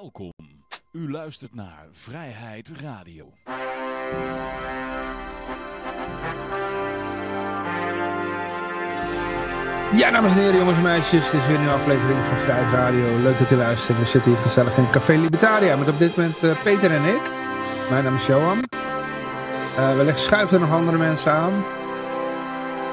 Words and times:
Welkom. 0.00 0.32
U 0.92 1.10
luistert 1.10 1.54
naar 1.54 1.88
Vrijheid 1.92 2.72
Radio. 2.80 3.32
Ja, 9.92 10.10
dames 10.10 10.32
en 10.32 10.38
heren, 10.38 10.58
jongens 10.58 10.76
en 10.76 10.82
meisjes. 10.82 11.30
Dit 11.30 11.40
is 11.40 11.46
weer 11.46 11.54
een 11.54 11.60
nieuwe 11.60 11.76
aflevering 11.76 12.24
van 12.24 12.36
Vrijheid 12.36 12.72
Radio. 12.72 13.18
Leuk 13.22 13.38
dat 13.38 13.50
u 13.50 13.54
luistert. 13.54 13.98
We 13.98 14.04
zitten 14.04 14.32
hier 14.32 14.40
gezellig 14.40 14.76
in 14.76 14.90
Café 14.90 15.12
Libertaria 15.12 15.76
met 15.76 15.88
op 15.88 15.98
dit 15.98 16.16
moment 16.16 16.42
uh, 16.42 16.62
Peter 16.62 16.90
en 16.90 17.14
ik. 17.14 17.30
Mijn 17.90 18.04
naam 18.04 18.14
is 18.14 18.26
Johan. 18.26 18.58
Uh, 19.78 19.96
wellicht 19.96 20.18
schuiven 20.18 20.54
er 20.54 20.60
nog 20.60 20.72
andere 20.78 20.98
mensen 20.98 21.32
aan. 21.32 21.64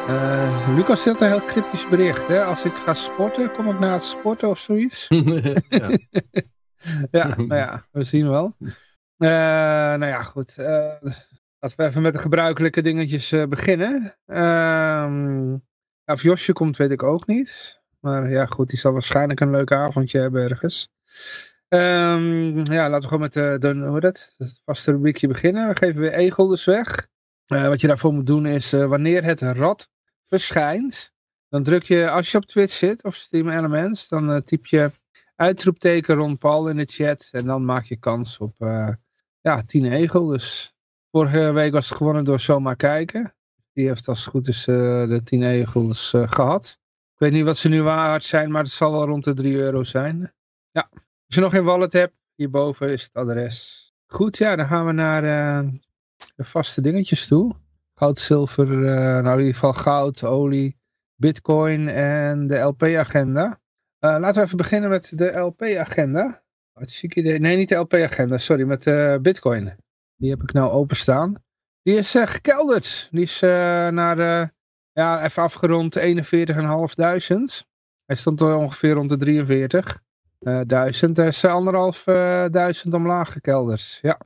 Uh, 0.10 0.76
Lucas 0.76 1.00
stelt 1.00 1.22
een 1.22 1.30
heel 1.30 1.46
cryptisch 1.46 1.88
bericht. 1.88 2.28
Hè? 2.28 2.44
Als 2.44 2.64
ik 2.64 2.74
ga 2.74 2.94
sporten, 2.94 3.52
kom 3.52 3.70
ik 3.70 3.80
na 3.80 3.94
het 3.94 4.04
sporten 4.04 4.50
of 4.50 4.60
zoiets? 4.60 5.08
ja. 5.70 5.90
ja, 7.12 7.28
nou 7.36 7.56
ja, 7.56 7.86
we 7.92 8.04
zien 8.04 8.30
wel. 8.30 8.56
Uh, 8.60 9.30
nou 9.98 10.06
ja, 10.06 10.24
goed. 10.24 10.56
Uh, 10.58 10.66
laten 11.60 11.78
we 11.78 11.84
even 11.84 12.02
met 12.02 12.14
de 12.14 12.20
gebruikelijke 12.20 12.82
dingetjes 12.82 13.32
uh, 13.32 13.46
beginnen. 13.46 14.16
Ehm, 14.26 15.56
of 16.06 16.22
Josje 16.22 16.54
komt, 16.54 16.78
weet 16.78 16.92
ik 16.92 17.04
ook 17.04 17.28
niet. 17.28 17.82
Maar 18.00 18.30
ja, 18.30 18.46
goed, 18.46 18.70
die 18.70 18.80
zal 18.80 18.92
waarschijnlijk 18.92 19.40
een 19.40 19.52
leuk 19.52 19.72
avondje 19.72 20.20
hebben 20.20 20.50
ergens. 20.50 20.92
Um, 21.68 22.64
ja, 22.64 22.90
laten 22.90 23.02
we 23.02 23.08
gewoon 23.08 23.20
met 23.20 23.34
de, 23.34 23.56
de, 23.60 23.98
het 24.00 24.62
vaste 24.66 24.92
rubriekje 24.92 25.28
beginnen. 25.28 25.68
We 25.68 25.76
geven 25.76 26.02
weer 26.02 26.20
e-guldens 26.20 26.66
weg. 26.66 27.08
wat 27.46 27.82
je 27.82 27.88
daarvoor 27.88 28.14
moet 28.14 28.28
doen 28.28 28.46
is, 28.46 28.72
wanneer 28.72 29.24
het 29.24 29.42
rad 29.42 29.90
verschijnt, 30.28 31.14
dan 31.50 31.64
druk 31.64 31.84
je, 31.84 32.10
als 32.10 32.32
je 32.32 32.38
op 32.38 32.46
Twitch 32.46 32.74
zit 32.74 33.04
of 33.04 33.16
Steam 33.16 33.50
Elements, 33.50 34.08
dan 34.08 34.44
typ 34.44 34.66
je 34.66 34.92
uitroepteken 35.40 36.16
Ron 36.16 36.38
Paul 36.38 36.70
in 36.70 36.78
de 36.78 36.86
chat. 36.86 37.30
En 37.32 37.46
dan 37.46 37.66
maak 37.66 37.84
je 37.84 37.96
kans 37.96 38.38
op 38.38 38.56
uh, 38.60 38.90
ja, 39.42 39.64
10 39.64 39.92
egel. 39.92 40.26
Dus 40.26 40.76
vorige 41.12 41.52
week 41.52 41.72
was 41.72 41.90
het 41.90 41.98
gewonnen 41.98 42.24
door 42.24 42.40
Zomaar 42.40 42.76
Kijken. 42.76 43.36
Die 43.74 43.88
heeft 43.88 44.08
als 44.08 44.20
het 44.20 44.30
goed 44.30 44.48
is 44.48 44.68
uh, 44.68 44.76
de 45.08 45.22
10 45.24 45.44
egels 45.44 46.14
uh, 46.14 46.28
gehad. 46.28 46.80
Ik 47.14 47.20
weet 47.20 47.32
niet 47.32 47.46
wat 47.46 47.58
ze 47.58 47.70
nu 47.70 47.82
waard 47.82 48.24
zijn, 48.24 48.52
maar 48.52 48.64
het 48.64 48.72
zal 48.72 48.92
wel 48.92 49.06
rond 49.06 49.24
de 49.24 49.34
3 49.34 49.56
euro 49.56 49.84
zijn. 49.84 50.34
Ja, 50.72 50.90
als 50.92 51.36
je 51.36 51.42
nog 51.42 51.52
geen 51.52 51.64
wallet 51.64 51.94
hebt, 51.94 52.14
hierboven 52.36 52.90
is 52.90 53.04
het 53.04 53.14
adres. 53.14 53.88
Goed, 54.06 54.38
ja, 54.38 54.56
dan 54.56 54.68
gaan 54.68 54.86
we 54.86 54.92
naar 54.92 55.22
de 56.36 56.44
vaste 56.44 56.82
dingetjes 56.82 57.28
toe. 57.28 57.56
Goud, 57.96 58.20
zilver, 58.20 58.68
nou 58.68 59.32
in 59.32 59.38
ieder 59.38 59.54
geval 59.54 59.74
goud, 59.74 60.24
olie, 60.24 60.78
bitcoin 61.16 61.88
en 61.88 62.48
de 62.48 62.58
LP-agenda. 62.58 63.60
Uh, 64.00 64.18
laten 64.20 64.36
we 64.36 64.46
even 64.46 64.58
beginnen 64.58 64.90
met 64.90 65.12
de 65.18 65.38
LP-agenda. 65.38 66.44
Nee, 67.14 67.58
niet 67.58 67.70
de 67.70 67.76
LP-agenda, 67.76 68.38
sorry, 68.38 68.64
met 68.64 68.86
uh, 68.86 69.18
Bitcoin. 69.18 69.76
Die 70.16 70.30
heb 70.30 70.42
ik 70.42 70.54
nou 70.54 70.72
openstaan. 70.72 71.44
Die 71.82 71.96
is 71.96 72.16
uh, 72.16 72.28
gekelderd. 72.28 73.08
Die 73.12 73.22
is 73.22 73.40
naar, 73.40 74.18
ja, 74.92 75.24
even 75.24 75.44
afgerond 75.44 76.00
41.500. 76.00 76.04
Hij 78.06 78.16
stond 78.16 78.42
ongeveer 78.42 78.94
rond 78.94 79.10
de 79.10 79.18
43. 79.18 80.02
duizend. 80.66 81.18
Hij 81.18 81.28
is 81.28 81.46
anderhalf 81.46 82.04
duizend 82.52 82.94
omlaag 82.94 83.32
gekelderd. 83.32 84.00
Ja. 84.02 84.20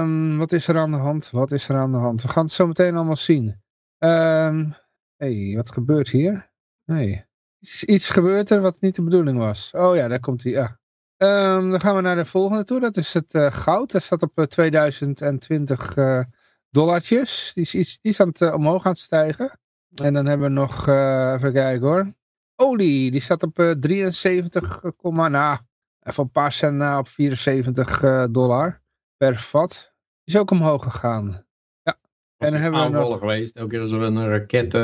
Um, 0.00 0.38
wat 0.38 0.52
is 0.52 0.68
er 0.68 0.78
aan 0.78 0.90
de 0.90 0.96
hand? 0.96 1.30
Wat 1.30 1.52
is 1.52 1.68
er 1.68 1.76
aan 1.76 1.92
de 1.92 1.98
hand? 1.98 2.22
We 2.22 2.28
gaan 2.28 2.44
het 2.44 2.52
zo 2.52 2.66
meteen 2.66 2.96
allemaal 2.96 3.16
zien. 3.16 3.62
Um, 3.98 4.74
hey, 5.16 5.52
wat 5.56 5.70
gebeurt 5.70 6.10
hier? 6.10 6.50
Hey 6.84 7.26
iets 7.60 8.10
gebeurt 8.10 8.50
er 8.50 8.60
wat 8.60 8.80
niet 8.80 8.94
de 8.94 9.02
bedoeling 9.02 9.38
was. 9.38 9.70
Oh 9.74 9.96
ja, 9.96 10.08
daar 10.08 10.20
komt 10.20 10.42
hij. 10.42 10.52
Ja. 10.52 10.78
Um, 11.18 11.70
dan 11.70 11.80
gaan 11.80 11.94
we 11.94 12.00
naar 12.00 12.16
de 12.16 12.24
volgende 12.24 12.64
toe. 12.64 12.80
Dat 12.80 12.96
is 12.96 13.14
het 13.14 13.34
uh, 13.34 13.52
goud. 13.52 13.92
Dat 13.92 14.02
staat 14.02 14.22
op 14.22 14.38
uh, 14.38 14.44
2020 14.44 15.96
uh, 15.96 16.22
dollartjes. 16.70 17.52
Die 17.54 17.64
is, 17.64 17.74
iets, 17.74 17.98
die 18.00 18.12
is 18.12 18.20
aan 18.20 18.28
het, 18.28 18.52
omhoog 18.52 18.84
aan 18.84 18.90
het 18.90 19.00
stijgen. 19.00 19.58
En 19.94 20.12
dan 20.12 20.26
hebben 20.26 20.46
we 20.46 20.52
nog, 20.52 20.88
even 20.88 21.52
kijken 21.52 21.86
hoor. 21.86 22.14
Olie, 22.56 23.10
die 23.10 23.20
staat 23.20 23.42
op 23.42 23.76
73, 23.80 24.82
nou, 25.02 25.58
even 26.00 26.22
een 26.22 26.30
paar 26.30 26.52
cent 26.52 26.76
na 26.76 26.98
op 26.98 27.08
74 27.08 28.30
dollar 28.30 28.82
per 29.16 29.38
vat. 29.38 29.92
Die 30.24 30.34
is 30.34 30.40
ook 30.40 30.50
omhoog 30.50 30.82
gegaan. 30.82 31.46
Ja. 31.82 31.98
en 32.36 32.50
dan 32.52 32.60
hebben 32.60 32.82
we 32.82 32.88
nog... 32.88 33.18
geweest. 33.18 33.56
Elke 33.56 33.70
keer 33.70 33.80
als 33.80 33.90
er 33.90 34.02
een 34.02 34.28
raket 34.28 34.74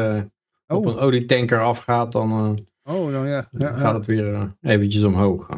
op 0.66 0.86
een 0.86 0.98
olietanker 0.98 1.62
afgaat, 1.62 2.12
dan... 2.12 2.58
Oh, 2.84 3.10
nou 3.10 3.28
ja. 3.28 3.48
ja 3.50 3.72
gaat 3.72 3.94
het 3.94 4.06
weer 4.06 4.32
uh, 4.32 4.44
eventjes 4.60 5.04
omhoog. 5.04 5.48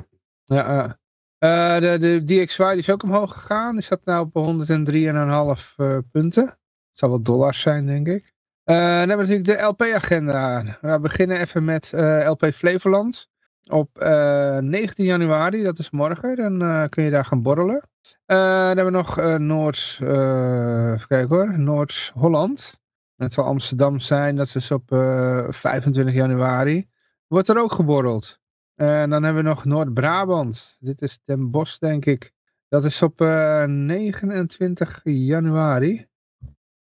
Ja, 0.44 0.98
uh, 1.38 1.78
de, 1.78 1.98
de 1.98 2.24
DXY 2.24 2.68
die 2.68 2.78
is 2.78 2.90
ook 2.90 3.02
omhoog 3.02 3.32
gegaan. 3.32 3.72
Die 3.72 3.82
staat 3.82 4.04
nu 4.04 4.18
op 4.18 5.58
103,5 5.58 5.74
uh, 5.76 5.98
punten. 6.10 6.44
Het 6.44 6.98
zal 6.98 7.08
wel 7.08 7.22
dollars 7.22 7.60
zijn, 7.60 7.86
denk 7.86 8.06
ik. 8.06 8.32
Uh, 8.64 8.76
dan 8.76 9.08
hebben 9.08 9.26
we 9.26 9.36
natuurlijk 9.36 9.58
de 9.58 9.64
LP-agenda. 9.64 10.64
We 10.80 10.98
beginnen 11.00 11.40
even 11.40 11.64
met 11.64 11.92
LP 12.26 12.44
Flevoland. 12.54 13.32
Op 13.70 13.88
19 14.60 15.04
januari, 15.04 15.62
dat 15.62 15.78
is 15.78 15.90
morgen, 15.90 16.58
dan 16.58 16.88
kun 16.88 17.04
je 17.04 17.10
daar 17.10 17.24
gaan 17.24 17.42
borrelen. 17.42 17.88
dan 18.26 18.36
hebben 18.76 18.84
we 18.84 18.90
nog 18.90 19.38
Noord, 19.38 19.96
even 20.00 21.06
kijken 21.06 21.36
hoor, 21.36 21.58
Noord-Holland. 21.58 22.80
Het 23.16 23.32
zal 23.32 23.44
Amsterdam 23.44 24.00
zijn, 24.00 24.36
dat 24.36 24.54
is 24.54 24.70
op 24.70 24.84
25 24.88 26.14
januari 26.14 26.88
wordt 27.26 27.48
er 27.48 27.58
ook 27.58 27.72
geborreld. 27.72 28.40
En 28.74 29.10
dan 29.10 29.22
hebben 29.22 29.42
we 29.42 29.48
nog 29.48 29.64
Noord-Brabant. 29.64 30.76
Dit 30.80 31.02
is 31.02 31.20
Den 31.24 31.50
Bosch, 31.50 31.78
denk 31.78 32.04
ik. 32.04 32.32
Dat 32.68 32.84
is 32.84 33.02
op 33.02 33.20
uh, 33.20 33.64
29 33.64 35.00
januari. 35.04 36.06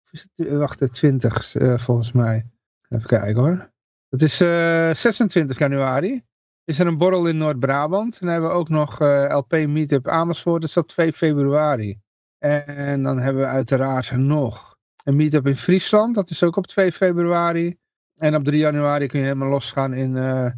Het, 0.03 0.29
wacht, 0.35 0.79
de 0.79 0.89
20 0.89 1.55
uh, 1.55 1.77
volgens 1.77 2.11
mij. 2.11 2.45
Even 2.89 3.07
kijken 3.07 3.41
hoor. 3.41 3.71
Het 4.09 4.21
is 4.21 4.41
uh, 4.41 4.93
26 4.93 5.57
januari. 5.57 6.23
Is 6.63 6.79
er 6.79 6.87
een 6.87 6.97
borrel 6.97 7.27
in 7.27 7.37
Noord-Brabant. 7.37 8.19
En 8.19 8.25
dan 8.25 8.29
hebben 8.29 8.49
we 8.49 8.55
ook 8.55 8.69
nog 8.69 8.99
LP 9.29 9.51
Meetup 9.51 10.07
Amersfoort. 10.07 10.61
Dat 10.61 10.69
is 10.69 10.77
op 10.77 10.87
2 10.87 11.13
februari. 11.13 11.99
En 12.37 13.03
dan 13.03 13.19
hebben 13.19 13.41
we 13.41 13.47
uiteraard 13.47 14.11
nog 14.11 14.75
een 15.03 15.15
meetup 15.15 15.47
in 15.47 15.57
Friesland. 15.57 16.15
Dat 16.15 16.29
is 16.29 16.43
ook 16.43 16.55
op 16.55 16.67
2 16.67 16.91
februari. 16.91 17.77
En 18.23 18.35
op 18.35 18.43
3 18.43 18.59
januari 18.59 19.07
kun 19.07 19.19
je 19.19 19.25
helemaal 19.25 19.49
losgaan 19.49 19.93
in 19.93 20.15
uh, 20.15 20.51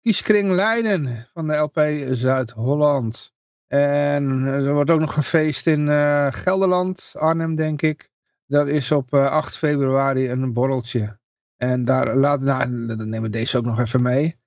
Kieskring 0.00 0.50
Leiden 0.50 1.28
van 1.32 1.46
de 1.46 1.56
LP 1.56 1.80
Zuid-Holland. 2.10 3.32
En 3.66 4.46
er 4.46 4.72
wordt 4.72 4.90
ook 4.90 5.00
nog 5.00 5.14
gefeest 5.14 5.66
in 5.66 5.86
uh, 5.86 6.26
Gelderland, 6.30 7.12
Arnhem 7.16 7.54
denk 7.54 7.82
ik. 7.82 8.10
Dat 8.46 8.66
is 8.66 8.92
op 8.92 9.14
uh, 9.14 9.26
8 9.26 9.56
februari 9.56 10.30
een 10.30 10.52
borreltje. 10.52 11.18
En 11.56 11.84
daar 11.84 12.16
laat, 12.16 12.40
nou, 12.40 12.86
dan 12.86 13.08
nemen 13.08 13.22
we 13.22 13.28
deze 13.28 13.58
ook 13.58 13.64
nog 13.64 13.80
even 13.80 14.02
mee. 14.02 14.40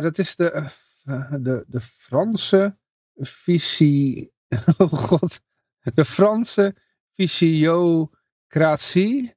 Dat 0.00 0.18
is 0.18 0.36
de, 0.36 0.64
de, 1.40 1.64
de 1.66 1.80
Franse 1.80 2.78
visie... 3.16 4.32
Oh 4.78 4.92
god. 4.92 5.40
De 5.94 6.04
Franse 6.04 6.74
fysiocratie. 7.14 9.34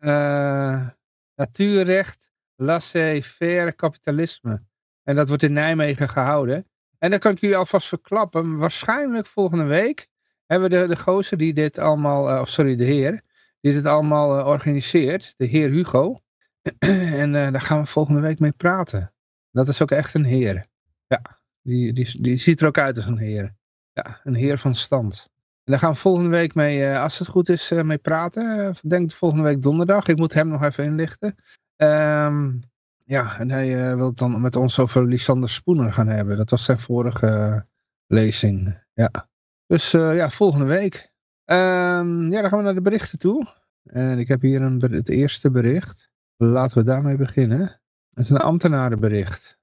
Uh, 0.00 0.88
natuurrecht, 1.34 2.30
laissez-faire 2.54 3.72
kapitalisme. 3.72 4.62
En 5.02 5.16
dat 5.16 5.28
wordt 5.28 5.42
in 5.42 5.52
Nijmegen 5.52 6.08
gehouden. 6.08 6.66
En 6.98 7.10
dan 7.10 7.18
kan 7.18 7.32
ik 7.32 7.42
u 7.42 7.54
alvast 7.54 7.88
verklappen, 7.88 8.56
waarschijnlijk 8.56 9.26
volgende 9.26 9.64
week 9.64 10.08
hebben 10.46 10.70
we 10.70 10.76
de, 10.76 10.86
de 10.88 10.96
gozer 10.96 11.38
die 11.38 11.52
dit 11.52 11.78
allemaal, 11.78 12.30
uh, 12.30 12.44
sorry, 12.44 12.76
de 12.76 12.84
heer, 12.84 13.22
die 13.60 13.72
dit 13.72 13.86
allemaal 13.86 14.38
uh, 14.38 14.46
organiseert, 14.46 15.34
de 15.36 15.46
heer 15.46 15.70
Hugo. 15.70 16.22
en 17.22 17.34
uh, 17.34 17.52
daar 17.52 17.60
gaan 17.60 17.80
we 17.80 17.86
volgende 17.86 18.20
week 18.20 18.38
mee 18.38 18.52
praten. 18.52 19.12
Dat 19.50 19.68
is 19.68 19.82
ook 19.82 19.90
echt 19.90 20.14
een 20.14 20.24
heer. 20.24 20.66
Ja, 21.06 21.22
die, 21.62 21.92
die, 21.92 22.22
die 22.22 22.36
ziet 22.36 22.60
er 22.60 22.66
ook 22.66 22.78
uit 22.78 22.96
als 22.96 23.06
een 23.06 23.18
heer. 23.18 23.54
Ja, 23.92 24.20
een 24.24 24.34
heer 24.34 24.58
van 24.58 24.74
stand. 24.74 25.28
En 25.64 25.72
daar 25.72 25.78
gaan 25.78 25.92
we 25.92 25.98
volgende 25.98 26.30
week 26.30 26.54
mee, 26.54 26.78
uh, 26.78 27.02
als 27.02 27.18
het 27.18 27.28
goed 27.28 27.48
is, 27.48 27.72
uh, 27.72 27.82
mee 27.82 27.98
praten. 27.98 28.58
Uh, 28.58 28.70
denk 28.82 29.12
volgende 29.12 29.44
week 29.44 29.62
donderdag. 29.62 30.08
Ik 30.08 30.16
moet 30.16 30.34
hem 30.34 30.48
nog 30.48 30.62
even 30.62 30.84
inlichten. 30.84 31.34
Um, 31.76 32.62
ja, 33.04 33.38
en 33.38 33.50
hij 33.50 33.96
wil 33.96 34.06
het 34.06 34.18
dan 34.18 34.40
met 34.40 34.56
ons 34.56 34.78
over 34.78 35.06
Lysander 35.06 35.48
Spoener 35.48 35.92
gaan 35.92 36.08
hebben. 36.08 36.36
Dat 36.36 36.50
was 36.50 36.64
zijn 36.64 36.78
vorige 36.78 37.66
lezing. 38.06 38.82
Ja. 38.94 39.28
Dus 39.66 39.90
ja, 39.90 40.30
volgende 40.30 40.64
week. 40.64 41.12
Um, 41.44 42.30
ja, 42.30 42.40
dan 42.40 42.50
gaan 42.50 42.58
we 42.58 42.64
naar 42.64 42.74
de 42.74 42.80
berichten 42.80 43.18
toe. 43.18 43.46
En 43.84 44.18
ik 44.18 44.28
heb 44.28 44.40
hier 44.40 44.62
een, 44.62 44.80
het 44.80 45.08
eerste 45.08 45.50
bericht. 45.50 46.10
Laten 46.36 46.78
we 46.78 46.84
daarmee 46.84 47.16
beginnen. 47.16 47.80
Het 48.14 48.24
is 48.24 48.30
een 48.30 48.36
ambtenarenbericht. 48.36 49.58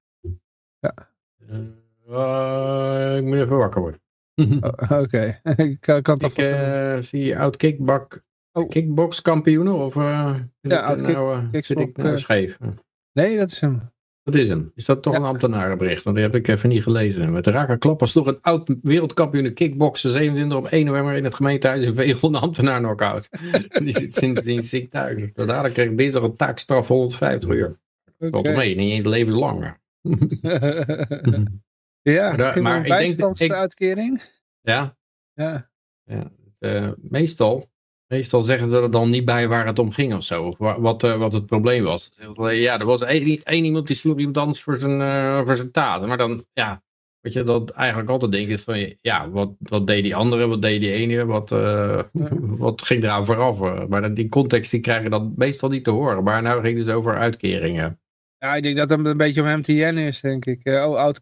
Ja. 0.78 0.94
ik 3.16 3.24
moet 3.24 3.36
even 3.36 3.56
wakker 3.56 3.80
worden. 3.80 4.01
Oké, 4.64 4.96
okay. 5.00 5.40
ik 5.66 5.80
kan 5.80 6.18
het 6.18 6.22
Ik 6.22 6.38
uh, 6.38 6.96
zie 6.96 7.38
oud 7.38 7.56
kickbak, 7.56 8.22
oh. 8.52 8.68
kickbox 8.68 9.22
kampioenen 9.22 9.74
of 9.74 9.94
uh, 9.94 10.34
ja, 10.60 10.80
oud 10.80 11.00
nou, 11.00 11.36
uh, 11.52 11.62
zit 11.62 11.80
ik 11.80 11.96
nou 11.96 12.18
scheef? 12.18 12.58
Nee, 13.12 13.38
dat 13.38 13.50
is 13.50 13.60
hem. 13.60 13.90
Dat 14.24 14.34
is 14.34 14.48
hem. 14.48 14.72
Is 14.74 14.84
dat 14.84 15.02
toch 15.02 15.14
een 15.14 15.22
ambtenarenbericht? 15.22 16.04
Want 16.04 16.16
die 16.16 16.24
heb 16.24 16.34
ik 16.34 16.48
even 16.48 16.68
niet 16.68 16.82
gelezen. 16.82 17.32
Met 17.32 17.44
de 17.44 17.50
raken 17.50 17.78
klappen 17.78 18.08
sloeg 18.08 18.26
een 18.26 18.40
oud 18.40 18.74
wereldkampioen 18.82 19.44
de 19.44 19.52
kickboksen 19.52 20.10
27 20.10 20.58
op 20.58 20.66
1 20.66 20.84
november 20.84 21.14
in 21.14 21.24
het 21.24 21.34
gemeentehuis 21.34 21.84
in 21.84 21.94
Vegel 21.94 22.28
een 22.28 22.34
ambtenaar 22.34 22.78
knock-out. 22.78 23.28
die 23.84 23.98
zit 23.98 24.14
sindsdien 24.14 24.62
ziek 24.62 24.90
thuis. 24.90 25.30
Dadelijk 25.34 25.74
kreeg 25.74 25.94
dinsdag 25.94 26.22
een 26.22 26.36
taakstraf 26.36 26.88
150 26.88 27.50
uur. 27.50 27.78
Valt 28.18 28.34
okay. 28.34 28.56
mee, 28.56 28.74
niet 28.74 28.92
eens 28.92 29.04
levenslang. 29.04 29.76
Ja, 32.02 32.36
maar, 32.36 32.62
maar 32.62 33.04
ik 33.04 33.16
denk 33.16 33.38
ik, 33.38 33.52
uitkering. 33.52 34.22
Ja. 34.60 34.96
Ja. 35.34 35.70
ja 36.04 36.30
uh, 36.58 36.90
meestal 36.96 37.70
Meestal 38.12 38.42
zeggen 38.42 38.68
ze 38.68 38.76
er 38.76 38.90
dan 38.90 39.10
niet 39.10 39.24
bij 39.24 39.48
waar 39.48 39.66
het 39.66 39.78
om 39.78 39.92
ging 39.92 40.14
of 40.14 40.22
zo. 40.22 40.44
Of 40.44 40.58
wat, 40.58 41.04
uh, 41.04 41.16
wat 41.16 41.32
het 41.32 41.46
probleem 41.46 41.84
was. 41.84 42.12
Ja, 42.36 42.80
er 42.80 42.86
was 42.86 43.02
één, 43.02 43.64
iemand 43.64 43.86
die 43.86 43.96
sloeg 43.96 44.18
iemand 44.18 44.36
anders 44.36 44.62
voor 44.62 44.78
zijn, 44.78 45.00
uh, 45.00 45.40
voor 45.40 45.56
zijn 45.56 45.70
taten. 45.70 46.08
Maar 46.08 46.16
dan, 46.16 46.44
ja, 46.52 46.82
wat 47.20 47.32
je 47.32 47.42
dat 47.42 47.70
eigenlijk 47.70 48.10
altijd 48.10 48.32
denkt 48.32 48.50
is 48.50 48.62
van, 48.62 48.94
ja, 49.00 49.30
wat, 49.30 49.50
wat 49.58 49.86
deed 49.86 50.02
die 50.02 50.16
andere, 50.16 50.46
wat 50.46 50.62
deed 50.62 50.80
die 50.80 50.92
ene, 50.92 51.24
wat, 51.24 51.50
wat 52.64 52.82
ging 52.82 53.02
eraan 53.02 53.24
vooraf. 53.24 53.88
Maar 53.88 54.14
die 54.14 54.28
context 54.28 54.70
die 54.70 54.80
krijgen 54.80 55.10
dan 55.10 55.32
meestal 55.36 55.68
niet 55.68 55.84
te 55.84 55.90
horen. 55.90 56.24
Maar 56.24 56.42
nou 56.42 56.62
ging 56.62 56.76
het 56.76 56.86
dus 56.86 56.94
over 56.94 57.16
uitkeringen. 57.16 58.00
Ja, 58.42 58.54
ik 58.54 58.62
denk 58.62 58.76
dat 58.76 58.90
het 58.90 59.06
een 59.06 59.16
beetje 59.16 59.42
om 59.42 59.58
MTN 59.58 59.96
is, 59.96 60.20
denk 60.20 60.44
ik. 60.44 60.66
oh, 60.66 60.96
oud 60.96 61.18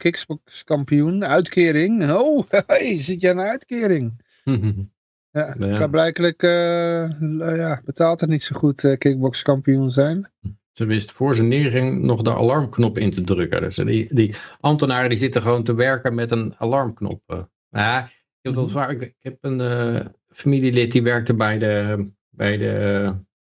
kampioen, 0.64 1.24
uitkering. 1.24 2.10
Oh, 2.10 2.50
hey, 2.66 3.02
zit 3.02 3.20
je 3.20 3.30
aan 3.30 3.38
een 3.38 3.46
uitkering? 3.46 4.12
Ja, 5.32 5.56
ja. 5.58 5.86
blijkelijk 5.86 6.42
uh, 6.42 7.20
ja, 7.56 7.82
betaalt 7.84 8.20
het 8.20 8.30
niet 8.30 8.42
zo 8.42 8.56
goed 8.58 8.82
uh, 8.82 8.98
kickboxkampioen 8.98 9.90
zijn. 9.90 10.30
Ze 10.72 10.84
wist 10.84 11.12
voor 11.12 11.34
zijn 11.34 11.48
neerging 11.48 12.02
nog 12.02 12.22
de 12.22 12.34
alarmknop 12.34 12.98
in 12.98 13.10
te 13.10 13.20
drukken. 13.20 13.60
Dus 13.60 13.76
die, 13.76 14.14
die 14.14 14.34
ambtenaren 14.60 15.08
die 15.08 15.18
zitten 15.18 15.42
gewoon 15.42 15.62
te 15.62 15.74
werken 15.74 16.14
met 16.14 16.30
een 16.30 16.54
alarmknop. 16.58 17.48
Ja, 17.68 18.04
ik 18.04 18.12
heb, 18.40 18.54
dat 18.54 18.70
waar, 18.70 18.90
ik, 18.90 19.14
heb 19.18 19.38
een 19.40 20.12
familielid 20.28 20.92
die 20.92 21.02
werkte 21.02 21.34
bij 21.34 21.58
de, 21.58 22.08
bij 22.30 22.56
de, 22.56 23.14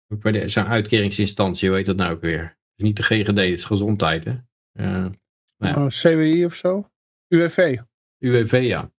bij 0.07 0.31
de 0.31 0.49
zijn 0.49 0.67
uitkeringsinstantie, 0.67 1.67
hoe 1.67 1.77
heet 1.77 1.85
dat 1.85 1.97
nou 1.97 2.13
ook 2.13 2.21
weer? 2.21 2.57
Niet 2.75 2.97
de 2.97 3.03
GGD, 3.03 3.27
het 3.27 3.37
is 3.37 3.65
gezondheid 3.65 4.23
hè. 4.23 4.33
nou 4.73 5.11
ja. 5.57 5.75
oh, 5.75 5.87
CWI 5.87 6.45
of 6.45 6.53
zo? 6.53 6.89
UWV? 7.27 7.77
UWV, 8.19 8.61
ja. 8.63 8.91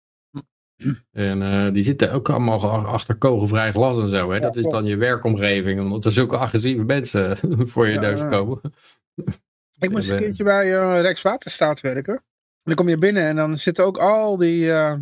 En 1.11 1.41
uh, 1.41 1.73
die 1.73 1.83
zitten 1.83 2.11
ook 2.11 2.29
allemaal 2.29 2.87
achter 2.87 3.15
kogelvrij 3.15 3.71
glas 3.71 3.97
en 3.97 4.09
zo. 4.09 4.31
Hè? 4.31 4.39
dat 4.39 4.55
is 4.55 4.65
dan 4.65 4.85
je 4.85 4.95
werkomgeving, 4.95 5.81
omdat 5.81 6.05
er 6.05 6.11
zulke 6.11 6.37
agressieve 6.37 6.83
mensen 6.83 7.37
voor 7.71 7.87
je 7.87 7.99
neus 7.99 8.19
komen. 8.21 8.61
Ik 9.79 9.89
moest 9.89 10.09
een 10.09 10.17
keertje 10.17 10.43
bij 10.43 10.67
uh, 10.67 11.01
Rijkswaterstaat 11.01 11.81
werken. 11.81 12.13
En 12.13 12.23
dan 12.63 12.75
kom 12.75 12.89
je 12.89 12.97
binnen 12.97 13.23
en 13.23 13.35
dan 13.35 13.57
zitten 13.57 13.85
ook 13.85 13.97
al 13.97 14.37
die, 14.37 14.65
uh, 14.65 14.95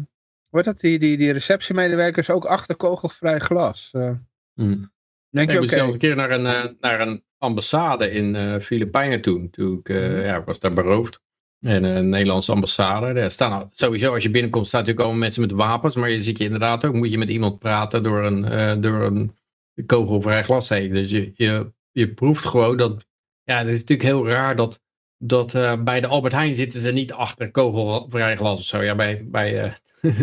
hoe 0.50 0.64
dat, 0.64 0.80
die, 0.80 1.00
die, 1.00 1.18
die 1.18 1.32
receptiemedewerkers 1.32 2.30
ook 2.30 2.46
achter 2.46 2.76
kogelvrij 2.76 3.40
glas. 3.40 3.92
Uh, 3.96 4.12
hmm. 4.54 4.92
denk 5.30 5.48
ik 5.48 5.54
je, 5.54 5.60
moest 5.60 5.74
zelfs 5.74 5.94
een 5.94 6.00
keer 6.00 6.16
naar 6.16 6.32
een, 6.32 6.78
naar 6.80 7.00
een 7.02 7.24
ambassade 7.42 8.12
in 8.12 8.36
uh, 8.36 8.58
Filipijnen 8.58 9.22
toen. 9.22 9.50
Toen 9.50 9.80
ik 9.84 9.88
hmm. 9.88 10.22
ja, 10.22 10.44
was 10.44 10.60
daar 10.60 10.74
beroofd. 10.74 11.22
En 11.62 11.84
een 11.84 12.10
Nederlandse 12.10 12.52
ambassade. 12.52 13.20
Er 13.20 13.32
staan 13.32 13.70
sowieso 13.72 14.14
als 14.14 14.24
je 14.24 14.32
binnenkomt 14.32 14.68
staan 14.68 14.80
natuurlijk 14.80 15.08
allemaal 15.08 15.26
mensen 15.26 15.42
met 15.42 15.52
wapens. 15.52 15.96
Maar 15.96 16.10
je 16.10 16.20
ziet 16.20 16.38
je 16.38 16.44
inderdaad 16.44 16.86
ook, 16.86 16.94
moet 16.94 17.12
je 17.12 17.18
met 17.18 17.30
iemand 17.30 17.60
praten 17.60 18.04
door 18.04 18.24
een, 18.24 18.44
uh, 18.44 18.74
door 18.80 19.02
een 19.02 19.36
kogelvrij 19.86 20.44
glas 20.44 20.70
heen. 20.70 20.94
Dus 20.94 21.12
je, 21.12 21.32
je, 21.36 21.72
je 21.92 22.14
proeft 22.14 22.46
gewoon 22.46 22.78
dat, 22.78 23.06
ja 23.44 23.58
het 23.58 23.68
is 23.68 23.80
natuurlijk 23.80 24.10
heel 24.10 24.28
raar 24.28 24.56
dat, 24.56 24.82
dat 25.18 25.54
uh, 25.54 25.84
bij 25.84 26.02
de 26.02 26.08
Albert 26.08 26.34
Heijn 26.34 26.56
zitten 26.56 26.80
ze 26.80 26.92
niet 26.92 27.14
achter 27.14 27.52
kogelvrij 27.52 28.36
glas 28.36 28.60
of 28.60 28.66
zo. 28.66 28.82
Ja, 28.82 28.96
bij, 28.96 29.26
bij, 29.26 29.66
uh, 29.66 29.74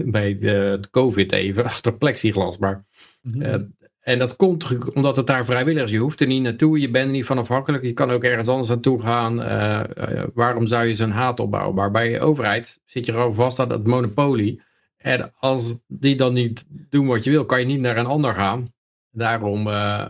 bij 0.17 0.39
de, 0.39 0.81
COVID 0.91 1.33
even, 1.33 1.65
achter 1.65 1.97
plexiglas. 1.97 2.59
Maar 2.59 2.85
mm 3.23 3.77
en 4.01 4.19
dat 4.19 4.37
komt 4.37 4.93
omdat 4.95 5.17
het 5.17 5.27
daar 5.27 5.45
vrijwillig 5.45 5.83
is. 5.83 5.91
Je 5.91 5.99
hoeft 5.99 6.21
er 6.21 6.27
niet 6.27 6.43
naartoe, 6.43 6.81
je 6.81 6.91
bent 6.91 7.07
er 7.07 7.13
niet 7.13 7.27
van 7.27 7.39
afhankelijk. 7.39 7.85
Je 7.85 7.93
kan 7.93 8.11
ook 8.11 8.25
ergens 8.25 8.49
anders 8.49 8.69
naartoe 8.69 9.03
gaan. 9.03 9.41
Uh, 9.41 9.81
uh, 9.99 10.23
waarom 10.35 10.67
zou 10.67 10.87
je 10.87 10.95
zo'n 10.95 11.11
haat 11.11 11.41
opbouwen? 11.41 11.75
Maar 11.75 11.91
bij 11.91 12.13
de 12.13 12.21
overheid 12.21 12.81
zit 12.85 13.07
je 13.07 13.13
gewoon 13.13 13.35
vast 13.35 13.59
aan 13.59 13.71
het 13.71 13.87
monopolie. 13.87 14.63
En 14.97 15.33
als 15.39 15.79
die 15.87 16.17
dan 16.17 16.33
niet 16.33 16.67
doen 16.69 17.07
wat 17.07 17.25
je 17.25 17.31
wil, 17.31 17.45
kan 17.45 17.61
je 17.61 17.67
niet 17.67 17.81
naar 17.81 17.97
een 17.97 18.07
ander 18.07 18.35
gaan. 18.35 18.73
Daarom 19.11 19.67
uh, 19.67 20.07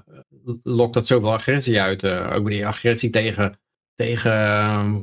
lokt 0.63 0.95
dat 0.95 1.07
zoveel 1.07 1.33
agressie 1.33 1.81
uit. 1.81 2.05
ook 2.05 2.49
die 2.49 2.67
agressie 2.67 3.11
tegen, 3.11 3.59
tegen 3.95 4.33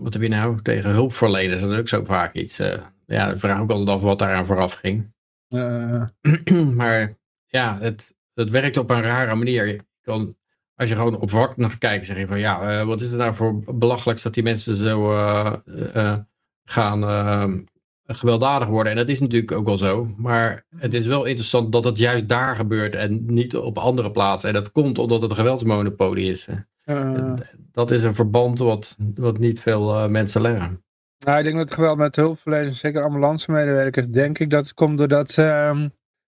wat 0.03 0.13
heb 0.13 0.21
je 0.21 0.27
nou? 0.27 0.61
Tegen 0.61 0.89
hulpverleners. 0.89 1.61
Dat 1.61 1.71
is 1.71 1.79
ook 1.79 1.87
zo 1.87 2.03
vaak 2.03 2.33
iets. 2.33 2.57
ja, 3.05 3.31
ik 3.31 3.39
vraag 3.39 3.61
ook 3.61 3.71
altijd 3.71 3.89
af 3.89 4.01
wat 4.01 4.19
daaraan 4.19 4.45
vooraf 4.45 4.73
ging. 4.73 5.13
maar 6.75 7.17
ja, 7.45 7.77
het, 7.79 8.14
dat 8.35 8.49
werkt 8.49 8.77
op 8.77 8.91
een 8.91 9.01
rare 9.01 9.35
manier. 9.35 9.67
Je 9.67 9.79
kan, 10.01 10.35
als 10.75 10.89
je 10.89 10.95
gewoon 10.95 11.19
op 11.19 11.29
vak 11.29 11.57
naar 11.57 11.77
kijkt, 11.77 12.05
zeg 12.05 12.17
je 12.17 12.27
van 12.27 12.39
ja, 12.39 12.79
uh, 12.79 12.85
wat 12.85 13.01
is 13.01 13.09
het 13.09 13.19
nou 13.19 13.35
voor 13.35 13.59
belachelijks 13.75 14.23
dat 14.23 14.33
die 14.33 14.43
mensen 14.43 14.75
zo 14.75 15.11
uh, 15.11 15.53
uh, 15.95 16.17
gaan 16.63 17.67
gewelddadig 18.07 18.67
worden. 18.67 18.91
En 18.91 18.97
dat 18.97 19.09
is 19.09 19.19
natuurlijk 19.19 19.51
ook 19.51 19.65
wel 19.65 19.77
zo. 19.77 20.13
Maar 20.17 20.65
het 20.77 20.93
is 20.93 21.05
wel 21.05 21.25
interessant 21.25 21.71
dat 21.71 21.83
het 21.83 21.97
juist 21.97 22.29
daar 22.29 22.55
gebeurt 22.55 22.95
en 22.95 23.25
niet 23.25 23.55
op 23.55 23.77
andere 23.77 24.11
plaatsen. 24.11 24.49
En 24.49 24.55
dat 24.55 24.71
komt 24.71 24.97
omdat 24.97 25.21
het 25.21 25.31
een 25.31 25.37
geweldsmonopolie 25.37 26.31
is. 26.31 26.47
dat 27.71 27.91
is 27.91 28.03
een 28.03 28.15
verband 28.15 28.59
wat, 28.59 28.97
wat 29.15 29.37
niet 29.37 29.59
veel 29.59 30.09
mensen 30.09 30.41
leggen. 30.41 30.83
Nou, 31.19 31.37
ik 31.37 31.43
denk 31.43 31.57
dat 31.57 31.73
geweld 31.73 31.97
met 31.97 32.15
hulpverleners, 32.15 32.79
zeker 32.79 33.03
ambulance 33.03 33.51
medewerkers, 33.51 34.07
denk 34.07 34.39
ik 34.39 34.49
dat 34.49 34.63
het 34.63 34.73
komt 34.73 34.97
doordat... 34.97 35.37
Uh, 35.37 35.85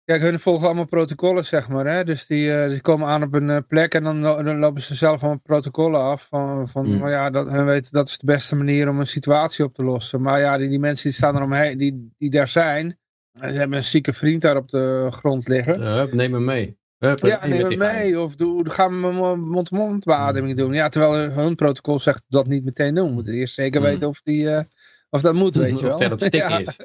Kijk, 0.05 0.21
hun 0.21 0.39
volgen 0.39 0.65
allemaal 0.65 0.85
protocollen, 0.85 1.45
zeg 1.45 1.69
maar. 1.69 1.85
Hè? 1.85 2.03
Dus 2.03 2.25
die, 2.25 2.47
uh, 2.47 2.69
die 2.69 2.81
komen 2.81 3.07
aan 3.07 3.23
op 3.23 3.33
een 3.33 3.49
uh, 3.49 3.57
plek 3.67 3.93
en 3.93 4.03
dan, 4.03 4.21
dan, 4.21 4.59
lopen 4.59 4.81
ze 4.81 4.95
zelf 4.95 5.21
allemaal 5.21 5.39
protocollen 5.43 6.01
af. 6.01 6.27
Van, 6.29 6.69
van 6.69 6.87
mm. 6.87 7.07
ja, 7.07 7.29
dat, 7.29 7.49
hun 7.49 7.65
weten 7.65 7.91
dat 7.91 8.07
is 8.07 8.17
de 8.17 8.25
beste 8.25 8.55
manier 8.55 8.89
om 8.89 8.99
een 8.99 9.07
situatie 9.07 9.65
op 9.65 9.73
te 9.73 9.83
lossen. 9.83 10.21
Maar 10.21 10.39
ja, 10.39 10.57
die, 10.57 10.69
die 10.69 10.79
mensen 10.79 11.09
die 11.09 11.17
staan 11.17 11.35
eromheen, 11.35 11.77
die, 11.77 12.13
die 12.17 12.29
daar 12.29 12.47
zijn. 12.47 12.97
En 13.39 13.53
ze 13.53 13.59
hebben 13.59 13.77
een 13.77 13.83
zieke 13.83 14.13
vriend 14.13 14.41
daar 14.41 14.57
op 14.57 14.69
de 14.69 15.07
grond 15.11 15.47
liggen. 15.47 15.81
Uh, 15.81 16.03
neem 16.03 16.33
hem 16.33 16.45
mee. 16.45 16.77
Hup, 16.97 17.19
ja, 17.19 17.47
neem 17.47 17.65
hem 17.65 17.77
mee. 17.77 18.19
Of 18.19 18.35
doe, 18.35 18.69
gaan 18.69 19.01
we 19.01 19.35
mond-to-mond 19.35 20.03
beademing 20.03 20.57
doen. 20.57 20.73
Ja, 20.73 20.89
terwijl 20.89 21.31
hun 21.31 21.55
protocol 21.55 21.99
zegt 21.99 22.23
dat 22.27 22.47
niet 22.47 22.65
meteen 22.65 22.95
doen. 22.95 23.07
We 23.07 23.13
moeten 23.13 23.33
eerst 23.33 23.55
zeker 23.55 23.81
mm. 23.81 23.87
weten 23.87 24.07
of 24.07 24.21
die 24.21 24.65
of 25.09 25.21
dat 25.21 25.35
moet, 25.35 25.55
weet 25.55 25.79
je 25.79 25.85
wel. 25.85 25.95
Of 25.95 26.07
dat 26.07 26.21
stik 26.21 26.49
is. 26.59 26.77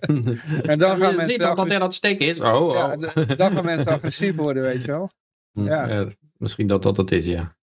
en 0.63 0.79
dan 0.79 0.97
gaan 0.97 1.17
mensen... 1.17 1.27
Ziet 1.27 1.41
dat 1.41 1.69
hij 1.69 1.79
dat 1.79 1.95
stik 1.95 2.21
is? 2.21 2.41
Oh, 2.41 2.61
oh. 2.61 2.75
Ja, 2.75 2.97
dan 3.35 3.53
gaan 3.53 3.65
mensen 3.65 3.87
agressief 3.87 4.37
worden, 4.37 4.63
weet 4.63 4.83
je 4.83 4.87
wel. 4.87 5.11
Hm, 5.53 5.65
ja. 5.65 6.07
misschien 6.37 6.67
dat 6.67 6.83
dat 6.83 6.97
het 6.97 7.13
is, 7.13 7.27
ja. 7.27 7.59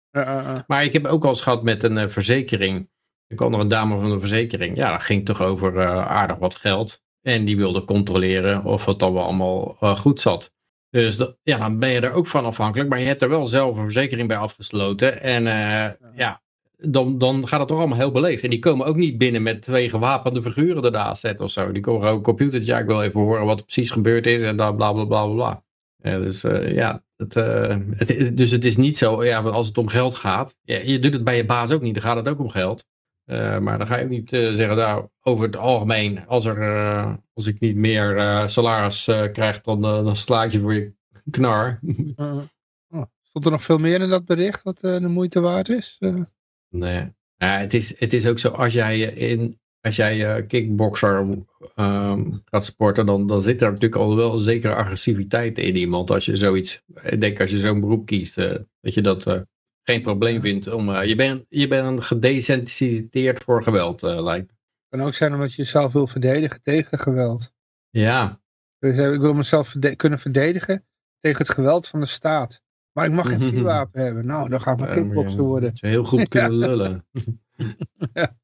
Maar 0.67 0.83
ik 0.83 0.93
heb 0.93 1.05
ook 1.05 1.23
al 1.23 1.29
eens 1.29 1.41
gehad 1.41 1.63
met 1.63 1.83
een 1.83 1.97
uh, 1.97 2.07
verzekering. 2.07 2.89
Ik 3.27 3.35
kwam 3.35 3.51
nog 3.51 3.61
een 3.61 3.67
dame 3.67 3.99
van 3.99 4.09
de 4.09 4.19
verzekering. 4.19 4.75
Ja, 4.75 4.91
dat 4.91 5.03
ging 5.03 5.25
toch 5.25 5.41
over 5.41 5.73
uh, 5.73 6.07
aardig 6.07 6.37
wat 6.37 6.55
geld. 6.55 7.03
En 7.21 7.45
die 7.45 7.57
wilde 7.57 7.85
controleren 7.85 8.63
of 8.63 8.85
het 8.85 8.99
dan 8.99 9.13
wel 9.13 9.23
allemaal 9.23 9.77
uh, 9.81 9.97
goed 9.97 10.21
zat. 10.21 10.55
Dus 10.89 11.17
dat, 11.17 11.37
ja, 11.43 11.57
dan 11.57 11.79
ben 11.79 11.89
je 11.89 11.99
er 11.99 12.11
ook 12.11 12.27
van 12.27 12.45
afhankelijk. 12.45 12.89
Maar 12.89 12.99
je 12.99 13.05
hebt 13.05 13.21
er 13.21 13.29
wel 13.29 13.45
zelf 13.45 13.75
een 13.75 13.83
verzekering 13.83 14.27
bij 14.27 14.37
afgesloten. 14.37 15.21
En 15.21 15.43
ja, 16.15 16.41
dan, 16.77 17.17
dan 17.17 17.47
gaat 17.47 17.59
het 17.59 17.67
toch 17.67 17.77
allemaal 17.77 17.97
heel 17.97 18.11
beleefd. 18.11 18.43
En 18.43 18.49
die 18.49 18.59
komen 18.59 18.85
ook 18.85 18.95
niet 18.95 19.17
binnen 19.17 19.43
met 19.43 19.61
twee 19.61 19.89
gewapende 19.89 20.41
figuren 20.41 20.83
ernaast 20.83 21.21
zetten 21.21 21.45
of 21.45 21.51
zo. 21.51 21.71
Die 21.71 21.81
komen 21.81 22.07
gewoon 22.07 22.21
computer. 22.21 22.63
Ja, 22.63 22.79
ik 22.79 22.85
wil 22.85 23.01
even 23.01 23.19
horen 23.19 23.45
wat 23.45 23.57
er 23.57 23.63
precies 23.63 23.91
gebeurd 23.91 24.25
is 24.25 24.41
en 24.41 24.57
dan 24.57 24.75
bla 24.75 24.93
bla 24.93 25.05
bla 25.05 25.25
bla. 25.25 25.65
Dus 26.01 26.43
uh, 26.43 26.73
ja, 26.73 27.03
het, 27.15 27.35
uh, 27.35 27.77
het, 27.91 28.37
dus 28.37 28.51
het 28.51 28.65
is 28.65 28.77
niet 28.77 28.97
zo, 28.97 29.23
ja, 29.23 29.41
als 29.41 29.67
het 29.67 29.77
om 29.77 29.87
geld 29.87 30.15
gaat. 30.15 30.55
Ja, 30.61 30.79
je 30.83 30.99
doet 30.99 31.13
het 31.13 31.23
bij 31.23 31.35
je 31.35 31.45
baas 31.45 31.71
ook 31.71 31.81
niet, 31.81 31.93
dan 31.93 32.03
gaat 32.03 32.15
het 32.15 32.27
ook 32.27 32.39
om 32.39 32.49
geld. 32.49 32.85
Uh, 33.25 33.57
maar 33.57 33.77
dan 33.77 33.87
ga 33.87 33.97
je 33.97 34.03
ook 34.03 34.09
niet 34.09 34.29
zeggen, 34.29 34.75
nou, 34.75 35.07
over 35.21 35.45
het 35.45 35.57
algemeen, 35.57 36.27
als, 36.27 36.45
er, 36.45 37.19
als 37.33 37.47
ik 37.47 37.59
niet 37.59 37.75
meer 37.75 38.43
salaris 38.49 39.03
krijg, 39.31 39.61
dan, 39.61 39.81
dan 39.81 40.15
slaat 40.15 40.51
je 40.51 40.59
voor 40.59 40.73
je 40.73 40.93
knar. 41.31 41.79
Oh, 42.89 43.03
stond 43.21 43.45
er 43.45 43.51
nog 43.51 43.63
veel 43.63 43.77
meer 43.77 44.01
in 44.01 44.09
dat 44.09 44.25
bericht 44.25 44.63
wat 44.63 44.79
de 44.79 45.07
moeite 45.07 45.39
waard 45.39 45.69
is? 45.69 45.99
Nee. 46.69 47.15
Ja, 47.35 47.59
het, 47.59 47.73
is, 47.73 47.99
het 47.99 48.13
is 48.13 48.27
ook 48.27 48.39
zo, 48.39 48.49
als 48.49 48.73
jij 48.73 48.99
in 48.99 49.59
als 49.87 49.95
jij 49.95 50.39
uh, 50.39 50.47
kickboxer 50.47 51.17
um, 51.75 52.41
gaat 52.45 52.65
sporten, 52.65 53.05
dan, 53.05 53.27
dan 53.27 53.41
zit 53.41 53.61
er 53.61 53.67
natuurlijk 53.67 54.01
al 54.01 54.15
wel 54.15 54.33
een 54.33 54.39
zekere 54.39 54.75
agressiviteit 54.75 55.57
in 55.57 55.75
iemand. 55.75 56.11
Als 56.11 56.25
je 56.25 56.37
zoiets, 56.37 56.83
ik 57.03 57.21
denk 57.21 57.41
als 57.41 57.51
je 57.51 57.59
zo'n 57.59 57.79
beroep 57.79 58.05
kiest, 58.05 58.37
uh, 58.37 58.55
dat 58.81 58.93
je 58.93 59.01
dat 59.01 59.27
uh, 59.27 59.41
geen 59.83 60.01
probleem 60.01 60.41
vindt. 60.41 60.67
Om, 60.67 61.01
je 61.01 61.15
bent 61.15 61.45
je 61.49 61.67
bent 61.67 62.03
gedesensitiseerd 62.03 63.43
voor 63.43 63.63
geweld, 63.63 64.01
lijkt 64.01 64.49
Het 64.49 64.99
kan 64.99 65.01
ook 65.01 65.13
zijn 65.13 65.33
omdat 65.33 65.53
je 65.53 65.61
jezelf 65.61 65.93
wil 65.93 66.07
verdedigen 66.07 66.61
tegen 66.61 66.99
geweld. 66.99 67.51
Ja. 67.89 68.41
Dus 68.79 68.97
ik 68.97 69.19
wil 69.19 69.33
mezelf 69.33 69.75
kunnen 69.95 70.19
verdedigen 70.19 70.85
tegen 71.19 71.37
het 71.37 71.49
geweld 71.49 71.87
van 71.87 71.99
de 71.99 72.05
staat. 72.05 72.61
Maar 72.97 73.05
ik 73.05 73.11
mag 73.11 73.27
geen 73.27 73.39
vuurwapen 73.39 74.01
hebben. 74.01 74.25
Nou, 74.25 74.49
dan 74.49 74.61
gaan 74.61 74.77
we 74.77 74.89
kickboksen 74.89 75.41
worden. 75.41 75.71
heel 75.73 76.03
goed 76.03 76.27
kunnen 76.33 76.53
lullen. 76.53 77.05
ja. 78.13 78.35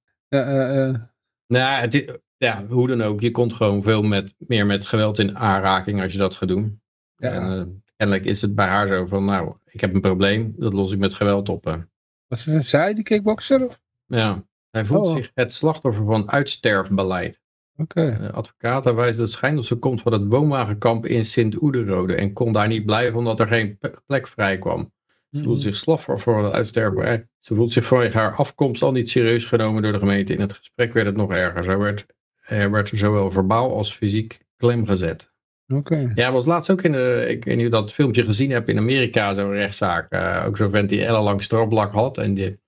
nou, 1.48 1.82
het, 1.82 2.20
ja, 2.38 2.66
hoe 2.68 2.88
dan 2.88 3.02
ook. 3.02 3.22
Je 3.22 3.32
komt 3.32 3.54
gewoon 3.54 3.84
veel 3.84 4.04
met, 4.04 4.36
meer 4.38 4.66
met 4.66 4.86
geweld 4.86 5.20
in 5.20 5.38
aanraking 5.38 6.02
als 6.02 6.12
je 6.12 6.18
dat 6.18 6.36
gaat 6.36 6.48
doen. 6.48 6.82
Ja. 7.16 7.32
En, 7.32 7.84
kennelijk 7.96 8.26
is 8.26 8.42
het 8.42 8.56
bij 8.56 8.68
haar 8.68 8.88
zo 8.88 9.06
van, 9.06 9.26
nou, 9.26 9.56
ik 9.66 9.82
heb 9.82 9.94
een 9.94 10.02
probleem, 10.02 10.54
dat 10.58 10.74
los 10.74 10.92
ik 10.92 11.00
met 11.00 11.14
geweld 11.14 11.50
op. 11.50 11.86
Was 12.28 12.46
het 12.46 12.56
een 12.56 12.64
zij, 12.64 12.94
die 12.94 13.04
kickboxer? 13.04 13.80
Ja, 14.06 14.46
hij 14.70 14.86
voelt 14.86 15.08
oh. 15.08 15.16
zich 15.16 15.32
het 15.34 15.52
slachtoffer 15.52 16.06
van 16.06 16.32
uitsterfbeleid. 16.32 17.42
Oké. 17.78 18.18
De 18.22 18.32
advocaat 18.32 18.94
wijst 18.94 19.20
dat 19.20 19.30
Schijndelse 19.30 19.76
komt 19.76 20.02
van 20.02 20.12
het 20.12 20.26
woonwagenkamp 20.28 21.06
in 21.06 21.26
Sint-Oederode 21.26 22.16
en 22.16 22.34
kon 22.34 22.54
daar 22.54 22.68
niet 22.68 22.86
blijven 22.86 23.18
omdat 23.18 23.40
er 23.40 23.48
geen 23.48 23.80
plek 24.06 24.28
vrij 24.28 24.58
kwam. 24.58 24.92
Ze 25.32 25.44
voelt 25.44 25.62
zich 25.62 25.76
slachtoffer 25.76 26.20
voor 26.20 26.44
het 26.44 26.54
uitsterven. 26.54 27.30
Ze 27.40 27.56
voelt 27.56 27.72
zich 27.72 27.86
vanwege 27.86 28.18
haar 28.18 28.36
afkomst 28.36 28.82
al 28.82 28.92
niet 28.92 29.10
serieus 29.10 29.46
genomen 29.46 29.82
door 29.82 29.92
de 29.92 30.00
gemeente. 30.00 30.34
In 30.34 30.42
het 30.42 30.54
gesprek 30.54 30.94
werd 30.94 31.06
het 31.06 31.16
nog 31.16 31.32
erger. 31.32 31.64
Zo 31.64 31.78
werd, 31.78 32.06
er 32.42 32.72
werd 32.72 32.90
zowel 32.94 33.32
verbaal 33.32 33.76
als 33.76 33.96
fysiek 33.96 34.40
klem 34.58 34.86
gezet. 34.86 35.32
Oké. 35.68 36.12
Ja, 36.16 36.32
was 36.32 36.46
laatst 36.46 36.72
ook 36.72 36.82
in 36.82 36.92
de, 36.92 37.26
ik 37.30 37.46
weet 37.46 37.56
niet 37.56 37.66
of 37.66 37.72
je 37.72 37.82
dat 37.82 37.94
filmpje 37.94 38.24
gezien 38.24 38.52
hebt 38.52 38.70
in 38.70 38.78
Amerika, 38.78 39.34
zo'n 39.34 39.52
rechtszaak. 39.52 40.14
Uh, 40.14 40.44
ook 40.48 40.58
zo'n 40.58 40.72
vent 40.72 40.90
die 40.90 41.06
ellenlang 41.06 41.44
strafblak 41.44 41.92
had. 41.92 42.18
En 42.18 42.34
die, 42.34 42.60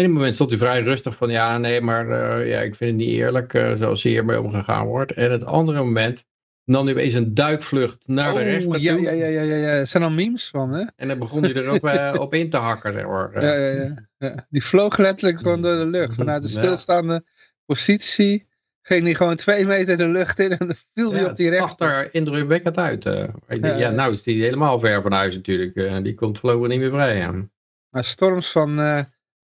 op 0.00 0.04
een 0.04 0.12
moment 0.12 0.34
stond 0.34 0.50
hij 0.50 0.58
vrij 0.58 0.82
rustig 0.82 1.16
van, 1.16 1.30
ja, 1.30 1.58
nee, 1.58 1.80
maar 1.80 2.08
uh, 2.08 2.48
ja, 2.48 2.60
ik 2.60 2.74
vind 2.74 2.90
het 2.90 3.00
niet 3.00 3.18
eerlijk 3.18 3.52
uh, 3.52 3.74
zoals 3.74 4.02
hiermee 4.02 4.40
omgegaan 4.40 4.86
wordt. 4.86 5.12
En 5.12 5.30
het 5.30 5.44
andere 5.44 5.82
moment 5.82 6.24
nam 6.64 6.84
hij 6.84 6.94
opeens 6.94 7.14
een 7.14 7.34
duikvlucht 7.34 8.06
naar 8.06 8.32
de 8.34 8.42
rechter 8.42 8.80
ja, 8.80 8.94
Ja, 8.94 9.10
ja, 9.10 9.26
ja, 9.26 9.40
ja, 9.42 9.54
ja. 9.56 9.68
Er 9.68 9.86
zijn 9.86 10.02
al 10.02 10.10
memes 10.10 10.48
van, 10.48 10.72
hè? 10.72 10.84
En 10.96 11.08
dan 11.08 11.18
begon 11.18 11.42
hij 11.42 11.54
er 11.54 11.66
ook 11.66 12.18
op 12.26 12.34
in 12.34 12.50
te 12.50 12.56
hakken, 12.56 12.92
zeg 12.92 13.06
maar. 13.06 13.42
Ja, 13.42 13.54
ja, 13.54 13.70
ja, 13.70 14.08
ja. 14.18 14.46
Die 14.50 14.64
vloog 14.64 14.96
letterlijk 14.96 15.38
gewoon 15.38 15.62
door 15.62 15.76
de 15.76 15.86
lucht. 15.86 16.14
Vanuit 16.14 16.42
de 16.42 16.48
stilstaande 16.48 17.24
positie 17.64 18.46
ging 18.82 19.04
hij 19.04 19.14
gewoon 19.14 19.36
twee 19.36 19.66
meter 19.66 19.96
de 19.96 20.08
lucht 20.08 20.40
in 20.40 20.50
en 20.58 20.66
dan 20.66 20.76
viel 20.94 21.12
hij 21.12 21.24
op 21.24 21.36
die 21.36 21.50
rechter. 21.50 21.68
Het 21.68 21.78
zag 21.78 21.90
er 21.90 22.14
indrukwekkend 22.14 22.78
uit. 22.78 23.04
Ja, 23.04 23.76
ja, 23.76 23.90
nou 23.90 24.12
is 24.12 24.24
hij 24.24 24.34
helemaal 24.34 24.80
ver 24.80 25.02
van 25.02 25.12
huis 25.12 25.34
natuurlijk. 25.34 26.04
Die 26.04 26.14
komt 26.14 26.38
voorlopig 26.38 26.68
niet 26.68 26.78
meer 26.78 26.90
vrij 26.90 27.26
aan. 27.26 27.50
Maar 27.90 28.04
storms 28.04 28.50
van 28.50 28.78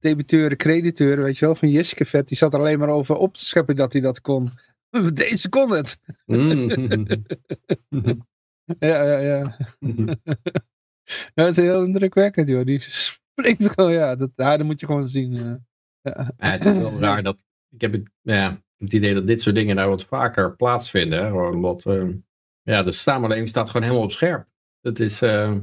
debiteuren, 0.00 0.56
crediteuren, 0.56 1.24
weet 1.24 1.38
je 1.38 1.44
wel, 1.44 1.54
van 1.54 1.70
Jiske 1.70 2.04
Vet, 2.04 2.28
die 2.28 2.36
zat 2.36 2.54
er 2.54 2.60
alleen 2.60 2.78
maar 2.78 2.88
over 2.88 3.16
op 3.16 3.34
te 3.34 3.44
scheppen 3.44 3.76
dat 3.76 3.92
hij 3.92 4.02
dat 4.02 4.20
kon. 4.20 4.50
Deze 5.14 5.48
kon 5.48 5.70
het. 5.70 6.00
Mm. 6.26 6.68
ja, 8.78 9.02
ja, 9.02 9.18
ja. 9.18 9.56
dat 11.34 11.48
is 11.48 11.56
heel 11.56 11.84
indrukwekkend, 11.84 12.48
joh. 12.48 12.64
Die 12.64 12.80
springt 12.80 13.70
gewoon, 13.70 13.92
ja, 13.92 14.16
dat, 14.16 14.30
ja, 14.36 14.56
dat 14.56 14.66
moet 14.66 14.80
je 14.80 14.86
gewoon 14.86 15.08
zien. 15.08 15.32
Ja. 15.32 15.60
Ja, 16.02 16.32
het 16.36 16.64
is 16.64 16.72
wel 16.72 16.98
raar 16.98 17.22
dat, 17.22 17.44
ik 17.70 17.80
heb 17.80 17.92
het, 17.92 18.10
ja, 18.20 18.62
het 18.76 18.92
idee 18.92 19.14
dat 19.14 19.26
dit 19.26 19.40
soort 19.40 19.54
dingen 19.54 19.76
nou 19.76 19.88
wat 19.88 20.04
vaker 20.04 20.56
plaatsvinden. 20.56 21.26
Gewoon 21.26 21.54
omdat, 21.54 21.84
uh, 21.84 22.14
ja, 22.62 22.82
de 22.82 22.92
samenleving 22.92 23.48
staat 23.48 23.66
gewoon 23.66 23.82
helemaal 23.82 24.04
op 24.04 24.12
scherp. 24.12 24.48
Dat 24.80 24.98
is, 24.98 25.22
uh, 25.22 25.56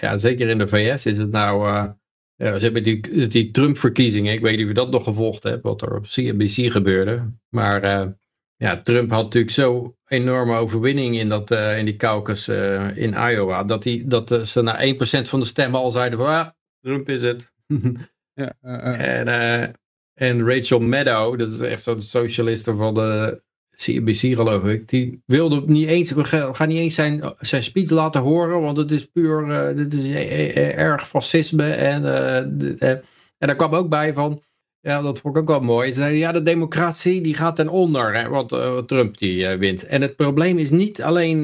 ja, 0.00 0.18
zeker 0.18 0.48
in 0.48 0.58
de 0.58 0.68
VS 0.68 1.06
is 1.06 1.18
het 1.18 1.30
nou, 1.30 1.88
ja, 2.36 2.56
ze 2.56 2.64
hebben 2.64 2.82
die, 2.82 3.26
die 3.28 3.50
Trump-verkiezingen, 3.50 4.32
ik 4.32 4.40
weet 4.40 4.52
niet 4.52 4.62
of 4.62 4.68
je 4.68 4.74
dat 4.74 4.90
nog 4.90 5.04
gevolgd 5.04 5.42
hebt, 5.42 5.62
wat 5.62 5.82
er 5.82 5.96
op 5.96 6.06
CNBC 6.06 6.72
gebeurde. 6.72 7.32
Maar 7.48 8.14
ja, 8.56 8.80
Trump 8.82 9.10
had 9.10 9.22
natuurlijk 9.22 9.52
zo 9.52 9.96
enorme 10.06 10.56
overwinning 10.56 11.18
in, 11.18 11.28
dat, 11.28 11.50
in 11.50 11.84
die 11.84 11.96
caucus 11.96 12.48
in 12.94 13.12
Iowa, 13.12 13.64
dat, 13.64 13.82
die, 13.82 14.06
dat 14.06 14.48
ze 14.48 14.62
na 14.62 14.86
1% 14.86 15.28
van 15.28 15.40
de 15.40 15.46
stemmen 15.46 15.80
al 15.80 15.90
zeiden 15.90 16.18
van, 16.18 16.28
ah, 16.28 16.48
Trump 16.80 17.08
is 17.08 17.22
het. 17.22 17.52
ja, 18.40 18.54
en 18.96 19.74
en 20.14 20.46
Rachel 20.46 20.80
Maddow, 20.80 21.38
dat 21.38 21.50
is 21.50 21.60
echt 21.60 21.82
zo'n 21.82 22.02
socialiste 22.02 22.74
van 22.74 22.94
de 22.94 23.42
CNBC 23.76 24.18
geloof 24.18 24.64
ik, 24.64 24.88
die 24.88 25.22
wilde 25.26 25.62
niet 25.66 25.88
eens, 25.88 26.10
we 26.10 26.24
gaan 26.54 26.68
niet 26.68 26.78
eens 26.78 26.94
zijn, 26.94 27.34
zijn 27.38 27.62
speech 27.62 27.90
laten 27.90 28.20
horen, 28.20 28.60
want 28.60 28.76
het 28.76 28.90
is 28.90 29.04
puur, 29.04 29.48
uh, 29.48 29.76
dit 29.76 29.92
is 29.92 30.04
eh, 30.04 30.56
eh, 30.56 30.78
erg 30.78 31.08
fascisme. 31.08 31.70
En, 31.70 32.02
uh, 32.02 32.36
en, 32.36 33.04
en 33.38 33.46
daar 33.46 33.56
kwam 33.56 33.74
ook 33.74 33.88
bij 33.88 34.12
van, 34.12 34.42
ja 34.80 35.02
dat 35.02 35.18
vond 35.18 35.36
ik 35.36 35.42
ook 35.42 35.48
wel 35.48 35.60
mooi, 35.60 35.92
ze 35.92 35.98
zeiden 35.98 36.18
ja 36.18 36.32
de 36.32 36.42
democratie 36.42 37.20
die 37.20 37.34
gaat 37.34 37.56
ten 37.56 37.68
onder, 37.68 38.14
hè, 38.14 38.28
want 38.28 38.52
uh, 38.52 38.78
Trump 38.78 39.18
die 39.18 39.48
wint. 39.48 39.86
En 39.86 40.02
het 40.02 40.16
probleem 40.16 40.58
is 40.58 40.70
niet 40.70 41.02
alleen 41.02 41.42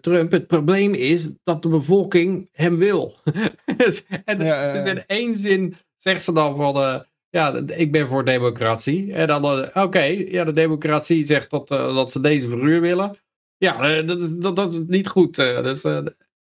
Trump, 0.00 0.32
het 0.32 0.46
probleem 0.46 0.94
is 0.94 1.32
dat 1.44 1.62
de 1.62 1.68
bevolking 1.68 2.48
hem 2.52 2.78
wil. 2.78 3.14
Dus, 3.76 4.04
en, 4.24 4.38
dus 4.72 4.82
in 4.82 5.06
één 5.06 5.36
zin 5.36 5.76
zegt 5.96 6.24
ze 6.24 6.32
dan 6.32 6.56
van 6.56 7.04
ja, 7.32 7.62
ik 7.66 7.92
ben 7.92 8.08
voor 8.08 8.24
democratie. 8.24 9.12
En 9.12 9.26
dan, 9.26 9.44
uh, 9.44 9.84
oké, 9.84 10.02
ja, 10.02 10.44
de 10.44 10.52
democratie 10.52 11.24
zegt 11.24 11.50
dat, 11.50 11.70
uh, 11.70 11.94
dat 11.94 12.12
ze 12.12 12.20
deze 12.20 12.48
verhuur 12.48 12.80
willen. 12.80 13.16
Ja, 13.56 13.98
uh, 13.98 14.06
dat, 14.06 14.22
is, 14.22 14.30
dat, 14.30 14.56
dat 14.56 14.72
is 14.72 14.80
niet 14.86 15.08
goed. 15.08 15.36
dus, 15.36 15.82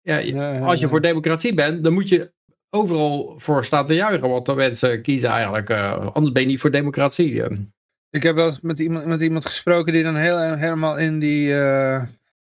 ja, 0.02 0.18
ja, 0.18 0.60
als 0.60 0.80
je 0.80 0.88
voor 0.88 1.02
democratie 1.02 1.54
bent, 1.54 1.84
dan 1.84 1.94
moet 1.94 2.10
je 2.10 2.32
overal 2.70 3.34
voor 3.38 3.66
staan 3.66 3.86
te 3.86 3.94
juichen. 3.94 4.30
Want 4.30 4.46
de 4.46 4.56
mensen 4.56 5.02
kiezen 5.02 5.30
eigenlijk, 5.30 5.72
anders 6.14 6.32
ben 6.32 6.42
je 6.42 6.48
niet 6.48 6.60
voor 6.60 6.72
democratie. 6.72 7.44
Ik 8.10 8.24
heb 8.24 8.36
wel 8.36 8.48
eens 8.48 8.62
met 8.62 8.80
iemand, 8.80 9.06
met 9.06 9.22
iemand 9.22 9.46
gesproken 9.46 9.94
die 9.94 10.04
dan 10.04 10.16
heel, 10.16 10.54
helemaal 10.54 10.98
in 10.98 11.20
die 11.20 11.48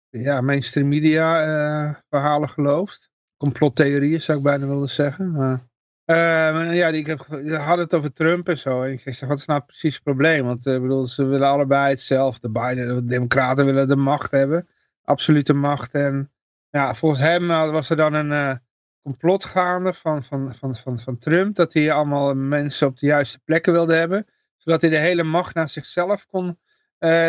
ja, 0.09 0.41
mainstream 0.41 0.87
media 0.87 2.03
verhalen 2.09 2.49
gelooft. 2.49 3.09
Complottheorieën 3.37 4.21
zou 4.21 4.37
ik 4.37 4.43
bijna 4.43 4.67
willen 4.67 4.89
zeggen. 4.89 5.31
Maar 5.31 5.61
uh, 6.09 6.75
ja, 6.75 6.87
ik 6.87 7.17
had 7.51 7.77
het 7.77 7.93
over 7.93 8.13
Trump 8.13 8.49
en 8.49 8.57
zo. 8.57 8.83
En 8.83 8.91
ik 8.91 8.99
zeg, 8.99 9.19
wat 9.19 9.37
is 9.37 9.45
nou 9.45 9.61
precies 9.61 9.93
het 9.93 10.03
probleem? 10.03 10.45
Want 10.45 10.65
uh, 10.65 10.79
bedoel, 10.79 11.05
ze 11.05 11.25
willen 11.25 11.47
allebei 11.47 11.89
hetzelfde. 11.89 12.49
Biden, 12.49 12.95
de 12.95 13.05
democraten 13.05 13.65
willen 13.65 13.87
de 13.87 13.95
macht 13.95 14.31
hebben. 14.31 14.67
Absolute 15.03 15.53
macht. 15.53 15.93
En 15.93 16.31
ja, 16.69 16.95
volgens 16.95 17.21
hem 17.21 17.49
uh, 17.49 17.69
was 17.69 17.89
er 17.89 17.95
dan 17.95 18.13
een 18.13 18.31
uh, 18.31 18.55
complot 19.03 19.45
gaande 19.45 19.93
van, 19.93 20.23
van, 20.23 20.55
van, 20.55 20.75
van, 20.75 20.99
van 20.99 21.17
Trump. 21.17 21.55
Dat 21.55 21.73
hij 21.73 21.91
allemaal 21.91 22.35
mensen 22.35 22.87
op 22.87 22.97
de 22.97 23.05
juiste 23.05 23.39
plekken 23.39 23.73
wilde 23.73 23.95
hebben. 23.95 24.25
Zodat 24.57 24.81
hij 24.81 24.89
de 24.89 24.99
hele 24.99 25.23
macht 25.23 25.55
naar 25.55 25.69
zichzelf 25.69 26.27
kon 26.27 26.59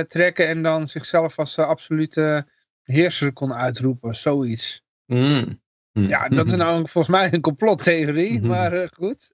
trekken. 0.07 0.49
En 0.49 0.63
dan 0.63 0.89
zichzelf 0.89 1.39
als 1.39 1.59
absolute 1.59 2.47
heerser 2.83 3.33
kon 3.33 3.55
uitroepen. 3.55 4.17
Zoiets. 4.17 4.85
Mm. 5.07 5.61
Ja, 6.07 6.29
dat 6.29 6.47
is 6.47 6.57
nou 6.57 6.89
volgens 6.89 7.17
mij 7.17 7.33
een 7.33 7.41
complottheorie, 7.41 8.39
hm. 8.39 8.47
maar 8.47 8.75
uh, 8.75 8.87
goed. 8.93 9.31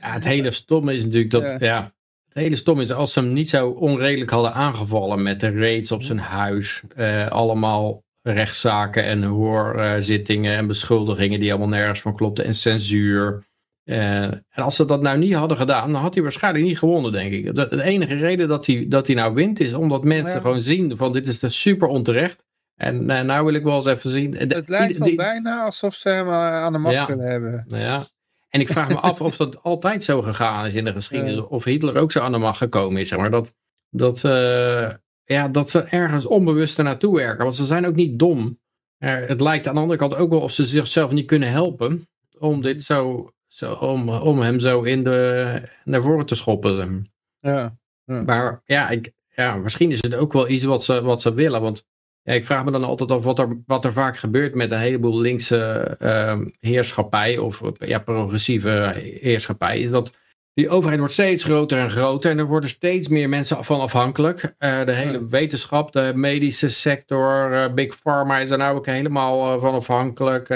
ja, 0.00 0.12
het 0.12 0.24
hele 0.24 0.50
stomme 0.50 0.94
is 0.94 1.04
natuurlijk 1.04 1.30
dat, 1.30 1.60
ja. 1.60 1.82
het 2.28 2.34
hele 2.34 2.56
stomme 2.56 2.82
is 2.82 2.92
als 2.92 3.12
ze 3.12 3.20
hem 3.20 3.32
niet 3.32 3.48
zo 3.48 3.68
onredelijk 3.68 4.30
hadden 4.30 4.54
aangevallen 4.54 5.22
met 5.22 5.40
de 5.40 5.50
raids 5.50 5.92
op 5.92 6.02
zijn 6.02 6.18
huis, 6.18 6.82
uh, 6.96 7.28
allemaal 7.28 8.02
rechtszaken 8.22 9.04
en 9.04 9.22
hoorzittingen 9.22 10.56
en 10.56 10.66
beschuldigingen 10.66 11.40
die 11.40 11.50
allemaal 11.50 11.68
nergens 11.68 12.00
van 12.00 12.16
klopten 12.16 12.44
en 12.44 12.54
censuur. 12.54 13.48
Uh, 13.84 14.22
en 14.22 14.44
als 14.54 14.76
ze 14.76 14.84
dat 14.84 15.02
nou 15.02 15.18
niet 15.18 15.34
hadden 15.34 15.56
gedaan, 15.56 15.90
dan 15.92 16.00
had 16.00 16.14
hij 16.14 16.22
waarschijnlijk 16.22 16.64
niet 16.64 16.78
gewonnen, 16.78 17.12
denk 17.12 17.32
ik. 17.32 17.54
De, 17.54 17.68
de 17.68 17.82
enige 17.82 18.14
reden 18.14 18.48
dat 18.48 18.66
hij, 18.66 18.86
dat 18.88 19.06
hij 19.06 19.16
nou 19.16 19.34
wint 19.34 19.60
is 19.60 19.74
omdat 19.74 20.04
mensen 20.04 20.40
gewoon 20.40 20.62
zien 20.62 20.96
van 20.96 21.12
dit 21.12 21.28
is 21.28 21.60
super 21.60 21.88
onterecht. 21.88 22.44
En 22.80 23.10
uh, 23.10 23.20
nou 23.20 23.44
wil 23.44 23.54
ik 23.54 23.62
wel 23.62 23.74
eens 23.74 23.86
even 23.86 24.10
zien. 24.10 24.36
Het 24.36 24.68
lijkt 24.68 24.98
wel 24.98 25.14
bijna 25.14 25.64
alsof 25.64 25.94
ze 25.94 26.08
hem 26.08 26.26
eh, 26.26 26.62
aan 26.62 26.72
de 26.72 26.78
macht 26.78 27.06
willen 27.06 27.30
hebben. 27.30 27.64
Ja. 27.68 28.06
En 28.48 28.60
ik 28.60 28.68
vraag 28.68 28.88
me 28.88 28.94
af 28.94 29.20
of 29.20 29.36
dat 29.36 29.62
altijd 29.62 30.04
zo 30.04 30.22
gegaan 30.22 30.66
is 30.66 30.74
in 30.74 30.84
de 30.84 30.92
geschiedenis. 30.92 31.46
Of 31.46 31.64
Hitler 31.64 31.96
ook 31.96 32.12
zo 32.12 32.20
aan 32.20 32.32
de 32.32 32.38
macht 32.38 32.58
gekomen 32.58 33.00
is. 33.00 33.08
Zeg 33.08 33.18
maar. 33.18 33.30
dat, 33.30 33.54
dat, 33.90 34.24
uh, 34.24 34.90
ja, 35.24 35.48
dat 35.48 35.70
ze 35.70 35.82
ergens 35.82 36.26
onbewust 36.26 36.78
naartoe 36.78 37.16
werken. 37.16 37.44
Want 37.44 37.56
ze 37.56 37.64
zijn 37.64 37.86
ook 37.86 37.94
niet 37.94 38.18
dom. 38.18 38.58
het 38.98 39.40
lijkt 39.40 39.66
aan 39.66 39.74
de 39.74 39.80
andere 39.80 39.98
kant 39.98 40.14
ook 40.14 40.30
wel 40.30 40.40
of 40.40 40.52
ze 40.52 40.64
zichzelf 40.64 41.10
niet 41.10 41.26
kunnen 41.26 41.50
helpen. 41.50 42.08
Om, 42.38 42.62
dit 42.62 42.82
zo, 42.82 43.32
zo, 43.46 43.72
om, 43.72 44.08
om 44.08 44.40
hem 44.40 44.60
zo 44.60 44.82
in 44.82 45.04
de, 45.04 45.62
naar 45.84 46.02
voren 46.02 46.26
te 46.26 46.34
schoppen. 46.34 47.10
Ja, 47.40 47.76
ja. 48.04 48.22
Maar 48.22 48.62
ja, 48.64 48.88
ik, 48.90 49.12
ja, 49.28 49.56
misschien 49.56 49.90
is 49.90 50.02
het 50.02 50.14
ook 50.14 50.32
wel 50.32 50.48
iets 50.48 50.64
wat 50.64 50.84
ze, 50.84 51.02
wat 51.02 51.22
ze 51.22 51.34
willen. 51.34 51.60
Want 51.60 51.84
ja, 52.22 52.32
ik 52.32 52.44
vraag 52.44 52.64
me 52.64 52.70
dan 52.70 52.84
altijd 52.84 53.10
af 53.10 53.24
wat 53.24 53.38
er, 53.38 53.62
wat 53.66 53.84
er 53.84 53.92
vaak 53.92 54.18
gebeurt 54.18 54.54
met 54.54 54.70
een 54.70 54.78
heleboel 54.78 55.18
linkse 55.18 55.96
uh, 56.02 56.38
heerschappij 56.60 57.38
of 57.38 57.60
ja, 57.78 57.98
progressieve 57.98 58.92
heerschappij. 59.20 59.80
Is 59.80 59.90
dat 59.90 60.12
die 60.54 60.68
overheid 60.68 60.98
wordt 60.98 61.14
steeds 61.14 61.44
groter 61.44 61.78
en 61.78 61.90
groter 61.90 62.30
en 62.30 62.38
er 62.38 62.46
worden 62.46 62.70
steeds 62.70 63.08
meer 63.08 63.28
mensen 63.28 63.64
van 63.64 63.80
afhankelijk. 63.80 64.42
Uh, 64.42 64.84
de 64.84 64.92
hele 64.92 65.26
wetenschap, 65.28 65.92
de 65.92 66.12
medische 66.14 66.68
sector, 66.68 67.52
uh, 67.52 67.74
Big 67.74 68.00
Pharma 68.00 68.38
is 68.38 68.48
daar 68.48 68.58
nou 68.58 68.76
ook 68.76 68.86
helemaal 68.86 69.54
uh, 69.54 69.60
van 69.60 69.74
afhankelijk. 69.74 70.50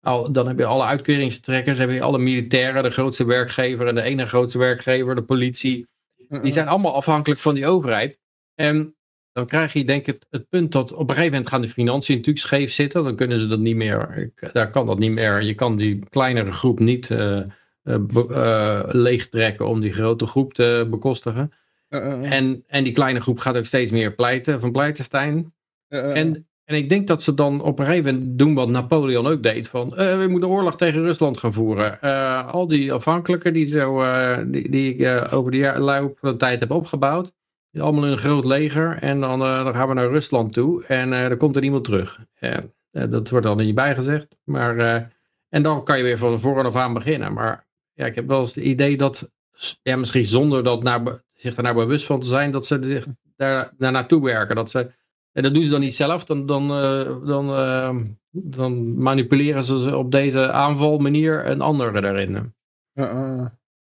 Al, 0.00 0.32
dan 0.32 0.46
heb 0.46 0.58
je 0.58 0.64
alle 0.64 0.84
uitkeringstrekkers, 0.84 1.78
heb 1.78 1.90
je 1.90 2.02
alle 2.02 2.18
militairen, 2.18 2.82
de 2.82 2.90
grootste 2.90 3.24
werkgever 3.24 3.86
en 3.86 3.94
de 3.94 4.02
ene 4.02 4.26
grootste 4.26 4.58
werkgever, 4.58 5.14
de 5.14 5.22
politie. 5.22 5.86
Die 6.42 6.52
zijn 6.52 6.68
allemaal 6.68 6.94
afhankelijk 6.94 7.40
van 7.40 7.54
die 7.54 7.66
overheid. 7.66 8.18
En 8.54 8.96
dan 9.38 9.46
krijg 9.46 9.72
je 9.72 9.84
denk 9.84 10.06
ik 10.06 10.22
het, 10.30 10.48
punt 10.48 10.72
dat 10.72 10.92
op 10.92 11.00
een 11.00 11.14
gegeven 11.14 11.30
moment 11.30 11.48
gaan 11.48 11.62
de 11.62 11.68
financiën 11.68 12.16
natuurlijk 12.16 12.44
scheef 12.44 12.72
zitten. 12.72 13.04
Dan 13.04 13.16
kunnen 13.16 13.40
ze 13.40 13.46
dat 13.46 13.58
niet 13.58 13.76
meer, 13.76 14.30
daar 14.52 14.70
kan 14.70 14.86
dat 14.86 14.98
niet 14.98 15.10
meer. 15.10 15.42
Je 15.42 15.54
kan 15.54 15.76
die 15.76 15.98
kleinere 16.10 16.52
groep 16.52 16.78
niet 16.78 17.10
uh, 17.10 17.40
uh, 17.84 18.82
leegtrekken 18.86 19.66
om 19.66 19.80
die 19.80 19.92
grote 19.92 20.26
groep 20.26 20.54
te 20.54 20.86
bekostigen. 20.90 21.52
en, 21.88 22.64
en 22.66 22.84
die 22.84 22.92
kleine 22.92 23.20
groep 23.20 23.38
gaat 23.38 23.56
ook 23.56 23.64
steeds 23.64 23.90
meer 23.90 24.14
pleiten 24.14 24.60
van 24.60 24.72
Pleitenstein. 24.72 25.52
en, 25.88 26.46
en 26.64 26.76
ik 26.76 26.88
denk 26.88 27.06
dat 27.06 27.22
ze 27.22 27.34
dan 27.34 27.62
op 27.62 27.78
een 27.78 27.86
gegeven 27.86 28.14
moment 28.14 28.38
doen 28.38 28.54
wat 28.54 28.68
Napoleon 28.68 29.26
ook 29.26 29.42
deed. 29.42 29.68
Van 29.68 29.88
we 29.90 30.26
moeten 30.28 30.48
oorlog 30.48 30.76
tegen 30.76 31.02
Rusland 31.02 31.38
gaan 31.38 31.52
voeren. 31.52 32.00
al 32.50 32.66
die 32.66 32.92
afhankelijken 32.92 33.52
die, 33.52 33.68
zo, 33.68 34.04
die, 34.46 34.70
die 34.70 34.94
ik 34.94 35.32
over 35.32 35.50
de 35.50 35.78
loop 35.78 36.18
van 36.18 36.30
de 36.30 36.36
tijd 36.36 36.60
heb 36.60 36.70
opgebouwd. 36.70 37.36
Allemaal 37.72 38.04
in 38.04 38.12
een 38.12 38.18
groot 38.18 38.44
leger. 38.44 38.98
En 38.98 39.20
dan, 39.20 39.38
dan 39.38 39.74
gaan 39.74 39.88
we 39.88 39.94
naar 39.94 40.08
Rusland 40.08 40.52
toe. 40.52 40.84
En 40.84 41.10
dan 41.10 41.36
komt 41.36 41.56
er 41.56 41.62
niemand 41.62 41.84
terug. 41.84 42.20
dat 42.90 43.30
wordt 43.30 43.46
dan 43.46 43.56
niet 43.56 43.74
bijgezegd. 43.74 44.36
Maar 44.44 45.10
en 45.48 45.62
dan 45.62 45.84
kan 45.84 45.96
je 45.96 46.02
weer 46.02 46.18
van 46.18 46.40
voren 46.40 46.64
af 46.64 46.76
aan 46.76 46.92
beginnen. 46.92 47.32
Maar 47.32 47.66
ja, 47.92 48.06
ik 48.06 48.14
heb 48.14 48.26
wel 48.26 48.40
eens 48.40 48.54
het 48.54 48.64
idee 48.64 48.96
dat, 48.96 49.30
ja, 49.82 49.96
misschien 49.96 50.24
zonder 50.24 50.64
dat 50.64 50.82
naar, 50.82 51.22
zich 51.34 51.54
daar 51.54 51.64
nou 51.64 51.76
bewust 51.76 52.06
van 52.06 52.20
te 52.20 52.26
zijn, 52.26 52.50
dat 52.50 52.66
ze 52.66 52.78
zich 52.82 53.06
daar, 53.36 53.72
daar 53.76 53.92
naartoe 53.92 54.24
werken. 54.24 54.56
Dat 54.56 54.70
ze, 54.70 54.92
en 55.32 55.42
dat 55.42 55.54
doen 55.54 55.62
ze 55.62 55.70
dan 55.70 55.80
niet 55.80 55.94
zelf, 55.94 56.24
dan, 56.24 56.46
dan, 56.46 56.68
dan, 57.26 58.16
dan 58.30 59.02
manipuleren 59.02 59.64
ze 59.64 59.96
op 59.96 60.10
deze 60.10 60.52
aanvalmanier 60.52 61.46
een 61.46 61.60
andere 61.60 62.00
daarin. 62.00 62.54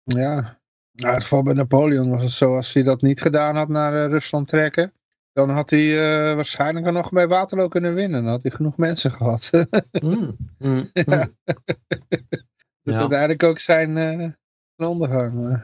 Ja, 0.03 0.59
nou, 0.97 1.13
het 1.13 1.23
geval 1.23 1.43
bij 1.43 1.53
Napoleon 1.53 2.09
was 2.09 2.23
het 2.23 2.31
zo, 2.31 2.55
als 2.55 2.73
hij 2.73 2.83
dat 2.83 3.01
niet 3.01 3.21
gedaan 3.21 3.55
had 3.55 3.67
naar 3.67 4.09
Rusland 4.09 4.47
trekken, 4.47 4.93
dan 5.33 5.49
had 5.49 5.69
hij 5.69 5.85
uh, 5.85 6.35
waarschijnlijk 6.35 6.91
nog 6.91 7.11
bij 7.11 7.27
Waterloo 7.27 7.67
kunnen 7.67 7.93
winnen. 7.93 8.23
Dan 8.23 8.31
had 8.31 8.41
hij 8.41 8.51
genoeg 8.51 8.77
mensen 8.77 9.11
gehad. 9.17 9.49
mm, 10.01 10.35
mm, 10.57 10.89
ja. 10.93 11.03
Mm. 11.03 11.35
Dat 12.83 12.95
ja. 12.95 13.01
uiteindelijk 13.01 13.43
ook 13.43 13.59
zijn, 13.59 13.97
uh, 13.97 14.89
ondergang. 14.89 15.63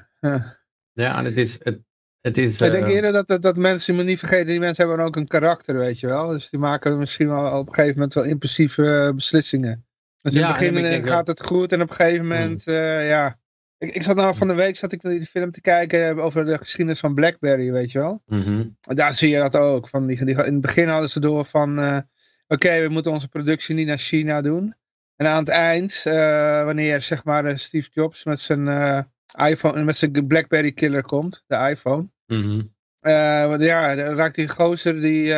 ja. 0.93 1.23
het 1.23 1.37
is... 1.37 1.59
Het, 1.63 1.79
het 2.21 2.37
is 2.37 2.61
Ik 2.61 2.71
denk 2.71 2.85
eh, 2.85 2.93
eerder 2.93 3.11
dat, 3.11 3.27
dat, 3.27 3.41
dat 3.41 3.57
mensen, 3.57 3.95
me 3.95 4.03
niet 4.03 4.19
vergeten, 4.19 4.47
die 4.47 4.59
mensen 4.59 4.87
hebben 4.87 5.05
ook 5.05 5.15
een 5.15 5.27
karakter, 5.27 5.77
weet 5.77 5.99
je 5.99 6.07
wel. 6.07 6.27
Dus 6.27 6.49
die 6.49 6.59
maken 6.59 6.97
misschien 6.97 7.27
wel 7.27 7.59
op 7.59 7.67
een 7.67 7.73
gegeven 7.73 7.95
moment 7.95 8.13
wel 8.13 8.23
impulsieve 8.23 9.11
beslissingen. 9.15 9.85
Dus 10.21 10.33
in 10.33 10.43
het 10.43 10.59
begin 10.59 11.03
gaat 11.03 11.27
het 11.27 11.45
goed 11.45 11.71
en 11.71 11.81
op 11.81 11.89
een 11.89 11.95
gegeven 11.95 12.27
moment, 12.27 12.63
ja, 12.63 13.39
ik, 13.83 13.95
ik 13.95 14.03
zat 14.03 14.15
nou 14.15 14.35
van 14.35 14.47
de 14.47 14.53
week 14.53 14.75
zat 14.75 14.91
ik 14.91 15.01
die 15.01 15.25
film 15.25 15.51
te 15.51 15.61
kijken 15.61 16.19
over 16.19 16.45
de 16.45 16.57
geschiedenis 16.57 16.99
van 16.99 17.13
Blackberry, 17.13 17.71
weet 17.71 17.91
je 17.91 17.99
wel. 17.99 18.21
Mhm. 18.25 18.67
Daar 18.81 19.13
zie 19.13 19.29
je 19.29 19.37
dat 19.37 19.55
ook. 19.55 19.89
Van 19.89 20.05
die, 20.05 20.25
die, 20.25 20.35
in 20.35 20.53
het 20.53 20.61
begin 20.61 20.87
hadden 20.87 21.09
ze 21.09 21.19
door 21.19 21.45
van, 21.45 21.79
uh, 21.79 21.97
oké, 22.47 22.81
we 22.81 22.89
moeten 22.89 23.11
onze 23.11 23.27
productie 23.27 23.75
niet 23.75 23.87
naar 23.87 23.97
China 23.97 24.41
doen. 24.41 24.75
En 25.15 25.27
aan 25.27 25.39
het 25.39 25.49
eind, 25.49 26.03
uh, 26.07 26.13
wanneer 26.63 27.01
zeg 27.01 27.23
maar 27.23 27.45
eh, 27.45 27.55
Steve 27.55 27.89
Jobs 27.91 28.23
met 28.23 28.39
zijn 28.39 28.67
iPhone, 29.47 29.83
met 29.83 29.97
zijn 29.97 30.27
Blackberry 30.27 30.71
killer 30.71 31.03
komt, 31.03 31.43
de 31.47 31.55
iPhone. 31.55 32.09
Mm 32.27 32.71
ja, 33.59 33.93
raakt 33.93 34.35
die 34.35 34.47
gozer 34.47 35.01
die, 35.01 35.33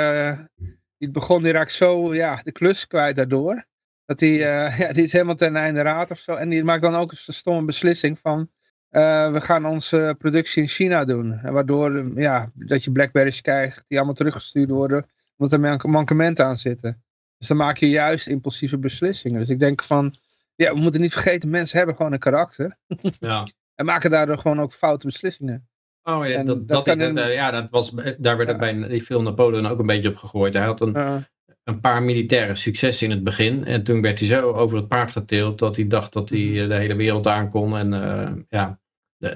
die 0.98 1.12
begon, 1.12 1.44
die 1.44 1.52
raakt 1.52 1.72
zo 1.72 2.14
ja, 2.14 2.42
de 2.44 2.52
klus 2.52 2.88
kwijt 2.88 3.16
daardoor. 3.16 3.66
Dat 4.06 4.20
die, 4.20 4.40
uh, 4.40 4.78
ja, 4.80 4.94
die 4.94 5.04
is 5.04 5.12
helemaal 5.12 5.36
ten 5.36 5.56
einde 5.56 5.82
raad 5.82 6.12
of 6.12 6.20
zo. 6.20 6.34
En 6.34 6.50
die 6.50 6.64
maakt 6.64 6.82
dan 6.82 6.96
ook 6.96 7.12
een 7.12 7.34
stomme 7.34 7.66
beslissing 7.66 8.20
van... 8.20 8.50
Uh, 8.92 9.32
we 9.32 9.42
gaan 9.42 9.66
onze 9.66 10.16
productie 10.18 10.62
in 10.62 10.68
China 10.68 11.06
doen. 11.06 11.40
En 11.40 11.54
waardoor 11.54 12.20
ja, 12.20 12.52
dat 12.54 12.84
je 12.84 12.92
Blackberries 12.92 13.42
krijgt 13.42 13.86
die 13.88 13.98
allemaal 13.98 14.16
teruggestuurd 14.16 14.70
worden. 14.70 15.10
Omdat 15.38 15.60
er 15.60 15.90
mankementen 15.90 16.46
aan 16.46 16.58
zitten. 16.58 17.04
Dus 17.38 17.48
dan 17.48 17.58
maak 17.58 17.78
je 17.78 17.90
juist 17.90 18.28
impulsieve 18.28 18.78
beslissingen. 18.78 19.40
Dus 19.40 19.50
ik 19.50 19.60
denk 19.60 19.84
van... 19.84 20.16
Ja, 20.56 20.74
we 20.74 20.80
moeten 20.80 21.02
niet 21.02 21.14
vergeten, 21.14 21.50
mensen 21.50 21.78
hebben 21.78 21.96
gewoon 21.96 22.14
een 22.14 22.20
karakter. 22.20 22.78
Ja. 23.20 23.48
en 23.76 23.86
maken 23.86 24.10
daardoor 24.10 24.38
gewoon 24.38 24.62
ook 24.62 24.74
foute 24.74 25.06
beslissingen. 25.06 25.68
Oh 26.04 26.28
ja, 26.28 26.44
dat, 26.44 26.68
dat, 26.68 26.88
is, 26.88 26.96
in... 26.96 27.16
ja, 27.16 27.52
dat 27.52 27.68
was, 27.70 27.94
daar 28.18 28.38
werd 28.38 28.50
ja. 28.50 28.58
bij 28.58 28.88
die 28.88 29.02
film 29.02 29.24
Napoleon 29.24 29.66
ook 29.66 29.80
een 29.80 29.86
beetje 29.86 30.10
op 30.10 30.16
gegooid. 30.16 30.54
Hij 30.54 30.66
had 30.66 30.82
een, 30.82 31.26
een 31.66 31.80
paar 31.80 32.04
militaire 32.04 32.56
successen 32.56 33.08
in 33.08 33.16
het 33.16 33.24
begin. 33.24 33.66
En 33.66 33.84
toen 33.84 34.02
werd 34.02 34.20
hij 34.20 34.28
zo 34.28 34.52
over 34.52 34.78
het 34.78 34.88
paard 34.88 35.12
geteeld 35.12 35.60
dat 35.60 35.76
hij 35.76 35.88
dacht 35.88 36.14
dat 36.14 36.30
hij 36.30 36.40
mhm. 36.40 36.60
eh, 36.60 36.68
de 36.68 36.76
hele 36.76 36.96
wereld 36.96 37.28
aan 37.28 37.50
kon. 37.50 37.78
En 37.78 37.94
uh, 37.94 38.32
ja, 38.50 38.80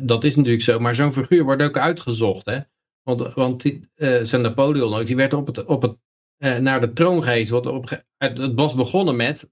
dat 0.02 0.24
is 0.24 0.36
natuurlijk 0.36 0.64
zo. 0.64 0.80
Maar 0.80 0.96
zo'n 0.96 1.14
figuur 1.14 1.44
wordt 1.44 1.62
ook 1.62 1.78
uitgezocht. 1.78 2.46
Hè? 2.46 2.60
Want, 3.04 3.34
want 3.34 3.62
die, 3.62 3.90
uh, 3.96 4.18
zijn 4.22 4.42
Napoleon 4.42 4.94
ook, 4.94 5.06
die 5.06 5.16
werd 5.16 5.34
op 5.34 5.48
het, 5.48 5.66
op 5.66 5.82
het, 5.82 5.96
uh, 6.38 6.58
naar 6.58 6.82
de 6.82 6.94
troon 6.94 7.24
gehezen. 7.24 7.54
Wat 7.54 7.66
op, 7.66 7.90
het, 8.18 8.38
het 8.38 8.54
was 8.56 8.76
begonnen 8.76 9.16
met 9.16 9.50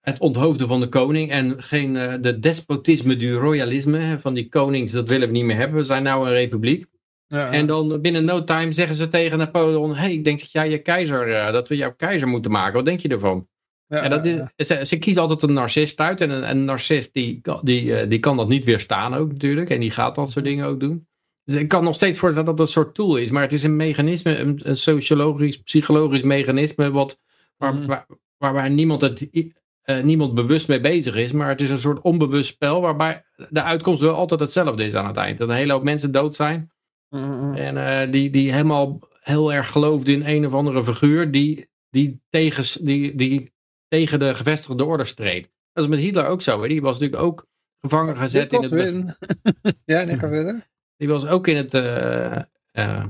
het 0.00 0.18
onthoofden 0.18 0.68
van 0.68 0.80
de 0.80 0.88
koning. 0.88 1.30
En 1.30 1.62
geen, 1.62 1.92
de 2.20 2.38
despotisme 2.40 3.16
du 3.16 3.34
royalisme 3.34 4.16
van 4.20 4.34
die 4.34 4.48
konings, 4.48 4.92
dat 4.92 5.08
willen 5.08 5.28
we 5.28 5.34
niet 5.34 5.44
meer 5.44 5.56
hebben. 5.56 5.78
We 5.78 5.84
zijn 5.84 6.02
nou 6.02 6.26
een 6.26 6.32
republiek. 6.32 6.86
En 7.34 7.66
dan 7.66 8.00
binnen 8.00 8.24
no 8.24 8.44
time 8.44 8.72
zeggen 8.72 8.96
ze 8.96 9.08
tegen 9.08 9.38
Napoleon, 9.38 9.96
hey, 9.96 10.12
ik 10.12 10.24
denk 10.24 10.40
dat 10.40 10.52
jij 10.52 10.70
je 10.70 10.78
keizer, 10.78 11.28
uh, 11.28 11.52
dat 11.52 11.68
we 11.68 11.76
jouw 11.76 11.94
keizer 11.94 12.28
moeten 12.28 12.50
maken. 12.50 12.74
Wat 12.74 12.84
denk 12.84 13.00
je 13.00 13.08
ervan? 13.08 13.48
Ja, 13.86 14.00
en 14.00 14.10
dat 14.10 14.24
is, 14.24 14.66
ze, 14.66 14.84
ze 14.84 14.98
kiezen 14.98 15.22
altijd 15.22 15.42
een 15.42 15.52
narcist 15.52 16.00
uit. 16.00 16.20
En 16.20 16.30
een, 16.30 16.50
een 16.50 16.64
narcist 16.64 17.12
die, 17.12 17.40
die, 17.62 17.84
uh, 17.84 18.08
die 18.08 18.18
kan 18.18 18.36
dat 18.36 18.48
niet 18.48 18.64
weerstaan 18.64 19.14
ook 19.14 19.32
natuurlijk. 19.32 19.70
En 19.70 19.80
die 19.80 19.90
gaat 19.90 20.14
dat 20.14 20.30
soort 20.30 20.44
dingen 20.44 20.66
ook 20.66 20.80
doen. 20.80 21.06
Dus 21.44 21.54
ik 21.54 21.68
kan 21.68 21.84
nog 21.84 21.94
steeds 21.94 22.18
voorstellen 22.18 22.46
dat 22.46 22.56
dat 22.56 22.66
een 22.66 22.72
soort 22.72 22.94
tool 22.94 23.16
is. 23.16 23.30
Maar 23.30 23.42
het 23.42 23.52
is 23.52 23.62
een 23.62 23.76
mechanisme, 23.76 24.38
een, 24.38 24.60
een 24.62 24.76
sociologisch, 24.76 25.62
psychologisch 25.62 26.22
mechanisme. 26.22 26.90
Wat, 26.90 27.20
waar, 27.56 27.74
mm. 27.74 27.86
waar, 27.86 28.06
waarbij 28.38 28.68
niemand, 28.68 29.00
het, 29.00 29.28
uh, 29.32 30.02
niemand 30.02 30.34
bewust 30.34 30.68
mee 30.68 30.80
bezig 30.80 31.14
is. 31.16 31.32
Maar 31.32 31.48
het 31.48 31.60
is 31.60 31.70
een 31.70 31.78
soort 31.78 32.00
onbewust 32.00 32.48
spel. 32.48 32.80
Waarbij 32.80 33.24
de 33.48 33.62
uitkomst 33.62 34.00
wel 34.00 34.14
altijd 34.14 34.40
hetzelfde 34.40 34.86
is 34.86 34.94
aan 34.94 35.06
het 35.06 35.16
eind. 35.16 35.38
Dat 35.38 35.48
een 35.48 35.54
hele 35.54 35.72
hoop 35.72 35.82
mensen 35.82 36.12
dood 36.12 36.36
zijn. 36.36 36.72
Mm-hmm. 37.08 37.54
En 37.54 37.76
uh, 37.76 38.12
die, 38.12 38.30
die 38.30 38.52
helemaal 38.52 38.98
heel 39.20 39.52
erg 39.52 39.70
geloofde 39.70 40.12
in 40.12 40.26
een 40.26 40.46
of 40.46 40.52
andere 40.52 40.84
figuur 40.84 41.30
die, 41.30 41.68
die, 41.90 42.20
tegen, 42.30 42.84
die, 42.84 43.14
die 43.14 43.52
tegen 43.88 44.18
de 44.18 44.34
gevestigde 44.34 44.84
orde 44.84 45.04
streed. 45.04 45.50
Dat 45.72 45.84
is 45.84 45.90
met 45.90 45.98
Hitler 45.98 46.26
ook 46.26 46.42
zo. 46.42 46.62
Hè? 46.62 46.68
Die 46.68 46.82
was 46.82 46.98
natuurlijk 46.98 47.22
ook 47.22 47.46
gevangen 47.80 48.16
gezet 48.16 48.52
in 48.52 48.62
het... 48.62 48.72
ja, 49.84 50.02
nee, 50.02 50.18
ga 50.18 50.28
verder. 50.28 50.68
Die 50.96 51.08
was 51.08 51.26
ook 51.26 51.46
in 51.46 51.56
het 51.56 51.74
uh, 51.74 52.38
uh, 52.72 53.04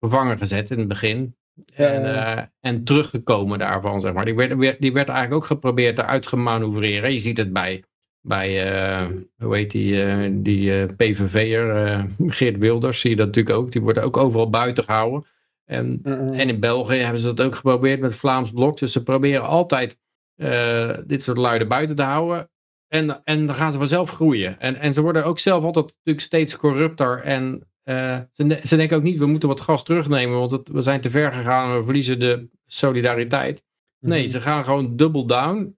gevangen 0.00 0.38
gezet 0.38 0.70
in 0.70 0.78
het 0.78 0.88
begin. 0.88 1.36
En, 1.74 2.02
uh, 2.02 2.42
en 2.60 2.84
teruggekomen 2.84 3.58
daarvan, 3.58 4.00
zeg 4.00 4.12
maar. 4.12 4.24
Die 4.24 4.34
werd, 4.34 4.80
die 4.80 4.92
werd 4.92 5.08
eigenlijk 5.08 5.42
ook 5.42 5.44
geprobeerd 5.44 5.98
eruit 5.98 6.26
gemanoeuvreren. 6.26 7.12
Je 7.12 7.18
ziet 7.18 7.38
het 7.38 7.52
bij 7.52 7.84
bij, 8.28 8.72
uh, 8.72 9.08
hoe 9.36 9.56
heet 9.56 9.70
die, 9.70 10.04
uh, 10.04 10.28
die 10.32 10.70
uh, 10.70 10.84
PVV'er, 10.96 12.06
Geert 12.26 12.58
Wilders, 12.58 13.00
zie 13.00 13.10
je 13.10 13.16
dat 13.16 13.26
natuurlijk 13.26 13.56
ook. 13.56 13.72
Die 13.72 13.82
wordt 13.82 13.98
ook 13.98 14.16
overal 14.16 14.50
buiten 14.50 14.84
gehouden. 14.84 15.26
En, 15.64 16.00
en 16.02 16.48
in 16.48 16.60
België 16.60 16.96
hebben 16.96 17.20
ze 17.20 17.34
dat 17.34 17.46
ook 17.46 17.54
geprobeerd 17.54 18.00
met 18.00 18.14
Vlaams 18.14 18.50
Blok. 18.50 18.78
Dus 18.78 18.92
ze 18.92 19.02
proberen 19.02 19.42
altijd 19.42 19.98
dit 21.06 21.22
soort 21.22 21.38
luiden 21.38 21.68
buiten 21.68 21.96
te 21.96 22.02
houden. 22.02 22.50
En, 22.88 23.24
en 23.24 23.46
dan 23.46 23.54
gaan 23.54 23.72
ze 23.72 23.78
vanzelf 23.78 24.10
groeien. 24.10 24.60
En, 24.60 24.76
en 24.76 24.92
ze 24.92 25.02
worden 25.02 25.24
ook 25.24 25.38
zelf 25.38 25.64
altijd 25.64 25.86
natuurlijk 25.86 26.24
steeds 26.24 26.56
corrupter. 26.56 27.22
En 27.22 27.68
ze, 28.32 28.60
ze 28.64 28.76
denken 28.76 28.96
ook 28.96 29.02
niet, 29.02 29.18
we 29.18 29.26
moeten 29.26 29.48
wat 29.48 29.60
gas 29.60 29.84
terugnemen, 29.84 30.38
want 30.38 30.50
het, 30.50 30.68
we 30.68 30.82
zijn 30.82 31.00
te 31.00 31.10
ver 31.10 31.32
gegaan 31.32 31.70
en 31.70 31.78
we 31.78 31.84
verliezen 31.84 32.18
de 32.18 32.48
solidariteit. 32.66 33.62
Nee, 34.00 34.22
mhm. 34.22 34.30
ze 34.30 34.40
gaan 34.40 34.64
gewoon 34.64 34.96
double 34.96 35.26
down. 35.26 35.76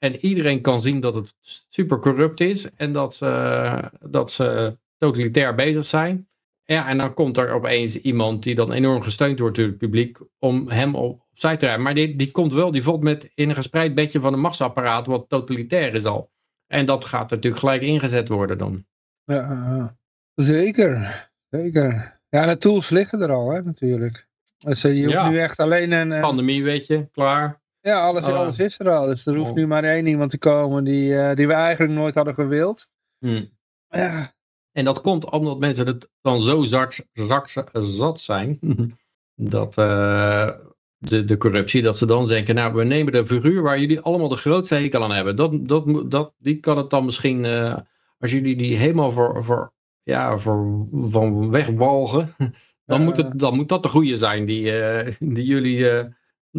En 0.00 0.16
iedereen 0.16 0.60
kan 0.60 0.82
zien 0.82 1.00
dat 1.00 1.14
het 1.14 1.34
super 1.68 1.98
corrupt 1.98 2.40
is 2.40 2.70
en 2.74 2.92
dat 2.92 3.14
ze, 3.14 3.90
dat 4.00 4.32
ze 4.32 4.78
totalitair 4.98 5.54
bezig 5.54 5.84
zijn. 5.84 6.28
Ja, 6.64 6.88
en 6.88 6.98
dan 6.98 7.14
komt 7.14 7.36
er 7.36 7.50
opeens 7.50 8.00
iemand 8.00 8.42
die 8.42 8.54
dan 8.54 8.72
enorm 8.72 9.02
gesteund 9.02 9.38
wordt 9.38 9.56
door 9.56 9.66
het 9.66 9.78
publiek 9.78 10.18
om 10.38 10.68
hem 10.68 10.94
op, 10.94 11.26
opzij 11.30 11.56
te 11.56 11.64
rijden. 11.64 11.84
Maar 11.84 11.94
die, 11.94 12.16
die 12.16 12.30
komt 12.30 12.52
wel, 12.52 12.70
die 12.70 12.82
valt 12.82 13.02
met 13.02 13.30
in 13.34 13.48
een 13.48 13.54
gespreid 13.54 13.94
bedje 13.94 14.20
van 14.20 14.32
een 14.32 14.40
machtsapparaat 14.40 15.06
wat 15.06 15.28
totalitair 15.28 15.94
is 15.94 16.04
al. 16.04 16.30
En 16.66 16.86
dat 16.86 17.04
gaat 17.04 17.30
natuurlijk 17.30 17.60
gelijk 17.60 17.82
ingezet 17.82 18.28
worden 18.28 18.58
dan. 18.58 18.86
Ja, 19.24 19.96
zeker. 20.34 21.30
Zeker. 21.50 22.20
Ja, 22.28 22.46
de 22.46 22.58
tools 22.58 22.90
liggen 22.90 23.20
er 23.20 23.32
al, 23.32 23.50
hè, 23.50 23.62
natuurlijk. 23.62 24.28
Dus 24.58 24.82
je 24.82 25.04
hoeft 25.04 25.30
nu 25.30 25.38
echt 25.38 25.58
alleen 25.58 25.92
een... 25.92 26.20
Pandemie, 26.20 26.64
weet 26.64 26.86
je, 26.86 27.08
klaar. 27.12 27.59
Ja, 27.82 28.00
alles, 28.00 28.24
oh. 28.24 28.36
alles 28.36 28.58
is 28.58 28.78
er 28.78 28.90
al. 28.90 29.06
Dus 29.06 29.26
er 29.26 29.36
hoeft 29.36 29.50
oh. 29.50 29.56
nu 29.56 29.66
maar 29.66 29.84
één 29.84 30.06
iemand 30.06 30.30
te 30.30 30.38
komen 30.38 30.84
die, 30.84 31.12
uh, 31.12 31.34
die 31.34 31.46
we 31.46 31.52
eigenlijk 31.52 31.92
nooit 31.92 32.14
hadden 32.14 32.34
gewild. 32.34 32.90
Hmm. 33.18 33.48
Ja. 33.88 34.34
En 34.72 34.84
dat 34.84 35.00
komt 35.00 35.30
omdat 35.30 35.58
mensen 35.58 35.86
het 35.86 36.08
dan 36.20 36.42
zo 36.42 36.62
zat, 36.62 37.04
zat, 37.12 37.70
zat 37.72 38.20
zijn. 38.20 38.58
dat 39.34 39.78
uh, 39.78 40.50
de, 40.96 41.24
de 41.24 41.36
corruptie, 41.36 41.82
dat 41.82 41.98
ze 41.98 42.06
dan 42.06 42.26
denken, 42.26 42.54
nou 42.54 42.74
we 42.74 42.84
nemen 42.84 43.12
de 43.12 43.26
figuur 43.26 43.62
waar 43.62 43.80
jullie 43.80 44.00
allemaal 44.00 44.28
de 44.28 44.36
grootste 44.36 44.74
hekel 44.74 45.02
aan 45.02 45.12
hebben. 45.12 45.36
Dat, 45.36 45.68
dat, 45.68 46.10
dat, 46.10 46.34
die 46.38 46.60
kan 46.60 46.76
het 46.76 46.90
dan 46.90 47.04
misschien, 47.04 47.44
uh, 47.44 47.76
als 48.18 48.30
jullie 48.30 48.56
die 48.56 48.76
helemaal 48.76 49.12
voor, 49.12 49.44
voor, 49.44 49.72
ja, 50.02 50.38
voor 50.38 50.86
van 50.92 51.50
wegwalgen. 51.50 52.34
Dan, 52.84 53.04
moet 53.04 53.16
het, 53.16 53.38
dan 53.38 53.56
moet 53.56 53.68
dat 53.68 53.82
de 53.82 53.88
goede 53.88 54.16
zijn 54.16 54.44
die, 54.44 54.72
die 55.18 55.44
jullie 55.44 55.86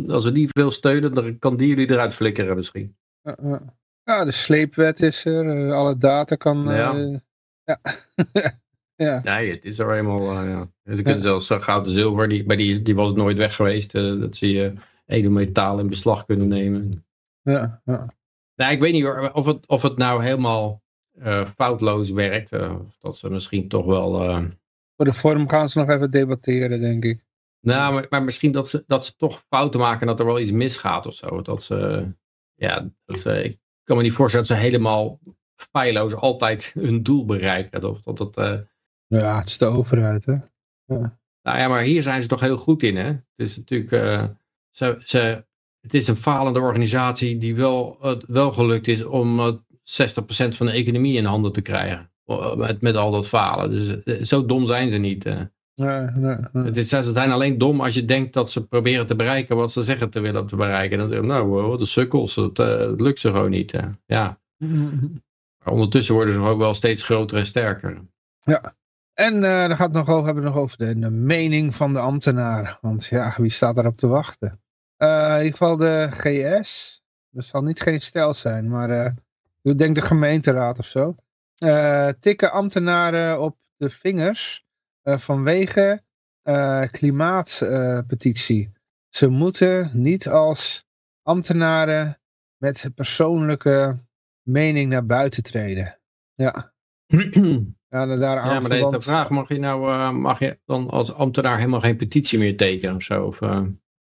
als 0.07 0.23
we 0.23 0.31
die 0.31 0.49
veel 0.49 0.71
steunen, 0.71 1.13
dan 1.13 1.39
kan 1.39 1.57
die 1.57 1.67
jullie 1.67 1.91
eruit 1.91 2.13
flikkeren 2.13 2.55
misschien. 2.55 2.95
Ja, 4.03 4.25
de 4.25 4.31
sleepwet 4.31 4.99
is 4.99 5.25
er. 5.25 5.67
Eh, 5.67 5.73
alle 5.73 5.97
data 5.97 6.35
kan... 6.35 6.63
Ja. 6.63 6.95
Uh, 6.95 7.17
ja. 7.63 7.79
Ja. 8.95 9.21
Nee, 9.23 9.51
het 9.51 9.65
is 9.65 9.79
er 9.79 9.97
eenmaal. 9.97 10.43
Uh, 10.43 10.49
ja. 10.49 10.95
Je 10.95 11.01
kunt 11.01 11.21
zelfs 11.21 11.49
goud 11.49 11.85
en 11.85 11.91
zilver, 11.91 12.29
die, 12.29 12.43
bij 12.43 12.55
die, 12.55 12.81
die 12.81 12.95
was 12.95 13.13
nooit 13.13 13.37
weg 13.37 13.55
geweest. 13.55 13.91
dat 13.91 14.35
ze 14.35 14.51
je 14.51 14.73
edelmetaal 15.05 15.79
in 15.79 15.87
beslag 15.87 16.25
kunnen 16.25 16.47
nemen. 16.47 17.05
Ja, 17.41 17.81
ja. 17.85 18.13
Nou, 18.55 18.73
ik 18.73 18.79
weet 18.79 18.93
niet 18.93 19.05
of 19.33 19.45
het, 19.45 19.67
of 19.67 19.81
het 19.81 19.97
nou 19.97 20.23
helemaal 20.23 20.81
foutloos 21.55 22.11
werkt. 22.11 22.51
of 22.53 22.97
dat 22.99 23.17
ze 23.17 23.29
misschien 23.29 23.67
toch 23.67 23.85
wel... 23.85 24.11
Voor 24.95 25.05
de 25.05 25.13
vorm 25.13 25.49
gaan 25.49 25.69
ze 25.69 25.79
nog 25.79 25.89
even 25.89 26.11
debatteren, 26.11 26.81
denk 26.81 27.05
ik. 27.05 27.23
Nou, 27.61 27.93
maar, 27.93 28.05
maar, 28.09 28.23
misschien 28.23 28.51
dat 28.51 28.69
ze, 28.69 28.83
dat 28.87 29.05
ze 29.05 29.15
toch 29.15 29.43
fouten 29.49 29.79
maken 29.79 30.01
en 30.01 30.07
dat 30.07 30.19
er 30.19 30.25
wel 30.25 30.39
iets 30.39 30.51
misgaat 30.51 31.05
of 31.07 31.13
zo. 31.13 31.41
Dat 31.41 31.63
ze, 31.63 32.07
ja, 32.55 32.89
dat 33.05 33.19
ze, 33.19 33.43
ik 33.43 33.59
kan 33.83 33.97
me 33.97 34.03
niet 34.03 34.13
voorstellen 34.13 34.47
dat 34.47 34.57
ze 34.57 34.63
helemaal 34.63 35.19
feilloos 35.55 36.15
altijd 36.15 36.71
hun 36.73 37.03
doel 37.03 37.25
bereiken. 37.25 37.89
Of 37.89 38.01
dat 38.01 38.19
het, 38.19 38.37
uh... 38.37 38.59
Ja, 39.07 39.39
het 39.39 39.49
is 39.49 39.57
de 39.57 39.65
overheid, 39.65 40.25
hè. 40.25 40.33
Ja. 40.85 41.19
Nou 41.41 41.57
ja, 41.57 41.67
maar 41.67 41.81
hier 41.81 42.03
zijn 42.03 42.21
ze 42.21 42.27
toch 42.27 42.39
heel 42.39 42.57
goed 42.57 42.83
in, 42.83 42.95
hè. 42.95 43.05
Het 43.05 43.23
is 43.35 43.57
natuurlijk, 43.57 43.91
uh, 43.91 44.23
ze, 44.69 45.01
ze, 45.03 45.45
het 45.81 45.93
is 45.93 46.07
een 46.07 46.15
falende 46.15 46.59
organisatie 46.59 47.37
die 47.37 47.55
wel, 47.55 47.97
het 48.01 48.23
wel 48.27 48.51
gelukt 48.51 48.87
is 48.87 49.03
om 49.03 49.39
uh, 49.39 49.47
60% 49.47 49.53
van 50.49 50.65
de 50.65 50.71
economie 50.71 51.17
in 51.17 51.25
handen 51.25 51.51
te 51.51 51.61
krijgen. 51.61 52.11
Met, 52.55 52.81
met 52.81 52.95
al 52.95 53.11
dat 53.11 53.27
falen. 53.27 53.69
Dus 53.69 54.03
eh, 54.03 54.23
zo 54.23 54.45
dom 54.45 54.65
zijn 54.65 54.89
ze 54.89 54.97
niet. 54.97 55.25
Nee, 55.81 56.07
nee, 56.15 56.35
nee. 56.51 56.63
Het 56.63 56.77
is, 56.77 56.89
ze 56.89 57.11
zijn 57.13 57.31
alleen 57.31 57.57
dom 57.57 57.81
als 57.81 57.95
je 57.95 58.05
denkt 58.05 58.33
dat 58.33 58.51
ze 58.51 58.67
proberen 58.67 59.05
te 59.05 59.15
bereiken 59.15 59.55
wat 59.55 59.71
ze 59.71 59.83
zeggen 59.83 60.09
te 60.09 60.19
willen 60.19 60.47
te 60.47 60.55
bereiken. 60.55 60.97
Dan 60.97 61.09
je, 61.09 61.21
nou, 61.21 61.47
wat 61.47 61.79
de 61.79 61.85
sukkels, 61.85 62.35
het, 62.35 62.57
het 62.57 63.01
lukt 63.01 63.19
ze 63.19 63.31
gewoon 63.31 63.49
niet. 63.49 63.73
Ja. 64.05 64.39
Maar 65.63 65.73
ondertussen 65.73 66.15
worden 66.15 66.33
ze 66.33 66.39
ook 66.39 66.57
wel 66.57 66.73
steeds 66.73 67.03
groter 67.03 67.37
en 67.37 67.45
sterker. 67.45 68.01
Ja. 68.39 68.75
En 69.13 69.35
uh, 69.35 69.41
dan 69.41 69.75
gaat 69.75 69.95
het 69.95 70.05
nog 70.05 70.09
over, 70.09 70.25
hebben 70.25 70.43
we 70.43 70.49
nog 70.49 70.57
over 70.57 70.77
de, 70.77 70.99
de, 70.99 71.09
mening 71.09 71.75
van 71.75 71.93
de 71.93 71.99
ambtenaar. 71.99 72.77
Want 72.81 73.05
ja, 73.05 73.33
wie 73.37 73.51
staat 73.51 73.77
erop 73.77 73.97
te 73.97 74.07
wachten? 74.07 74.61
Uh, 74.97 75.29
in 75.29 75.43
ieder 75.43 75.51
geval 75.51 75.77
de 75.77 76.07
GS. 76.11 77.01
Dat 77.29 77.43
zal 77.43 77.61
niet 77.63 77.81
geen 77.81 78.01
stel 78.01 78.33
zijn, 78.33 78.69
maar 78.69 78.89
uh, 78.89 79.11
ik 79.61 79.77
denk 79.77 79.95
de 79.95 80.01
gemeenteraad 80.01 80.79
of 80.79 80.85
zo. 80.85 81.15
tikken 82.19 82.51
ambtenaren 82.51 83.41
op 83.41 83.57
de 83.77 83.89
vingers 83.89 84.65
vanwege 85.03 86.03
klimaatpetitie. 86.91 88.71
Ze 89.09 89.27
moeten 89.27 89.91
niet 89.93 90.27
als 90.27 90.85
ambtenaren 91.23 92.19
met 92.57 92.89
persoonlijke 92.95 93.99
mening 94.41 94.89
naar 94.89 95.05
buiten 95.05 95.43
treden. 95.43 95.99
Ja. 96.33 96.73
Ja, 97.91 98.05
daar 98.05 98.45
ja, 98.45 98.59
maar 98.59 98.69
deze 98.69 99.01
vraag, 99.01 99.29
mag 99.29 99.49
je 99.49 99.59
nou 99.59 99.89
uh, 99.89 100.11
mag 100.11 100.39
je 100.39 100.59
dan 100.65 100.89
als 100.89 101.13
ambtenaar 101.13 101.57
helemaal 101.57 101.79
geen 101.79 101.97
petitie 101.97 102.39
meer 102.39 102.57
tekenen 102.57 102.95
of 102.95 103.03
zo? 103.03 103.25
Of, 103.25 103.41
uh... 103.41 103.61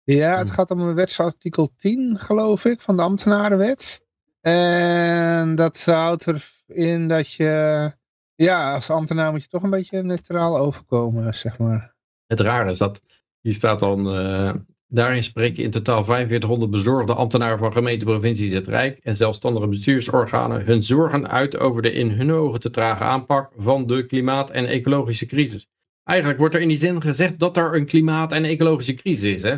Ja, 0.04 0.38
het 0.38 0.50
gaat 0.50 0.72
om 0.72 0.80
een 0.80 0.96
wetsartikel 0.96 1.72
10, 1.78 2.20
geloof 2.20 2.66
ik, 2.66 2.82
van 2.82 2.98
de 2.98 3.02
ambtenarenwet. 3.02 4.06
En 4.42 5.56
dat 5.56 5.86
houdt 5.86 6.28
erin 6.68 7.08
dat 7.08 7.32
je, 7.32 7.92
ja, 8.38 8.74
als 8.74 8.90
ambtenaar 8.90 9.32
moet 9.32 9.44
je 9.44 9.50
toch 9.50 9.64
een 9.64 9.70
beetje 9.70 10.04
neutraal 10.04 10.58
overkomen, 10.58 11.34
zeg 11.34 11.58
maar. 11.58 11.96
Het 12.26 12.40
raar 12.40 12.70
is 12.70 12.78
dat, 12.78 13.02
hier 13.42 13.54
staat 13.54 13.80
dan, 13.80 14.20
uh, 14.20 14.54
Daarin 14.90 15.24
spreken 15.24 15.64
in 15.64 15.72
totaal 15.72 16.04
4500 16.04 16.72
bezorgde 16.72 17.14
ambtenaren 17.14 17.58
van 17.58 17.72
gemeente, 17.72 18.06
provincies, 18.06 18.52
het 18.52 18.68
Rijk 18.68 19.00
en 19.04 19.16
zelfstandige 19.16 19.68
bestuursorganen 19.68 20.66
hun 20.66 20.84
zorgen 20.84 21.30
uit 21.30 21.58
over 21.58 21.82
de 21.82 21.92
in 21.92 22.12
hun 22.12 22.32
ogen 22.32 22.60
te 22.60 22.70
trage 22.70 23.04
aanpak 23.04 23.52
van 23.58 23.88
de 23.88 24.06
klimaat- 24.06 24.52
en 24.52 24.66
ecologische 24.66 25.26
crisis. 25.26 25.68
Eigenlijk 26.04 26.40
wordt 26.40 26.56
er 26.56 26.62
in 26.62 26.68
die 26.68 26.78
zin 26.78 27.02
gezegd 27.02 27.40
dat 27.40 27.58
er 27.58 27.76
een 27.76 27.86
klimaat- 27.86 28.32
en 28.32 28.46
ecologische 28.46 28.94
crisis 28.94 29.34
is. 29.34 29.42
Hè? 29.42 29.58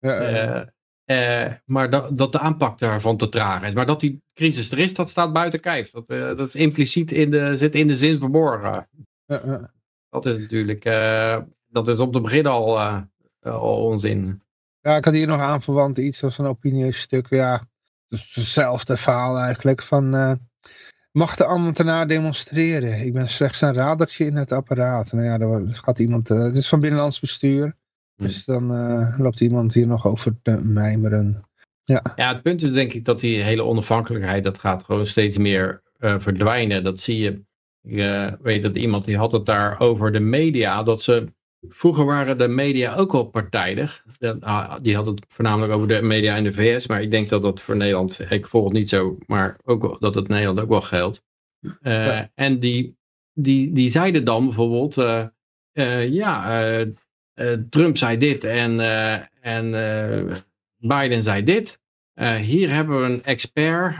Ja, 0.00 0.60
uh, 0.60 0.66
uh, 1.06 1.52
maar 1.64 1.90
dat, 1.90 2.18
dat, 2.18 2.32
de 2.32 2.38
aanpak 2.38 2.78
daarvan 2.78 3.16
te 3.16 3.28
traag 3.28 3.62
is. 3.62 3.72
Maar 3.72 3.86
dat 3.86 4.00
die 4.00 4.22
crisis 4.34 4.70
er 4.70 4.78
is, 4.78 4.94
dat 4.94 5.08
staat 5.08 5.32
buiten 5.32 5.60
kijf. 5.60 5.90
Dat, 5.90 6.04
uh, 6.06 6.36
dat 6.36 6.48
is 6.48 6.54
impliciet 6.54 7.12
in 7.12 7.30
de, 7.30 7.56
zit 7.56 7.74
in 7.74 7.86
de 7.86 7.96
zin 7.96 8.18
verborgen. 8.18 8.88
Dat 10.10 10.26
is 10.26 10.38
natuurlijk, 10.38 10.84
dat 11.66 11.88
is 11.88 11.98
op 11.98 12.14
het 12.14 12.22
begin 12.22 12.46
al 12.46 12.78
al 13.40 13.84
onzin. 13.84 14.42
Ja, 14.80 14.96
ik 14.96 15.04
had 15.04 15.14
hier 15.14 15.26
nog 15.26 15.40
aanverwant 15.40 15.98
iets 15.98 16.24
als 16.24 16.38
een 16.38 16.46
opinieus 16.46 16.98
stuk. 16.98 17.26
Ja, 17.30 17.66
dus 18.08 18.34
hetzelfde 18.34 18.96
verhaal 18.96 19.38
eigenlijk. 19.38 19.82
Van, 19.82 20.38
mag 21.10 21.36
de 21.36 21.44
ambtenaar 21.44 22.06
demonstreren? 22.06 23.00
Ik 23.00 23.12
ben 23.12 23.28
slechts 23.28 23.60
een 23.60 23.74
radertje 23.74 24.24
in 24.24 24.36
het 24.36 24.52
apparaat. 24.52 25.12
Nou 25.12 25.24
ja, 25.24 25.38
er 25.38 25.74
gaat 25.74 25.98
iemand, 25.98 26.28
het 26.28 26.56
is 26.56 26.68
van 26.68 26.80
binnenlands 26.80 27.20
bestuur. 27.20 27.76
Dus 28.16 28.44
dan 28.44 28.72
uh, 28.72 29.18
loopt 29.18 29.40
iemand 29.40 29.74
hier 29.74 29.86
nog 29.86 30.06
over 30.06 30.36
te 30.42 30.50
mijmeren. 30.62 31.44
Ja. 31.84 32.02
ja, 32.16 32.32
het 32.32 32.42
punt 32.42 32.62
is 32.62 32.72
denk 32.72 32.92
ik 32.92 33.04
dat 33.04 33.20
die 33.20 33.42
hele 33.42 33.62
onafhankelijkheid, 33.62 34.44
dat 34.44 34.58
gaat 34.58 34.84
gewoon 34.84 35.06
steeds 35.06 35.38
meer 35.38 35.82
verdwijnen. 35.98 36.84
Dat 36.84 37.00
zie 37.00 37.18
je, 37.18 37.44
ik 38.30 38.36
weet 38.40 38.62
dat 38.62 38.76
iemand 38.76 39.04
die 39.04 39.16
had 39.16 39.32
het 39.32 39.46
daar 39.46 39.80
over 39.80 40.12
de 40.12 40.20
media, 40.20 40.82
dat 40.82 41.02
ze 41.02 41.34
Vroeger 41.68 42.04
waren 42.04 42.38
de 42.38 42.48
media 42.48 42.94
ook 42.94 43.14
al 43.14 43.24
partijdig. 43.24 44.04
Ah, 44.40 44.76
die 44.82 44.94
had 44.94 45.06
het 45.06 45.24
voornamelijk 45.28 45.72
over 45.72 45.88
de 45.88 46.02
media 46.02 46.36
in 46.36 46.44
de 46.44 46.52
VS, 46.52 46.86
maar 46.86 47.02
ik 47.02 47.10
denk 47.10 47.28
dat 47.28 47.42
dat 47.42 47.60
voor 47.60 47.76
Nederland, 47.76 48.20
ik 48.30 48.46
volg 48.46 48.64
het 48.64 48.72
niet 48.72 48.88
zo, 48.88 49.18
maar 49.26 49.56
ook 49.64 50.00
dat 50.00 50.14
het 50.14 50.28
Nederland 50.28 50.60
ook 50.60 50.68
wel 50.68 50.80
geldt. 50.80 51.22
Uh, 51.82 52.20
en 52.34 52.58
die, 52.58 52.96
die, 53.32 53.72
die 53.72 53.88
zeiden 53.88 54.24
dan 54.24 54.44
bijvoorbeeld, 54.44 54.96
uh, 54.96 55.26
uh, 55.72 56.12
ja, 56.12 56.60
Trump 57.70 57.96
zei 57.96 58.16
dit 58.16 58.44
en, 58.44 58.80
en 59.40 59.70
Biden 60.76 61.22
zei 61.22 61.42
dit. 61.42 61.80
hier 62.40 62.70
hebben 62.70 63.00
we 63.00 63.06
een 63.06 63.24
expert, 63.24 63.96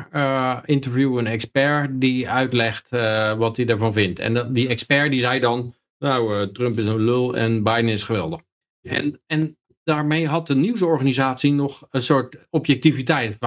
interview 0.64 1.18
een 1.18 1.27
expert 1.27 2.01
die 2.01 2.29
uitlegt 2.29 2.88
wat 3.37 3.57
hij 3.57 3.66
ervan 3.66 3.92
vindt. 3.92 4.18
En 4.18 4.53
die 4.53 4.68
expert 4.68 5.11
die 5.11 5.20
zei 5.20 5.40
dan, 5.40 5.75
nou, 5.99 6.53
Trump 6.53 6.79
is 6.79 6.85
een 6.85 7.05
lul 7.05 7.37
en 7.37 7.62
Biden 7.62 7.88
is 7.88 8.03
geweldig. 8.03 8.40
En, 8.83 9.20
en 9.27 9.57
daarmee 9.85 10.27
had 10.27 10.46
de 10.46 10.57
nieuwsorganisatie 10.57 11.53
nog 11.53 11.87
een 11.90 12.03
soort 12.03 12.46
objectiviteit. 12.51 13.38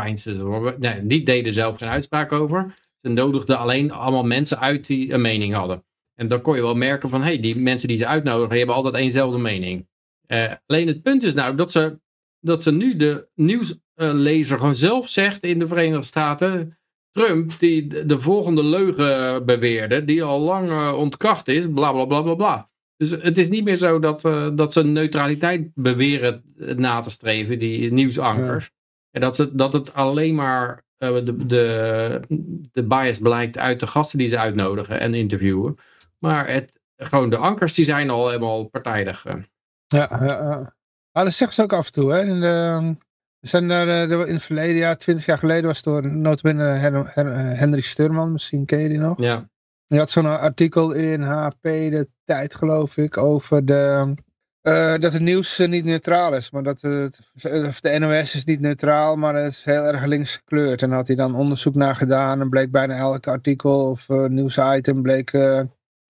Nee, 0.78 1.06
die 1.06 1.24
deden 1.24 1.54
zelf 1.54 1.78
geen 1.78 1.90
uitspraak 1.90 2.32
over. 2.32 2.74
Ze 3.02 3.10
nodigden 3.10 3.58
alleen 3.58 3.92
allemaal 3.92 4.24
mensen 4.24 4.60
uit 4.60 4.88
die 4.88 5.14
een 5.14 5.22
mening 5.22 5.54
hadden. 5.54 5.84
En 6.20 6.28
dan 6.28 6.42
kon 6.42 6.56
je 6.56 6.62
wel 6.62 6.76
merken 6.76 7.10
van, 7.10 7.22
hé, 7.22 7.28
hey, 7.28 7.40
die 7.40 7.60
mensen 7.60 7.88
die 7.88 7.98
ze 7.98 8.08
uitnodigen, 8.08 8.58
hebben 8.58 8.76
altijd 8.76 8.96
éénzelfde 8.96 9.38
mening. 9.38 9.88
Uh, 10.28 10.54
alleen 10.66 10.88
het 10.88 11.02
punt 11.02 11.24
is 11.24 11.34
nou 11.34 11.56
dat 11.56 11.72
ze, 11.72 12.00
dat 12.40 12.64
ze 12.64 12.72
nu 12.72 12.96
de 12.96 13.28
nieuwslezer 13.36 14.58
gewoon 14.58 14.76
zelf 14.76 15.10
zegt 15.10 15.44
in 15.44 15.60
de 15.60 15.68
Verenigde 15.68 16.06
Staten, 16.06 16.78
Trump 17.12 17.60
die 17.60 18.06
de 18.06 18.20
volgende 18.20 18.64
leugen 18.64 19.46
beweerde, 19.46 20.06
die 20.06 20.24
al 20.24 20.40
lang 20.40 20.70
uh, 20.70 20.94
ontkracht 20.98 21.48
is, 21.48 21.66
bla 21.74 21.92
bla 21.92 22.06
bla 22.06 22.22
bla 22.22 22.36
bla. 22.36 22.70
Dus 22.98 23.10
het 23.10 23.38
is 23.38 23.50
niet 23.50 23.64
meer 23.64 23.76
zo 23.76 24.00
dat, 24.00 24.26
uh, 24.26 24.50
dat 24.54 24.74
ze 24.74 24.84
neutraliteit 24.84 25.72
beweren 25.74 26.44
na 26.56 27.00
te 27.00 27.10
streven, 27.10 27.60
die 27.60 27.92
nieuwsankers. 27.92 28.72
En 29.12 29.22
dat, 29.22 29.36
ze, 29.36 29.56
dat 29.56 29.74
het 29.74 29.94
alleen 29.94 30.36
maar 30.36 30.84
de, 30.98 31.46
de, 31.46 32.20
de 32.72 32.84
bias 32.84 33.20
blijkt 33.20 33.58
uit 33.58 33.80
de 33.80 33.88
gasten 33.88 34.18
die 34.18 34.28
ze 34.28 34.38
uitnodigen 34.38 35.00
en 35.00 35.14
interviewen. 35.14 35.78
Maar 36.20 36.50
het, 36.50 36.80
gewoon 36.96 37.30
de 37.30 37.38
ankers 37.38 37.74
die 37.74 37.86
zijn 37.86 38.10
al 38.10 38.28
helemaal 38.28 38.64
partijdig. 38.64 39.24
Ja, 39.24 39.38
ja, 39.88 40.24
ja. 40.24 40.78
Ah, 41.12 41.24
dat 41.24 41.34
zeggen 41.34 41.56
ze 41.56 41.64
ook 41.64 41.74
af 41.74 41.86
en 41.86 41.92
toe. 41.92 42.12
Hè? 42.12 42.22
In 42.22 42.42
de, 42.42 42.96
zijn 43.40 43.70
er, 43.70 43.88
eh, 43.88 44.28
in 44.28 44.34
het 44.34 44.44
verleden 44.44 44.76
jaar, 44.76 44.98
twintig 44.98 45.26
jaar 45.26 45.38
geleden, 45.38 45.66
was 45.66 45.84
door 45.84 46.08
notabene 46.08 46.64
Her, 46.64 47.14
Henry 47.58 47.82
Sturman, 47.82 48.32
misschien 48.32 48.66
ken 48.66 48.80
je 48.80 48.90
die 48.90 48.98
nog? 48.98 49.22
Ja. 49.22 49.50
Die 49.88 50.00
had 50.00 50.10
zo'n 50.10 50.40
artikel 50.40 50.92
in 50.92 51.22
HP, 51.22 51.62
de 51.62 52.10
tijd 52.26 52.56
geloof 52.56 52.98
ik, 52.98 53.18
over 53.18 53.66
de, 53.66 54.14
uh, 54.62 54.96
dat 54.98 55.14
het 55.14 55.22
nieuws 55.22 55.58
niet 55.58 55.86
neutraal 55.86 56.36
is. 56.36 56.52
Maar 56.52 56.64
dat 56.64 56.82
het, 56.82 57.20
de 57.82 57.96
NOS 58.00 58.36
is 58.36 58.44
niet 58.44 58.60
neutraal, 58.60 59.16
maar 59.16 59.36
het 59.36 59.52
is 59.52 59.64
heel 59.64 59.84
erg 59.84 60.06
links 60.06 60.36
gekleurd. 60.36 60.82
En 60.82 60.90
daar 60.90 60.98
had 60.98 61.08
hij 61.08 61.16
dan 61.16 61.36
onderzoek 61.36 61.76
naar 61.76 61.96
gedaan 61.96 62.42
en 62.42 62.50
bleek 62.50 62.72
bijna 62.72 62.98
elk 62.98 63.28
artikel 63.28 63.90
of 63.90 64.10
uh, 64.10 64.26
nieuwsitem 64.26 65.02
bleek 65.02 65.32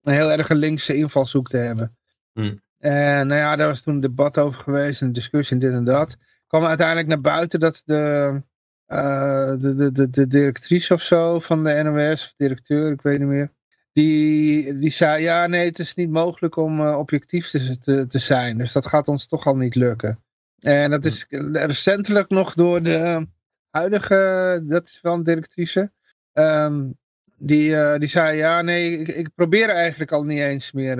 een 0.02 0.12
heel 0.12 0.32
erg 0.32 0.48
linkse 0.48 0.96
invalshoek 0.96 1.48
te 1.48 1.56
hebben. 1.56 1.96
Hm. 2.32 2.56
En 2.78 3.26
nou 3.26 3.40
ja, 3.40 3.56
daar 3.56 3.68
was 3.68 3.82
toen 3.82 3.94
een 3.94 4.00
debat 4.00 4.38
over 4.38 4.62
geweest, 4.62 5.00
een 5.00 5.12
discussie 5.12 5.54
en 5.56 5.62
dit 5.62 5.72
en 5.72 5.84
dat 5.84 6.16
kwam 6.50 6.64
uiteindelijk 6.64 7.08
naar 7.08 7.20
buiten 7.20 7.60
dat 7.60 7.82
de, 7.84 8.42
uh, 8.86 9.54
de, 9.58 9.74
de, 9.74 9.92
de, 9.92 10.10
de, 10.10 10.26
directrice 10.26 10.94
of 10.94 11.02
zo 11.02 11.40
van 11.40 11.64
de 11.64 11.82
NOS, 11.82 12.24
of 12.24 12.34
directeur, 12.36 12.92
ik 12.92 13.02
weet 13.02 13.18
niet 13.18 13.28
meer, 13.28 13.52
die, 13.92 14.78
die 14.78 14.90
zei, 14.90 15.22
ja 15.22 15.46
nee, 15.46 15.64
het 15.64 15.78
is 15.78 15.94
niet 15.94 16.10
mogelijk 16.10 16.56
om 16.56 16.80
uh, 16.80 16.98
objectief 16.98 17.50
te, 17.50 17.78
te, 17.78 18.06
te, 18.06 18.18
zijn, 18.18 18.58
dus 18.58 18.72
dat 18.72 18.86
gaat 18.86 19.08
ons 19.08 19.26
toch 19.26 19.46
al 19.46 19.56
niet 19.56 19.74
lukken. 19.74 20.22
En 20.58 20.90
dat 20.90 21.04
is 21.04 21.26
recentelijk 21.52 22.28
nog 22.28 22.54
door 22.54 22.82
de 22.82 23.26
huidige, 23.70 24.62
dat 24.64 24.88
is 24.88 25.00
wel 25.00 25.14
een 25.14 25.24
directrice, 25.24 25.92
um, 26.32 26.98
die, 27.40 27.98
die 27.98 28.08
zei, 28.08 28.36
ja 28.36 28.62
nee, 28.62 28.98
ik, 28.98 29.08
ik, 29.08 29.34
probeer 29.34 29.68
eigenlijk 29.68 30.12
al 30.12 30.24
niet 30.24 30.38
eens 30.38 30.72
meer 30.72 30.98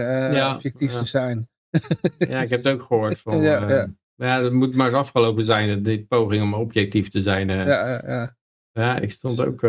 objectief 0.54 0.92
te 0.92 1.06
zijn. 1.06 1.48
ja, 2.18 2.42
ik 2.42 2.50
heb 2.50 2.64
het 2.64 2.68
ook 2.68 2.82
gehoord. 2.82 3.20
Van, 3.20 3.42
ja, 3.42 3.68
ja. 3.68 3.88
ja, 4.14 4.40
dat 4.40 4.52
moet 4.52 4.74
maar 4.74 4.86
eens 4.86 4.96
afgelopen 4.96 5.44
zijn, 5.44 5.82
die 5.82 6.06
poging 6.08 6.42
om 6.42 6.54
objectief 6.54 7.08
te 7.08 7.22
zijn. 7.22 7.48
ja, 7.48 7.64
ja, 7.64 8.02
ja. 8.06 8.36
ja, 8.72 8.98
ik 8.98 9.10
stond 9.10 9.40
ook, 9.40 9.64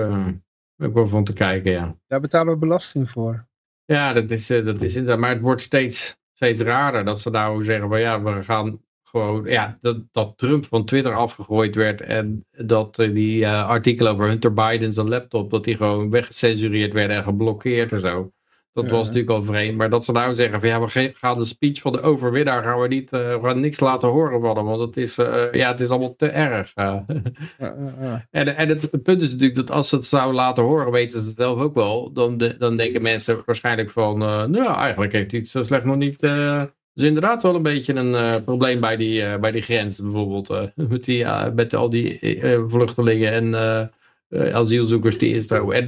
ook 0.78 0.94
wel 0.94 1.08
van 1.08 1.24
te 1.24 1.34
kijken, 1.34 1.72
ja. 1.72 1.96
Daar 2.08 2.20
betalen 2.20 2.54
we 2.54 2.60
belasting 2.60 3.10
voor. 3.10 3.48
Ja, 3.86 4.14
dat 4.14 4.32
is, 4.32 4.48
dat 4.48 4.82
is 4.82 4.96
inderdaad, 4.96 5.20
maar 5.20 5.30
het 5.30 5.42
wordt 5.42 5.62
steeds, 5.62 6.18
steeds 6.34 6.62
raarder 6.62 7.06
dat 7.06 7.20
ze 7.20 7.30
nou 7.30 7.64
zeggen 7.64 7.90
van 7.90 8.00
ja, 8.00 8.22
we 8.22 8.44
gaan 8.44 8.82
gewoon, 9.12 9.46
ja, 9.46 9.78
dat, 9.82 9.98
dat 10.12 10.34
Trump 10.38 10.66
van 10.66 10.86
Twitter 10.86 11.16
afgegooid 11.16 11.76
werd 11.76 12.02
en 12.02 12.46
dat 12.52 13.00
uh, 13.00 13.14
die 13.14 13.42
uh, 13.42 13.68
artikelen 13.68 14.12
over 14.12 14.28
Hunter 14.28 14.54
Biden's 14.54 14.96
laptop, 14.96 15.52
dat 15.52 15.64
die 15.64 15.76
gewoon 15.76 16.10
weggecensureerd 16.10 16.94
werden 16.94 17.18
en 17.18 17.24
geblokkeerd 17.24 17.92
en 17.92 18.00
zo. 18.00 18.32
Dat 18.74 18.90
was 18.90 19.08
natuurlijk 19.08 19.30
al 19.30 19.44
vreemd. 19.44 19.78
Maar 19.78 19.90
dat 19.90 20.06
ze 20.06 20.12
nou 20.12 20.34
zeggen 20.34 20.60
van 20.60 20.70
ja, 20.70 20.82
we 20.82 21.14
gaan 21.14 21.38
de 21.38 21.46
speech 21.46 21.82
van 21.82 21.92
de 21.92 22.02
overwinnaar 22.02 22.64
gaan 22.64 22.80
we 22.80 22.88
niet, 22.88 23.14
uh, 23.14 23.20
we 23.20 23.40
gaan 23.42 23.60
niks 23.60 23.80
laten 23.80 24.10
horen 24.10 24.42
van 24.42 24.58
hem. 24.58 24.66
Want 24.66 24.80
het 24.80 24.98
is, 24.98 25.16
ja, 25.52 25.72
het 25.72 25.80
is 25.80 25.90
allemaal 25.90 26.16
te 26.16 26.28
erg. 26.28 26.72
Ja, 26.76 27.06
en 28.30 28.56
en 28.56 28.70
het, 28.70 28.82
het, 28.82 29.04
punt 29.04 29.22
is 29.22 29.32
natuurlijk 29.32 29.56
dat 29.56 29.72
als 29.72 29.90
ze 29.90 29.96
het 29.96 30.06
zouden 30.06 30.36
laten 30.36 30.64
horen, 30.64 30.92
weten 30.92 31.20
ze 31.20 31.28
het 31.28 31.38
zelf 31.38 31.60
ook 31.60 31.74
wel. 31.74 32.14
Dan, 32.14 32.38
de, 32.38 32.58
dan 32.58 32.78
denken 32.78 33.02
mensen 33.02 33.42
waarschijnlijk 33.46 33.90
van, 33.90 34.18
nou 34.18 34.76
eigenlijk 34.76 35.14
heeft 35.14 35.32
hij 35.32 35.40
het 35.40 35.50
zo 35.50 35.64
slecht 35.64 35.86
nog 35.86 35.98
niet 35.98 36.20
dus 37.02 37.10
inderdaad 37.10 37.44
wel 37.44 37.56
een 37.56 37.62
beetje 37.62 37.94
een 37.94 38.12
uh, 38.12 38.44
probleem 38.44 38.80
bij 38.80 38.98
die, 38.98 39.22
uh, 39.22 39.38
bij 39.38 39.52
die 39.52 39.62
grens 39.62 40.02
bijvoorbeeld. 40.02 40.50
Uh, 40.50 40.62
met, 40.90 41.04
die, 41.04 41.26
met 41.56 41.74
al 41.74 41.90
die 41.90 42.20
vluchtelingen 42.68 43.32
en 43.32 43.90
asielzoekers 44.54 45.18
die 45.18 45.34
instromen. 45.34 45.76
En, 45.76 45.88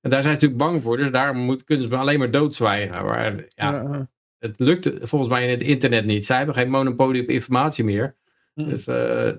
en 0.00 0.10
daar 0.10 0.22
zijn 0.22 0.22
ze 0.22 0.28
natuurlijk 0.46 0.60
bang 0.70 0.82
voor. 0.82 0.96
Dus 0.96 1.10
daar 1.10 1.34
moet, 1.34 1.64
kunnen 1.64 1.88
ze 1.88 1.96
alleen 1.96 2.18
maar 2.18 2.30
doodzwijgen. 2.30 3.04
Maar 3.04 3.44
ja, 3.48 4.08
het 4.38 4.54
lukt 4.56 4.90
volgens 5.00 5.30
mij 5.30 5.44
in 5.44 5.50
het 5.50 5.62
internet 5.62 6.04
niet. 6.04 6.26
Zij 6.26 6.36
hebben 6.36 6.54
geen 6.54 6.70
monopolie 6.70 7.22
op 7.22 7.28
informatie 7.28 7.84
meer. 7.84 8.16
Hm. 8.54 8.68
Dus 8.68 8.84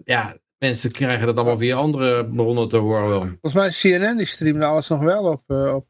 ja, 0.03 0.37
mensen 0.57 0.91
krijgen 0.91 1.25
dat 1.25 1.35
allemaal 1.35 1.57
via 1.57 1.75
andere 1.75 2.25
bronnen 2.25 2.67
te 2.67 2.77
horen 2.77 3.09
wel. 3.09 3.21
Volgens 3.41 3.53
mij 3.53 3.99
CNN 3.99 4.17
die 4.17 4.25
streamde 4.25 4.65
alles 4.65 4.87
nog 4.87 5.01
wel 5.01 5.23
op, 5.23 5.49
op 5.49 5.87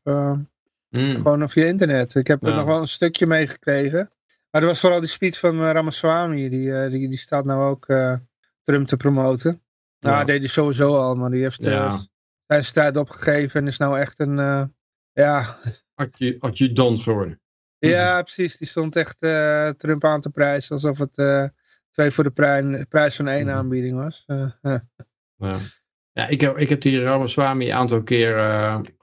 hm. 0.89 1.15
gewoon 1.15 1.50
via 1.50 1.65
internet. 1.65 2.15
Ik 2.15 2.28
heb 2.28 2.43
er 2.43 2.56
nog 2.56 2.65
wel 2.65 2.82
een 2.82 2.88
stukje 2.88 3.28
meegekregen. 3.28 4.10
Maar 4.53 4.61
er 4.61 4.67
was 4.67 4.79
vooral 4.79 4.99
die 4.99 5.09
speech 5.09 5.39
van 5.39 5.55
uh, 5.55 5.71
Ramaswamy. 5.71 6.49
Die, 6.49 6.67
uh, 6.67 6.89
die, 6.89 7.09
die 7.09 7.17
staat 7.17 7.45
nou 7.45 7.69
ook 7.69 7.89
uh, 7.89 8.17
Trump 8.63 8.87
te 8.87 8.97
promoten. 8.97 9.61
Nou, 9.99 10.15
ja. 10.15 10.23
deed 10.23 10.39
hij 10.39 10.47
sowieso 10.47 10.97
al. 10.97 11.15
Maar 11.15 11.29
die 11.29 11.41
heeft 11.41 11.63
ja. 11.63 11.99
zijn 12.47 12.65
strijd 12.65 12.97
opgegeven. 12.97 13.61
En 13.61 13.67
is 13.67 13.77
nou 13.77 13.99
echt 13.99 14.19
een... 14.19 14.35
ja... 15.11 15.57
Adjudant 16.39 16.99
geworden. 16.99 17.41
Ja, 17.77 18.21
precies. 18.21 18.57
Die 18.57 18.67
stond 18.67 18.95
echt 18.95 19.19
Trump 19.77 20.05
aan 20.05 20.21
te 20.21 20.29
prijzen. 20.29 20.75
Alsof 20.75 20.97
het 20.97 21.51
twee 21.91 22.11
voor 22.11 22.23
de 22.23 22.31
prijs, 22.31 22.85
prijs 22.89 23.15
van 23.15 23.27
één 23.27 23.45
mhm. 23.45 23.55
aanbieding 23.55 23.95
was. 23.97 24.23
ja. 25.37 25.57
Ja, 26.11 26.27
ik 26.27 26.41
heb, 26.41 26.57
ik 26.57 26.69
heb 26.69 26.81
die 26.81 27.01
Ramaswamy 27.01 27.65
een 27.65 27.75
aantal 27.75 28.03
keer 28.03 28.35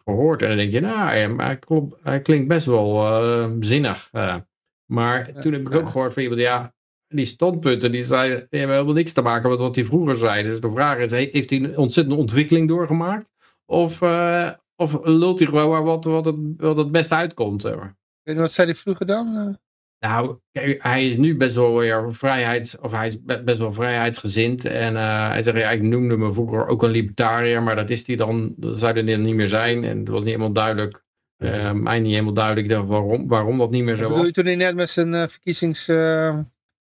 gehoord. 0.04 0.42
En 0.42 0.48
dan 0.48 0.56
denk 0.56 0.72
je, 0.72 0.80
nou, 0.80 1.36
hij, 1.36 1.58
hij, 2.02 2.20
klinkt 2.20 2.48
best 2.48 2.66
wel 2.66 3.56
zinnig. 3.60 4.10
Maar 4.90 5.40
toen 5.40 5.52
heb 5.52 5.60
ik 5.60 5.74
ook 5.74 5.88
gehoord 5.88 6.12
van 6.12 6.22
iemand, 6.22 6.40
ja, 6.40 6.74
die 7.08 7.24
standpunten, 7.24 7.92
die, 7.92 8.06
die 8.06 8.16
hebben 8.16 8.48
helemaal 8.50 8.92
niks 8.92 9.12
te 9.12 9.22
maken 9.22 9.50
met 9.50 9.58
wat 9.58 9.74
hij 9.74 9.84
vroeger 9.84 10.16
zei. 10.16 10.42
Dus 10.42 10.60
de 10.60 10.70
vraag 10.70 10.98
is, 10.98 11.10
heeft 11.10 11.50
hij 11.50 11.58
een 11.58 11.76
ontzettende 11.76 12.20
ontwikkeling 12.20 12.68
doorgemaakt? 12.68 13.28
Of, 13.66 14.00
uh, 14.00 14.50
of 14.76 14.98
lult 15.02 15.38
hij 15.38 15.48
gewoon 15.48 15.84
wat, 15.84 16.04
wat, 16.04 16.24
het, 16.24 16.36
wat 16.56 16.76
het 16.76 16.90
beste 16.90 17.14
uitkomt? 17.14 17.62
Zeg 17.62 17.76
maar. 17.76 17.96
En 18.22 18.36
wat 18.36 18.52
zei 18.52 18.66
hij 18.66 18.76
vroeger 18.76 19.06
dan? 19.06 19.58
Nou, 19.98 20.38
hij 20.78 21.08
is 21.08 21.16
nu 21.16 21.36
best 21.36 21.54
wel 21.54 21.78
weer 21.78 22.14
vrijheids, 22.14 22.78
of 22.78 22.92
hij 22.92 23.06
is 23.06 23.22
best 23.22 23.58
wel 23.58 23.72
vrijheidsgezind. 23.72 24.64
En 24.64 24.94
uh, 24.94 25.28
hij 25.28 25.42
zegt, 25.42 25.56
ja, 25.58 25.70
ik 25.70 25.82
noemde 25.82 26.16
me 26.16 26.32
vroeger 26.32 26.66
ook 26.66 26.82
een 26.82 26.90
libertariër, 26.90 27.62
maar 27.62 27.76
dat 27.76 27.90
is 27.90 28.06
hij 28.06 28.16
dan, 28.16 28.54
dat 28.56 28.78
zou 28.78 28.92
hij 28.92 29.16
niet 29.16 29.34
meer 29.34 29.48
zijn. 29.48 29.84
En 29.84 29.98
het 29.98 30.08
was 30.08 30.18
niet 30.18 30.28
helemaal 30.28 30.52
duidelijk 30.52 31.04
uh, 31.40 31.72
mij 31.72 31.98
niet 32.00 32.12
helemaal 32.12 32.32
duidelijk 32.32 32.88
waarom, 32.88 33.28
waarom 33.28 33.58
dat 33.58 33.70
niet 33.70 33.84
meer 33.84 33.96
zo 33.96 34.02
was. 34.02 34.10
Bedoel 34.10 34.26
je 34.26 34.32
toen 34.32 34.44
hij 34.44 34.56
net 34.56 34.74
met 34.74 34.90
zijn 34.90 35.12
uh, 35.12 35.26
verkiezings... 35.26 35.88
Uh, 35.88 36.38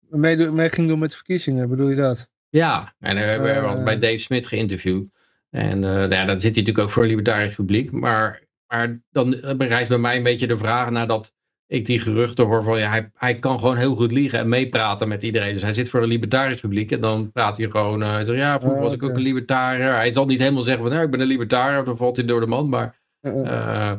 mee, 0.10 0.38
mee, 0.38 0.69
ging 0.69 0.88
doen 0.88 1.00
met 1.00 1.10
de 1.10 1.15
verkiezingen, 1.15 1.69
bedoel 1.69 1.89
je 1.89 1.95
dat? 1.95 2.30
Ja, 2.50 2.93
en 3.00 3.15
we 3.15 3.22
hebben 3.22 3.84
bij 3.84 4.00
Dave 4.00 4.17
Smith 4.17 4.48
geïnterviewd. 4.48 5.08
En 5.50 5.80
nou 5.80 6.10
ja, 6.10 6.26
dan 6.26 6.39
zit 6.39 6.56
hij 6.56 6.63
natuurlijk 6.63 6.80
ook 6.80 6.89
voor 6.89 7.04
een 7.04 7.10
libertarisch 7.10 7.56
publiek. 7.56 7.91
Maar, 7.91 8.43
maar 8.67 9.02
dan 9.12 9.36
bereist 9.58 9.89
bij 9.89 9.98
mij 9.98 10.17
een 10.17 10.24
beetje 10.24 10.48
de 10.48 10.58
vraag 10.58 10.89
nadat 10.89 11.34
ik 11.67 11.86
die 11.86 12.00
geruchten 12.00 12.45
hoor 12.45 12.63
van 12.63 12.80
ja, 12.80 12.89
hij, 12.89 13.12
hij 13.13 13.39
kan 13.39 13.60
gewoon 13.60 13.78
heel 13.78 13.95
goed 13.95 14.12
liegen 14.12 14.39
en 14.39 14.50
meepraten 14.50 15.08
met 15.08 15.24
iedereen. 15.24 15.54
Dus 15.54 15.62
hij 15.62 15.72
zit 15.72 15.89
voor 15.89 16.02
een 16.02 16.08
libertarisch 16.08 16.62
publiek 16.62 16.91
en 16.91 17.02
dan 17.02 17.32
praat 17.32 17.58
hij 17.58 17.69
gewoon, 17.69 18.02
uh, 18.02 18.12
hij 18.12 18.24
zegt 18.24 18.38
ja, 18.38 18.60
vroeger 18.60 18.82
was 18.82 18.93
ik 18.93 19.04
ook 19.04 19.15
een 19.15 19.22
libertariër. 19.22 19.93
Hij 19.93 20.13
zal 20.13 20.26
niet 20.26 20.39
helemaal 20.39 20.63
zeggen 20.63 20.84
van 20.84 20.91
nou, 20.91 21.06
ik 21.06 21.12
ben 21.12 21.19
een 21.19 21.28
libertariër, 21.28 21.84
dan 21.84 21.98
valt 21.98 22.15
hij 22.15 22.26
door 22.26 22.39
de 22.39 22.48
man. 22.48 22.69
Maar 22.69 23.00
uh, 23.22 23.91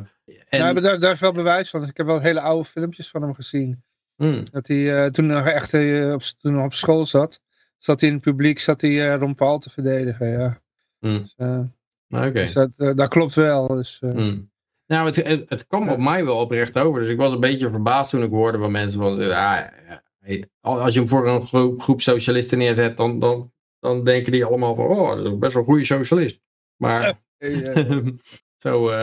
en... 0.51 0.59
Ja, 0.59 0.73
daar, 0.73 0.99
daar, 0.99 1.13
is 1.13 1.19
wel 1.19 1.31
bewijs 1.31 1.69
van. 1.69 1.83
Ik 1.83 1.97
heb 1.97 2.05
wel 2.05 2.19
hele 2.19 2.41
oude 2.41 2.65
filmpjes 2.65 3.09
van 3.09 3.21
hem 3.21 3.33
gezien. 3.33 3.83
Hmm. 4.15 4.43
Dat 4.51 4.67
hij 4.67 4.77
uh, 4.77 5.05
toen 5.05 5.25
nog 5.25 5.47
echt 5.47 5.73
uh, 5.73 6.13
op, 6.13 6.21
toen 6.21 6.53
nog 6.53 6.65
op 6.65 6.73
school 6.73 7.05
zat, 7.05 7.41
zat 7.77 7.99
hij 7.99 8.09
in 8.09 8.15
het 8.15 8.23
publiek, 8.23 8.59
zat 8.59 8.81
hij 8.81 8.91
uh, 8.91 9.15
Ron 9.15 9.35
Paul 9.35 9.59
te 9.59 9.69
verdedigen. 9.69 10.27
Ja. 10.27 10.61
Hmm. 10.99 11.29
Dus, 12.07 12.33
dus 12.33 12.53
dat, 12.53 12.69
dat, 12.77 13.07
klopt 13.07 13.35
wel. 13.35 13.67
Dus, 13.67 13.97
hmm. 13.99 14.51
Nou, 14.85 15.05
het, 15.05 15.15
het, 15.15 15.49
het, 15.49 15.67
kwam 15.67 15.89
op 15.89 15.99
mij 15.99 16.25
wel 16.25 16.37
oprecht 16.37 16.77
over. 16.77 17.01
Dus 17.01 17.09
ik 17.09 17.17
was 17.17 17.31
een 17.31 17.39
beetje 17.39 17.69
verbaasd 17.69 18.09
toen 18.09 18.23
ik 18.23 18.29
hoorde 18.29 18.57
van 18.57 18.71
mensen 18.71 18.99
van, 18.99 19.31
ah, 19.31 19.67
als 20.61 20.93
je 20.93 20.99
hem 20.99 21.07
voor 21.07 21.27
een 21.27 21.47
groep, 21.47 21.81
groep 21.81 22.01
socialisten 22.01 22.57
neerzet, 22.57 22.97
dan, 22.97 23.19
dan, 23.19 23.53
dan 23.79 24.03
denken 24.03 24.31
die 24.31 24.45
allemaal 24.45 24.75
van, 24.75 24.85
oh, 24.85 25.15
dat 25.15 25.25
is 25.25 25.37
best 25.37 25.53
wel 25.53 25.61
een 25.61 25.69
goede 25.69 25.85
socialist. 25.85 26.39
Maar 26.75 27.19
zo, 28.63 28.93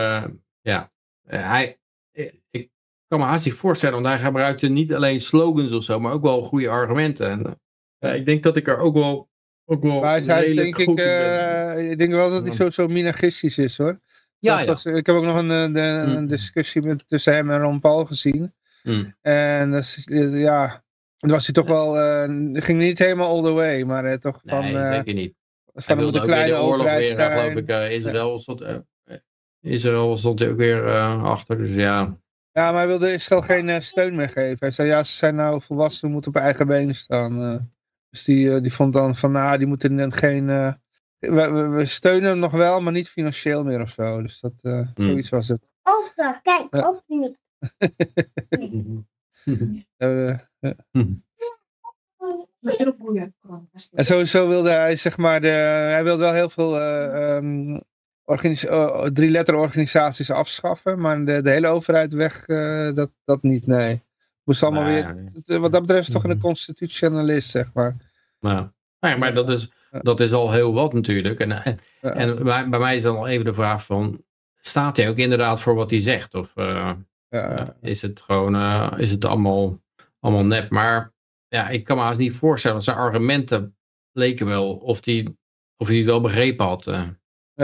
ja. 0.61 0.91
Eh, 1.29 1.49
hij, 1.49 1.77
eh, 2.11 2.31
ik 2.49 2.69
kan 3.07 3.19
me 3.19 3.25
hartstikke 3.25 3.57
voorstellen, 3.57 4.01
want 4.01 4.07
hij 4.07 4.19
gebruikte 4.25 4.67
niet 4.67 4.93
alleen 4.93 5.21
slogans 5.21 5.71
of 5.71 5.83
zo, 5.83 5.99
maar 5.99 6.11
ook 6.11 6.21
wel 6.23 6.43
goede 6.43 6.69
argumenten. 6.69 7.29
En, 7.29 7.59
uh, 7.99 8.15
ik 8.15 8.25
denk 8.25 8.43
dat 8.43 8.57
ik 8.57 8.67
er 8.67 8.77
ook 8.77 8.93
wel, 8.93 9.29
ook 9.65 9.81
wel 9.83 9.99
maar 9.99 10.21
hij, 10.21 10.53
denk 10.53 10.77
ik, 10.77 10.99
uh, 10.99 11.91
ik 11.91 11.97
denk 11.97 12.11
wel 12.11 12.29
dat 12.29 12.45
hij 12.45 12.55
zo, 12.55 12.69
zo 12.69 12.87
minagistisch 12.87 13.57
is 13.57 13.77
hoor. 13.77 13.99
Ja, 14.39 14.59
ja. 14.59 14.77
ik 14.83 15.05
heb 15.05 15.15
ook 15.15 15.23
nog 15.23 15.37
een, 15.37 15.49
een 15.49 16.21
mm. 16.21 16.27
discussie 16.27 16.81
met, 16.81 17.07
tussen 17.07 17.33
hem 17.33 17.51
en 17.51 17.59
Ron 17.59 17.79
Paul 17.79 18.05
gezien. 18.05 18.53
Mm. 18.83 19.15
En 19.21 19.71
dat, 19.71 20.03
ja, 20.31 20.83
dan 21.17 21.29
was 21.29 21.45
hij 21.45 21.53
toch 21.53 21.67
wel, 21.67 21.97
uh, 21.97 22.61
ging 22.61 22.79
niet 22.79 22.99
helemaal 22.99 23.35
all 23.35 23.43
the 23.43 23.51
way, 23.51 23.83
maar 23.83 24.05
uh, 24.05 24.13
toch 24.13 24.41
van... 24.45 24.71
Nee, 24.71 24.93
zeker 24.93 25.13
niet. 25.13 25.33
Van 25.65 25.83
hij 25.85 25.95
wilde 25.95 26.19
de 26.19 26.25
kleine 26.25 26.53
de 26.53 26.61
oorlog 26.61 26.95
weer, 26.95 27.17
geloof 27.17 27.53
ik, 27.53 27.69
Israël 27.91 28.39
Israël 29.61 30.17
stond 30.17 30.39
hij 30.39 30.49
ook 30.49 30.57
weer 30.57 30.87
uh, 30.87 31.23
achter, 31.23 31.57
dus 31.57 31.71
ja. 31.71 32.17
Ja, 32.51 32.71
maar 32.71 32.73
hij 32.73 32.87
wilde 32.87 33.13
Israël 33.13 33.41
geen 33.41 33.67
uh, 33.67 33.79
steun 33.79 34.15
meer 34.15 34.29
geven. 34.29 34.57
Hij 34.59 34.71
zei, 34.71 34.87
ja, 34.87 35.03
ze 35.03 35.13
zijn 35.13 35.35
nou 35.35 35.61
volwassen, 35.61 36.11
moeten 36.11 36.31
op 36.31 36.41
eigen 36.41 36.67
benen 36.67 36.95
staan. 36.95 37.41
Uh, 37.41 37.59
dus 38.09 38.23
die, 38.23 38.61
die 38.61 38.73
vond 38.73 38.93
dan 38.93 39.15
van, 39.15 39.31
nou, 39.31 39.57
die 39.57 39.67
moeten 39.67 39.95
net 39.95 40.13
geen... 40.13 40.45
We, 41.19 41.67
we, 41.69 41.85
steunen 41.85 42.29
hem 42.29 42.39
nog 42.39 42.51
wel, 42.51 42.81
maar 42.81 42.93
niet 42.93 43.09
financieel 43.09 43.63
meer 43.63 43.81
of 43.81 43.89
zo. 43.89 44.21
Dus 44.21 44.39
dat, 44.39 44.53
mm. 44.61 44.93
zoiets 44.95 45.29
was 45.29 45.47
het. 45.47 45.71
Oh, 45.83 46.35
kijk, 46.41 46.67
ja. 46.69 46.85
ook 46.85 47.03
niet. 47.07 47.37
En 53.91 54.05
sowieso 54.05 54.47
wilde 54.47 54.69
hij, 54.69 54.95
zeg 54.95 55.17
maar, 55.17 55.41
de, 55.41 55.47
hij 55.47 56.03
wilde 56.03 56.23
wel 56.23 56.33
heel 56.33 56.49
veel 56.49 56.81
um, 57.35 57.81
uh, 58.29 59.03
drie 59.03 59.29
letterorganisaties 59.29 60.31
afschaffen, 60.31 60.99
maar 60.99 61.25
de, 61.25 61.41
de 61.41 61.49
hele 61.49 61.67
overheid 61.67 62.13
weg, 62.13 62.47
uh, 62.47 62.93
dat, 62.93 63.11
dat 63.25 63.43
niet, 63.43 63.67
nee. 63.67 64.01
Moest 64.43 64.63
allemaal 64.63 64.83
weer, 64.83 65.59
wat 65.59 65.71
dat 65.71 65.81
betreft 65.81 66.07
is 66.07 66.13
toch 66.13 66.23
een 66.23 66.29
mhm. 66.29 66.39
constitutionalist, 66.39 67.49
zeg 67.49 67.73
maar. 67.73 67.95
Nou, 68.39 68.67
ja, 68.99 69.15
maar 69.15 69.33
dat 69.33 69.49
is, 69.49 69.71
dat 69.91 70.19
is 70.19 70.33
al 70.33 70.51
heel 70.51 70.73
wat 70.73 70.93
natuurlijk. 70.93 71.39
En, 71.39 71.79
en 72.01 72.43
bij, 72.43 72.69
bij 72.69 72.79
mij 72.79 72.95
is 72.95 73.03
dan 73.03 73.17
al 73.17 73.27
even 73.27 73.45
de 73.45 73.53
vraag 73.53 73.85
van, 73.85 74.23
staat 74.61 74.97
hij 74.97 75.09
ook 75.09 75.17
inderdaad 75.17 75.59
voor 75.59 75.75
wat 75.75 75.89
hij 75.89 75.99
zegt? 75.99 76.35
Of 76.35 76.51
uh, 76.55 76.91
ja. 77.29 77.75
is 77.81 78.01
het 78.01 78.21
gewoon, 78.21 78.55
is 78.97 79.11
het 79.11 79.25
allemaal, 79.25 79.81
allemaal 80.19 80.45
nep? 80.45 80.69
Maar 80.69 81.13
ja, 81.47 81.69
ik 81.69 81.83
kan 81.83 81.97
me 81.97 82.03
haast 82.03 82.19
niet 82.19 82.35
voorstellen, 82.35 82.83
zijn 82.83 82.97
argumenten 82.97 83.75
leken 84.11 84.45
wel 84.45 84.73
of 84.73 85.05
hij 85.05 85.27
of 85.77 85.87
hij 85.87 85.97
het 85.97 86.05
wel 86.05 86.21
begrepen 86.21 86.65
had. 86.65 86.85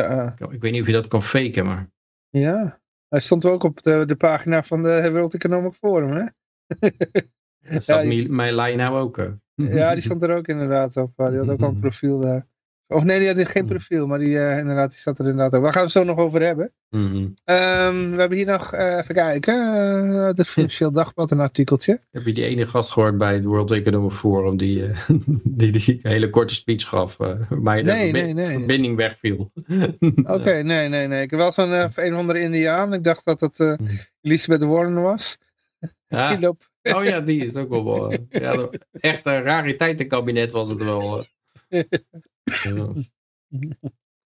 Ja. 0.02 0.36
Ik 0.50 0.62
weet 0.62 0.72
niet 0.72 0.82
of 0.82 0.88
je 0.88 0.94
dat 0.94 1.08
kan 1.08 1.24
faken, 1.24 1.66
maar... 1.66 1.90
Ja, 2.30 2.80
hij 3.08 3.20
stond 3.20 3.46
ook 3.46 3.64
op 3.64 3.84
de, 3.84 4.04
de 4.06 4.16
pagina 4.16 4.64
van 4.64 4.84
de 4.84 5.12
World 5.12 5.34
Economic 5.34 5.74
Forum, 5.74 6.12
hè? 6.12 6.26
Staat 7.80 8.12
ja, 8.12 8.28
mijn 8.30 8.54
lijn 8.54 8.78
nou 8.78 9.00
ook? 9.00 9.30
ja, 9.56 9.94
die 9.94 10.04
stond 10.04 10.24
er 10.24 10.36
ook 10.36 10.48
inderdaad 10.48 10.98
op. 10.98 11.12
Die 11.16 11.38
had 11.38 11.50
ook 11.50 11.62
al 11.62 11.70
een 11.70 11.80
profiel 11.88 12.20
daar. 12.20 12.48
Of 12.96 13.04
nee, 13.04 13.20
die 13.20 13.28
had 13.28 13.52
geen 13.52 13.64
hm. 13.64 13.70
profiel, 13.70 14.08
maar 14.08 14.20
die, 14.20 14.36
uh, 14.36 14.58
inderdaad, 14.58 14.92
die 14.92 15.00
zat 15.00 15.20
er 15.20 15.26
inderdaad 15.26 15.54
ook. 15.54 15.62
Waar 15.62 15.72
gaan 15.72 15.82
we 15.82 15.88
het 15.88 15.98
zo 15.98 16.04
nog 16.04 16.18
over 16.18 16.42
hebben? 16.42 16.72
Mm 16.90 17.12
-hmm. 17.12 17.34
we 18.12 18.20
hebben 18.20 18.38
hier 18.38 18.46
nog, 18.46 18.74
uh, 18.74 18.98
even 18.98 19.16
kijken, 19.16 19.56
uh, 20.10 20.26
het 20.26 20.48
Financieel 20.48 20.92
Dagblad, 20.92 21.32
een 21.32 21.40
artikeltje. 21.40 22.00
Heb 22.12 22.26
je 22.26 22.34
die 22.34 22.46
ene 22.46 22.68
gast 22.68 22.92
gehoord 22.92 23.18
bij 23.18 23.34
het 23.34 23.44
World 23.44 23.72
Economic 23.72 24.12
Forum 24.12 24.58
die 24.58 24.84
die, 25.44 25.72
die 25.72 26.00
hele 26.02 26.30
korte 26.30 26.54
speech 26.54 26.88
gaf, 26.88 27.18
maar 27.50 27.84
nee, 27.84 28.14
de 28.14 28.20
nee, 28.22 28.34
nee. 28.34 28.58
verbinding 28.58 28.96
wegviel? 28.96 29.52
Oké, 30.24 30.52
nee, 30.72 30.88
nee, 30.90 31.08
nee. 31.08 31.22
Ik 31.22 31.30
heb 31.30 31.40
wel 31.40 31.52
zo'n 31.52 31.72
een 31.72 32.14
of 32.14 32.20
andere 32.20 32.40
Indiaan. 32.40 32.94
Ik 32.94 33.04
dacht 33.04 33.26
dat 33.26 33.42
het 33.42 33.58
hm. 33.58 33.78
Elizabeth 34.22 34.64
Warren 34.64 35.02
was. 35.02 35.38
Ja. 36.08 36.38
Oh 36.94 37.04
ja, 37.04 37.20
die 37.20 37.46
is 37.46 37.56
ook 37.56 37.70
wel... 37.70 37.84
wel 37.84 38.12
ja, 38.30 38.70
echt 38.92 39.26
een 39.26 39.42
rariteitenkabinet 39.42 40.52
was 40.52 40.70
het 40.70 40.84
wel. 40.84 41.26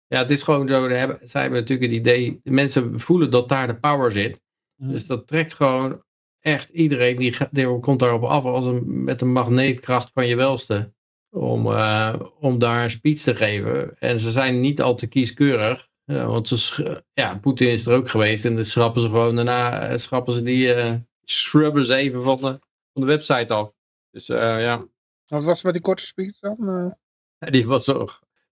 Ja, 0.10 0.18
het 0.18 0.32
is 0.32 0.44
gewoon 0.44 0.68
zo, 0.68 0.90
hebben, 0.90 1.20
zij 1.28 1.42
hebben 1.42 1.60
natuurlijk 1.60 1.92
het 1.92 2.00
idee, 2.00 2.40
mensen 2.44 3.00
voelen 3.00 3.32
dat 3.32 3.50
daar 3.50 3.68
de 3.68 3.80
power 3.80 4.12
zit. 4.12 4.42
Dus 4.76 5.08
dat 5.08 5.28
trekt 5.28 5.54
gewoon 5.54 6.04
echt 6.40 6.70
iedereen, 6.70 7.18
die, 7.18 7.38
die 7.52 7.80
komt 7.80 8.00
daarop 8.00 8.24
af 8.24 8.44
als 8.44 8.66
een, 8.66 9.04
met 9.04 9.22
een 9.22 9.32
magneetkracht 9.32 10.12
van 10.14 10.28
je 10.28 10.36
welste. 10.36 10.94
Om, 11.30 11.68
uh, 11.68 12.20
om 12.40 12.60
daar 12.60 12.84
een 12.84 12.90
speech 12.90 13.20
te 13.20 13.36
geven. 13.36 13.98
En 13.98 14.20
ze 14.20 14.32
zijn 14.32 14.60
niet 14.60 14.82
al 14.82 14.96
te 14.96 15.08
kieskeurig. 15.08 15.88
Uh, 16.06 16.26
want 16.26 16.48
ze, 16.48 17.04
ja, 17.14 17.38
Poetin 17.38 17.70
is 17.70 17.86
er 17.86 17.96
ook 17.96 18.10
geweest 18.10 18.46
en 18.46 18.56
dan 18.56 18.66
schrappen 18.66 19.02
ze 19.02 19.08
gewoon 19.08 19.36
daarna, 19.36 19.88
eh, 19.88 19.98
schrappen 19.98 20.34
ze 20.34 20.42
die, 20.42 20.76
uh, 20.76 20.96
scrubben 21.24 21.86
ze 21.86 21.96
even 21.96 22.24
van 22.24 22.38
de, 22.38 22.60
van 22.94 23.02
de 23.02 23.06
website 23.06 23.54
af. 23.54 23.72
Dus 24.12 24.26
ja. 24.28 24.86
Wat 25.26 25.44
was 25.44 25.64
met 25.64 25.74
die 25.74 25.82
korte 25.82 26.06
speech 26.06 26.40
dan? 26.40 26.96
Die 27.52 27.68
was 27.68 27.84
zo, 27.84 28.08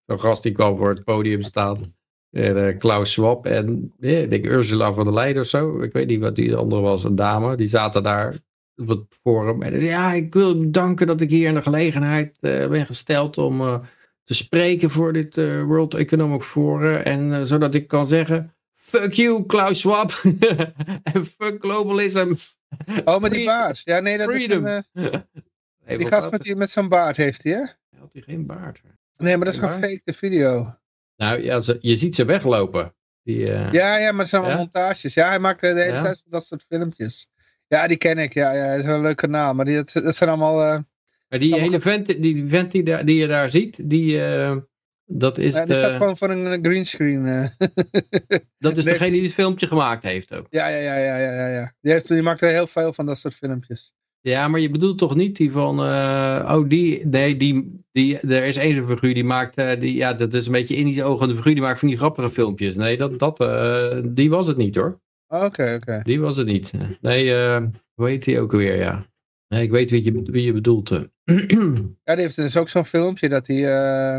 zo'n 0.06 0.20
gast 0.20 0.44
die 0.44 0.52
kwam 0.52 0.78
voor 0.78 0.90
het 0.90 1.04
podium 1.04 1.42
staan. 1.42 1.96
En, 2.32 2.58
uh, 2.58 2.78
Klaus 2.78 3.12
Schwab 3.12 3.46
en 3.46 3.94
yeah, 4.00 4.22
ik 4.24 4.30
denk 4.30 4.46
Ursula 4.46 4.94
van 4.94 5.04
der 5.04 5.14
Leyen 5.14 5.40
of 5.40 5.48
zo. 5.48 5.82
Ik 5.82 5.94
weet 5.94 6.08
niet 6.08 6.20
wat 6.20 6.36
die 6.36 6.56
andere 6.56 6.82
was, 6.82 7.04
een 7.04 7.16
dame. 7.16 7.56
Die 7.56 7.68
zaten 7.68 8.04
daar 8.04 8.36
op 8.76 8.88
het 8.88 9.06
forum. 9.22 9.62
En 9.62 9.72
zei, 9.72 9.86
ja, 9.86 10.14
ik 10.14 10.34
wil 10.34 10.60
bedanken 10.60 11.08
dat 11.08 11.22
ik 11.22 11.30
hier 11.30 11.48
in 11.48 11.56
de 11.56 11.62
gelegenheid 11.62 12.38
uh, 12.42 12.68
ben 12.68 12.86
gesteld 12.86 13.38
om 13.38 13.62
uh, 13.62 13.80
te 14.24 14.34
spreken 14.34 14.90
voor 14.90 15.14
dit 15.14 15.36
World 15.66 15.94
Economic 15.94 16.44
Forum. 16.44 16.96
En 16.96 17.48
zodat 17.48 17.76
ik 17.76 17.88
kan 17.88 18.08
zeggen, 18.08 18.56
fuck 18.76 19.14
you 19.14 19.46
Klaus 19.46 19.80
Schwab. 19.80 20.12
en 21.14 21.26
fuck 21.26 21.56
globalism. 21.60 22.34
Oh, 23.06 23.20
met 23.20 23.32
die 23.32 23.46
baard. 23.46 23.82
Ja, 23.84 24.00
nee, 24.00 24.18
dat 24.18 24.30
Freedom. 24.30 24.66
is 24.68 24.84
een... 24.94 25.98
die 25.98 26.08
gast 26.08 26.32
met, 26.32 26.56
met 26.56 26.70
zo'n 26.70 26.90
baard 26.90 27.18
heeft 27.18 27.44
hij, 27.44 27.54
hè? 27.54 27.64
Had 28.14 28.24
hij 28.24 28.34
geen 28.34 28.46
baard. 28.46 28.82
Nee, 29.18 29.38
maar 29.38 29.46
dat 29.46 29.54
is 29.54 29.60
gewoon 29.60 29.80
fake 29.80 30.02
de 30.04 30.14
video. 30.14 30.78
Nou 31.16 31.44
ja, 31.44 31.60
ze, 31.60 31.78
je 31.82 31.98
ziet 31.98 32.16
ze 32.16 32.26
weglopen. 32.26 32.94
Die, 33.24 33.38
uh... 33.38 33.72
Ja, 33.72 33.98
ja, 33.98 34.12
maar 34.12 34.20
het 34.20 34.30
zijn 34.30 34.42
wel 34.42 34.58
montages. 34.58 35.14
Ja, 35.14 35.28
hij 35.28 35.40
maakt 35.40 35.62
de 35.62 35.68
hele 35.68 35.84
ja? 35.84 36.02
tijd 36.02 36.24
dat 36.26 36.46
soort 36.46 36.66
filmpjes. 36.70 37.30
Ja, 37.68 37.88
die 37.88 37.98
ken 37.98 38.18
ik. 38.18 38.34
Ja, 38.34 38.52
ja, 38.52 38.76
dat 38.76 38.86
is 38.86 38.92
een 38.92 39.02
leuk 39.02 39.18
kanaal. 39.18 39.54
Maar 39.54 39.66
die, 39.66 39.76
dat, 39.76 39.92
dat 39.94 40.16
zijn 40.16 40.30
allemaal... 40.30 40.74
Uh... 40.74 40.80
Maar 41.28 41.40
die 41.40 41.60
hele 41.60 41.80
vent, 41.80 42.22
die 42.22 42.48
vent 42.48 42.72
die, 42.72 42.84
daar, 42.84 43.06
die 43.06 43.18
je 43.18 43.28
daar 43.28 43.50
ziet, 43.50 43.90
die... 43.90 44.16
Uh, 44.16 44.58
dat 45.06 45.38
is 45.38 45.54
ja, 45.54 45.66
de... 45.66 45.76
staat 45.76 45.92
gewoon 45.92 46.18
voor 46.18 46.30
een 46.30 46.66
greenscreen. 46.66 47.24
dat 48.58 48.78
is 48.78 48.84
degene 48.84 49.12
die 49.12 49.24
het 49.24 49.34
filmpje 49.34 49.68
gemaakt 49.68 50.04
heeft 50.04 50.34
ook. 50.34 50.48
Ja, 50.50 50.68
ja, 50.68 50.78
ja, 50.78 50.96
ja, 50.96 51.18
ja, 51.18 51.48
ja. 51.48 51.74
Die, 51.82 51.92
heeft, 51.92 52.08
die 52.08 52.22
maakt 52.22 52.42
er 52.42 52.50
heel 52.50 52.68
veel 52.68 52.94
van 52.94 53.06
dat 53.06 53.18
soort 53.18 53.36
filmpjes. 53.36 53.94
Ja, 54.28 54.48
maar 54.48 54.60
je 54.60 54.70
bedoelt 54.70 54.98
toch 54.98 55.16
niet 55.16 55.36
die 55.36 55.52
van, 55.52 55.80
uh, 55.80 56.50
oh 56.54 56.70
die, 56.70 57.06
nee, 57.06 57.38
die, 57.38 57.82
die, 57.92 58.20
er 58.20 58.44
is 58.44 58.58
één 58.58 58.88
figuur 58.88 59.14
die 59.14 59.24
maakt, 59.24 59.60
uh, 59.60 59.80
die, 59.80 59.96
ja, 59.96 60.14
dat 60.14 60.34
is 60.34 60.46
een 60.46 60.52
beetje 60.52 60.76
Indische 60.76 61.04
ogen, 61.04 61.28
de 61.28 61.36
figuur 61.36 61.54
die 61.54 61.64
maakt 61.64 61.80
van 61.80 61.88
die 61.88 61.98
grappige 61.98 62.32
filmpjes. 62.32 62.76
Nee, 62.76 62.98
dat, 62.98 63.20
dat, 63.20 63.42
uh, 63.42 64.00
die 64.06 64.30
was 64.30 64.48
het 64.48 64.58
niet 64.58 64.76
hoor. 64.76 65.00
Oké, 65.28 65.46
okay, 65.46 65.76
oké. 65.76 65.92
Okay. 65.92 66.04
Die 66.04 66.20
was 66.20 66.38
het 66.38 66.48
niet. 66.48 66.72
Nee, 67.02 67.34
hoe 67.94 68.08
heet 68.08 68.24
die 68.24 68.40
ook 68.40 68.52
weer, 68.52 68.78
ja. 68.78 69.06
Nee, 69.48 69.64
ik 69.64 69.72
weet 69.72 69.90
wie 69.90 70.04
je, 70.04 70.22
wie 70.22 70.46
je 70.46 70.54
bedoelt. 70.54 70.90
ja, 72.04 72.16
die 72.16 72.24
heeft 72.24 72.36
dus 72.36 72.58
ook 72.58 72.70
zo'n 72.70 72.86
filmpje 72.86 73.30
dat 73.30 73.48
hij, 73.48 73.62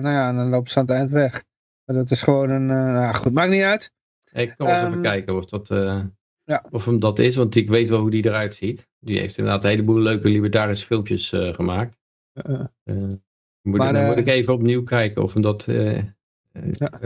nou 0.01 0.15
ja, 0.15 0.33
dan 0.33 0.49
loopt 0.49 0.71
ze 0.71 0.79
aan 0.79 0.87
het 0.87 0.95
eind 0.95 1.11
weg. 1.11 1.45
Dat 1.85 2.11
is 2.11 2.23
gewoon 2.23 2.51
een, 2.51 2.67
nou 2.67 3.15
goed, 3.15 3.33
maakt 3.33 3.51
niet 3.51 3.63
uit. 3.63 3.93
Ik 4.33 4.55
kan 4.57 4.67
eens 4.67 4.83
um, 4.83 4.89
even 4.89 5.03
kijken 5.03 5.37
of 5.37 5.45
dat... 5.45 5.69
Ja. 6.49 6.65
Of 6.71 6.85
hem 6.85 6.99
dat 6.99 7.19
is, 7.19 7.37
want 7.37 7.55
ik 7.55 7.69
weet 7.69 7.89
wel 7.89 8.01
hoe 8.01 8.11
die 8.11 8.27
eruit 8.27 8.55
ziet. 8.55 8.89
Die 9.01 9.19
heeft 9.19 9.39
inderdaad 9.39 9.65
een 9.65 9.71
heleboel 9.71 9.99
leuke 9.99 10.29
libertarische 10.29 10.87
filmpjes 10.87 11.33
uh, 11.33 11.55
gemaakt. 11.55 11.99
Uh, 12.33 12.61
uh, 12.85 12.97
moet, 13.63 13.79
maar, 13.79 13.95
ik, 13.95 14.07
moet 14.07 14.17
ik 14.17 14.27
even 14.27 14.53
opnieuw 14.53 14.83
kijken 14.83 15.23
of 15.23 15.33
hem 15.33 15.43
dat... 15.43 15.67
Ja. 16.73 16.97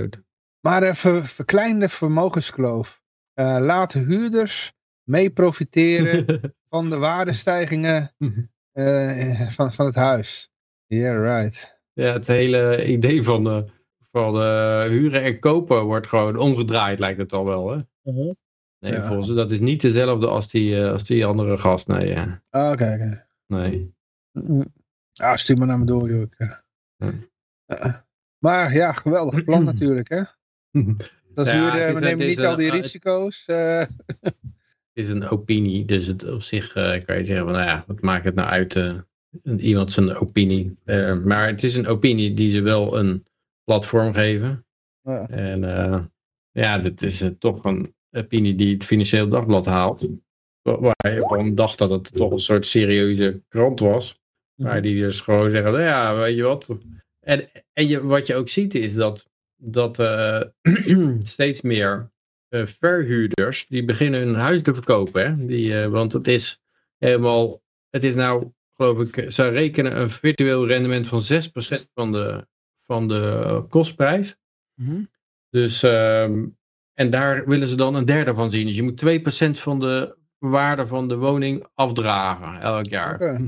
Maar 0.61 0.97
ver, 0.97 1.27
verkleinde 1.27 1.89
vermogenskloof. 1.89 3.03
laten 3.35 4.05
huurders 4.05 4.73
mee 5.03 5.31
profiteren 5.31 6.41
van 6.71 6.91
de 6.91 6.97
waardestijgingen 6.97 8.15
van, 9.49 9.73
van 9.73 9.87
het 9.87 9.95
huis. 9.95 10.51
Yeah, 10.87 11.41
right. 11.41 11.81
Ja, 11.93 12.13
het 12.13 12.27
hele 12.27 12.87
idee 12.87 13.23
van, 13.23 13.71
van 14.11 14.35
huren 14.89 15.23
en 15.23 15.39
kopen 15.39 15.85
wordt 15.85 16.07
gewoon 16.07 16.37
omgedraaid, 16.37 16.99
lijkt 16.99 17.19
het 17.19 17.33
al 17.33 17.45
wel. 17.45 17.71
Hè? 17.71 17.81
-huh. 18.03 18.35
Nee, 18.83 18.93
ja. 18.93 19.07
volgens 19.07 19.29
dat 19.29 19.51
is 19.51 19.61
niet 19.61 19.81
dezelfde 19.81 20.29
als 20.29 20.49
die, 20.49 20.77
uh, 20.77 20.91
als 20.91 21.05
die 21.05 21.25
andere 21.27 21.57
gast. 21.57 21.89
Nee, 21.89 22.09
ja. 22.09 22.43
Ah, 22.51 22.71
oké, 22.71 22.73
okay, 22.73 22.95
oké. 22.95 23.25
Okay. 23.49 23.67
Nee. 23.67 23.95
Ja, 25.13 25.37
stuur 25.37 25.59
maar 25.59 25.67
naar 25.67 25.79
me 25.79 25.85
door, 25.85 26.11
joh. 26.11 26.27
Ja. 26.39 26.65
Uh, 27.67 27.95
maar 28.39 28.73
ja, 28.73 28.93
geweldig 28.93 29.45
plan 29.45 29.65
natuurlijk, 29.73 30.09
hè. 30.09 30.23
Dat 31.35 31.47
ja, 31.47 31.53
hier, 31.53 31.89
uh, 31.89 31.95
we 31.95 32.01
nemen 32.01 32.27
niet 32.27 32.41
al 32.41 32.57
die 32.57 32.71
risico's. 32.71 33.43
Het 33.47 33.91
is 34.93 35.09
een 35.09 35.29
opinie, 35.29 35.85
dus 35.85 36.07
het, 36.07 36.25
op 36.25 36.43
zich 36.43 36.73
kan 36.73 37.19
je 37.19 37.25
zeggen 37.25 37.45
van, 37.45 37.53
nou 37.53 37.65
ja, 37.65 37.85
wat 37.87 38.01
maakt 38.01 38.25
het 38.25 38.35
nou 38.35 38.49
uit, 38.49 39.03
iemand 39.57 39.93
zijn 39.93 40.17
opinie. 40.17 40.79
maar 41.25 41.47
het 41.47 41.63
is 41.63 41.75
een 41.75 41.87
opinie 41.87 42.35
die 42.35 42.51
ze 42.51 42.61
wel 42.61 42.99
een 42.99 43.25
platform 43.65 44.13
geven. 44.13 44.65
En 45.29 45.61
ja, 46.51 46.79
dit 46.79 47.03
is 47.03 47.25
toch 47.39 47.65
een 47.65 47.95
opinie 48.13 48.55
die 48.55 48.75
het 48.75 48.85
Financieel 48.85 49.29
Dagblad 49.29 49.67
haalt. 49.67 50.07
Waar 50.63 51.15
je 51.15 51.27
gewoon 51.27 51.55
dacht 51.55 51.79
dat 51.79 51.91
het 51.91 52.15
toch 52.15 52.31
een 52.31 52.41
soort 52.41 52.67
serieuze 52.67 53.43
krant 53.49 53.81
was. 53.81 54.21
Maar 54.55 54.73
mhm. 54.73 54.83
die 54.83 55.01
dus 55.01 55.21
gewoon 55.21 55.51
zeggen, 55.51 55.73
nou 55.73 55.85
ja, 55.85 56.17
weet 56.17 56.37
je 56.37 56.43
wat. 56.43 56.69
En, 57.21 57.51
en 57.73 57.89
je, 57.89 58.05
wat 58.05 58.27
je 58.27 58.35
ook 58.35 58.49
ziet 58.49 58.75
is 58.75 58.95
dat, 58.95 59.27
dat 59.57 59.99
uh, 59.99 60.43
steeds 61.23 61.61
meer 61.61 62.11
uh, 62.49 62.67
verhuurders, 62.67 63.67
die 63.67 63.85
beginnen 63.85 64.21
hun 64.21 64.35
huis 64.35 64.63
te 64.63 64.75
verkopen. 64.75 65.27
Hè? 65.27 65.47
Die, 65.47 65.69
uh, 65.69 65.87
want 65.87 66.13
het 66.13 66.29
is 66.29 66.61
helemaal, 66.99 67.63
het 67.91 68.05
is 68.05 68.15
nou, 68.15 68.53
geloof 68.75 68.99
ik, 68.99 69.33
ze 69.33 69.49
rekenen 69.49 70.01
een 70.01 70.11
virtueel 70.11 70.67
rendement 70.67 71.09
van 71.09 71.23
6% 71.23 71.85
van 71.95 72.13
de, 72.13 72.47
van 72.81 73.09
de 73.09 73.65
kostprijs. 73.69 74.37
Mm 74.75 74.87
-hmm. 74.87 75.11
Dus 75.51 75.83
um, 75.83 76.57
en 76.95 77.11
daar 77.11 77.47
willen 77.47 77.69
ze 77.69 77.77
dan 77.77 77.95
een 77.95 78.05
derde 78.05 78.35
van 78.35 78.51
zien. 78.51 78.67
Dus 78.67 78.77
je 78.77 78.83
moet 78.83 79.05
2% 79.05 79.61
van 79.61 79.81
de 79.81 80.17
waarde 80.39 80.87
van 80.87 81.09
de 81.09 81.17
woning 81.17 81.67
afdragen 81.75 82.61
elk 82.61 82.87
jaar. 82.87 83.19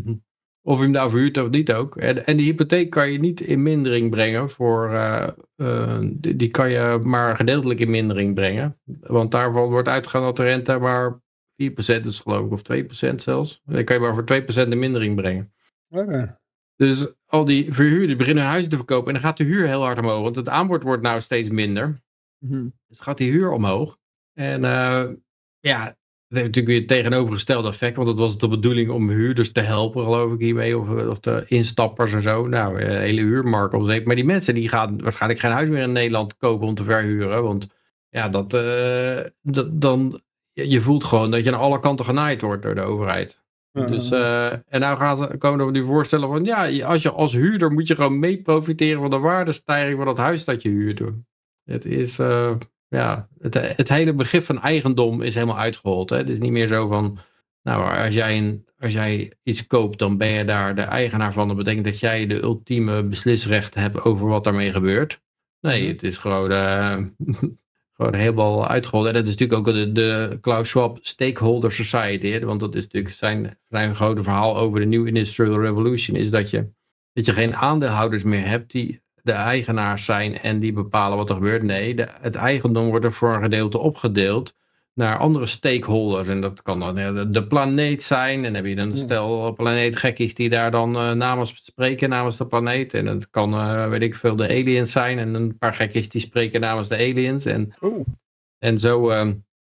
Of 0.66 0.76
je 0.76 0.82
hem 0.82 0.92
nou 0.92 1.10
verhuurt 1.10 1.38
of 1.38 1.50
niet 1.50 1.72
ook. 1.72 1.96
En, 1.96 2.26
en 2.26 2.36
die 2.36 2.46
hypotheek 2.46 2.90
kan 2.90 3.12
je 3.12 3.18
niet 3.18 3.40
in 3.40 3.62
mindering 3.62 4.10
brengen. 4.10 4.50
Voor, 4.50 4.90
uh, 4.90 5.26
uh, 5.56 5.98
die, 6.12 6.36
die, 6.36 6.48
kan 6.48 6.70
je 6.70 7.00
maar 7.02 7.36
gedeeltelijk 7.36 7.80
in 7.80 7.90
mindering 7.90 8.34
brengen. 8.34 8.78
Want 9.00 9.30
daarvan 9.30 9.68
wordt 9.68 9.88
uitgegaan 9.88 10.22
dat 10.22 10.36
de 10.36 10.42
rente 10.42 10.78
maar 10.78 11.20
4% 11.62 12.06
is 12.06 12.20
geloof 12.20 12.46
ik. 12.46 12.52
Of 12.52 13.10
2% 13.10 13.14
zelfs. 13.14 13.60
Dan 13.64 13.84
kan 13.84 13.96
je 13.96 14.02
maar 14.02 14.14
voor 14.14 14.42
2% 14.64 14.68
in 14.68 14.78
mindering 14.78 15.16
brengen. 15.16 15.52
Okay. 15.88 16.36
Dus 16.76 17.06
al 17.26 17.44
die 17.44 17.74
verhuurders 17.74 18.16
beginnen 18.16 18.44
huizen 18.44 18.70
te 18.70 18.76
verkopen. 18.76 19.06
En 19.06 19.12
dan 19.12 19.22
gaat 19.22 19.36
de 19.36 19.44
huur 19.44 19.66
heel 19.66 19.82
hard 19.82 19.98
omhoog. 19.98 20.22
Want 20.22 20.36
het 20.36 20.48
aanbod 20.48 20.82
wordt 20.82 21.02
nou 21.02 21.20
steeds 21.20 21.50
minder. 21.50 22.02
Mhm. 22.48 22.68
Dus 22.88 23.00
gaat 23.00 23.18
die 23.18 23.30
huur 23.30 23.50
omhoog. 23.50 23.98
En 24.32 24.62
uh, 24.62 25.04
ja, 25.60 25.84
dat 25.84 26.38
heeft 26.38 26.54
natuurlijk 26.54 26.66
weer 26.66 26.78
het 26.78 26.88
tegenovergestelde 26.88 27.68
effect. 27.68 27.96
Want 27.96 28.08
het 28.08 28.18
was 28.18 28.38
de 28.38 28.48
bedoeling 28.48 28.90
om 28.90 29.08
huurders 29.10 29.52
te 29.52 29.60
helpen, 29.60 30.04
geloof 30.04 30.32
ik, 30.32 30.40
hiermee. 30.40 30.78
Of, 30.78 30.88
of 30.88 31.20
de 31.20 31.44
instappers 31.46 32.12
en 32.12 32.22
zo. 32.22 32.46
Nou, 32.46 32.78
de 32.78 32.84
hele 32.84 33.20
huurmarkt 33.20 33.74
om 33.74 33.86
Maar 34.04 34.16
die 34.16 34.24
mensen 34.24 34.54
die 34.54 34.68
gaan 34.68 35.02
waarschijnlijk 35.02 35.40
geen 35.40 35.50
huis 35.50 35.68
meer 35.68 35.82
in 35.82 35.92
Nederland 35.92 36.36
kopen 36.36 36.66
om 36.66 36.74
te 36.74 36.84
verhuren. 36.84 37.42
Want 37.42 37.66
ja, 38.08 38.28
dat, 38.28 38.54
uh, 38.54 39.20
dat 39.42 39.80
dan, 39.80 40.20
je 40.52 40.80
voelt 40.80 41.04
gewoon 41.04 41.30
dat 41.30 41.44
je 41.44 41.52
aan 41.52 41.60
alle 41.60 41.80
kanten 41.80 42.04
genaaid 42.04 42.40
wordt 42.40 42.62
door 42.62 42.74
de 42.74 42.80
overheid. 42.80 43.42
Dus, 43.72 44.10
uh, 44.10 44.52
en 44.52 44.80
nou 44.80 44.98
gaan 44.98 45.16
ze, 45.16 45.36
komen 45.38 45.66
we 45.66 45.72
nu 45.72 45.84
voorstellen 45.84 46.28
van 46.28 46.44
ja, 46.44 46.84
als 46.84 47.02
je 47.02 47.10
als 47.10 47.32
huurder 47.32 47.72
moet 47.72 47.86
je 47.86 47.94
gewoon 47.94 48.18
mee 48.18 48.42
profiteren 48.42 49.00
van 49.00 49.10
de 49.10 49.18
waardestijging 49.18 49.98
van 49.98 50.08
het 50.08 50.16
huis 50.16 50.44
dat 50.44 50.62
je 50.62 50.68
huurt. 50.68 51.02
Het 51.64 51.84
is, 51.84 52.18
uh, 52.18 52.56
ja, 52.88 53.28
het, 53.38 53.54
het, 53.76 53.88
hele 53.88 54.14
begrip 54.14 54.44
van 54.44 54.60
eigendom 54.60 55.22
is 55.22 55.34
helemaal 55.34 55.58
uitgehold. 55.58 56.10
Hè? 56.10 56.16
Het 56.16 56.28
is 56.28 56.38
niet 56.38 56.50
meer 56.50 56.66
zo 56.66 56.88
van, 56.88 57.18
nou, 57.62 58.04
als 58.04 58.14
jij, 58.14 58.38
een, 58.38 58.66
als 58.78 58.92
jij 58.92 59.32
iets 59.42 59.66
koopt, 59.66 59.98
dan 59.98 60.16
ben 60.16 60.30
je 60.30 60.44
daar 60.44 60.74
de 60.74 60.82
eigenaar 60.82 61.32
van. 61.32 61.48
Dat 61.48 61.56
betekent 61.56 61.84
dat 61.84 62.00
jij 62.00 62.26
de 62.26 62.42
ultieme 62.42 63.04
beslisrecht 63.04 63.74
hebt 63.74 64.00
over 64.02 64.26
wat 64.26 64.44
daarmee 64.44 64.72
gebeurt. 64.72 65.22
Nee, 65.60 65.80
Mhm. 65.82 65.92
het 65.92 66.02
is 66.02 66.18
gewoon, 66.18 66.50
eh, 66.50 66.98
gewoon 67.96 68.14
helemaal 68.14 68.68
uitgehold. 68.68 69.06
En 69.06 69.12
dat 69.12 69.26
is 69.26 69.36
natuurlijk 69.36 69.68
ook 69.68 69.74
de, 69.74 69.92
de 69.92 70.38
Klaus 70.40 70.68
Schwab 70.68 70.98
Stakeholder 71.00 71.72
Society. 71.72 72.30
Hè? 72.30 72.40
Want 72.40 72.60
dat 72.60 72.74
is 72.74 72.82
natuurlijk 72.82 73.14
zijn, 73.14 73.58
zijn 73.68 73.94
grote 73.94 74.22
verhaal 74.22 74.56
over 74.56 74.80
de 74.80 74.86
New 74.86 75.06
Industrial 75.06 75.60
Revolution. 75.60 76.16
Is 76.16 76.30
dat 76.30 76.50
je, 76.50 76.70
dat 77.12 77.24
je 77.24 77.32
geen 77.32 77.56
aandeelhouders 77.56 78.22
meer 78.22 78.46
hebt 78.46 78.70
die 78.70 79.03
de 79.24 79.32
eigenaars 79.32 80.04
zijn 80.04 80.40
en 80.40 80.58
die 80.58 80.72
bepalen 80.72 81.16
wat 81.16 81.28
er 81.28 81.34
gebeurt. 81.34 81.62
Nee, 81.62 81.94
de, 81.94 82.08
het 82.20 82.34
eigendom 82.34 82.88
wordt 82.88 83.04
er 83.04 83.12
voor 83.12 83.34
een 83.34 83.42
gedeelte 83.42 83.78
opgedeeld 83.78 84.54
naar 84.94 85.18
andere 85.18 85.46
stakeholders. 85.46 86.28
En 86.28 86.40
dat 86.40 86.62
kan 86.62 86.80
dan 86.80 86.94
de, 87.32 87.46
planeet 87.46 88.02
zijn. 88.02 88.36
En 88.36 88.42
dan 88.42 88.54
heb 88.54 88.66
je 88.66 88.74
dan 88.74 88.90
een 88.90 88.98
stel 88.98 89.52
planeetgekkies 89.52 90.34
die 90.34 90.48
daar 90.48 90.70
dan 90.70 90.96
eh, 90.96 91.12
namens 91.12 91.54
spreken 91.64 92.08
namens 92.08 92.36
de 92.36 92.46
planeet. 92.46 92.94
En 92.94 93.04
dat 93.04 93.30
kan, 93.30 93.54
eh, 93.54 93.88
weet 93.88 94.02
ik 94.02 94.14
veel, 94.14 94.36
de 94.36 94.48
aliens 94.48 94.92
zijn. 94.92 95.18
En 95.18 95.34
een 95.34 95.58
paar 95.58 95.74
gekkies 95.74 96.08
die 96.08 96.20
spreken 96.20 96.60
namens 96.60 96.88
de 96.88 96.96
aliens. 96.96 97.44
En, 97.44 97.72
Oeh. 97.82 98.06
en 98.58 98.78
zo 98.78 99.10
eh, 99.10 99.28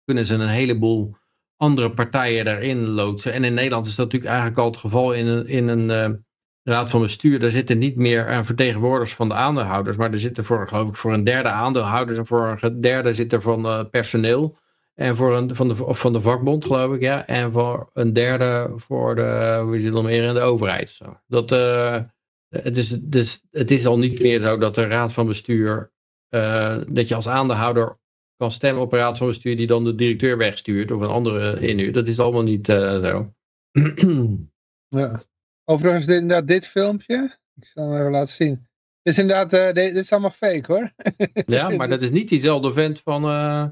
kunnen 0.05 0.27
ze 0.27 0.35
een 0.35 0.49
heleboel 0.49 1.17
andere 1.57 1.91
partijen 1.91 2.45
daarin 2.45 2.87
loodsen. 2.87 3.33
En 3.33 3.45
in 3.45 3.55
Nederland 3.55 3.87
is 3.87 3.95
dat 3.95 4.05
natuurlijk 4.05 4.33
eigenlijk 4.33 4.61
al 4.61 4.71
het 4.71 4.81
geval 4.81 5.13
in 5.13 5.27
een, 5.27 5.47
in 5.47 5.69
een 5.69 5.91
eh, 5.91 6.11
raad 6.65 6.91
van 6.91 7.01
bestuur. 7.01 7.39
Daar 7.39 7.51
zitten 7.51 7.79
niet 7.79 7.97
meer 7.97 8.27
eh, 8.27 8.45
vertegenwoordigers 8.45 9.15
van 9.15 9.29
de 9.29 9.35
aandeelhouders. 9.35 9.97
Maar 9.97 10.13
er 10.13 10.19
zitten 10.19 10.45
voor, 10.45 10.69
geloof 10.69 10.89
ik, 10.89 10.97
voor 10.97 11.13
een 11.13 11.25
derde 11.25 11.49
aandeelhouder. 11.49 12.19
En 12.19 12.27
voor 12.27 12.59
een 12.61 12.81
derde 12.81 13.15
zit 13.15 13.33
er 13.33 13.43
van 13.43 13.67
eh, 13.67 13.85
personeel. 13.91 14.57
En 14.95 15.17
voor 15.17 15.37
een 15.37 15.57
van 15.57 15.69
de, 15.69 15.85
of 15.85 15.99
van 15.99 16.13
de 16.13 16.21
vakbond, 16.21 16.65
geloof 16.65 16.95
ik, 16.95 17.01
ja. 17.01 17.27
En 17.27 17.53
voor 17.53 17.91
een 17.93 18.13
derde 18.13 18.73
voor 18.77 19.15
de, 19.15 19.61
hoe 19.63 19.81
zit 19.81 19.95
het 19.95 20.03
meer, 20.03 20.23
in 20.23 20.35
de 20.35 20.41
overheid. 20.41 20.99
Dat, 21.27 21.53
eh, 21.53 22.01
het, 22.49 22.77
is, 22.77 22.89
dus, 22.89 23.43
het 23.51 23.71
is 23.71 23.87
al 23.87 23.99
niet 23.99 24.21
meer 24.21 24.41
zo 24.41 24.59
dat 24.59 24.75
de 24.75 24.87
raad 24.87 25.13
van 25.13 25.27
bestuur, 25.27 25.93
dat 26.89 27.09
je 27.09 27.15
als 27.15 27.29
aandeelhouder 27.29 27.99
kan 28.37 28.53
stemmen 28.53 28.83
op 28.83 28.93
een 28.93 28.99
raad 28.99 29.19
van 29.19 29.27
bestuur 29.27 29.57
die 29.57 29.67
dan 29.67 29.85
de 29.85 29.95
directeur 29.95 30.37
wegstuurt 30.37 30.91
of 30.91 31.01
een 31.01 31.09
andere 31.09 31.61
inhuurt. 31.61 31.95
Dat 31.95 32.09
is 32.09 32.21
allemaal 32.21 32.43
niet 32.43 32.67
zo. 32.67 33.35
Ja. 34.89 35.21
Overigens, 35.65 36.07
dit, 36.07 36.21
inderdaad, 36.21 36.49
dit 36.49 36.67
filmpje, 36.67 37.39
ik 37.57 37.67
zal 37.67 37.91
hem 37.91 37.99
even 37.99 38.11
laten 38.11 38.33
zien. 38.33 38.67
Dit 39.03 39.13
is 39.13 39.19
inderdaad, 39.19 39.53
eh, 39.53 39.65
dit, 39.65 39.75
dit 39.75 40.05
is 40.05 40.13
allemaal 40.13 40.31
fake 40.31 40.73
hoor. 40.73 40.93
ja, 41.57 41.69
maar 41.69 41.89
dat 41.89 42.03
is 42.03 42.11
niet 42.11 42.29
diezelfde 42.29 42.73
vent 42.73 43.01
van, 43.01 43.25
eh, 43.25 43.65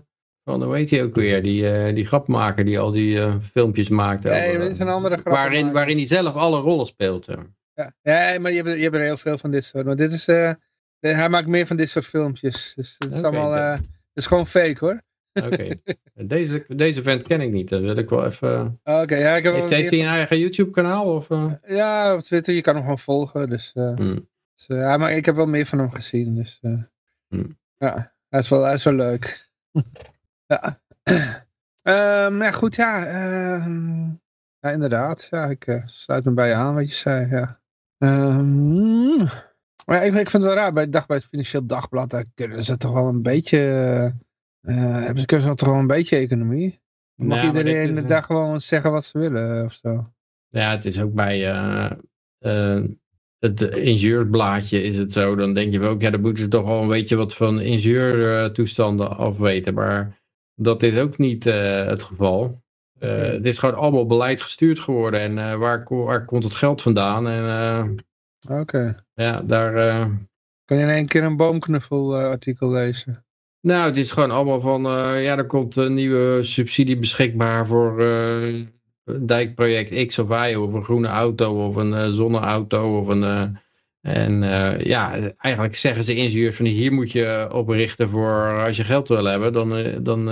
van 0.44 0.62
hoe 0.62 0.76
heet 0.76 0.90
hij 0.90 1.02
ook 1.02 1.14
weer, 1.14 1.42
die, 1.42 1.70
eh, 1.70 1.94
die 1.94 2.06
grapmaker 2.06 2.64
die 2.64 2.78
al 2.78 2.90
die 2.90 3.40
filmpjes 3.40 3.88
maakt. 3.88 4.24
Nee, 4.24 4.48
over, 4.48 4.60
dit 4.60 4.70
is 4.70 4.78
een 4.78 4.88
andere 4.88 5.16
grap. 5.16 5.34
waarin, 5.34 5.72
waarin 5.72 5.96
hij 5.96 6.06
zelf 6.06 6.34
alle 6.34 6.60
rollen 6.60 6.86
speelt. 6.86 7.26
Ja, 7.74 8.38
maar 8.38 8.50
je 8.52 8.62
hebt, 8.62 8.76
je 8.76 8.82
hebt 8.82 8.94
er 8.94 9.02
heel 9.02 9.16
veel 9.16 9.38
van 9.38 9.50
dit 9.50 9.64
soort. 9.64 9.84
Maar 9.84 9.96
dit 9.96 10.12
is, 10.12 10.26
hij 11.00 11.28
maakt 11.28 11.46
meer 11.46 11.66
van 11.66 11.76
dit 11.76 11.90
soort 11.90 12.06
filmpjes. 12.06 12.72
Dus 12.76 12.94
het 12.98 13.12
is 13.12 13.22
allemaal, 13.22 13.52
het 13.52 13.80
is 14.14 14.26
gewoon 14.26 14.46
fake 14.46 14.76
hoor. 14.78 15.02
Oké. 15.32 15.74
Deze, 16.14 16.64
deze 16.68 17.02
vent 17.02 17.22
ken 17.22 17.40
ik 17.40 17.50
niet. 17.52 17.68
Dat 17.68 17.80
wil 17.80 17.96
ik 17.96 18.08
wel 18.08 18.24
even. 18.24 18.80
Oké, 18.84 19.16
ja, 19.16 19.36
ik 19.36 19.42
heb 19.42 19.54
Heeft, 19.54 19.90
hij 19.90 20.00
een 20.00 20.06
eigen 20.06 20.38
YouTube 20.38 20.70
kanaal? 20.70 21.14
Of, 21.14 21.30
eh? 21.30 21.52
Ja, 21.66 22.14
op 22.14 22.20
Twitter, 22.20 22.54
je 22.54 22.60
kan 22.60 22.74
hem 22.74 22.82
gewoon 22.82 22.98
volgen. 22.98 23.48
Dus, 23.48 23.72
eh, 23.74 23.94
Hmm. 23.94 24.28
dus, 24.54 24.66
eh, 24.66 24.76
ja, 24.76 24.96
maar 24.96 25.12
ik 25.12 25.24
heb 25.24 25.34
wel 25.34 25.46
meer 25.46 25.66
van 25.66 25.78
hem 25.78 25.90
gezien. 25.90 26.34
Dus, 26.34 26.60
Hmm. 27.28 27.58
ja, 27.76 28.14
hij 28.28 28.40
is, 28.40 28.48
wel, 28.48 28.62
hij 28.62 28.74
is 28.74 28.84
wel 28.84 28.94
leuk. 28.94 29.50
ja. 30.46 30.80
Ehm, 31.82 32.42
ja, 32.42 32.50
goed, 32.50 32.76
ja. 32.76 33.06
ehm, 33.06 34.08
ja, 34.58 34.70
inderdaad. 34.70 35.26
Ja, 35.30 35.46
ik 35.46 35.82
sluit 35.84 36.24
me 36.24 36.30
bij 36.30 36.48
je 36.48 36.54
aan 36.54 36.74
wat 36.74 36.88
je 36.90 36.94
zei, 36.96 37.26
ja. 37.26 37.60
Ehm, 37.98 39.16
maar 39.86 39.96
ja, 39.96 40.00
ik, 40.00 40.14
ik 40.14 40.30
vind 40.30 40.32
het 40.32 40.42
wel 40.42 40.54
raar, 40.54 40.72
bij, 40.72 40.88
dag, 40.88 41.06
bij 41.06 41.16
het 41.16 41.26
Financieel 41.26 41.66
Dagblad, 41.66 42.10
daar 42.10 42.24
kunnen 42.34 42.64
ze 42.64 42.76
toch 42.76 42.92
wel 42.92 43.06
een 43.08 43.22
beetje... 43.22 43.58
eh 44.62 44.74
hebben 44.76 45.18
ze 45.20 45.26
kunnen 45.26 45.56
toch 45.56 45.68
wel 45.68 45.78
een 45.78 45.86
beetje 45.86 46.16
economie? 46.16 46.80
Dan 47.16 47.26
mag 47.26 47.44
iedereen 47.44 47.90
is, 47.90 48.02
eh, 48.02 48.08
daar 48.08 48.22
gewoon 48.22 48.60
zeggen 48.60 48.90
wat 48.90 49.04
ze 49.04 49.18
willen, 49.18 49.58
eh, 49.58 49.64
of 49.64 49.72
zo. 49.72 50.12
Ja, 50.48 50.70
het 50.70 50.84
is 50.84 51.00
ook 51.00 51.12
bij 51.12 51.50
eh, 51.50 51.90
eh, 52.38 52.84
het 53.38 53.60
ingenieursblaadje 53.60 54.82
is 54.82 54.96
het 54.96 55.12
zo. 55.12 55.34
Dan 55.34 55.54
denk 55.54 55.72
je 55.72 55.78
wel, 55.78 55.90
ook, 55.90 56.00
ja, 56.00 56.10
dan 56.10 56.20
moeten 56.20 56.42
ze 56.42 56.48
toch 56.48 56.66
wel 56.66 56.82
een 56.82 56.88
beetje 56.88 57.16
wat 57.16 57.34
van 57.34 57.60
ingenieurtoestanden 57.60 59.16
afweten. 59.16 59.74
Maar 59.74 60.20
dat 60.54 60.82
is 60.82 60.96
ook 60.96 61.18
niet 61.18 61.46
eh, 61.46 61.86
het 61.86 62.02
geval. 62.02 62.60
Eh, 62.98 63.22
het 63.22 63.46
is 63.46 63.58
gewoon 63.58 63.74
allemaal 63.74 64.06
beleid 64.06 64.42
gestuurd 64.42 64.78
geworden. 64.78 65.20
En 65.20 65.38
eh, 65.38 65.54
waar, 65.56 65.82
ko- 65.82 66.04
waar 66.04 66.24
komt 66.24 66.44
het 66.44 66.54
geld 66.54 66.82
vandaan? 66.82 67.28
En 67.28 67.44
eh, 67.48 68.58
Oké. 68.60 69.04
ja, 69.14 69.42
daar... 69.42 69.74
eh, 69.76 70.10
Kan 70.64 70.76
je 70.76 70.82
in 70.82 70.88
één 70.88 71.06
keer 71.06 71.22
een 71.22 71.36
boomknuffel 71.36 72.18
eh, 72.18 72.24
artikel 72.26 72.70
lezen? 72.70 73.24
Nou, 73.62 73.84
het 73.86 73.96
is 73.96 74.10
gewoon 74.10 74.30
allemaal 74.30 74.60
van, 74.60 74.86
eh, 74.86 75.24
ja, 75.24 75.36
er 75.36 75.46
komt 75.46 75.76
een 75.76 75.94
nieuwe 75.94 76.42
subsidie 76.42 76.96
beschikbaar 76.98 77.66
voor 77.66 78.00
een 78.02 78.72
dijkproject 79.26 80.06
X 80.06 80.18
of 80.18 80.28
Y, 80.28 80.54
of 80.54 80.72
een 80.72 80.84
groene 80.84 81.08
auto, 81.08 81.66
of 81.66 81.76
een 81.76 81.94
eh, 81.94 82.08
zonneauto, 82.08 82.98
of 82.98 83.08
een... 83.08 83.56
en 84.00 84.42
ja, 84.84 85.32
eigenlijk 85.36 85.76
zeggen 85.76 86.04
ze 86.04 86.14
ingenieurs 86.14 86.56
van 86.56 86.66
hier 86.66 86.92
moet 86.92 87.12
je 87.12 87.48
op 87.52 87.68
richten 87.68 88.08
voor 88.08 88.64
als 88.64 88.76
je 88.76 88.84
geld 88.84 89.08
wil 89.08 89.24
hebben, 89.24 89.52
dan, 89.52 90.02
dan, 90.02 90.24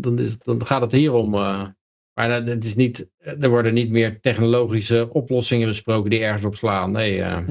dan, 0.00 0.18
is, 0.18 0.38
dan 0.38 0.66
gaat 0.66 0.80
het 0.80 0.92
hierom. 0.92 1.34
eh. 1.34 1.66
maar 2.14 2.30
het 2.30 2.64
is 2.64 2.74
niet, 2.74 3.08
er 3.18 3.48
worden 3.48 3.74
niet 3.74 3.90
meer 3.90 4.20
technologische 4.20 5.08
oplossingen 5.12 5.68
besproken 5.68 6.10
die 6.10 6.24
ergens 6.24 6.44
op 6.44 6.56
slaan. 6.56 6.90
Nee, 6.90 7.14
Ja. 7.14 7.44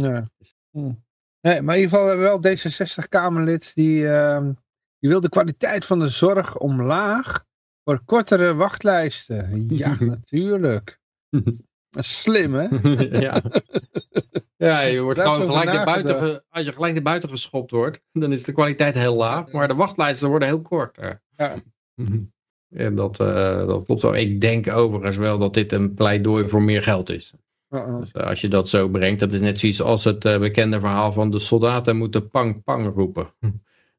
Hm. 0.71 0.91
Nee, 1.41 1.61
maar 1.61 1.75
in 1.75 1.81
ieder 1.81 1.97
geval 1.97 2.03
we 2.03 2.09
hebben 2.09 2.41
wel 2.41 2.55
D66-Kamerlid 2.55 3.71
die, 3.75 4.07
ehm, 5.05 5.09
die 5.09 5.09
wil 5.09 5.21
de 5.21 5.29
kwaliteit 5.29 5.85
van 5.85 5.99
de 5.99 6.07
zorg 6.07 6.57
omlaag 6.57 7.45
voor 7.83 8.01
kortere 8.05 8.53
wachtlijsten. 8.53 9.65
Ja, 9.69 9.97
natuurlijk. 10.15 10.99
Slim, 11.89 12.53
hè? 12.53 12.67
ja. 13.25 13.41
ja, 14.57 14.81
je 14.81 15.01
wordt 15.01 15.19
gewoon 15.19 15.45
gelijk 15.45 15.73
naar 15.73 15.85
buiten, 15.85 16.43
als 16.49 16.65
je 16.65 16.73
gelijk 16.73 16.93
naar 16.93 17.03
buiten 17.03 17.29
geschopt 17.29 17.71
wordt, 17.71 18.01
dan 18.11 18.31
is 18.31 18.43
de 18.43 18.51
kwaliteit 18.51 18.95
heel 18.95 19.15
laag, 19.15 19.51
maar 19.51 19.67
de 19.67 19.75
wachtlijsten 19.75 20.29
worden 20.29 20.47
heel 20.47 20.61
kort. 20.61 20.97
Ja. 21.35 21.61
En 22.69 22.95
dat, 22.95 23.19
eh, 23.19 23.67
dat 23.67 23.85
klopt 23.85 24.01
wel. 24.01 24.15
Ik 24.15 24.41
denk 24.41 24.71
overigens 24.71 25.17
wel 25.17 25.37
dat 25.37 25.53
dit 25.53 25.71
een 25.71 25.93
pleidooi 25.93 26.47
voor 26.47 26.61
meer 26.61 26.83
geld 26.83 27.09
is. 27.09 27.33
Dus, 27.69 28.11
eh, 28.11 28.27
als 28.27 28.41
je 28.41 28.47
dat 28.47 28.69
zo 28.69 28.87
brengt, 28.87 29.19
dat 29.19 29.33
is 29.33 29.41
net 29.41 29.59
zoiets 29.59 29.81
als 29.81 30.03
het 30.03 30.25
eh, 30.25 30.39
bekende 30.39 30.79
verhaal 30.79 31.11
van 31.11 31.31
de 31.31 31.39
soldaten 31.39 31.97
moeten 31.97 32.29
pang 32.29 32.63
pang 32.63 32.93
roepen. 32.95 33.33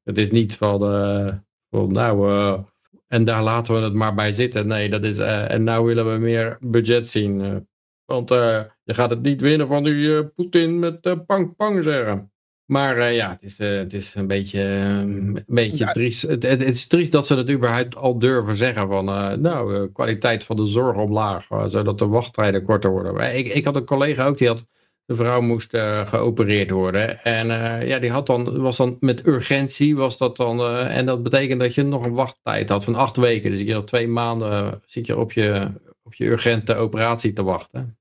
Het 0.07 0.19
is 0.19 0.31
niet 0.31 0.57
van, 0.57 0.83
eh, 0.83 1.35
van 1.71 1.93
nou, 1.93 2.31
eh, 2.31 2.59
en 3.07 3.25
daar 3.25 3.43
laten 3.43 3.75
we 3.75 3.81
het 3.81 3.93
maar 3.95 4.15
bij 4.15 4.33
zitten. 4.33 4.67
Nee, 4.67 4.91
dat 4.91 5.05
is, 5.05 5.19
eh, 5.19 5.51
en 5.51 5.65
nou 5.65 5.87
willen 5.87 6.13
we 6.13 6.19
meer 6.19 6.59
budget 6.61 7.09
zien. 7.09 7.67
want 8.05 8.29
je 8.29 8.95
gaat 8.95 9.11
het 9.11 9.23
niet 9.23 9.41
winnen 9.41 9.67
van 9.67 9.85
die 9.85 10.25
Poetin 10.27 10.79
met 10.79 11.27
pang 11.27 11.57
pang 11.57 11.83
zeggen. 11.85 12.31
Maar 12.67 13.13
ja, 13.13 13.31
het 13.31 13.43
is, 13.43 13.59
het 13.59 13.93
is 13.93 14.15
een 14.15 14.27
beetje, 14.27 14.63
eh, 14.63 14.99
een 14.99 15.45
beetje 15.47 15.85
Ja. 15.85 15.93
triest. 15.93 16.23
Het, 16.23 16.43
het, 16.43 16.61
het 16.61 16.75
is 16.75 16.87
triest 16.87 17.13
dat 17.13 17.27
ze 17.27 17.35
dat 17.35 17.51
überhaupt 17.51 17.97
al 17.97 18.19
durven 18.19 18.57
zeggen. 18.57 18.89
Van, 18.89 19.05
nou, 19.41 19.89
kwaliteit 19.93 20.45
van 20.45 20.57
de 20.57 20.67
zorg 20.67 20.97
omlaag. 20.97 21.47
zodat 21.67 21.99
de 21.99 22.07
wachttijden 22.07 22.63
korter 22.63 22.91
worden. 22.91 23.15
Maar 23.15 23.35
ik, 23.35 23.47
ik 23.47 23.65
had 23.65 23.77
een 23.77 23.85
collega 23.85 24.27
ook, 24.27 24.39
die 24.39 24.49
had, 24.49 24.67
de 25.07 25.17
vrouw 25.17 25.41
moest 25.41 25.75
eh, 25.75 26.07
geopereerd 26.07 26.71
worden. 26.71 27.25
En 27.25 27.51
eh, 27.51 27.89
ja, 27.89 27.99
die 27.99 28.11
had 28.11 28.27
dan, 28.27 28.59
was 28.59 28.77
dan 28.77 28.97
met 29.01 29.27
urgentie. 29.27 29.97
Was 29.97 30.19
dat 30.19 30.37
dan, 30.37 30.61
eh, 30.61 30.97
en 30.97 31.07
dat 31.07 31.23
betekent 31.23 31.61
dat 31.61 31.75
je 31.75 31.83
nog 31.83 32.05
een 32.05 32.13
wachttijd 32.13 32.69
had 32.69 32.85
van 32.85 32.95
acht 32.95 33.17
weken. 33.17 33.51
Dus 33.51 33.61
je 33.61 33.75
had 33.75 33.87
twee 33.87 34.09
maanden 34.09 34.83
zit 34.87 35.07
je 35.07 35.19
op 35.19 35.33
je, 35.33 35.73
op 36.03 36.15
je 36.15 36.27
urgente 36.27 36.75
operatie 36.75 37.33
te 37.33 37.43
wachten. 37.43 37.99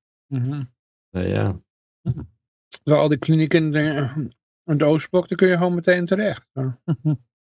Eh, 1.10 1.30
ja. 1.30 1.62
Zo, 2.84 2.96
al 2.96 3.10
die 3.10 3.18
klinieken 3.18 3.74
in 3.74 4.78
de, 4.78 4.86
Oostblok, 4.86 5.28
daar 5.28 5.38
kun 5.38 5.48
je 5.48 5.58
gewoon 5.58 5.76
meteen 5.76 6.06
terecht. 6.06 6.48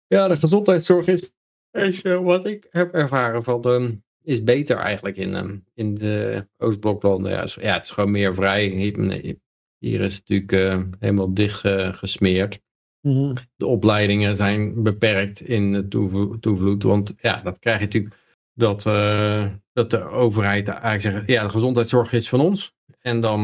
Ja. 0.08 0.28
De 0.28 0.38
gezondheidszorg 0.38 1.08
is, 1.08 1.32
is 1.72 2.02
wat 2.02 2.48
ik 2.48 2.68
heb 2.70 2.94
ervaren 2.94 3.44
van 3.44 3.62
de, 3.62 4.02
is 4.24 4.44
beter 4.44 4.78
eigenlijk 4.78 5.18
in, 5.18 5.36
ehm, 5.36 5.58
in 5.74 5.96
de 5.96 6.48
Oostbloklanden. 6.58 7.32
Ja, 7.32 7.48
ja, 7.62 7.74
het 7.74 7.84
is 7.84 7.92
gewoon 7.92 8.12
meer 8.12 8.36
vrij. 8.36 8.68
Hier, 9.78 10.02
is 10.02 10.16
het 10.16 10.30
natuurlijk 10.30 10.52
eh, 10.52 10.84
helemaal 11.00 11.34
dicht 11.34 11.64
eh, 11.64 11.94
gesmeerd. 11.94 12.60
Mhm. 13.02 13.36
De 13.56 13.66
opleidingen 13.66 14.36
zijn 14.36 14.84
beperkt 14.84 15.42
in 15.42 15.72
de 15.72 15.88
toevlo- 15.88 16.40
toevloed. 16.40 16.84
Want 16.84 17.14
ja, 17.22 17.42
dat 17.42 17.60
krijg 17.60 17.80
je 17.80 17.86
natuurlijk 17.86 18.16
dat, 18.54 18.86
eh, 18.86 19.46
dat 19.74 19.90
de 19.90 20.04
overheid 20.04 20.68
eigenlijk 20.68 21.02
zegt, 21.02 21.30
ja, 21.30 21.44
de 21.44 21.50
gezondheidszorg 21.50 22.14
is 22.14 22.30
van 22.30 22.40
ons. 22.40 22.76
En 23.00 23.22
dan, 23.22 23.40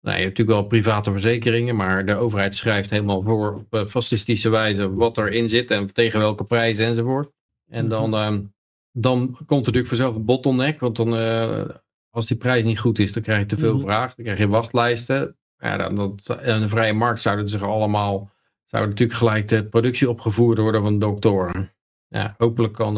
nou, 0.00 0.16
je 0.16 0.22
hebt 0.22 0.38
natuurlijk 0.38 0.58
wel 0.58 0.66
private 0.66 1.10
verzekeringen, 1.10 1.76
maar 1.76 2.06
de 2.06 2.14
overheid 2.14 2.54
schrijft 2.54 2.90
helemaal 2.90 3.22
voor 3.22 3.54
op 3.70 3.84
fascistische 3.88 4.50
wijze 4.50 4.94
wat 4.94 5.18
erin 5.18 5.48
zit 5.48 5.70
en 5.70 5.92
tegen 5.92 6.18
welke 6.18 6.44
prijs 6.44 6.78
enzovoort. 6.78 7.32
En 7.68 7.88
dan, 7.88 8.14
ehm, 8.14 8.42
dan 8.92 9.26
komt 9.26 9.48
er 9.48 9.56
natuurlijk 9.56 9.86
vanzelf 9.86 10.14
een 10.14 10.24
bottleneck, 10.24 10.80
want 10.80 10.96
dan, 10.96 11.16
eh, 11.16 11.68
als 12.10 12.26
die 12.26 12.36
prijs 12.36 12.64
niet 12.64 12.78
goed 12.78 12.98
is, 12.98 13.12
dan 13.12 13.22
krijg 13.22 13.40
je 13.40 13.46
te 13.46 13.56
veel 13.56 13.74
Mhm. 13.74 13.82
vraag, 13.84 14.14
dan 14.14 14.24
krijg 14.24 14.38
je 14.38 14.48
wachtlijsten. 14.48 15.36
Ja, 15.58 15.76
dan, 15.76 15.94
dat, 15.94 16.38
in 16.42 16.52
een 16.52 16.68
vrije 16.68 16.92
markt 16.92 17.20
zouden 17.20 17.48
ze 17.48 17.58
zich 17.58 17.66
allemaal 17.66 18.30
zou 18.66 18.86
natuurlijk 18.86 19.18
gelijk 19.18 19.48
de 19.48 19.68
productie 19.68 20.10
opgevoerd 20.10 20.58
worden 20.58 20.82
van 20.82 20.98
doktoren. 20.98 21.72
Ja, 22.08 22.34
hopelijk 22.38 22.72
kan... 22.72 22.96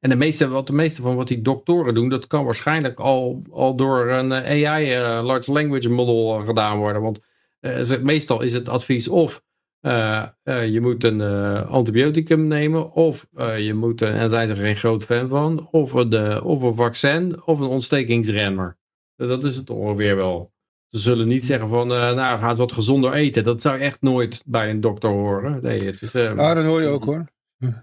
en 0.00 0.10
de 0.10 0.16
meeste, 0.16 0.48
wat 0.48 0.66
de 0.66 0.72
meeste 0.72 1.02
van 1.02 1.16
wat 1.16 1.28
die 1.28 1.42
doktoren 1.42 1.94
doen, 1.94 2.08
dat 2.08 2.26
kan 2.26 2.44
waarschijnlijk 2.44 3.00
al, 3.00 3.42
al 3.50 3.76
door 3.76 4.10
een 4.10 4.32
AI, 4.32 4.96
Large 5.22 5.52
Language 5.52 5.90
Model, 5.90 6.44
gedaan 6.44 6.78
worden. 6.78 7.02
Want 7.02 7.20
meestal 8.02 8.42
is 8.42 8.52
het 8.52 8.68
advies 8.68 9.08
of 9.08 9.42
uh, 9.86 10.26
uh, 10.44 10.68
je 10.68 10.80
moet 10.80 11.04
een 11.04 11.20
uh, 11.20 11.70
antibioticum 11.70 12.46
nemen, 12.46 12.92
of 12.92 13.26
je 13.56 13.74
moet, 13.74 14.02
en 14.02 14.30
zijn 14.30 14.48
ze 14.48 14.54
er 14.54 14.60
geen 14.60 14.76
groot 14.76 15.04
fan 15.04 15.28
van, 15.28 15.68
of, 15.70 15.92
de, 15.92 16.40
of 16.44 16.62
een 16.62 16.74
vaccin, 16.74 17.46
of 17.46 17.60
een 17.60 17.66
ontstekingsremmer. 17.66 18.76
Dat 19.16 19.44
is 19.44 19.56
het 19.56 19.70
ongeveer 19.70 20.16
wel. 20.16 20.52
Ze 20.88 21.00
zullen 21.00 21.28
niet 21.28 21.44
zeggen 21.44 21.68
van, 21.68 21.86
nou 21.86 22.38
ga 22.38 22.54
wat 22.54 22.72
gezonder 22.72 23.12
eten. 23.12 23.44
Dat 23.44 23.60
zou 23.60 23.78
je 23.78 23.84
echt 23.84 24.00
nooit 24.00 24.42
bij 24.46 24.70
een 24.70 24.80
dokter 24.80 25.10
horen. 25.10 25.62
Nee, 25.62 25.84
het 25.84 26.02
is, 26.02 26.14
ah, 26.14 26.54
dat 26.54 26.64
hoor 26.64 26.82
je 26.82 26.88
ook 26.88 27.04
hoor. 27.04 27.26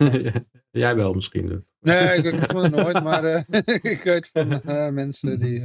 Jij 0.72 0.96
wel 0.96 1.14
misschien. 1.14 1.48
Dus. 1.48 1.60
Nee, 1.80 2.18
ik, 2.18 2.26
ik 2.26 2.52
het 2.52 2.72
nooit, 2.72 3.04
maar 3.04 3.46
ik 3.94 4.02
weet 4.04 4.30
van 4.34 4.62
mensen 4.94 5.40
die... 5.40 5.60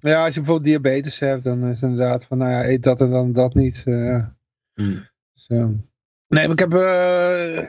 ja, 0.00 0.24
als 0.24 0.34
je 0.34 0.40
bijvoorbeeld 0.40 0.64
diabetes 0.64 1.18
hebt, 1.18 1.44
dan 1.44 1.64
is 1.64 1.80
het 1.80 1.90
inderdaad 1.90 2.24
van, 2.24 2.38
nou 2.38 2.50
ja, 2.50 2.68
eet 2.68 2.82
dat 2.82 3.00
en 3.00 3.10
dan 3.10 3.32
dat 3.32 3.54
niet. 3.54 3.84
Mm. 4.74 5.09
Nee, 5.50 6.46
maar 6.46 6.50
ik 6.50 6.58
heb 6.58 6.74
uh, 6.74 7.66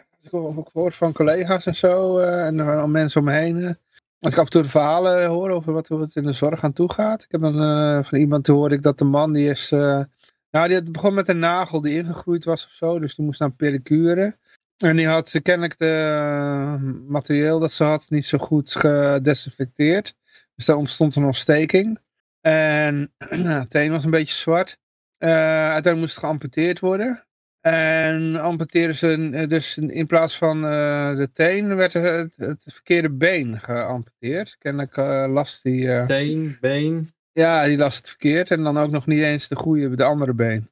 gehoord 0.72 0.96
van 0.96 1.14
collega's 1.14 1.66
en 1.66 1.76
zo, 1.76 2.20
uh, 2.20 2.46
en 2.46 2.58
uh, 2.58 2.84
mensen 2.84 3.22
om 3.22 3.28
me 3.28 3.34
heen. 3.34 3.78
als 4.20 4.34
ik 4.34 4.40
af 4.40 4.46
en 4.46 4.52
toe 4.52 4.62
de 4.62 4.70
verhalen 4.70 5.26
hoor 5.26 5.50
over 5.50 5.74
wat, 5.74 5.88
wat 5.88 6.16
in 6.16 6.24
de 6.24 6.32
zorg 6.32 6.64
aan 6.64 6.74
toe 6.74 6.94
gaat. 6.94 7.24
Ik 7.24 7.32
heb 7.32 7.42
dan 7.42 8.06
van 8.06 8.20
iemand 8.20 8.48
ik 8.48 8.84
dat 8.84 8.98
de 8.98 9.06
man 9.06 9.34
die 9.34 9.50
is... 9.50 9.70
nou, 9.70 10.68
die 10.68 10.74
had 10.74 10.92
begon 10.92 11.14
met 11.14 11.30
een 11.30 11.40
nagel 11.40 11.82
die 11.82 11.98
ingegroeid 11.98 12.46
was 12.46 12.66
of 12.66 12.72
zo, 12.72 13.00
dus 13.00 13.16
die 13.16 13.26
moest 13.26 13.40
naar 13.40 13.50
een 13.50 13.56
pedicure. 13.56 14.38
En 14.78 14.96
die 14.96 15.08
had 15.08 15.40
kennelijk 15.44 15.78
de 15.78 17.04
materieel 17.08 17.60
dat 17.60 17.72
ze 17.72 17.84
had 17.84 18.10
niet 18.10 18.26
zo 18.26 18.38
goed 18.38 18.76
gedesinfecteerd. 18.76 20.16
Dus 20.56 20.66
daar 20.66 20.76
ontstond 20.76 21.16
een 21.16 21.26
ontsteking. 21.26 22.00
En 22.42 23.14
het 23.60 23.70
teen 23.70 23.92
was 23.92 24.04
een 24.04 24.12
beetje 24.12 24.36
zwart. 24.36 24.78
uiteindelijk 25.18 25.98
moest 25.98 26.16
het 26.16 26.24
geamputeerd 26.24 26.80
worden. 26.80 27.26
En 27.62 28.36
amputeren 28.36 28.96
ze 28.96 29.30
eh, 29.34 29.50
dus 29.50 29.78
in 29.78 30.08
plaats 30.08 30.38
van 30.38 30.58
uh, 30.58 31.16
de 31.16 31.30
teen 31.34 31.76
werd 31.76 31.94
het, 31.94 32.34
het, 32.36 32.64
verkeerde 32.66 33.10
been 33.10 33.60
geamputeerd. 33.60 34.56
Kennelijk 34.60 34.98
uh, 34.98 35.26
last 35.30 35.64
die... 35.64 35.84
Uh, 35.84 36.06
teen, 36.06 36.58
been? 36.60 37.10
Ja, 37.32 37.66
die 37.66 37.78
last 37.78 37.98
het 37.98 38.08
verkeerd 38.08 38.52
en 38.52 38.64
dan 38.64 38.78
ook 38.78 38.92
nog 38.92 39.06
niet 39.06 39.22
eens 39.22 39.48
de 39.48 39.56
goede, 39.56 39.96
de 39.96 40.04
andere 40.04 40.34
been. 40.34 40.70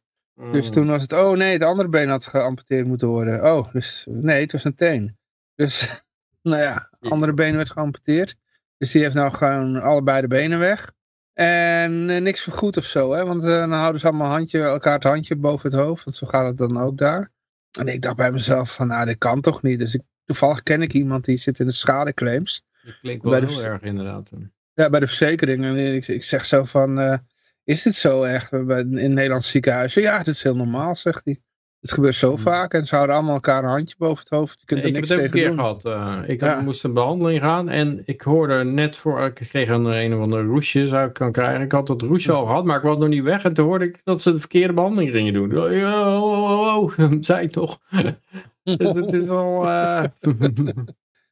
Dus 0.51 0.65
hmm. 0.65 0.73
toen 0.73 0.87
was 0.87 1.01
het, 1.01 1.13
oh 1.13 1.37
nee, 1.37 1.59
de 1.59 1.65
andere 1.65 1.89
been 1.89 2.09
had 2.09 2.27
geamputeerd 2.27 2.87
moeten 2.87 3.07
worden. 3.07 3.43
Oh, 3.45 3.73
dus 3.73 4.05
nee, 4.09 4.41
het 4.41 4.51
was 4.51 4.63
een 4.63 4.75
teen. 4.75 5.17
Dus, 5.55 6.01
nou 6.41 6.61
ja, 6.61 6.89
andere 6.99 7.33
been 7.33 7.55
werd 7.55 7.71
geamputeerd. 7.71 8.35
Dus 8.77 8.91
die 8.91 9.01
heeft 9.01 9.15
nou 9.15 9.31
gewoon 9.31 9.81
allebei 9.81 10.21
de 10.21 10.27
benen 10.27 10.59
weg. 10.59 10.91
En 11.39 12.09
uh, 12.09 12.21
niks 12.21 12.43
vergoed 12.43 12.77
of 12.77 12.85
zo, 12.85 13.13
hè? 13.13 13.25
want 13.25 13.43
uh, 13.43 13.49
dan 13.49 13.71
houden 13.71 14.01
ze 14.01 14.07
allemaal 14.07 14.31
handje, 14.31 14.61
elkaar 14.61 14.93
het 14.93 15.03
handje 15.03 15.35
boven 15.35 15.71
het 15.71 15.79
hoofd, 15.79 16.03
want 16.03 16.17
zo 16.17 16.27
gaat 16.27 16.47
het 16.47 16.57
dan 16.57 16.79
ook 16.79 16.97
daar. 16.97 17.31
En 17.79 17.87
ik 17.87 18.01
dacht 18.01 18.15
bij 18.15 18.31
mezelf 18.31 18.73
van, 18.73 18.87
nou, 18.87 19.05
dit 19.05 19.17
kan 19.17 19.41
toch 19.41 19.61
niet. 19.61 19.79
Dus 19.79 19.93
ik, 19.93 20.01
toevallig 20.25 20.63
ken 20.63 20.81
ik 20.81 20.93
iemand 20.93 21.25
die 21.25 21.37
zit 21.37 21.59
in 21.59 21.65
de 21.65 21.71
schadeclaims. 21.71 22.65
Dat 22.83 22.99
klinkt 23.01 23.23
wel 23.23 23.33
heel 23.33 23.63
erg 23.63 23.81
inderdaad. 23.81 24.29
Ja, 24.73 24.89
bij 24.89 24.99
de 24.99 25.07
verzekering. 25.07 25.63
En 25.63 25.77
ik, 25.77 26.07
ik 26.07 26.23
zeg 26.23 26.45
zo 26.45 26.63
van, 26.65 26.99
uh, 26.99 27.17
is 27.63 27.83
dit 27.83 27.95
zo 27.95 28.23
echt 28.23 28.51
in 28.51 29.13
Nederlandse 29.13 29.49
ziekenhuizen? 29.49 30.01
Ja, 30.01 30.17
dit 30.17 30.35
is 30.35 30.43
heel 30.43 30.55
normaal, 30.55 30.95
zegt 30.95 31.25
hij. 31.25 31.41
Het 31.79 31.91
gebeurt 31.91 32.15
zo 32.15 32.35
vaak 32.35 32.73
en 32.73 32.85
ze 32.85 32.95
houden 32.95 33.15
allemaal 33.15 33.33
elkaar 33.33 33.63
een 33.63 33.69
handje 33.69 33.95
boven 33.97 34.19
het 34.19 34.29
hoofd. 34.29 34.59
Je 34.59 34.65
kunt 34.65 34.81
er 34.81 34.87
ik 34.87 34.93
niks 34.93 35.09
heb 35.09 35.17
het 35.17 35.27
ook 35.27 35.33
een 35.33 35.41
keer 35.41 35.53
gehad. 35.53 35.85
Uh, 35.85 36.19
ik 36.27 36.61
moest 36.61 36.83
een 36.83 36.93
behandeling 36.93 37.39
gaan 37.41 37.69
en 37.69 38.01
ik 38.05 38.21
hoorde 38.21 38.63
net 38.63 38.97
voor, 38.97 39.21
ik 39.21 39.33
kreeg 39.33 39.69
een, 39.69 39.85
een 39.85 40.13
of 40.13 40.21
andere 40.21 40.43
roesje 40.43 40.87
zou 40.87 41.07
ik 41.07 41.13
kan 41.13 41.31
krijgen. 41.31 41.61
Ik 41.61 41.71
had 41.71 41.87
dat 41.87 42.01
roesje 42.01 42.31
al 42.31 42.45
gehad, 42.45 42.65
maar 42.65 42.77
ik 42.77 42.83
was 42.83 42.97
nog 42.97 43.07
niet 43.07 43.23
weg. 43.23 43.43
En 43.43 43.53
toen 43.53 43.65
hoorde 43.65 43.85
ik 43.85 44.01
dat 44.03 44.21
ze 44.21 44.31
de 44.31 44.39
verkeerde 44.39 44.73
behandeling 44.73 45.11
gingen 45.11 45.33
doen. 45.33 45.57
Oh, 45.57 46.23
oh, 46.23 46.83
oh, 46.97 47.11
zei 47.21 47.47
toch. 47.47 47.79
dus 48.63 48.93
het 48.93 49.13
is 49.13 49.29
al... 49.29 49.65
Uh, 49.65 50.03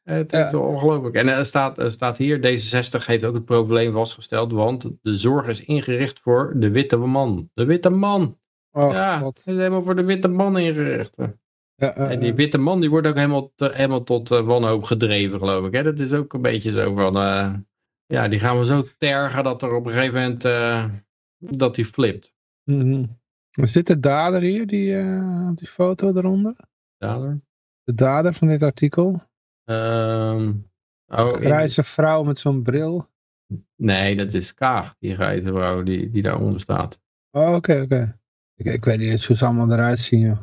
het 0.03 0.33
is 0.33 0.51
ja. 0.51 0.57
ongelooflijk. 0.57 1.15
En 1.15 1.27
er 1.27 1.45
staat, 1.45 1.77
er 1.77 1.91
staat 1.91 2.17
hier, 2.17 2.37
D66 2.37 3.05
heeft 3.05 3.25
ook 3.25 3.33
het 3.33 3.45
probleem 3.45 3.93
vastgesteld, 3.93 4.51
want 4.51 4.89
de 5.01 5.17
zorg 5.17 5.47
is 5.47 5.65
ingericht 5.65 6.19
voor 6.19 6.53
de 6.55 6.71
witte 6.71 6.97
man. 6.97 7.49
De 7.53 7.65
witte 7.65 7.89
man. 7.89 8.37
Oh, 8.77 8.93
ja, 8.93 9.25
het 9.25 9.37
is 9.45 9.55
helemaal 9.55 9.83
voor 9.83 9.95
de 9.95 10.03
witte 10.03 10.27
man 10.27 10.57
ingericht. 10.57 11.15
Ja, 11.75 11.95
en 11.95 12.19
die 12.19 12.33
witte 12.33 12.57
man 12.57 12.79
die 12.79 12.89
wordt 12.89 13.07
ook 13.07 13.15
helemaal, 13.15 13.51
helemaal 13.55 14.03
tot 14.03 14.31
uh, 14.31 14.39
wanhoop 14.39 14.83
gedreven, 14.83 15.39
geloof 15.39 15.65
ik. 15.67 15.73
Hè? 15.73 15.83
Dat 15.83 15.99
is 15.99 16.13
ook 16.13 16.33
een 16.33 16.41
beetje 16.41 16.71
zo 16.71 16.95
van... 16.95 17.17
Uh, 17.17 17.53
ja, 18.05 18.27
die 18.27 18.39
gaan 18.39 18.57
we 18.57 18.65
zo 18.65 18.83
tergen 18.97 19.43
dat 19.43 19.61
er 19.61 19.73
op 19.73 19.85
een 19.85 19.91
gegeven 19.91 20.21
moment... 20.21 20.41
Dat 21.39 21.75
die 21.75 21.85
flipt. 21.85 22.33
Mm 22.63 22.79
-hmm. 22.79 23.19
Is 23.51 23.71
dit 23.71 23.87
de 23.87 23.99
dader 23.99 24.41
hier, 24.41 24.67
die, 24.67 24.95
die 25.55 25.67
foto 25.67 26.13
eronder? 26.13 26.55
Dader? 26.97 27.41
De 27.83 27.93
dader 27.93 28.33
van 28.33 28.47
dit 28.47 28.63
artikel? 28.63 29.07
Um, 29.69 30.69
oh, 31.07 31.27
een 31.27 31.35
grijze 31.35 31.83
vrouw 31.83 32.23
met 32.23 32.39
zo'n 32.39 32.63
bril? 32.63 33.09
Nee, 33.75 34.15
dat 34.15 34.33
is 34.33 34.53
Kaag, 34.53 34.95
die 34.99 35.15
grijze 35.15 35.47
vrouw 35.47 35.83
die, 35.83 36.09
die 36.09 36.21
daaronder 36.21 36.59
staat. 36.59 37.01
Oh, 37.31 37.53
oké, 37.53 37.81
oké. 37.81 38.19
Ik, 38.57 38.65
ik 38.65 38.85
weet 38.85 38.99
niet 38.99 39.09
eens 39.09 39.27
hoe 39.27 39.35
ze 39.35 39.45
allemaal 39.45 39.71
eruit 39.71 39.99
zien. 39.99 40.37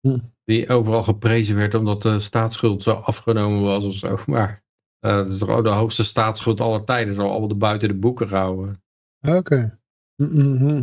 Hm. 0.00 0.18
Die 0.44 0.68
overal 0.68 1.02
geprezen 1.02 1.56
werd 1.56 1.74
omdat 1.74 2.02
de 2.02 2.18
staatsschuld 2.18 2.82
zo 2.82 2.92
afgenomen 2.92 3.62
was 3.62 3.84
of 3.84 3.94
zo. 3.94 4.18
Maar 4.26 4.64
uh, 5.00 5.10
dat 5.10 5.28
is 5.28 5.38
toch 5.38 5.48
ook 5.48 5.64
de 5.64 5.70
hoogste 5.70 6.04
staatsschuld 6.04 6.60
aller 6.60 6.84
tijden. 6.84 7.14
Zo 7.14 7.28
allemaal 7.28 7.56
buiten 7.56 7.88
de 7.88 7.94
boeken 7.94 8.28
gehouden. 8.28 8.82
Oké. 9.20 9.78
Mm 10.16 10.56
-hmm. 10.56 10.76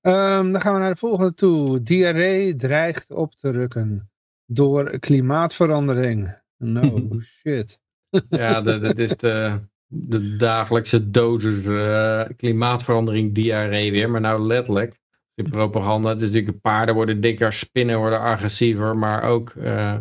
um, 0.00 0.52
dan 0.52 0.60
gaan 0.60 0.74
we 0.74 0.80
naar 0.80 0.90
de 0.90 0.96
volgende 0.96 1.34
toe. 1.34 1.82
Diarree 1.82 2.54
dreigt 2.54 3.10
op 3.10 3.34
te 3.34 3.50
rukken 3.50 4.10
door 4.46 4.98
klimaatverandering. 4.98 6.42
No 6.56 7.08
shit. 7.40 7.80
ja, 8.28 8.60
dat 8.78 8.98
is 8.98 9.16
de, 9.16 9.60
de 9.86 10.36
dagelijkse 10.36 11.10
dosis 11.10 11.54
uh, 11.54 12.24
klimaatverandering 12.36 13.34
diarree 13.34 13.90
weer. 13.90 14.10
Maar 14.10 14.20
nou 14.20 14.42
letterlijk 14.42 15.00
die 15.44 15.52
propaganda. 15.52 16.08
Het 16.08 16.20
is 16.20 16.30
natuurlijk 16.30 16.60
paarden 16.60 16.94
worden 16.94 17.20
dikker, 17.20 17.52
spinnen 17.52 17.98
worden 17.98 18.20
agressiever, 18.20 18.96
maar 18.96 19.22
ook 19.22 19.52
uh, 19.56 19.94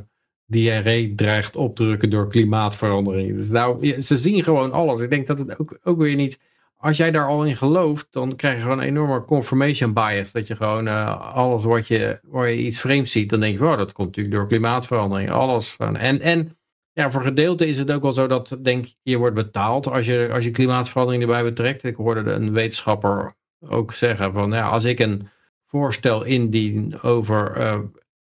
diarree 0.46 1.16
dreigt 1.16 1.56
op 1.56 1.76
te 1.76 1.84
drukken 1.84 2.10
door 2.10 2.30
klimaatverandering. 2.30 3.36
Dus 3.36 3.50
nou, 3.50 4.02
ze 4.02 4.18
zien 4.18 4.44
gewoon 4.44 4.72
alles. 4.72 5.00
Ik 5.00 5.10
denk 5.10 5.28
dat 5.28 5.40
het 5.40 5.60
ook, 5.60 5.78
ook 5.84 5.98
weer 5.98 6.16
niet, 6.16 6.40
als 6.78 6.98
jij 6.98 7.12
daar 7.12 7.28
al 7.28 7.46
in 7.46 7.56
gelooft, 7.56 8.08
dan 8.10 8.36
krijg 8.36 8.56
je 8.56 8.62
gewoon 8.62 8.80
een 8.80 8.88
enorme 8.88 9.26
confirmation 9.26 9.94
bias. 9.94 10.32
Dat 10.32 10.48
je 10.48 10.56
gewoon 10.56 10.88
uh, 10.88 11.34
alles 11.36 11.64
wat 11.64 11.88
je, 11.88 12.20
waar 12.24 12.52
je 12.52 12.58
iets 12.58 12.80
vreemds 12.80 13.12
ziet, 13.12 13.30
dan 13.30 13.40
denk 13.40 13.58
je, 13.60 13.66
oh, 13.66 13.78
dat 13.78 13.92
komt 13.92 14.08
natuurlijk 14.08 14.36
door 14.36 14.48
klimaatverandering. 14.48 15.32
Alles. 15.32 15.76
En, 15.78 16.22
en 16.22 16.58
ja, 16.94 17.12
voor 17.12 17.22
gedeelte 17.22 17.68
is 17.68 17.78
het 17.78 17.92
ook 17.92 18.02
wel 18.02 18.12
zo 18.12 18.28
dat, 18.28 18.58
denk 18.62 18.86
je 19.02 19.18
wordt 19.18 19.36
betaald 19.36 19.88
als 19.88 20.06
je, 20.06 20.30
als 20.32 20.44
je 20.44 20.52
klimaatverandering 20.52 21.24
erbij 21.24 21.44
betrekt. 21.44 21.84
Ik 21.84 21.96
hoorde 21.96 22.32
een 22.32 22.54
wetenschapper 22.54 23.36
ook 23.60 23.94
zeggen 23.94 24.34
van 24.34 24.52
ja, 24.52 24.70
als 24.70 24.84
ik 24.84 25.00
een 25.00 25.30
voorstel 25.66 26.24
indien 26.24 27.02
over 27.02 27.58
uh, 27.58 27.74
uh, 27.74 27.84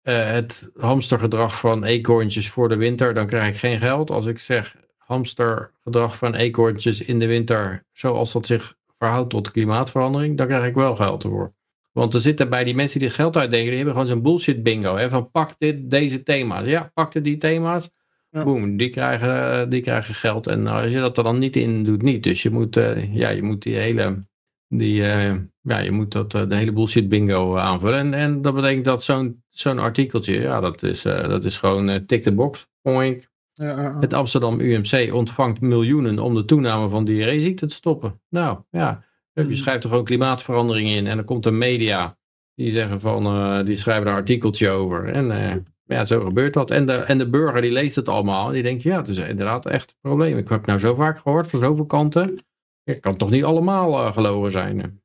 het 0.02 0.68
hamstergedrag 0.76 1.58
van 1.58 1.84
eekhoorntjes 1.84 2.50
voor 2.50 2.68
de 2.68 2.76
winter, 2.76 3.14
dan 3.14 3.26
krijg 3.26 3.48
ik 3.48 3.56
geen 3.56 3.78
geld. 3.78 4.10
Als 4.10 4.26
ik 4.26 4.38
zeg 4.38 4.76
hamstergedrag 4.96 6.16
van 6.16 6.34
eekhoorntjes 6.34 7.00
in 7.00 7.18
de 7.18 7.26
winter, 7.26 7.84
zoals 7.92 8.32
dat 8.32 8.46
zich 8.46 8.76
verhoudt 8.98 9.30
tot 9.30 9.50
klimaatverandering, 9.50 10.36
dan 10.36 10.46
krijg 10.46 10.66
ik 10.66 10.74
wel 10.74 10.96
geld 10.96 11.24
ervoor. 11.24 11.54
Want 11.92 12.14
er 12.14 12.20
zitten 12.20 12.50
bij 12.50 12.64
die 12.64 12.74
mensen 12.74 13.00
die 13.00 13.10
geld 13.10 13.36
uitdenken, 13.36 13.68
die 13.68 13.76
hebben 13.76 13.94
gewoon 13.94 14.08
zo'n 14.08 14.22
bullshit 14.22 14.62
bingo. 14.62 14.96
Hè, 14.96 15.08
van 15.08 15.30
pak 15.30 15.54
dit, 15.58 15.90
deze 15.90 16.22
thema's. 16.22 16.64
Ja, 16.64 16.90
pakte 16.94 17.20
die 17.20 17.38
thema's. 17.38 17.90
Ja. 18.30 18.44
Boom, 18.44 18.76
die 18.76 18.88
krijgen, 18.88 19.68
die 19.70 19.80
krijgen 19.80 20.14
geld. 20.14 20.46
En 20.46 20.66
als 20.66 20.90
je 20.90 21.00
dat 21.00 21.18
er 21.18 21.24
dan 21.24 21.38
niet 21.38 21.56
in 21.56 21.84
doet, 21.84 22.02
niet. 22.02 22.22
Dus 22.22 22.42
je 22.42 22.50
moet, 22.50 22.76
uh, 22.76 23.14
ja, 23.14 23.28
je 23.28 23.42
moet 23.42 23.62
die 23.62 23.76
hele 23.76 24.24
die, 24.68 25.00
uh, 25.00 25.34
ja, 25.60 25.78
je 25.78 25.90
moet 25.90 26.12
dat, 26.12 26.34
uh, 26.34 26.48
de 26.48 26.56
hele 26.56 26.72
bullshit 26.72 27.08
bingo 27.08 27.54
uh, 27.54 27.62
aanvullen. 27.62 27.98
En, 27.98 28.14
en 28.14 28.42
dat 28.42 28.54
betekent 28.54 28.84
dat 28.84 29.02
zo'n 29.02 29.42
zo'n 29.48 29.78
artikeltje, 29.78 30.40
ja, 30.40 30.60
dat 30.60 30.82
is, 30.82 31.02
dat 31.02 31.44
is 31.44 31.58
gewoon 31.58 32.06
tick 32.06 32.22
the 32.22 32.34
box. 32.34 32.66
Point. 32.82 33.28
Ja, 33.52 33.96
Het 34.00 34.14
Amsterdam 34.14 34.60
UMC 34.60 35.14
ontvangt 35.14 35.60
miljoenen 35.60 36.18
om 36.18 36.34
de 36.34 36.44
toename 36.44 36.88
van 36.88 37.04
diarreeziekte 37.04 37.66
te 37.66 37.74
stoppen. 37.74 38.20
Nou, 38.28 38.58
ja, 38.70 39.04
je 39.32 39.42
hmm. 39.42 39.56
schrijft 39.56 39.84
er 39.84 39.90
gewoon 39.90 40.04
klimaatverandering 40.04 40.88
in 40.88 41.06
en 41.06 41.16
dan 41.16 41.24
komt 41.24 41.46
een 41.46 41.58
media 41.58 42.18
die 42.54 42.70
zeggen 42.70 43.00
van, 43.00 43.64
die 43.64 43.76
schrijven 43.76 44.06
een 44.06 44.14
artikeltje 44.14 44.70
over. 44.70 45.08
En 45.08 45.30
ja, 45.86 46.04
zo 46.04 46.20
gebeurt 46.20 46.54
dat. 46.54 46.70
En 46.70 46.86
de, 46.86 46.92
en 46.92 47.18
de 47.18 47.28
burger 47.28 47.60
die 47.60 47.72
leest 47.72 47.96
het 47.96 48.08
allemaal. 48.08 48.50
Die 48.50 48.62
denkt, 48.62 48.82
ja, 48.82 48.96
het 48.96 49.08
is 49.08 49.18
inderdaad 49.18 49.66
echt 49.66 49.90
een 49.90 50.10
probleem. 50.10 50.38
Ik 50.38 50.48
heb 50.48 50.66
nou 50.66 50.78
zo 50.78 50.94
vaak 50.94 51.18
gehoord 51.18 51.50
van 51.50 51.60
zoveel 51.60 51.86
kanten. 51.86 52.44
Het 52.86 53.00
kan 53.00 53.16
toch 53.16 53.30
niet 53.30 53.44
allemaal 53.44 53.92
uh, 53.92 54.12
gelogen 54.12 54.50
zijn? 54.50 55.00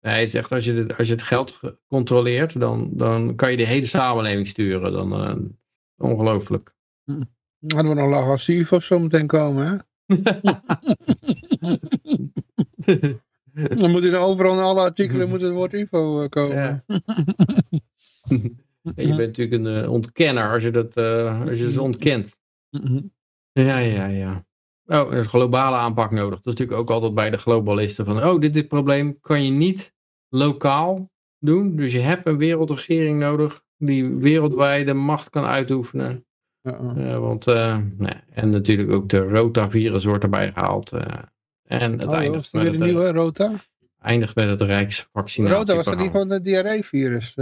Nee, 0.00 0.20
het 0.20 0.28
is 0.28 0.34
echt 0.34 0.52
als 0.52 0.64
je, 0.64 0.72
het, 0.72 0.96
als 0.96 1.06
je 1.06 1.12
het 1.12 1.22
geld 1.22 1.60
controleert, 1.88 2.60
dan, 2.60 2.90
dan 2.92 3.34
kan 3.34 3.50
je 3.50 3.56
de 3.56 3.66
hele 3.66 3.86
samenleving 3.86 4.48
sturen. 4.48 4.92
Dan, 4.92 5.12
uh, 5.12 5.34
ongelooflijk. 5.96 6.74
Hm. 7.04 7.22
Hadden 7.66 7.94
we 7.94 8.00
nog 8.00 8.10
lagassief 8.10 8.72
of 8.72 8.84
zo 8.84 8.98
meteen 8.98 9.26
komen, 9.26 9.66
hè? 9.66 9.76
dan 13.80 13.90
moet 13.90 14.02
je 14.02 14.16
overal 14.16 14.52
in 14.52 14.58
alle 14.58 14.80
artikelen 14.80 15.28
moet 15.28 15.42
het 15.42 15.52
woord 15.52 15.72
UFO 15.72 16.28
komen. 16.28 16.56
Ja. 16.56 16.84
je 18.94 19.14
bent 19.14 19.36
natuurlijk 19.36 19.64
een 19.64 19.88
ontkenner 19.88 20.52
als 20.52 20.62
je, 20.62 20.70
dat, 20.70 20.96
uh, 20.96 21.40
als 21.40 21.58
je 21.58 21.70
ze 21.70 21.82
ontkent. 21.82 22.36
Ja, 23.52 23.78
ja, 23.78 24.06
ja. 24.06 24.44
Oh, 24.90 25.12
er 25.12 25.18
is 25.18 25.26
globale 25.26 25.76
aanpak 25.76 26.10
nodig. 26.10 26.40
Dat 26.40 26.54
is 26.54 26.58
natuurlijk 26.58 26.80
ook 26.80 26.90
altijd 26.90 27.14
bij 27.14 27.30
de 27.30 27.38
globalisten 27.38 28.04
van, 28.04 28.24
oh, 28.24 28.40
dit, 28.40 28.54
dit 28.54 28.68
probleem 28.68 29.20
kan 29.20 29.44
je 29.44 29.50
niet 29.50 29.94
lokaal 30.28 31.10
doen. 31.38 31.76
Dus 31.76 31.92
je 31.92 32.00
hebt 32.00 32.26
een 32.26 32.36
wereldregering 32.36 33.18
nodig 33.18 33.62
die 33.76 34.08
wereldwijde 34.08 34.94
macht 34.94 35.30
kan 35.30 35.44
uitoefenen. 35.44 36.24
Uh, 36.62 37.18
want, 37.18 37.46
uh, 37.46 37.78
nee. 37.96 38.14
En 38.30 38.50
natuurlijk 38.50 38.90
ook 38.90 39.08
de 39.08 39.18
rotavirus 39.18 40.04
wordt 40.04 40.24
erbij 40.24 40.52
gehaald. 40.52 40.92
Uh, 40.92 41.00
en 41.66 41.92
het 41.92 42.06
oh, 42.06 42.14
eindigt 42.14 42.52
met 42.52 42.64
het, 42.64 42.78
nieuwe 42.78 43.12
rota? 43.12 43.52
eindigt 43.98 44.34
met 44.34 44.48
het 44.48 44.60
rijksvaccinatie. 44.60 45.56
Rota 45.56 45.74
was 45.74 45.84
dat 45.84 45.98
niet 45.98 46.10
gewoon 46.10 46.30
het 46.30 46.44
diarreevirus? 46.44 47.34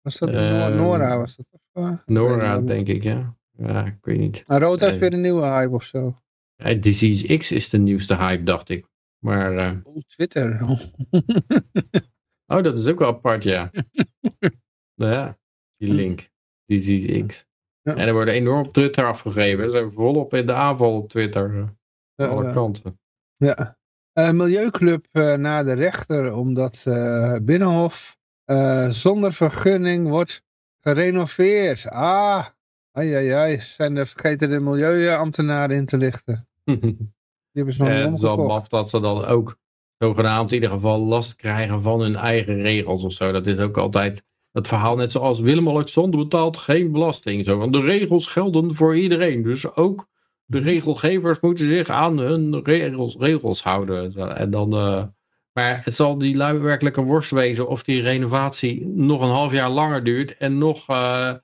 was 0.00 0.18
dat 0.18 0.30
Nora? 0.74 1.18
Was 1.18 1.36
dat, 1.72 1.98
Nora, 2.06 2.60
denk 2.60 2.86
ik, 2.86 3.02
ja. 3.02 3.36
Ja, 3.56 3.84
ik 3.84 3.98
weet 4.00 4.18
niet. 4.18 4.42
Maar 4.46 4.60
Rota 4.60 4.86
heeft 4.86 4.98
weer 4.98 5.12
een 5.12 5.20
nieuwe 5.20 5.46
hype 5.46 5.74
of 5.74 5.84
zo. 5.84 6.16
Ja, 6.64 6.74
Disease 6.74 7.36
X 7.36 7.52
is 7.52 7.68
de 7.70 7.78
nieuwste 7.78 8.16
hype, 8.16 8.42
dacht 8.42 8.68
ik. 8.68 8.86
Maar, 9.18 9.52
uh... 9.52 9.78
oh, 9.84 10.02
Twitter. 10.06 10.60
oh, 12.52 12.62
dat 12.62 12.78
is 12.78 12.86
ook 12.86 12.98
wel 12.98 13.08
apart, 13.08 13.42
ja. 13.42 13.70
ja, 14.94 15.38
die 15.76 15.92
link. 15.92 16.30
Disease 16.66 17.26
X. 17.26 17.46
Ja. 17.82 17.96
En 17.96 18.06
er 18.06 18.12
worden 18.12 18.34
enorm 18.34 18.66
op 18.66 18.72
Twitter 18.72 19.06
afgegeven. 19.06 19.64
Ze 19.64 19.70
zijn 19.70 19.92
volop 19.92 20.34
in 20.34 20.46
de 20.46 20.52
aanval 20.52 20.96
op 20.96 21.08
Twitter. 21.08 21.54
Uh, 22.16 22.28
alle 22.28 22.52
kanten. 22.52 23.00
Ja. 23.36 23.78
Uh, 24.18 24.30
Milieuclub 24.30 25.06
uh, 25.12 25.34
naar 25.34 25.64
de 25.64 25.72
rechter 25.72 26.34
omdat 26.34 26.82
Binnenhof 27.42 28.18
zonder 28.88 29.32
vergunning 29.32 30.08
wordt 30.08 30.42
gerenoveerd. 30.80 31.88
Ah, 31.88 32.46
Ai, 32.96 33.14
ai, 33.14 33.30
ai. 33.30 33.60
Zijn 33.60 33.96
er 33.96 34.06
vergeten 34.06 34.50
de 34.50 34.60
milieuambtenaren 34.60 35.76
in 35.76 35.86
te 35.86 35.96
lichten. 35.96 36.48
Die 37.54 37.62
hebben 37.62 37.74
ze 37.74 37.82
nog 37.82 37.92
Het 37.92 38.14
is 38.14 38.20
wel 38.20 38.36
maf 38.36 38.68
dat 38.68 38.90
ze 38.90 39.00
dan 39.00 39.24
ook 39.24 39.58
zogenaamd 39.98 40.48
in 40.48 40.54
ieder 40.54 40.70
geval 40.70 41.00
last 41.00 41.36
krijgen 41.36 41.82
van 41.82 42.00
hun 42.00 42.16
eigen 42.16 42.60
regels 42.62 43.04
of 43.04 43.12
zo. 43.12 43.32
Dat 43.32 43.46
is 43.46 43.58
ook 43.58 43.76
altijd 43.76 44.24
het 44.52 44.68
verhaal 44.68 44.96
net 44.96 45.12
zoals 45.12 45.40
Willem-Alexander 45.40 46.20
betaalt 46.20 46.56
geen 46.56 46.92
belasting. 46.92 47.44
Zo, 47.44 47.58
want 47.58 47.72
de 47.72 47.80
regels 47.80 48.26
gelden 48.26 48.74
voor 48.74 48.96
iedereen. 48.96 49.42
Dus 49.42 49.74
ook 49.76 50.08
de 50.44 50.58
mhm. 50.58 50.68
regelgevers 50.68 51.40
moeten 51.40 51.66
zich 51.66 51.88
aan 51.88 52.18
hun 52.18 52.60
regels, 52.64 53.16
regels 53.18 53.62
houden. 53.62 54.36
En 54.36 54.50
dan, 54.50 54.74
uh, 54.74 55.02
maar 55.52 55.84
het 55.84 55.94
zal 55.94 56.18
die 56.18 56.36
lui 56.36 56.58
werkelijk 56.58 56.96
een 56.96 57.04
worst 57.04 57.30
wezen 57.30 57.68
of 57.68 57.82
die 57.82 58.02
renovatie 58.02 58.86
nog 58.86 59.22
een 59.22 59.28
half 59.28 59.52
jaar 59.52 59.70
langer 59.70 60.04
duurt 60.04 60.36
en 60.36 60.58
nog... 60.58 60.90
Uh, 60.90 61.34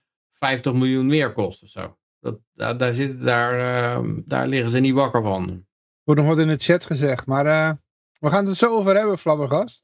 50 0.40 0.72
miljoen 0.72 1.06
meer 1.06 1.32
kost 1.32 1.62
of 1.62 1.68
zo. 1.68 1.96
Dat, 2.20 2.38
daar, 2.52 2.78
daar, 2.78 2.94
zit, 2.94 3.24
daar, 3.24 3.58
uh, 4.02 4.08
daar 4.24 4.48
liggen 4.48 4.70
ze 4.70 4.78
niet 4.78 4.94
wakker 4.94 5.22
van. 5.22 5.48
Er 5.48 5.62
wordt 6.04 6.20
nog 6.20 6.30
wat 6.30 6.38
in 6.38 6.48
de 6.48 6.56
chat 6.56 6.84
gezegd, 6.84 7.26
maar 7.26 7.46
uh, 7.46 7.72
we 8.18 8.30
gaan 8.30 8.40
het 8.40 8.50
er 8.50 8.56
zo 8.56 8.76
over 8.76 8.96
hebben, 8.96 9.18
Flabbergast. 9.18 9.82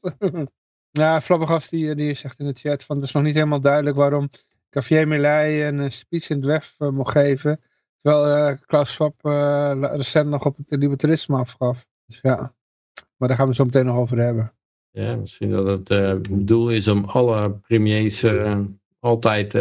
ja, 0.90 1.20
Flabbergast 1.20 1.70
die, 1.70 1.94
die 1.94 2.14
zegt 2.14 2.38
in 2.38 2.46
de 2.46 2.52
chat 2.52 2.84
van 2.84 2.96
het 2.96 3.04
is 3.04 3.12
nog 3.12 3.22
niet 3.22 3.34
helemaal 3.34 3.60
duidelijk 3.60 3.96
waarom 3.96 4.30
Cavier 4.70 5.08
Millet 5.08 5.72
een 5.72 5.92
speech 5.92 6.30
in 6.30 6.36
het 6.36 6.44
WEF 6.44 6.74
uh, 6.78 6.88
mocht 6.88 7.12
geven. 7.12 7.60
Terwijl 8.00 8.50
uh, 8.50 8.58
Klaus 8.66 8.92
Schwab 8.92 9.20
recent 9.80 10.28
nog 10.28 10.44
op 10.44 10.56
het 10.56 10.80
libertarisme 10.80 11.36
afgaf. 11.36 11.86
Dus 12.06 12.18
ja, 12.22 12.54
maar 13.16 13.28
daar 13.28 13.36
gaan 13.36 13.48
we 13.48 13.54
zo 13.54 13.64
meteen 13.64 13.86
nog 13.86 13.96
over 13.96 14.18
hebben. 14.18 14.52
Ja, 14.90 15.16
misschien 15.16 15.50
dat 15.50 15.88
het 15.88 16.46
doel 16.46 16.70
is 16.70 16.88
om 16.88 17.04
alle 17.04 17.50
premiers 17.50 18.26
altijd 18.98 19.52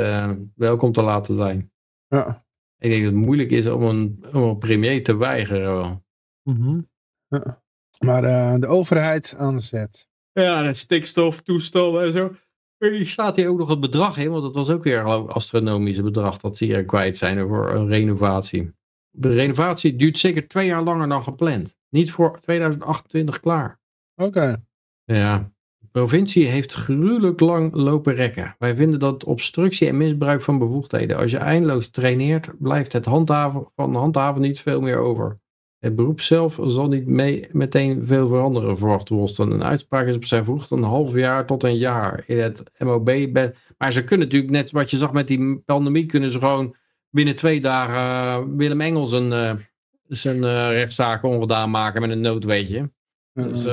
welkom 0.55 0.91
te 0.91 1.01
laten 1.01 1.35
zijn. 1.35 1.71
Ja. 2.07 2.44
Ik 2.85 2.91
denk 2.91 3.03
dat 3.03 3.13
het 3.13 3.21
moeilijk 3.21 3.51
is 3.51 3.67
om 3.67 3.81
een, 3.81 4.25
om 4.33 4.41
een 4.43 4.57
premier 4.57 5.03
te 5.03 5.17
weigeren. 5.17 6.05
Mm 6.43 6.89
ja. 7.27 7.63
Maar 7.99 8.23
uh, 8.23 8.55
de 8.59 8.67
overheid 8.67 9.35
aan 9.37 9.59
zet. 9.59 10.07
Ja, 10.31 10.63
en 10.65 10.75
stikstoftoestel 10.75 12.01
en 12.01 12.13
zo. 12.13 12.35
Er 12.77 13.07
staat 13.07 13.35
hier 13.35 13.49
ook 13.49 13.57
nog 13.57 13.69
het 13.69 13.79
bedrag 13.79 14.17
in, 14.17 14.29
want 14.29 14.43
dat 14.43 14.55
was 14.55 14.69
ook 14.69 14.83
weer 14.83 14.99
een 14.99 15.27
astronomische 15.27 16.03
bedrag 16.03 16.37
dat 16.37 16.57
ze 16.57 16.65
hier 16.65 16.85
kwijt 16.85 17.17
zijn 17.17 17.47
voor 17.47 17.71
een 17.71 17.87
renovatie. 17.87 18.73
De 19.09 19.29
renovatie 19.29 19.95
duurt 19.95 20.19
zeker 20.19 20.47
twee 20.47 20.65
jaar 20.65 20.83
langer 20.83 21.07
dan 21.07 21.23
gepland. 21.23 21.75
Niet 21.89 22.11
voor 22.11 22.39
2028 22.39 23.39
klaar. 23.39 23.79
Oké. 24.15 24.63
Ja, 25.03 25.51
provincie 25.95 26.45
heeft 26.45 26.73
gruwelijk 26.73 27.39
lang 27.39 27.73
lopen 27.73 28.15
rekken. 28.15 28.55
Wij 28.59 28.75
vinden 28.75 28.99
dat 28.99 29.23
obstructie 29.23 29.87
en 29.87 29.97
misbruik 29.97 30.41
van 30.41 30.59
bevoegdheden. 30.59 31.17
Als 31.17 31.31
je 31.31 31.37
eindeloos 31.37 31.89
traineert, 31.89 32.49
blijft 32.59 32.93
het 32.93 33.05
handhaven 33.05 33.71
van 33.75 33.95
handhaven 33.95 34.41
niet 34.41 34.59
veel 34.59 34.81
meer 34.81 34.97
over. 34.97 35.39
Het 35.79 35.95
beroep 35.95 36.21
zelf 36.21 36.59
zal 36.65 36.87
niet 36.87 37.07
mee, 37.07 37.47
meteen 37.51 38.05
veel 38.05 38.27
veranderen, 38.27 38.77
verwacht 38.77 39.09
Wolsten. 39.09 39.51
Een 39.51 39.63
uitspraak 39.63 40.07
is 40.07 40.15
op 40.15 40.25
zijn 40.25 40.43
vroegst 40.43 40.71
een 40.71 40.83
half 40.83 41.13
jaar 41.13 41.45
tot 41.45 41.63
een 41.63 41.77
jaar 41.77 42.23
in 42.27 42.37
het 42.37 42.63
MOB. 42.77 43.51
Maar 43.77 43.93
ze 43.93 44.03
kunnen 44.03 44.27
natuurlijk, 44.27 44.53
net 44.53 44.71
wat 44.71 44.89
je 44.89 44.97
zag 44.97 45.11
met 45.11 45.27
die 45.27 45.57
pandemie, 45.65 46.05
kunnen 46.05 46.31
ze 46.31 46.39
gewoon 46.39 46.75
binnen 47.09 47.35
twee 47.35 47.61
dagen 47.61 47.95
uh, 47.95 48.55
Willem 48.57 48.81
Engels 48.81 49.11
een, 49.11 49.31
uh, 49.31 49.51
zijn 50.07 50.37
uh, 50.37 50.69
rechtszaak 50.69 51.23
ongedaan 51.23 51.69
maken 51.69 52.01
met 52.01 52.09
een 52.09 52.21
noodweetje. 52.21 52.91
Dus 53.33 53.63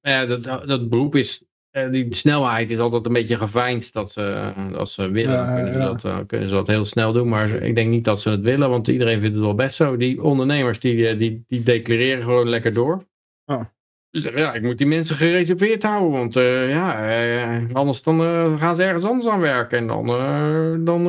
ja, 0.00 0.26
dat, 0.26 0.44
dat 0.44 0.88
beroep 0.88 1.14
is 1.14 1.44
die 1.72 2.14
snelheid 2.14 2.70
is 2.70 2.78
altijd 2.78 3.06
een 3.06 3.12
beetje 3.12 3.36
geveinsd 3.36 3.92
dat 3.92 4.10
ze, 4.10 4.52
als 4.76 4.94
ze 4.94 5.10
willen. 5.10 5.54
kunnen, 5.54 5.72
ze 5.72 5.78
dat, 5.78 6.04
uh, 6.04 6.18
kunnen 6.26 6.48
ze 6.48 6.54
dat 6.54 6.66
heel 6.66 6.86
snel 6.86 7.12
doen. 7.12 7.28
Maar 7.28 7.50
ik 7.50 7.74
denk 7.74 7.90
niet 7.90 8.04
dat 8.04 8.20
ze 8.20 8.30
het 8.30 8.40
willen, 8.40 8.70
want 8.70 8.88
iedereen 8.88 9.20
vindt 9.20 9.36
het 9.36 9.44
wel 9.44 9.54
best 9.54 9.76
zo. 9.76 9.96
Die 9.96 10.22
ondernemers 10.22 10.80
die, 10.80 11.08
eh, 11.08 11.18
die, 11.18 11.44
die 11.48 11.62
declareren 11.62 12.22
gewoon 12.22 12.48
lekker 12.48 12.72
door. 12.72 13.06
Oh. 13.44 13.64
Dus 14.10 14.24
ja, 14.24 14.54
ik 14.54 14.62
moet 14.62 14.78
die 14.78 14.86
mensen 14.86 15.16
gereserveerd 15.16 15.82
houden, 15.82 16.10
want 16.10 16.34
ja, 16.34 17.66
anders 17.72 18.02
dan 18.02 18.18
gaan 18.58 18.76
ze 18.76 18.82
ergens 18.82 19.04
anders 19.04 19.26
aan 19.26 19.40
werken. 19.40 19.78
En 19.78 19.86
dan, 19.86 20.06
dan 20.84 21.06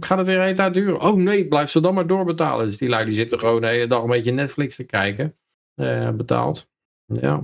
gaat 0.00 0.18
het 0.18 0.26
weer 0.26 0.40
een 0.40 0.54
tijd 0.54 0.74
duren. 0.74 1.00
Oh 1.00 1.16
nee, 1.16 1.48
blijf 1.48 1.70
ze 1.70 1.80
dan 1.80 1.94
maar 1.94 2.06
doorbetalen. 2.06 2.66
Dus 2.66 2.78
die 2.78 2.88
lui 2.88 3.04
die 3.04 3.14
zitten 3.14 3.38
gewoon 3.38 3.60
de 3.60 3.66
hele 3.66 3.86
dag 3.86 4.02
een 4.02 4.10
beetje 4.10 4.32
Netflix 4.32 4.76
te 4.76 4.84
kijken. 4.84 5.36
betaald. 6.16 6.68
Ja. 7.06 7.42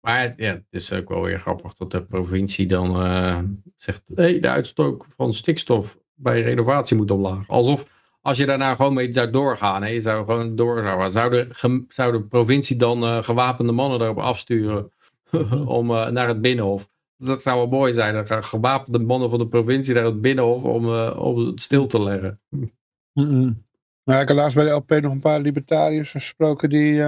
Maar 0.00 0.34
ja, 0.36 0.52
het 0.52 0.64
is 0.70 0.92
ook 0.92 1.08
wel 1.08 1.22
weer 1.22 1.40
grappig 1.40 1.74
dat 1.74 1.90
de 1.90 2.02
provincie 2.02 2.66
dan 2.66 3.02
uh, 3.02 3.38
zegt, 3.76 4.02
hey, 4.14 4.40
de 4.40 4.48
uitstoot 4.48 5.04
van 5.16 5.34
stikstof 5.34 5.98
bij 6.14 6.42
renovatie 6.42 6.96
moet 6.96 7.10
omlaag. 7.10 7.48
Alsof 7.48 7.84
als 8.20 8.38
je 8.38 8.46
daarna 8.46 8.74
gewoon 8.74 8.94
mee 8.94 9.12
zou 9.12 9.30
doorgaan, 9.30 9.82
hè, 9.82 9.88
je 9.88 10.00
zou 10.00 10.24
gewoon 10.24 10.56
doorgaan. 10.56 11.12
Zou 11.12 11.30
de, 11.30 11.84
zou 11.88 12.12
de 12.12 12.22
provincie 12.22 12.76
dan 12.76 13.02
uh, 13.02 13.22
gewapende 13.22 13.72
mannen 13.72 14.00
erop 14.00 14.18
afsturen 14.18 14.92
om 15.66 15.90
uh, 15.90 16.08
naar 16.08 16.28
het 16.28 16.40
binnenhof? 16.40 16.88
Dat 17.16 17.42
zou 17.42 17.56
wel 17.56 17.78
mooi 17.78 17.92
zijn. 17.92 18.14
Dan 18.14 18.26
gaan 18.26 18.44
gewapende 18.44 18.98
mannen 18.98 19.30
van 19.30 19.38
de 19.38 19.48
provincie 19.48 19.94
naar 19.94 20.04
het 20.04 20.20
binnenhof 20.20 20.62
om, 20.62 20.88
om 21.08 21.46
het 21.46 21.60
stil 21.60 21.86
te 21.86 22.02
leggen. 22.02 22.40
Mm 22.48 22.70
-mm. 23.12 23.64
Nou, 24.04 24.22
ik 24.22 24.28
heb 24.28 24.36
laatst 24.36 24.56
bij 24.56 24.64
de 24.64 24.70
LP 24.70 24.90
nog 24.90 25.12
een 25.12 25.20
paar 25.20 25.40
libertariërs 25.40 26.10
gesproken 26.10 26.68
die 26.68 27.02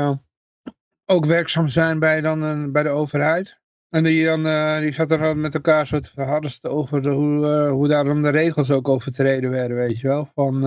ook 1.12 1.26
werkzaam 1.26 1.68
zijn 1.68 1.98
bij, 1.98 2.20
dan, 2.20 2.44
uh, 2.44 2.72
bij 2.72 2.82
de 2.82 2.88
overheid. 2.88 3.60
En 3.88 4.04
die, 4.04 4.24
dan, 4.24 4.46
uh, 4.46 4.78
die 4.78 4.92
zat 4.92 5.10
er 5.10 5.36
met 5.36 5.54
elkaar 5.54 5.86
zo 5.86 6.00
te 6.00 6.10
verhardsten 6.14 6.70
over 6.70 7.02
de, 7.02 7.10
hoe, 7.10 7.46
uh, 7.46 7.70
hoe 7.70 7.88
daarom 7.88 8.22
de 8.22 8.28
regels 8.28 8.70
ook 8.70 8.88
overtreden 8.88 9.50
werden, 9.50 9.76
weet 9.76 10.00
je 10.00 10.08
wel. 10.08 10.30
Van, 10.34 10.62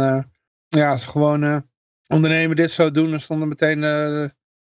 ja, 0.68 0.92
als 0.92 1.06
gewoon 1.06 1.66
ondernemer 2.08 2.56
dit 2.56 2.72
zou 2.72 2.92
doen, 2.92 3.10
dan 3.10 3.20
stonden 3.20 3.48
meteen, 3.48 3.84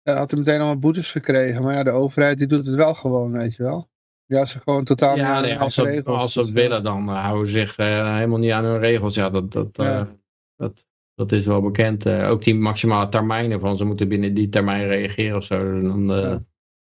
had 0.02 0.30
hij 0.30 0.38
meteen 0.38 0.56
allemaal 0.56 0.78
boetes 0.78 1.10
gekregen. 1.10 1.62
Maar 1.62 1.74
ja, 1.74 1.82
de 1.82 1.90
overheid 1.90 2.38
die 2.38 2.46
doet 2.46 2.66
het 2.66 2.74
wel 2.74 2.94
gewoon, 2.94 3.32
weet 3.32 3.56
je 3.56 3.62
wel. 3.62 3.88
Ja, 4.26 4.44
ze 4.44 4.60
gewoon 4.60 4.84
totaal 4.84 5.16
ja, 5.16 5.40
nee, 5.40 5.58
als, 5.58 5.74
ze, 5.74 6.02
als 6.04 6.32
ze 6.32 6.40
het 6.40 6.50
willen, 6.50 6.82
dan 6.82 7.08
houden 7.08 7.48
ze 7.48 7.58
zich 7.58 7.76
helemaal 7.76 8.38
niet 8.38 8.52
aan 8.52 8.64
hun 8.64 8.78
regels. 8.78 9.14
Ja, 9.14 9.30
dat, 9.30 9.52
dat, 9.52 9.68
ja. 9.72 10.08
dat, 10.56 10.86
dat 11.14 11.32
is 11.32 11.46
wel 11.46 11.62
bekend. 11.62 12.06
Uh, 12.06 12.30
ook 12.30 12.42
die 12.42 12.54
maximale 12.54 13.08
termijnen 13.08 13.60
van 13.60 13.76
ze 13.76 13.84
moeten 13.84 14.08
binnen 14.08 14.34
die 14.34 14.48
termijn 14.48 14.86
reageren 14.86 15.36
of 15.36 15.44
zo. 15.44 15.80
Dan, 15.82 16.18
uh, 16.18 16.36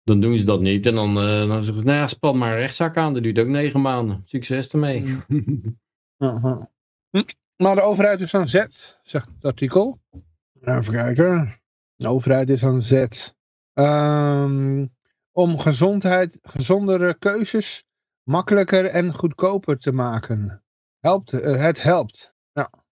dan 0.04 0.20
doen 0.20 0.38
ze 0.38 0.44
dat 0.44 0.60
niet. 0.60 0.86
En 0.86 0.94
dan, 0.94 1.16
uh, 1.16 1.48
dan 1.48 1.62
zeggen 1.62 1.78
ze, 1.78 1.84
nou 1.84 1.98
ja, 1.98 2.06
span 2.06 2.38
maar 2.38 2.52
een 2.52 2.58
rechtszaak 2.58 2.96
aan. 2.96 3.14
Dat 3.14 3.22
duurt 3.22 3.38
ook 3.38 3.46
negen 3.46 3.80
maanden. 3.80 4.22
Succes 4.24 4.72
ermee. 4.72 5.04
-huh. 6.18 6.60
Maar 7.56 7.74
de 7.74 7.80
overheid 7.80 8.20
is 8.20 8.34
aan 8.34 8.48
zet, 8.48 8.98
zegt 9.02 9.28
het 9.34 9.44
artikel. 9.44 10.00
Even 10.60 10.92
kijken. 10.92 11.54
De 11.96 12.08
overheid 12.08 12.50
is 12.50 12.64
aan 12.64 12.82
zet. 12.82 13.36
Um, 13.74 14.90
om 15.32 15.58
gezondheid, 15.58 16.38
gezondere 16.42 17.14
keuzes 17.18 17.84
makkelijker 18.22 18.86
en 18.86 19.14
goedkoper 19.14 19.78
te 19.78 19.92
maken. 19.92 20.62
Helpt, 20.98 21.30
het 21.30 21.82
helpt. 21.82 22.34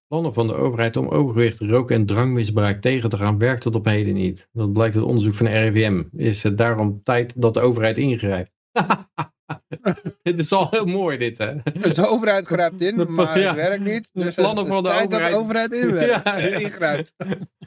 Plannen 0.09 0.33
van 0.33 0.47
de 0.47 0.55
overheid 0.55 0.97
om 0.97 1.09
overgewicht, 1.09 1.61
rook 1.61 1.91
en 1.91 2.07
drankmisbruik 2.07 2.81
tegen 2.81 3.11
te 3.11 3.17
gaan 3.17 3.39
werkt 3.39 3.63
tot 3.63 3.75
op 3.75 3.85
heden 3.85 4.15
niet. 4.15 4.49
Dat 4.53 4.73
blijkt 4.73 4.97
uit 4.97 5.05
onderzoek 5.05 5.35
van 5.35 5.47
de 5.47 5.53
RIVM. 5.53 6.03
Is 6.17 6.43
het 6.43 6.59
daarom 6.59 7.03
tijd 7.03 7.41
dat 7.41 7.55
de 7.55 7.61
overheid 7.61 7.99
ingrijpt? 7.99 8.51
dit 10.23 10.39
is 10.39 10.53
al 10.53 10.67
heel 10.71 10.85
mooi 10.85 11.19
dit 11.19 11.39
hè. 11.39 11.55
De 11.93 12.09
overheid 12.09 12.47
grijpt 12.47 12.81
in, 12.81 13.07
maar 13.15 13.35
het 13.35 13.55
werkt 13.55 13.85
niet. 13.85 14.11
Dus 14.13 14.35
plannen 14.35 14.67
van 14.67 14.83
de 14.83 14.89
overheid. 14.89 15.11
dat 15.11 15.31
de 15.31 15.37
overheid 15.37 15.75
inwerkt, 15.83 16.25
ja, 16.25 16.37
ja. 16.37 16.59
ingrijpt. 16.59 17.15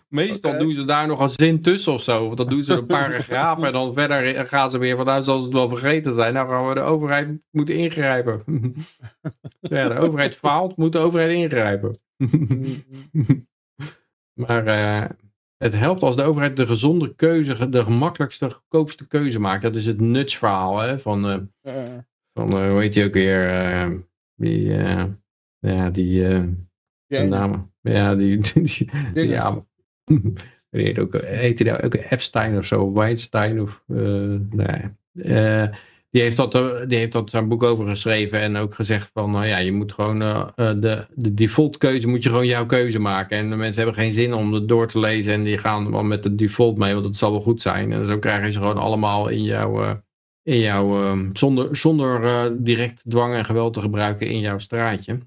Meestal 0.07 0.57
doen 0.57 0.73
ze 0.73 0.85
daar 0.85 1.07
nog 1.07 1.19
een 1.19 1.29
zin 1.29 1.61
tussen 1.61 1.93
of 1.93 2.03
zo. 2.03 2.25
Want 2.25 2.37
dan 2.37 2.49
doen 2.49 2.63
ze 2.63 2.73
een 2.73 2.85
paragraaf 2.85 3.63
en 3.63 3.73
dan 3.73 3.93
verder 3.93 4.47
gaan 4.47 4.71
ze 4.71 4.77
weer 4.77 4.97
vanuit 4.97 5.23
zoals 5.23 5.43
het 5.43 5.53
wel 5.53 5.69
vergeten 5.69 6.15
zijn. 6.15 6.33
Nou 6.33 6.49
gaan 6.49 6.67
we 6.67 6.73
de 6.73 6.81
overheid 6.81 7.29
moeten 7.51 7.75
ingrijpen. 7.75 8.43
ja, 9.59 9.87
de 9.87 9.99
overheid 9.99 10.35
faalt, 10.35 10.77
moet 10.77 10.91
de 10.91 10.99
overheid 10.99 11.31
ingrijpen. 11.31 11.99
maar 14.43 14.67
uh, 14.67 15.09
het 15.57 15.73
helpt 15.73 16.01
als 16.01 16.15
de 16.15 16.23
overheid 16.23 16.55
de 16.55 16.67
gezonde 16.67 17.15
keuze, 17.15 17.69
de 17.69 17.83
gemakkelijkste, 17.83 18.49
goedkoopste 18.49 19.07
keuze 19.07 19.39
maakt. 19.39 19.61
Dat 19.61 19.75
is 19.75 19.85
het 19.85 19.99
nutsverhaal 19.99 20.79
hè, 20.79 20.99
van, 20.99 21.29
uh, 21.29 21.37
van 22.33 22.57
uh, 22.57 22.69
hoe 22.69 22.79
heet 22.79 22.93
je 22.93 23.05
ook 23.05 23.13
weer, 23.13 24.05
die, 24.35 24.65
ja, 25.59 25.89
die, 25.89 26.21
ja, 27.05 27.23
namen, 27.23 27.73
ja, 27.81 28.15
die, 28.15 28.39
die, 28.53 28.89
die 29.13 29.27
ja, 29.27 29.65
die 30.69 30.83
heet 30.83 30.99
ook, 30.99 31.21
heet 31.21 31.59
hij 31.59 31.71
nou 31.71 31.83
ook 31.83 31.93
Epstein 31.93 32.57
of 32.57 32.65
zo, 32.65 32.93
Weinstein 32.93 33.61
of, 33.61 33.83
nee, 33.87 34.95
die 36.11 36.21
heeft, 36.21 36.37
dat, 36.37 36.51
die 36.89 36.97
heeft 36.97 37.11
dat 37.11 37.29
zijn 37.29 37.47
boek 37.47 37.63
over 37.63 37.85
geschreven 37.85 38.39
en 38.39 38.55
ook 38.55 38.75
gezegd 38.75 39.09
van, 39.13 39.31
nou 39.31 39.45
ja, 39.45 39.57
je 39.57 39.71
moet 39.71 39.93
gewoon 39.93 40.21
uh, 40.21 40.47
de, 40.55 41.05
de 41.13 41.33
default 41.33 41.77
keuze, 41.77 42.07
moet 42.07 42.23
je 42.23 42.29
gewoon 42.29 42.47
jouw 42.47 42.65
keuze 42.65 42.99
maken. 42.99 43.37
En 43.37 43.49
de 43.49 43.55
mensen 43.55 43.83
hebben 43.83 44.01
geen 44.01 44.13
zin 44.13 44.33
om 44.33 44.53
het 44.53 44.67
door 44.67 44.87
te 44.87 44.99
lezen 44.99 45.33
en 45.33 45.43
die 45.43 45.57
gaan 45.57 45.91
wel 45.91 46.03
met 46.03 46.23
de 46.23 46.35
default 46.35 46.77
mee, 46.77 46.93
want 46.93 47.05
het 47.05 47.17
zal 47.17 47.31
wel 47.31 47.41
goed 47.41 47.61
zijn. 47.61 47.91
En 47.91 48.07
zo 48.07 48.19
krijgen 48.19 48.53
ze 48.53 48.59
gewoon 48.59 48.77
allemaal 48.77 49.27
in 49.27 49.43
jouw, 49.43 49.83
uh, 49.83 49.93
in 50.43 50.59
jouw 50.59 51.01
uh, 51.01 51.29
zonder, 51.33 51.75
zonder 51.75 52.63
direct 52.63 53.03
dwang 53.09 53.35
en 53.35 53.45
geweld 53.45 53.73
te 53.73 53.81
gebruiken 53.81 54.27
in 54.27 54.39
jouw 54.39 54.59
straatje. 54.59 55.19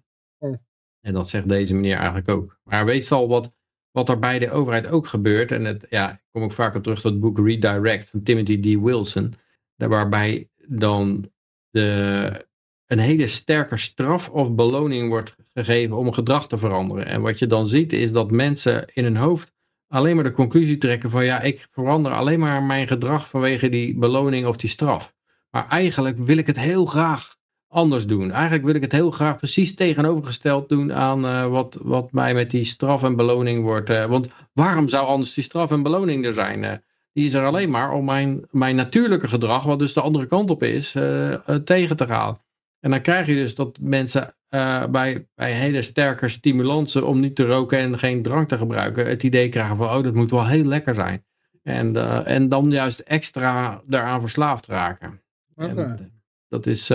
En 1.00 1.12
dat 1.12 1.28
zegt 1.28 1.48
deze 1.48 1.74
meneer 1.74 1.96
eigenlijk 1.96 2.28
ook. 2.28 2.58
Maar 2.64 2.84
weet 2.84 3.12
al 3.12 3.28
wat, 3.28 3.52
wat 3.90 4.08
er 4.08 4.18
bij 4.18 4.38
de 4.38 4.50
overheid 4.50 4.86
ook 4.86 5.06
gebeurt, 5.06 5.52
en 5.52 5.64
het, 5.64 5.86
ja, 5.90 6.12
ik 6.12 6.24
kom 6.30 6.42
ook 6.42 6.52
vaker 6.52 6.80
terug 6.80 7.00
tot 7.00 7.10
het 7.10 7.20
boek 7.20 7.38
Redirect 7.38 8.10
van 8.10 8.22
Timothy 8.22 8.60
D. 8.60 8.80
Wilson, 8.80 9.34
waarbij 9.76 10.48
dan 10.68 11.30
de, 11.70 12.46
een 12.86 12.98
hele 12.98 13.26
sterke 13.26 13.76
straf 13.76 14.28
of 14.28 14.54
beloning 14.54 15.08
wordt 15.08 15.36
gegeven 15.54 15.96
om 15.96 16.12
gedrag 16.12 16.48
te 16.48 16.58
veranderen. 16.58 17.06
En 17.06 17.20
wat 17.20 17.38
je 17.38 17.46
dan 17.46 17.66
ziet 17.66 17.92
is 17.92 18.12
dat 18.12 18.30
mensen 18.30 18.84
in 18.92 19.04
hun 19.04 19.16
hoofd 19.16 19.52
alleen 19.88 20.14
maar 20.14 20.24
de 20.24 20.32
conclusie 20.32 20.78
trekken 20.78 21.10
van 21.10 21.24
ja, 21.24 21.40
ik 21.40 21.68
verander 21.70 22.12
alleen 22.12 22.38
maar 22.38 22.62
mijn 22.62 22.86
gedrag 22.86 23.28
vanwege 23.28 23.68
die 23.68 23.98
beloning 23.98 24.46
of 24.46 24.56
die 24.56 24.70
straf. 24.70 25.14
Maar 25.50 25.68
eigenlijk 25.68 26.18
wil 26.18 26.36
ik 26.36 26.46
het 26.46 26.58
heel 26.58 26.86
graag 26.86 27.36
anders 27.68 28.06
doen. 28.06 28.30
Eigenlijk 28.30 28.64
wil 28.64 28.74
ik 28.74 28.82
het 28.82 28.92
heel 28.92 29.10
graag 29.10 29.36
precies 29.36 29.74
tegenovergesteld 29.74 30.68
doen 30.68 30.92
aan 30.92 31.24
uh, 31.24 31.46
wat, 31.46 31.78
wat 31.82 32.12
mij 32.12 32.34
met 32.34 32.50
die 32.50 32.64
straf 32.64 33.02
en 33.02 33.16
beloning 33.16 33.62
wordt. 33.62 33.90
Uh, 33.90 34.06
want 34.06 34.28
waarom 34.52 34.88
zou 34.88 35.06
anders 35.06 35.34
die 35.34 35.44
straf 35.44 35.70
en 35.70 35.82
beloning 35.82 36.24
er 36.24 36.34
zijn? 36.34 36.62
Uh, 36.62 36.72
die 37.14 37.26
is 37.26 37.34
er 37.34 37.44
alleen 37.44 37.70
maar 37.70 37.92
om 37.92 38.04
mijn, 38.04 38.46
mijn 38.50 38.76
natuurlijke 38.76 39.28
gedrag, 39.28 39.64
wat 39.64 39.78
dus 39.78 39.92
de 39.92 40.00
andere 40.00 40.26
kant 40.26 40.50
op 40.50 40.62
is, 40.62 40.94
uh, 40.94 41.30
uh, 41.30 41.38
tegen 41.64 41.96
te 41.96 42.06
gaan. 42.06 42.40
En 42.80 42.90
dan 42.90 43.00
krijg 43.00 43.26
je 43.26 43.34
dus 43.34 43.54
dat 43.54 43.78
mensen 43.80 44.34
uh, 44.50 44.86
bij, 44.86 45.26
bij 45.34 45.52
hele 45.52 45.82
sterke 45.82 46.28
stimulansen 46.28 47.06
om 47.06 47.20
niet 47.20 47.36
te 47.36 47.46
roken 47.46 47.78
en 47.78 47.98
geen 47.98 48.22
drank 48.22 48.48
te 48.48 48.58
gebruiken, 48.58 49.06
het 49.06 49.22
idee 49.22 49.48
krijgen 49.48 49.76
van, 49.76 49.96
oh, 49.96 50.02
dat 50.02 50.14
moet 50.14 50.30
wel 50.30 50.46
heel 50.46 50.64
lekker 50.64 50.94
zijn. 50.94 51.24
En, 51.62 51.96
en 52.26 52.48
dan 52.48 52.70
juist 52.70 52.98
extra 52.98 53.82
daaraan 53.86 54.20
verslaafd 54.20 54.66
raken. 54.66 55.20
Okay. 55.56 55.68
En, 55.68 56.22
dat 56.48 56.66
is, 56.66 56.86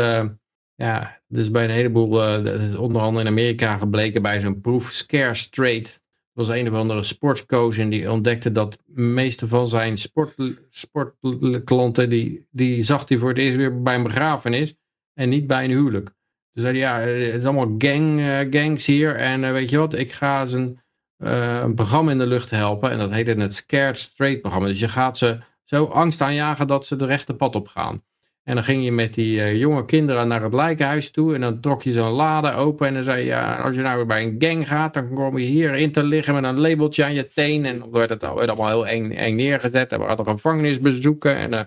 ja, 0.75 1.21
dus 1.27 1.51
bij 1.51 1.63
een 1.63 1.69
heleboel, 1.69 2.09
dat 2.09 2.59
is 2.59 2.75
onder 2.75 3.01
andere 3.01 3.25
in 3.25 3.31
Amerika 3.31 3.77
gebleken 3.77 4.21
bij 4.21 4.39
zo'n 4.39 4.61
proef 4.61 4.91
Scare 4.91 5.33
Straight 5.33 5.98
was 6.39 6.49
een 6.49 6.69
of 6.69 6.75
andere 6.75 7.03
sportscoach 7.03 7.77
en 7.77 7.89
die 7.89 8.11
ontdekte 8.11 8.51
dat 8.51 8.77
de 8.85 9.01
meeste 9.01 9.47
van 9.47 9.67
zijn 9.67 9.97
sport, 9.97 10.35
sportklanten, 10.69 12.09
die, 12.09 12.47
die 12.51 12.83
zag 12.83 13.09
hij 13.09 13.17
voor 13.17 13.29
het 13.29 13.37
eerst 13.37 13.57
weer 13.57 13.81
bij 13.81 13.95
een 13.95 14.03
begrafenis 14.03 14.75
en 15.13 15.29
niet 15.29 15.47
bij 15.47 15.63
een 15.63 15.71
huwelijk. 15.71 16.05
Dus 16.53 16.63
zei 16.63 16.79
hij, 16.79 17.05
ja, 17.05 17.07
het 17.07 17.41
is 17.41 17.45
allemaal 17.45 17.75
gang, 17.77 18.19
uh, 18.19 18.37
gangs 18.49 18.85
hier 18.85 19.15
en 19.15 19.43
uh, 19.43 19.51
weet 19.51 19.69
je 19.69 19.77
wat, 19.77 19.93
ik 19.93 20.11
ga 20.11 20.45
ze 20.45 20.57
een, 20.57 20.79
uh, 21.17 21.59
een 21.59 21.75
programma 21.75 22.11
in 22.11 22.17
de 22.17 22.27
lucht 22.27 22.49
helpen 22.49 22.91
en 22.91 22.97
dat 22.97 23.11
heet 23.11 23.27
het 23.27 23.55
Scared 23.55 23.97
Straight 23.97 24.41
programma. 24.41 24.67
Dus 24.67 24.79
je 24.79 24.87
gaat 24.87 25.17
ze 25.17 25.39
zo 25.63 25.85
angst 25.85 26.21
aanjagen 26.21 26.67
dat 26.67 26.85
ze 26.85 26.95
de 26.95 27.05
rechte 27.05 27.33
pad 27.33 27.55
op 27.55 27.67
gaan. 27.67 28.03
En 28.43 28.55
dan 28.55 28.63
ging 28.63 28.83
je 28.83 28.91
met 28.91 29.13
die 29.13 29.37
uh, 29.37 29.59
jonge 29.59 29.85
kinderen 29.85 30.27
naar 30.27 30.43
het 30.43 30.53
lijkenhuis 30.53 31.11
toe. 31.11 31.33
En 31.35 31.41
dan 31.41 31.59
trok 31.59 31.83
je 31.83 31.91
zo'n 31.91 32.11
lade 32.11 32.53
open. 32.53 32.87
En 32.87 32.93
dan 32.93 33.03
zei 33.03 33.19
je, 33.19 33.25
ja, 33.25 33.55
als 33.55 33.75
je 33.75 33.81
nou 33.81 33.97
weer 33.97 34.05
bij 34.05 34.23
een 34.23 34.35
gang 34.39 34.67
gaat, 34.67 34.93
dan 34.93 35.13
kom 35.13 35.37
je 35.37 35.45
hier 35.45 35.75
in 35.75 35.91
te 35.91 36.03
liggen 36.03 36.33
met 36.33 36.43
een 36.43 36.59
labeltje 36.59 37.03
aan 37.03 37.13
je 37.13 37.27
teen. 37.27 37.65
En 37.65 37.79
dan 37.79 37.91
werd 37.91 38.09
het 38.09 38.21
werd 38.21 38.47
allemaal 38.47 38.67
heel 38.67 38.87
eng, 38.87 39.11
eng 39.11 39.35
neergezet. 39.35 39.91
En 39.91 39.99
we 39.99 40.05
hadden 40.05 40.25
gevangenisbezoeken. 40.25 41.35
En 41.35 41.53
uh, 41.53 41.59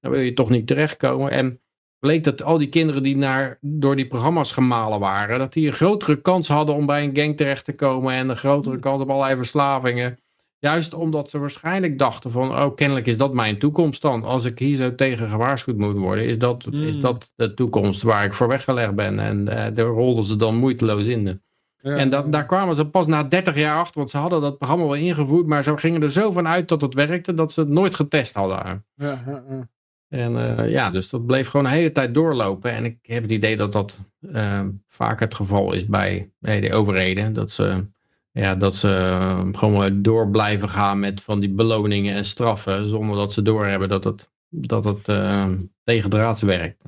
dan 0.00 0.10
wil 0.10 0.20
je 0.20 0.32
toch 0.32 0.50
niet 0.50 0.66
terechtkomen. 0.66 1.30
En 1.30 1.60
bleek 1.98 2.24
dat 2.24 2.42
al 2.42 2.58
die 2.58 2.68
kinderen 2.68 3.02
die 3.02 3.16
naar, 3.16 3.58
door 3.60 3.96
die 3.96 4.06
programma's 4.06 4.52
gemalen 4.52 5.00
waren, 5.00 5.38
dat 5.38 5.52
die 5.52 5.66
een 5.66 5.72
grotere 5.72 6.20
kans 6.20 6.48
hadden 6.48 6.74
om 6.74 6.86
bij 6.86 7.04
een 7.04 7.16
gang 7.16 7.36
terecht 7.36 7.64
te 7.64 7.74
komen. 7.74 8.14
En 8.14 8.28
een 8.28 8.36
grotere 8.36 8.78
kans 8.78 9.02
op 9.02 9.10
allerlei 9.10 9.36
verslavingen. 9.36 10.18
Juist 10.60 10.94
omdat 10.94 11.30
ze 11.30 11.38
waarschijnlijk 11.38 11.98
dachten 11.98 12.30
van, 12.30 12.50
oh 12.50 12.74
kennelijk 12.74 13.06
is 13.06 13.16
dat 13.16 13.34
mijn 13.34 13.58
toekomst 13.58 14.02
dan. 14.02 14.24
Als 14.24 14.44
ik 14.44 14.58
hier 14.58 14.76
zo 14.76 14.94
tegen 14.94 15.28
gewaarschuwd 15.28 15.76
moet 15.76 15.96
worden, 15.96 16.24
is 16.24 16.38
dat, 16.38 16.66
is 16.70 16.90
hmm. 16.90 17.00
dat 17.00 17.32
de 17.34 17.54
toekomst 17.54 18.02
waar 18.02 18.24
ik 18.24 18.32
voor 18.32 18.48
weggelegd 18.48 18.94
ben. 18.94 19.18
En 19.18 19.40
uh, 19.40 19.66
daar 19.74 19.86
rolden 19.86 20.24
ze 20.24 20.36
dan 20.36 20.56
moeiteloos 20.56 21.06
in. 21.06 21.42
Ja. 21.82 21.96
En 21.96 22.08
dat, 22.08 22.32
daar 22.32 22.46
kwamen 22.46 22.76
ze 22.76 22.88
pas 22.88 23.06
na 23.06 23.24
30 23.24 23.56
jaar 23.56 23.78
achter, 23.78 23.96
want 23.96 24.10
ze 24.10 24.16
hadden 24.16 24.40
dat 24.40 24.58
programma 24.58 24.84
wel 24.84 24.94
ingevoerd, 24.94 25.46
maar 25.46 25.64
ze 25.64 25.76
gingen 25.76 26.02
er 26.02 26.12
zo 26.12 26.32
van 26.32 26.48
uit 26.48 26.68
dat 26.68 26.80
het 26.80 26.94
werkte, 26.94 27.34
dat 27.34 27.52
ze 27.52 27.60
het 27.60 27.68
nooit 27.68 27.94
getest 27.94 28.34
hadden. 28.34 28.84
Ja, 28.94 29.22
ja, 29.26 29.68
en 30.08 30.32
uh, 30.32 30.70
ja, 30.70 30.90
dus 30.90 31.10
dat 31.10 31.26
bleef 31.26 31.48
gewoon 31.48 31.66
de 31.66 31.72
hele 31.72 31.92
tijd 31.92 32.14
doorlopen. 32.14 32.72
En 32.72 32.84
ik 32.84 32.98
heb 33.02 33.22
het 33.22 33.30
idee 33.30 33.56
dat 33.56 33.72
dat 33.72 33.98
uh, 34.20 34.64
vaak 34.86 35.20
het 35.20 35.34
geval 35.34 35.72
is 35.72 35.86
bij, 35.86 36.30
bij 36.38 36.60
de 36.60 36.72
overheden. 36.72 37.32
Dat 37.32 37.50
ze 37.50 37.84
ja, 38.32 38.54
dat 38.54 38.76
ze 38.76 38.88
uh, 38.88 39.48
gewoon 39.52 40.02
door 40.02 40.30
blijven 40.30 40.68
gaan 40.68 41.00
met 41.00 41.22
van 41.22 41.40
die 41.40 41.50
beloningen 41.50 42.14
en 42.14 42.24
straffen, 42.24 42.88
zonder 42.88 43.16
dat 43.16 43.32
ze 43.32 43.42
doorhebben 43.42 43.88
dat 43.88 44.04
het, 44.04 44.30
dat 44.48 44.84
het 44.84 45.08
uh, 45.08 45.52
tegendraads 45.84 46.42
werkt. 46.42 46.84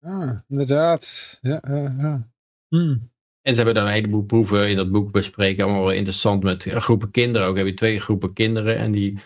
Ah, 0.00 0.38
inderdaad. 0.48 1.38
Ja, 1.42 1.60
ja. 1.98 2.28
Hmm. 2.68 3.10
En 3.42 3.54
ze 3.54 3.62
hebben 3.62 3.74
dan 3.74 3.86
een 3.86 3.92
heleboel 3.92 4.24
proeven 4.24 4.70
in 4.70 4.76
dat 4.76 4.90
boek 4.90 5.12
bespreken, 5.12 5.64
allemaal 5.64 5.84
wel 5.84 5.92
interessant 5.92 6.42
met 6.42 6.62
groepen 6.62 7.10
kinderen 7.10 7.48
ook. 7.48 7.56
Heb 7.56 7.66
je 7.66 7.74
twee 7.74 8.00
groepen 8.00 8.32
kinderen 8.32 8.76
en 8.76 8.92
die 8.92 9.18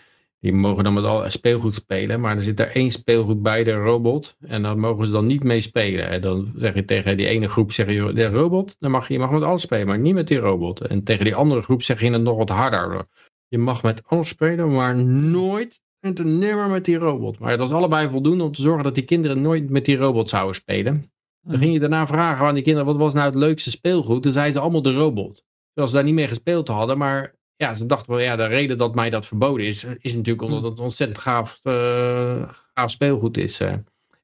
die 0.45 0.53
mogen 0.53 0.83
dan 0.83 0.93
met 0.93 1.03
al 1.03 1.29
speelgoed 1.29 1.73
spelen, 1.73 2.19
maar 2.19 2.35
er 2.35 2.43
zit 2.43 2.59
er 2.59 2.67
één 2.67 2.91
speelgoed 2.91 3.41
bij, 3.41 3.63
de 3.63 3.73
robot. 3.73 4.35
En 4.39 4.61
dan 4.61 4.79
mogen 4.79 5.05
ze 5.05 5.11
dan 5.11 5.25
niet 5.25 5.43
mee 5.43 5.61
spelen. 5.61 6.09
En 6.09 6.21
dan 6.21 6.53
zeg 6.55 6.73
je 6.73 6.85
tegen 6.85 7.17
die 7.17 7.27
ene 7.27 7.49
groep, 7.49 7.71
zeg 7.71 7.91
je, 7.91 8.13
de 8.13 8.27
robot, 8.27 8.75
dan 8.79 8.91
mag 8.91 9.07
je, 9.07 9.13
je 9.13 9.19
mag 9.19 9.31
met 9.31 9.41
alles 9.41 9.61
spelen, 9.61 9.87
maar 9.87 9.99
niet 9.99 10.13
met 10.13 10.27
die 10.27 10.37
robot. 10.37 10.81
En 10.81 11.03
tegen 11.03 11.25
die 11.25 11.35
andere 11.35 11.61
groep 11.61 11.83
zeg 11.83 12.01
je 12.01 12.11
het 12.11 12.21
nog 12.21 12.37
wat 12.37 12.49
harder. 12.49 13.05
Je 13.47 13.57
mag 13.57 13.83
met 13.83 14.01
alles 14.05 14.27
spelen, 14.27 14.71
maar 14.71 14.95
nooit 15.05 15.81
en 15.99 16.13
te 16.13 16.23
nimmer 16.23 16.69
met 16.69 16.85
die 16.85 16.97
robot. 16.97 17.39
Maar 17.39 17.57
dat 17.57 17.67
is 17.67 17.73
allebei 17.73 18.09
voldoende 18.09 18.43
om 18.43 18.51
te 18.51 18.61
zorgen 18.61 18.83
dat 18.83 18.95
die 18.95 19.05
kinderen 19.05 19.41
nooit 19.41 19.69
met 19.69 19.85
die 19.85 19.97
robot 19.97 20.29
zouden 20.29 20.55
spelen. 20.55 21.11
Dan 21.41 21.57
ging 21.57 21.73
je 21.73 21.79
daarna 21.79 22.07
vragen 22.07 22.45
aan 22.45 22.53
die 22.53 22.63
kinderen, 22.63 22.87
wat 22.87 22.97
was 22.97 23.13
nou 23.13 23.25
het 23.25 23.35
leukste 23.35 23.69
speelgoed? 23.69 24.23
Dan 24.23 24.33
zeiden 24.33 24.53
ze 24.53 24.59
allemaal 24.59 24.81
de 24.81 24.93
robot. 24.93 25.43
Terwijl 25.65 25.87
ze 25.87 25.93
daar 25.93 26.03
niet 26.03 26.13
mee 26.13 26.27
gespeeld 26.27 26.67
hadden, 26.67 26.97
maar 26.97 27.35
ja, 27.57 27.75
ze 27.75 27.85
dachten 27.85 28.11
wel, 28.11 28.21
ja, 28.21 28.35
de 28.35 28.45
reden 28.45 28.77
dat 28.77 28.95
mij 28.95 29.09
dat 29.09 29.25
verboden 29.25 29.65
is, 29.65 29.83
is 29.99 30.13
natuurlijk 30.13 30.47
omdat 30.47 30.63
het 30.63 30.79
ontzettend 30.79 31.19
gaaf, 31.19 31.59
uh, 31.63 32.49
gaaf 32.73 32.91
speelgoed 32.91 33.37
is. 33.37 33.61
Uh. 33.61 33.73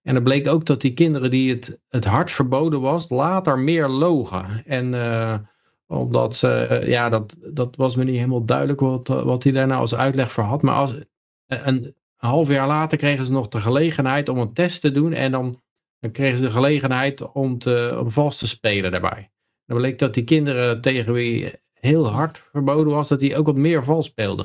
En 0.04 0.16
er 0.16 0.22
bleek 0.22 0.48
ook 0.48 0.66
dat 0.66 0.82
die 0.82 0.94
kinderen 0.94 1.30
die 1.30 1.54
het, 1.54 1.80
het 1.90 2.06
hard 2.06 2.32
verboden 2.32 2.82
was, 2.82 3.10
later 3.10 3.60
meer 3.60 3.88
logen. 3.88 4.64
En 4.66 4.94
uh, 4.94 5.36
omdat 5.88 6.36
ze, 6.36 6.82
ja, 6.86 7.10
dat, 7.10 7.36
dat 7.40 7.76
was 7.76 7.96
me 7.96 8.04
niet 8.04 8.16
helemaal 8.16 8.46
duidelijk 8.46 8.80
wat, 8.80 9.08
wat 9.08 9.44
hij 9.44 9.52
daar 9.52 9.68
nou 9.68 9.82
als 9.82 9.96
uitleg 9.96 10.32
voor 10.32 10.44
had. 10.44 10.62
Maar 10.62 10.76
als, 10.76 10.94
een 11.48 11.96
half 12.16 12.50
jaar 12.50 12.68
later 12.68 12.98
kregen 12.98 13.26
ze 13.26 13.32
nog 13.32 13.48
de 13.48 13.62
gelegenheid 13.62 14.30
om 14.30 14.38
een 14.38 14.54
test 14.54 14.82
te 14.82 14.92
doen. 14.92 15.14
En 15.14 15.32
dan, 15.32 15.62
dan 16.00 16.12
kregen 16.12 16.38
ze 16.38 16.46
de 16.46 16.52
gelegenheid 16.52 17.32
om, 17.32 17.58
te, 17.58 17.98
om 18.00 18.12
vast 18.12 18.40
te 18.40 18.48
spelen 18.48 18.92
daarbij. 18.92 19.32
Dan 19.66 19.78
bleek 19.78 20.00
dat 20.00 20.14
die 20.14 20.24
kinderen 20.24 20.82
tegen 20.82 21.14
wie 21.14 21.54
heel 21.82 22.08
hard 22.08 22.44
verboden 22.52 22.94
was, 22.94 23.08
dat 23.08 23.22
hij 23.22 23.38
ook 23.38 23.46
wat 23.46 23.56
meer 23.56 23.84
vals 23.84 24.06
speelde. 24.06 24.44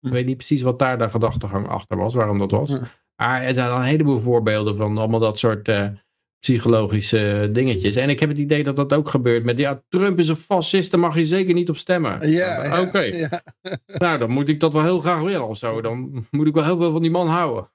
Ik 0.00 0.08
hm. 0.08 0.10
weet 0.10 0.26
niet 0.26 0.36
precies 0.36 0.62
wat 0.62 0.78
daar 0.78 0.98
de 0.98 1.10
gedachtegang 1.10 1.68
achter 1.68 1.96
was, 1.96 2.14
waarom 2.14 2.38
dat 2.38 2.50
was. 2.50 2.76
Maar 3.16 3.42
er 3.42 3.54
zijn 3.54 3.70
al 3.70 3.76
een 3.76 3.82
heleboel 3.82 4.20
voorbeelden 4.20 4.76
van 4.76 4.98
allemaal 4.98 5.20
dat 5.20 5.38
soort 5.38 5.68
uh, 5.68 5.88
psychologische 6.40 7.50
dingetjes. 7.52 7.96
En 7.96 8.08
ik 8.08 8.20
heb 8.20 8.28
het 8.28 8.38
idee 8.38 8.64
dat 8.64 8.76
dat 8.76 8.92
ook 8.92 9.08
gebeurt 9.08 9.44
met, 9.44 9.58
ja, 9.58 9.82
Trump 9.88 10.18
is 10.18 10.28
een 10.28 10.36
fascist, 10.36 10.90
daar 10.90 11.00
mag 11.00 11.16
je 11.16 11.26
zeker 11.26 11.54
niet 11.54 11.68
op 11.68 11.76
stemmen. 11.76 12.30
Ja, 12.30 12.80
Oké. 12.80 13.00
Ja. 13.00 13.42
nou, 13.86 14.18
dan 14.18 14.30
moet 14.30 14.48
ik 14.48 14.60
dat 14.60 14.72
wel 14.72 14.82
heel 14.82 15.00
graag 15.00 15.20
willen 15.20 15.48
of 15.48 15.58
zo. 15.58 15.80
Dan 15.80 16.26
moet 16.30 16.46
ik 16.46 16.54
wel 16.54 16.64
heel 16.64 16.76
veel 16.76 16.92
van 16.92 17.02
die 17.02 17.10
man 17.10 17.28
houden. 17.28 17.70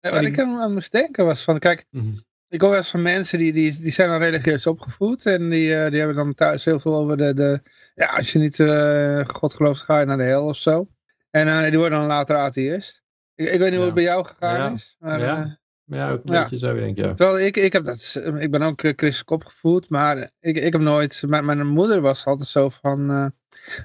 ja, 0.00 0.10
wat 0.10 0.24
ik 0.24 0.40
aan 0.40 0.72
moest 0.72 0.92
denken 0.92 1.24
was 1.24 1.42
van, 1.42 1.58
kijk, 1.58 1.86
mhm. 1.90 2.12
Ik 2.52 2.60
hoor 2.60 2.70
wel 2.70 2.78
eens 2.78 2.90
van 2.90 3.02
mensen 3.02 3.38
die, 3.38 3.52
die, 3.52 3.80
die 3.80 3.92
zijn 3.92 4.08
dan 4.08 4.18
religieus 4.18 4.66
opgevoed 4.66 5.26
en 5.26 5.48
die, 5.48 5.68
uh, 5.68 5.88
die 5.88 5.98
hebben 5.98 6.16
dan 6.16 6.34
thuis 6.34 6.64
heel 6.64 6.80
veel 6.80 6.96
over 6.96 7.16
de, 7.16 7.34
de 7.34 7.62
ja, 7.94 8.06
als 8.06 8.32
je 8.32 8.38
niet 8.38 8.58
uh, 8.58 9.26
God 9.26 9.54
gelooft, 9.54 9.80
ga 9.80 10.00
je 10.00 10.06
naar 10.06 10.16
de 10.16 10.22
hel 10.22 10.44
of 10.44 10.56
zo. 10.56 10.88
En 11.30 11.46
uh, 11.46 11.62
die 11.62 11.78
worden 11.78 11.98
dan 11.98 12.06
later 12.06 12.36
atheïst. 12.36 13.02
Ik, 13.34 13.48
ik 13.48 13.58
weet 13.58 13.68
niet 13.68 13.76
hoe 13.76 13.84
het 13.84 13.94
bij 13.94 14.02
jou 14.02 14.26
gegaan 14.26 14.74
is. 14.74 14.96
Maar, 14.98 15.20
ja. 15.20 15.60
Ja, 15.84 16.10
ook 16.10 16.22
een 16.24 16.40
beetje 16.40 16.58
zo, 16.58 16.74
denk 16.74 16.98
ik. 16.98 17.04
Ja. 17.04 17.14
Terwijl 17.14 17.46
ik, 17.46 17.56
ik, 17.56 17.72
heb 17.72 17.84
dat, 17.84 18.22
ik 18.38 18.50
ben 18.50 18.62
ook 18.62 18.80
christelijk 18.80 19.30
opgevoed, 19.30 19.88
maar 19.88 20.30
ik, 20.40 20.56
ik 20.56 20.72
heb 20.72 20.82
nooit... 20.82 21.22
Mijn, 21.26 21.44
mijn 21.44 21.66
moeder 21.66 22.00
was 22.00 22.26
altijd 22.26 22.48
zo 22.48 22.68
van... 22.68 23.32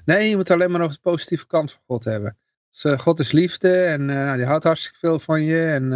Nee, 0.05 0.29
je 0.29 0.35
moet 0.35 0.51
alleen 0.51 0.71
maar 0.71 0.81
over 0.81 0.95
de 0.95 1.09
positieve 1.09 1.47
kant 1.47 1.71
van 1.71 1.81
God 1.87 2.03
hebben. 2.03 2.37
Dus, 2.71 2.99
God 3.01 3.19
is 3.19 3.31
liefde 3.31 3.83
en 3.83 4.09
uh, 4.09 4.33
die 4.33 4.45
houdt 4.45 4.63
hartstikke 4.63 4.99
veel 4.99 5.19
van 5.19 5.43
je. 5.43 5.65
En 5.65 5.87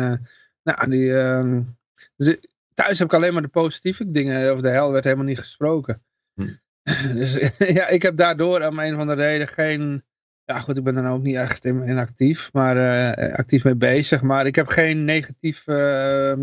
nou, 0.63 0.89
die, 0.89 1.19
ehm, 1.19 1.61
dus 2.15 2.37
thuis 2.73 2.99
heb 2.99 3.07
ik 3.07 3.13
alleen 3.13 3.33
maar 3.33 3.41
de 3.41 3.47
positieve 3.47 4.11
dingen. 4.11 4.51
Over 4.51 4.63
de 4.63 4.69
hel 4.69 4.91
werd 4.91 5.03
helemaal 5.03 5.25
niet 5.25 5.39
gesproken. 5.39 6.03
Hm. 6.33 6.53
dus 7.17 7.33
ja, 7.77 7.87
ik 7.87 8.01
heb 8.01 8.17
daardoor 8.17 8.61
om 8.61 8.79
een 8.79 8.95
van 8.95 9.07
de 9.07 9.13
reden 9.13 9.47
geen 9.47 10.03
ja 10.51 10.59
goed, 10.59 10.77
ik 10.77 10.83
ben 10.83 10.95
er 10.95 11.11
ook 11.11 11.21
niet 11.21 11.35
echt 11.35 11.65
in, 11.65 11.97
actief, 11.97 12.53
maar 12.53 12.77
uh, 12.77 13.35
actief 13.35 13.63
mee 13.63 13.75
bezig. 13.75 14.21
Maar 14.21 14.45
ik 14.45 14.55
heb 14.55 14.67
geen 14.67 15.05
negatief 15.05 15.67
uh, 15.67 16.33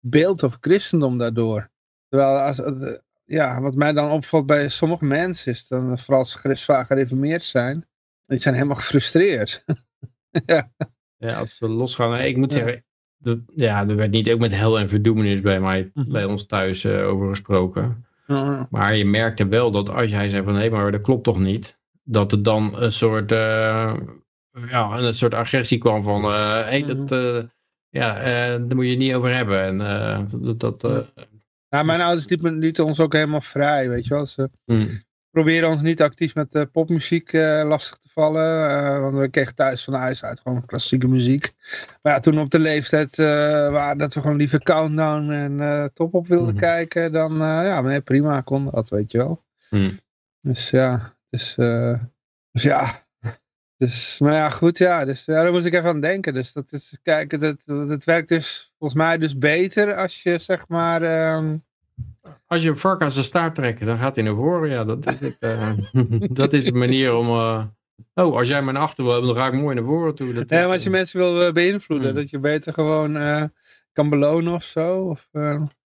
beeld 0.00 0.42
of 0.42 0.56
christendom 0.60 1.18
daardoor. 1.18 1.70
Terwijl 2.08 2.38
als, 2.38 2.60
uh, 2.60 2.96
ja, 3.24 3.60
wat 3.60 3.74
mij 3.74 3.92
dan 3.92 4.10
opvalt 4.10 4.46
bij 4.46 4.68
sommige 4.68 5.04
mensen 5.04 5.52
is, 5.52 5.68
dan, 5.68 5.98
vooral 5.98 6.18
als 6.18 6.40
ze 6.40 6.54
zwaar 6.54 6.86
gereformeerd 6.86 7.44
zijn, 7.44 7.86
die 8.26 8.38
zijn 8.38 8.54
helemaal 8.54 8.76
gefrustreerd. 8.76 9.64
ja. 10.46 10.70
ja, 11.16 11.38
als 11.38 11.56
ze 11.56 11.68
losgaan. 11.68 12.20
Ik 12.20 12.36
moet 12.36 12.52
zeggen, 12.52 12.84
de, 13.26 13.42
ja, 13.54 13.88
er 13.88 13.96
werd 13.96 14.10
niet 14.10 14.30
ook 14.30 14.38
met 14.38 14.54
hel 14.54 14.78
en 14.78 14.88
verdoemenis 14.88 15.40
bij 15.40 15.60
mij, 15.60 15.90
mhm. 15.94 16.12
bij 16.12 16.24
ons 16.24 16.46
thuis 16.46 16.86
over 16.86 17.28
gesproken. 17.28 18.04
Maar 18.70 18.96
je 18.96 19.04
merkte 19.04 19.48
wel 19.48 19.70
dat 19.70 19.88
als 19.88 20.10
jij 20.10 20.28
zei 20.28 20.42
van 20.42 20.54
hé, 20.54 20.70
maar 20.70 20.92
dat 20.92 21.00
klopt 21.00 21.24
toch 21.24 21.38
niet 21.38 21.78
dat 22.02 22.32
er 22.32 22.42
dan 22.42 22.82
een 22.82 22.92
soort, 22.92 23.32
uh, 23.32 23.96
ja, 24.68 24.98
een 24.98 25.14
soort 25.14 25.34
agressie 25.34 25.78
kwam 25.78 26.02
van, 26.02 26.24
uh, 26.24 26.60
hey, 26.60 26.82
dat, 26.82 27.12
uh, 27.12 27.42
ja, 27.88 28.14
daar 28.58 28.76
moet 28.76 28.88
je 28.88 28.96
niet 28.96 29.14
over 29.14 29.34
hebben. 29.34 29.60
En 29.62 30.28
dat, 30.40 30.80
dat 30.80 31.06
ja, 31.68 31.82
mijn 31.82 32.00
ouders 32.00 32.28
lieten, 32.28 32.58
lieten, 32.58 32.84
ons 32.84 33.00
ook 33.00 33.12
helemaal 33.12 33.40
vrij, 33.40 33.88
weet 33.88 34.06
je 34.06 34.14
wel. 34.14 34.26
Ze 34.26 34.50
hmm. 34.64 35.02
Proberen 35.36 35.68
ons 35.68 35.82
niet 35.82 36.02
actief 36.02 36.34
met 36.34 36.72
popmuziek 36.72 37.32
lastig 37.62 37.98
te 37.98 38.08
vallen, 38.08 39.00
want 39.00 39.16
we 39.16 39.28
kregen 39.28 39.54
thuis 39.54 39.84
van 39.84 39.94
huis 39.94 40.24
uit 40.24 40.40
gewoon 40.40 40.66
klassieke 40.66 41.08
muziek. 41.08 41.52
Maar 42.02 42.12
ja, 42.12 42.20
toen 42.20 42.38
op 42.38 42.50
de 42.50 42.58
leeftijd 42.58 43.16
waar 43.16 43.96
dat 43.96 44.14
we 44.14 44.20
gewoon 44.20 44.36
liever 44.36 44.62
Countdown 44.62 45.30
en 45.30 45.90
Top 45.94 46.14
op 46.14 46.26
wilden 46.26 46.48
hmm. 46.48 46.58
kijken, 46.58 47.12
dan 47.12 47.36
ja, 47.36 47.80
nee, 47.80 48.00
prima 48.00 48.40
kon 48.40 48.70
dat, 48.70 48.88
weet 48.88 49.12
je 49.12 49.18
wel. 49.18 49.44
Hmm. 49.68 49.98
Dus 50.40 50.70
ja, 50.70 51.16
dus, 51.30 51.54
dus 51.54 52.62
ja. 52.62 53.04
Dus, 53.76 54.18
maar 54.18 54.32
ja, 54.32 54.50
goed, 54.50 54.78
ja. 54.78 55.04
Dus 55.04 55.24
ja, 55.24 55.42
daar 55.42 55.52
moest 55.52 55.66
ik 55.66 55.74
even 55.74 55.88
aan 55.88 56.00
denken. 56.00 56.34
Dus 56.34 56.52
dat 56.52 56.72
is, 56.72 56.98
kijk, 57.02 57.40
dat, 57.40 57.62
dat 57.64 58.04
werkt 58.04 58.28
dus 58.28 58.72
volgens 58.78 59.00
mij 59.00 59.18
dus 59.18 59.38
beter 59.38 59.94
als 59.94 60.22
je 60.22 60.38
zeg 60.38 60.68
maar... 60.68 61.34
Um... 61.36 61.64
Als 62.46 62.62
je 62.62 62.68
een 62.68 62.78
vark 62.78 63.02
aan 63.02 63.12
zijn 63.12 63.24
staart 63.24 63.54
trekt, 63.54 63.84
dan 63.84 63.98
gaat 63.98 64.14
hij 64.14 64.24
naar 64.24 64.34
voren. 64.34 64.70
Ja, 64.70 64.84
dat 64.84 65.06
is, 65.06 65.20
het, 65.20 65.36
uh, 65.40 65.72
dat 66.40 66.52
is 66.52 66.66
een 66.66 66.78
manier 66.78 67.14
om... 67.14 67.28
Uh... 67.28 67.64
Oh, 68.14 68.36
als 68.36 68.48
jij 68.48 68.62
mijn 68.62 68.76
achter 68.76 69.04
wil 69.04 69.12
hebben, 69.12 69.34
dan 69.34 69.42
ga 69.42 69.48
ik 69.48 69.60
mooi 69.60 69.74
naar 69.74 69.84
voren 69.84 70.14
toe. 70.14 70.32
Dat 70.32 70.50
ja, 70.50 70.62
maar 70.62 70.72
als 70.72 70.82
je 70.82 70.90
mensen 70.90 71.18
wil 71.18 71.52
beïnvloeden, 71.52 72.10
hmm. 72.10 72.16
dat 72.16 72.30
je 72.30 72.38
beter 72.38 72.72
gewoon 72.72 73.12
kan 73.92 74.08
belonen 74.08 74.52
of 74.52 74.62
zo. 74.62 74.98
Of, 75.00 75.28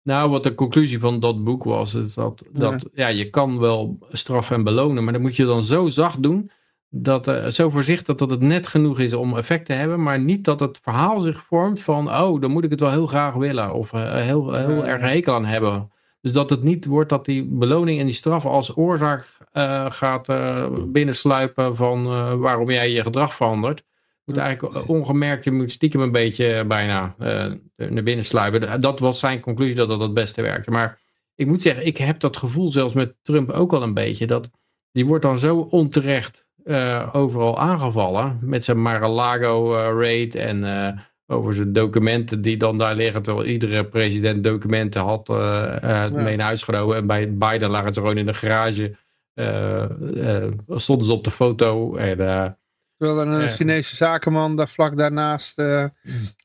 nou, 0.05 0.31
wat 0.31 0.43
de 0.43 0.55
conclusie 0.55 1.01
van 1.01 1.21
dat 1.21 1.45
boek 1.45 1.65
was, 1.65 1.95
is 1.95 2.15
dat, 2.15 2.45
dat 2.53 2.89
ja. 2.93 3.09
je 3.09 3.31
kan 3.31 3.59
wel 3.59 3.99
straffen 4.09 4.57
en 4.57 4.65
belonen, 4.65 5.05
maar 5.05 5.13
dat 5.13 5.23
moet 5.23 5.37
je 5.37 5.45
dan 5.45 5.63
zo 5.63 5.87
zacht 5.87 6.23
doen, 6.23 6.51
dat, 6.89 7.29
uh, 7.29 7.47
zo 7.47 7.71
voorzichtig 7.71 8.15
dat 8.15 8.31
het 8.31 8.41
net 8.41 8.67
genoeg 8.67 8.99
is 8.99 9.13
om 9.13 9.37
effect 9.37 9.67
te 9.67 9.73
hebben, 9.73 10.03
maar 10.03 10.21
niet 10.21 10.45
dat 10.45 10.61
het 10.61 10.81
verhaal 10.83 11.21
zich 11.21 11.45
vormt 11.45 11.83
van, 11.83 12.09
oh, 12.09 12.41
dan 12.41 12.51
moet 12.51 12.65
ik 12.65 12.71
het 12.71 12.81
wel 12.81 12.91
heel 12.91 13.07
graag 13.07 13.35
willen, 13.35 13.73
of 13.73 13.93
uh, 13.93 14.15
heel, 14.15 14.53
heel 14.53 14.85
erg 14.85 15.01
hekel 15.01 15.35
aan 15.35 15.45
hebben. 15.45 15.91
Dus 16.25 16.33
dat 16.33 16.51
het 16.51 16.63
niet 16.63 16.87
wordt 16.87 17.09
dat 17.09 17.25
die 17.25 17.45
beloning 17.45 17.99
en 17.99 18.05
die 18.05 18.15
straf 18.15 18.45
als 18.47 18.77
oorzaak 18.77 19.37
uh, 19.53 19.91
gaat 19.91 20.27
binnensluipen 20.93 21.77
van 21.77 22.05
waarom 22.39 22.71
jij 22.71 22.91
je 22.91 23.03
gedrag 23.03 23.35
verandert 23.35 23.85
moet 24.25 24.37
eigenlijk 24.37 24.89
ongemerkt, 24.89 25.45
je 25.45 25.51
moet 25.51 25.71
stiekem 25.71 26.01
een 26.01 26.13
beetje 26.13 26.65
bijna 26.65 27.15
uh, 27.19 27.53
naar 27.77 28.03
binnen 28.03 28.25
sluipen. 28.25 28.81
Dat 28.81 28.99
was 28.99 29.19
zijn 29.19 29.41
conclusie 29.41 29.75
dat 29.75 29.89
dat 29.89 30.01
het 30.01 30.15
beste 30.15 30.43
werkte. 30.43 30.71
Maar 30.71 31.01
ik 31.35 31.47
moet 31.47 31.63
zeggen, 31.63 31.87
ik 31.87 31.97
heb 31.97 32.21
dat 32.21 32.37
gevoel 32.37 32.73
zelfs 32.73 32.95
met 32.95 33.15
Trump 33.23 33.51
ook 33.51 33.73
al 33.73 33.83
een 33.83 33.95
beetje. 33.95 34.27
Dat 34.27 34.51
die 34.93 35.07
wordt 35.07 35.23
dan 35.23 35.39
zo 35.39 35.57
onterecht 35.57 36.47
uh, 36.65 37.09
overal 37.13 37.59
aangevallen. 37.59 38.39
Met 38.41 38.65
zijn 38.65 38.83
Mar-a-Lago 38.83 39.75
uh, 39.75 40.03
raid 40.03 40.35
en 40.35 40.65
over 41.27 41.55
zijn 41.55 41.73
documenten 41.73 42.43
die 42.43 42.57
dan 42.57 42.79
daar 42.79 42.95
liggen. 42.95 43.23
Terwijl 43.23 43.47
iedere 43.47 43.85
president 43.85 44.45
documenten 44.45 45.03
had 45.03 45.29
mee 46.13 46.37
naar 46.37 46.47
huis 46.47 46.63
genomen. 46.63 46.97
En 46.97 47.07
bij 47.07 47.35
Biden 47.35 47.71
lagen 47.71 47.95
ze 47.95 48.01
gewoon 48.01 48.17
in 48.17 48.27
de 48.27 48.35
garage. 48.35 48.97
stonden 50.69 51.07
ze 51.07 51.13
op 51.13 51.25
de 51.25 51.31
foto 51.31 51.97
en 51.97 52.57
Terwijl 52.97 53.29
er 53.29 53.43
een 53.43 53.49
Chinese 53.49 53.97
zakenman 53.97 54.57
daar 54.57 54.69
vlak 54.69 54.97
daarnaast 54.97 55.59
uh, 55.59 55.87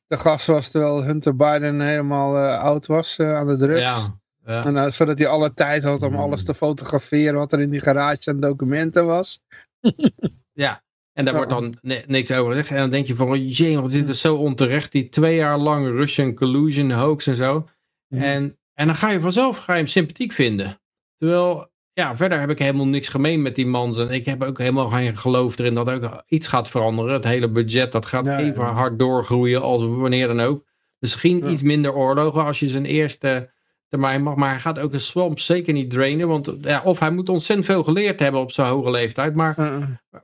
de 0.07 0.17
gast 0.17 0.47
was, 0.47 0.69
terwijl 0.69 1.03
Hunter 1.03 1.35
Biden 1.35 1.81
helemaal 1.81 2.35
uh, 2.35 2.59
oud 2.59 2.85
was 2.85 3.17
uh, 3.17 3.35
aan 3.35 3.47
de 3.47 3.57
drugs. 3.57 3.81
Ja, 3.81 4.19
ja. 4.45 4.63
En, 4.63 4.93
zodat 4.93 5.19
hij 5.19 5.27
alle 5.27 5.53
tijd 5.53 5.83
had 5.83 6.01
om 6.01 6.15
alles 6.15 6.43
te 6.43 6.53
fotograferen 6.53 7.33
wat 7.33 7.53
er 7.53 7.59
in 7.59 7.69
die 7.69 7.79
garage 7.79 8.29
aan 8.29 8.39
documenten 8.39 9.05
was. 9.05 9.41
ja, 10.53 10.83
en 11.19 11.25
daar 11.25 11.33
wordt 11.33 11.49
dan 11.49 11.75
niks 12.07 12.31
over 12.31 12.51
gezegd. 12.51 12.69
En 12.69 12.77
dan 12.77 12.89
denk 12.89 13.05
je 13.05 13.15
van, 13.15 13.47
jee, 13.47 13.81
wat 13.81 13.91
dit 13.91 14.09
is 14.09 14.19
zo 14.19 14.35
onterecht. 14.35 14.91
Die 14.91 15.09
twee 15.09 15.35
jaar 15.35 15.57
lang 15.57 15.87
Russian 15.87 16.33
collusion 16.33 16.91
hoax 16.91 17.27
en 17.27 17.35
zo. 17.35 17.67
En, 18.09 18.57
en 18.73 18.85
dan 18.85 18.95
ga 18.95 19.09
je 19.09 19.19
vanzelf 19.19 19.57
ga 19.57 19.73
je 19.73 19.77
hem 19.77 19.87
sympathiek 19.87 20.31
vinden. 20.31 20.81
Terwijl 21.17 21.71
ja, 21.93 22.15
verder 22.15 22.39
heb 22.39 22.49
ik 22.49 22.59
helemaal 22.59 22.87
niks 22.87 23.07
gemeen 23.07 23.41
met 23.41 23.55
die 23.55 23.67
man. 23.67 23.99
En 23.99 24.09
ik 24.09 24.25
heb 24.25 24.43
ook 24.43 24.57
helemaal 24.57 24.89
geen 24.89 25.17
geloof 25.17 25.59
erin 25.59 25.73
dat 25.73 25.89
ook 25.89 26.23
iets 26.27 26.47
gaat 26.47 26.69
veranderen. 26.69 27.13
Het 27.13 27.23
hele 27.23 27.49
budget 27.49 27.91
dat 27.91 28.05
gaat 28.05 28.27
even 28.27 28.63
hard 28.63 28.99
doorgroeien 28.99 29.61
als 29.61 29.83
wanneer 29.85 30.27
dan 30.27 30.39
ook. 30.39 30.65
Misschien 30.99 31.51
iets 31.51 31.61
minder 31.61 31.93
oorlogen 31.93 32.45
als 32.45 32.59
je 32.59 32.69
zijn 32.69 32.85
eerste 32.85 33.51
termijn 33.89 34.23
mag. 34.23 34.35
Maar 34.35 34.49
hij 34.49 34.59
gaat 34.59 34.79
ook 34.79 34.91
de 34.91 34.99
swamp 34.99 35.39
zeker 35.39 35.73
niet 35.73 35.89
drainen. 35.89 36.27
Want 36.27 36.55
ja, 36.61 36.81
of 36.83 36.99
hij 36.99 37.11
moet 37.11 37.29
ontzettend 37.29 37.67
veel 37.67 37.83
geleerd 37.83 38.19
hebben 38.19 38.41
op 38.41 38.51
zijn 38.51 38.67
hoge 38.67 38.91
leeftijd. 38.91 39.35
Maar, 39.35 39.55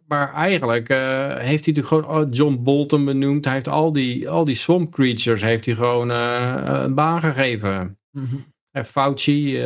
maar 0.08 0.34
eigenlijk 0.34 0.90
uh, 0.90 0.98
heeft 1.38 1.66
hij 1.66 1.74
natuurlijk 1.74 1.88
gewoon 1.88 2.08
oh, 2.08 2.28
John 2.32 2.60
Bolton 2.64 3.06
benoemd. 3.06 3.46
Hij 3.46 3.54
heeft 3.54 3.68
al 3.68 3.94
die, 3.94 4.30
al 4.30 4.44
die 4.44 4.56
swamp 4.56 4.92
creatures 4.92 5.42
heeft 5.42 5.66
hij 5.66 5.76
gewoon 5.76 6.10
uh, 6.10 6.62
een 6.66 6.96
baan 6.96 7.22
gegeven. 7.22 8.00
-hmm. 8.12 8.54
En 8.72 8.86
Fauci, 8.86 9.58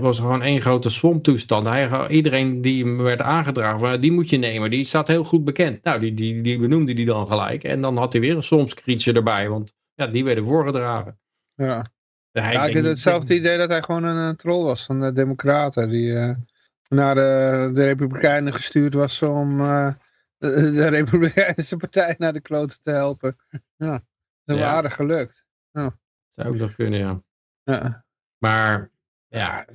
was 0.00 0.18
gewoon 0.18 0.42
één 0.42 0.60
grote 0.60 0.90
swamtoestand. 0.90 1.66
Hij, 1.66 2.08
iedereen 2.08 2.62
die 2.62 2.84
hem 2.84 2.96
werd 2.96 3.20
aangedragen, 3.20 4.00
die 4.00 4.12
moet 4.12 4.30
je 4.30 4.36
nemen. 4.36 4.70
Die 4.70 4.84
staat 4.84 5.08
heel 5.08 5.24
goed 5.24 5.44
bekend. 5.44 5.84
Nou, 5.84 6.00
die, 6.00 6.14
die, 6.14 6.42
die 6.42 6.58
benoemde 6.58 6.94
die 6.94 7.06
dan 7.06 7.26
gelijk. 7.26 7.64
En 7.64 7.80
dan 7.80 7.96
had 7.96 8.12
hij 8.12 8.20
weer 8.20 8.36
een 8.36 8.42
swamskrietje 8.42 9.12
erbij. 9.12 9.48
Want 9.48 9.74
ja, 9.94 10.06
die 10.06 10.24
werden 10.24 10.44
voorgedragen. 10.44 11.18
Ja. 11.54 11.86
Ja, 12.42 12.66
ik 12.66 12.84
hetzelfde 12.84 13.34
idee 13.34 13.58
dat 13.58 13.70
hij 13.70 13.82
gewoon 13.82 14.04
een, 14.04 14.36
troll 14.36 14.64
was 14.64 14.84
van 14.84 15.00
de 15.00 15.12
democraten. 15.12 15.88
Die 15.88 16.10
uh, 16.10 16.34
naar 16.88 17.14
de, 17.14 17.70
de 17.74 17.84
republikeinen 17.84 18.54
gestuurd 18.54 18.94
was 18.94 19.22
om 19.22 19.60
uh, 19.60 19.92
de, 20.38 20.72
de, 20.72 20.88
republikeinse 20.88 21.76
partij 21.76 22.14
naar 22.18 22.32
de 22.32 22.40
kloten 22.40 22.78
te 22.82 22.90
helpen. 22.90 23.36
Ja, 23.76 24.04
dat 24.44 24.56
is 24.56 24.62
ja. 24.62 24.70
aardig 24.70 24.94
gelukt. 24.94 25.44
Ja. 25.70 25.98
Zou 26.28 26.48
ook 26.48 26.54
nog 26.54 26.74
kunnen, 26.74 26.98
ja. 26.98 27.22
ja. 27.62 28.04
Maar 28.38 28.90
ja, 29.28 29.66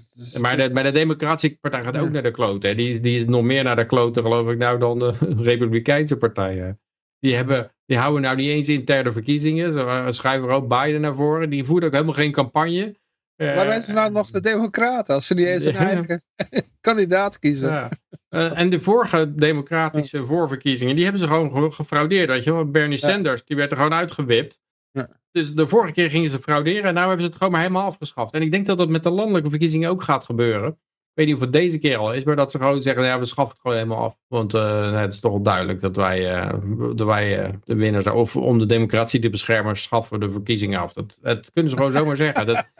maar 0.41 0.57
de, 0.57 0.73
maar 0.73 0.83
de 0.83 0.91
Democratische 0.91 1.57
Partij 1.59 1.83
gaat 1.83 1.97
ook 1.97 2.09
naar 2.09 2.23
de 2.23 2.31
kloten. 2.31 2.77
Die, 2.77 2.99
die 2.99 3.19
is 3.19 3.25
nog 3.25 3.43
meer 3.43 3.63
naar 3.63 3.75
de 3.75 3.85
kloten, 3.85 4.23
geloof 4.23 4.49
ik, 4.49 4.57
nou 4.57 4.79
dan 4.79 4.99
de 4.99 5.13
Republikeinse 5.51 6.17
partijen. 6.17 6.79
Die, 7.23 7.35
hebben, 7.35 7.71
die 7.85 7.97
houden 7.97 8.21
nou 8.21 8.35
niet 8.35 8.49
eens 8.49 8.69
interne 8.69 9.11
verkiezingen. 9.11 9.73
Ze 9.73 9.79
uh, 9.79 10.07
schuiven 10.09 10.49
ook 10.49 10.67
Biden 10.67 11.01
naar 11.01 11.15
voren. 11.15 11.49
Die 11.49 11.63
voert 11.63 11.83
ook 11.83 11.91
helemaal 11.91 12.13
geen 12.13 12.31
campagne. 12.31 12.95
Uh, 13.37 13.55
Waarom 13.55 13.83
zijn 13.83 13.95
nou 13.95 14.11
nog 14.11 14.31
de 14.31 14.41
Democraten 14.41 15.15
als 15.15 15.27
ze 15.27 15.33
niet 15.33 15.45
eens 15.45 15.65
een 15.65 15.75
eigen 15.75 16.23
kandidaat 16.81 17.39
kiezen? 17.39 17.69
Ja. 17.69 17.89
Uh, 18.29 18.59
en 18.59 18.69
de 18.69 18.79
vorige 18.79 19.35
democratische 19.35 20.25
voorverkiezingen, 20.25 20.95
die 20.95 21.03
hebben 21.03 21.21
ze 21.21 21.27
gewoon 21.27 21.73
gefraudeerd. 21.73 22.29
Weet 22.29 22.43
je 22.43 22.53
wel? 22.53 22.71
Bernie 22.71 22.97
Sanders, 22.97 23.43
die 23.45 23.57
werd 23.57 23.71
er 23.71 23.77
gewoon 23.77 23.93
uitgewipt. 23.93 24.59
Ja. 24.91 25.09
Dus 25.31 25.53
de 25.53 25.67
vorige 25.67 25.93
keer 25.93 26.09
gingen 26.09 26.31
ze 26.31 26.39
frauderen 26.39 26.83
en 26.83 26.93
nu 26.93 26.99
hebben 26.99 27.19
ze 27.19 27.25
het 27.25 27.35
gewoon 27.35 27.51
maar 27.51 27.61
helemaal 27.61 27.87
afgeschaft. 27.87 28.33
En 28.33 28.41
ik 28.41 28.51
denk 28.51 28.65
dat 28.65 28.77
dat 28.77 28.89
met 28.89 29.03
de 29.03 29.09
landelijke 29.09 29.49
verkiezingen 29.49 29.89
ook 29.89 30.03
gaat 30.03 30.23
gebeuren. 30.23 30.79
Ik 31.13 31.19
weet 31.19 31.27
niet 31.27 31.35
of 31.35 31.41
het 31.41 31.53
deze 31.53 31.79
keer 31.79 31.97
al 31.97 32.13
is, 32.13 32.23
maar 32.23 32.35
dat 32.35 32.51
ze 32.51 32.57
gewoon 32.57 32.81
zeggen, 32.81 33.03
ja, 33.03 33.19
we 33.19 33.25
schaffen 33.25 33.53
het 33.53 33.61
gewoon 33.61 33.77
helemaal 33.77 34.03
af. 34.03 34.17
Want 34.27 34.53
uh, 34.53 34.99
het 34.99 35.13
is 35.13 35.19
toch 35.19 35.31
wel 35.31 35.41
duidelijk 35.41 35.81
dat 35.81 35.95
wij, 35.95 36.35
uh, 36.35 36.53
dat 36.95 37.07
wij 37.07 37.59
de 37.63 37.75
winnaars, 37.75 38.07
of 38.07 38.35
om 38.35 38.59
de 38.59 38.65
democratie 38.65 39.19
te 39.19 39.29
beschermen, 39.29 39.77
schaffen 39.77 40.19
we 40.19 40.25
de 40.25 40.31
verkiezingen 40.31 40.79
af. 40.79 40.93
Dat, 40.93 41.17
dat 41.21 41.51
kunnen 41.51 41.71
ze 41.71 41.77
gewoon 41.77 41.91
zomaar 41.91 42.15
zeggen. 42.15 42.45
Dat, 42.45 42.71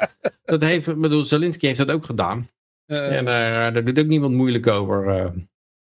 dat 0.44 0.62
heeft, 0.62 0.88
ik 0.88 1.02
bedoel, 1.02 1.24
Zelensky 1.24 1.66
heeft 1.66 1.78
dat 1.78 1.92
ook 1.92 2.06
gedaan. 2.06 2.50
en 2.86 3.26
daar 3.26 3.86
doet 3.86 4.00
ook 4.00 4.06
niemand 4.06 4.34
moeilijk 4.34 4.68
over. 4.68 5.34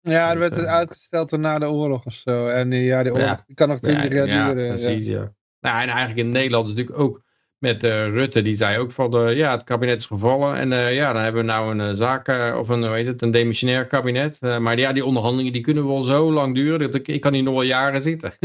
Ja, 0.00 0.30
er 0.30 0.38
werd 0.38 0.56
het 0.56 0.66
uitgesteld 0.66 1.30
na 1.30 1.58
de 1.58 1.68
oorlog 1.68 2.04
of 2.04 2.12
zo. 2.12 2.48
En 2.48 2.72
ja, 2.72 3.02
de 3.02 3.12
oorlog 3.12 3.44
kan 3.54 3.68
nog 3.68 3.80
twintig 3.80 4.12
jaar 4.12 4.26
duren. 4.26 4.64
Ja, 4.64 4.68
precies, 4.68 5.06
ja. 5.06 5.32
Nou, 5.60 5.82
en 5.82 5.88
eigenlijk 5.88 6.18
in 6.18 6.28
Nederland 6.28 6.68
is 6.68 6.74
natuurlijk 6.74 7.00
ook 7.00 7.22
met 7.58 7.84
uh, 7.84 8.06
Rutte, 8.06 8.42
die 8.42 8.54
zei 8.54 8.78
ook 8.78 8.92
van, 8.92 9.10
de, 9.10 9.18
ja, 9.18 9.50
het 9.50 9.64
kabinet 9.64 9.98
is 9.98 10.06
gevallen. 10.06 10.56
En 10.56 10.70
uh, 10.70 10.94
ja, 10.94 11.12
dan 11.12 11.22
hebben 11.22 11.40
we 11.40 11.46
nou 11.46 11.78
een 11.78 11.96
zaak, 11.96 12.28
of 12.58 12.68
een, 12.68 12.84
hoe 12.84 12.94
heet 12.94 13.06
het, 13.06 13.22
een 13.22 13.30
demissionair 13.30 13.86
kabinet. 13.86 14.40
maar 14.40 14.78
ja, 14.78 14.92
die 14.92 15.04
onderhandelingen 15.04 15.52
die 15.52 15.62
kunnen 15.62 15.86
wel 15.86 16.02
zo 16.02 16.32
lang 16.32 16.54
duren, 16.54 16.80
dat 16.80 16.94
ik, 16.94 17.08
ik 17.08 17.20
kan 17.20 17.32
hier 17.32 17.42
nog 17.42 17.54
wel 17.54 17.62
jaren 17.62 18.02
zitten. 18.02 18.32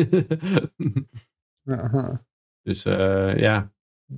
dus 2.64 2.84
ja, 2.84 3.72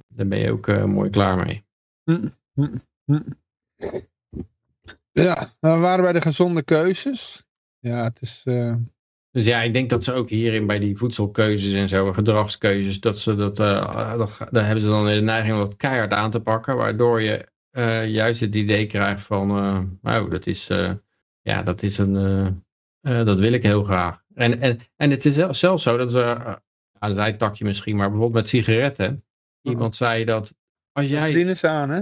daar 0.07 0.27
ben 0.27 0.39
je 0.39 0.51
ook 0.51 0.85
mooi 0.85 1.09
klaar 1.09 1.37
mee. 1.37 1.65
Hm, 2.03 2.27
hm, 2.53 2.77
hm. 3.05 3.21
Ja, 5.11 5.49
we 5.59 5.69
waren 5.69 6.03
bij 6.03 6.13
de 6.13 6.21
gezonde 6.21 6.63
keuzes. 6.63 7.45
Ja, 7.79 8.03
het 8.03 8.21
is... 8.21 8.43
Dus 9.35 9.45
ja, 9.45 9.61
ik 9.61 9.73
denk 9.73 9.89
dat 9.89 10.03
ze 10.03 10.13
ook 10.13 10.29
hierin 10.29 10.67
bij 10.67 10.79
die 10.79 10.97
voedselkeuzes 10.97 11.73
en 11.73 11.89
zo, 11.89 12.13
gedragskeuzes, 12.13 12.99
dat 12.99 13.19
ze 13.19 13.35
dat, 13.35 13.59
uh, 13.59 14.17
dat 14.17 14.37
daar 14.51 14.65
hebben 14.65 14.81
ze 14.83 14.87
dan 14.87 15.05
de 15.05 15.21
neiging 15.21 15.53
om 15.53 15.59
dat 15.59 15.75
keihard 15.75 16.13
aan 16.13 16.31
te 16.31 16.39
pakken, 16.39 16.75
waardoor 16.75 17.21
je 17.21 17.47
uh, 17.71 18.07
juist 18.07 18.41
het 18.41 18.55
idee 18.55 18.85
krijgt 18.85 19.25
van, 19.25 19.57
uh, 20.03 20.21
oh, 20.21 20.29
dat 20.29 20.47
is, 20.47 20.67
ja, 21.41 21.63
dat 21.63 21.83
is 21.83 21.97
een, 21.97 22.13
dat 23.01 23.39
wil 23.39 23.53
ik 23.53 23.63
heel 23.63 23.83
graag. 23.83 24.23
En, 24.33 24.61
en, 24.61 24.79
en 24.95 25.11
het 25.11 25.25
is 25.25 25.35
zelfs 25.35 25.83
zo 25.83 25.97
dat 25.97 26.11
ze, 26.11 26.19
uh, 26.19 26.55
een 26.99 27.13
zijtakje 27.13 27.65
misschien, 27.65 27.95
maar 27.95 28.09
bijvoorbeeld 28.09 28.41
met 28.41 28.49
sigaretten, 28.49 29.25
iemand 29.61 29.95
zei 29.95 30.25
dat 30.25 30.53
als 30.91 31.07
jij, 31.07 31.57
aan, 31.61 31.89
hè? 31.89 32.01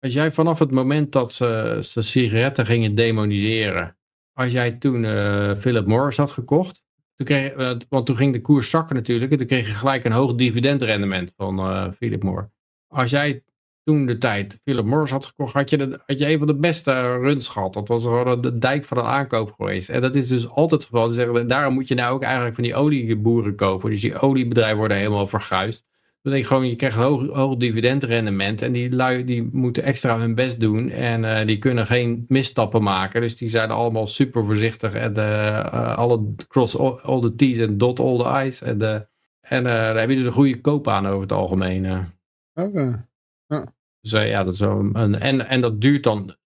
als 0.00 0.12
jij 0.12 0.32
vanaf 0.32 0.58
het 0.58 0.70
moment 0.70 1.12
dat 1.12 1.34
ze, 1.34 1.78
ze 1.82 2.02
sigaretten 2.02 2.66
gingen 2.66 2.94
demoniseren, 2.94 3.96
als 4.32 4.52
jij 4.52 4.72
toen 4.72 5.02
uh, 5.02 5.56
Philip 5.58 5.86
Morris 5.86 6.16
had 6.16 6.30
gekocht, 6.30 6.82
toen 7.16 7.26
kreeg, 7.26 7.56
uh, 7.56 7.70
want 7.88 8.06
toen 8.06 8.16
ging 8.16 8.32
de 8.32 8.40
koers 8.40 8.70
zakken 8.70 8.96
natuurlijk, 8.96 9.32
en 9.32 9.38
toen 9.38 9.46
kreeg 9.46 9.66
je 9.66 9.74
gelijk 9.74 10.04
een 10.04 10.12
hoog 10.12 10.34
dividendrendement 10.34 11.32
van 11.36 11.58
uh, 11.58 11.88
Philip 11.96 12.22
Morris. 12.22 12.48
Als 12.86 13.10
jij 13.10 13.42
toen 13.84 14.06
de 14.06 14.18
tijd 14.18 14.60
Philip 14.64 14.84
Morris 14.84 15.10
had 15.10 15.26
gekocht, 15.26 15.52
had 15.52 15.70
je, 15.70 16.00
je 16.06 16.28
een 16.28 16.38
van 16.38 16.46
de 16.46 16.56
beste 16.56 17.16
runs 17.18 17.48
gehad. 17.48 17.74
Dat 17.74 17.88
was 17.88 18.02
gewoon 18.02 18.40
de 18.40 18.58
dijk 18.58 18.84
van 18.84 18.98
een 18.98 19.04
aankoop 19.04 19.52
geweest. 19.52 19.88
En 19.88 20.00
dat 20.00 20.14
is 20.14 20.28
dus 20.28 20.48
altijd 20.48 20.88
het 20.88 20.90
geval. 20.90 21.46
Daarom 21.46 21.74
moet 21.74 21.88
je 21.88 21.94
nou 21.94 22.14
ook 22.14 22.22
eigenlijk 22.22 22.54
van 22.54 22.64
die 22.64 22.74
olieboeren 22.74 23.56
kopen. 23.56 23.90
Dus 23.90 24.00
die 24.00 24.18
oliebedrijven 24.18 24.78
worden 24.78 24.96
helemaal 24.96 25.26
verguisd. 25.26 25.84
Dan 26.22 26.32
denk 26.32 26.44
ik 26.44 26.50
gewoon, 26.50 26.68
je 26.68 26.76
krijgt 26.76 26.96
een 26.96 27.02
hoog, 27.02 27.28
hoog 27.28 27.56
dividendrendement. 27.56 28.62
En 28.62 28.72
die 28.72 28.94
lui 28.94 29.24
die 29.24 29.48
moeten 29.52 29.82
extra 29.82 30.18
hun 30.18 30.34
best 30.34 30.60
doen. 30.60 30.90
En 30.90 31.22
uh, 31.22 31.46
die 31.46 31.58
kunnen 31.58 31.86
geen 31.86 32.24
misstappen 32.28 32.82
maken. 32.82 33.20
Dus 33.20 33.36
die 33.36 33.48
zijn 33.48 33.70
allemaal 33.70 34.06
super 34.06 34.44
voorzichtig. 34.44 34.94
En 34.94 35.18
uh, 35.18 35.96
alle 35.96 36.34
cross 36.48 36.78
all, 36.78 36.98
all, 37.02 37.20
the 37.20 37.34
T's 37.36 37.58
en 37.58 37.78
dot 37.78 38.00
all 38.00 38.18
the 38.18 38.46
I's. 38.46 38.62
En, 38.62 38.82
uh, 38.82 39.00
en 39.40 39.64
daar 39.64 39.98
heb 39.98 40.08
je 40.08 40.16
dus 40.16 40.24
een 40.24 40.32
goede 40.32 40.60
koop 40.60 40.88
aan 40.88 41.06
over 41.06 41.20
het 41.20 41.32
algemeen. 41.32 41.86
Oké. 41.86 42.68
Okay. 42.68 43.06
Ja. 43.46 43.74
Dus 44.00 44.10
ja, 44.10 44.44
dat 44.44 44.54
is 44.54 44.60
wel 44.60 44.90
een, 44.92 45.14
en, 45.14 45.48
en 45.48 45.60
dat 45.60 45.80
duurt 45.80 46.02
dan, 46.02 46.36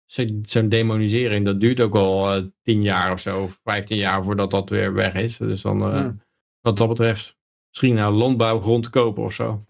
zo'n 0.42 0.68
demonisering, 0.68 1.44
dat 1.44 1.60
duurt 1.60 1.80
ook 1.80 1.94
al 1.94 2.50
tien 2.62 2.82
jaar 2.82 3.12
of 3.12 3.20
zo. 3.20 3.42
Of 3.42 3.60
vijftien 3.64 3.98
jaar 3.98 4.24
voordat 4.24 4.50
dat 4.50 4.70
weer 4.70 4.92
weg 4.92 5.14
is. 5.14 5.36
Dus 5.36 5.62
dan, 5.62 5.78
ja. 5.78 6.16
wat 6.60 6.76
dat 6.76 6.88
betreft 6.88 7.35
misschien 7.76 8.02
naar 8.02 8.10
landbouwgrond 8.10 8.82
te 8.82 8.90
kopen 8.90 9.22
of 9.22 9.32
zo. 9.32 9.64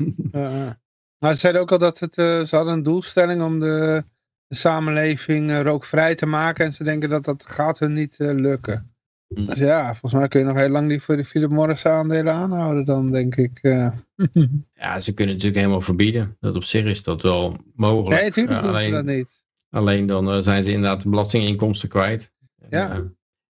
Maar 1.19 1.35
ze 1.35 1.41
zeiden 1.41 1.63
ook 1.63 1.73
al 1.73 1.79
dat 1.79 1.99
het, 1.99 2.19
uh, 2.19 2.43
ze 2.43 2.57
hadden 2.57 2.75
een 2.75 2.83
doelstelling 2.83 3.43
om 3.43 3.61
de, 3.61 4.05
de 4.47 4.55
samenleving 4.55 5.51
uh, 5.51 5.61
rookvrij 5.61 6.15
te 6.15 6.27
maken. 6.27 6.65
En 6.65 6.73
ze 6.73 6.85
denken 6.85 7.09
dat 7.09 7.25
dat 7.25 7.45
gaat 7.47 7.79
hun 7.79 7.93
niet 7.93 8.19
uh, 8.19 8.35
lukken. 8.35 8.95
Mm. 9.29 9.47
Dus 9.47 9.59
ja, 9.59 9.91
volgens 9.91 10.13
mij 10.13 10.29
kun 10.29 10.41
je 10.41 10.47
nog 10.47 10.57
heel 10.57 10.69
lang 10.69 10.89
die 10.89 11.03
voor 11.03 11.17
de 11.17 11.25
Philip 11.25 11.51
Morris 11.51 11.87
aandelen 11.87 12.35
aanhouden 12.35 12.85
dan, 12.85 13.11
denk 13.11 13.37
ik. 13.37 13.61
ja, 14.75 15.01
ze 15.01 15.15
kunnen 15.15 15.35
natuurlijk 15.35 15.61
helemaal 15.61 15.81
verbieden. 15.81 16.37
Dat 16.41 16.57
op 16.57 16.65
zich 16.65 16.85
is 16.85 17.03
dat 17.03 17.23
wel 17.23 17.57
mogelijk. 17.75 18.21
Nee, 18.21 18.29
natuurlijk 18.29 18.67
alleen, 18.67 18.93
dat 18.93 19.05
niet. 19.05 19.43
Alleen 19.71 20.07
dan 20.07 20.43
zijn 20.43 20.65
ze 20.65 20.73
inderdaad 20.73 21.03
de 21.03 21.09
belastinginkomsten 21.09 21.89
kwijt. 21.89 22.33
Ja. 22.71 23.03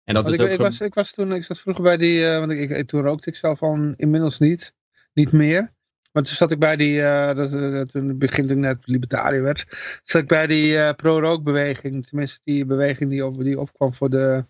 En 0.07 0.15
dat 0.15 0.29
is 0.29 0.35
ik, 0.35 0.41
ook... 0.41 0.49
ik, 0.49 0.59
was, 0.59 0.81
ik 0.81 0.95
was 0.95 1.13
toen, 1.13 1.35
ik 1.35 1.45
zat 1.45 1.61
vroeger 1.61 1.83
bij 1.83 1.97
die, 1.97 2.21
uh, 2.21 2.39
want 2.39 2.51
ik, 2.51 2.71
ik, 2.71 2.87
toen 2.87 3.03
rookte 3.03 3.31
ik 3.31 3.37
zelf 3.37 3.63
al 3.63 3.93
inmiddels 3.97 4.39
niet, 4.39 4.75
niet 5.13 5.33
meer. 5.33 5.75
Maar 6.13 6.23
toen 6.23 6.35
zat 6.35 6.53
ik 6.53 6.59
bij 6.59 6.77
die, 6.77 6.99
uh, 6.99 7.35
dat, 7.35 7.51
dat, 7.51 7.91
toen 7.91 8.19
begint 8.19 8.51
ik 8.51 8.57
net 8.57 8.87
libertariër 8.87 9.43
werd, 9.43 9.67
zat 10.05 10.23
ik 10.23 10.29
bij 10.29 10.47
die 10.47 10.95
pro-rookbeweging, 10.95 12.07
tenminste 12.07 12.41
die 12.45 12.65
beweging 12.65 13.11
die, 13.11 13.27
op, 13.27 13.43
die 13.43 13.61
opkwam 13.61 13.95
voor 13.95 14.11
de, 14.11 14.45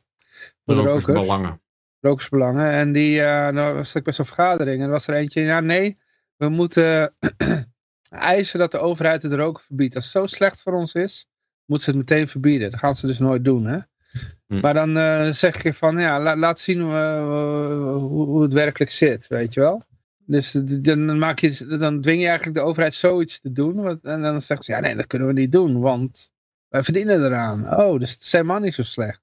voor 0.65 0.75
de, 0.75 0.83
de 0.83 0.89
rokersbelangen. 0.89 1.61
Rokersbelangen. 2.01 2.71
En 2.71 2.93
die, 2.93 3.21
nou 3.21 3.75
was 3.75 3.95
ik 3.95 4.05
bij 4.05 4.13
zo'n 4.13 4.25
vergadering 4.25 4.81
en 4.81 4.87
er 4.87 4.91
was 4.91 5.07
er 5.07 5.15
eentje, 5.15 5.41
ja 5.41 5.61
nee, 5.61 5.99
we 6.37 6.49
moeten 6.49 7.15
eisen 8.09 8.59
dat 8.59 8.71
de 8.71 8.79
overheid 8.79 9.23
het 9.23 9.33
roken 9.33 9.63
verbiedt. 9.63 9.95
Als 9.95 10.05
het 10.05 10.13
zo 10.13 10.27
slecht 10.27 10.63
voor 10.63 10.73
ons 10.73 10.95
is, 10.95 11.29
moeten 11.65 11.93
ze 11.93 11.99
het 11.99 12.09
meteen 12.09 12.29
verbieden. 12.29 12.71
Dat 12.71 12.81
gaan 12.81 12.97
ze 12.97 13.07
dus 13.07 13.19
nooit 13.19 13.45
doen, 13.45 13.67
hè. 13.67 13.79
Hm. 14.47 14.61
Maar 14.61 14.75
dan 14.75 14.97
uh, 14.97 15.31
zeg 15.31 15.63
je 15.63 15.75
van, 15.75 15.99
ja, 15.99 16.37
laat 16.37 16.61
zien 16.61 16.81
uh, 16.81 17.23
hoe, 17.99 18.27
hoe, 18.27 18.43
het 18.43 18.53
werkelijk 18.53 18.91
zit, 18.91 19.27
weet 19.27 19.55
je 19.55 19.61
wel. 19.61 19.83
Dus 20.27 20.53
dan, 20.81 21.19
maak 21.19 21.39
je, 21.39 21.77
dan 21.79 22.01
dwing 22.01 22.21
je 22.21 22.27
eigenlijk 22.27 22.59
de 22.59 22.65
overheid 22.65 22.95
zoiets 22.95 23.41
te 23.41 23.53
doen. 23.53 24.01
en 24.03 24.23
dan 24.23 24.41
zegt 24.41 24.65
ze, 24.65 24.73
ja 24.73 24.81
nee, 24.81 24.97
dat 24.97 25.07
kunnen 25.07 25.29
we 25.29 25.35
niet 25.35 25.53
doen, 25.53 25.81
want 25.81 26.33
wij 26.69 26.83
verdienen 26.83 27.25
eraan. 27.25 27.79
Oh, 27.81 27.99
dus 27.99 28.11
het 28.11 28.23
is 28.23 28.33
helemaal 28.33 28.61
niet 28.61 28.75
zo 28.75 28.83
slecht. 28.83 29.21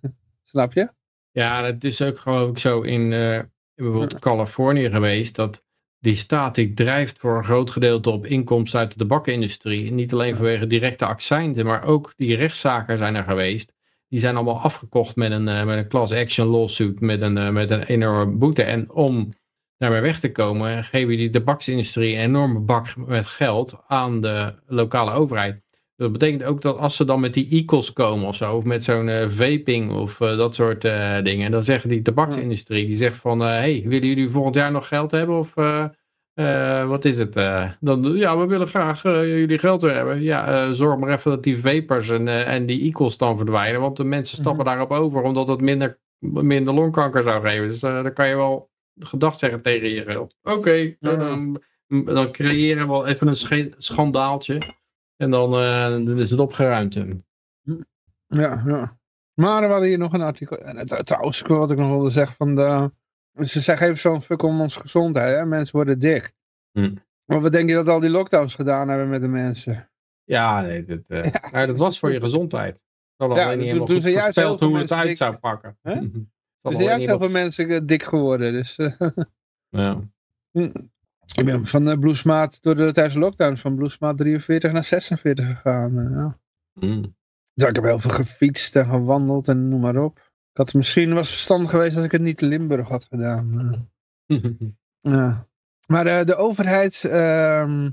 Snap 0.44 0.72
je? 0.72 0.90
Ja, 1.30 1.64
het 1.64 1.84
is 1.84 2.02
ook 2.02 2.18
gewoon 2.18 2.56
zo 2.56 2.80
in, 2.80 3.12
uh, 3.12 3.40
bijvoorbeeld 3.74 4.18
Californië 4.18 4.90
geweest, 4.90 5.34
dat 5.34 5.62
die 5.98 6.16
staat 6.16 6.54
die 6.54 6.74
drijft 6.74 7.18
voor 7.18 7.36
een 7.36 7.44
groot 7.44 7.70
gedeelte 7.70 8.10
op 8.10 8.26
inkomsten 8.26 8.80
uit 8.80 8.92
de 8.92 8.98
tabakkenindustrie. 8.98 9.92
Niet 9.92 10.12
alleen 10.12 10.36
vanwege 10.36 10.66
directe 10.66 11.04
accijnten, 11.04 11.66
maar 11.66 11.84
ook 11.84 12.12
die 12.16 12.36
rechtszaken 12.36 12.98
zijn 12.98 13.14
er 13.14 13.24
geweest 13.24 13.72
die 14.12 14.20
zijn 14.20 14.36
allemaal 14.36 14.60
afgekocht 14.60 15.16
met 15.16 15.32
een, 15.32 15.48
uh, 15.48 15.64
met 15.64 15.76
een 15.76 15.88
class 15.88 16.12
action 16.12 16.46
lawsuit, 16.46 17.00
met 17.00 17.22
een, 17.22 17.36
uh, 17.36 17.48
met 17.48 17.70
een 17.70 17.82
enorme 17.82 18.32
boete. 18.32 18.62
En 18.62 18.90
om 18.90 19.28
daarmee 19.76 20.00
weg 20.00 20.20
te 20.20 20.32
komen, 20.32 20.84
geven 20.84 21.16
die 21.16 21.30
tabaksindustrie 21.30 22.14
een 22.14 22.22
enorme 22.22 22.60
bak 22.60 22.96
met 22.96 23.26
geld 23.26 23.76
aan 23.86 24.20
de 24.20 24.54
lokale 24.66 25.12
overheid. 25.12 25.60
Dat 25.96 26.12
betekent 26.12 26.44
ook 26.44 26.60
dat 26.60 26.78
als 26.78 26.96
ze 26.96 27.04
dan 27.04 27.20
met 27.20 27.34
die 27.34 27.56
e-cols 27.56 27.92
komen 27.92 28.28
of 28.28 28.36
zo, 28.36 28.56
of 28.56 28.64
met 28.64 28.84
zo'n 28.84 29.08
uh, 29.08 29.28
vaping 29.28 29.92
of 29.92 30.16
dat 30.16 30.54
soort 30.54 30.80
dingen, 31.24 31.50
dan 31.50 31.64
zeggen 31.64 31.88
die 31.88 32.02
tabaksindustrie, 32.02 32.86
die 32.86 32.96
zegt 32.96 33.16
van, 33.16 33.40
hey, 33.40 33.82
willen 33.86 34.08
jullie 34.08 34.30
volgend 34.30 34.54
jaar 34.54 34.72
nog 34.72 34.88
geld 34.88 35.10
hebben 35.10 35.38
of 35.38 35.54
uh, 36.34 36.88
wat 36.88 37.04
is 37.04 37.18
het? 37.18 37.36
Uh, 37.36 37.70
dan, 37.80 38.02
ja, 38.02 38.38
we 38.38 38.46
willen 38.46 38.66
graag 38.66 39.04
uh, 39.04 39.24
jullie 39.24 39.58
geld 39.58 39.82
weer 39.82 39.94
hebben. 39.94 40.22
Ja, 40.22 40.72
zorg 40.72 40.98
maar 40.98 41.12
even 41.12 41.30
dat 41.30 41.42
die 41.42 41.58
vapers 41.58 42.08
en, 42.08 42.28
en 42.28 42.66
die 42.66 42.88
e-cols 42.88 43.16
dan 43.16 43.36
verdwijnen. 43.36 43.80
Want 43.80 43.96
de 43.96 44.04
mensen 44.04 44.36
stappen 44.36 44.64
mhm. 44.64 44.74
daarop 44.74 44.90
over 44.90 45.22
omdat 45.22 45.48
het 45.48 45.60
minder, 45.60 45.98
minder 46.18 46.74
longkanker 46.74 47.22
zou 47.22 47.48
geven. 47.48 47.68
Dus 47.68 47.80
dan 47.80 48.12
kan 48.12 48.28
je 48.28 48.36
wel 48.36 48.70
gedacht 48.98 49.38
zeggen 49.38 49.62
tegen 49.62 49.88
je 49.88 50.02
geld. 50.02 50.36
Oké, 50.42 50.56
okay, 50.56 50.96
dan, 51.00 51.62
dan 51.86 52.32
creëren 52.32 52.86
we 52.86 52.92
wel 52.92 53.06
even 53.06 53.26
een 53.26 53.74
schandaaltje. 53.78 54.58
En 55.16 55.30
dan, 55.30 55.50
dan 56.04 56.18
is 56.18 56.30
het 56.30 56.40
opgeruimd. 56.40 56.94
Ja, 58.26 58.62
ja. 58.66 58.98
Maar 59.34 59.60
we 59.60 59.68
hadden 59.68 59.88
hier 59.88 59.98
nog 59.98 60.12
een 60.12 60.20
artikel. 60.20 60.56
Trouwens, 61.04 61.40
wat 61.40 61.70
ik 61.70 61.78
nog 61.78 61.88
wilde 61.88 62.10
zeggen 62.10 62.36
van 62.36 62.54
de 62.54 62.90
ze 63.40 63.60
zeggen 63.60 63.86
even 63.86 64.00
zo'n 64.00 64.22
fuck 64.22 64.42
om 64.42 64.60
onze 64.60 64.80
gezondheid. 64.80 65.36
Hè? 65.36 65.46
Mensen 65.46 65.76
worden 65.76 65.98
dik. 65.98 66.34
Hm. 66.72 66.94
Maar 67.24 67.40
wat 67.40 67.52
denk 67.52 67.68
je 67.68 67.74
dat 67.74 67.88
al 67.88 68.00
die 68.00 68.10
lockdowns 68.10 68.54
gedaan 68.54 68.88
hebben 68.88 69.08
met 69.08 69.20
de 69.20 69.28
mensen? 69.28 69.90
Ja, 70.24 70.60
nee, 70.60 70.84
dat, 70.84 71.00
uh, 71.08 71.24
ja. 71.52 71.66
dat 71.66 71.78
was 71.78 71.98
voor 71.98 72.12
je 72.12 72.20
gezondheid. 72.20 72.80
Dat 73.16 73.36
ja, 73.36 73.54
niet 73.54 73.70
toen, 73.70 73.86
toen 73.86 74.00
ze 74.00 74.10
juist 74.10 74.36
heel 74.36 74.58
hoe 74.58 74.78
het 74.78 74.92
uit 74.92 75.16
zou 75.16 75.36
pakken. 75.36 75.78
Huh? 75.82 76.02
Er 76.62 76.72
zijn 76.72 76.84
juist 76.84 77.06
heel 77.06 77.18
veel 77.18 77.30
mensen 77.30 77.68
eh, 77.68 77.80
dik 77.84 78.02
geworden. 78.02 78.52
Dus, 78.52 78.78
uh, 78.78 78.92
ja. 79.68 80.00
Hm. 80.50 80.70
Ik 81.34 81.44
ben 81.44 81.66
van 81.66 81.88
uh, 81.88 81.98
bloesmaat 81.98 82.62
door 82.62 82.76
de 82.76 82.92
tijdens 82.92 83.14
de 83.14 83.20
lockdown 83.20 83.56
van 83.56 83.76
bloesmaat 83.76 84.16
43 84.16 84.72
naar 84.72 84.84
46 84.84 85.46
gegaan. 85.46 85.98
Uh, 85.98 86.10
ja. 86.10 86.38
Mm. 86.72 87.16
Dus 87.54 87.68
ik 87.68 87.74
heb 87.74 87.84
heel 87.84 87.98
veel 87.98 88.10
gefietst 88.10 88.76
en 88.76 88.86
gewandeld 88.86 89.48
en 89.48 89.68
noem 89.68 89.80
maar 89.80 89.96
op. 89.96 90.31
Ik 90.52 90.58
had 90.58 90.74
misschien 90.74 91.14
was 91.14 91.30
verstandig 91.30 91.70
geweest 91.70 91.96
als 91.96 92.04
ik 92.04 92.12
het 92.12 92.20
niet 92.20 92.42
in 92.42 92.48
Limburg 92.48 92.88
had 92.88 93.04
gedaan. 93.04 93.72
ja. 95.00 95.48
Maar 95.86 96.06
uh, 96.06 96.24
de 96.24 96.36
overheid 96.36 97.04
uh, 97.06 97.86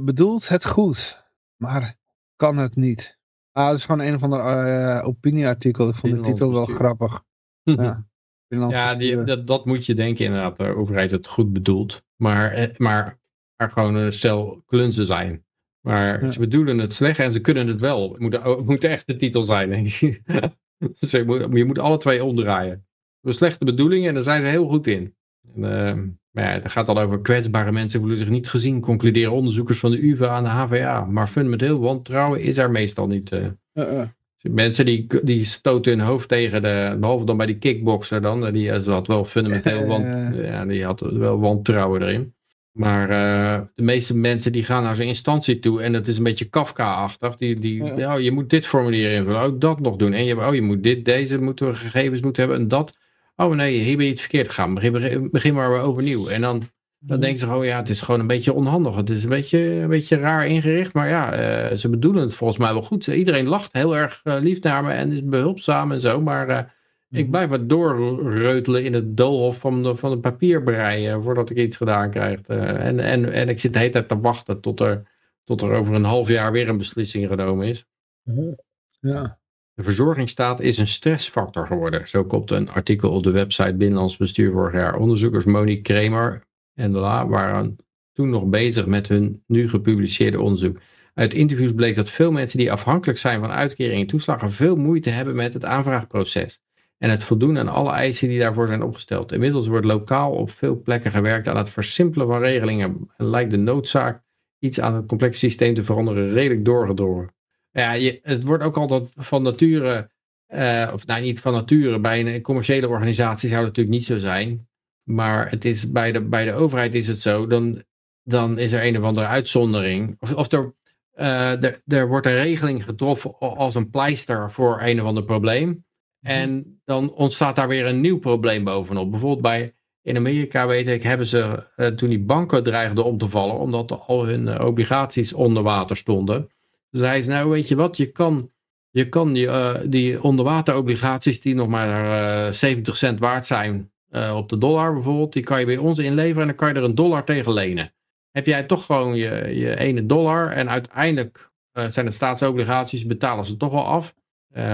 bedoelt 0.00 0.48
het 0.48 0.66
goed, 0.66 1.24
maar 1.56 1.96
kan 2.36 2.56
het 2.56 2.76
niet. 2.76 3.18
Ah, 3.52 3.66
dat 3.66 3.76
is 3.76 3.84
gewoon 3.84 4.06
een 4.06 4.14
of 4.14 4.22
ander 4.22 4.38
uh, 4.40 5.06
opinieartikel. 5.06 5.88
Ik 5.88 5.96
vond 5.96 6.14
de 6.14 6.20
titel 6.20 6.52
wel 6.52 6.66
grappig. 6.66 7.24
ja, 7.62 8.06
ja 8.48 8.94
die, 8.94 9.24
dat, 9.24 9.46
dat 9.46 9.66
moet 9.66 9.86
je 9.86 9.94
denken 9.94 10.24
inderdaad. 10.24 10.56
De 10.56 10.76
overheid 10.76 11.10
het 11.10 11.26
goed 11.26 11.52
bedoelt. 11.52 12.04
Maar, 12.16 12.52
eh, 12.52 12.76
maar, 12.76 13.20
maar 13.56 13.70
gewoon 13.70 13.94
een 13.94 14.12
stel 14.12 14.62
klunzen 14.66 15.06
zijn. 15.06 15.44
Maar 15.80 16.32
ze 16.32 16.38
bedoelen 16.38 16.78
het 16.78 16.92
slecht 16.92 17.18
en 17.18 17.32
ze 17.32 17.40
kunnen 17.40 17.66
het 17.66 17.80
wel. 17.80 18.10
Het 18.10 18.18
moet, 18.18 18.64
moet 18.66 18.84
echt 18.84 19.06
de 19.06 19.16
titel 19.16 19.42
zijn, 19.42 19.70
denk 19.70 19.92
ik. 19.92 20.22
je, 20.98 21.22
moet, 21.26 21.58
je 21.58 21.64
moet 21.64 21.78
alle 21.78 21.98
twee 21.98 22.24
omdraaien. 22.24 22.84
De 23.20 23.32
slechte 23.32 23.64
bedoelingen 23.64 24.08
en 24.08 24.14
daar 24.14 24.22
zijn 24.22 24.40
ze 24.40 24.46
heel 24.46 24.68
goed 24.68 24.86
in. 24.86 25.14
En, 25.54 25.62
uh, 25.62 25.94
maar 26.30 26.44
ja, 26.44 26.50
het 26.50 26.70
gaat 26.70 26.88
al 26.88 27.00
over 27.00 27.20
kwetsbare 27.20 27.72
mensen 27.72 28.00
voelen 28.00 28.18
zich 28.18 28.28
niet 28.28 28.48
gezien, 28.48 28.80
concluderen 28.80 29.32
onderzoekers 29.32 29.78
van 29.78 29.90
de 29.90 30.06
UvA 30.06 30.28
aan 30.28 30.44
de 30.44 30.48
HVA. 30.48 31.04
Maar 31.04 31.28
fundamenteel 31.28 31.80
wantrouwen 31.80 32.40
is 32.40 32.58
er 32.58 32.70
meestal 32.70 33.06
niet. 33.06 33.32
Uh. 33.32 33.46
Uh 33.74 34.02
Mensen 34.42 34.84
die, 34.84 35.06
die 35.22 35.44
stoten 35.44 35.98
hun 35.98 36.06
hoofd 36.06 36.28
tegen 36.28 36.62
de, 36.62 36.96
behalve 37.00 37.24
dan 37.24 37.36
bij 37.36 37.46
die 37.46 37.58
kickboxer 37.58 38.20
dan, 38.20 38.52
die 38.52 38.70
had 38.72 39.06
wel 39.06 39.24
fundamenteel, 39.24 39.86
want, 39.86 40.36
ja, 40.36 40.64
die 40.64 40.84
had 40.84 41.00
wel 41.00 41.40
wantrouwen 41.40 42.02
erin. 42.02 42.34
Maar 42.72 43.10
uh, 43.10 43.66
de 43.74 43.82
meeste 43.82 44.16
mensen 44.16 44.52
die 44.52 44.64
gaan 44.64 44.82
naar 44.82 44.96
zo'n 44.96 45.06
instantie 45.06 45.58
toe 45.58 45.82
en 45.82 45.92
dat 45.92 46.08
is 46.08 46.16
een 46.16 46.22
beetje 46.22 46.48
Kafka-achtig. 46.48 47.36
Die, 47.36 47.60
die, 47.60 47.84
ja. 47.84 48.14
je 48.14 48.32
moet 48.32 48.50
dit 48.50 48.66
formulier 48.66 49.12
invullen, 49.12 49.40
ook 49.40 49.60
dat 49.60 49.80
nog 49.80 49.96
doen. 49.96 50.12
En 50.12 50.24
je, 50.24 50.46
oh, 50.46 50.54
je 50.54 50.62
moet 50.62 50.82
dit, 50.82 51.04
deze 51.04 51.38
moeten 51.38 51.66
we 51.66 51.74
gegevens 51.74 52.20
moeten 52.20 52.42
hebben 52.42 52.60
en 52.60 52.68
dat. 52.68 52.96
Oh 53.36 53.54
nee, 53.54 53.78
hier 53.78 53.96
ben 53.96 54.06
je 54.06 54.12
iets 54.12 54.20
verkeerd 54.20 54.48
gegaan. 54.48 54.74
Begin, 54.74 55.28
begin 55.30 55.54
maar 55.54 55.70
weer 55.70 55.80
overnieuw. 55.80 56.28
En 56.28 56.40
dan, 56.40 56.58
dan 56.58 56.68
mhm. 57.16 57.20
denken 57.20 57.38
ze, 57.38 57.54
oh 57.54 57.64
ja, 57.64 57.76
het 57.76 57.88
is 57.88 58.00
gewoon 58.00 58.20
een 58.20 58.26
beetje 58.26 58.52
onhandig. 58.52 58.94
Het 58.94 59.10
is 59.10 59.22
een 59.22 59.28
beetje, 59.28 59.58
een 59.58 59.88
beetje 59.88 60.16
raar 60.16 60.46
ingericht. 60.46 60.92
Maar 60.92 61.08
ja, 61.08 61.40
uh, 61.70 61.76
ze 61.76 61.88
bedoelen 61.88 62.22
het 62.22 62.34
volgens 62.34 62.58
mij 62.58 62.72
wel 62.72 62.82
goed. 62.82 63.06
Iedereen 63.06 63.46
lacht 63.46 63.72
heel 63.72 63.96
erg 63.96 64.20
uh, 64.24 64.36
lief 64.40 64.60
naar 64.60 64.84
me 64.84 64.92
en 64.92 65.12
is 65.12 65.24
behulpzaam 65.24 65.92
en 65.92 66.00
zo. 66.00 66.20
Maar 66.20 66.74
ik 67.10 67.22
mhm. 67.22 67.30
blijf 67.30 67.48
wat 67.48 67.68
doorreutelen 67.68 68.84
in 68.84 68.94
het 68.94 69.16
doolhof 69.16 69.58
van 69.58 69.82
de, 69.82 69.96
van 69.96 70.10
de 70.10 70.18
papierbrei 70.18 71.20
voordat 71.22 71.50
ik 71.50 71.56
iets 71.56 71.76
gedaan 71.76 72.10
krijg. 72.10 72.40
en, 72.40 73.00
en, 73.00 73.32
en 73.32 73.48
ik 73.48 73.58
zit 73.58 73.72
de 73.72 73.78
hele 73.78 73.90
tijd 73.90 74.08
te 74.08 74.20
wachten 74.20 74.60
tot 74.60 74.80
er, 74.80 75.02
tot 75.44 75.62
er 75.62 75.72
over 75.72 75.94
een 75.94 76.04
half 76.04 76.28
jaar 76.28 76.52
weer 76.52 76.68
een 76.68 76.78
beslissing 76.78 77.28
genomen 77.28 77.66
is. 77.66 77.86
Mhm. 78.22 78.52
Ja. 79.00 79.38
De 79.74 79.82
verzorgingsstaat 79.82 80.60
is 80.60 80.78
een 80.78 80.86
stressfactor 80.86 81.66
geworden. 81.66 82.08
Zo 82.08 82.24
komt 82.24 82.50
een 82.50 82.70
artikel 82.70 83.10
op 83.10 83.22
de 83.22 83.30
website 83.30 83.74
Binnenlands 83.74 84.16
Bestuur 84.16 84.52
vorig 84.52 84.72
jaar. 84.72 84.96
Onderzoekers 84.96 85.44
Monique 85.44 85.82
Kramer 85.82 86.44
en 86.74 86.92
de 86.92 86.98
La 86.98 87.26
waren 87.26 87.76
toen 88.12 88.30
nog 88.30 88.44
bezig 88.44 88.86
met 88.86 89.08
hun 89.08 89.42
nu 89.46 89.68
gepubliceerde 89.68 90.40
onderzoek. 90.40 90.80
Uit 91.14 91.34
interviews 91.34 91.74
bleek 91.74 91.94
dat 91.94 92.10
veel 92.10 92.32
mensen 92.32 92.58
die 92.58 92.72
afhankelijk 92.72 93.18
zijn 93.18 93.40
van 93.40 93.50
uitkeringen 93.50 94.00
en 94.00 94.06
toeslagen 94.06 94.52
veel 94.52 94.76
moeite 94.76 95.10
hebben 95.10 95.34
met 95.34 95.54
het 95.54 95.64
aanvraagproces. 95.64 96.60
En 97.00 97.10
het 97.10 97.22
voldoen 97.22 97.58
aan 97.58 97.68
alle 97.68 97.90
eisen 97.90 98.28
die 98.28 98.38
daarvoor 98.38 98.66
zijn 98.66 98.82
opgesteld. 98.82 99.32
Inmiddels 99.32 99.66
wordt 99.66 99.86
lokaal 99.86 100.32
op 100.32 100.50
veel 100.50 100.80
plekken 100.80 101.10
gewerkt 101.10 101.48
aan 101.48 101.56
het 101.56 101.70
versimpelen 101.70 102.26
van 102.26 102.40
regelingen. 102.40 103.10
En 103.16 103.26
lijkt 103.26 103.50
de 103.50 103.56
noodzaak 103.56 104.22
iets 104.58 104.80
aan 104.80 104.94
het 104.94 105.06
complexe 105.06 105.38
systeem 105.38 105.74
te 105.74 105.84
veranderen 105.84 106.32
redelijk 106.32 106.64
doorgedrongen. 106.64 107.34
Ja, 107.70 107.92
je, 107.92 108.20
het 108.22 108.42
wordt 108.44 108.62
ook 108.62 108.76
altijd 108.76 109.08
van 109.16 109.42
nature, 109.42 110.10
uh, 110.48 110.90
of 110.92 111.06
nou 111.06 111.22
niet 111.22 111.40
van 111.40 111.52
nature, 111.52 112.00
bij 112.00 112.34
een 112.34 112.42
commerciële 112.42 112.88
organisatie 112.88 113.48
zou 113.48 113.60
het 113.60 113.68
natuurlijk 113.68 113.96
niet 113.96 114.04
zo 114.04 114.18
zijn. 114.18 114.68
Maar 115.02 115.50
het 115.50 115.64
is, 115.64 115.90
bij, 115.90 116.12
de, 116.12 116.20
bij 116.20 116.44
de 116.44 116.52
overheid 116.52 116.94
is 116.94 117.08
het 117.08 117.20
zo, 117.20 117.46
dan, 117.46 117.82
dan 118.22 118.58
is 118.58 118.72
er 118.72 118.84
een 118.84 118.98
of 118.98 119.04
andere 119.04 119.26
uitzondering. 119.26 120.16
Of, 120.20 120.34
of 120.34 120.52
er, 120.52 120.74
uh, 121.14 121.64
er, 121.64 121.82
er 121.86 122.08
wordt 122.08 122.26
een 122.26 122.42
regeling 122.42 122.84
getroffen 122.84 123.38
als 123.38 123.74
een 123.74 123.90
pleister 123.90 124.50
voor 124.50 124.80
een 124.82 125.00
of 125.00 125.06
ander 125.06 125.24
probleem. 125.24 125.68
Mhm. 125.68 126.32
En 126.32 126.79
dan 126.90 127.12
ontstaat 127.12 127.56
daar 127.56 127.68
weer 127.68 127.86
een 127.86 128.00
nieuw 128.00 128.18
probleem 128.18 128.64
bovenop. 128.64 129.10
Bijvoorbeeld 129.10 129.42
bij, 129.42 129.74
in 130.02 130.16
Amerika 130.16 130.66
weet 130.66 130.88
ik, 130.88 131.02
hebben 131.02 131.26
ze 131.26 131.66
uh, 131.76 131.86
toen 131.86 132.08
die 132.08 132.20
banken 132.20 132.62
dreigden 132.62 133.04
om 133.04 133.18
te 133.18 133.28
vallen, 133.28 133.58
omdat 133.58 134.06
al 134.06 134.26
hun 134.26 134.46
uh, 134.46 134.64
obligaties 134.64 135.32
onder 135.32 135.62
water 135.62 135.96
stonden 135.96 136.50
zei 136.90 137.22
ze, 137.22 137.30
nou 137.30 137.50
weet 137.50 137.68
je 137.68 137.74
wat, 137.74 137.96
je 137.96 138.06
kan, 138.06 138.50
je 138.90 139.08
kan 139.08 139.32
die, 139.32 139.46
uh, 139.46 139.74
die 139.84 140.22
onderwaterobligaties 140.22 141.40
die 141.40 141.54
nog 141.54 141.68
maar 141.68 142.04
uh, 142.04 142.46
eh, 142.46 142.52
70 142.52 142.96
cent 142.96 143.20
waard 143.20 143.46
zijn 143.46 143.92
op 144.34 144.48
de 144.48 144.58
dollar 144.58 144.92
bijvoorbeeld, 144.92 145.32
die 145.32 145.42
kan 145.42 145.60
je 145.60 145.66
bij 145.66 145.76
ons 145.76 145.98
inleveren 145.98 146.40
en 146.40 146.46
dan 146.46 146.56
kan 146.56 146.68
je 146.68 146.74
er 146.74 146.84
een 146.84 146.94
dollar 146.94 147.24
tegen 147.24 147.52
lenen. 147.52 147.92
Heb 148.30 148.46
jij 148.46 148.62
toch 148.62 148.84
gewoon 148.84 149.14
je, 149.14 149.58
je 149.58 149.78
ene 149.78 150.06
dollar 150.06 150.52
en 150.52 150.70
uiteindelijk 150.70 151.50
zijn 151.72 152.06
het 152.06 152.14
staatsobligaties, 152.14 153.06
betalen 153.06 153.46
ze 153.46 153.56
toch 153.56 153.72
wel 153.72 153.86
af. 153.86 154.14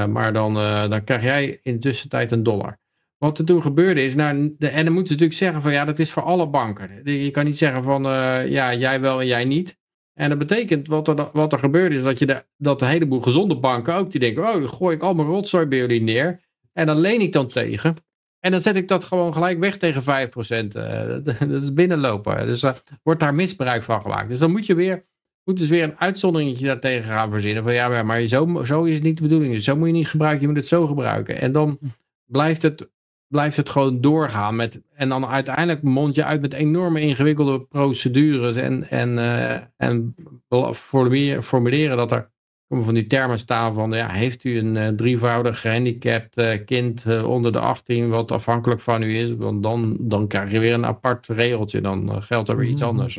Maar 0.09 0.33
dan, 0.33 0.55
dan 0.91 1.05
krijg 1.05 1.23
jij 1.23 1.59
in 1.63 1.73
de 1.73 1.79
tussentijd 1.79 2.33
een 2.33 2.43
dollar. 2.43 2.79
Wat 3.19 3.39
er 3.39 3.45
toen 3.45 3.63
gebeurde 3.63 4.05
is, 4.05 4.15
nou, 4.15 4.55
de, 4.59 4.69
en 4.69 4.85
dan 4.85 4.95
moeten 4.95 5.07
ze 5.07 5.13
natuurlijk 5.13 5.39
zeggen 5.39 5.63
van 5.63 5.73
ja, 5.73 5.85
dat 5.85 5.99
is 5.99 6.13
voor 6.13 6.23
alle 6.23 6.49
banken. 6.49 7.01
Je 7.05 7.31
kan 7.31 7.45
niet 7.45 7.59
zeggen 7.59 7.83
van 7.83 8.03
ja, 8.51 8.75
jij 8.75 9.01
wel 9.01 9.21
en 9.21 9.27
jij 9.27 9.45
niet. 9.45 9.79
En 10.17 10.29
dat 10.29 10.39
betekent, 10.39 10.87
wat 10.87 11.09
er, 11.09 11.31
wat 11.33 11.53
er 11.53 11.59
gebeurt 11.59 11.93
is 11.93 12.03
dat, 12.03 12.19
je 12.19 12.27
de, 12.27 12.45
dat 12.57 12.83
een 12.83 12.89
heleboel 12.89 13.21
gezonde 13.21 13.59
banken 13.59 13.95
ook, 13.95 14.11
die 14.11 14.21
denken, 14.21 14.43
oh, 14.43 14.53
dan 14.53 14.69
gooi 14.69 14.97
ik 14.97 15.03
al 15.03 15.15
mijn 15.15 15.29
rotzooi 15.29 15.67
bij 15.67 15.79
jullie 15.79 16.03
neer. 16.03 16.41
En 16.73 16.87
dan 16.87 16.99
leen 16.99 17.21
ik 17.21 17.33
dan 17.33 17.47
tegen. 17.47 17.97
En 18.41 18.51
dan 18.51 18.61
zet 18.61 18.77
ik 18.77 18.89
dat 18.89 19.05
gewoon 19.05 19.33
gelijk 19.33 19.59
weg 19.59 19.77
tegen 19.77 20.03
5%. 20.03 20.05
Uh, 20.07 21.17
dat 21.51 21.63
is 21.63 21.73
binnenlopen. 21.73 22.47
Dus 22.47 22.63
er 22.63 22.83
wordt 23.03 23.21
daar 23.21 23.35
misbruik 23.35 23.83
van 23.83 24.01
gemaakt. 24.01 24.29
Dus 24.29 24.39
dan 24.39 24.51
moet 24.51 24.67
je 24.67 24.75
weer, 24.75 25.07
moet 25.47 25.59
dus 25.59 25.69
weer 25.69 25.83
een 25.83 25.99
uitzonderingetje 25.99 26.67
daartegen 26.67 27.05
gaan 27.05 27.31
verzinnen. 27.31 27.63
Van 27.63 27.73
ja, 27.73 28.03
maar 28.03 28.27
zo, 28.27 28.65
zo 28.65 28.85
is 28.85 28.95
het 28.95 29.03
niet 29.03 29.17
de 29.17 29.23
bedoeling. 29.23 29.53
Dus 29.53 29.65
zo 29.65 29.77
moet 29.77 29.87
je 29.87 29.93
niet 29.93 30.09
gebruiken, 30.09 30.41
je 30.41 30.47
moet 30.47 30.57
het 30.57 30.67
zo 30.67 30.87
gebruiken. 30.87 31.41
En 31.41 31.53
dan 31.53 31.79
blijft 32.25 32.63
het 32.63 32.89
blijft 33.29 33.57
het 33.57 33.69
gewoon 33.69 34.01
doorgaan. 34.01 34.57
Met, 34.57 34.81
en 34.95 35.09
dan 35.09 35.27
uiteindelijk 35.27 35.83
mond 35.83 36.15
je 36.15 36.25
uit 36.25 36.41
met 36.41 36.53
enorme 36.53 37.01
ingewikkelde 37.01 37.61
procedures. 37.61 38.57
En, 38.57 38.91
en, 38.91 39.13
uh, 39.13 39.61
en 39.77 40.15
formuleren, 40.75 41.43
formuleren 41.43 41.97
dat 41.97 42.13
er 42.13 42.31
van 42.69 42.95
die 42.95 43.07
termen 43.07 43.39
staan 43.39 43.75
van, 43.75 43.93
ja, 43.93 44.09
heeft 44.09 44.45
u 44.45 44.59
een 44.59 44.75
uh, 44.75 44.89
drievoudig 44.89 45.61
gehandicapt 45.61 46.39
uh, 46.39 46.65
kind 46.65 47.23
onder 47.25 47.53
de 47.53 47.61
18 47.61 48.09
wat 48.09 48.33
afhankelijk 48.33 48.81
van 48.81 49.03
u 49.03 49.17
is, 49.17 49.35
want 49.35 49.63
dan, 49.63 49.97
dan 50.01 50.27
krijg 50.27 50.51
je 50.51 50.59
weer 50.59 50.75
een 50.75 50.87
apart 50.87 51.27
regeltje, 51.27 51.81
dan 51.81 52.23
geldt 52.23 52.49
er 52.49 52.57
weer 52.57 52.69
iets 52.69 52.81
mm-hmm. 52.81 52.99
anders. 52.99 53.19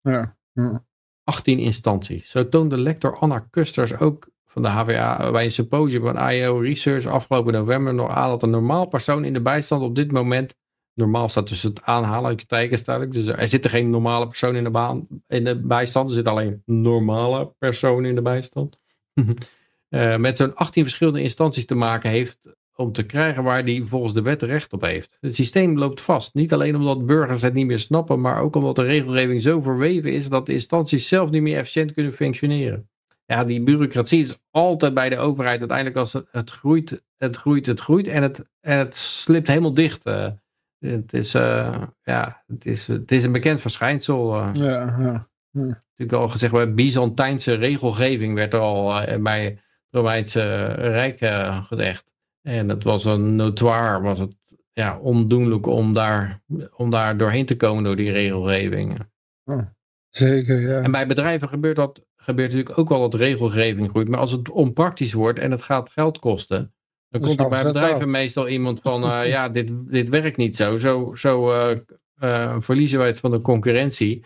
Ja, 0.00 0.36
ja. 0.52 0.84
18 1.24 1.58
instanties. 1.58 2.30
Zo 2.30 2.48
toonde 2.48 2.78
lector 2.78 3.18
Anna 3.18 3.38
Kusters 3.38 3.98
ook 3.98 4.30
van 4.46 4.62
de 4.62 4.68
HVA 4.68 5.30
bij 5.30 5.44
een 5.44 5.52
symposium 5.52 6.02
van 6.02 6.28
IO 6.28 6.58
Research 6.58 7.06
afgelopen 7.06 7.52
november 7.52 7.94
nog 7.94 8.10
aan 8.10 8.28
dat 8.28 8.42
een 8.42 8.50
normaal 8.50 8.86
persoon 8.86 9.24
in 9.24 9.32
de 9.32 9.42
bijstand 9.42 9.82
op 9.82 9.94
dit 9.94 10.12
moment, 10.12 10.54
normaal 10.94 11.28
staat 11.28 11.46
tussen 11.46 11.70
het 11.70 11.82
aanhalingstekens 11.82 12.84
duidelijk, 12.84 13.14
dus 13.14 13.26
er 13.26 13.48
zit 13.48 13.64
er 13.64 13.70
geen 13.70 13.90
normale 13.90 14.26
persoon 14.26 14.56
in 14.56 14.64
de, 14.64 14.70
baan, 14.70 15.06
in 15.28 15.44
de 15.44 15.60
bijstand, 15.60 16.08
er 16.08 16.14
zit 16.14 16.28
alleen 16.28 16.62
normale 16.66 17.54
persoon 17.58 18.04
in 18.04 18.14
de 18.14 18.22
bijstand, 18.22 18.78
uh, 19.90 20.16
met 20.26 20.36
zo'n 20.36 20.54
18 20.54 20.82
verschillende 20.82 21.22
instanties 21.22 21.66
te 21.66 21.74
maken 21.74 22.10
heeft 22.10 22.38
om 22.82 22.92
te 22.92 23.06
krijgen 23.06 23.42
waar 23.42 23.64
die 23.64 23.84
volgens 23.84 24.14
de 24.14 24.22
wet 24.22 24.42
recht 24.42 24.72
op 24.72 24.82
heeft. 24.82 25.16
Het 25.20 25.34
systeem 25.34 25.78
loopt 25.78 26.02
vast, 26.02 26.34
niet 26.34 26.52
alleen 26.52 26.76
omdat 26.76 27.06
burgers 27.06 27.42
het 27.42 27.54
niet 27.54 27.66
meer 27.66 27.78
snappen, 27.78 28.20
maar 28.20 28.40
ook 28.40 28.56
omdat 28.56 28.76
de 28.76 28.82
regelgeving 28.82 29.42
zo 29.42 29.60
verweven 29.60 30.12
is 30.12 30.28
dat 30.28 30.46
de 30.46 30.52
instanties 30.52 31.08
zelf 31.08 31.30
niet 31.30 31.42
meer 31.42 31.56
efficiënt 31.56 31.92
kunnen 31.92 32.12
functioneren 32.12 32.90
ja, 33.32 33.44
die 33.44 33.62
bureaucratie 33.62 34.22
is 34.22 34.38
altijd 34.50 34.94
bij 34.94 35.08
de 35.08 35.18
overheid. 35.18 35.58
Uiteindelijk 35.58 35.98
als 35.98 36.12
het, 36.30 36.50
groeit, 36.50 37.02
het 37.16 37.36
groeit, 37.36 37.66
het 37.66 37.80
groeit 37.80 38.08
en 38.08 38.22
het, 38.22 38.44
en 38.60 38.78
het 38.78 38.96
slipt 38.96 39.48
helemaal 39.48 39.74
dicht. 39.74 40.06
Uh, 40.06 40.28
het, 40.78 41.12
is, 41.12 41.34
uh, 41.34 41.82
ja, 42.02 42.42
het, 42.46 42.66
is, 42.66 42.86
het 42.86 43.12
is 43.12 43.24
een 43.24 43.32
bekend 43.32 43.60
verschijnsel. 43.60 44.36
Uh. 44.36 44.50
Ja, 44.52 44.96
ja. 44.98 45.30
Natuurlijk 45.52 46.12
al 46.12 46.28
gezegd, 46.28 46.52
bij 46.52 46.74
Byzantijnse 46.74 47.54
regelgeving 47.54 48.34
werd 48.34 48.52
er 48.52 48.60
al 48.60 49.04
bij 49.20 49.44
het 49.44 49.60
Romeinse 49.90 50.64
Rijk 50.72 51.18
gezegd. 51.66 52.11
En 52.42 52.68
het 52.68 52.84
was 52.84 53.04
een 53.04 53.36
notoire, 53.36 54.00
was 54.00 54.18
het 54.18 54.36
ja, 54.72 54.98
ondoenlijk 54.98 55.66
om 55.66 55.92
daar, 55.92 56.42
om 56.76 56.90
daar 56.90 57.16
doorheen 57.16 57.46
te 57.46 57.56
komen 57.56 57.84
door 57.84 57.96
die 57.96 58.12
regelgeving. 58.12 58.98
Oh, 59.44 59.62
zeker, 60.10 60.60
ja. 60.60 60.80
En 60.80 60.90
bij 60.90 61.06
bedrijven 61.06 61.48
gebeurt 61.48 61.76
dat 61.76 62.04
gebeurt 62.16 62.50
natuurlijk 62.50 62.78
ook 62.78 62.88
wel 62.88 63.00
dat 63.00 63.14
regelgeving 63.14 63.88
groeit. 63.88 64.08
Maar 64.08 64.20
als 64.20 64.32
het 64.32 64.50
onpraktisch 64.50 65.12
wordt 65.12 65.38
en 65.38 65.50
het 65.50 65.62
gaat 65.62 65.90
geld 65.90 66.18
kosten, 66.18 66.74
dan 67.08 67.20
komt 67.20 67.40
er 67.40 67.48
bij 67.48 67.62
bedrijven 67.62 68.10
meestal 68.10 68.48
iemand 68.48 68.80
van, 68.80 69.04
uh, 69.04 69.28
ja, 69.34 69.48
dit, 69.48 69.70
dit 69.72 70.08
werkt 70.08 70.36
niet 70.36 70.56
zo. 70.56 70.78
Zo, 70.78 71.14
zo 71.14 71.50
uh, 71.50 71.78
uh, 72.22 72.56
verliezen 72.60 72.98
wij 72.98 73.08
het 73.08 73.20
van 73.20 73.30
de 73.30 73.40
concurrentie. 73.40 74.24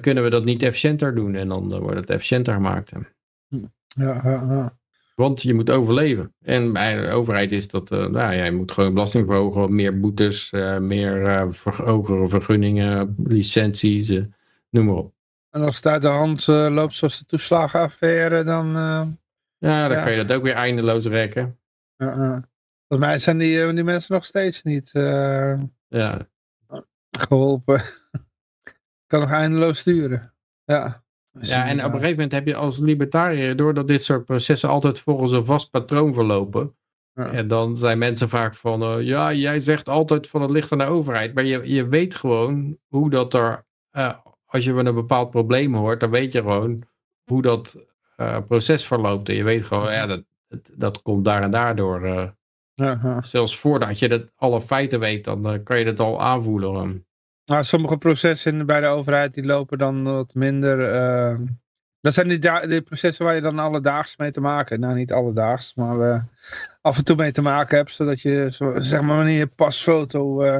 kunnen 0.00 0.24
we 0.24 0.30
dat 0.30 0.44
niet 0.44 0.62
efficiënter 0.62 1.14
doen? 1.14 1.34
En 1.34 1.48
dan 1.48 1.78
wordt 1.78 2.00
het 2.00 2.10
efficiënter 2.10 2.54
gemaakt. 2.54 2.90
Ja, 3.48 4.20
ja, 4.24 4.44
ja. 4.48 4.80
Want 5.14 5.42
je 5.42 5.54
moet 5.54 5.70
overleven. 5.70 6.34
En 6.42 6.72
bij 6.72 7.00
de 7.00 7.08
overheid 7.08 7.52
is 7.52 7.68
dat, 7.68 7.92
uh, 7.92 7.98
nou 7.98 8.34
ja, 8.34 8.44
je 8.44 8.52
moet 8.52 8.72
gewoon 8.72 8.94
belasting 8.94 9.26
verhogen, 9.26 9.74
meer 9.74 10.00
boetes, 10.00 10.52
uh, 10.52 10.78
meer 10.78 11.22
uh, 11.22 11.46
ver 11.50 11.84
hogere 11.84 12.28
vergunningen, 12.28 13.14
licenties, 13.24 14.08
noem 14.70 14.84
maar 14.84 14.94
op. 14.94 15.14
En 15.50 15.62
als 15.62 15.76
het 15.76 15.86
uit 15.86 16.02
de 16.02 16.08
hand 16.08 16.46
loopt 16.46 16.94
zoals 16.94 17.18
de 17.18 17.24
toeslagenaffaire, 17.24 18.44
dan... 18.44 18.66
ja, 19.58 19.88
dan 19.88 19.96
ja. 19.96 20.02
kan 20.02 20.12
je 20.12 20.24
dat 20.24 20.36
ook 20.36 20.42
weer 20.42 20.54
eindeloos 20.54 21.06
rekken. 21.06 21.58
Volgens 21.96 23.08
mij 23.08 23.18
zijn 23.18 23.38
die, 23.38 23.72
die 23.72 23.84
mensen 23.84 24.14
nog 24.14 24.24
steeds 24.24 24.62
niet 24.62 24.90
ja. 25.88 26.28
geholpen. 27.10 27.82
kan 29.12 29.20
nog 29.20 29.30
eindeloos 29.30 29.78
sturen. 29.78 30.32
Ja. 30.64 31.01
Ja, 31.40 31.66
en 31.66 31.78
op 31.78 31.84
een 31.84 31.92
gegeven 31.92 32.10
moment 32.10 32.32
heb 32.32 32.46
je 32.46 32.54
als 32.54 32.78
libertariër, 32.78 33.56
doordat 33.56 33.88
dit 33.88 34.02
soort 34.02 34.24
processen 34.24 34.68
altijd 34.68 35.00
volgens 35.00 35.30
een 35.30 35.44
vast 35.44 35.70
patroon 35.70 36.14
verlopen, 36.14 36.74
ja. 37.14 37.32
en 37.32 37.48
dan 37.48 37.76
zijn 37.76 37.98
mensen 37.98 38.28
vaak 38.28 38.54
van, 38.54 38.82
uh, 38.82 39.06
ja, 39.06 39.32
jij 39.32 39.60
zegt 39.60 39.88
altijd 39.88 40.28
van 40.28 40.42
het 40.42 40.50
ligt 40.50 40.72
aan 40.72 40.78
de 40.78 40.84
overheid, 40.84 41.34
maar 41.34 41.44
je, 41.44 41.72
je 41.72 41.88
weet 41.88 42.14
gewoon 42.14 42.78
hoe 42.88 43.10
dat 43.10 43.34
er, 43.34 43.64
uh, 43.92 44.12
als 44.46 44.64
je 44.64 44.72
een 44.72 44.94
bepaald 44.94 45.30
probleem 45.30 45.74
hoort, 45.74 46.00
dan 46.00 46.10
weet 46.10 46.32
je 46.32 46.40
gewoon 46.40 46.82
hoe 47.24 47.42
dat 47.42 47.76
uh, 48.16 48.38
proces 48.46 48.86
verloopt. 48.86 49.28
En 49.28 49.34
je 49.34 49.44
weet 49.44 49.64
gewoon, 49.64 49.92
ja, 49.92 50.06
dat, 50.06 50.22
dat, 50.72 51.02
komt 51.02 51.24
daar 51.24 51.42
en 51.42 51.50
daardoor. 51.50 52.06
Ja, 52.74 53.22
Zelfs 53.22 53.58
voordat 53.58 53.98
je 53.98 54.08
dat, 54.08 54.30
alle 54.36 54.60
feiten 54.60 55.00
weet, 55.00 55.24
dan 55.24 55.62
kan 55.62 55.78
je 55.78 55.84
dat 55.84 56.00
al 56.00 56.22
aanvoelen. 56.22 57.06
Nou, 57.52 57.64
sommige 57.64 57.96
processen 57.96 58.66
bij 58.66 58.80
de 58.80 58.86
overheid 58.86 59.34
die 59.34 59.44
lopen 59.44 59.78
dan 59.78 60.04
wat 60.04 60.34
minder. 60.34 60.94
Uh, 60.94 61.46
dat 62.00 62.14
zijn 62.14 62.28
die, 62.68 62.82
processen 62.82 63.24
waar 63.24 63.34
je 63.34 63.40
dan 63.40 63.58
alledaags 63.58 64.16
mee 64.16 64.30
te 64.30 64.40
maken. 64.40 64.80
Nou, 64.80 64.94
niet 64.94 65.12
alledaags, 65.12 65.74
maar 65.74 65.98
uh, 65.98 66.22
af 66.80 66.98
en 66.98 67.04
toe 67.04 67.16
mee 67.16 67.32
te 67.32 67.42
maken 67.42 67.76
hebt. 67.76 67.92
Zodat 67.92 68.20
je, 68.20 68.46
zeg 68.76 69.00
maar, 69.00 69.16
wanneer 69.16 69.38
je 69.38 69.46
pasfoto 69.46 70.44
uh, 70.44 70.58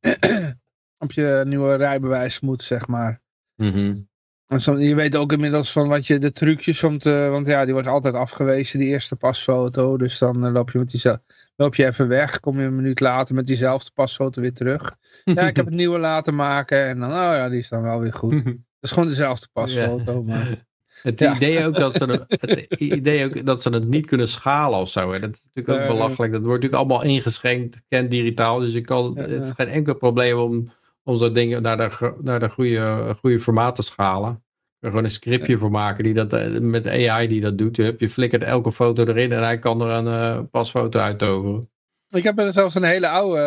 op 1.04 1.12
je 1.12 1.42
nieuwe 1.46 1.74
rijbewijs 1.74 2.40
moet, 2.40 2.62
zeg 2.62 2.86
maar. 2.86 3.20
-hmm. 3.56 4.08
Je 4.46 4.94
weet 4.94 5.16
ook 5.16 5.32
inmiddels 5.32 5.72
van 5.72 5.88
wat 5.88 6.06
je 6.06 6.18
de 6.18 6.32
trucjes 6.32 6.82
om 6.84 6.98
te. 6.98 7.28
Want 7.30 7.46
ja, 7.46 7.64
die 7.64 7.72
wordt 7.72 7.88
altijd 7.88 8.14
afgewezen, 8.14 8.78
die 8.78 8.88
eerste 8.88 9.16
pasfoto. 9.16 9.96
Dus 9.96 10.18
dan 10.18 10.50
loop 10.52 10.70
je 10.70 10.78
met 10.78 10.90
die 10.90 11.12
loop 11.56 11.74
je 11.74 11.86
even 11.86 12.08
weg, 12.08 12.40
kom 12.40 12.60
je 12.60 12.66
een 12.66 12.76
minuut 12.76 13.00
later 13.00 13.34
met 13.34 13.46
diezelfde 13.46 13.90
pasfoto 13.94 14.40
weer 14.40 14.52
terug. 14.52 14.96
Ja, 15.24 15.46
ik 15.46 15.56
heb 15.56 15.64
het 15.64 15.74
nieuwe 15.74 15.98
laten 15.98 16.34
maken 16.34 16.86
en 16.86 16.98
dan, 16.98 17.10
oh 17.10 17.16
ja, 17.16 17.48
die 17.48 17.58
is 17.58 17.68
dan 17.68 17.82
wel 17.82 18.00
weer 18.00 18.14
goed. 18.14 18.44
Dat 18.44 18.92
is 18.92 18.98
gewoon 18.98 19.08
dezelfde 19.08 19.48
pasfoto, 19.52 20.22
maar... 20.22 20.46
Het 21.02 21.20
idee 21.20 21.66
ook 21.66 21.74
dat 21.74 21.94
ze 21.94 22.04
het, 22.04 22.24
het, 22.40 22.74
idee 22.78 23.24
ook 23.24 23.46
dat 23.46 23.62
ze 23.62 23.70
het 23.70 23.88
niet 23.88 24.06
kunnen 24.06 24.28
schalen 24.28 24.78
of 24.78 24.90
zo. 24.90 25.12
Hè. 25.12 25.20
Dat 25.20 25.34
is 25.34 25.44
natuurlijk 25.54 25.82
ook 25.82 25.96
belachelijk. 25.96 26.32
Dat 26.32 26.42
wordt 26.42 26.62
natuurlijk 26.62 26.90
allemaal 26.90 27.12
ingeschenkt, 27.12 27.82
kent 27.88 28.10
digitaal. 28.10 28.58
Dus 28.58 28.72
je 28.72 28.80
kan, 28.80 29.18
het 29.18 29.44
is 29.44 29.50
geen 29.56 29.68
enkel 29.68 29.94
probleem 29.94 30.38
om, 30.38 30.72
om 31.04 31.16
zo'n 31.16 31.32
dingen 31.32 31.62
naar 31.62 31.76
de, 31.76 32.14
naar 32.22 32.40
de 32.40 32.48
goede, 32.48 33.14
goede 33.20 33.40
formaat 33.40 33.76
te 33.76 33.82
schalen 33.82 34.44
er 34.84 34.90
gewoon 34.90 35.04
een 35.04 35.10
scriptje 35.10 35.58
voor 35.58 35.70
maken 35.70 36.04
die 36.04 36.14
dat, 36.14 36.32
eh, 36.32 36.50
met 36.50 36.86
AI 36.88 37.28
die 37.28 37.40
dat 37.40 37.58
doet. 37.58 37.76
Je, 37.76 37.82
hebt, 37.82 38.00
je 38.00 38.08
flikkert 38.08 38.42
elke 38.42 38.72
foto 38.72 39.04
erin 39.04 39.32
en 39.32 39.42
hij 39.42 39.58
kan 39.58 39.80
er 39.80 39.88
een 39.88 40.06
uh, 40.06 40.40
pasfoto 40.50 41.00
uittoveren. 41.00 41.70
Ik 42.08 42.22
heb 42.22 42.38
er 42.38 42.52
zelfs 42.52 42.74
een 42.74 42.82
hele 42.82 43.08
oude, 43.08 43.40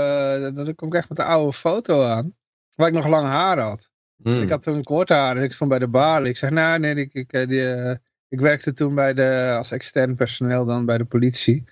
uh, 0.49 0.55
dan 0.55 0.75
kom 0.75 0.88
ik 0.88 0.93
echt 0.93 1.09
met 1.09 1.19
een 1.19 1.25
oude 1.25 1.53
foto 1.53 2.03
aan. 2.03 2.35
Waar 2.75 2.88
ik 2.88 2.93
nog 2.93 3.07
lang 3.07 3.25
haar 3.25 3.59
had. 3.59 3.89
Hmm. 4.23 4.41
Ik 4.41 4.49
had 4.49 4.63
toen 4.63 4.84
kort 4.84 5.09
haar 5.09 5.38
en 5.38 5.43
ik 5.43 5.53
stond 5.53 5.69
bij 5.69 5.79
de 5.79 5.88
bar. 5.88 6.25
Ik 6.25 6.38
zeg, 6.38 6.49
nou 6.49 6.79
nee, 6.79 6.95
ik, 6.95 7.13
ik, 7.13 7.31
die, 7.31 7.75
uh, 7.75 7.91
ik 8.27 8.39
werkte 8.39 8.73
toen 8.73 8.95
bij 8.95 9.13
de, 9.13 9.53
als 9.57 9.71
extern 9.71 10.15
personeel 10.15 10.65
dan 10.65 10.85
bij 10.85 10.97
de 10.97 11.05
politie. 11.05 11.63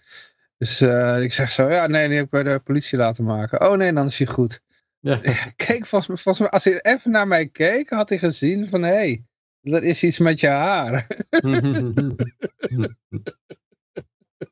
Dus 0.57 0.81
ik 1.21 1.33
zeg 1.33 1.51
zo, 1.51 1.69
ja 1.69 1.87
nee, 1.87 2.07
die 2.07 2.15
heb 2.17 2.25
ik 2.25 2.31
bij 2.31 2.43
de 2.43 2.59
politie 2.59 2.97
laten 2.97 3.23
maken. 3.23 3.69
Oh 3.69 3.77
nee, 3.77 3.93
dan 3.93 4.05
is 4.05 4.17
hij 4.17 4.27
goed. 4.27 4.61
Ja. 5.05 5.19
Kijk, 5.65 5.85
volgens, 5.85 6.21
volgens 6.21 6.39
mij, 6.39 6.49
als 6.49 6.63
hij 6.63 6.81
even 6.81 7.11
naar 7.11 7.27
mij 7.27 7.47
keek, 7.47 7.89
had 7.89 8.09
hij 8.09 8.17
gezien 8.17 8.69
van, 8.69 8.83
hé, 8.83 8.93
hey, 8.93 9.23
er 9.61 9.83
is 9.83 10.03
iets 10.03 10.19
met 10.19 10.39
je 10.39 10.47
haar. 10.47 11.07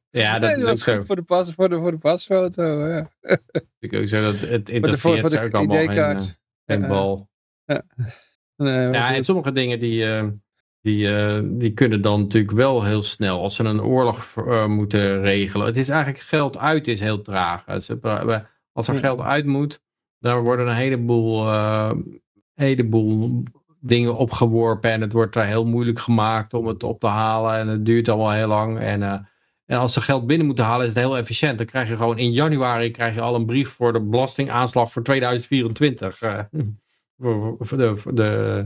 ja, 0.09 0.39
dat 0.39 0.57
nee, 0.57 0.71
is 0.71 0.83
zo. 0.83 1.03
Voor 1.03 1.15
de, 1.15 1.21
pas, 1.21 1.53
voor 1.53 1.69
de, 1.69 1.77
voor 1.77 1.91
de 1.91 1.97
pasfoto, 1.97 2.87
ja. 2.87 3.09
Ik 3.79 3.93
ook 3.93 4.07
zo 4.07 4.21
dat 4.21 4.39
het 4.39 4.69
interesseert 4.69 5.31
ze 5.31 5.41
ook 5.41 5.53
allemaal 5.53 5.87
geen, 5.87 6.35
geen 6.65 6.87
bal. 6.87 7.29
Ja, 7.65 7.83
nee, 8.55 8.89
ja 8.91 9.13
en 9.15 9.23
sommige 9.23 9.51
dingen 9.51 9.79
die, 9.79 10.05
uh, 10.05 10.27
die, 10.81 11.07
uh, 11.07 11.39
die 11.43 11.73
kunnen 11.73 12.01
dan 12.01 12.21
natuurlijk 12.21 12.53
wel 12.53 12.83
heel 12.83 13.03
snel, 13.03 13.41
als 13.41 13.55
ze 13.55 13.63
een 13.63 13.81
oorlog 13.81 14.35
uh, 14.35 14.65
moeten 14.65 15.21
regelen. 15.21 15.65
Het 15.65 15.77
is 15.77 15.89
eigenlijk 15.89 16.23
geld 16.23 16.57
uit 16.57 16.87
is 16.87 16.99
heel 16.99 17.21
traag. 17.21 17.65
Als 18.71 18.87
er 18.87 18.97
geld 18.97 19.21
uit 19.21 19.45
moet, 19.45 19.81
dan 20.23 20.43
worden 20.43 20.67
een 20.67 20.75
heleboel, 20.75 21.49
heleboel 22.53 23.43
dingen 23.85 24.15
opgeworpen 24.17 24.91
en 24.91 25.01
het 25.01 25.13
wordt 25.13 25.33
daar 25.33 25.45
heel 25.45 25.65
moeilijk 25.65 25.99
gemaakt 25.99 26.53
om 26.53 26.67
het 26.67 26.83
op 26.83 26.99
te 26.99 27.07
halen 27.07 27.57
en 27.57 27.67
het 27.67 27.85
duurt 27.85 28.09
allemaal 28.09 28.31
heel 28.31 28.47
lang. 28.47 28.79
En, 28.79 29.01
uh, 29.01 29.19
en 29.65 29.77
als 29.77 29.93
ze 29.93 30.01
geld 30.01 30.27
binnen 30.27 30.45
moeten 30.45 30.65
halen 30.65 30.87
is 30.87 30.93
het 30.93 31.03
heel 31.03 31.17
efficiënt. 31.17 31.57
Dan 31.57 31.67
krijg 31.67 31.89
je 31.89 31.95
gewoon 31.95 32.17
in 32.17 32.31
januari 32.31 32.91
krijg 32.91 33.15
je 33.15 33.21
al 33.21 33.35
een 33.35 33.45
brief 33.45 33.69
voor 33.69 33.93
de 33.93 34.01
belastingaanslag 34.01 34.91
voor 34.91 35.03
2024. 35.03 36.21
Uh, 36.21 36.39
voor, 37.59 37.77
de, 37.77 37.97
voor 37.97 38.15
de 38.15 38.65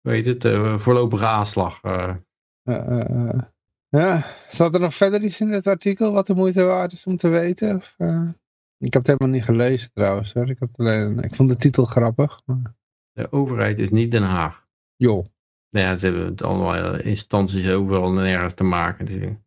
weet 0.00 0.26
het, 0.26 0.40
de 0.40 0.78
voorlopige 0.78 1.26
aanslag. 1.26 1.80
Ja, 3.90 4.26
zat 4.50 4.74
er 4.74 4.80
nog 4.80 4.94
verder 4.94 5.22
iets 5.22 5.40
in 5.40 5.50
het 5.50 5.66
artikel 5.66 6.12
wat 6.12 6.26
de 6.26 6.34
moeite 6.34 6.64
waard 6.64 6.92
is 6.92 7.04
om 7.04 7.16
te 7.16 7.28
weten? 7.28 7.76
Of, 7.76 7.94
ik 8.78 8.92
heb 8.92 9.06
het 9.06 9.06
helemaal 9.06 9.38
niet 9.38 9.44
gelezen 9.44 9.92
trouwens. 9.92 10.32
Hoor. 10.32 10.50
Ik, 10.50 10.58
heb 10.58 10.68
alleen, 10.76 11.18
ik 11.18 11.34
vond 11.34 11.48
de 11.48 11.56
titel 11.56 11.84
grappig. 11.84 12.42
Maar... 12.44 12.74
De 13.12 13.32
overheid 13.32 13.78
is 13.78 13.90
niet 13.90 14.10
Den 14.10 14.22
Haag. 14.22 14.66
Joh. 14.96 15.26
Ja, 15.68 15.96
ze 15.96 16.06
hebben 16.06 16.26
het 16.26 16.42
allemaal 16.42 17.00
instanties 17.00 17.70
overal 17.70 18.06
en 18.06 18.14
nergens 18.14 18.54
te 18.54 18.64
maken. 18.64 19.20
Ja. 19.20 19.38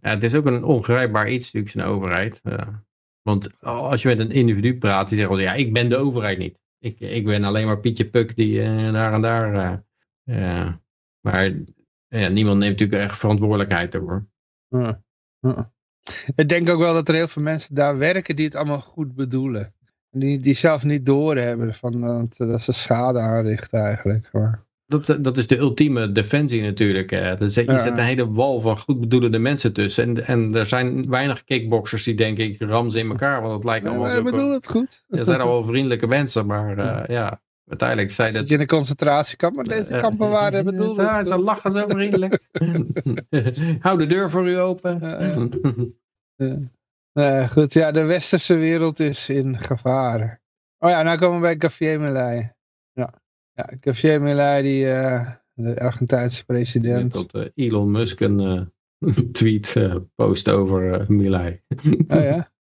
ja. 0.00 0.10
het 0.10 0.24
is 0.24 0.34
ook 0.34 0.46
een 0.46 0.64
ongrijpbaar 0.64 1.30
iets 1.30 1.44
natuurlijk, 1.44 1.72
zijn 1.72 1.86
overheid. 1.86 2.40
Ja. 2.42 2.84
Want 3.22 3.62
als 3.62 4.02
je 4.02 4.08
met 4.08 4.18
een 4.18 4.30
individu 4.30 4.78
praat, 4.78 5.08
die 5.08 5.18
zegt 5.18 5.30
wel, 5.30 5.38
ja, 5.38 5.54
ik 5.54 5.72
ben 5.72 5.88
de 5.88 5.96
overheid 5.96 6.38
niet. 6.38 6.58
Ik, 6.78 7.00
ik 7.00 7.24
ben 7.24 7.44
alleen 7.44 7.66
maar 7.66 7.80
Pietje 7.80 8.10
Puk 8.10 8.36
die 8.36 8.58
uh, 8.58 8.92
daar 8.92 9.12
en 9.12 9.20
daar... 9.20 9.82
Uh, 10.24 10.72
maar 11.20 11.52
ja, 12.08 12.28
niemand 12.28 12.58
neemt 12.58 12.78
natuurlijk 12.78 13.02
echt 13.02 13.18
verantwoordelijkheid 13.18 13.96
over. 13.96 14.26
Ik 16.34 16.48
denk 16.48 16.68
ook 16.68 16.78
wel 16.78 16.92
dat 16.92 17.08
er 17.08 17.14
heel 17.14 17.28
veel 17.28 17.42
mensen 17.42 17.74
daar 17.74 17.98
werken 17.98 18.36
die 18.36 18.44
het 18.44 18.54
allemaal 18.54 18.80
goed 18.80 19.14
bedoelen. 19.14 19.72
Die, 20.10 20.40
die 20.40 20.54
zelf 20.54 20.84
niet 20.84 21.06
doorhebben 21.06 21.74
van 21.74 22.00
dat, 22.00 22.36
dat 22.36 22.60
ze 22.60 22.72
schade 22.72 23.18
aanrichten 23.18 23.80
eigenlijk. 23.80 24.28
Maar... 24.32 24.62
Dat, 24.86 25.18
dat 25.20 25.36
is 25.36 25.46
de 25.46 25.58
ultieme 25.58 26.12
defensie 26.12 26.62
natuurlijk. 26.62 27.10
Hè. 27.10 27.30
je 27.30 27.48
zet 27.48 27.68
een 27.68 27.98
hele 27.98 28.28
wal 28.28 28.60
van 28.60 28.78
goed 28.78 29.00
bedoelende 29.00 29.38
mensen 29.38 29.72
tussen. 29.72 30.04
En, 30.04 30.26
en 30.26 30.54
er 30.54 30.66
zijn 30.66 31.08
weinig 31.08 31.44
kickboxers 31.44 32.04
die 32.04 32.14
denken 32.14 32.44
ik 32.44 32.60
ram 32.60 32.90
ze 32.90 32.98
in 32.98 33.10
elkaar. 33.10 33.42
Want 33.42 33.54
het 33.54 33.64
lijkt 33.64 33.86
allemaal... 33.86 34.08
Ja, 34.08 34.16
ik 34.16 34.24
bedoel 34.24 34.52
het 34.52 34.68
goed. 34.68 35.04
Er 35.08 35.24
zijn 35.24 35.40
allemaal 35.40 35.64
vriendelijke 35.64 36.06
mensen. 36.06 36.46
Maar 36.46 36.78
uh, 36.78 37.02
ja, 37.06 37.40
uiteindelijk 37.66 38.12
zijn 38.12 38.32
dat... 38.32 38.40
Zit 38.40 38.48
je 38.48 38.54
in 38.54 38.60
een 38.60 38.66
concentratiekamp, 38.66 39.54
maar 39.56 39.64
deze 39.64 39.96
kampen 39.96 40.30
waren 40.30 40.64
bedoeld. 40.64 40.96
Ja, 40.96 41.24
ze 41.24 41.38
lachen 41.38 41.70
zo 41.70 41.88
vriendelijk. 41.88 42.38
Hou 43.84 43.98
de 43.98 44.06
deur 44.06 44.30
voor 44.30 44.48
u 44.48 44.58
open. 44.58 45.00
Uh, 47.14 47.48
goed, 47.54 47.72
ja, 47.72 47.92
de 47.92 48.02
westerse 48.02 48.54
wereld 48.54 49.00
is 49.00 49.28
in 49.28 49.58
gevaar. 49.58 50.42
Oh 50.78 50.90
ja, 50.90 51.02
nou 51.02 51.18
komen 51.18 51.36
we 51.36 51.46
bij 51.46 51.56
Gavier 51.58 52.00
Milei. 52.00 52.52
Ja, 52.92 53.14
ja 53.52 53.70
Gavier 53.80 54.20
Milei, 54.20 54.62
die, 54.62 54.84
uh, 54.84 55.30
de 55.52 55.80
Argentijnse 55.80 56.44
president. 56.44 57.12
Dat 57.12 57.34
uh, 57.34 57.66
Elon 57.66 57.90
Musk 57.90 58.20
een 58.20 58.72
tweet 59.32 59.76
post 60.14 60.50
over 60.50 61.04
Milei. 61.12 61.60
Oh 62.08 62.22
ja? 62.22 62.52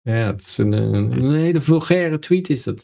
ja, 0.00 0.26
het 0.26 0.40
is 0.40 0.58
een, 0.58 0.72
een, 0.72 1.34
hele 1.34 1.60
vulgaire 1.60 2.18
tweet 2.18 2.50
is 2.50 2.62
dat. 2.62 2.82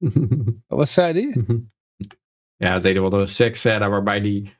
Wat 0.66 0.88
zei 0.90 1.12
die? 1.12 1.44
ja, 2.64 2.72
het 2.74 2.82
hele 2.82 3.00
wat 3.00 3.12
een 3.12 3.28
seksscène 3.28 3.88
waarbij 3.88 4.20
die, 4.20 4.52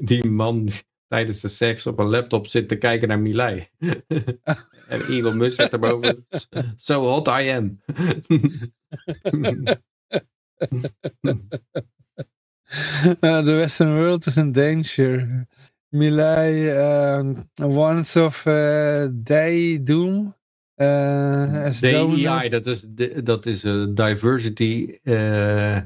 die 0.00 0.30
man 0.30 0.68
tijdens 1.08 1.40
de 1.40 1.48
seks 1.48 1.86
op 1.86 1.98
een 1.98 2.08
laptop 2.10 2.46
zit 2.46 2.68
te 2.68 2.76
kijken 2.76 3.08
naar 3.08 3.20
Milei. 3.20 3.68
en 4.88 5.06
Elon 5.08 5.36
Musk 5.36 5.56
zet 5.56 5.72
erboven, 5.72 6.26
so 6.76 7.02
hot 7.04 7.28
I 7.28 7.48
am. 7.50 7.80
uh, 13.22 13.42
the 13.42 13.54
Western 13.56 13.94
world 13.96 14.26
is 14.26 14.36
in 14.36 14.52
danger. 14.52 15.46
Milei 15.94 16.70
uh, 16.70 17.22
warns 17.56 18.16
of 18.16 18.46
uh, 18.46 19.08
day 19.12 19.82
doom. 19.84 20.34
Uh, 20.76 21.70
DEI, 21.80 22.48
dat 22.48 22.66
is, 22.66 22.86
dat 23.24 23.46
is 23.46 23.64
uh, 23.64 23.86
diversity, 23.90 24.98
uh, 25.02 25.76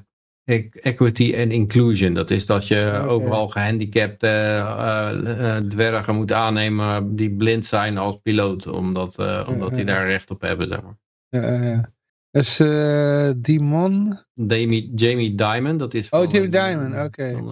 equity 0.83 1.33
en 1.35 1.51
inclusion. 1.51 2.15
Dat 2.15 2.31
is 2.31 2.47
dat 2.47 2.69
je 2.69 3.05
overal 3.07 3.49
gehandicapte 3.49 4.27
uh, 4.27 5.57
dwergen 5.57 6.15
moet 6.15 6.33
aannemen 6.33 7.17
die 7.17 7.31
blind 7.31 7.67
zijn 7.67 7.99
als 7.99 8.19
piloot. 8.23 8.67
Omdat, 8.67 9.19
omdat 9.49 9.75
die 9.75 9.85
daar 9.85 10.07
recht 10.07 10.31
op 10.31 10.41
hebben. 10.41 10.69
Zeg 10.69 10.81
maar. 10.83 10.97
Ja, 11.29 11.91
Dus 12.31 12.57
Dimon? 13.37 14.19
Jamie, 14.35 14.93
Jamie 14.95 15.35
Dimon. 15.35 15.77
Dat 15.77 15.95
is 15.95 16.09
oh, 16.09 16.31
Jamie 16.31 16.49
Dimon, 16.49 17.03
oké. 17.03 17.43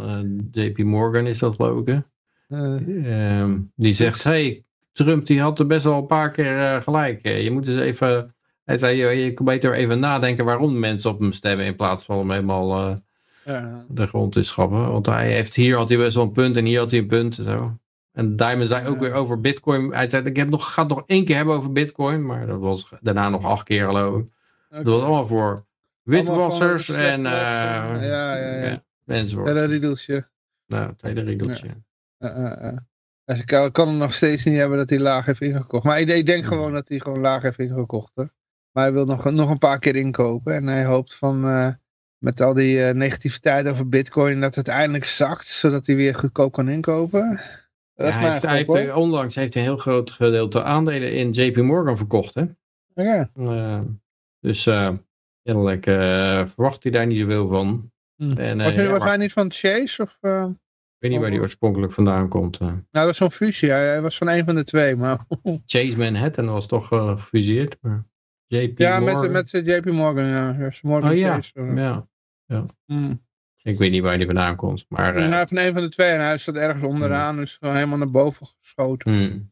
JP 0.50 0.78
Morgan 0.78 1.26
is 1.26 1.38
dat 1.38 1.54
geloof 1.54 1.86
ik. 1.86 2.02
Ehm, 2.48 3.58
die 3.74 3.94
zegt, 3.94 4.24
hey, 4.24 4.65
Trump 4.96 5.26
die 5.26 5.40
had 5.40 5.58
er 5.58 5.66
best 5.66 5.84
wel 5.84 5.98
een 5.98 6.06
paar 6.06 6.30
keer 6.30 6.82
gelijk. 6.82 7.28
Je 7.28 7.50
moet 7.50 7.68
eens 7.68 7.76
even 7.76 8.36
hij 8.66 8.78
zei, 8.78 8.96
je, 8.96 9.06
je 9.06 9.32
kan 9.32 9.44
beter 9.44 9.74
even 9.74 10.00
nadenken 10.00 10.44
waarom 10.44 10.78
mensen 10.78 11.10
op 11.10 11.20
hem 11.20 11.32
stemmen 11.32 11.66
in 11.66 11.76
plaats 11.76 12.04
van 12.04 12.18
hem 12.18 12.30
helemaal 12.30 12.90
uh, 12.90 12.96
ja. 13.44 13.84
de 13.88 14.06
grond 14.06 14.32
te 14.32 14.42
schappen. 14.42 14.90
Want 14.90 15.06
hij 15.06 15.32
heeft, 15.32 15.54
hier 15.54 15.76
had 15.76 15.88
hij 15.88 15.98
best 15.98 16.14
wel 16.14 16.24
een 16.24 16.32
punt 16.32 16.56
en 16.56 16.64
hier 16.64 16.78
had 16.78 16.90
hij 16.90 17.00
een 17.00 17.06
punt. 17.06 17.38
En, 17.38 17.44
zo. 17.44 17.78
en 18.12 18.36
Diamond 18.36 18.68
zei 18.68 18.86
ook 18.86 18.98
weer 18.98 19.12
over 19.12 19.40
bitcoin. 19.40 19.92
Hij 19.92 20.08
zei, 20.08 20.24
ik 20.24 20.36
heb 20.36 20.48
nog, 20.48 20.72
ga 20.72 20.82
het 20.82 20.90
nog 20.90 21.02
één 21.06 21.24
keer 21.24 21.36
hebben 21.36 21.54
over 21.54 21.72
bitcoin. 21.72 22.26
Maar 22.26 22.46
dat 22.46 22.60
was 22.60 22.88
daarna 23.00 23.28
nog 23.28 23.44
acht 23.44 23.64
keer 23.64 23.86
geloof 23.86 24.18
ik. 24.18 24.28
Dat 24.68 24.86
was 24.86 25.02
allemaal 25.02 25.26
voor 25.26 25.66
witwassers 26.02 26.88
en 26.88 27.20
uh, 27.20 27.24
ja, 27.24 27.96
ja, 28.00 28.36
ja. 28.36 28.82
ja, 29.04 29.66
riedeltje. 29.66 30.28
Nou, 30.66 30.94
tweede 30.96 31.20
riedeltje. 31.20 31.68
Dus 33.26 33.38
ik 33.38 33.46
kan 33.72 33.88
hem 33.88 33.96
nog 33.96 34.14
steeds 34.14 34.44
niet 34.44 34.56
hebben 34.56 34.78
dat 34.78 34.90
hij 34.90 34.98
laag 34.98 35.26
heeft 35.26 35.40
ingekocht. 35.40 35.84
Maar 35.84 36.00
ik, 36.00 36.26
denk 36.26 36.44
gewoon 36.44 36.72
dat 36.72 36.88
hij 36.88 36.98
gewoon 36.98 37.20
laag 37.20 37.42
heeft 37.42 37.58
ingekocht. 37.58 38.12
Hè? 38.14 38.24
Maar 38.72 38.84
hij 38.84 38.92
wil 38.92 39.04
nog, 39.04 39.30
nog 39.30 39.50
een 39.50 39.58
paar 39.58 39.78
keer 39.78 39.96
inkopen. 39.96 40.54
En 40.54 40.66
hij 40.66 40.84
hoopt 40.84 41.14
van 41.14 41.44
uh, 41.44 41.72
met 42.18 42.40
al 42.40 42.54
die 42.54 42.78
uh, 42.78 42.90
negativiteit 42.90 43.68
over 43.68 43.88
bitcoin 43.88 44.40
dat 44.40 44.54
het 44.54 44.68
eindelijk 44.68 45.04
zakt. 45.04 45.46
Zodat 45.46 45.86
hij 45.86 45.96
weer 45.96 46.14
goedkoop 46.14 46.52
kan 46.52 46.68
inkopen. 46.68 47.40
Ja, 47.94 48.10
hij 48.10 48.30
heeft, 48.30 48.42
hij 48.42 48.56
heeft, 48.56 48.94
onlangs 48.94 49.34
heeft 49.34 49.54
hij 49.54 49.62
een 49.62 49.68
heel 49.68 49.78
groot 49.78 50.10
gedeelte 50.10 50.62
aandelen 50.62 51.12
in 51.12 51.30
JP 51.30 51.56
Morgan 51.56 51.96
verkocht. 51.96 52.34
Hè? 52.34 52.44
Ja. 52.94 53.30
Uh, 53.34 53.80
dus 54.40 54.64
kennelijk 55.42 55.84
verwacht 56.54 56.82
hij 56.82 56.92
daar 56.92 57.06
niet 57.06 57.18
zoveel 57.18 57.48
van. 57.48 57.90
Hm. 58.16 58.38
En, 58.38 58.58
was, 58.58 58.74
ja, 58.74 58.90
was 58.90 59.04
hij 59.04 59.16
niet 59.16 59.32
van 59.32 59.52
Chase? 59.52 60.02
Of, 60.02 60.18
weet 60.98 61.10
niet 61.10 61.20
waar 61.20 61.30
hij 61.30 61.40
oorspronkelijk 61.40 61.92
vandaan 61.92 62.28
komt. 62.28 62.60
Nou, 62.60 62.82
dat 62.90 63.04
was 63.04 63.16
zo'n 63.16 63.30
fusie. 63.30 63.70
Hij, 63.70 64.00
was 64.00 64.16
van 64.16 64.28
een 64.28 64.44
van 64.44 64.54
de 64.54 64.64
twee. 64.64 64.96
Maar... 64.96 65.26
Chase 65.66 65.96
Manhattan 65.96 66.46
was 66.46 66.66
toch 66.66 66.88
gefuseerd. 66.88 67.76
Maar... 67.80 68.04
JP 68.46 68.78
ja, 68.78 69.00
Morgan. 69.00 69.30
met, 69.32 69.52
met 69.52 69.66
JP 69.66 69.84
Morgan, 69.84 70.26
ja. 70.26 70.70
Morgan 70.82 71.10
oh 71.10 71.16
ja, 71.16 71.40
ja. 71.54 72.08
ja. 72.46 72.64
Hmm. 72.86 73.24
Ik 73.62 73.78
weet 73.78 73.90
niet 73.90 74.02
waar 74.02 74.16
die 74.16 74.26
vandaan 74.26 74.56
komt. 74.56 74.86
Maar, 74.88 75.16
uh... 75.16 75.46
van 75.46 75.56
een 75.56 75.72
van 75.72 75.82
de 75.82 75.88
twee 75.88 76.10
en 76.10 76.20
hij 76.20 76.38
staat 76.38 76.56
ergens 76.56 76.84
onderaan, 76.84 77.34
hmm. 77.34 77.40
dus 77.40 77.56
helemaal 77.60 77.98
naar 77.98 78.10
boven 78.10 78.46
geschoten. 78.60 79.12
Hmm. 79.12 79.50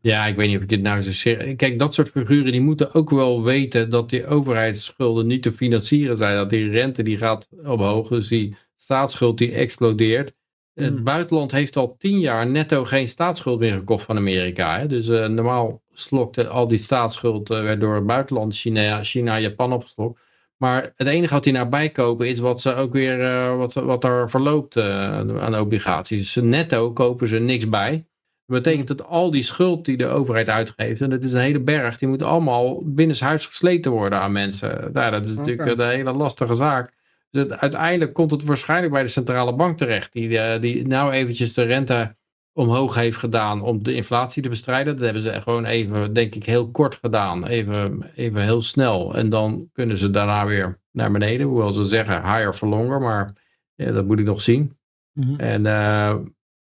Ja, 0.00 0.26
ik 0.26 0.36
weet 0.36 0.46
niet 0.46 0.56
of 0.56 0.62
ik 0.62 0.68
dit 0.68 0.80
nou 0.80 1.02
zo 1.02 1.12
zeg. 1.12 1.56
Kijk, 1.56 1.78
dat 1.78 1.94
soort 1.94 2.10
figuren 2.10 2.52
die 2.52 2.60
moeten 2.60 2.94
ook 2.94 3.10
wel 3.10 3.42
weten 3.42 3.90
dat 3.90 4.10
die 4.10 4.26
overheidsschulden 4.26 5.26
niet 5.26 5.42
te 5.42 5.52
financieren 5.52 6.16
zijn. 6.16 6.36
Dat 6.36 6.50
die 6.50 6.70
rente 6.70 7.02
die 7.02 7.16
gaat 7.16 7.48
omhoog, 7.50 8.08
dus 8.08 8.28
die 8.28 8.56
staatsschuld 8.76 9.38
die 9.38 9.52
explodeert. 9.52 10.34
Het 10.74 10.94
hmm. 10.94 11.04
buitenland 11.04 11.52
heeft 11.52 11.76
al 11.76 11.96
tien 11.98 12.20
jaar 12.20 12.46
netto 12.46 12.84
geen 12.84 13.08
staatsschuld 13.08 13.58
meer 13.58 13.72
gekocht 13.72 14.04
van 14.04 14.16
Amerika. 14.16 14.78
Hè? 14.78 14.86
Dus 14.86 15.08
uh, 15.08 15.26
normaal 15.26 15.82
slokte 15.92 16.48
al 16.48 16.68
die 16.68 16.78
staatsschuld 16.78 17.50
uh, 17.50 17.62
werd 17.62 17.80
door 17.80 17.94
het 17.94 18.06
buitenland, 18.06 18.56
China, 18.56 19.04
China 19.04 19.40
Japan 19.40 19.72
opgeslokt. 19.72 20.20
Maar 20.56 20.92
het 20.96 21.06
enige 21.08 21.34
wat 21.34 21.44
die 21.44 21.52
naar 21.52 21.68
bijkopen 21.68 22.28
is 22.28 22.38
wat 22.38 22.60
ze 22.60 22.74
ook 22.74 22.92
weer 22.92 23.20
uh, 23.20 23.56
wat, 23.56 23.72
wat 23.72 24.04
er 24.04 24.30
verloopt 24.30 24.76
aan 24.76 25.58
obligaties. 25.58 26.32
Dus 26.32 26.44
netto 26.44 26.92
kopen 26.92 27.28
ze 27.28 27.38
niks 27.38 27.68
bij. 27.68 28.06
Dat 28.46 28.62
betekent 28.62 28.88
dat 28.88 29.06
al 29.06 29.30
die 29.30 29.42
schuld 29.42 29.84
die 29.84 29.96
de 29.96 30.06
overheid 30.06 30.48
uitgeeft, 30.48 31.00
en 31.00 31.10
dat 31.10 31.24
is 31.24 31.32
een 31.32 31.40
hele 31.40 31.60
berg, 31.60 31.98
die 31.98 32.08
moet 32.08 32.22
allemaal 32.22 32.82
binnenshuis 32.84 33.46
gesleten 33.46 33.90
worden 33.92 34.20
aan 34.20 34.32
mensen. 34.32 34.90
Nou, 34.92 35.10
dat 35.10 35.26
is 35.26 35.36
natuurlijk 35.36 35.78
een 35.78 35.88
hele 35.88 36.12
lastige 36.12 36.54
zaak 36.54 36.95
uiteindelijk 37.36 38.12
komt 38.12 38.30
het 38.30 38.44
waarschijnlijk 38.44 38.92
bij 38.92 39.02
de 39.02 39.08
centrale 39.08 39.54
bank 39.54 39.78
terecht. 39.78 40.12
Die, 40.12 40.28
uh, 40.28 40.60
die 40.60 40.86
nou 40.86 41.12
eventjes 41.12 41.54
de 41.54 41.62
rente 41.62 42.16
omhoog 42.52 42.94
heeft 42.94 43.16
gedaan 43.16 43.62
om 43.62 43.82
de 43.82 43.94
inflatie 43.94 44.42
te 44.42 44.48
bestrijden. 44.48 44.94
Dat 44.94 45.04
hebben 45.04 45.22
ze 45.22 45.42
gewoon 45.42 45.64
even, 45.64 46.12
denk 46.12 46.34
ik, 46.34 46.44
heel 46.44 46.70
kort 46.70 46.94
gedaan. 46.94 47.46
Even, 47.46 48.10
even 48.14 48.42
heel 48.42 48.62
snel. 48.62 49.14
En 49.14 49.28
dan 49.28 49.68
kunnen 49.72 49.98
ze 49.98 50.10
daarna 50.10 50.46
weer 50.46 50.80
naar 50.92 51.12
beneden. 51.12 51.46
Hoewel 51.46 51.72
ze 51.72 51.84
zeggen 51.84 52.22
higher 52.22 52.54
for 52.54 52.68
longer. 52.68 53.00
Maar 53.00 53.32
ja, 53.74 53.92
dat 53.92 54.06
moet 54.06 54.18
ik 54.18 54.24
nog 54.24 54.40
zien. 54.40 54.76
Mhm. 55.12 55.40
En 55.40 55.64
uh, 55.64 56.16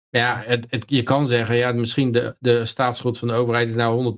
ja, 0.10 0.44
het, 0.46 0.66
het, 0.70 0.84
je 0.88 1.04
kan 1.04 1.28
zeggen, 1.28 1.56
ja, 1.56 1.72
misschien 1.72 2.12
de, 2.12 2.36
de 2.40 2.66
staatsschuld 2.66 3.18
van 3.18 3.28
de 3.28 3.34
overheid 3.34 3.68
is 3.68 3.76
nou 3.76 4.16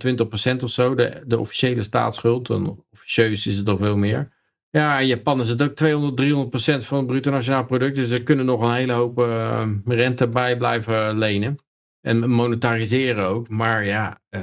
120% 0.59 0.63
of 0.63 0.69
zo. 0.69 0.95
De, 0.95 1.23
de 1.25 1.39
officiële 1.39 1.83
staatsschuld. 1.83 2.49
En 2.49 2.85
officieus 2.91 3.47
is 3.47 3.57
het 3.57 3.69
al 3.69 3.77
veel 3.77 3.97
meer. 3.97 4.34
Ja, 4.75 4.99
in 4.99 5.07
Japan 5.07 5.41
is 5.41 5.49
het 5.49 5.61
ook 5.61 5.75
200, 5.75 6.17
300 6.17 6.49
procent 6.49 6.85
van 6.85 6.97
het 6.97 7.07
bruto 7.07 7.31
nationaal 7.31 7.65
product. 7.65 7.95
Dus 7.95 8.09
ze 8.09 8.23
kunnen 8.23 8.45
nog 8.45 8.61
een 8.61 8.73
hele 8.73 8.93
hoop 8.93 9.19
uh, 9.19 9.69
rente 9.85 10.27
bij 10.27 10.57
blijven 10.57 11.17
lenen. 11.17 11.57
En 12.01 12.29
monetariseren 12.29 13.25
ook. 13.25 13.49
Maar 13.49 13.85
ja, 13.85 14.21
uh, 14.29 14.41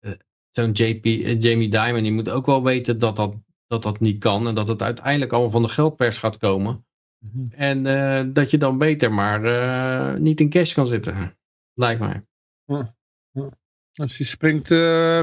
uh, 0.00 0.12
zo'n 0.50 0.72
Jamie 0.72 1.68
Dimon, 1.68 2.02
die 2.02 2.12
moet 2.12 2.30
ook 2.30 2.46
wel 2.46 2.64
weten 2.64 2.98
dat 2.98 3.16
dat, 3.16 3.34
dat 3.66 3.82
dat 3.82 4.00
niet 4.00 4.18
kan. 4.18 4.46
En 4.46 4.54
dat 4.54 4.68
het 4.68 4.82
uiteindelijk 4.82 5.32
allemaal 5.32 5.50
van 5.50 5.62
de 5.62 5.68
geldpers 5.68 6.18
gaat 6.18 6.38
komen. 6.38 6.86
Mm 7.18 7.50
En 7.50 8.32
dat 8.32 8.50
je 8.50 8.58
dan 8.58 8.78
beter 8.78 9.12
maar 9.12 10.20
niet 10.20 10.40
in 10.40 10.50
cash 10.50 10.74
kan 10.74 10.86
zitten. 10.86 11.36
Lijkt 11.74 12.00
mij. 12.00 12.24
Ja. 12.64 12.94
Ja. 13.30 13.48
Als 13.94 14.16
hij 14.16 14.26
springt 14.26 14.68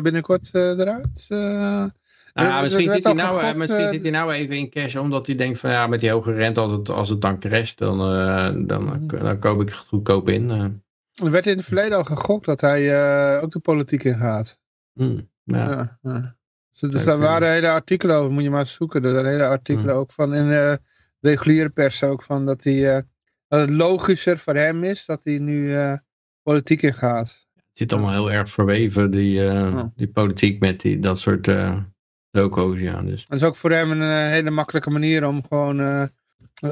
binnenkort 0.03 0.53
eruit... 0.53 1.27
Nou, 2.33 2.63
misschien, 2.63 2.89
zit 2.89 3.03
hij, 3.03 3.13
nou, 3.13 3.41
eh, 3.41 3.53
misschien 3.53 3.87
zit 3.87 4.01
hij 4.01 4.11
nou 4.11 4.31
even 4.31 4.57
in 4.57 4.69
cash 4.69 4.95
omdat 4.95 5.27
hij 5.27 5.35
denkt 5.35 5.59
van 5.59 5.69
ja, 5.69 5.87
met 5.87 5.99
die 5.99 6.11
hoge 6.11 6.33
rente, 6.33 6.59
als 6.59 6.71
het, 6.71 6.89
als 6.89 7.09
het 7.09 7.21
dan 7.21 7.39
crasht, 7.39 7.77
dan, 7.77 7.99
uh, 7.99 8.67
dan, 8.67 8.83
mhm. 8.83 9.07
dan 9.07 9.39
koop 9.39 9.61
ik 9.61 9.69
het 9.69 9.77
goedkoop 9.77 10.29
in. 10.29 10.49
Uh. 10.49 10.63
Er 11.25 11.31
werd 11.31 11.47
in 11.47 11.57
het 11.57 11.65
verleden 11.65 11.97
al 11.97 12.03
gegokt 12.03 12.45
dat 12.45 12.61
hij 12.61 12.81
uh, 13.35 13.43
ook 13.43 13.51
de 13.51 13.59
politiek 13.59 14.03
in 14.03 14.15
gaat. 14.15 14.59
Mm, 14.93 15.29
ja. 15.43 15.97
ja, 16.01 16.35
Dus, 16.79 17.03
daar 17.03 17.17
waren 17.17 17.51
hele 17.51 17.69
artikelen 17.69 18.15
over, 18.15 18.31
moet 18.31 18.43
je 18.43 18.49
maar 18.49 18.65
zoeken. 18.65 19.03
Er 19.03 19.11
zijn 19.11 19.25
hele 19.25 19.45
artikelen 19.45 19.93
mm. 19.95 20.01
ook 20.01 20.11
van 20.11 20.33
in 20.33 20.47
de 20.47 20.79
reguliere 21.19 21.69
pers 21.69 22.03
ook 22.03 22.23
van 22.23 22.45
dat, 22.45 22.63
hij, 22.63 23.05
dat 23.47 23.59
het 23.59 23.69
logischer 23.69 24.37
voor 24.37 24.55
hem 24.55 24.83
is 24.83 25.05
dat 25.05 25.23
hij 25.23 25.37
nu 25.37 25.75
politiek 26.43 26.81
in 26.81 26.93
gaat. 26.93 27.47
Het 27.55 27.77
zit 27.77 27.93
allemaal 27.93 28.11
heel 28.11 28.31
erg 28.31 28.49
verweven, 28.49 29.11
die, 29.11 29.41
die 29.95 30.07
politiek 30.07 30.59
met 30.59 30.81
die, 30.81 30.99
dat 30.99 31.19
soort 31.19 31.47
doco's, 32.31 32.79
ja. 32.79 33.01
Dus. 33.01 33.27
Dat 33.27 33.41
is 33.41 33.47
ook 33.47 33.55
voor 33.55 33.71
hem 33.71 33.91
een 33.91 34.01
eh, 34.01 34.31
hele 34.31 34.49
makkelijke 34.49 34.89
manier 34.89 35.27
om 35.27 35.43
gewoon 35.47 35.79
uh, 35.79 36.03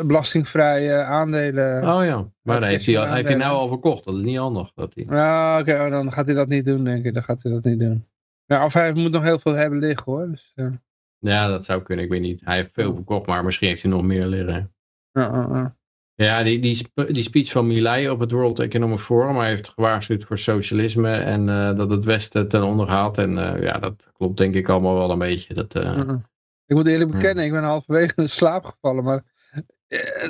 belastingvrije 0.05 1.03
aandelen... 1.03 1.93
Oh 1.93 2.05
ja, 2.05 2.31
maar 2.41 2.59
hij 2.59 2.69
heeft 2.69 2.85
hij, 2.85 2.95
hij 2.95 3.23
heeft 3.23 3.37
nou 3.37 3.53
al 3.53 3.67
verkocht. 3.67 4.05
Dat 4.05 4.15
is 4.15 4.23
niet 4.23 4.37
handig. 4.37 4.71
Dat 4.75 4.93
hij... 4.93 5.05
Ja, 5.09 5.59
oké, 5.59 5.83
oh, 5.83 5.89
dan 5.89 6.11
gaat 6.11 6.25
hij 6.25 6.35
dat 6.35 6.47
niet 6.47 6.65
doen, 6.65 6.83
denk 6.83 7.05
ik. 7.05 7.13
Dan 7.13 7.23
gaat 7.23 7.43
hij 7.43 7.51
dat 7.51 7.63
niet 7.63 7.79
doen. 7.79 8.07
Ja, 8.45 8.65
of 8.65 8.73
hij 8.73 8.93
moet 8.93 9.11
nog 9.11 9.23
heel 9.23 9.39
veel 9.39 9.53
hebben 9.53 9.79
liggen, 9.79 10.11
hoor. 10.11 10.29
Dus, 10.29 10.51
uh... 10.55 10.67
Ja, 11.19 11.47
dat 11.47 11.65
zou 11.65 11.81
kunnen. 11.81 12.05
Ik 12.05 12.11
weet 12.11 12.21
niet. 12.21 12.41
Hij 12.43 12.55
heeft 12.55 12.73
veel 12.73 12.93
verkocht, 12.95 13.27
maar 13.27 13.43
misschien 13.43 13.67
heeft 13.67 13.81
hij 13.81 13.91
nog 13.91 14.03
meer 14.03 14.25
liggen. 14.25 14.73
Ja, 15.11 15.21
ja, 15.21 15.47
ja. 15.51 15.77
Ja, 16.25 16.43
die, 16.43 16.59
die, 16.59 16.87
die 17.11 17.23
speech 17.23 17.51
van 17.51 17.67
Milei 17.67 18.09
op 18.09 18.19
het 18.19 18.31
World 18.31 18.59
Economic 18.59 18.99
Forum, 18.99 19.37
hij 19.37 19.47
heeft 19.47 19.69
gewaarschuwd 19.69 20.23
voor 20.23 20.37
socialisme 20.37 21.11
en 21.11 21.47
uh, 21.47 21.77
dat 21.77 21.89
het 21.89 22.03
Westen 22.03 22.47
ten 22.47 22.63
onder 22.63 22.87
gaat. 22.87 23.17
En 23.17 23.31
uh, 23.31 23.61
ja, 23.61 23.77
dat 23.77 24.03
klopt 24.17 24.37
denk 24.37 24.55
ik 24.55 24.69
allemaal 24.69 24.95
wel 24.95 25.11
een 25.11 25.19
beetje. 25.19 25.53
Dat, 25.53 25.75
uh... 25.75 25.97
Ik 26.65 26.75
moet 26.75 26.87
eerlijk 26.87 27.11
bekennen, 27.11 27.43
ik 27.45 27.51
ben 27.51 27.63
halverwege 27.63 28.13
in 28.15 28.29
slaap 28.29 28.65
gevallen, 28.65 29.03
maar 29.03 29.23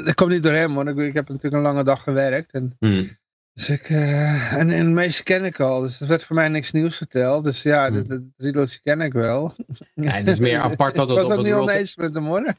dat 0.05 0.13
komt 0.13 0.31
niet 0.31 0.43
door 0.43 0.53
hem, 0.53 0.73
want 0.73 0.89
ik, 0.89 0.97
ik 0.97 1.13
heb 1.13 1.27
natuurlijk 1.27 1.55
een 1.55 1.69
lange 1.69 1.83
dag 1.83 2.03
gewerkt. 2.03 2.51
En 2.51 2.75
mm. 2.79 3.07
Dus 3.53 3.69
ik, 3.69 3.89
uh, 3.89 4.53
en, 4.53 4.69
en 4.69 4.85
de 4.85 4.91
meeste 4.91 5.23
ken 5.23 5.43
ik 5.43 5.59
al, 5.59 5.81
dus 5.81 6.01
er 6.01 6.07
werd 6.07 6.23
voor 6.23 6.35
mij 6.35 6.47
niks 6.47 6.71
nieuws 6.71 6.97
verteld. 6.97 7.43
Dus 7.43 7.61
ja, 7.61 7.89
hmm. 7.89 8.07
de, 8.07 8.51
de 8.51 8.79
ken 8.83 9.01
ik 9.01 9.13
wel. 9.13 9.55
Ja, 9.93 10.11
het 10.11 10.27
is 10.27 10.39
meer 10.39 10.59
apart 10.59 10.95
dat 10.95 11.09
het 11.09 11.17
ik 11.17 11.23
was 11.23 11.37
ook 11.37 11.43
niet 11.43 11.53
World... 11.53 11.69
oneens 11.69 11.95
met 11.95 12.15
hem 12.15 12.25
hoor. 12.25 12.43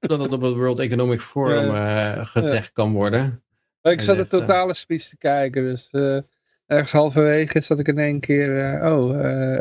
Dat 0.00 0.22
het 0.22 0.32
op 0.32 0.42
het 0.42 0.54
World 0.54 0.78
Economic 0.78 1.20
Forum 1.20 1.74
uh, 1.74 2.26
gezegd 2.26 2.72
kan 2.72 2.92
worden. 2.92 3.42
Ik 3.82 4.00
zat 4.00 4.16
de 4.16 4.22
eh, 4.22 4.28
totale 4.28 4.74
speech 4.74 5.08
te 5.08 5.16
kijken, 5.16 5.62
dus 5.62 5.88
uh, 5.92 6.20
ergens 6.66 6.92
halverwege 6.92 7.60
zat 7.60 7.78
ik 7.78 7.88
in 7.88 7.98
één 7.98 8.20
keer, 8.20 8.80
oh, 8.82 9.10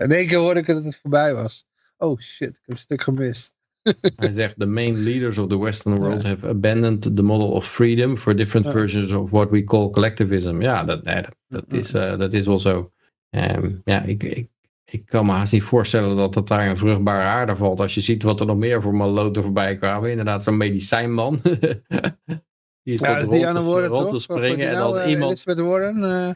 in 0.01 0.11
één 0.11 0.27
keer 0.27 0.37
hoorde 0.37 0.59
ik 0.59 0.65
dat 0.65 0.83
het 0.83 0.99
voorbij 1.01 1.33
was. 1.33 1.65
Oh 1.97 2.19
shit, 2.19 2.49
ik 2.49 2.61
heb 2.65 2.75
een 2.75 2.77
stuk 2.77 3.01
gemist. 3.01 3.53
Hij 4.15 4.33
zegt, 4.33 4.59
the 4.59 4.65
main 4.65 5.03
leaders 5.03 5.37
of 5.37 5.47
the 5.47 5.57
Western 5.57 5.95
world 5.95 6.23
have 6.23 6.47
abandoned 6.47 7.15
the 7.15 7.23
model 7.23 7.51
of 7.51 7.67
freedom 7.67 8.17
for 8.17 8.35
different 8.35 8.67
versions 8.67 9.11
of 9.11 9.29
what 9.29 9.49
we 9.49 9.63
call 9.63 9.89
collectivism. 9.89 10.61
Ja, 10.61 10.83
dat, 10.83 11.05
dat, 11.05 11.27
dat 11.47 11.65
is, 11.67 11.93
uh, 11.93 12.17
dat 12.17 12.33
is 12.33 12.45
wel 12.45 12.59
zo. 12.59 12.91
Um, 13.29 13.81
ja, 13.85 14.01
ik, 14.01 14.23
ik, 14.23 14.47
ik 14.85 15.05
kan 15.05 15.25
me 15.25 15.31
haast 15.31 15.53
niet 15.53 15.63
voorstellen 15.63 16.17
dat 16.17 16.33
dat 16.33 16.47
daar 16.47 16.67
een 16.69 16.77
vruchtbare 16.77 17.23
aarde 17.23 17.55
valt. 17.55 17.79
Als 17.79 17.93
je 17.93 18.01
ziet 18.01 18.23
wat 18.23 18.39
er 18.39 18.45
nog 18.45 18.57
meer 18.57 18.81
voor 18.81 18.95
maloten 18.95 19.43
voorbij 19.43 19.77
kwamen. 19.77 20.09
Inderdaad, 20.09 20.43
zo'n 20.43 20.57
medicijnman. 20.57 21.39
die 22.83 22.93
is 22.93 22.99
ja, 22.99 23.21
rond, 23.21 23.43
aan 23.43 23.63
woorden, 23.63 23.89
rond 23.89 24.09
te 24.09 24.19
springen. 24.19 24.69
En 24.69 24.75
dan 24.75 24.97
uh, 24.97 25.09
iemand... 25.09 25.43
uh... 25.47 26.29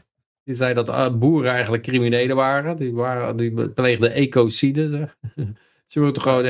Die 0.44 0.54
zei 0.54 0.74
dat 0.74 1.18
boeren 1.18 1.50
eigenlijk 1.50 1.82
criminelen 1.82 2.36
waren. 2.36 2.76
Die, 2.76 2.92
waren, 2.92 3.36
die 3.36 3.68
pleegden 3.68 4.12
ecocide. 4.12 5.08
Ze 5.88 6.00
moeten 6.00 6.22
gewoon, 6.22 6.44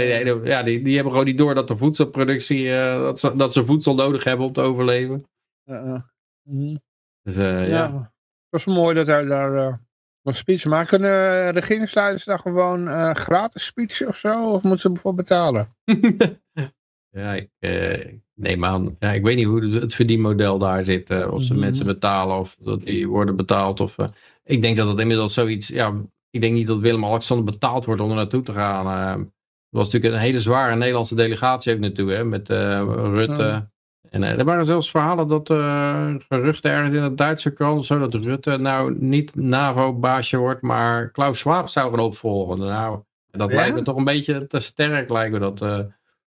ja, 0.44 0.62
die, 0.62 0.82
die 0.82 0.94
hebben 0.94 1.12
gewoon 1.12 1.26
niet 1.26 1.38
door 1.38 1.54
dat 1.54 1.68
de 1.68 1.76
voedselproductie, 1.76 2.70
dat, 2.70 3.20
ze, 3.20 3.36
dat 3.36 3.52
ze 3.52 3.64
voedsel 3.64 3.94
nodig 3.94 4.24
hebben 4.24 4.46
om 4.46 4.52
te 4.52 4.60
overleven. 4.60 5.26
Mhm. 6.42 6.76
Dus, 7.22 7.34
ja, 7.34 7.60
ja. 7.60 8.12
Het 8.50 8.64
was 8.64 8.74
mooi 8.74 8.94
dat 8.94 9.06
hij 9.06 9.24
daar 9.24 9.80
een 10.22 10.34
speech 10.34 10.64
maken. 10.64 10.88
Kunnen 10.88 11.50
regeringsleiders 11.50 12.24
daar 12.24 12.38
gewoon 12.38 13.14
gratis 13.16 13.64
speech 13.64 14.06
of 14.06 14.16
zo? 14.16 14.52
Of 14.52 14.62
moeten 14.62 14.80
ze 14.80 14.90
bijvoorbeeld 14.90 15.28
betalen? 15.28 15.76
ja, 17.20 17.34
ik 17.34 17.50
neem 18.34 18.64
aan. 18.64 18.96
Ja, 18.98 19.12
ik 19.12 19.24
weet 19.24 19.36
niet 19.36 19.46
hoe 19.46 19.64
het 19.64 19.94
verdienmodel 19.94 20.58
daar 20.58 20.84
zit. 20.84 21.10
of 21.10 21.42
ze 21.42 21.52
mhm. 21.52 21.62
mensen 21.62 21.86
betalen 21.86 22.38
of 22.38 22.56
dat 22.60 22.82
die 22.82 23.08
worden 23.08 23.36
betaald. 23.36 23.80
Of, 23.80 23.96
ik 24.44 24.62
denk 24.62 24.76
dat 24.76 24.88
het 24.88 25.00
inmiddels 25.00 25.34
zoiets... 25.34 25.68
Ja, 25.68 25.94
ik 26.38 26.44
denk 26.44 26.54
niet 26.54 26.66
dat 26.66 26.78
Willem-Alexander 26.78 27.44
betaald 27.44 27.84
wordt 27.84 28.00
om 28.00 28.10
er 28.10 28.16
naartoe 28.16 28.42
te 28.42 28.52
gaan. 28.52 28.86
Het 29.18 29.28
was 29.68 29.84
natuurlijk 29.84 30.14
een 30.14 30.20
hele 30.20 30.40
zware 30.40 30.76
Nederlandse 30.76 31.14
delegatie 31.14 31.72
ook 31.72 31.78
naartoe. 31.78 32.10
Hè, 32.10 32.24
met 32.24 32.48
Rutte, 32.48 33.68
en 34.10 34.22
uh, 34.22 34.38
er 34.38 34.44
waren 34.44 34.64
zelfs 34.64 34.90
verhalen 34.90 35.28
dat 35.28 35.50
uh, 35.50 36.14
geruchten 36.28 36.70
ergens 36.70 36.96
in 36.96 37.02
het 37.02 37.18
Duitse 37.18 37.52
krant, 37.52 37.86
zo 37.86 37.98
dat 37.98 38.14
Rutte 38.14 38.56
nou 38.56 38.96
niet 38.98 39.34
NAVO-baasje 39.34 40.36
wordt, 40.36 40.62
maar 40.62 41.10
Klaus 41.10 41.38
Schwab 41.38 41.68
zou 41.68 41.90
gaan 41.90 42.04
opvolgen. 42.04 42.58
Nou, 42.58 43.00
dat 43.30 43.52
lijkt 43.52 43.74
me 43.74 43.82
toch 43.82 43.96
een 43.96 44.04
beetje 44.04 44.46
te 44.46 44.60
sterk, 44.60 45.10
lijkt 45.10 45.32
me 45.32 45.38
dat. 45.38 45.62
Uh, 45.62 45.80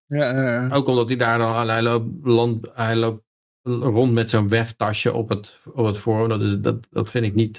ja, 0.06 0.68
ook 0.72 0.86
omdat 0.86 1.08
hij 1.08 1.16
daar 1.16 1.38
dan, 1.38 1.68
hij 1.68 1.82
loopt, 1.82 2.08
land, 2.22 2.66
hij 2.74 2.96
loopt 2.96 3.22
rond 3.62 4.12
met 4.12 4.30
zo'n 4.30 4.48
weftasje 4.48 5.12
op 5.12 5.28
het, 5.28 5.60
op 5.72 5.86
het 5.86 5.98
forum. 5.98 6.28
Dat, 6.28 6.42
is, 6.42 6.56
dat, 6.58 6.86
dat 6.90 7.10
vind 7.10 7.24
ik 7.24 7.34
niet, 7.34 7.58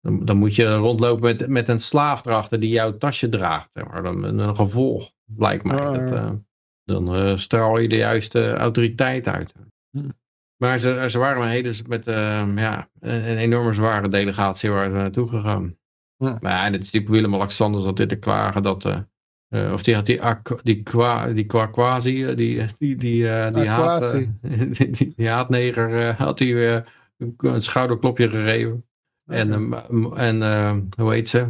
dan, 0.00 0.24
dan, 0.24 0.36
moet 0.36 0.54
je 0.54 0.74
rondlopen 0.74 1.22
met, 1.22 1.48
met 1.48 1.68
een 1.68 1.80
slaaf 1.80 2.24
erachter 2.24 2.60
die 2.60 2.70
jouw 2.70 2.96
tasje 2.96 3.28
draagt. 3.28 3.74
Maar 3.74 4.02
dan 4.02 4.22
een 4.22 4.56
gevolg, 4.56 5.12
lijkt 5.36 5.64
mij. 5.64 5.76
dat, 5.76 6.38
dan 6.84 7.16
uh, 7.16 7.36
straal 7.36 7.78
je 7.78 7.88
de 7.88 7.96
juiste 7.96 8.52
autoriteit 8.52 9.28
uit. 9.28 9.52
Hm. 9.90 10.08
Maar 10.56 10.78
ze, 10.78 11.04
ze 11.08 11.18
waren 11.18 11.42
een 11.42 11.48
hele, 11.48 11.74
met 11.86 12.08
uh, 12.08 12.14
ja, 12.56 12.88
een, 13.00 13.30
een, 13.30 13.36
enorme 13.36 13.72
zware 13.72 14.08
delegatie 14.08 14.70
waar 14.70 14.88
ze 14.88 14.94
naartoe 14.94 15.28
gegaan. 15.28 15.76
Maar 16.16 16.38
ja, 16.42 16.70
dit 16.70 16.82
is 16.82 16.90
die 16.90 17.08
Willem-Alexander 17.08 17.82
zat 17.82 17.96
dit 17.96 18.08
te 18.08 18.16
klagen 18.16 18.62
dat... 18.62 18.84
Uh, 18.84 19.72
of 19.72 19.82
die 19.82 19.94
had 19.94 20.06
die, 20.06 20.20
die, 20.62 20.82
qua, 20.82 21.32
die 21.32 21.44
qua 21.44 21.66
quasi, 21.66 22.34
die, 22.34 22.66
die, 22.78 22.96
die, 22.96 23.22
uh, 23.22 23.52
die, 23.52 23.68
haat, 23.68 24.12
die, 24.78 25.14
die, 25.16 25.28
haatneger, 25.28 26.14
had 26.14 26.38
hij 26.38 26.84
een 27.16 27.62
schouderklopje 27.62 28.28
gegeven. 28.28 28.87
En, 29.28 29.72
en 30.14 30.88
hoe 30.96 31.12
heet 31.12 31.28
ze? 31.28 31.48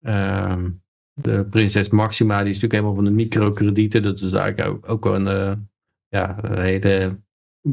Ehm, 0.00 0.70
de 1.12 1.46
prinses 1.50 1.88
Maxima, 1.88 2.42
die 2.42 2.50
is 2.50 2.60
natuurlijk 2.60 2.72
helemaal 2.72 2.94
van 2.94 3.04
de 3.04 3.22
microkredieten. 3.22 4.02
Dat 4.02 4.20
is 4.20 4.32
eigenlijk 4.32 4.68
ook, 4.68 4.88
ook 4.88 5.04
wel 5.04 5.14
een, 5.14 5.50
uh, 5.50 5.56
ja, 6.08 6.44
een 6.44 6.60
hele 6.60 7.18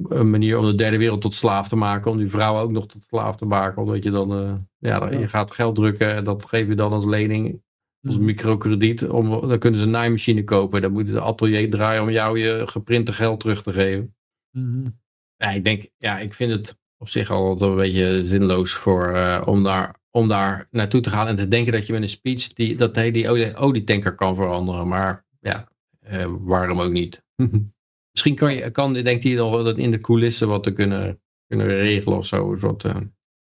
een 0.09 0.29
manier 0.29 0.57
om 0.57 0.65
de 0.65 0.75
derde 0.75 0.97
wereld 0.97 1.21
tot 1.21 1.33
slaaf 1.33 1.67
te 1.67 1.75
maken. 1.75 2.11
Om 2.11 2.17
die 2.17 2.29
vrouwen 2.29 2.61
ook 2.61 2.71
nog 2.71 2.87
tot 2.87 3.03
slaaf 3.03 3.35
te 3.35 3.45
maken. 3.45 3.81
Omdat 3.81 4.03
je 4.03 4.11
dan, 4.11 4.41
uh, 4.41 4.53
ja, 4.77 5.11
je 5.11 5.27
gaat 5.27 5.51
geld 5.51 5.75
drukken 5.75 6.15
en 6.15 6.23
dat 6.23 6.45
geef 6.45 6.67
je 6.67 6.75
dan 6.75 6.91
als 6.91 7.05
lening. 7.05 7.63
Als 8.01 8.15
mhm. 8.15 8.25
microkrediet. 8.25 9.09
Om, 9.09 9.29
dan 9.29 9.59
kunnen 9.59 9.79
ze 9.79 9.85
een 9.85 9.91
naaimachine 9.91 10.43
kopen. 10.43 10.81
Dan 10.81 10.91
moeten 10.91 11.13
ze 11.13 11.21
atelier 11.21 11.69
draaien 11.69 12.01
om 12.01 12.09
jou 12.09 12.39
je 12.39 12.67
geprinte 12.67 13.13
geld 13.13 13.39
terug 13.39 13.63
te 13.63 13.73
geven. 13.73 14.15
Mhm. 14.51 14.87
Ja, 15.35 15.49
ik 15.51 15.63
denk, 15.63 15.89
ja, 15.97 16.19
ik 16.19 16.33
vind 16.33 16.51
het 16.51 16.77
op 16.97 17.09
zich 17.09 17.31
al 17.31 17.61
een 17.61 17.75
beetje 17.75 18.25
zinloos 18.25 18.73
voor, 18.73 19.15
uh, 19.15 19.41
om 19.45 19.63
daar 19.63 19.95
om 20.15 20.27
daar 20.27 20.67
naartoe 20.71 21.01
te 21.01 21.09
gaan 21.09 21.27
en 21.27 21.35
te 21.35 21.47
denken 21.47 21.73
dat 21.73 21.85
je 21.85 21.93
met 21.93 22.01
een 22.01 22.09
speech 22.09 22.53
die, 22.53 22.75
dat 22.75 22.95
hij 22.95 23.11
die 23.11 23.55
olietanker 23.55 24.15
kan 24.15 24.35
veranderen. 24.35 24.87
Maar 24.87 25.25
ja, 25.39 25.67
eh, 25.99 26.25
waarom 26.39 26.81
ook 26.81 26.91
niet? 26.91 27.23
Misschien 28.11 28.35
kan, 28.35 28.53
je, 28.53 28.71
kan 28.71 28.93
denkt 28.93 29.23
hij 29.23 29.33
nog 29.33 29.63
dat 29.63 29.77
in 29.77 29.91
de 29.91 29.99
coulissen 29.99 30.47
wat 30.47 30.63
te 30.63 30.73
kunnen, 30.73 31.21
kunnen 31.47 31.67
regelen 31.67 32.17
of 32.17 32.25
zo. 32.25 32.57
Wat, 32.57 32.83
uh... 32.83 32.95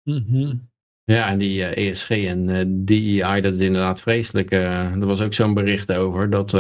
mm 0.04 0.70
Ja, 1.04 1.30
en 1.30 1.38
die 1.38 1.60
uh, 1.60 1.72
eh, 1.72 1.90
ESG 1.90 2.10
en 2.10 2.48
uh, 2.48 2.64
DEI, 2.68 3.42
dat 3.42 3.54
is 3.54 3.60
inderdaad 3.60 4.02
vreselijk. 4.02 4.52
er 4.52 5.06
was 5.06 5.22
ook 5.22 5.34
zo'n 5.34 5.54
bericht 5.54 5.92
over 5.92 6.30
dat, 6.30 6.58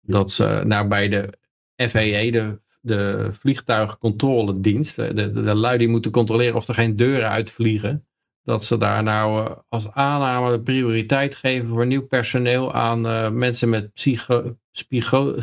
dat 0.00 0.30
ze 0.30 0.62
nou 0.66 0.88
bij 0.88 1.08
de 1.08 1.32
FAA, 1.76 2.30
de, 2.30 2.60
de 2.84 3.30
vliegtuigcontroledienst, 3.32 4.96
de, 4.96 5.14
de, 5.14 5.32
de 5.32 5.54
lui 5.54 5.78
die 5.78 5.88
moeten 5.88 6.10
controleren 6.10 6.54
of 6.54 6.68
er 6.68 6.74
geen 6.74 6.96
deuren 6.96 7.28
uitvliegen 7.28 8.06
dat 8.44 8.64
ze 8.64 8.76
daar 8.76 9.02
nou 9.02 9.44
uh, 9.44 9.56
als 9.68 9.90
aanname 9.90 10.62
prioriteit 10.62 11.34
geven 11.34 11.68
voor 11.68 11.86
nieuw 11.86 12.06
personeel 12.06 12.72
aan 12.72 13.06
uh, 13.06 13.30
mensen 13.30 13.68
met 13.68 13.92
psycho, 13.92 14.56
psycho, 14.70 15.36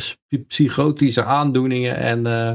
psychotische 0.48 1.24
aandoeningen 1.24 1.96
en, 1.96 2.26
uh, 2.26 2.50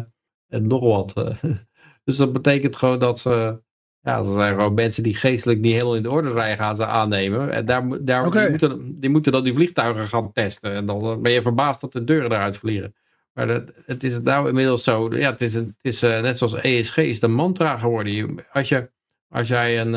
en 0.49 0.67
nog 0.67 0.81
wat. 0.81 1.15
dus 2.05 2.17
dat 2.17 2.33
betekent 2.33 2.77
gewoon 2.77 2.99
dat 2.99 3.19
ze, 3.19 3.61
ja, 4.01 4.17
dat 4.17 4.27
zijn 4.27 4.55
gewoon 4.55 4.75
mensen 4.75 5.03
die 5.03 5.17
geestelijk 5.17 5.61
niet 5.61 5.73
helemaal 5.73 5.97
in 5.97 6.03
de 6.03 6.11
orde 6.11 6.33
zijn 6.33 6.57
gaan 6.57 6.77
ze 6.77 6.87
aannemen. 6.87 7.53
En 7.53 7.65
daar, 7.65 8.05
daar, 8.05 8.27
okay. 8.27 8.43
die, 8.43 8.51
moeten, 8.51 9.01
die 9.01 9.11
moeten 9.11 9.33
dan 9.33 9.45
die 9.45 9.55
vliegtuigen 9.55 10.09
gaan 10.09 10.33
testen. 10.33 10.73
En 10.73 10.87
dan 10.87 11.23
ben 11.23 11.33
je 11.33 11.43
verbaasd 11.43 11.81
dat 11.81 11.93
de 11.93 12.05
deuren 12.05 12.33
eruit 12.33 12.57
vliegen. 12.57 12.95
Maar 13.37 13.47
dat, 13.47 13.63
het 13.87 14.03
is 14.05 14.21
nou 14.21 14.49
inmiddels 14.49 14.85
zo, 14.85 15.17
ja, 15.17 15.31
het 15.31 15.41
is, 15.41 15.55
een, 15.55 15.75
het 15.83 15.93
is 15.93 16.01
net 16.01 16.39
zoals 16.39 16.55
ESG 16.55 16.97
is 16.97 17.21
de 17.21 17.29
mantra 17.29 17.79
geworden. 17.79 18.45
Als 18.53 18.69
je 18.69 18.91
als 19.29 19.49
jij 19.49 19.81
een, 19.81 19.93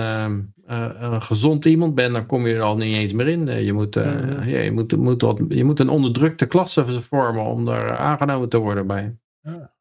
uh, 0.67 0.89
een, 0.99 1.21
gezond 1.21 1.65
iemand 1.65 1.95
bent, 1.95 2.13
dan 2.13 2.25
kom 2.25 2.47
je 2.47 2.55
er 2.55 2.61
al 2.61 2.77
niet 2.77 2.95
eens 2.95 3.13
meer 3.13 3.27
in. 3.27 3.47
Eh, 3.47 3.65
je 3.65 3.73
moet, 3.73 3.93
ja, 3.93 4.43
je 4.43 4.71
moet, 4.71 4.97
moet 4.97 5.21
wat, 5.21 5.41
je 5.49 5.63
moet 5.63 5.79
een 5.79 5.89
onderdrukte 5.89 6.45
klasse 6.45 7.01
vormen 7.01 7.43
om 7.43 7.65
daar 7.65 7.97
aangenomen 7.97 8.49
te 8.49 8.57
worden 8.57 8.87
bij. 8.87 9.17
Ja. 9.41 9.73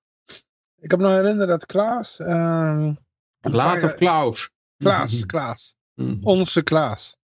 Ik 0.80 0.90
heb 0.90 1.00
nog 1.00 1.12
herinnerd 1.12 1.48
dat 1.48 1.66
Klaas... 1.66 2.16
Klaas 3.40 3.82
of 3.82 3.94
Klaus? 3.94 4.50
Klaas, 4.76 5.26
Klaas. 5.26 5.76
Mm. 5.94 6.18
Onze 6.22 6.62
Klaas. 6.62 7.16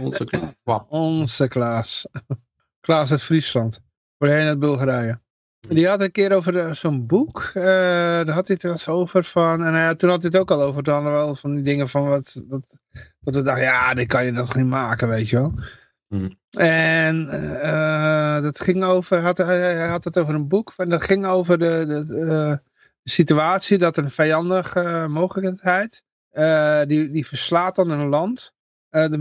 Onze 0.00 0.24
Klaas. 0.24 0.84
Onze 0.88 1.48
Klaas. 1.48 2.06
Klaas 2.80 3.10
uit 3.10 3.22
Friesland. 3.22 3.80
Voorheen 4.18 4.46
uit 4.46 4.58
Bulgarije. 4.58 5.20
Die 5.68 5.88
had 5.88 6.00
een 6.00 6.12
keer 6.12 6.32
over 6.36 6.76
zo'n 6.76 7.06
boek. 7.06 7.50
Uh, 7.54 7.62
daar 7.64 8.30
had 8.30 8.46
hij 8.46 8.56
het 8.60 8.64
eens 8.64 8.88
over 8.88 9.24
van. 9.24 9.64
En 9.64 9.74
uh, 9.74 9.90
toen 9.90 10.10
had 10.10 10.22
hij 10.22 10.30
het 10.32 10.40
ook 10.40 10.50
al 10.50 10.62
over. 10.62 10.82
Dan 10.82 11.04
wel 11.04 11.34
van 11.34 11.54
die 11.54 11.64
dingen 11.64 11.88
van 11.88 12.08
wat. 12.08 12.42
Dat, 12.48 12.78
dat 13.20 13.34
we 13.34 13.42
dachten, 13.42 13.64
ja, 13.64 13.94
dit 13.94 14.06
kan 14.06 14.24
je 14.24 14.30
nog 14.30 14.54
niet 14.54 14.66
maken, 14.66 15.08
weet 15.08 15.28
je 15.28 15.36
wel. 15.36 15.54
Hmm. 16.08 16.38
En 16.58 17.28
uh, 17.62 18.42
dat 18.42 18.60
ging 18.60 18.84
over. 18.84 19.20
Had, 19.20 19.38
hij 19.38 19.86
had 19.86 20.04
het 20.04 20.18
over 20.18 20.34
een 20.34 20.48
boek. 20.48 20.72
En 20.76 20.88
dat 20.88 21.02
ging 21.02 21.26
over 21.26 21.58
de, 21.58 21.84
de, 21.86 22.06
de 22.06 22.60
situatie 23.04 23.78
dat 23.78 23.96
een 23.96 24.10
vijandige 24.10 25.06
mogelijkheid. 25.08 26.02
die, 26.88 27.10
die 27.10 27.26
verslaat 27.26 27.76
dan 27.76 27.90
een 27.90 28.08
land. 28.08 28.52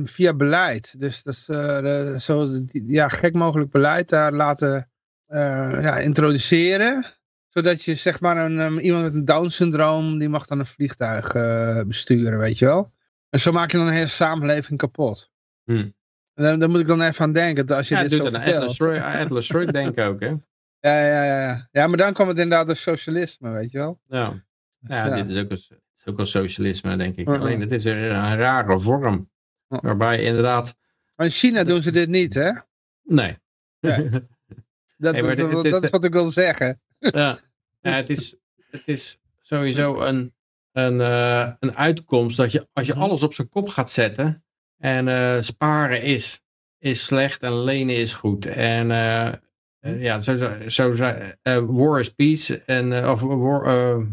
via 0.03 0.33
beleid. 0.33 0.99
Dus 0.99 1.23
dat 1.23 1.33
is 1.33 1.45
zo 2.23 2.47
ja, 2.71 3.07
gek 3.07 3.33
mogelijk 3.33 3.71
beleid 3.71 4.09
daar 4.09 4.33
laten 4.33 4.90
ja, 5.81 5.97
introduceren. 5.97 7.05
Zodat 7.49 7.83
je 7.83 7.95
zeg 7.95 8.19
maar 8.19 8.37
een, 8.37 8.59
um, 8.59 8.79
iemand 8.79 9.03
met 9.03 9.13
een 9.13 9.25
Down-syndroom, 9.25 10.19
die 10.19 10.29
mag 10.29 10.45
dan 10.45 10.59
een 10.59 10.65
vliegtuig 10.65 11.33
uh, 11.33 11.81
besturen, 11.81 12.39
weet 12.39 12.57
je 12.57 12.65
wel. 12.65 12.91
En 13.29 13.39
zo 13.39 13.51
maak 13.51 13.71
je 13.71 13.77
dan 13.77 13.87
een 13.87 13.93
hele 13.93 14.07
samenleving 14.07 14.79
kapot. 14.79 15.31
Hmm. 15.63 15.93
En 16.33 16.59
daar 16.59 16.69
moet 16.69 16.79
ik 16.79 16.87
dan 16.87 17.01
even 17.01 17.25
aan 17.25 17.33
denken. 17.33 17.65
Dat 17.65 17.77
als 17.77 17.87
je 17.87 17.95
ja, 17.95 18.01
dit 18.01 18.11
zo 18.11 18.25
aan 18.25 18.35
Atlas, 18.35 18.81
Atlas 19.21 19.45
Shrugged 19.45 19.73
denken 19.73 20.05
ook, 20.05 20.19
hè? 20.19 20.27
Ja, 20.79 21.07
ja, 21.07 21.23
ja, 21.23 21.69
ja. 21.71 21.87
Maar 21.87 21.97
dan 21.97 22.13
kwam 22.13 22.27
het 22.27 22.39
inderdaad 22.39 22.67
door 22.67 22.75
socialisme, 22.75 23.51
weet 23.51 23.71
je 23.71 23.77
wel. 23.77 23.99
Ja, 24.07 24.43
ja, 24.79 25.05
ja. 25.05 25.15
dit 25.15 25.29
is 25.29 25.43
ook, 25.43 25.49
een, 25.49 25.61
is 25.95 26.05
ook 26.05 26.19
een 26.19 26.27
socialisme, 26.27 26.97
denk 26.97 27.15
ik. 27.15 27.27
Alleen 27.27 27.61
het 27.61 27.71
is 27.71 27.85
een, 27.85 27.97
een 27.97 28.37
rare 28.37 28.79
vorm. 28.79 29.29
Waarbij 29.67 30.23
inderdaad... 30.23 30.77
Maar 31.15 31.25
in 31.25 31.31
China 31.31 31.63
doen 31.63 31.81
ze 31.81 31.91
dit 31.91 32.09
niet, 32.09 32.33
hè? 32.33 32.51
Nee. 33.03 33.37
Dat, 35.01 35.15
dat, 35.63 35.83
is 35.83 35.89
wat 35.89 36.03
ik 36.03 36.13
wil 36.13 36.31
zeggen. 36.31 36.81
Ja, 36.99 37.39
ja 37.79 37.91
het, 37.91 38.09
is, 38.09 38.35
het 38.69 38.81
is 38.85 39.19
sowieso 39.39 40.01
een, 40.01 40.33
een, 40.71 40.99
uh, 40.99 41.51
een 41.59 41.75
uitkomst 41.75 42.37
dat 42.37 42.51
je 42.51 42.67
als 42.73 42.87
je 42.87 42.93
mhm. 42.93 43.01
alles 43.01 43.23
op 43.23 43.33
zijn 43.33 43.49
kop 43.49 43.69
gaat 43.69 43.89
zetten 43.89 44.43
en 44.77 45.07
uh, 45.07 45.41
sparen 45.41 46.01
is, 46.01 46.41
is 46.77 47.05
slecht 47.05 47.41
en 47.41 47.63
lenen 47.63 47.95
is 47.95 48.13
goed. 48.13 48.45
En 48.45 48.89
uh, 48.89 50.01
ja, 50.01 50.19
zo, 50.19 50.35
zo, 50.67 50.95
zo 50.95 51.25
war 51.65 51.99
is 51.99 52.09
peace 52.09 52.61
en 52.65 53.09
of 53.09 53.19
war, 53.21 54.05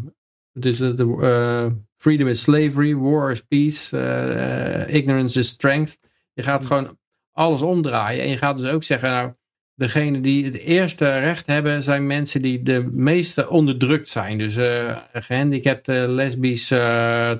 dus 0.53 0.77
de 0.77 1.71
freedom 1.95 2.27
is 2.27 2.41
slavery, 2.41 2.95
war 2.95 3.31
is 3.31 3.41
peace, 3.41 3.97
ignorance 4.87 5.39
is 5.39 5.47
strength. 5.47 5.97
Je 6.33 6.43
gaat 6.43 6.59
mhm. 6.59 6.67
gewoon 6.67 6.97
alles 7.31 7.61
omdraaien. 7.61 8.23
En 8.23 8.29
je 8.29 8.37
gaat 8.37 8.57
dus 8.57 8.69
ook 8.69 8.83
zeggen, 8.83 9.09
nou, 9.09 9.33
degene 9.79 10.21
die 10.21 10.45
het 10.45 10.57
eerste 10.57 11.19
recht 11.19 11.47
hebben, 11.47 11.83
zijn 11.83 12.07
mensen 12.07 12.41
die 12.41 12.63
de 12.63 12.89
meeste 12.91 13.49
onderdrukt 13.49 14.09
zijn. 14.09 14.37
Dus 14.37 14.57
uh, 14.57 14.97
gehandicapt, 15.13 15.87
lesbisch, 15.87 16.67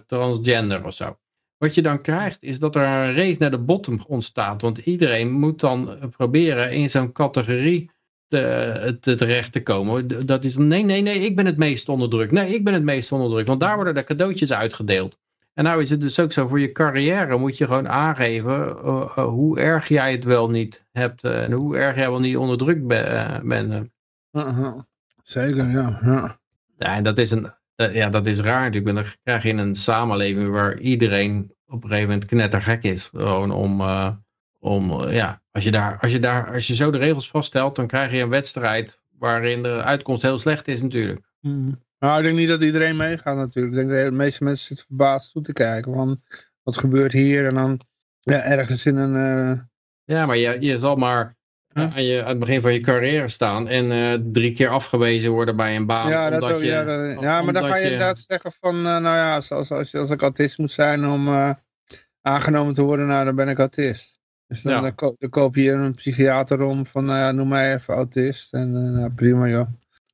transgender 0.07 0.86
of 0.86 0.94
zo. 0.94 1.18
Wat 1.57 1.76
je 1.76 1.82
dan 1.82 2.02
krijgt 2.02 2.44
is 2.44 2.60
dat 2.60 2.76
er 2.76 2.82
een 2.82 3.16
race 3.16 3.36
naar 3.40 3.52
de 3.52 3.60
bottom 3.60 4.03
ontstaat. 4.07 4.61
Want 4.61 4.78
iedereen 4.78 5.32
moet 5.32 5.60
dan 5.60 5.98
proberen 6.18 6.72
in 6.72 6.90
zo'n 6.90 7.11
categorie 7.11 7.91
te, 8.28 8.98
te, 9.02 9.16
terecht 9.16 9.52
te 9.52 9.64
komen. 9.64 10.26
Dat 10.26 10.44
is 10.44 10.56
nee, 10.56 10.84
nee, 10.84 11.02
nee, 11.02 11.20
ik 11.20 11.36
ben 11.36 11.45
het 11.45 11.57
meest 11.57 11.90
onderdrukt. 11.90 12.32
Nee, 12.32 12.53
ik 12.53 12.64
ben 12.64 12.74
het 12.74 12.84
meest 12.84 13.11
onderdrukt. 13.11 13.48
Want 13.48 13.60
daar 13.60 13.76
worden 13.76 13.95
de 13.95 14.03
cadeautjes 14.03 14.53
uitgedeeld. 14.53 15.18
En 15.60 15.65
nou 15.65 15.81
is 15.81 15.90
het 15.90 16.02
dus 16.02 16.19
ook 16.19 16.31
zo, 16.31 16.48
voor 16.48 16.60
je 16.60 16.72
carrière 16.72 17.38
moet 17.38 17.57
je 17.57 17.68
gewoon 17.68 17.90
aangeven 17.90 18.69
uh, 18.69 19.14
uh, 19.18 19.26
hoe 19.26 19.60
erg 19.60 19.88
jij 19.88 20.11
het 20.11 20.23
wel 20.23 20.49
niet 20.49 20.86
hebt. 20.91 21.23
Uh, 21.23 21.44
en 21.44 21.52
hoe 21.52 21.77
erg 21.77 21.95
jij 21.95 22.10
wel 22.10 22.19
niet 22.19 22.38
onderdrukt 22.38 22.88
bent. 22.88 23.90
-huh. 24.31 24.80
Zeker, 25.23 25.69
ja. 25.69 25.99
ja. 26.03 26.40
Ja, 26.77 26.95
en 26.95 27.03
dat 27.03 27.18
is, 27.18 27.31
een, 27.31 27.53
ja, 27.76 28.10
dat 28.10 28.27
is 28.27 28.40
raar 28.40 28.61
natuurlijk. 28.61 28.95
Dan 28.95 29.14
krijg 29.23 29.44
je 29.44 29.53
een 29.53 29.76
samenleving 29.76 30.49
waar 30.49 30.80
iedereen 30.80 31.53
op 31.68 31.84
een 31.84 31.90
gegeven 31.90 32.10
moment 32.10 32.27
knettergek 32.27 32.84
is. 32.84 33.10
Gewoon 33.14 33.52
om, 33.52 33.81
om 34.60 35.10
ja, 35.10 35.41
als 35.52 35.64
je, 35.64 35.72
daar, 35.72 35.99
als, 35.99 36.11
je 36.11 36.19
daar, 36.19 36.53
als 36.53 36.68
je 36.68 36.76
zo 36.76 36.91
de 36.91 36.98
regels 36.98 37.30
vaststelt, 37.30 37.76
dan 37.76 37.88
krijg 37.88 38.11
je 38.11 38.22
een 38.22 38.30
wedstrijd 38.30 39.02
waarin 39.18 39.64
de 39.64 39.84
uitkomst 39.84 40.22
heel 40.22 40.40
slecht 40.40 40.68
is 40.68 40.81
natuurlijk. 40.81 41.22
Mm. 41.40 41.80
Nou, 41.99 42.17
ik 42.17 42.23
denk 42.23 42.38
niet 42.38 42.47
dat 42.47 42.61
iedereen 42.61 42.95
meegaat 42.95 43.35
natuurlijk. 43.35 43.76
Ik 43.76 43.80
denk 43.80 43.89
dat 43.89 44.09
de 44.09 44.17
meeste 44.17 44.43
mensen 44.43 44.67
zitten 44.67 44.85
verbaasd 44.85 45.31
toe 45.31 45.41
te 45.41 45.53
kijken 45.53 45.93
van 45.93 46.21
wat 46.63 46.77
gebeurt 46.77 47.11
hier 47.11 47.47
en 47.47 47.53
dan 47.53 47.80
ja, 48.19 48.43
ergens 48.43 48.85
in 48.85 48.95
een... 48.95 49.15
Uh... 49.49 49.59
Ja, 50.03 50.26
maar 50.26 50.38
je, 50.38 50.57
je 50.59 50.80
zal 50.80 50.95
maar 50.95 51.38
aan, 51.73 52.03
je, 52.03 52.21
aan 52.21 52.30
het 52.30 52.39
begin 52.39 52.61
van 52.61 52.73
je 52.73 52.80
carrière 52.80 53.27
staan 53.27 53.67
en 53.67 53.85
uh, 53.85 54.31
drie 54.31 54.51
keer 54.53 54.69
afgewezen 54.69 55.31
worden 55.31 55.55
bij 55.55 55.76
een 55.76 55.85
baan. 55.85 56.09
Ja, 56.09 56.30
dat 56.30 56.43
ook, 56.43 56.59
je, 56.59 56.65
ja, 56.65 56.84
dat, 56.84 57.21
ja 57.21 57.41
maar 57.41 57.53
dan 57.53 57.63
ga 57.63 57.76
je, 57.76 57.84
je, 57.84 57.91
inderdaad 57.91 58.17
zeggen 58.17 58.51
van, 58.59 58.76
uh, 58.76 58.84
nou 58.84 59.03
ja, 59.03 59.35
als, 59.35 59.51
als, 59.51 59.71
als, 59.71 59.95
als 59.95 60.11
ik 60.11 60.21
autist 60.21 60.57
moet 60.57 60.71
zijn 60.71 61.05
om 61.05 61.55
aangenomen 62.21 62.73
te 62.73 62.81
worden, 62.81 63.07
nou 63.07 63.26
dan 63.26 63.35
ben 63.35 63.49
ik 63.49 63.59
autist. 63.59 64.19
Dus 64.47 64.61
dan, 64.61 64.73
ja. 64.73 64.93
dan, 65.17 65.30
koop 65.30 65.55
je 65.55 65.71
een 65.71 65.95
psychiater 65.95 66.61
om 66.61 66.85
van, 66.85 67.05
nou 67.05 67.19
ja, 67.19 67.31
noem 67.31 67.47
mij 67.47 67.73
even 67.73 67.93
autist 67.93 68.53
en 68.53 68.93
nou, 68.93 69.09
prima 69.09 69.47
joh. 69.47 69.67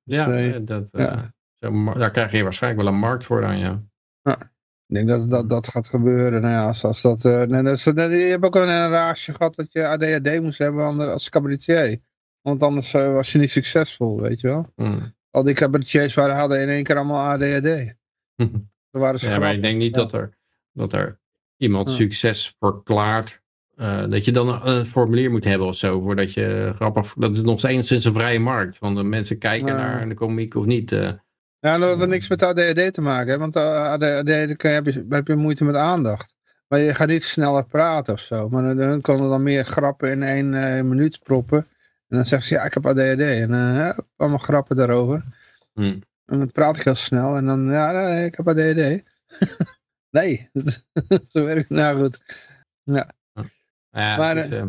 Dus, 0.03 0.16
ja, 0.16 0.60
dat, 0.60 0.88
ja 0.91 1.35
daar 1.72 2.12
krijg 2.12 2.32
je 2.32 2.44
waarschijnlijk 2.44 2.84
wel 2.84 2.94
een 2.94 3.00
markt 3.00 3.24
voor 3.24 3.42
dan, 3.42 3.60
ja. 3.60 3.84
ja 4.22 4.54
ik 4.88 4.96
denk 4.96 5.08
dat 5.08 5.30
dat, 5.30 5.50
dat 5.50 5.68
gaat 5.68 5.88
gebeuren. 5.88 6.42
Nou 6.42 6.54
ja, 6.54 6.66
als, 6.66 7.02
dat, 7.02 7.26
uh, 7.26 7.44
je 7.46 8.28
hebt 8.30 8.46
ook 8.46 8.56
een, 8.56 8.70
een 8.70 8.90
raasje 8.90 9.34
gehad 9.34 9.56
dat 9.56 9.68
je 9.74 9.88
ADHD 9.88 10.42
moest 10.42 10.58
hebben 10.58 11.12
als 11.12 11.30
cabaretier. 11.30 12.02
Want 12.42 12.64
anders 12.64 12.94
uh, 12.94 13.14
was 13.14 13.32
je 13.32 13.40
niet 13.40 13.52
succesvol, 13.52 14.22
weet 14.22 14.42
je 14.42 14.48
wel. 14.48 14.72
Hmm. 14.76 15.16
Al 15.32 15.44
die 15.44 15.54
cabaretiers 15.54 16.14
waren, 16.14 16.36
hadden 16.36 16.62
in 16.62 16.70
één 16.70 16.84
keer 16.84 16.96
allemaal 16.96 17.32
ADHD. 17.32 17.96
waren 18.92 19.20
ze 19.20 19.30
ja, 19.30 19.40
maar 19.40 19.54
ik 19.54 19.62
denk 19.62 19.78
niet 19.78 19.94
dat, 19.94 20.14
er, 20.14 20.38
dat 20.72 20.94
er 20.94 21.20
iemand 21.58 21.92
succes 21.92 22.56
verklaart. 22.60 23.44
Uh, 23.76 24.08
dat 24.10 24.26
je 24.26 24.32
dan 24.32 24.68
een 24.68 24.86
formulier 24.86 25.32
moet 25.32 25.44
hebben 25.44 25.68
of 25.68 25.76
zo. 25.76 26.02
Voordat 26.02 26.34
je 26.34 26.72
grappig. 26.76 27.14
Dat 27.18 27.36
is 27.36 27.42
nog 27.42 27.64
enigszins 27.64 28.06
een 28.06 28.14
vrije 28.14 28.40
markt. 28.40 28.80
Want 28.80 28.98
de 28.98 29.04
mensen 29.04 29.38
kijken 29.38 29.76
naar 29.76 30.10
de 30.10 30.16
komiek 30.16 30.56
of 30.56 30.66
niet. 30.66 30.92
Ja, 31.66 31.78
dat 31.78 32.00
had 32.00 32.08
niks 32.08 32.28
met 32.28 32.44
ADHD 32.44 32.94
te 32.94 33.02
maken, 33.02 33.40
want 33.40 33.56
ADHD 33.56 34.62
heb 34.62 34.86
je, 34.86 35.06
heb 35.10 35.28
je 35.28 35.36
moeite 35.36 35.66
met 35.66 35.76
aandacht. 35.76 36.36
Maar 36.68 36.80
je 36.80 36.94
gaat 36.94 37.08
niet 37.08 37.24
sneller 37.24 37.66
praten 37.66 38.14
of 38.14 38.20
zo. 38.20 38.50
Maar 38.50 38.64
hun 38.64 39.02
konden 39.02 39.30
dan 39.30 39.44
meer 39.44 39.66
grappen 39.66 40.10
in 40.10 40.24
één 40.24 40.54
uh, 40.54 40.82
minuut 40.82 41.20
proppen. 41.24 41.58
En 42.08 42.18
dan 42.18 42.26
zeggen 42.26 42.48
ze, 42.48 42.54
ja, 42.54 42.64
ik 42.64 42.74
heb 42.74 42.86
ADHD. 42.86 43.20
En 43.20 43.52
uh, 43.52 43.98
allemaal 44.16 44.38
grappen 44.38 44.76
daarover. 44.76 45.24
Hmm. 45.74 46.02
En 46.26 46.38
dan 46.40 46.52
praat 46.52 46.78
ik 46.78 46.84
heel 46.84 46.96
snel. 46.96 47.36
En 47.36 47.46
dan, 47.46 47.70
ja, 47.70 47.92
nee, 47.92 48.26
ik 48.26 48.36
heb 48.36 48.48
ADHD. 48.48 49.04
nee, 50.18 50.50
zo 51.32 51.44
werkt 51.44 51.70
het 51.70 51.78
nou 51.78 52.02
goed. 52.02 52.22
Ja. 52.84 53.12
ja 53.90 54.18
maar, 54.18 54.38
is, 54.38 54.52
uh, 54.52 54.64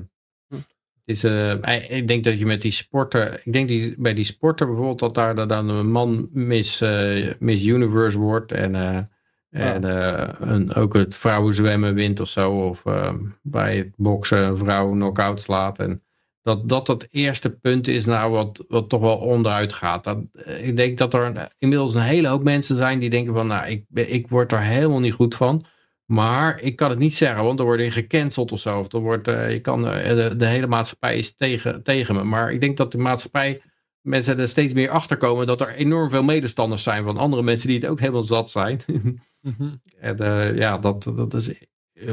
is, 1.07 1.25
uh, 1.25 1.53
ik 1.89 2.09
denk 2.09 2.25
dat 2.25 2.39
je 2.39 2.47
met 2.47 2.63
die 2.63 2.73
sporter, 2.73 3.41
ik 3.45 3.53
denk 3.53 3.69
die, 3.69 3.95
bij 3.99 4.15
die 4.15 4.25
sporter 4.25 4.67
bijvoorbeeld 4.67 4.99
dat 4.99 5.15
daar 5.15 5.49
dan 5.49 5.69
een 5.69 5.91
man 5.91 6.29
Miss, 6.33 6.83
uh, 6.83 7.33
Miss 7.39 7.65
Universe 7.65 8.19
wordt 8.19 8.53
en, 8.53 8.75
uh, 8.75 8.97
en 9.51 9.83
een, 10.53 10.75
ook 10.75 10.95
het 10.95 11.15
vrouwenzwemmen 11.15 11.95
wint 11.95 12.21
of 12.21 12.29
zo. 12.29 12.53
Of 12.53 12.83
bij 13.43 13.77
het 13.77 13.93
boksen 13.97 14.39
een 14.39 14.57
vrouw 14.57 14.91
knock-out 14.91 15.41
slaat. 15.41 15.79
En 15.79 16.03
dat 16.47 16.69
dat 16.69 16.87
het 16.87 17.09
eerste 17.11 17.51
punt 17.51 17.89
is 17.89 18.05
nou 18.05 18.33
wat, 18.33 18.65
wat 18.69 18.89
toch 18.89 19.01
wel 19.01 19.17
onderuit 19.17 19.73
gaat. 19.73 20.05
Dat, 20.05 20.19
ik 20.61 20.77
denk 20.77 20.99
dat 20.99 21.15
er 21.15 21.53
inmiddels 21.59 21.95
een 21.95 22.03
hele 22.03 22.29
hoop 22.29 22.43
mensen 22.43 22.77
zijn 22.77 22.99
die 22.99 23.11
denken 23.11 23.35
van 23.35 23.47
nou 23.47 23.67
ik, 23.69 23.85
ik 23.95 24.29
word 24.29 24.53
er 24.53 24.61
helemaal 24.61 25.01
niet 25.01 25.13
goed 25.13 25.35
van. 25.35 25.65
Maar 26.07 26.61
ik 26.61 26.77
kan 26.77 26.91
het 26.91 26.99
niet 26.99 27.15
zeggen, 27.15 27.45
want 27.45 27.57
dan 27.57 27.67
word 27.67 27.81
je 27.81 27.91
gecanceld 27.91 28.53
of 28.53 28.61
zo. 28.61 28.79
Of 28.79 28.89
dan 28.89 29.03
wordt, 29.03 29.29
uh, 29.29 29.53
je 29.53 29.61
kan, 29.61 29.85
uh, 29.85 30.09
de, 30.09 30.37
de, 30.37 30.47
hele 30.47 30.67
maatschappij 30.67 31.19
is 31.19 31.37
tegen, 31.37 31.83
tegen 31.83 32.15
me. 32.15 32.25
Maar 32.25 32.53
ik 32.53 32.61
denk 32.61 32.77
dat 32.77 32.93
de 32.93 32.99
maatschappij, 32.99 33.61
mensen 34.01 34.39
er 34.39 34.49
steeds 34.49 34.75
meer 34.75 34.91
achter 34.91 35.17
komen 35.17 35.47
dat 35.47 35.61
er 35.61 35.75
enorm 35.75 36.11
veel 36.11 36.23
medestanders 36.23 36.83
zijn 36.83 37.05
van 37.05 37.17
andere 37.17 37.43
mensen 37.43 37.69
die 37.69 37.79
het 37.79 37.89
ook 37.89 38.01
helemaal 38.01 38.23
zat 38.23 38.51
zijn. 38.51 38.81
Mhm. 38.87 39.13
En 40.01 40.23
uh, 40.23 40.57
ja, 40.57 40.79
dat, 40.79 41.03
dat, 41.03 41.35
is, 41.35 41.53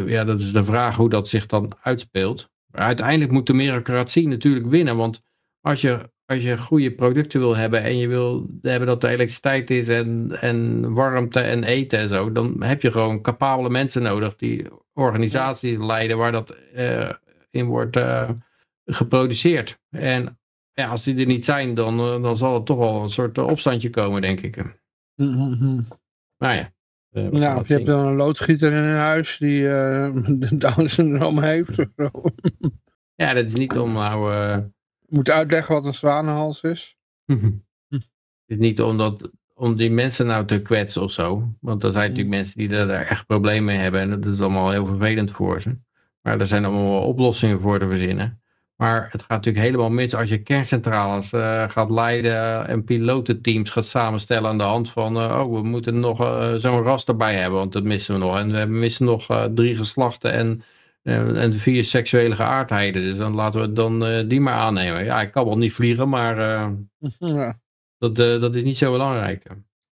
ja, 0.05 0.23
dat 0.23 0.39
is 0.39 0.51
de 0.51 0.65
vraag 0.65 0.95
hoe 0.95 1.09
dat 1.09 1.27
zich 1.27 1.45
dan 1.45 1.77
uitspeelt. 1.81 2.49
Maar 2.65 2.81
uiteindelijk 2.81 3.31
moet 3.31 3.47
de 3.47 3.53
meritocratie 3.53 4.27
natuurlijk 4.27 4.65
winnen. 4.65 4.97
Want 4.97 5.23
als 5.61 5.81
je 5.81 6.11
als 6.33 6.43
je 6.43 6.57
goede 6.57 6.91
producten 6.91 7.39
wil 7.39 7.55
hebben 7.55 7.83
en 7.83 7.97
je 7.97 8.07
wil 8.07 8.47
hebben 8.61 8.87
dat 8.87 9.03
er 9.03 9.09
elektriciteit 9.09 9.69
is 9.69 9.87
en, 9.87 10.37
en 10.41 10.93
warmte 10.93 11.39
en 11.39 11.63
eten 11.63 11.99
en 11.99 12.09
zo, 12.09 12.31
dan 12.31 12.63
heb 12.63 12.81
je 12.81 12.91
gewoon 12.91 13.21
capabele 13.21 13.69
mensen 13.69 14.01
nodig 14.01 14.35
die 14.35 14.67
organisaties 14.93 15.77
leiden 15.77 16.17
waar 16.17 16.31
dat 16.31 16.55
uh, 16.75 17.09
in 17.49 17.65
wordt 17.65 17.97
uh, 17.97 18.29
geproduceerd. 18.85 19.79
En 19.89 20.39
ja, 20.71 20.87
als 20.87 21.03
die 21.03 21.17
er 21.17 21.25
niet 21.25 21.45
zijn, 21.45 21.73
dan, 21.73 21.99
uh, 21.99 22.21
dan 22.21 22.37
zal 22.37 22.55
er 22.55 22.63
toch 22.63 22.77
wel 22.77 23.03
een 23.03 23.09
soort 23.09 23.37
opstandje 23.37 23.89
komen, 23.89 24.21
denk 24.21 24.41
ik. 24.41 24.57
Mm 25.15 25.53
-hmm. 25.53 25.87
Nou 26.37 26.55
ja. 26.55 26.71
ja, 27.31 27.57
of 27.57 27.67
je 27.67 27.73
hebt 27.73 27.85
dan 27.85 28.05
een 28.05 28.15
loodgieter 28.15 28.71
in 28.71 28.83
een 28.83 28.95
huis 28.95 29.37
die 29.37 29.61
de 30.41 30.57
Down 30.57 30.85
syndroom 30.85 31.39
heeft. 31.39 31.85
ja, 33.15 33.33
dat 33.33 33.45
is 33.45 33.53
niet 33.53 33.77
om 33.77 33.93
nou 33.93 34.31
moet 35.13 35.29
uitleggen 35.29 35.75
wat 35.75 35.85
een 35.85 35.93
zwanenhals 35.93 36.61
is. 36.61 36.97
Het 37.87 38.01
is 38.45 38.57
niet 38.57 38.81
omdat, 38.81 39.29
om 39.53 39.75
die 39.75 39.91
mensen 39.91 40.25
nou 40.25 40.45
te 40.45 40.61
kwetsen 40.61 41.01
of 41.01 41.11
zo. 41.11 41.53
Want 41.61 41.83
er 41.83 41.91
zijn 41.91 42.09
natuurlijk 42.09 42.35
mensen 42.35 42.57
die 42.57 42.69
er 42.75 42.89
echt 42.89 43.25
problemen 43.25 43.65
mee 43.65 43.77
hebben. 43.77 44.01
En 44.01 44.09
dat 44.09 44.25
is 44.25 44.41
allemaal 44.41 44.71
heel 44.71 44.85
vervelend 44.85 45.31
voor 45.31 45.61
ze. 45.61 45.77
Maar 46.21 46.39
er 46.39 46.47
zijn 46.47 46.65
allemaal 46.65 47.01
oplossingen 47.01 47.61
voor 47.61 47.79
te 47.79 47.87
verzinnen. 47.87 48.41
Maar 48.75 49.07
het 49.11 49.21
gaat 49.21 49.29
natuurlijk 49.29 49.65
helemaal 49.65 49.89
mis 49.89 50.15
als 50.15 50.29
je 50.29 50.41
kerncentrales 50.41 51.33
uh, 51.33 51.69
gaat 51.69 51.89
leiden 51.89 52.67
en 52.67 52.83
pilotenteams 52.83 53.69
gaat 53.69 53.85
samenstellen 53.85 54.49
aan 54.49 54.57
de 54.57 54.63
hand 54.63 54.89
van, 54.89 55.17
uh, 55.17 55.41
oh, 55.43 55.53
we 55.53 55.63
moeten 55.63 55.99
nog 55.99 56.21
uh, 56.21 56.53
zo'n 56.53 56.83
ras 56.83 57.05
erbij 57.05 57.35
hebben, 57.35 57.59
want 57.59 57.73
dat 57.73 57.83
missen 57.83 58.13
we 58.13 58.19
nog. 58.19 58.37
En 58.37 58.51
we 58.51 58.65
missen 58.65 59.05
nog 59.05 59.49
drie 59.53 59.75
geslachten 59.75 60.31
en 60.31 60.63
en 61.03 61.53
vier 61.53 61.85
seksuele 61.85 62.35
geaardheden. 62.35 63.01
Dus 63.01 63.17
dan 63.17 63.33
laten 63.33 63.61
we 63.61 63.73
dan 63.73 64.07
uh, 64.09 64.29
die 64.29 64.41
maar 64.41 64.53
aannemen. 64.53 65.03
Ja, 65.03 65.21
ik 65.21 65.31
kan 65.31 65.45
wel 65.45 65.57
niet 65.57 65.73
vliegen, 65.73 66.09
maar 66.09 66.37
uh, 66.37 66.71
ja. 67.17 67.59
dat, 67.97 68.15
dat 68.15 68.55
is 68.55 68.63
niet 68.63 68.77
zo 68.77 68.91
belangrijk. 68.91 69.45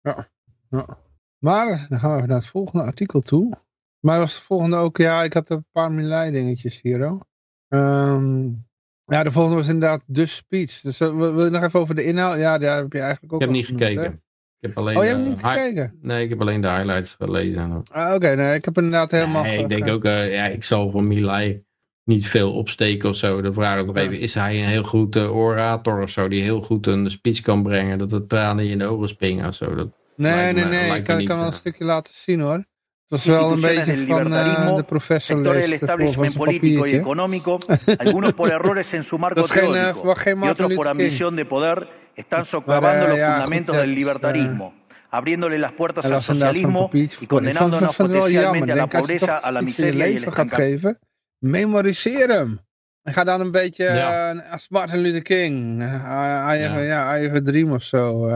Ja. 0.00 0.28
ja. 0.70 0.98
Maar 1.38 1.86
dan 1.88 2.00
gaan 2.00 2.20
we 2.20 2.26
naar 2.26 2.36
het 2.36 2.46
volgende 2.46 2.84
artikel 2.84 3.20
toe. 3.20 3.58
Maar 4.00 4.18
was 4.18 4.34
de 4.34 4.40
volgende 4.40 4.76
ook, 4.76 4.96
ja, 4.96 5.22
ik 5.22 5.32
had 5.32 5.50
een 5.50 5.66
paar 5.72 5.92
miljoen 5.92 6.32
dingetjes 6.32 6.80
hier. 6.80 7.06
Hoor. 7.06 7.26
Um, 7.68 8.66
ja, 9.04 9.22
de 9.22 9.30
volgende 9.30 9.56
was 9.56 9.68
inderdaad 9.68 10.02
de 10.06 10.26
speech. 10.26 10.80
Dus 10.80 10.98
wil 10.98 11.44
je 11.44 11.50
nog 11.50 11.62
even 11.62 11.80
over 11.80 11.94
de 11.94 12.04
inhoud? 12.04 12.38
Ja, 12.38 12.58
daar 12.58 12.76
heb 12.76 12.92
je 12.92 13.00
eigenlijk 13.00 13.32
ook 13.32 13.40
Ik 13.40 13.46
heb 13.46 13.56
niet 13.56 13.66
gekeken. 13.66 14.22
Ik 14.60 14.68
heb 14.68 14.78
alleen, 14.78 14.96
oh, 14.96 15.02
je 15.02 15.08
hebt 15.08 15.24
niet 15.24 15.42
gekeken? 15.44 15.98
Nee, 16.02 16.24
ik 16.24 16.28
heb 16.28 16.40
alleen 16.40 16.60
de 16.60 16.68
highlights 16.68 17.14
gelezen. 17.14 17.82
Ah, 17.92 18.14
Oké, 18.14 18.34
nee, 18.34 18.54
ik 18.54 18.64
heb 18.64 18.76
inderdaad 18.76 19.10
helemaal... 19.10 19.42
Nee, 19.42 19.58
ik 19.58 19.68
denk 19.68 19.88
ook, 19.88 20.04
uh, 20.04 20.32
ja, 20.32 20.46
ik 20.46 20.64
zal 20.64 20.90
van 20.90 21.06
Milai 21.06 21.64
niet 22.04 22.26
veel 22.26 22.52
opsteken 22.52 23.08
of 23.08 23.16
zo. 23.16 23.40
Dan 23.40 23.52
vraag 23.52 23.80
ik 23.80 23.86
nog 23.86 23.96
even, 23.96 24.18
is 24.18 24.34
hij 24.34 24.58
een 24.58 24.68
heel 24.68 24.82
goed 24.82 25.16
uh, 25.16 25.36
orator 25.36 26.02
of 26.02 26.10
zo, 26.10 26.28
die 26.28 26.42
heel 26.42 26.60
goed 26.60 26.86
een 26.86 27.10
speech 27.10 27.40
kan 27.40 27.62
brengen, 27.62 27.98
dat 27.98 28.10
de 28.10 28.26
tranen 28.26 28.66
in 28.66 28.78
de 28.78 28.86
ogen 28.86 29.08
springen 29.08 29.48
of 29.48 29.54
zo. 29.54 29.74
Dat 29.74 29.88
nee, 30.16 30.52
nee, 30.52 30.64
nee, 30.64 30.96
ik 30.96 31.04
kan, 31.04 31.24
kan 31.24 31.38
wel 31.38 31.46
een 31.46 31.52
stukje 31.52 31.84
laten 31.84 32.14
zien 32.14 32.40
hoor. 32.40 32.64
Het 33.08 33.24
was 33.24 33.24
wel 33.24 33.52
een 33.52 33.60
beetje 33.60 34.06
van 34.06 34.32
uh, 34.32 34.76
de 34.76 34.82
professor 34.82 35.42
del 35.42 35.52
establishment 35.52 36.36
político 36.36 36.86
y 36.86 36.94
económico, 36.94 37.58
algunos 37.98 38.32
por 38.32 38.50
errores 38.50 38.92
en 38.92 39.04
su 39.04 39.18
marco 39.18 39.42
teórico 39.42 40.14
y 40.42 40.48
otros 40.48 40.74
por 40.74 40.88
ambición 40.88 41.36
de 41.36 41.44
poder 41.44 41.88
están 42.16 42.44
socavando 42.44 43.06
los 43.08 43.18
fundamentos 43.18 43.76
del 43.76 43.94
libertarismo, 43.94 44.74
abriéndole 45.10 45.58
las 45.58 45.72
puertas 45.72 46.06
al 46.06 46.22
socialismo 46.22 46.90
y 46.92 47.26
condenándonos 47.26 47.96
potencialmente 47.96 48.72
a 48.72 48.76
la 48.76 48.86
pobreza, 48.88 49.38
a 49.38 49.52
la 49.52 49.62
miseria 49.62 50.08
y 50.08 50.16
el 50.16 50.24
estancamiento. 50.24 50.96
Memoriseren 51.40 52.30
hem. 52.30 52.60
Hij 53.02 53.12
gaat 53.12 53.26
dan 53.26 53.40
een 53.40 53.50
beetje 53.50 53.84
ja. 53.84 54.32
als 54.50 54.68
Martin 54.68 55.00
Luther 55.00 55.22
King. 55.22 55.82
I, 55.82 55.84
have, 55.84 56.80
ja. 56.80 57.18
I 57.18 57.26
have 57.26 57.36
a 57.36 57.42
dream 57.42 57.72
of 57.72 57.82
zo. 57.82 58.28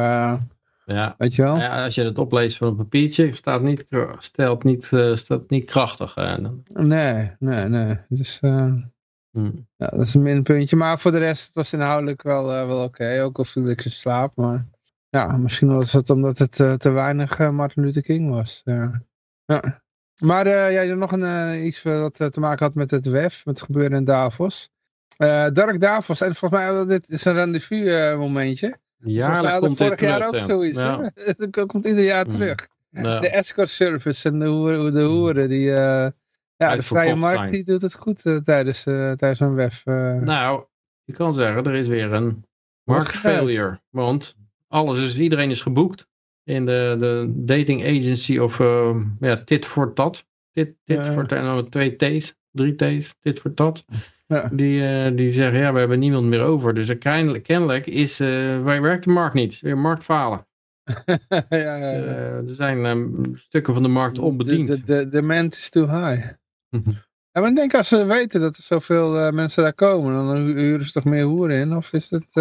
ja. 0.86 1.14
Weet 1.18 1.34
je 1.34 1.42
wel? 1.42 1.56
Ja, 1.56 1.84
als 1.84 1.94
je 1.94 2.04
het 2.04 2.18
opleest 2.18 2.56
van 2.56 2.68
een 2.68 2.76
papiertje, 2.76 3.34
staat 3.34 3.62
niet, 3.62 3.84
stelt 4.18 4.64
niet, 4.64 4.90
staat 5.14 5.50
niet 5.50 5.64
krachtig. 5.64 6.16
Nee, 6.72 7.30
nee, 7.38 7.64
nee. 7.64 7.98
Dus, 8.08 8.40
hmm. 9.30 9.66
ja, 9.76 9.86
dat 9.86 10.00
is 10.00 10.14
een 10.14 10.22
minpuntje. 10.22 10.76
Maar 10.76 10.98
voor 10.98 11.10
de 11.10 11.18
rest 11.18 11.54
was 11.54 11.70
het 11.70 11.80
inhoudelijk 11.80 12.22
wel, 12.22 12.46
wel 12.46 12.84
oké. 12.84 13.22
Ook 13.22 13.38
al 13.38 13.44
viel 13.44 13.68
ik 13.68 13.84
in 13.84 13.92
slaap. 13.92 14.36
Maar 14.36 14.66
ja, 15.08 15.36
misschien 15.36 15.74
was 15.74 15.92
het 15.92 16.10
omdat 16.10 16.38
het 16.38 16.52
te 16.80 16.90
weinig 16.90 17.38
Martin 17.38 17.82
Luther 17.82 18.02
King 18.02 18.30
was. 18.30 18.60
Ja. 18.64 19.02
ja. 19.44 19.82
Maar 20.18 20.48
jij 20.48 20.88
had 20.88 20.98
nog 20.98 21.12
een, 21.12 21.66
iets 21.66 21.82
wat 21.82 22.14
te 22.14 22.40
maken 22.40 22.66
had 22.66 22.74
met 22.74 22.90
het 22.90 23.06
WEF, 23.06 23.44
met 23.44 23.58
het 23.58 23.66
gebeuren 23.66 23.98
in 23.98 24.04
Davos. 24.04 24.70
Dark 25.52 25.80
Davos, 25.80 26.20
en 26.20 26.34
volgens 26.34 26.60
mij 26.60 26.84
dit 26.86 27.08
is 27.08 27.24
een 27.24 27.32
rendezvous 27.32 28.16
momentje. 28.16 28.78
Ja, 28.96 29.42
dat 29.42 29.60
komt 29.60 29.76
vorig 29.76 30.00
jaar 30.00 30.26
ook 30.26 30.40
zoiets. 30.40 30.78
Ja. 30.78 31.12
dat 31.50 31.66
komt 31.66 31.86
ieder 31.86 32.04
jaar 32.04 32.26
mm. 32.26 32.30
terug. 32.30 32.68
Ja. 32.90 33.20
De 33.20 33.28
escort 33.28 33.68
service 33.68 34.28
en 34.28 34.38
de 34.38 34.46
hoeren, 34.46 34.92
de, 34.92 35.02
hoeren 35.02 35.48
die... 35.48 35.72
ja, 36.64 36.76
de 36.76 36.82
vrije 36.82 37.14
markt 37.14 37.50
die 37.50 37.64
doet 37.64 37.82
het 37.82 37.94
goed 37.94 38.22
tijdens, 38.44 38.82
tijdens 38.82 39.40
een 39.40 39.54
WEF. 39.54 39.84
Nou, 39.84 40.64
je 41.04 41.12
kan 41.12 41.34
zeggen, 41.34 41.64
er 41.64 41.74
is 41.74 41.88
weer 41.88 42.12
een 42.12 42.44
marktfailure. 42.84 43.80
Want 43.90 44.36
alles 44.68 44.98
is, 44.98 45.18
iedereen 45.18 45.50
is 45.50 45.60
geboekt 45.60 46.06
in 46.44 46.66
de, 46.66 46.96
de 46.98 47.32
dating 47.36 47.84
agency 47.84 48.38
of 48.38 48.58
uh, 48.58 48.96
ja, 49.20 49.36
Tit 49.44 49.66
voor 49.66 49.92
Tat. 49.92 50.28
Dit, 50.52 50.74
dit 50.84 51.08
voor 51.08 51.26
tat, 51.26 51.70
twee 51.70 51.96
T's, 51.96 52.34
drie 52.50 52.74
T's, 52.74 53.14
dit 53.20 53.40
voor 53.40 53.54
tat. 53.54 53.84
Ja. 54.26 54.48
Die, 54.52 54.80
uh, 54.80 55.16
die 55.16 55.32
zeggen, 55.32 55.60
ja, 55.60 55.72
we 55.72 55.78
hebben 55.78 55.98
niemand 55.98 56.26
meer 56.26 56.42
over. 56.42 56.74
Dus 56.74 56.98
kennelijk, 56.98 57.44
kennelijk 57.44 57.86
is, 57.86 58.20
uh, 58.20 58.62
wij 58.62 58.80
werkt 58.80 59.04
de 59.04 59.10
markt 59.10 59.34
niet. 59.34 59.60
Weer 59.60 59.78
marktfalen. 59.78 60.46
ja, 61.24 61.44
ja, 61.48 61.76
ja. 61.76 61.96
er 61.96 62.42
zijn 62.44 62.84
um, 62.84 63.36
stukken 63.36 63.74
van 63.74 63.82
de 63.82 63.88
markt 63.88 64.18
onbediend. 64.18 64.68
De, 64.68 64.80
de, 64.80 64.84
de 64.84 65.08
demand 65.08 65.54
is 65.54 65.70
too 65.70 65.86
high. 65.86 66.26
Ja, 67.32 67.40
maar 67.40 67.48
ik 67.48 67.56
denk 67.56 67.74
als 67.74 67.88
ze 67.88 68.04
weten 68.04 68.40
dat 68.40 68.56
er 68.56 68.62
zoveel 68.62 69.32
mensen 69.32 69.62
daar 69.62 69.74
komen, 69.74 70.14
dan 70.14 70.36
huren 70.36 70.86
ze 70.86 70.92
toch 70.92 71.04
meer 71.04 71.24
hoeren 71.24 71.56
in? 71.56 71.76
Of 71.76 71.92
is 71.92 72.10
het, 72.10 72.32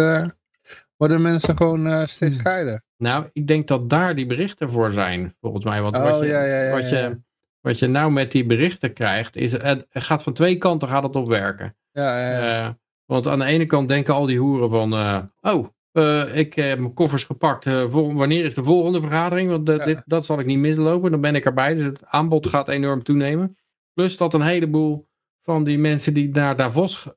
worden 0.96 1.22
mensen 1.22 1.56
gewoon 1.56 2.08
steeds 2.08 2.18
hmm. 2.20 2.30
gescheiden? 2.30 2.84
Nou, 2.96 3.26
ik 3.32 3.46
denk 3.46 3.68
dat 3.68 3.90
daar 3.90 4.14
die 4.14 4.26
berichten 4.26 4.70
voor 4.70 4.92
zijn, 4.92 5.36
volgens 5.40 5.64
mij. 5.64 5.82
Want 5.82 5.96
oh, 5.96 6.02
wat, 6.02 6.20
je, 6.20 6.26
ja, 6.26 6.44
ja, 6.44 6.62
ja, 6.62 6.70
wat, 6.70 6.88
je, 6.88 7.20
wat 7.60 7.78
je 7.78 7.86
nou 7.86 8.12
met 8.12 8.32
die 8.32 8.46
berichten 8.46 8.92
krijgt, 8.92 9.36
is 9.36 9.52
het, 9.52 9.86
gaat 9.90 10.22
van 10.22 10.32
twee 10.32 10.56
kanten 10.56 10.88
gaat 10.88 11.02
het 11.02 11.16
op 11.16 11.28
werken. 11.28 11.76
Ja, 11.92 12.30
ja, 12.30 12.78
want 13.04 13.26
aan 13.26 13.38
de 13.38 13.44
ene 13.44 13.66
kant 13.66 13.88
denken 13.88 14.14
al 14.14 14.26
die 14.26 14.38
hoeren 14.38 14.70
van, 14.70 14.92
oh, 15.40 15.66
uh, 15.92 16.36
ik 16.36 16.54
heb 16.54 16.78
mijn 16.78 16.94
koffers 16.94 17.24
gepakt, 17.24 17.64
wanneer 17.90 18.44
is 18.44 18.54
de 18.54 18.62
volgende 18.62 19.00
vergadering? 19.00 19.50
Want 19.50 19.66
dit, 19.66 20.02
dat 20.04 20.24
zal 20.24 20.38
ik 20.38 20.46
niet 20.46 20.58
mislopen, 20.58 21.10
dan 21.10 21.20
ben 21.20 21.34
ik 21.34 21.44
erbij. 21.44 21.74
Dus 21.74 21.84
het 21.84 22.06
aanbod 22.06 22.46
gaat 22.46 22.68
enorm 22.68 23.02
toenemen. 23.02 23.56
Plus 24.00 24.16
dat 24.16 24.34
een 24.34 24.42
heleboel 24.42 25.08
van 25.42 25.64
die 25.64 25.78
mensen 25.78 26.14
die 26.14 26.28
naar 26.28 26.56
Davos 26.56 27.08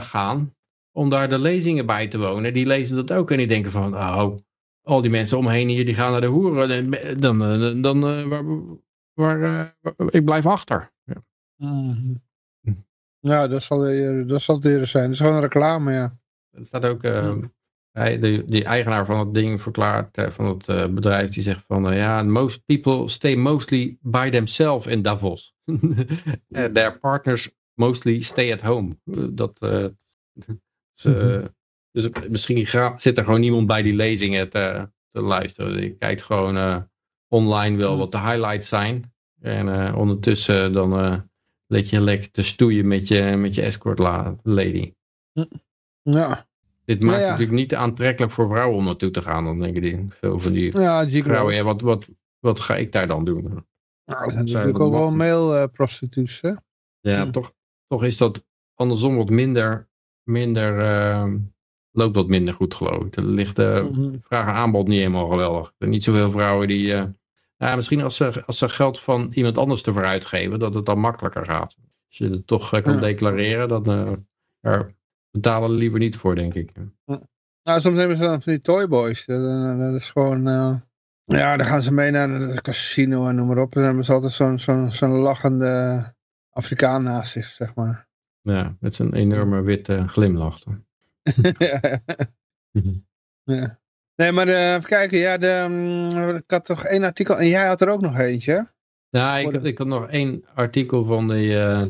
gaan, 0.00 0.54
om 0.92 1.08
daar 1.08 1.28
de 1.28 1.38
lezingen 1.38 1.86
bij 1.86 2.08
te 2.08 2.18
wonen, 2.18 2.52
die 2.52 2.66
lezen 2.66 2.96
dat 2.96 3.12
ook 3.12 3.30
en 3.30 3.36
die 3.36 3.46
denken 3.46 3.70
van, 3.70 3.94
oh, 3.94 4.36
al 4.82 5.00
die 5.00 5.10
mensen 5.10 5.38
omheen 5.38 5.68
hier, 5.68 5.84
die 5.84 5.94
gaan 5.94 6.10
naar 6.10 6.20
de 6.20 6.26
hoeren. 6.26 6.90
Dan, 7.20 7.38
dan, 7.38 7.80
dan 7.80 8.08
uh, 8.08 8.26
waar, 8.26 8.44
waar 9.14 9.40
uh, 9.82 10.06
ik 10.10 10.24
blijf 10.24 10.46
achter. 10.46 10.92
Ja, 11.04 11.22
mm. 11.56 12.22
ja 13.18 13.48
dat, 13.48 13.62
zal, 13.62 13.78
dat 14.26 14.42
zal 14.42 14.54
het 14.54 14.64
eerder 14.64 14.86
zijn. 14.86 15.04
Dat 15.04 15.12
is 15.12 15.18
gewoon 15.18 15.34
een 15.34 15.40
reclame, 15.40 15.92
ja. 15.92 16.18
Er 16.50 16.66
staat 16.66 16.84
ook, 16.84 17.02
hij, 17.92 18.18
de, 18.18 18.44
die 18.46 18.64
eigenaar 18.64 19.06
van 19.06 19.18
het 19.18 19.34
ding 19.34 19.62
verklaart, 19.62 20.26
van 20.30 20.46
het 20.46 20.94
bedrijf, 20.94 21.30
die 21.30 21.42
zegt 21.42 21.64
van, 21.66 21.94
ja, 21.94 22.22
most 22.22 22.64
people 22.64 23.08
stay 23.08 23.34
mostly 23.34 23.98
by 24.00 24.30
themselves 24.30 24.86
in 24.86 25.02
Davos. 25.02 25.51
Their 26.72 26.98
partners 26.98 27.50
mostly 27.74 28.20
stay 28.20 28.52
at 28.52 28.60
home. 28.60 28.96
Dat, 29.32 29.58
ze, 31.00 31.44
dus 31.92 32.08
misschien 32.28 32.66
zit 32.96 33.18
er 33.18 33.24
gewoon 33.24 33.40
niemand 33.40 33.66
bij 33.66 33.82
die 33.82 33.94
lezingen 33.94 34.48
te, 34.48 34.88
te 35.10 35.20
luisteren. 35.20 35.82
Je 35.82 35.96
kijkt 35.96 36.22
gewoon 36.22 36.56
uh, 36.56 36.80
online 37.28 37.76
wel 37.76 37.98
wat 37.98 38.12
de 38.12 38.18
highlights 38.18 38.68
zijn. 38.68 39.12
En 39.40 39.66
uh, 39.66 39.94
ondertussen 39.96 40.72
dan 40.72 41.04
uh, 41.04 41.18
let 41.66 41.90
je 41.90 42.00
lekker 42.00 42.30
te 42.30 42.42
stoeien 42.42 42.86
met 42.86 43.08
je, 43.08 43.22
met 43.36 43.54
je 43.54 43.62
escort 43.62 43.98
lady. 44.42 44.94
Ja. 46.02 46.46
Dit 46.84 47.02
maakt 47.02 47.16
ja, 47.16 47.22
ja. 47.22 47.30
natuurlijk 47.30 47.58
niet 47.58 47.74
aantrekkelijk 47.74 48.32
voor 48.32 48.48
vrouwen 48.48 48.78
om 48.78 48.84
naartoe 48.84 49.10
te 49.10 49.22
gaan. 49.22 49.44
Dan 49.44 49.60
denken 49.60 49.82
die 49.82 50.06
veel 50.08 50.40
van 50.40 50.52
die 50.52 50.78
ja, 50.78 51.08
vrouwen, 51.10 51.54
ja, 51.54 51.62
wat, 51.62 51.80
wat, 51.80 52.08
wat 52.38 52.60
ga 52.60 52.76
ik 52.76 52.92
daar 52.92 53.06
dan 53.06 53.24
doen? 53.24 53.66
Nou, 54.12 54.24
dat 54.24 54.32
zijn 54.32 54.44
natuurlijk 54.44 54.78
ook 54.78 54.92
wel 54.92 55.10
mailprostituties, 55.10 56.52
Ja, 57.00 57.30
toch, 57.30 57.52
toch 57.86 58.04
is 58.04 58.16
dat 58.18 58.44
andersom 58.74 59.16
wat 59.16 59.30
minder, 59.30 59.88
minder 60.22 60.78
ehm, 60.78 61.38
loopt 61.90 62.14
wat 62.14 62.28
minder 62.28 62.54
goed 62.54 62.74
geloof 62.74 63.04
ik. 63.04 63.16
Er 63.16 63.24
ligt 63.24 63.56
de 63.56 63.88
mm 63.92 64.20
vraag 64.22 64.46
en 64.46 64.54
aanbod 64.54 64.88
niet 64.88 64.98
helemaal 64.98 65.28
geweldig. 65.28 65.66
Er 65.66 65.74
zijn 65.78 65.90
niet 65.90 66.04
zoveel 66.04 66.30
vrouwen 66.30 66.68
die... 66.68 66.86
Uh, 66.86 67.04
ja, 67.56 67.76
misschien 67.76 68.02
als 68.02 68.16
ze, 68.16 68.44
als 68.46 68.58
ze 68.58 68.68
geld 68.68 69.00
van 69.00 69.30
iemand 69.34 69.58
anders 69.58 69.82
te 69.82 69.94
uitgeven, 69.94 70.58
dat 70.58 70.74
het 70.74 70.86
dan 70.86 70.98
makkelijker 70.98 71.44
gaat. 71.44 71.76
Als 72.08 72.18
je 72.18 72.28
het 72.28 72.46
toch 72.46 72.74
uh, 72.74 72.82
kan 72.82 73.00
declareren, 73.00 73.68
dan 73.68 74.24
uh, 74.60 74.80
betalen 75.30 75.70
liever 75.70 75.98
niet 75.98 76.16
voor, 76.16 76.34
denk 76.34 76.54
ik. 76.54 76.72
Nou, 77.62 77.80
soms 77.80 77.98
hebben 77.98 78.16
ze 78.16 78.22
dan 78.22 78.42
van 78.42 78.52
die 78.52 78.62
toyboys. 78.62 79.24
Dat, 79.26 79.78
dat 79.78 79.94
is 79.94 80.10
gewoon... 80.10 80.42
ja, 81.38 81.56
dan 81.56 81.66
gaan 81.66 81.82
ze 81.82 81.92
mee 81.92 82.10
naar 82.10 82.28
het 82.28 82.60
casino 82.60 83.28
en 83.28 83.34
noem 83.34 83.46
maar 83.46 83.58
op. 83.58 83.74
En 83.74 83.80
dan 83.80 83.84
hebben 83.84 84.04
ze 84.04 84.12
altijd 84.12 84.32
zo'n 84.32 84.58
zo'n 84.58 84.92
zo'n 84.92 85.10
lachende 85.10 86.04
Afrikaan 86.50 87.02
naast 87.02 87.32
zich, 87.32 87.46
zeg 87.46 87.74
maar. 87.74 88.08
Ja, 88.40 88.76
met 88.80 88.94
zijn 88.94 89.14
enorme 89.14 89.62
witte 89.62 90.08
glimlach. 90.08 90.58
Ja. 93.44 93.80
Nee, 94.16 94.32
maar 94.32 94.48
uh, 94.48 94.74
even 94.74 94.88
kijken. 94.88 95.18
Ja, 95.18 95.38
de, 95.38 95.66
um, 95.70 96.36
ik 96.36 96.50
had 96.50 96.64
toch 96.64 96.84
één 96.84 97.02
artikel. 97.02 97.38
En 97.38 97.48
jij 97.48 97.66
had 97.66 97.80
er 97.80 97.88
ook 97.88 98.00
nog 98.00 98.18
eentje. 98.18 98.70
Ja, 99.08 99.36
ik, 99.36 99.52
had, 99.52 99.64
ik 99.64 99.78
had 99.78 99.86
nog 99.86 100.08
één 100.08 100.44
artikel 100.54 101.04
van 101.04 101.28
die, 101.28 101.48
uh, 101.48 101.84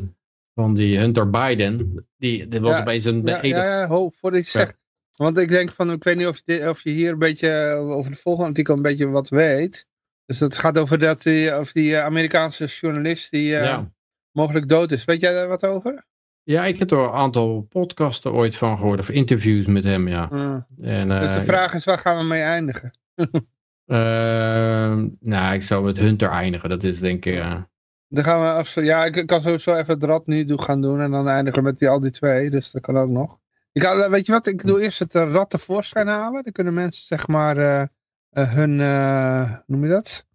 van 0.53 0.73
die 0.73 0.97
Hunter 0.97 1.29
Biden. 1.29 2.07
Die, 2.17 2.47
dit 2.47 2.61
was 2.61 2.75
ja, 2.75 2.81
opeens 2.81 3.05
een... 3.05 3.21
Ja, 3.25 3.43
ja, 3.43 3.63
ja, 3.63 3.87
ho, 3.87 4.09
voordat 4.09 4.45
je 4.45 4.51
zegt. 4.51 4.77
Want 5.15 5.37
ik 5.37 5.47
denk 5.47 5.71
van, 5.71 5.91
ik 5.91 6.03
weet 6.03 6.17
niet 6.17 6.27
of 6.27 6.41
je, 6.45 6.69
of 6.69 6.81
je 6.81 6.89
hier 6.89 7.11
een 7.11 7.19
beetje, 7.19 7.73
over 7.77 8.11
het 8.11 8.19
volgende 8.19 8.47
artikel 8.47 8.75
een 8.75 8.81
beetje 8.81 9.09
wat 9.09 9.29
weet. 9.29 9.87
Dus 10.25 10.37
dat 10.37 10.57
gaat 10.57 10.77
over 10.77 10.99
dat 10.99 11.21
die, 11.21 11.59
of 11.59 11.71
die 11.71 11.97
Amerikaanse 11.97 12.65
journalist 12.65 13.31
die 13.31 13.51
uh, 13.51 13.79
mogelijk 14.31 14.69
dood 14.69 14.91
is. 14.91 15.05
Weet 15.05 15.21
jij 15.21 15.33
daar 15.33 15.47
wat 15.47 15.65
over? 15.65 16.05
Ja, 16.43 16.65
ik 16.65 16.79
heb 16.79 16.91
er 16.91 16.97
een 16.97 17.09
aantal 17.09 17.61
podcasten 17.61 18.31
ooit 18.31 18.55
van 18.55 18.77
gehoord, 18.77 18.99
of 18.99 19.09
interviews 19.09 19.65
met 19.65 19.83
hem, 19.83 20.07
ja. 20.07 20.29
En, 20.81 21.07
dus 21.07 21.19
de 21.19 21.39
eh, 21.39 21.43
vraag 21.43 21.73
is, 21.73 21.83
waar 21.83 21.97
gaan 21.97 22.17
we 22.17 22.23
mee 22.23 22.41
eindigen? 22.41 22.91
uh, 23.15 23.27
nou, 25.33 25.53
ik 25.53 25.63
zou 25.63 25.83
met 25.83 25.97
Hunter 25.97 26.29
eindigen, 26.29 26.69
dat 26.69 26.83
is 26.83 26.99
denk 26.99 27.25
ik... 27.25 27.43
Dan 28.07 28.23
gaan 28.23 28.41
we 28.41 28.47
af, 28.47 28.75
ja, 28.75 29.05
ik 29.05 29.27
kan 29.27 29.41
sowieso 29.41 29.75
even 29.75 29.93
het 29.93 30.03
rad 30.03 30.27
nu 30.27 30.57
gaan 30.57 30.81
doen 30.81 31.01
en 31.01 31.11
dan 31.11 31.27
eindigen 31.27 31.63
met 31.63 31.79
die, 31.79 31.89
al 31.89 31.99
die 31.99 32.11
twee, 32.11 32.49
dus 32.49 32.71
dat 32.71 32.81
kan 32.81 32.97
ook 32.97 33.09
nog. 33.09 33.39
Ik 33.73 33.83
ga, 33.83 34.09
weet 34.09 34.25
je 34.25 34.31
wat, 34.31 34.47
ik 34.47 34.65
doe 34.65 34.81
eerst 34.81 34.99
het 34.99 35.13
rad 35.13 35.49
tevoorschijn 35.49 36.07
halen, 36.07 36.43
dan 36.43 36.51
kunnen 36.51 36.73
mensen 36.73 37.05
zeg 37.05 37.27
maar 37.27 37.89
hun, 38.29 38.75
noem 39.65 39.83
je 39.83 39.89
dat? 39.89 40.25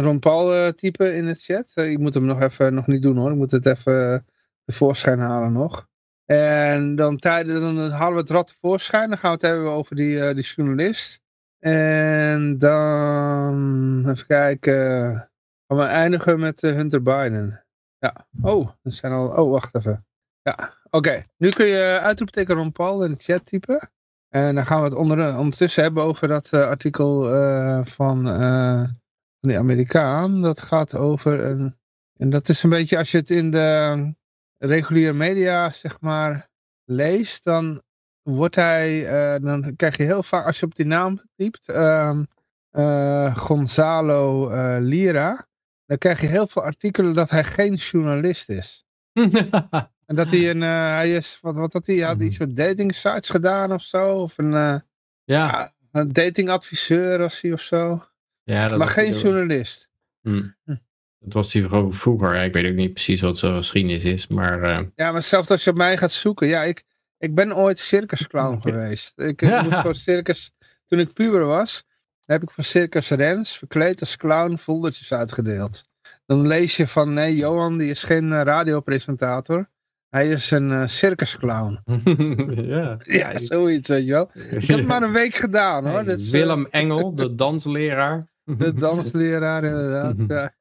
Ron 0.00 0.18
Paul 0.18 0.72
typen 0.72 1.16
in 1.16 1.26
het 1.26 1.42
chat. 1.42 1.72
ik 1.76 1.98
moet 1.98 2.14
hem 2.14 2.24
nog 2.24 2.42
even, 2.42 2.74
nog 2.74 2.86
niet 2.86 3.02
doen 3.02 3.16
hoor, 3.16 3.30
ik 3.30 3.36
moet 3.36 3.50
het 3.50 3.66
even 3.66 4.26
tevoorschijn 4.64 5.18
halen 5.18 5.52
nog. 5.52 5.88
En 6.26 6.96
dan, 6.96 7.18
tijdens, 7.18 7.60
dan 7.60 7.90
halen 7.90 8.14
we 8.14 8.20
het 8.20 8.30
rad 8.30 8.46
tevoorschijn. 8.46 9.08
Dan 9.08 9.18
gaan 9.18 9.30
we 9.30 9.36
het 9.36 9.46
hebben 9.46 9.70
over 9.70 9.96
die, 9.96 10.16
uh, 10.16 10.34
die 10.34 10.44
journalist. 10.44 11.22
En 11.58 12.58
dan, 12.58 14.10
even 14.10 14.26
kijken. 14.26 15.12
We 15.66 15.82
eindigen 15.82 16.40
met 16.40 16.62
uh, 16.62 16.74
Hunter 16.74 17.02
Biden. 17.02 17.64
Ja, 17.98 18.26
oh, 18.42 18.68
dat 18.82 18.94
zijn 18.94 19.12
al, 19.12 19.28
oh, 19.28 19.50
wacht 19.50 19.74
even. 19.74 20.06
Ja, 20.44 20.78
oké. 20.90 21.24
Nu 21.36 21.48
kun 21.48 21.66
je 21.66 21.98
uitroepteken 22.02 22.54
Ron 22.54 22.72
Paul 22.72 23.04
in 23.04 23.10
de 23.10 23.22
chat 23.22 23.46
typen. 23.46 23.90
En 24.28 24.54
dan 24.54 24.66
gaan 24.66 24.78
we 24.78 24.84
het 24.84 24.94
onder, 24.94 25.38
ondertussen 25.38 25.82
hebben 25.82 26.02
over 26.02 26.28
dat 26.28 26.50
uh, 26.52 26.66
artikel 26.66 27.34
uh, 27.34 27.84
van, 27.84 28.26
van 28.26 29.48
die 29.48 29.58
Amerikaan. 29.58 30.42
Dat 30.42 30.62
gaat 30.62 30.94
over 30.94 31.44
een... 31.44 31.76
En 32.16 32.30
dat 32.30 32.48
is 32.48 32.62
een 32.62 32.70
beetje 32.70 32.98
als 32.98 33.10
je 33.10 33.18
het 33.18 33.30
in 33.30 33.50
de 33.50 34.14
reguliere 34.58 35.12
media, 35.12 35.72
zeg 35.72 36.00
maar, 36.00 36.48
leest, 36.84 37.44
dan 37.44 37.82
wordt 38.22 38.54
hij, 38.54 39.02
uh, 39.02 39.44
dan 39.46 39.76
krijg 39.76 39.96
je 39.96 40.02
heel 40.02 40.22
vaak, 40.22 40.46
als 40.46 40.60
je 40.60 40.66
op 40.66 40.74
die 40.74 40.86
naam 40.86 41.22
typt, 41.36 41.68
uh, 41.68 43.36
Gonzalo 43.36 44.50
uh, 44.50 44.76
Lira, 44.80 45.48
dan 45.86 45.98
krijg 45.98 46.20
je 46.20 46.26
heel 46.26 46.46
veel 46.46 46.62
artikelen 46.62 47.14
dat 47.14 47.30
hij 47.30 47.44
geen 47.44 47.74
journalist 47.74 48.48
is. 48.48 48.84
En 50.06 50.14
dat 50.14 50.30
hij 50.30 50.50
een, 50.50 50.60
hij 50.60 51.12
is, 51.12 51.38
wat, 51.40 51.56
wat 51.56 51.72
had 51.72 51.86
hij, 51.86 51.96
had 51.98 52.16
Mhm. 52.16 52.24
iets 52.26 52.38
met 52.38 52.56
dating 52.56 52.94
sites 52.94 53.30
gedaan 53.30 53.72
of 53.72 53.82
zo? 53.82 54.14
Of 54.14 54.38
een, 54.38 54.50
Ja, 54.52 54.82
ja, 55.24 55.72
een 55.92 56.12
datingadviseur 56.12 57.18
was 57.18 57.40
hij 57.40 57.52
of 57.52 57.60
zo? 57.60 58.04
ja 58.42 58.68
dat 58.68 58.78
maar 58.78 58.88
geen 58.88 59.12
journalist. 59.12 59.88
Hm. 60.22 60.42
Hm. 60.64 60.74
Dat 61.18 61.32
was 61.32 61.52
hij 61.52 61.62
gewoon 61.62 61.94
vroeger. 61.94 62.34
Ik 62.44 62.52
weet 62.52 62.66
ook 62.70 62.74
niet 62.76 62.92
precies 62.92 63.20
wat 63.20 63.38
zijn 63.38 63.56
geschiedenis 63.56 64.04
is. 64.04 64.26
Maar 64.26 64.62
eh, 64.62 64.80
Ja, 64.96 65.12
maar 65.12 65.22
zelfs 65.22 65.50
als 65.50 65.64
je 65.64 65.70
op 65.70 65.76
mij 65.76 65.96
gaat 65.96 66.12
zoeken. 66.12 66.46
Ja, 66.46 66.62
ik, 66.62 66.82
ik 67.18 67.34
ben 67.34 67.56
ooit 67.56 67.78
circusclown 67.78 68.60
geweest. 68.70 69.18
Ik 69.18 69.42
eh, 69.42 69.48
Ja. 69.48 69.62
moest 69.62 69.80
voor 69.84 69.94
circus, 69.94 70.50
toen 70.86 70.98
ik 70.98 71.12
puber 71.12 71.44
was, 71.46 71.84
heb 72.24 72.42
ik 72.42 72.50
voor 72.50 72.64
Circus 72.64 73.08
Rens, 73.10 73.58
verkleed 73.58 74.00
als 74.00 74.16
clown, 74.16 74.56
foldertjes 74.56 75.12
uitgedeeld. 75.12 75.84
Dan 76.26 76.46
lees 76.46 76.76
je 76.76 76.88
van, 76.88 77.12
nee, 77.12 77.36
Johan 77.36 77.78
die 77.78 77.90
is 77.90 78.02
geen 78.02 78.32
eh, 78.32 78.40
radiopresentator. 78.42 79.70
Hij 80.14 80.28
is 80.28 80.50
een 80.50 80.70
eh, 80.72 80.86
circusclown. 80.86 81.78
ja. 82.74 82.98
Ja, 83.02 83.38
zoiets, 83.38 83.88
weet 83.88 84.06
je 84.06 84.12
wel. 84.12 84.30
Ik 84.34 84.64
heb 84.66 84.78
het 84.78 84.86
maar 84.86 85.02
een 85.02 85.12
week 85.12 85.34
gedaan 85.34 85.86
hoor. 85.86 86.04
Dat 86.04 86.18
is, 86.18 86.26
eh, 86.26 86.30
Willem 86.30 86.66
Engel, 86.70 87.14
de 87.14 87.34
dansleraar. 87.34 88.28
de 88.58 88.72
dansleraar 88.74 89.64
inderdaad. 89.64 90.24
Ja. 90.28 90.54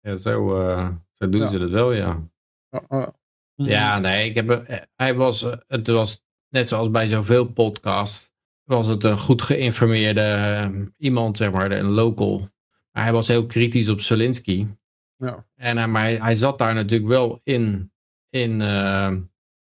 Ja, 0.00 0.16
zo, 0.16 0.60
eh, 0.60 0.88
zo 1.14 1.28
doen 1.28 1.40
Ja. 1.40 1.46
ze 1.46 1.58
het 1.58 1.70
wel, 1.70 1.92
ja. 1.92 2.28
Oh, 2.70 2.82
oh. 2.88 3.08
Ja, 3.54 3.98
nee, 3.98 4.28
ik 4.28 4.34
heb, 4.34 4.66
hij 4.96 5.14
was, 5.14 5.46
het 5.66 5.86
was 5.86 6.22
net 6.48 6.68
zoals 6.68 6.90
bij 6.90 7.06
zoveel 7.06 7.46
podcasts, 7.46 8.30
was 8.62 8.86
het 8.86 9.04
een 9.04 9.18
goed 9.18 9.42
geïnformeerde 9.42 10.92
iemand, 10.96 11.36
zeg 11.36 11.52
maar, 11.52 11.70
een 11.70 11.90
local. 11.90 12.48
Maar 12.90 13.02
hij 13.02 13.12
was 13.12 13.28
heel 13.28 13.46
kritisch 13.46 13.88
op 13.88 14.00
Zelensky. 14.00 14.66
Ja. 15.16 15.46
En 15.54 15.76
hij, 15.76 15.88
maar 15.88 16.02
hij, 16.02 16.16
hij 16.16 16.34
zat 16.34 16.58
daar 16.58 16.74
natuurlijk 16.74 17.10
wel 17.10 17.40
in, 17.44 17.92
in 18.32 18.60
eh, 18.60 19.12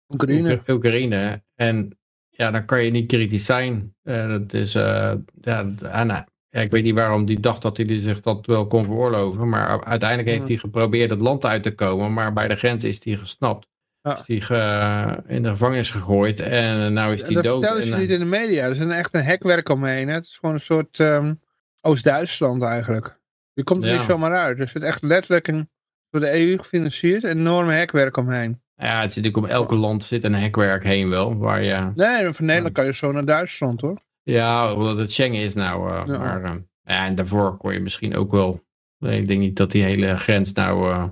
Oekraïne. 0.07 0.53
Oek- 0.53 0.67
Oekraïne. 0.69 1.43
En 1.55 1.97
ja, 2.29 2.51
dan 2.51 2.65
kan 2.65 2.83
je 2.83 2.91
niet 2.91 3.07
kritisch 3.07 3.45
zijn. 3.45 3.95
Eh, 4.03 4.27
dat 4.27 4.53
is, 4.53 4.75
eh, 4.75 5.13
ja, 5.41 5.63
d- 5.77 5.81
en, 5.81 6.09
eh, 6.11 6.21
ja, 6.49 6.59
ik 6.61 6.71
weet 6.71 6.83
niet 6.83 6.93
waarom 6.93 7.25
die 7.25 7.39
dacht 7.39 7.61
dat 7.61 7.77
hij 7.77 7.99
zich 7.99 8.21
dat 8.21 8.45
wel 8.45 8.67
kon 8.67 8.83
veroorloven. 8.85 9.49
Maar 9.49 9.83
uiteindelijk 9.85 10.29
heeft 10.29 10.47
hij 10.47 10.57
geprobeerd 10.57 11.09
het 11.09 11.21
land 11.21 11.45
uit 11.45 11.63
te 11.63 11.75
komen. 11.75 12.13
Maar 12.13 12.33
bij 12.33 12.47
de 12.47 12.55
grens 12.55 12.83
is 12.83 13.03
hij 13.03 13.15
gesnapt. 13.15 13.69
Ja. 14.01 14.17
Is 14.17 14.27
hij 14.27 14.39
ge- 14.39 15.23
in 15.27 15.43
de 15.43 15.49
gevangenis 15.49 15.89
gegooid. 15.89 16.39
En 16.39 16.93
nu 16.93 17.01
is 17.01 17.21
hij 17.21 17.33
dat 17.33 17.43
dood. 17.43 17.53
vertellen 17.61 17.81
En, 17.81 17.87
ze 17.87 17.97
niet 17.97 18.11
in 18.11 18.19
de 18.19 18.25
media. 18.25 18.63
Er 18.65 18.71
is 18.71 18.79
een, 18.79 18.91
echt 18.91 19.13
een 19.13 19.23
hekwerk 19.23 19.69
omheen. 19.69 20.07
Hè? 20.07 20.13
Het 20.13 20.25
is 20.25 20.37
gewoon 20.37 20.55
een 20.55 20.61
soort 20.61 20.99
ehm, 20.99 21.33
Oost-Duitsland 21.81 22.63
eigenlijk. 22.63 23.19
Je 23.53 23.63
komt 23.63 23.83
er 23.83 23.89
Ja. 23.89 23.95
niet 23.97 24.05
zomaar 24.05 24.35
uit. 24.35 24.59
Er 24.59 24.67
zit 24.67 24.83
echt 24.83 25.01
letterlijk 25.01 25.47
een, 25.47 25.69
door 26.11 26.21
de 26.21 26.31
EU 26.39 26.57
gefinancierd, 26.57 27.23
enorme 27.23 27.73
hekwerk 27.73 28.17
omheen. 28.17 28.61
ja, 28.75 29.01
het 29.01 29.13
zit 29.13 29.23
natuurlijk 29.23 29.53
om 29.53 29.57
elke 29.59 29.75
land 29.75 30.03
zit 30.03 30.23
een 30.23 30.33
hekwerk 30.35 30.83
heen 30.83 31.09
wel. 31.09 31.37
Waar 31.37 31.63
je, 31.63 31.91
Nee, 31.95 32.29
van 32.33 32.45
Nederland 32.45 32.73
kan 32.73 32.85
je 32.85 32.93
zo 32.93 33.11
naar 33.11 33.25
Duitsland 33.25 33.81
hoor. 33.81 33.99
ja, 34.23 34.73
omdat 34.73 34.97
het 34.97 35.11
Schengen 35.11 35.41
is 35.41 35.53
nou. 35.53 35.91
eh, 35.91 36.03
Ja. 36.05 36.17
Maar 36.17 36.43
eh, 36.43 36.55
ja, 36.83 37.05
en 37.05 37.15
daarvoor 37.15 37.57
kon 37.57 37.73
je 37.73 37.79
misschien 37.79 38.15
ook 38.15 38.31
wel. 38.31 38.63
Nee, 38.97 39.21
ik 39.21 39.27
denk 39.27 39.39
niet 39.39 39.55
dat 39.57 39.71
die 39.71 39.83
hele 39.83 40.17
grens 40.17 40.53
nou. 40.53 41.09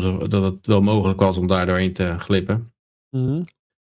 zo- 0.00 0.28
dat 0.28 0.42
het 0.42 0.66
wel 0.66 0.82
mogelijk 0.82 1.20
was 1.20 1.36
om 1.36 1.46
daar 1.46 1.66
doorheen 1.66 1.92
te 1.92 2.18
glippen. 2.18 2.72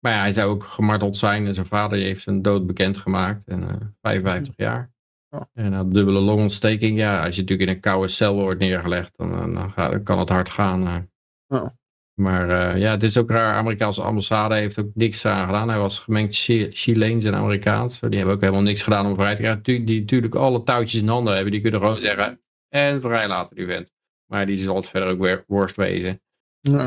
Maar 0.00 0.12
ja, 0.12 0.20
hij 0.20 0.32
zou 0.32 0.50
ook 0.50 0.64
gemarteld 0.64 1.16
zijn. 1.16 1.46
En 1.46 1.54
zijn 1.54 1.66
vader 1.66 1.98
heeft 1.98 2.22
zijn 2.22 2.42
dood 2.42 2.66
bekendgemaakt. 2.66 3.46
En 3.48 3.62
eh 3.68 3.74
55 4.02 4.54
jaar. 4.56 4.90
En 5.30 5.64
hij 5.66 5.76
had 5.76 5.92
dubbele 5.94 6.20
longontsteking. 6.20 6.98
Ja, 6.98 7.24
als 7.24 7.34
je 7.36 7.40
natuurlijk 7.40 7.68
in 7.70 7.74
een 7.76 7.80
koude 7.82 8.08
cel 8.08 8.34
wordt 8.34 8.60
neergelegd, 8.60 9.12
dan, 9.16 9.30
dan, 9.30 9.54
dan 9.54 9.72
gaat- 9.72 9.90
dan 9.90 10.02
kan 10.02 10.18
het 10.18 10.28
hard 10.28 10.50
gaan. 10.50 10.86
eh. 10.86 10.98
Ja. 11.46 11.78
Maar 12.14 12.48
eh, 12.50 12.80
ja, 12.80 12.90
het 12.90 13.02
is 13.02 13.16
ook 13.18 13.30
raar. 13.30 13.52
De 13.52 13.58
Amerikaanse 13.58 14.02
ambassade 14.02 14.54
heeft 14.54 14.78
ook 14.80 14.90
niks 14.94 15.26
aan 15.26 15.46
gedaan. 15.46 15.68
Hij 15.68 15.78
was 15.78 15.98
gemengd 15.98 16.34
Chi- 16.36 16.70
Chileens 16.70 17.24
en 17.24 17.34
Amerikaans. 17.34 18.00
Die 18.00 18.16
hebben 18.16 18.34
ook 18.34 18.40
helemaal 18.40 18.62
niks 18.62 18.82
gedaan 18.82 19.06
om 19.06 19.14
vrij 19.14 19.34
te 19.34 19.40
krijgen. 19.42 19.62
Die, 19.62 19.84
die 19.84 20.00
natuurlijk 20.00 20.34
alle 20.34 20.62
touwtjes 20.62 21.02
in 21.02 21.08
handen 21.08 21.34
hebben. 21.34 21.52
Die 21.52 21.60
kunnen 21.60 21.80
gewoon 21.80 21.98
zeggen. 21.98 22.40
En 22.68 23.00
vrij 23.00 23.28
laten 23.28 23.56
die 23.56 23.66
vent. 23.66 23.92
Maar 24.26 24.46
die 24.46 24.56
zal 24.56 24.76
het 24.76 24.88
verder 24.88 25.08
ook 25.08 25.20
weer 25.20 25.44
worst 25.46 25.76
wezen. 25.76 26.20
Ja. 26.60 26.78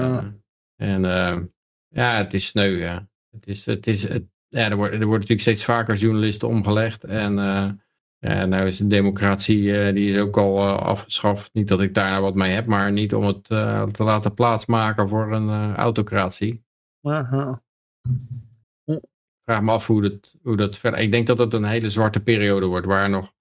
Eh, 0.77 0.87
en 0.89 1.05
eh, 1.05 1.39
ja, 1.87 2.17
het 2.17 2.33
is 2.33 2.45
sneu, 2.47 2.77
ja. 2.77 3.07
Het 3.31 3.47
is, 3.47 3.65
het 3.65 3.87
is, 3.87 4.07
het, 4.07 4.23
ja 4.47 4.69
er, 4.69 4.75
wordt, 4.75 4.91
er 4.93 4.97
worden 4.99 5.13
natuurlijk 5.19 5.41
steeds 5.41 5.63
vaker 5.65 5.95
journalisten 5.95 6.47
omgelegd. 6.47 7.03
En 7.03 7.39
nou 8.23 8.67
is 8.67 8.77
de 8.77 8.87
democratie, 8.87 9.77
eh, 9.79 9.93
die 9.93 10.13
is 10.13 10.19
ook 10.19 10.37
al 10.37 10.57
eh, 10.57 10.77
afgeschaft. 10.77 11.53
Niet 11.53 11.67
dat 11.67 11.81
ik 11.81 11.93
daar 11.93 12.21
wat 12.21 12.35
mee 12.35 12.51
heb, 12.51 12.65
maar 12.65 12.91
niet 12.91 13.13
om 13.13 13.23
het 13.23 13.47
eh, 13.47 13.83
te 13.83 14.03
laten 14.03 14.33
plaatsmaken 14.33 15.09
voor 15.09 15.31
een 15.31 15.75
autocratie. 15.75 16.63
Aha. 17.01 17.61
Ik 18.85 18.99
vraag 19.43 19.61
me 19.61 19.71
af 19.71 19.87
hoe 19.87 20.01
dat, 20.01 20.35
hoe 20.41 20.57
dat 20.57 20.77
verder... 20.77 20.99
Ik 20.99 21.11
denk 21.11 21.27
dat 21.27 21.37
het 21.37 21.53
een 21.53 21.63
hele 21.63 21.89
zwarte 21.89 22.19
periode 22.19 22.65
wordt, 22.65 22.85
waar 22.85 23.09
nog 23.09 23.33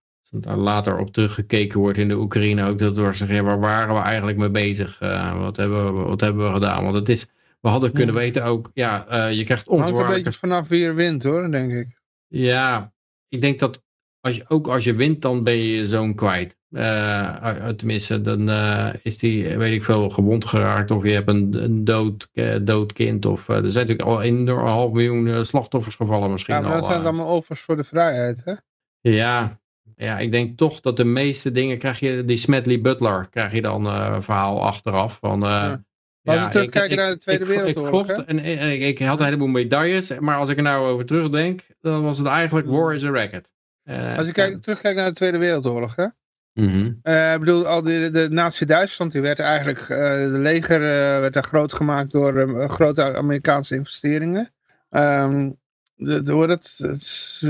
later 0.43 0.99
op 0.99 1.13
teruggekeken 1.13 1.81
wordt 1.81 1.99
in 1.99 2.09
de 2.09 2.19
Oekraïne. 2.19 2.65
Ook 2.65 2.79
dat 2.79 2.95
door 2.95 3.15
zeggen, 3.15 3.45
waar 3.45 3.61
waren 3.61 3.95
we 3.95 4.01
eigenlijk 4.01 4.39
mee 4.39 4.51
bezig? 4.51 4.99
Wat, 5.37 5.57
hebben 5.57 5.97
we, 5.97 6.03
wat 6.03 6.21
hebben 6.21 6.47
we 6.47 6.53
gedaan? 6.53 6.83
Want 6.83 6.95
het 6.95 7.09
is... 7.09 7.27
We 7.61 7.69
hadden 7.69 7.93
kunnen 7.93 8.15
weten 8.15 8.45
ook, 8.45 8.71
ja, 8.75 9.27
je 9.29 9.45
krijgt 9.45 9.67
Hangt 9.67 9.99
een 9.99 10.07
beetje 10.07 10.33
vanaf 10.33 10.69
wie 10.69 10.85
er 10.85 10.95
wint 10.95 11.23
hoor, 11.23 11.51
denk 11.51 11.73
ik. 11.73 12.01
Ja, 12.29 12.93
ik 13.29 13.41
denk 13.41 13.59
dat 13.59 13.83
als 14.23 14.37
je, 14.37 14.45
ook 14.49 14.67
als 14.69 14.85
je 14.85 14.95
wint, 14.95 15.23
dan 15.23 15.45
ben 15.45 15.57
je 15.57 15.77
je 15.77 15.87
zoon 15.87 16.15
kwijt. 16.15 16.57
Eh, 16.71 17.69
tenminste, 17.69 18.21
dan 18.21 18.49
eh, 18.49 18.89
is 19.03 19.19
die, 19.19 19.57
weet 19.57 19.75
ik 19.75 19.85
veel, 19.85 20.11
gewond 20.11 20.45
geraakt. 20.45 20.91
Of 20.91 21.05
je 21.05 21.11
hebt 21.11 21.29
een, 21.29 21.63
een 21.63 21.85
dood, 21.85 22.29
dood 22.63 22.93
kind. 22.93 23.27
Of, 23.27 23.49
er 23.49 23.73
zijn 23.73 23.87
natuurlijk 23.87 24.09
al 24.09 24.25
een, 24.25 24.47
een 24.47 24.57
half 24.57 24.93
miljoen 24.93 25.47
slachtoffers 25.47 25.95
gevallen 25.95 26.31
misschien 26.31 26.55
Ja, 26.55 26.61
maar 26.61 26.71
al. 26.71 26.77
dat 26.77 26.87
zijn 26.87 27.01
allemaal 27.01 27.37
offers 27.37 27.61
voor 27.61 27.77
de 27.77 27.85
vrijheid, 27.85 28.43
hè? 28.45 28.55
ja, 29.01 29.61
ja, 29.97 30.19
ik 30.19 30.33
denk 30.33 30.57
toch 30.57 30.81
dat 30.81 30.97
de 30.97 31.05
meeste 31.05 31.51
dingen 31.51 31.79
krijg 31.79 32.01
je, 32.01 32.25
die 32.25 32.37
Smedley 32.37 32.81
Butler, 32.81 33.29
krijg 33.31 33.53
je 33.53 33.63
dan 33.63 33.87
eh 33.87 34.17
verhaal 34.21 34.63
achteraf. 34.63 35.19
Van, 35.21 35.41
Ja. 35.41 35.85
Maar 36.23 36.37
als 36.37 36.47
we 36.47 36.53
terugkijken 36.53 36.97
naar 36.97 37.11
de 37.11 37.19
Tweede 37.19 37.45
ik, 37.45 37.49
Wereldoorlog, 37.49 38.01
Ik, 38.01 38.15
vocht 38.15 38.25
en, 38.27 38.39
en 38.39 38.71
ik, 38.71 38.81
ik 38.81 38.99
had 39.07 39.19
een 39.19 39.25
heleboel 39.25 39.49
medailles, 39.49 40.19
maar 40.19 40.37
als 40.37 40.49
ik 40.49 40.57
er 40.57 40.63
nou 40.63 40.87
over 40.87 41.05
terugdenk, 41.05 41.61
dan 41.81 42.03
was 42.03 42.19
het 42.19 42.27
eigenlijk 42.27 42.69
War 42.69 42.95
is 42.95 43.05
a 43.05 43.11
Racket. 43.11 43.51
Eh, 43.85 44.17
Als 44.17 44.27
je 44.27 44.33
kijkt, 44.33 44.63
terugkijkt 44.63 44.99
naar 44.99 45.09
de 45.09 45.15
Tweede 45.15 45.39
Wereldoorlog, 45.39 45.97
hè? 45.97 46.07
mhm. 46.53 46.93
Eh, 47.03 47.33
ik 47.33 47.39
bedoel, 47.39 47.67
al 47.67 47.83
die, 47.83 48.11
de 48.11 48.29
Nazi-Duitsland, 48.31 49.13
die 49.13 49.21
werd 49.21 49.39
eigenlijk, 49.39 49.81
eh, 49.81 49.89
de 50.21 50.39
leger 50.39 50.81
werd 51.21 51.35
daar 51.35 51.45
groot 51.45 51.75
gemaakt 51.75 52.11
door 52.11 52.39
eh, 52.39 52.69
grote 52.69 53.17
Amerikaanse 53.17 53.75
investeringen. 53.75 54.53
Ehm, 54.91 55.51
de, 55.95 56.23
de, 56.23 56.37
het, 56.37 56.67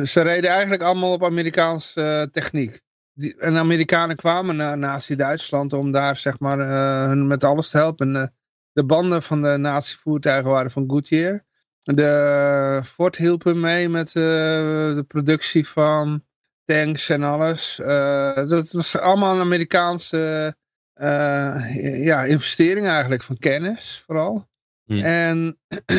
ze 0.08 0.20
reden 0.20 0.50
eigenlijk 0.50 0.82
allemaal 0.82 1.12
op 1.12 1.24
Amerikaanse 1.24 2.28
techniek. 2.32 2.80
Die, 3.14 3.36
en 3.36 3.52
de 3.52 3.58
Amerikanen 3.58 4.16
kwamen 4.16 4.56
naar 4.56 4.78
Nazi-Duitsland 4.78 5.72
om 5.72 5.90
daar 5.90 6.16
zeg 6.16 6.38
maar 6.38 6.58
hun 7.08 7.26
met 7.26 7.44
alles 7.44 7.70
te 7.70 7.76
helpen. 7.78 8.16
En, 8.16 8.34
de 8.72 8.84
banden 8.84 9.22
van 9.22 9.42
de 9.42 9.56
nazi-voertuigen 9.56 10.50
waren 10.50 10.70
van 10.70 10.90
Goodyear. 10.90 11.44
De 11.82 12.80
Ford 12.84 13.16
hielp 13.16 13.44
mee 13.44 13.88
met 13.88 14.08
eh, 14.08 14.22
de 14.94 15.04
productie 15.08 15.68
van 15.68 16.24
tanks 16.64 17.08
en 17.08 17.22
alles. 17.22 17.80
Eh, 17.80 18.48
dat 18.48 18.70
was 18.70 18.98
allemaal 18.98 19.34
een 19.34 19.40
Amerikaanse 19.40 20.54
eh, 20.92 22.04
ja, 22.04 22.24
investering 22.24 22.86
eigenlijk 22.86 23.22
van 23.22 23.38
kennis 23.38 24.02
vooral. 24.06 24.48
Hm. 24.84 25.04
En 25.04 25.58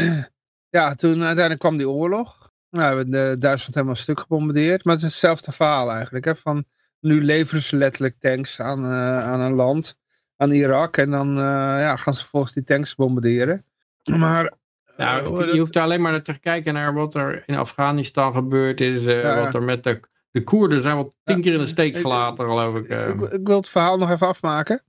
ja, 0.78 0.96
toen 0.96 1.24
uiteindelijk 1.24 1.60
kwam 1.60 1.78
die 1.78 1.90
oorlog. 1.90 2.52
Nou, 2.70 2.88
hebben 2.88 3.12
de 3.12 3.36
Duitsland 3.40 3.76
helemaal 3.76 3.96
stuk 3.96 4.20
gebombardeerd. 4.20 4.86
Maar 4.86 4.94
het 4.94 5.04
is 5.04 5.10
hetzelfde 5.10 5.52
verhaal 5.52 5.92
eigenlijk. 5.92 6.26
Hè, 6.26 6.36
van, 6.36 6.66
nu 7.00 7.24
leveren 7.24 7.64
ze 7.64 7.76
letterlijk 7.76 8.16
tanks 8.20 8.60
aan, 8.60 8.86
aan 8.86 9.40
een 9.40 9.54
land, 9.54 9.96
aan 10.38 10.52
Irak. 10.52 10.98
En 10.98 11.12
dan 11.12 11.36
ja, 11.80 11.96
gaan 11.96 12.14
ze 12.14 12.20
vervolgens 12.20 12.54
die 12.54 12.64
tanks 12.64 12.96
bombarderen. 12.96 13.66
Maar 14.04 14.54
Nou, 14.98 15.52
je 15.54 15.60
hoeft 15.60 15.76
alleen 15.78 16.02
maar 16.02 16.22
te 16.22 16.40
kijken 16.40 16.74
naar 16.74 16.94
wat 16.94 17.16
er 17.16 17.44
in 17.46 17.56
Afghanistan 17.56 18.34
gebeurd 18.34 18.82
is. 18.82 19.06
eh. 19.06 19.44
Wat 19.44 19.54
er 19.54 19.64
met 19.64 19.84
de, 19.84 20.00
de 20.32 20.44
Koerden 20.44 20.82
zijn 20.82 20.96
wel 20.96 21.14
tien 21.24 21.42
keer 21.42 21.54
in 21.54 21.60
de 21.60 21.66
steek 21.66 21.96
ik- 21.96 22.02
gelaten, 22.02 22.46
geloof 22.46 22.76
ik. 22.76 22.88
eh. 22.90 23.10
Ik, 23.10 23.22
ik 23.22 23.48
wil 23.48 23.58
het 23.58 23.70
verhaal 23.70 23.98
nog 23.98 24.12
even 24.12 24.28
afmaken. 24.28 24.82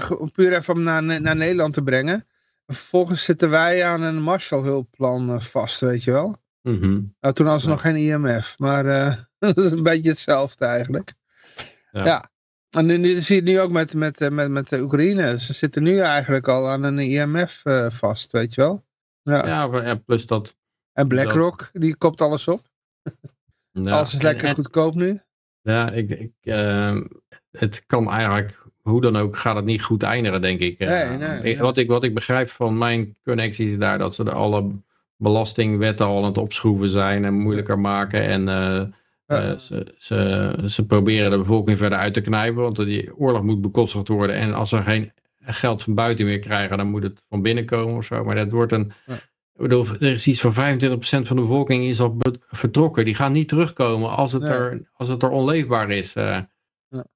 Go- 0.00 0.28
puur 0.32 0.52
even 0.56 0.74
om 0.74 0.82
naar, 0.82 1.02
naar 1.20 1.36
Nederland 1.36 1.74
te 1.74 1.82
brengen. 1.82 2.26
Vervolgens 2.66 3.24
zitten 3.24 3.50
wij 3.50 3.84
aan 3.84 4.02
een 4.02 4.22
Marshallhulpplan 4.22 5.42
vast, 5.42 5.80
weet 5.80 6.04
je 6.04 6.12
wel. 6.12 6.36
Mhm. 6.62 7.00
Nou, 7.20 7.34
toen 7.34 7.46
was 7.46 7.62
er 7.62 7.68
Ja. 7.68 7.74
nog 7.74 7.80
geen 7.80 7.96
IMF, 7.96 8.54
maar 8.58 8.84
dat 9.38 9.58
is 9.58 9.70
een 9.72 9.82
beetje 9.82 10.10
hetzelfde 10.10 10.64
eigenlijk. 10.64 11.12
Ja. 11.92 12.04
Ja. 12.04 12.30
En 12.70 12.86
nu, 12.86 12.96
nu 12.96 13.08
zie 13.20 13.34
je 13.34 13.40
het 13.42 13.50
nu 13.50 13.60
ook 13.60 13.70
met, 13.70 13.94
met, 13.94 14.30
met, 14.30 14.50
met 14.50 14.68
de 14.68 14.80
Oekraïne. 14.80 15.40
Ze 15.40 15.52
zitten 15.52 15.82
nu 15.82 15.98
eigenlijk 15.98 16.48
al 16.48 16.68
aan 16.68 16.82
een 16.82 16.98
IMF 16.98 17.62
vast, 17.88 18.32
weet 18.32 18.54
je 18.54 18.60
wel. 18.60 18.84
Ja. 19.22 19.46
Ja, 19.46 19.94
plus 19.94 20.26
dat. 20.26 20.56
en 20.92 21.08
BlackRock, 21.08 21.70
die 21.72 21.96
kopt 21.96 22.20
alles 22.20 22.48
op. 22.48 22.60
Alles 23.72 24.08
is 24.08 24.18
en- 24.18 24.22
lekker 24.24 24.48
en- 24.48 24.54
goedkoop 24.54 24.94
nu. 24.94 25.20
Ja, 25.60 25.90
ik, 25.90 26.10
ik, 26.10 26.32
ehm, 26.40 27.04
het 27.50 27.86
kan 27.86 28.10
eigenlijk 28.10 28.62
hoe 28.82 29.00
dan 29.00 29.16
ook 29.16 29.36
gaat 29.36 29.56
het 29.56 29.64
niet 29.64 29.82
goed 29.82 30.02
eindigen, 30.02 30.40
denk 30.40 30.60
ik. 30.60 30.78
Nee, 30.78 31.16
nee, 31.16 31.58
Wat, 31.58 31.76
ik 31.76 31.88
wat 31.88 32.04
ik 32.04 32.14
begrijp 32.14 32.50
van 32.50 32.78
mijn 32.78 33.16
connecties 33.24 33.78
daar 33.78 33.98
dat 33.98 34.14
ze 34.14 34.24
de 34.24 34.32
alle 34.32 34.70
belastingwetten 35.16 36.06
al 36.06 36.16
aan 36.18 36.24
het 36.24 36.38
opschroeven 36.38 36.90
zijn 36.90 37.24
en 37.24 37.34
moeilijker 37.34 37.78
maken. 37.78 38.22
En 38.26 38.42
uh, 39.28 39.56
ze, 39.58 39.94
ze, 39.98 40.58
ze 40.66 40.86
proberen 40.86 41.30
de 41.30 41.38
bevolking 41.38 41.78
verder 41.78 41.98
uit 41.98 42.14
te 42.14 42.20
knijpen, 42.20 42.62
want 42.62 42.76
die 42.76 43.16
oorlog 43.16 43.42
moet 43.42 43.60
bekostigd 43.60 44.08
worden. 44.08 44.36
En 44.36 44.54
als 44.54 44.72
er 44.72 44.82
geen 44.82 45.12
geld 45.44 45.82
van 45.82 45.94
buiten 45.94 46.26
meer 46.26 46.38
krijgen, 46.38 46.76
dan 46.76 46.90
moet 46.90 47.02
het 47.02 47.24
van 47.28 47.42
binnen 47.42 47.66
komen 47.66 47.96
of 47.96 48.04
zo. 48.04 48.24
Maar 48.24 48.34
dat 48.34 48.50
wordt 48.50 48.72
een... 48.72 48.92
Ik 49.54 49.62
bedoel, 49.62 49.86
er 49.86 50.12
is 50.12 50.26
iets 50.26 50.40
van 50.40 50.52
25% 50.52 50.56
van 51.00 51.36
de 51.36 51.42
bevolking 51.42 51.84
is 51.84 52.00
al 52.00 52.16
vertrokken. 52.48 53.04
Die 53.04 53.14
gaan 53.14 53.32
niet 53.32 53.48
terugkomen 53.48 54.10
als 54.10 54.32
het, 54.32 54.42
er, 54.42 54.90
als 54.92 55.08
het 55.08 55.22
er 55.22 55.30
onleefbaar 55.30 55.90
is. 55.90 56.16
Uh, 56.16 56.38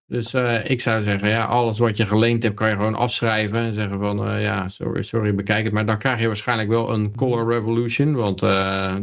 dus 0.06 0.34
uh, 0.34 0.70
ik 0.70 0.80
zou 0.80 1.02
zeggen, 1.02 1.28
ja, 1.28 1.44
alles 1.44 1.78
wat 1.78 1.96
je 1.96 2.06
geleend 2.06 2.42
hebt 2.42 2.54
kan 2.54 2.68
je 2.68 2.74
gewoon 2.74 2.94
afschrijven. 2.94 3.58
En 3.58 3.72
zeggen 3.72 3.98
van, 3.98 4.28
uh, 4.28 4.42
ja, 4.42 4.68
sorry, 4.68 5.02
sorry, 5.02 5.34
bekijk 5.34 5.64
het. 5.64 5.72
Maar 5.72 5.86
dan 5.86 5.98
krijg 5.98 6.20
je 6.20 6.26
waarschijnlijk 6.26 6.68
wel 6.68 6.92
een 6.92 7.14
color 7.14 7.52
revolution. 7.52 8.14
Want 8.14 8.40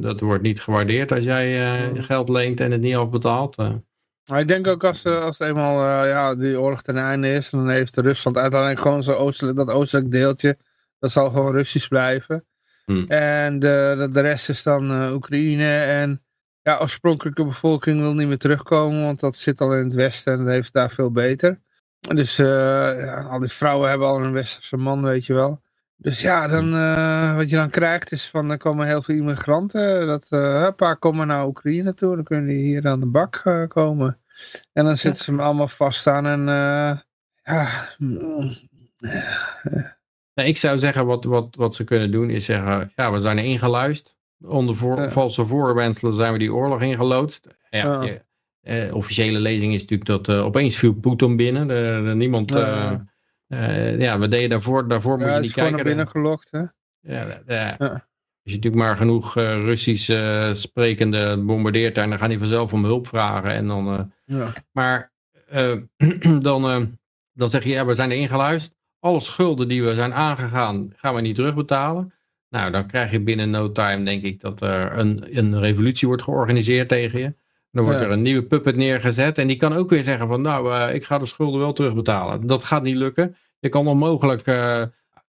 dat 0.01 0.19
wordt 0.19 0.43
niet 0.43 0.61
gewaardeerd 0.61 1.11
als 1.11 1.23
jij 1.23 1.91
geld 1.95 2.29
leent 2.29 2.59
en 2.59 2.71
het 2.71 2.81
niet 2.81 2.95
afbetaalt. 2.95 3.55
Maar 4.29 4.39
ik 4.39 4.47
denk 4.47 4.67
ook 4.67 4.83
als, 4.83 5.05
als 5.05 5.39
eenmaal 5.39 6.05
ja, 6.05 6.35
die 6.35 6.59
oorlog 6.59 6.81
ten 6.81 6.97
einde 6.97 7.33
is. 7.33 7.49
Dan 7.49 7.69
heeft 7.69 7.97
Rusland 7.97 8.37
uiteindelijk 8.37 8.81
gewoon 8.81 9.03
zo 9.03 9.13
oostelijk, 9.13 9.57
dat 9.57 9.69
oostelijk 9.69 10.11
deeltje. 10.11 10.57
Dat 10.99 11.11
zal 11.11 11.29
gewoon 11.29 11.51
Russisch 11.51 11.87
blijven. 11.87 12.45
Hmm. 12.85 13.05
En 13.07 13.59
de, 13.59 14.09
de 14.11 14.21
rest 14.21 14.49
is 14.49 14.63
dan 14.63 15.11
Oekraïne 15.11 15.77
en 15.77 16.23
ja, 16.61 16.79
oorspronkelijke 16.79 17.45
bevolking 17.45 17.99
wil 17.99 18.13
niet 18.13 18.27
meer 18.27 18.37
terugkomen, 18.37 19.03
want 19.03 19.19
dat 19.19 19.35
zit 19.35 19.61
al 19.61 19.75
in 19.75 19.83
het 19.83 19.93
westen 19.93 20.33
en 20.33 20.39
dat 20.39 20.47
heeft 20.47 20.73
daar 20.73 20.91
veel 20.91 21.11
beter. 21.11 21.61
Dus 21.99 22.39
uh, 22.39 22.47
ja, 22.99 23.21
al 23.21 23.39
die 23.39 23.49
vrouwen 23.49 23.89
hebben 23.89 24.07
al 24.07 24.23
een 24.23 24.31
westerse 24.31 24.77
man, 24.77 25.03
weet 25.03 25.25
je 25.25 25.33
wel. 25.33 25.61
Dus 26.03 26.21
ja, 26.21 26.47
dan, 26.47 26.73
uh, 26.73 27.35
wat 27.35 27.49
je 27.49 27.55
dan 27.55 27.69
krijgt 27.69 28.11
is 28.11 28.30
van, 28.30 28.51
er 28.51 28.57
komen 28.57 28.88
heel 28.88 29.01
veel 29.01 29.15
immigranten. 29.15 30.07
Dat, 30.07 30.27
uh, 30.30 30.67
paar 30.75 30.97
komen 30.97 31.27
naar 31.27 31.45
Oekraïne 31.45 31.93
toe, 31.93 32.15
dan 32.15 32.23
kunnen 32.23 32.45
die 32.45 32.63
hier 32.63 32.88
aan 32.88 32.99
de 32.99 33.05
bak 33.05 33.65
komen. 33.67 34.17
En 34.73 34.85
dan 34.85 34.97
zitten 34.97 35.23
ze 35.23 35.41
allemaal 35.41 35.67
vast 35.67 36.07
aan 36.07 36.25
en 36.25 36.45
ja... 37.43 37.69
Nee, 40.34 40.47
ik 40.47 40.57
zou 40.57 40.77
zeggen, 40.77 41.05
wat, 41.05 41.23
wat, 41.23 41.55
wat 41.55 41.75
ze 41.75 41.84
kunnen 41.84 42.11
doen 42.11 42.30
is 42.30 42.45
zeggen, 42.45 42.91
ja, 42.95 43.11
we 43.11 43.19
zijn 43.19 43.38
ingeluisterd. 43.38 44.15
Onder 44.45 44.75
voor, 44.75 45.11
valse 45.11 45.45
voorwenselen 45.45 46.13
zijn 46.13 46.34
we 46.34 46.39
die 46.39 46.53
oorlog 46.53 46.81
ingeloodst. 46.81 47.47
Ja, 47.69 48.03
ja. 48.03 48.17
Eh, 48.61 48.95
officiële 48.95 49.39
lezing 49.39 49.73
is 49.73 49.81
natuurlijk 49.81 50.25
dat 50.25 50.38
opeens 50.38 50.75
viel 50.75 50.93
Poetin 50.93 51.35
binnen. 51.35 51.67
De, 51.67 52.01
de 52.05 52.15
niemand, 52.15 52.49
ja. 52.49 53.12
Uh, 53.53 53.99
ja, 53.99 54.19
we 54.19 54.27
deden 54.27 54.49
daarvoor, 54.49 54.88
daarvoor 54.88 55.17
moet 55.17 55.27
je 55.27 55.39
niet 55.39 55.53
kijken. 55.53 55.75
naar 55.75 55.84
binnen 55.84 56.09
gelokt, 56.09 56.51
hè? 56.51 56.63
Ja, 56.99 57.41
ja. 57.47 57.75
Als 57.80 58.51
je 58.51 58.57
natuurlijk 58.59 58.84
maar 58.84 58.97
genoeg 58.97 59.34
Russisch 59.34 60.11
sprekende 60.53 61.38
bombardeert 61.38 61.97
en 61.97 62.09
dan 62.09 62.19
gaan 62.19 62.30
die 62.30 62.39
vanzelf 62.39 62.73
om 62.73 62.84
hulp 62.84 63.07
vragen. 63.07 63.51
En 63.51 63.67
dan, 63.67 64.13
Maar 64.71 65.11
dan, 66.39 66.97
dan 67.34 67.49
zeg 67.49 67.63
je, 67.63 67.69
ja, 67.69 67.85
we 67.85 67.93
zijn 67.93 68.11
er 68.11 68.17
ingeluisterd. 68.17 68.77
Alle 68.99 69.19
schulden 69.19 69.67
die 69.67 69.84
we 69.84 69.95
zijn 69.95 70.13
aangegaan, 70.13 70.93
gaan 70.95 71.15
we 71.15 71.21
niet 71.21 71.35
terugbetalen. 71.35 72.13
Nou, 72.49 72.71
dan 72.71 72.88
krijg 72.88 73.11
je 73.11 73.21
binnen 73.21 73.49
no 73.49 73.71
time, 73.71 74.03
denk 74.03 74.23
ik, 74.23 74.39
dat 74.39 74.61
er 74.61 74.97
een, 74.97 75.38
een 75.38 75.59
revolutie 75.59 76.07
wordt 76.07 76.23
georganiseerd 76.23 76.88
tegen 76.88 77.19
je. 77.19 77.34
Dan 77.73 77.85
wordt 77.85 78.01
er 78.01 78.11
een 78.11 78.21
nieuwe 78.21 78.43
puppet 78.43 78.75
neergezet. 78.75 79.37
En 79.37 79.47
die 79.47 79.57
kan 79.57 79.73
ook 79.73 79.89
weer 79.89 80.03
zeggen 80.03 80.27
van, 80.27 80.41
nou, 80.41 80.69
uh, 80.69 80.95
ik 80.95 81.03
ga 81.03 81.17
de 81.17 81.25
schulden 81.25 81.59
wel 81.59 81.73
terugbetalen. 81.73 82.47
Dat 82.47 82.63
gaat 82.63 82.83
niet 82.83 82.95
lukken. 82.95 83.35
Je 83.59 83.69
kan 83.69 83.87
onmogelijk 83.87 84.47
uh, 84.47 84.83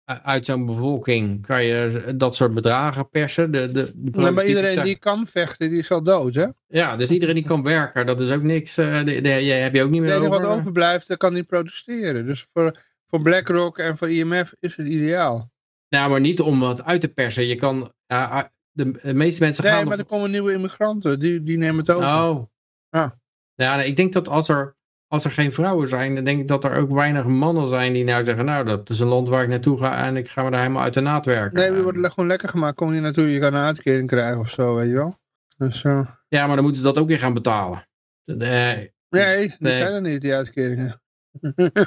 uit 0.04 0.44
zo'n 0.44 0.66
bevolking, 0.66 1.46
kan 1.46 1.64
je 1.64 2.12
dat 2.16 2.36
soort 2.36 2.54
bedragen 2.54 3.08
persen. 3.08 3.50
De, 3.50 3.72
de, 3.72 3.92
de 3.94 4.18
nee, 4.18 4.30
maar 4.30 4.46
iedereen 4.46 4.84
die 4.84 4.98
kan 4.98 5.26
vechten, 5.26 5.70
die 5.70 5.78
is 5.78 5.90
al 5.90 6.02
dood, 6.02 6.34
hè? 6.34 6.46
Ja, 6.66 6.96
dus 6.96 7.10
iedereen 7.10 7.34
die 7.34 7.44
kan 7.44 7.62
werken, 7.62 8.06
dat 8.06 8.20
is 8.20 8.30
ook 8.30 8.42
niks. 8.42 8.78
Uh, 8.78 9.04
de, 9.04 9.28
heb 9.28 9.74
je 9.74 9.82
ook 9.82 9.90
niet 9.90 10.00
meer 10.00 10.14
enige 10.14 10.28
wat 10.28 10.46
overblijft, 10.46 11.08
dat 11.08 11.18
kan 11.18 11.32
niet 11.32 11.46
protesteren. 11.46 12.26
Dus 12.26 12.46
voor, 12.52 12.76
voor 13.06 13.22
BlackRock 13.22 13.78
en 13.78 13.96
voor 13.96 14.10
IMF 14.10 14.54
is 14.60 14.76
het 14.76 14.86
ideaal. 14.86 15.52
Nou, 15.88 16.10
maar 16.10 16.20
niet 16.20 16.40
om 16.40 16.60
wat 16.60 16.84
uit 16.84 17.00
te 17.00 17.08
persen. 17.08 17.46
Je 17.46 17.56
kan, 17.56 17.92
uh, 18.12 18.40
de, 18.74 18.90
de, 19.02 19.14
meeste 19.14 19.42
mensen 19.42 19.64
nee, 19.64 19.72
gaan... 19.72 19.80
Nee, 19.80 19.90
maar 19.90 19.98
er 19.98 20.04
komen 20.04 20.30
nieuwe 20.30 20.52
immigranten. 20.52 21.20
Die, 21.20 21.42
die 21.42 21.58
nemen 21.58 21.78
het 21.78 21.90
over. 21.90 22.08
Oh. 22.08 22.44
Ja. 22.90 23.18
Ja, 23.54 23.82
ik 23.82 23.96
denk 23.96 24.12
dat 24.12 24.28
als 24.28 24.48
er, 24.48 24.76
als 25.06 25.24
er 25.24 25.30
geen 25.30 25.52
vrouwen 25.52 25.88
zijn, 25.88 26.14
dan 26.14 26.24
denk 26.24 26.40
ik 26.40 26.48
dat 26.48 26.64
er 26.64 26.76
ook 26.76 26.90
weinig 26.90 27.24
mannen 27.24 27.66
zijn 27.66 27.92
die 27.92 28.04
nou 28.04 28.24
zeggen, 28.24 28.44
nou, 28.44 28.64
dat 28.64 28.90
is 28.90 29.00
een 29.00 29.06
land 29.06 29.28
waar 29.28 29.42
ik 29.42 29.48
naartoe 29.48 29.78
ga 29.78 30.04
en 30.04 30.16
ik 30.16 30.28
ga 30.28 30.42
me 30.42 30.50
daar 30.50 30.60
helemaal 30.60 30.82
uit 30.82 30.94
de 30.94 31.00
naad 31.00 31.26
werken. 31.26 31.60
Nee, 31.60 31.72
we 31.72 31.82
worden 31.82 32.10
gewoon 32.10 32.28
lekker 32.28 32.48
gemaakt. 32.48 32.76
Kom 32.76 32.92
je 32.92 33.00
naartoe, 33.00 33.32
je 33.32 33.40
kan 33.40 33.54
een 33.54 33.60
uitkering 33.60 34.08
krijgen 34.08 34.38
of 34.38 34.50
zo, 34.50 34.74
weet 34.74 34.88
je 34.88 34.94
wel. 34.94 35.18
Dus, 35.56 35.82
uh... 35.82 36.08
Ja, 36.28 36.46
maar 36.46 36.54
dan 36.54 36.64
moeten 36.64 36.82
ze 36.82 36.88
dat 36.88 36.98
ook 36.98 37.08
weer 37.08 37.18
gaan 37.18 37.34
betalen. 37.34 37.88
Nee, 38.24 38.92
nee 39.08 39.48
die 39.48 39.56
nee. 39.58 39.74
zijn 39.74 39.92
er 39.92 40.00
niet, 40.00 40.20
die 40.20 40.34
uitkeringen. 40.34 41.00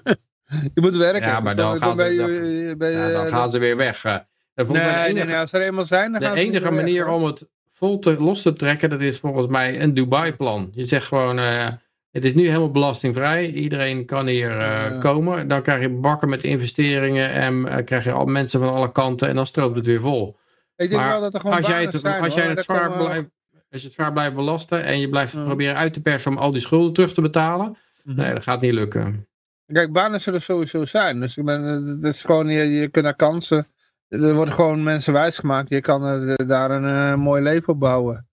Je 0.74 0.82
moet 0.82 0.96
werken. 0.96 1.28
Ja, 1.28 1.40
maar 1.40 1.56
dan, 1.56 1.78
gaan, 1.78 1.98
ze, 1.98 2.76
dan, 2.78 2.92
ja, 2.92 3.12
dan 3.12 3.28
gaan 3.28 3.52
ze 3.52 3.60
weer 3.60 3.78
weg. 3.78 4.26
Nee, 4.66 5.06
enige, 5.06 5.26
nee, 5.26 5.36
als 5.36 5.54
er 5.54 5.62
eenmaal 5.62 5.86
zijn, 5.86 6.12
dan 6.12 6.22
De 6.22 6.40
enige 6.40 6.72
manier 6.72 7.08
om 7.08 7.26
het 7.26 7.48
vol 7.74 8.00
te, 8.00 8.16
los 8.20 8.42
te 8.42 8.54
trekken, 8.54 8.90
dat 8.90 9.02
is 9.02 9.20
volgens 9.20 9.48
mij 9.48 9.82
een 9.82 9.94
Dubai-plan. 9.94 10.72
Je 10.74 10.86
zegt 10.86 11.08
gewoon, 11.08 11.38
uh, 11.38 11.68
het 12.12 12.26
is 12.26 12.34
nu 12.34 12.48
helemaal 12.48 12.72
belastingvrij. 12.72 13.52
Iedereen 13.52 14.06
kan 14.06 14.28
hier 14.28 14.52
uh, 14.52 14.58
ja. 14.58 15.00
komen. 15.00 15.48
Dan 15.48 15.62
krijg 15.62 15.82
je 15.82 15.90
bakken 15.90 16.30
met 16.30 16.44
investeringen 16.44 17.32
en 17.32 17.54
uh, 17.54 17.76
krijg 17.86 18.04
je 18.04 18.12
al 18.12 18.26
mensen 18.26 18.60
van 18.60 18.74
alle 18.74 18.92
kanten 18.92 19.28
en 19.28 19.36
dan 19.36 19.46
stroomt 19.46 19.76
het 19.76 19.86
weer 19.86 20.00
vol. 20.00 20.38
Ik 20.76 20.90
denk 20.90 21.02
maar 21.02 21.12
wel 21.12 21.22
dat 21.22 21.34
er 21.34 21.40
gewoon 21.40 21.58
als 21.58 21.68
jij 21.68 21.82
het, 21.82 22.00
zijn, 22.00 22.24
als 22.24 22.34
jij 22.34 22.48
het 22.48 22.64
zwaar 22.64 22.92
blijft, 22.92 23.30
als 23.72 23.82
je 23.82 23.88
het 23.88 23.94
zwaar 23.94 24.14
blijft 24.14 24.36
belasten 24.36 24.84
en 24.84 25.00
je 25.00 25.10
blijft 25.10 25.34
proberen 25.34 25.76
uit 25.76 25.94
te 25.94 26.02
persen 26.02 26.32
om 26.32 26.38
al 26.38 26.52
die 26.52 26.62
schulden 26.62 26.94
terug 26.94 27.14
te 27.14 27.22
betalen, 27.22 27.68
mm 27.68 27.76
-hmm. 28.04 28.16
nee, 28.16 28.34
dat 28.34 28.44
gaat 28.44 28.62
niet 28.62 28.74
lukken. 28.74 29.28
Kijk, 29.66 29.92
banen 29.92 30.22
zullen 30.22 30.42
sowieso 30.42 30.86
zijn. 30.86 31.20
Dus 31.20 31.38
ik 31.38 31.46
ben, 31.46 31.64
het 31.64 32.04
is 32.04 32.24
gewoon, 32.24 32.50
je, 32.50 32.70
je 32.70 32.88
kunt 32.88 33.06
naar 33.06 33.16
kansen. 33.16 33.68
Er 34.08 34.34
worden 34.34 34.54
gewoon 34.54 34.84
mensen 34.84 35.14
wijsgemaakt. 35.14 35.70
Je 35.70 35.82
kan 35.82 36.22
uh, 36.22 36.34
daar 36.36 36.72
een 36.72 36.84
uh, 36.84 37.16
mooi 37.16 37.42
leven 37.42 37.68
op 37.68 37.80
bouwen. 37.80 38.28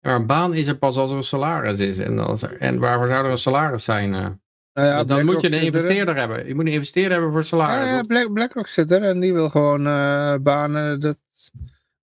Maar 0.00 0.14
een 0.14 0.26
baan 0.26 0.54
is 0.54 0.66
er 0.66 0.76
pas 0.76 0.96
als 0.96 1.10
er 1.10 1.16
een 1.16 1.22
salaris 1.22 1.78
is. 1.78 1.98
En, 1.98 2.18
als 2.18 2.42
er, 2.42 2.58
en 2.58 2.78
waarvoor 2.78 3.08
zou 3.08 3.24
er 3.24 3.30
een 3.30 3.38
salaris 3.38 3.84
zijn? 3.84 4.12
Uh? 4.12 4.26
Nou 4.72 4.88
ja, 4.88 5.04
dan 5.04 5.24
moet 5.24 5.40
je 5.40 5.46
een 5.46 5.62
investeerder 5.62 6.16
hebben. 6.16 6.46
Je 6.46 6.54
moet 6.54 6.66
een 6.66 6.72
investeerder 6.72 7.12
hebben 7.12 7.32
voor 7.32 7.44
salaris. 7.44 7.88
Ja, 7.88 7.94
ja 7.94 8.02
Black, 8.02 8.32
BlackRock 8.32 8.66
zit 8.66 8.90
er 8.90 9.02
en 9.02 9.20
die 9.20 9.32
wil 9.32 9.48
gewoon 9.48 9.82
banen. 10.42 11.00
Dat, 11.00 11.18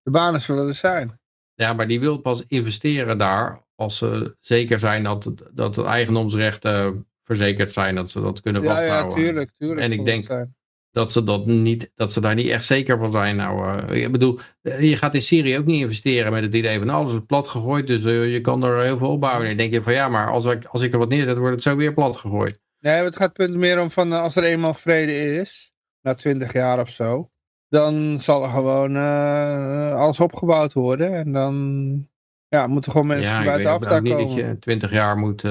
de 0.02 0.10
banen 0.10 0.40
zullen 0.40 0.66
er 0.66 0.74
zijn. 0.74 1.20
Ja, 1.54 1.72
maar 1.72 1.86
die 1.86 2.00
wil 2.00 2.18
pas 2.18 2.44
investeren 2.46 3.18
daar 3.18 3.62
als 3.74 3.98
ze 3.98 4.36
zeker 4.40 4.78
zijn 4.78 5.02
dat, 5.02 5.32
dat 5.52 5.76
het 5.76 5.86
eigendomsrecht 5.86 6.68
verzekerd 7.24 7.72
zijn 7.72 7.94
dat 7.94 8.10
ze 8.10 8.20
dat 8.20 8.40
kunnen 8.40 8.64
vasthouden. 8.64 9.18
Ja, 9.18 9.26
tuurlijk, 9.26 9.50
tuurlijk. 9.58 9.80
En 9.80 9.92
ik 9.92 10.04
denk 10.04 10.46
dat 10.92 11.12
ze, 11.12 11.24
dat, 11.24 11.46
niet, 11.46 11.90
dat 11.94 12.12
ze 12.12 12.20
daar 12.20 12.34
niet 12.34 12.48
echt 12.48 12.64
zeker 12.64 12.98
van 12.98 13.12
zijn. 13.12 13.36
Nou, 13.36 13.82
uh, 13.90 14.02
ik 14.02 14.12
bedoel, 14.12 14.38
je 14.62 14.96
gaat 14.96 15.14
in 15.14 15.22
Syrië 15.22 15.58
ook 15.58 15.64
niet 15.64 15.80
investeren 15.80 16.32
met 16.32 16.42
het 16.42 16.54
idee 16.54 16.78
van 16.78 16.88
alles 16.88 17.12
is 17.12 17.20
plat 17.26 17.48
gegooid, 17.48 17.86
dus 17.86 18.04
uh, 18.04 18.32
je 18.32 18.40
kan 18.40 18.64
er 18.64 18.82
heel 18.82 18.98
veel 18.98 19.10
opbouwen. 19.10 19.42
En 19.42 19.48
dan 19.48 19.56
denk 19.56 19.72
je 19.72 19.82
van 19.82 19.92
ja, 19.92 20.08
maar 20.08 20.30
als 20.30 20.44
ik, 20.44 20.64
als 20.64 20.82
ik 20.82 20.92
er 20.92 20.98
wat 20.98 21.08
neerzet, 21.08 21.36
wordt 21.36 21.54
het 21.54 21.62
zo 21.62 21.76
weer 21.76 21.92
plat 21.92 22.16
gegooid. 22.16 22.60
Nee, 22.80 23.02
het 23.02 23.16
gaat 23.16 23.32
punt 23.32 23.54
meer 23.54 23.80
om 23.80 23.90
van 23.90 24.12
als 24.12 24.36
er 24.36 24.44
eenmaal 24.44 24.74
vrede 24.74 25.40
is, 25.40 25.72
na 26.00 26.14
twintig 26.14 26.52
jaar 26.52 26.80
of 26.80 26.88
zo, 26.88 27.30
dan 27.68 28.18
zal 28.20 28.42
er 28.42 28.50
gewoon 28.50 28.96
uh, 28.96 29.94
alles 29.94 30.20
opgebouwd 30.20 30.72
worden. 30.72 31.14
En 31.14 31.32
dan 31.32 32.08
ja, 32.48 32.66
moeten 32.66 32.92
gewoon 32.92 33.06
mensen 33.06 33.34
ja, 33.34 33.44
buitenaf 33.44 33.80
daar 33.80 34.02
komen. 34.02 34.10
Ja, 34.10 34.16
niet 34.16 34.36
dat 34.36 34.36
je 34.36 34.58
twintig 34.58 34.92
jaar 34.92 35.16
moet 35.16 35.42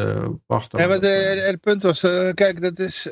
wachten. 0.46 0.80
Ja, 0.80 0.88
maar 0.88 1.00
het 1.00 1.62
punt 1.62 1.84
was, 1.84 2.00
kijk, 2.34 2.62
dat 2.62 2.80
is, 2.80 3.10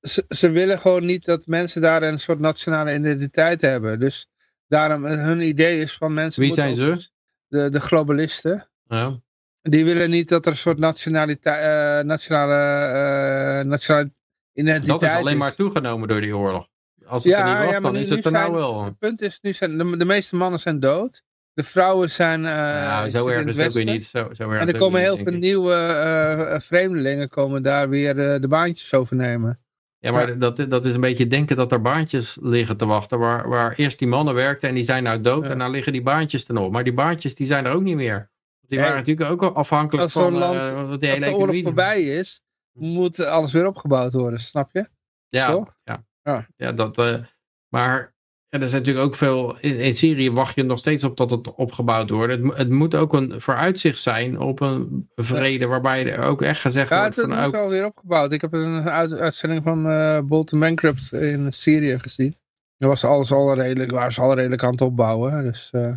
ze, 0.00 0.24
ze, 0.28 0.50
willen 0.50 0.78
gewoon 0.78 1.06
niet 1.06 1.24
dat 1.24 1.46
mensen 1.46 1.82
daar 1.82 2.02
een 2.02 2.20
soort 2.20 2.38
nationale 2.38 2.94
identiteit 2.94 3.60
hebben. 3.60 4.00
Dus 4.00 4.28
daarom, 4.68 5.04
hun 5.04 5.40
idee 5.40 5.80
is 5.80 5.94
van 5.94 6.14
mensen... 6.14 6.42
Wie 6.42 6.52
zijn 6.52 6.74
ze? 6.74 7.08
De, 7.48 7.70
de 7.70 7.80
globalisten. 7.80 8.68
Ja. 8.88 9.20
Die 9.62 9.84
willen 9.84 10.10
niet 10.10 10.28
dat 10.28 10.46
er 10.46 10.52
een 10.52 10.58
soort 10.58 10.78
nationaliteit, 10.78 12.06
nationale, 12.06 13.64
nationale 13.64 14.10
identiteit 14.52 15.00
Dat 15.00 15.10
is 15.10 15.16
alleen 15.16 15.32
is. 15.32 15.38
maar 15.38 15.54
toegenomen 15.54 16.08
door 16.08 16.20
die 16.20 16.36
oorlog. 16.36 16.68
Als 17.06 17.24
het 17.24 17.32
ja, 17.32 17.38
er 17.38 17.48
niet 17.48 17.64
was, 17.64 17.74
ja, 17.74 17.80
dan 17.80 17.96
is 17.96 18.08
het 18.08 18.24
er 18.24 18.30
zijn, 18.30 18.42
nou 18.42 18.54
wel. 18.54 18.84
Het 18.84 18.98
punt 18.98 19.20
is, 19.20 19.38
nu 19.42 19.52
zijn 19.52 19.78
de, 19.78 19.96
de 19.96 20.04
meeste 20.04 20.36
mannen 20.36 20.60
zijn 20.60 20.80
dood. 20.80 21.22
De 21.52 21.62
vrouwen 21.62 22.10
zijn... 22.10 22.40
Uh, 22.40 22.46
ja, 22.46 23.08
zo 23.08 23.26
erg 23.26 23.44
het 23.56 23.66
ook 23.66 23.72
weer 23.72 23.84
niet. 23.84 24.04
Zo, 24.04 24.28
zo 24.32 24.50
en 24.50 24.68
er 24.68 24.78
komen 24.78 25.00
heel 25.00 25.18
veel 25.18 25.32
nieuwe 25.32 25.72
uh, 25.74 26.60
vreemdelingen 26.60 27.28
komen 27.28 27.62
daar 27.62 27.88
weer 27.88 28.16
uh, 28.16 28.40
de 28.40 28.48
baantjes 28.48 28.94
overnemen. 28.94 29.63
Ja, 30.04 30.12
maar. 30.12 30.38
Dat, 30.38 30.56
dat 30.56 30.84
is 30.84 30.94
een 30.94 31.00
beetje 31.00 31.26
denken 31.26 31.56
dat 31.56 31.72
er 31.72 31.80
baantjes 31.80 32.38
liggen 32.40 32.76
te 32.76 32.86
wachten. 32.86 33.18
Waar, 33.18 33.48
waar 33.48 33.74
eerst 33.74 33.98
die 33.98 34.08
mannen 34.08 34.34
werkten 34.34 34.68
en 34.68 34.74
die 34.74 34.84
zijn 34.84 35.02
nou 35.02 35.20
dood. 35.20 35.44
Ja. 35.44 35.50
En 35.50 35.58
dan 35.58 35.70
liggen 35.70 35.92
die 35.92 36.02
baantjes 36.02 36.48
er 36.48 36.54
nog. 36.54 36.70
Maar 36.70 36.84
die 36.84 36.92
baantjes 36.92 37.34
die 37.34 37.46
zijn 37.46 37.64
er 37.64 37.72
ook 37.72 37.82
niet 37.82 37.96
meer. 37.96 38.30
Die 38.60 38.78
waren 38.78 38.96
natuurlijk 38.96 39.30
ook 39.30 39.56
afhankelijk 39.56 40.02
als 40.02 40.12
van 40.12 40.32
land, 40.32 40.54
uh, 40.54 40.98
die 40.98 41.08
hele 41.08 41.24
als 41.24 41.34
de 41.34 41.40
oorlog 41.40 41.62
voorbij 41.62 42.02
is. 42.02 42.42
moet 42.72 43.24
alles 43.24 43.52
weer 43.52 43.66
opgebouwd 43.66 44.12
worden, 44.12 44.40
snap 44.40 44.70
je? 44.72 44.88
Ja, 45.28 45.50
Toch? 45.50 45.74
ja. 45.84 46.04
Ja. 46.22 46.46
ja 46.56 46.72
dat, 46.72 46.98
uh, 46.98 47.24
maar 47.68 48.13
ja, 48.54 48.60
er 48.60 48.68
zijn 48.68 48.82
natuurlijk 48.82 49.06
ook 49.06 49.14
veel, 49.14 49.56
in, 49.60 49.78
in, 49.78 49.96
Syrië 49.96 50.30
wacht 50.30 50.54
je 50.54 50.62
nog 50.62 50.78
steeds 50.78 51.04
op 51.04 51.16
dat 51.16 51.30
het 51.30 51.54
opgebouwd 51.54 52.10
wordt. 52.10 52.32
Het, 52.32 52.56
het 52.56 52.70
moet 52.70 52.94
ook 52.94 53.12
een 53.12 53.40
vooruitzicht 53.40 54.00
zijn 54.00 54.40
op 54.40 54.60
een 54.60 55.08
vrede 55.14 55.66
waarbij 55.66 56.12
er 56.12 56.24
ook 56.24 56.42
echt 56.42 56.60
gezegd 56.60 56.88
ja, 56.88 57.00
wordt... 57.00 57.16
het, 57.16 57.24
van, 57.24 57.34
het 57.34 57.44
wordt 57.44 57.64
alweer 57.64 57.84
opgebouwd. 57.84 58.32
Ik 58.32 58.40
heb 58.40 58.52
een 58.52 58.88
uit, 58.88 59.12
uitzending 59.12 59.62
van 59.62 59.90
uh, 59.90 60.18
Bolton 60.20 60.60
Bankrupt 60.60 61.12
in 61.12 61.52
Syrië 61.52 61.98
gezien. 61.98 62.36
Er 62.76 62.88
was 62.88 63.04
alles 63.04 63.32
al 63.32 63.54
redelijk, 63.54 63.90
waren 63.90 64.12
ze 64.12 64.20
al 64.20 64.34
redelijk 64.34 64.62
aan 64.64 64.72
het 64.72 64.80
opbouwen. 64.80 65.44
Dus 65.44 65.70
uh, 65.74 65.96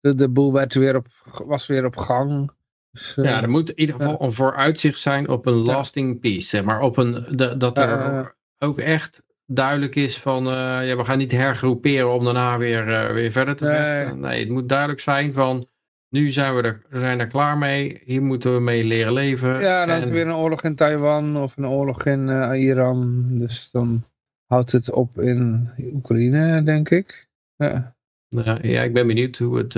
de, 0.00 0.14
de 0.14 0.28
boel 0.28 0.52
werd 0.52 0.74
weer 0.74 0.96
op, 0.96 1.06
was 1.46 1.66
weer 1.66 1.84
op 1.84 1.96
gang. 1.96 2.50
Dus, 2.90 3.16
uh, 3.16 3.24
ja, 3.24 3.42
er 3.42 3.50
moet 3.50 3.70
in 3.70 3.80
ieder 3.80 3.94
geval 3.94 4.22
een 4.22 4.32
vooruitzicht 4.32 5.00
zijn 5.00 5.28
op 5.28 5.46
een 5.46 5.64
lasting 5.64 6.20
peace. 6.20 6.46
Zeg 6.46 6.64
maar 6.64 6.80
op 6.80 6.96
een, 6.96 7.26
de, 7.30 7.56
dat 7.56 7.78
er 7.78 8.36
ook 8.58 8.78
echt 8.78 9.22
duidelijk 9.46 9.94
is 9.94 10.18
van, 10.18 10.46
uh, 10.46 10.52
ja, 10.88 10.96
we 10.96 11.04
gaan 11.04 11.18
niet 11.18 11.32
hergroeperen 11.32 12.12
om 12.12 12.24
daarna 12.24 12.58
weer, 12.58 12.88
uh, 12.88 13.12
weer 13.12 13.32
verder 13.32 13.56
te 13.56 13.64
vechten. 13.64 14.20
Nee. 14.20 14.30
nee, 14.30 14.40
het 14.40 14.48
moet 14.48 14.68
duidelijk 14.68 15.00
zijn 15.00 15.32
van, 15.32 15.66
nu 16.08 16.30
zijn 16.30 16.54
we 16.54 16.62
er, 16.62 16.82
zijn 16.90 17.20
er 17.20 17.26
klaar 17.26 17.58
mee, 17.58 18.02
hier 18.04 18.22
moeten 18.22 18.54
we 18.54 18.60
mee 18.60 18.84
leren 18.84 19.12
leven. 19.12 19.60
Ja, 19.60 19.86
dan 19.86 19.94
en... 19.94 20.00
is 20.00 20.06
er 20.06 20.12
weer 20.12 20.26
een 20.26 20.34
oorlog 20.34 20.62
in 20.62 20.74
Taiwan 20.74 21.36
of 21.36 21.56
een 21.56 21.66
oorlog 21.66 22.04
in 22.06 22.28
uh, 22.28 22.62
Iran, 22.62 23.28
dus 23.38 23.70
dan 23.70 24.04
houdt 24.46 24.72
het 24.72 24.92
op 24.92 25.20
in 25.20 25.70
Oekraïne, 25.92 26.62
denk 26.62 26.90
ik. 26.90 27.28
Ja, 27.56 27.96
ja, 28.28 28.58
ja 28.62 28.82
ik 28.82 28.92
ben 28.92 29.06
benieuwd 29.06 29.36
hoe, 29.36 29.58
het, 29.58 29.74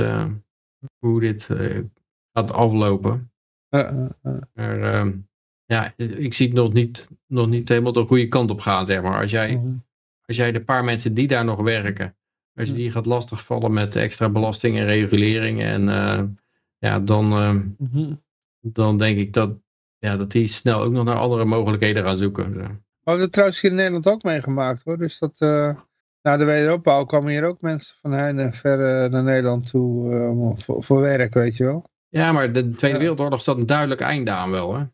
hoe 0.99 1.21
dit 1.21 1.49
gaat 2.33 2.53
aflopen. 2.53 3.31
Maar, 4.53 4.81
ehm, 4.81 5.13
ja, 5.69 5.93
ik 5.97 6.35
zie 6.35 6.47
het 6.47 6.57
nog 6.57 6.73
niet, 6.73 7.09
nog 7.27 7.49
niet 7.49 7.69
helemaal 7.69 7.93
de 7.93 8.07
goede 8.07 8.29
kant 8.29 8.51
op 8.51 8.61
gaan, 8.61 8.87
zeg 8.87 9.03
maar. 9.03 9.21
Als 9.21 9.31
jij, 9.31 9.57
Mhm. 9.57 9.75
als 10.25 10.37
jij 10.37 10.53
de 10.53 10.65
paar 10.65 10.85
mensen 10.85 11.15
die 11.15 11.29
daar 11.29 11.45
nog 11.45 11.61
werken, 11.61 12.17
als 12.55 12.69
je 12.69 12.75
die 12.75 12.91
gaat 12.91 13.07
lastigvallen 13.07 13.73
met 13.73 13.97
extra 13.97 14.29
belasting 14.29 14.79
en 14.79 14.85
regulering, 14.85 15.63
en 15.63 15.89
uh, 15.89 16.23
ja, 16.79 17.01
dan, 17.01 17.33
uh, 17.33 17.51
mm 17.51 17.77
-hmm. 17.93 18.23
dan 18.61 18.99
denk 18.99 19.19
ik 19.19 19.33
dat, 19.33 19.51
ja, 19.99 20.17
dat 20.17 20.31
die 20.31 20.47
snel 20.47 20.83
ook 20.83 20.93
nog 20.93 21.05
naar 21.05 21.17
andere 21.17 21.45
mogelijkheden 21.45 22.03
gaan 22.05 22.17
zoeken. 22.17 22.53
We 22.55 22.61
hebben 23.05 23.23
het 23.23 23.33
trouwens 23.33 23.61
hier 23.61 23.71
in 23.71 23.77
Nederland 23.77 24.07
ook 24.07 24.23
meegemaakt 24.23 24.83
hoor. 24.85 24.99
Dus 24.99 25.19
dat 25.19 25.41
uh, 25.41 25.75
na 26.23 26.37
de 26.37 26.45
wederopbouw 26.45 27.05
kwamen 27.05 27.31
hier 27.31 27.45
ook 27.45 27.61
mensen 27.61 27.97
van 28.01 28.13
heinde 28.13 28.43
en 28.43 28.55
ver 28.55 29.11
naar 29.11 29.23
Nederland 29.23 29.71
toe 29.71 30.55
voor, 30.59 30.85
voor, 30.85 31.01
werk, 31.01 31.35
weet 31.35 31.57
je 31.57 31.65
wel. 31.65 31.91
Ja, 32.09 32.33
maar 32.33 32.53
de 32.53 32.71
Tweede 32.71 32.99
Wereldoorlog 32.99 33.41
staat 33.41 33.57
een 33.57 33.67
duidelijk 33.67 34.01
einde 34.01 34.31
aan 34.31 34.51
wel, 34.51 34.77
hè? 34.77 34.85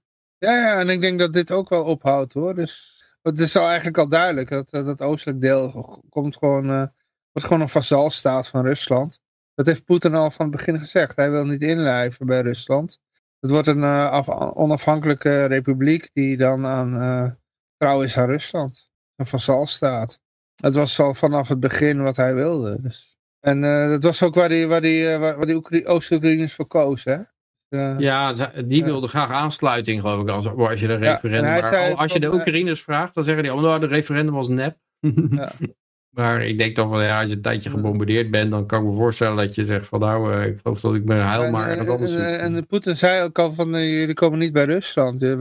Ja, 0.44 0.78
en 0.78 0.88
ik 0.88 1.00
denk 1.00 1.18
dat 1.18 1.32
dit 1.32 1.50
ook 1.50 1.68
wel 1.68 1.84
ophoudt 1.84 2.32
hoor. 2.32 2.54
Dus 2.54 3.02
het 3.22 3.38
is 3.38 3.56
al 3.56 3.66
eigenlijk 3.66 3.98
al 3.98 4.08
duidelijk 4.08 4.48
dat 4.48 4.70
dat 4.70 5.02
oostelijk 5.02 5.40
deel 5.40 6.02
komt 6.08 6.36
gewoon, 6.36 6.70
uh, 6.70 6.86
wordt 7.32 7.48
gewoon 7.48 7.60
een 7.60 7.68
vazalstaat 7.68 8.48
van 8.48 8.64
Rusland. 8.64 9.20
Dat 9.54 9.66
heeft 9.66 9.84
Poetin 9.84 10.14
al 10.14 10.30
van 10.30 10.46
het 10.46 10.56
begin 10.56 10.78
gezegd. 10.78 11.16
Hij 11.16 11.30
wil 11.30 11.44
niet 11.44 11.62
inlijven 11.62 12.26
bij 12.26 12.40
Rusland. 12.40 13.00
Het 13.40 13.50
wordt 13.50 13.66
een 13.66 13.82
af, 13.82 14.28
onafhankelijke 14.54 15.44
republiek 15.44 16.10
die 16.12 16.36
dan 16.36 16.66
aan 16.66 16.94
uh, 16.94 17.30
trouw 17.76 18.02
is 18.02 18.18
aan 18.18 18.28
Rusland. 18.28 18.90
Een 19.16 19.26
vazalstaat. 19.26 20.20
Dat 20.54 20.74
was 20.74 21.00
al 21.00 21.14
vanaf 21.14 21.48
het 21.48 21.60
begin 21.60 22.02
wat 22.02 22.16
hij 22.16 22.34
wilde. 22.34 22.80
Dus. 22.80 23.18
En 23.40 23.60
dat 23.90 24.02
was 24.02 24.22
ook 24.22 24.34
waar 24.34 24.48
die, 24.48 24.66
waar 24.66 24.80
die, 24.80 25.18
waar 25.18 25.46
die 25.46 25.86
Oost-Oekraïners 25.86 26.54
voor? 26.54 27.32
Uh, 27.68 27.94
ja, 27.98 28.32
die 28.64 28.84
wilde 28.84 29.08
graag 29.08 29.30
aansluiting, 29.30 30.00
geloof 30.00 30.22
ik, 30.22 30.28
als, 30.28 30.46
als 30.46 30.80
je 30.80 30.86
de 30.86 30.94
referendum... 30.94 31.54
Ja, 31.54 31.70
maar 31.70 31.94
als 31.94 32.12
je 32.12 32.20
de 32.20 32.32
Oekraïners 32.34 32.82
vraagt, 32.82 33.14
dan 33.14 33.24
zeggen 33.24 33.42
die, 33.42 33.54
oh, 33.54 33.60
nou, 33.60 33.80
de 33.80 33.86
referendum 33.86 34.34
was 34.34 34.48
nep. 34.48 34.76
Ja. 35.30 35.52
maar 36.16 36.42
ik 36.42 36.58
denk 36.58 36.74
toch 36.74 36.88
wel, 36.88 37.02
ja, 37.02 37.18
als 37.18 37.28
je 37.28 37.34
een 37.34 37.42
tijdje 37.42 37.70
gebombardeerd 37.70 38.30
bent, 38.30 38.50
dan 38.50 38.66
kan 38.66 38.82
ik 38.82 38.90
me 38.90 38.96
voorstellen 38.96 39.36
dat 39.36 39.54
je 39.54 39.64
zegt 39.64 39.86
van, 39.86 40.00
nou, 40.00 40.34
uh, 40.34 40.46
ik 40.46 40.58
geloof 40.62 40.80
dat 40.80 40.94
ik 40.94 41.04
me 41.04 41.14
huil 41.14 41.50
maar 41.50 41.70
en, 41.70 41.78
en, 41.78 41.88
anders 41.88 42.12
en, 42.12 42.54
en 42.54 42.66
Poetin 42.66 42.96
zei 42.96 43.22
ook 43.22 43.38
al 43.38 43.52
van, 43.52 43.70
jullie 43.70 44.14
komen 44.14 44.38
niet 44.38 44.52
bij 44.52 44.64
Rusland. 44.64 45.20
Wij, 45.20 45.36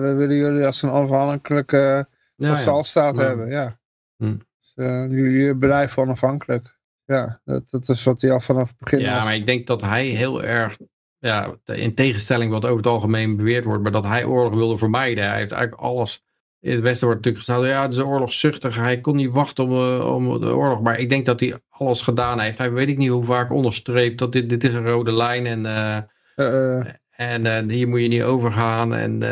wij 0.00 0.14
willen 0.14 0.36
jullie 0.36 0.66
als 0.66 0.82
een 0.82 0.90
onafhankelijke 0.90 2.06
vassalstaat 2.36 3.16
ja. 3.16 3.22
hebben, 3.22 3.50
ja. 3.50 3.78
Hm. 4.16 4.36
Dus, 4.58 4.72
jullie 5.10 5.56
blijven 5.56 6.02
onafhankelijk. 6.02 6.78
Ja, 7.04 7.40
dat, 7.44 7.70
dat 7.70 7.88
is 7.88 8.04
wat 8.04 8.22
hij 8.22 8.30
al 8.30 8.40
vanaf 8.40 8.68
het 8.68 8.78
begin 8.78 8.98
Ja, 8.98 9.14
was. 9.14 9.24
maar 9.24 9.34
ik 9.34 9.46
denk 9.46 9.66
dat 9.66 9.80
hij 9.80 10.06
heel 10.06 10.42
erg 10.42 10.76
ja, 11.24 11.54
in 11.64 11.94
tegenstelling 11.94 12.50
wat 12.50 12.64
over 12.64 12.76
het 12.76 12.86
algemeen 12.86 13.36
beweerd 13.36 13.64
wordt, 13.64 13.82
maar 13.82 13.92
dat 13.92 14.04
hij 14.04 14.24
oorlog 14.24 14.54
wilde 14.54 14.78
vermijden. 14.78 15.24
Hij 15.24 15.38
heeft 15.38 15.52
eigenlijk 15.52 15.82
alles. 15.82 16.24
In 16.60 16.72
het 16.72 16.80
Westen 16.80 17.06
wordt 17.06 17.24
natuurlijk 17.24 17.44
gezegd, 17.44 17.74
ja, 17.74 17.82
het 17.82 17.92
is 17.92 17.98
een 17.98 18.06
oorlogszuchtig. 18.06 18.76
Hij 18.76 19.00
kon 19.00 19.16
niet 19.16 19.30
wachten 19.30 19.64
om, 19.64 19.72
uh, 19.72 20.14
om 20.14 20.40
de 20.40 20.54
oorlog. 20.54 20.80
Maar 20.80 20.98
ik 20.98 21.08
denk 21.08 21.26
dat 21.26 21.40
hij 21.40 21.54
alles 21.68 22.02
gedaan 22.02 22.40
heeft. 22.40 22.58
Hij 22.58 22.72
weet 22.72 22.88
ik 22.88 22.98
niet 22.98 23.08
hoe 23.08 23.24
vaak 23.24 23.50
onderstreept 23.50 24.18
dat 24.18 24.32
dit, 24.32 24.48
dit 24.48 24.64
is 24.64 24.72
een 24.72 24.86
rode 24.86 25.12
lijn 25.12 25.46
en, 25.46 25.64
uh, 25.64 25.98
uh, 26.36 26.86
en 27.10 27.70
hier 27.70 27.88
moet 27.88 28.00
je 28.00 28.08
niet 28.08 28.22
overgaan. 28.22 28.94
En, 28.94 29.22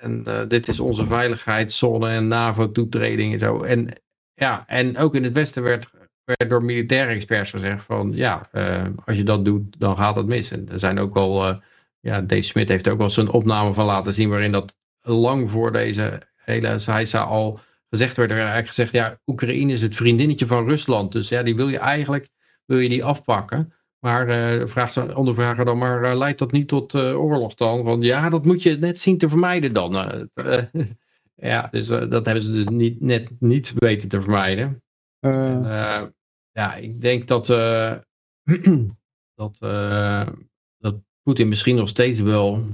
en 0.00 0.24
dit 0.48 0.68
is 0.68 0.80
onze 0.80 1.06
veiligheidszone 1.06 2.08
en 2.08 2.28
NAVO-toetreding 2.28 3.32
en 3.32 3.38
zo. 3.38 3.62
En, 3.62 3.88
ja, 4.34 4.64
en 4.66 4.98
ook 4.98 5.14
in 5.14 5.24
het 5.24 5.32
Westen 5.32 5.62
werd 5.62 5.90
werd 6.38 6.50
door 6.50 6.64
militaire 6.64 7.12
experts 7.12 7.50
gezegd 7.50 7.84
van 7.84 8.12
ja, 8.14 8.48
uh, 8.52 8.86
als 9.04 9.16
je 9.16 9.22
dat 9.22 9.44
doet, 9.44 9.80
dan 9.80 9.96
gaat 9.96 10.16
het 10.16 10.26
mis. 10.26 10.50
En 10.50 10.68
er 10.68 10.78
zijn 10.78 10.98
ook 10.98 11.16
al, 11.16 11.48
uh, 11.48 11.56
ja, 12.00 12.20
Dave 12.20 12.42
Smith 12.42 12.68
heeft 12.68 12.88
ook 12.88 12.98
wel 12.98 13.10
zijn 13.10 13.28
opname 13.28 13.74
van 13.74 13.86
laten 13.86 14.14
zien 14.14 14.28
waarin 14.28 14.52
dat 14.52 14.76
lang 15.00 15.50
voor 15.50 15.72
deze 15.72 16.22
hele 16.36 16.78
Saisa 16.78 17.22
al 17.22 17.60
gezegd 17.88 18.16
werd. 18.16 18.30
Er 18.30 18.36
werd 18.36 18.48
eigenlijk 18.48 18.76
gezegd, 18.76 18.92
ja, 18.92 19.20
Oekraïne 19.26 19.72
is 19.72 19.82
het 19.82 19.96
vriendinnetje 19.96 20.46
van 20.46 20.68
Rusland. 20.68 21.12
Dus 21.12 21.28
ja, 21.28 21.42
die 21.42 21.56
wil 21.56 21.68
je 21.68 21.78
eigenlijk, 21.78 22.28
wil 22.64 22.78
je 22.78 22.88
die 22.88 23.04
afpakken. 23.04 23.74
Maar 23.98 24.28
uh, 24.28 24.66
vraagt 24.66 24.92
ze 24.92 25.16
ondervrager 25.16 25.64
dan, 25.64 25.78
maar 25.78 26.16
leidt 26.16 26.38
dat 26.38 26.52
niet 26.52 26.68
tot 26.68 26.94
oorlog 26.94 27.54
dan? 27.54 27.82
Want 27.82 28.04
ja, 28.04 28.28
dat 28.28 28.44
moet 28.44 28.62
je 28.62 28.76
net 28.76 29.00
zien 29.00 29.18
te 29.18 29.28
vermijden 29.28 29.72
dan. 29.72 29.92
ja, 31.34 31.68
dus 31.70 31.86
dat 31.86 32.24
hebben 32.24 32.42
ze 32.42 32.52
dus 32.52 32.68
niet, 32.68 33.00
net 33.00 33.30
niet 33.38 33.72
weten 33.76 34.08
te 34.08 34.22
vermijden. 34.22 34.82
En, 35.20 35.62
uh, 35.66 36.02
ja, 36.60 36.74
ik 36.74 37.00
denk 37.00 37.26
dat, 37.26 37.48
uh, 37.48 37.92
dat, 39.40 39.56
uh, 39.60 40.26
dat 40.78 40.94
Poetin 41.22 41.48
misschien 41.48 41.76
nog 41.76 41.88
steeds 41.88 42.20
wel, 42.20 42.64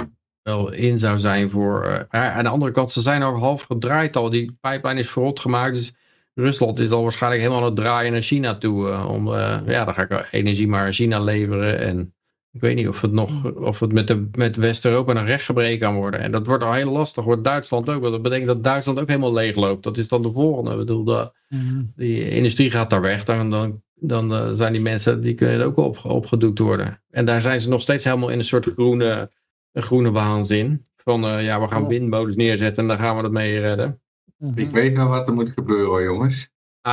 wel 0.43 0.73
in 0.73 0.99
zou 0.99 1.19
zijn 1.19 1.51
voor... 1.51 2.07
maar 2.11 2.31
aan 2.33 2.45
de 2.45 2.51
andere 2.51 2.73
kant, 2.73 2.93
ze 2.93 3.01
zijn 3.01 3.23
al 3.23 3.39
half 3.39 3.63
gedraaid 3.63 4.17
al. 4.17 4.31
Die 4.31 4.57
pipeline 4.61 5.01
is 5.01 5.11
verrot 5.11 5.41
gemaakt, 5.41 5.75
dus 5.75 5.95
Rusland 6.35 6.79
is 6.79 6.91
al 6.91 7.03
waarschijnlijk 7.03 7.43
helemaal 7.43 7.63
aan 7.63 7.69
het 7.69 7.77
draaien 7.77 8.13
naar 8.13 8.23
China 8.23 8.59
toe. 8.59 9.07
om, 9.07 9.29
ja, 9.67 9.85
dan 9.85 9.95
ga 9.95 10.03
ik 10.03 10.29
energie 10.31 10.69
maar 10.69 10.87
aan 10.87 10.93
China 10.93 11.21
leveren 11.21 11.79
en... 11.79 12.15
Ik 12.57 12.63
weet 12.63 12.77
niet 12.77 12.89
of 12.89 13.01
het 13.01 13.13
nog 13.13 13.55
of 13.55 13.81
het 13.81 13.93
met, 13.93 14.09
de, 14.09 14.29
met 14.33 14.57
West-Europa 14.57 15.13
nog 15.13 15.25
rechtgebreken 15.25 15.79
kan 15.79 15.95
worden. 15.95 16.21
En 16.21 16.31
dat 16.31 16.47
wordt 16.47 16.65
al 16.65 16.73
heel 16.73 16.91
lastig. 16.91 17.25
Wordt 17.25 17.45
Duitsland 17.45 17.91
ook. 17.91 18.01
Want 18.01 18.13
dat 18.13 18.23
betekent 18.23 18.47
dat 18.47 18.65
Duitsland 18.65 19.01
ook 19.01 19.09
helemaal 19.09 19.33
leegloopt. 19.33 19.83
Dat 19.83 19.97
is 19.97 20.09
dan 20.09 20.23
de 20.23 20.33
volgende. 20.33 20.71
Ik 20.71 20.77
bedoel, 20.77 21.05
de, 21.05 21.33
mm. 21.49 21.93
die 21.97 22.31
industrie 22.31 22.71
gaat 22.71 22.91
daar 22.91 23.01
weg. 23.01 23.25
Dan, 23.25 23.51
dan, 23.51 23.83
dan 23.95 24.33
uh, 24.33 24.51
zijn 24.53 24.73
die 24.73 24.83
mensen 24.83 25.21
die 25.21 25.35
kunnen 25.35 25.67
ook 25.67 25.77
op, 25.77 26.05
opgedoekt 26.05 26.59
worden. 26.59 27.03
En 27.11 27.25
daar 27.25 27.41
zijn 27.41 27.61
ze 27.61 27.69
nog 27.69 27.81
steeds 27.81 28.05
helemaal 28.05 28.29
in 28.29 28.39
een 28.39 28.45
soort 28.45 28.67
groene, 28.75 29.31
een 29.73 29.83
groene 29.83 30.11
waanzin. 30.11 30.87
Van 30.97 31.25
uh, 31.25 31.45
ja, 31.45 31.61
we 31.61 31.69
gaan 31.69 31.89
windmolens 31.89 32.37
neerzetten 32.37 32.83
en 32.83 32.89
dan 32.89 32.99
gaan 32.99 33.17
we 33.17 33.23
dat 33.23 33.33
mee 33.33 33.61
redden. 33.61 34.01
Mhm. 34.37 34.59
Ik 34.59 34.71
weet 34.71 34.97
wel 34.97 35.09
wat 35.09 35.29
er 35.29 35.35
moet 35.35 35.51
gebeuren 35.51 35.87
hoor 35.87 36.03
jongens. 36.03 36.49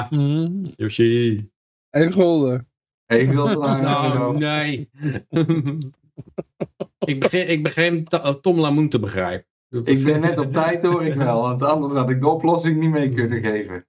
Mm. 0.09 0.65
Yoshi. 0.75 1.49
En 1.89 2.13
gulden. 2.13 2.67
Ik 3.07 3.29
wil 3.29 3.47
het 3.47 3.57
lang 3.57 3.81
Nou, 3.81 4.37
nee. 4.37 4.89
ik, 7.11 7.19
begin, 7.19 7.49
ik 7.49 7.63
begin 7.63 8.07
Tom 8.41 8.59
Lamoen 8.59 8.89
te 8.89 8.99
begrijpen. 8.99 9.47
Ik 9.69 10.03
ben 10.03 10.21
net 10.21 10.37
op 10.37 10.53
tijd 10.53 10.83
hoor 10.83 11.05
ik 11.05 11.13
wel, 11.13 11.41
want 11.41 11.61
anders 11.61 11.93
had 11.93 12.09
ik 12.09 12.19
de 12.19 12.27
oplossing 12.27 12.79
niet 12.79 12.91
mee 12.91 13.13
kunnen 13.13 13.43
geven. 13.43 13.85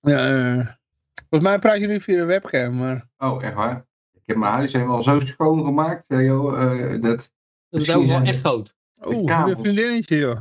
Ja, 0.00 0.30
uh, 0.30 0.66
volgens 1.28 1.50
mij 1.50 1.58
praat 1.58 1.78
je 1.78 1.86
nu 1.86 2.00
via 2.00 2.16
de 2.16 2.24
webcam, 2.24 2.76
maar... 2.76 3.08
Oh, 3.18 3.44
echt 3.44 3.54
waar? 3.54 3.86
Ik 4.12 4.22
heb 4.24 4.36
mijn 4.36 4.52
huis 4.52 4.72
helemaal 4.72 5.02
zo 5.02 5.20
schoon 5.20 5.64
gemaakt, 5.64 6.10
uh, 6.10 6.24
joh, 6.24 6.60
uh, 6.60 7.02
dat... 7.02 7.32
Dat 7.68 7.80
is 7.80 7.94
ook 7.94 8.06
wel 8.06 8.20
echt 8.20 8.40
groot. 8.40 8.76
Oeh, 9.06 9.44
een 9.46 9.58
vriendinnetje, 9.58 10.16
joh. 10.16 10.38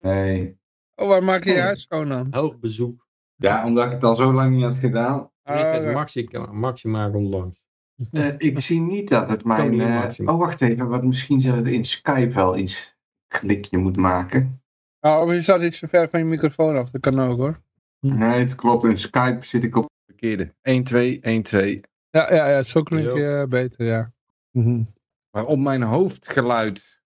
Nee. 0.00 0.58
Oh, 0.94 1.08
waar 1.08 1.24
maak 1.24 1.44
je 1.44 1.52
je 1.52 1.60
huis 1.60 1.82
schoon 1.82 2.08
dan? 2.08 2.26
Hoog 2.30 2.58
bezoek. 2.58 3.06
Ja, 3.36 3.64
omdat 3.64 3.86
ik 3.86 3.92
het 3.92 4.04
al 4.04 4.16
zo 4.16 4.32
lang 4.32 4.54
niet 4.54 4.64
had 4.64 4.76
gedaan. 4.76 5.29
Is 5.58 5.92
Maxi, 5.92 6.28
Maxi 6.50 6.88
maar 6.88 7.14
onlangs. 7.14 7.60
Uh, 8.12 8.28
ik 8.38 8.60
zie 8.60 8.80
niet 8.80 9.08
dat 9.08 9.28
het 9.28 9.44
mijn... 9.44 9.74
Uh, 9.74 10.08
oh, 10.24 10.38
wacht 10.38 10.60
even. 10.60 10.88
Wat 10.88 11.04
misschien 11.04 11.40
zou 11.40 11.56
het 11.56 11.66
in 11.66 11.84
Skype 11.84 12.34
wel 12.34 12.56
iets 12.56 12.96
klikje 13.28 13.78
moet 13.78 13.96
maken. 13.96 14.62
Oh, 15.00 15.26
maar 15.26 15.34
je 15.34 15.42
staat 15.42 15.62
iets 15.62 15.78
te 15.78 15.88
ver 15.88 16.08
van 16.10 16.18
je 16.18 16.26
microfoon 16.26 16.76
af. 16.76 16.90
Dat 16.90 17.00
kan 17.00 17.20
ook, 17.20 17.38
hoor. 17.38 17.60
Hm. 17.98 18.18
Nee, 18.18 18.38
het 18.38 18.54
klopt. 18.54 18.84
In 18.84 18.96
Skype 18.96 19.46
zit 19.46 19.64
ik 19.64 19.76
op 19.76 19.86
verkeerde. 20.06 20.54
1, 20.62 20.84
2, 20.84 21.20
1, 21.20 21.42
2. 21.42 21.80
Ja, 22.10 22.34
ja, 22.34 22.48
ja 22.48 22.62
zo 22.62 22.82
klink 22.82 23.16
je 23.16 23.46
beter, 23.48 23.86
ja. 23.86 24.12
Mm 24.50 24.62
-hmm. 24.62 24.92
Maar 25.30 25.44
op 25.44 25.58
mijn 25.58 25.82
hoofdgeluid 25.82 27.00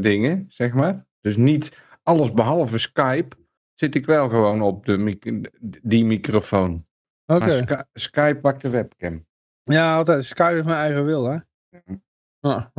dingen, 0.00 0.44
zeg 0.48 0.72
maar. 0.72 1.06
Dus 1.20 1.36
niet 1.36 1.82
alles 2.02 2.32
behalve 2.32 2.78
Skype 2.78 3.36
zit 3.74 3.94
ik 3.94 4.06
wel 4.06 4.28
gewoon 4.28 4.62
op 4.62 4.86
de 4.86 5.50
die 5.82 6.04
microfoon. 6.04 6.86
Oké. 7.34 7.84
Skype 7.92 8.38
pakt 8.40 8.62
de 8.62 8.70
webcam. 8.70 9.26
Ja, 9.62 9.96
altijd. 9.96 10.24
Skype 10.24 10.56
is 10.56 10.64
mijn 10.64 10.78
eigen 10.78 11.04
wil, 11.04 11.24
hè? 11.24 11.38
Ja, 12.40 12.72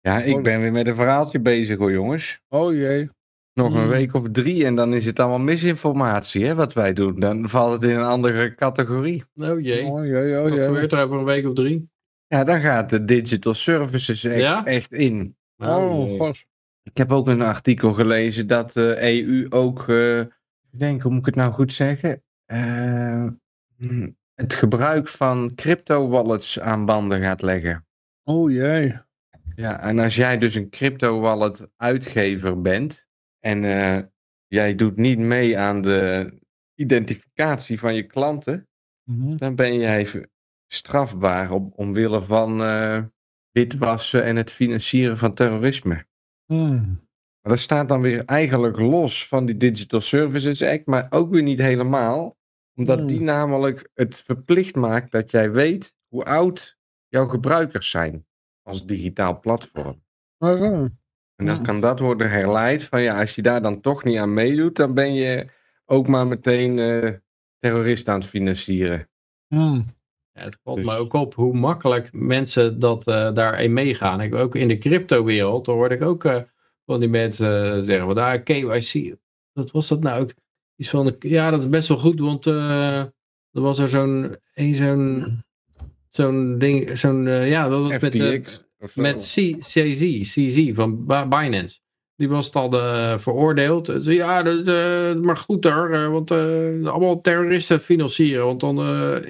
ja 0.00 0.20
ik 0.20 0.42
ben 0.42 0.60
weer 0.60 0.72
met 0.72 0.86
een 0.86 0.94
verhaaltje 0.94 1.40
bezig 1.40 1.78
hoor, 1.78 1.92
jongens. 1.92 2.40
Oh 2.48 2.72
jee. 2.72 3.10
Nog 3.54 3.74
een 3.74 3.80
hmm. 3.80 3.88
week 3.88 4.14
of 4.14 4.30
drie 4.30 4.64
en 4.66 4.74
dan 4.74 4.94
is 4.94 5.06
het 5.06 5.20
allemaal 5.20 5.38
misinformatie, 5.38 6.46
hè, 6.46 6.54
wat 6.54 6.72
wij 6.72 6.92
doen. 6.92 7.20
Dan 7.20 7.48
valt 7.48 7.72
het 7.72 7.90
in 7.90 7.96
een 7.96 8.04
andere 8.04 8.54
categorie. 8.54 9.24
Oh 9.34 9.60
jee. 9.60 9.84
Oh 9.84 10.04
jee, 10.04 10.40
oh 10.40 10.48
jee. 10.48 10.58
Wat 10.58 10.58
gebeurt 10.58 10.92
er 10.92 11.04
over 11.04 11.18
een 11.18 11.24
week 11.24 11.46
of 11.46 11.54
drie? 11.54 11.90
Ja, 12.26 12.44
dan 12.44 12.60
gaat 12.60 12.90
de 12.90 13.04
digital 13.04 13.54
services 13.54 14.24
echt, 14.24 14.66
echt 14.66 14.92
in. 14.92 15.36
Oh, 15.56 16.00
oh 16.00 16.18
god. 16.18 16.44
Ik 16.82 16.96
heb 16.96 17.12
ook 17.12 17.28
een 17.28 17.42
artikel 17.42 17.92
gelezen 17.92 18.46
dat 18.46 18.72
de 18.72 18.96
EU 19.00 19.46
ook, 19.50 19.88
uh, 19.88 20.20
ik 20.20 20.78
denk, 20.78 21.02
hoe 21.02 21.10
moet 21.10 21.20
ik 21.20 21.26
het 21.26 21.34
nou 21.34 21.52
goed 21.52 21.72
zeggen? 21.72 22.22
Uh, 22.46 23.26
het 24.34 24.54
gebruik 24.54 25.08
van 25.08 25.54
crypto-wallets 25.54 26.60
aan 26.60 26.86
banden 26.86 27.20
gaat 27.20 27.42
leggen. 27.42 27.86
Oh 28.22 28.50
jee. 28.50 29.00
Ja, 29.54 29.80
en 29.80 29.98
als 29.98 30.16
jij 30.16 30.38
dus 30.38 30.54
een 30.54 30.70
crypto-wallet 30.70 31.68
uitgever 31.76 32.60
bent 32.60 33.06
en 33.40 33.62
uh, 33.62 33.98
jij 34.46 34.74
doet 34.74 34.96
niet 34.96 35.18
mee 35.18 35.58
aan 35.58 35.82
de 35.82 36.32
identificatie 36.74 37.78
van 37.78 37.94
je 37.94 38.02
klanten, 38.02 38.68
mm 39.04 39.36
dan 39.36 39.54
ben 39.54 39.78
jij 39.78 40.28
strafbaar 40.68 41.50
op, 41.50 41.78
omwille 41.78 42.22
van 42.22 42.60
uh, 42.60 43.02
witwassen 43.50 44.24
en 44.24 44.36
het 44.36 44.50
financieren 44.50 45.18
van 45.18 45.34
terrorisme. 45.34 46.06
Mm. 46.46 47.00
Maar 47.40 47.52
dat 47.52 47.58
staat 47.58 47.88
dan 47.88 48.00
weer 48.00 48.24
eigenlijk 48.24 48.78
los 48.78 49.28
van 49.28 49.46
die 49.46 49.56
Digital 49.56 50.00
Services 50.00 50.62
Act, 50.62 50.86
maar 50.86 51.06
ook 51.10 51.30
weer 51.30 51.42
niet 51.42 51.58
helemaal 51.58 52.36
omdat 52.74 53.08
die 53.08 53.16
hmm. 53.16 53.26
namelijk 53.26 53.90
het 53.94 54.20
verplicht 54.20 54.74
maakt 54.74 55.12
dat 55.12 55.30
jij 55.30 55.50
weet 55.50 55.94
hoe 56.08 56.24
oud 56.24 56.78
jouw 57.08 57.26
gebruikers 57.26 57.90
zijn 57.90 58.26
als 58.62 58.86
digitaal 58.86 59.40
platform. 59.40 60.02
Oh, 60.38 60.88
en 61.36 61.46
dan 61.46 61.62
kan 61.62 61.80
dat 61.80 61.98
worden 61.98 62.30
herleid 62.30 62.84
van 62.84 63.02
ja, 63.02 63.20
als 63.20 63.34
je 63.34 63.42
daar 63.42 63.62
dan 63.62 63.80
toch 63.80 64.04
niet 64.04 64.18
aan 64.18 64.34
meedoet, 64.34 64.76
dan 64.76 64.94
ben 64.94 65.14
je 65.14 65.46
ook 65.84 66.08
maar 66.08 66.26
meteen 66.26 66.78
uh, 66.78 67.10
terrorist 67.58 68.08
aan 68.08 68.20
het 68.20 68.28
financieren. 68.28 69.08
Hmm. 69.46 69.84
Ja, 70.32 70.44
het 70.44 70.58
valt 70.62 70.76
dus... 70.76 70.86
me 70.86 70.96
ook 70.96 71.12
op 71.12 71.34
hoe 71.34 71.54
makkelijk 71.54 72.12
mensen 72.12 72.78
dat 72.78 73.08
uh, 73.08 73.34
daarin 73.34 73.72
meegaan. 73.72 74.20
Ik, 74.20 74.34
ook 74.34 74.54
in 74.54 74.68
de 74.68 74.78
crypto-wereld, 74.78 75.64
daar 75.64 75.74
hoorde 75.74 75.94
ik 75.94 76.02
ook 76.02 76.24
uh, 76.24 76.36
van 76.86 77.00
die 77.00 77.08
mensen 77.08 77.84
zeggen, 77.84 78.06
van 78.06 78.14
daar 78.14 78.42
KYC, 78.42 79.16
wat 79.52 79.70
was 79.70 79.88
dat 79.88 80.00
nou? 80.00 80.28
Van, 80.88 81.16
ja, 81.18 81.50
dat 81.50 81.60
is 81.60 81.68
best 81.68 81.88
wel 81.88 81.98
goed, 81.98 82.20
want 82.20 82.46
uh, 82.46 82.98
er 82.98 83.10
was 83.50 83.78
er 83.78 83.88
zo'n 83.88 84.36
zo'n 84.54 85.42
zo'n 86.08 86.58
ding, 86.58 86.98
zo'n, 86.98 87.26
uh, 87.26 87.50
ja, 87.50 87.68
dat 87.68 87.80
was 87.80 88.00
met, 88.00 88.14
uh, 88.14 88.40
met 88.94 89.16
CZ, 89.16 90.20
CZ 90.20 90.70
van 90.74 91.06
Binance. 91.06 91.80
Die 92.16 92.28
was 92.28 92.46
het 92.46 92.54
al 92.54 92.70
veroordeeld. 93.18 93.92
Ze, 94.00 94.14
ja, 94.14 94.42
dat 94.42 95.22
maar 95.22 95.36
goed 95.36 95.64
hoor, 95.64 96.10
want 96.10 96.30
allemaal 96.30 97.20
terroristen 97.20 97.80
financieren. 97.80 98.44
Want 98.44 98.60
dan, 98.60 98.76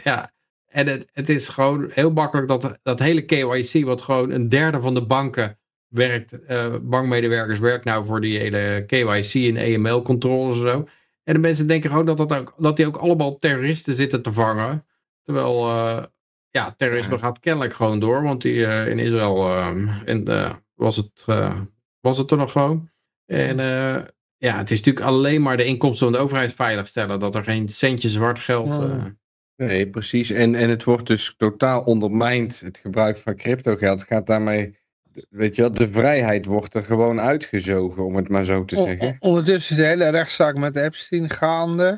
ja, 0.04 0.32
en 0.66 0.86
het, 0.86 1.10
het 1.12 1.28
is 1.28 1.48
gewoon 1.48 1.90
heel 1.90 2.10
makkelijk 2.10 2.48
dat 2.48 2.78
dat 2.82 2.98
hele 2.98 3.24
KYC, 3.24 3.84
wat 3.84 4.02
gewoon 4.02 4.30
een 4.30 4.48
derde 4.48 4.80
van 4.80 4.94
de 4.94 5.06
banken 5.06 5.58
werkt, 5.88 6.38
bankmedewerkers 6.82 7.58
werkt 7.58 7.84
nou 7.84 8.04
voor 8.04 8.20
die 8.20 8.38
hele 8.38 8.84
KYC 8.86 9.34
en 9.34 9.56
EML-controles 9.56 10.56
en 10.56 10.68
zo. 10.68 10.86
En 11.24 11.34
de 11.34 11.40
mensen 11.40 11.66
denken 11.66 11.90
gewoon 11.90 12.06
dat, 12.06 12.16
dat, 12.16 12.38
ook, 12.38 12.54
dat 12.58 12.76
die 12.76 12.86
ook 12.86 12.96
allemaal 12.96 13.36
terroristen 13.36 13.94
zitten 13.94 14.22
te 14.22 14.32
vangen. 14.32 14.86
Terwijl, 15.22 15.68
uh, 15.68 16.02
ja, 16.50 16.74
terrorisme 16.76 17.18
gaat 17.18 17.40
kennelijk 17.40 17.74
gewoon 17.74 17.98
door. 17.98 18.22
Want 18.22 18.42
die, 18.42 18.54
uh, 18.54 18.88
in 18.88 18.98
Israël 18.98 19.58
uh, 20.26 20.52
was, 20.74 20.96
het, 20.96 21.24
was 22.00 22.18
het 22.18 22.30
er 22.30 22.36
nog 22.36 22.52
gewoon. 22.52 22.90
En 23.26 23.56
ja, 24.36 24.58
het 24.58 24.70
is 24.70 24.78
natuurlijk 24.78 25.06
alleen 25.06 25.42
maar 25.42 25.56
de 25.56 25.64
inkomsten 25.64 26.06
van 26.06 26.16
de 26.16 26.22
overheid 26.22 26.52
veiligstellen. 26.52 27.20
Dat 27.20 27.34
er 27.34 27.44
geen 27.44 27.68
centje 27.68 28.08
zwart 28.08 28.38
geld... 28.38 28.80
Nee, 29.56 29.88
precies. 29.88 30.30
En, 30.30 30.54
en 30.54 30.70
het 30.70 30.84
wordt 30.84 31.06
dus 31.06 31.34
totaal 31.36 31.82
ondermijnd. 31.82 32.60
Het 32.60 32.78
gebruik 32.78 33.18
van 33.18 33.36
cryptogeld 33.36 34.04
gaat 34.04 34.26
daarmee 34.26 34.78
weet 35.28 35.56
je 35.56 35.62
wel, 35.62 35.72
de 35.72 35.88
vrijheid 35.88 36.46
wordt 36.46 36.74
er 36.74 36.82
gewoon 36.82 37.20
uitgezogen, 37.20 38.04
om 38.04 38.16
het 38.16 38.28
maar 38.28 38.44
zo 38.44 38.64
te 38.64 38.76
zeggen. 38.76 39.16
ondertussen 39.18 39.76
is 39.76 39.82
de 39.82 39.88
hele 39.88 40.08
rechtszaak 40.08 40.56
met 40.56 40.76
Epstein 40.76 41.30
gaande. 41.30 41.88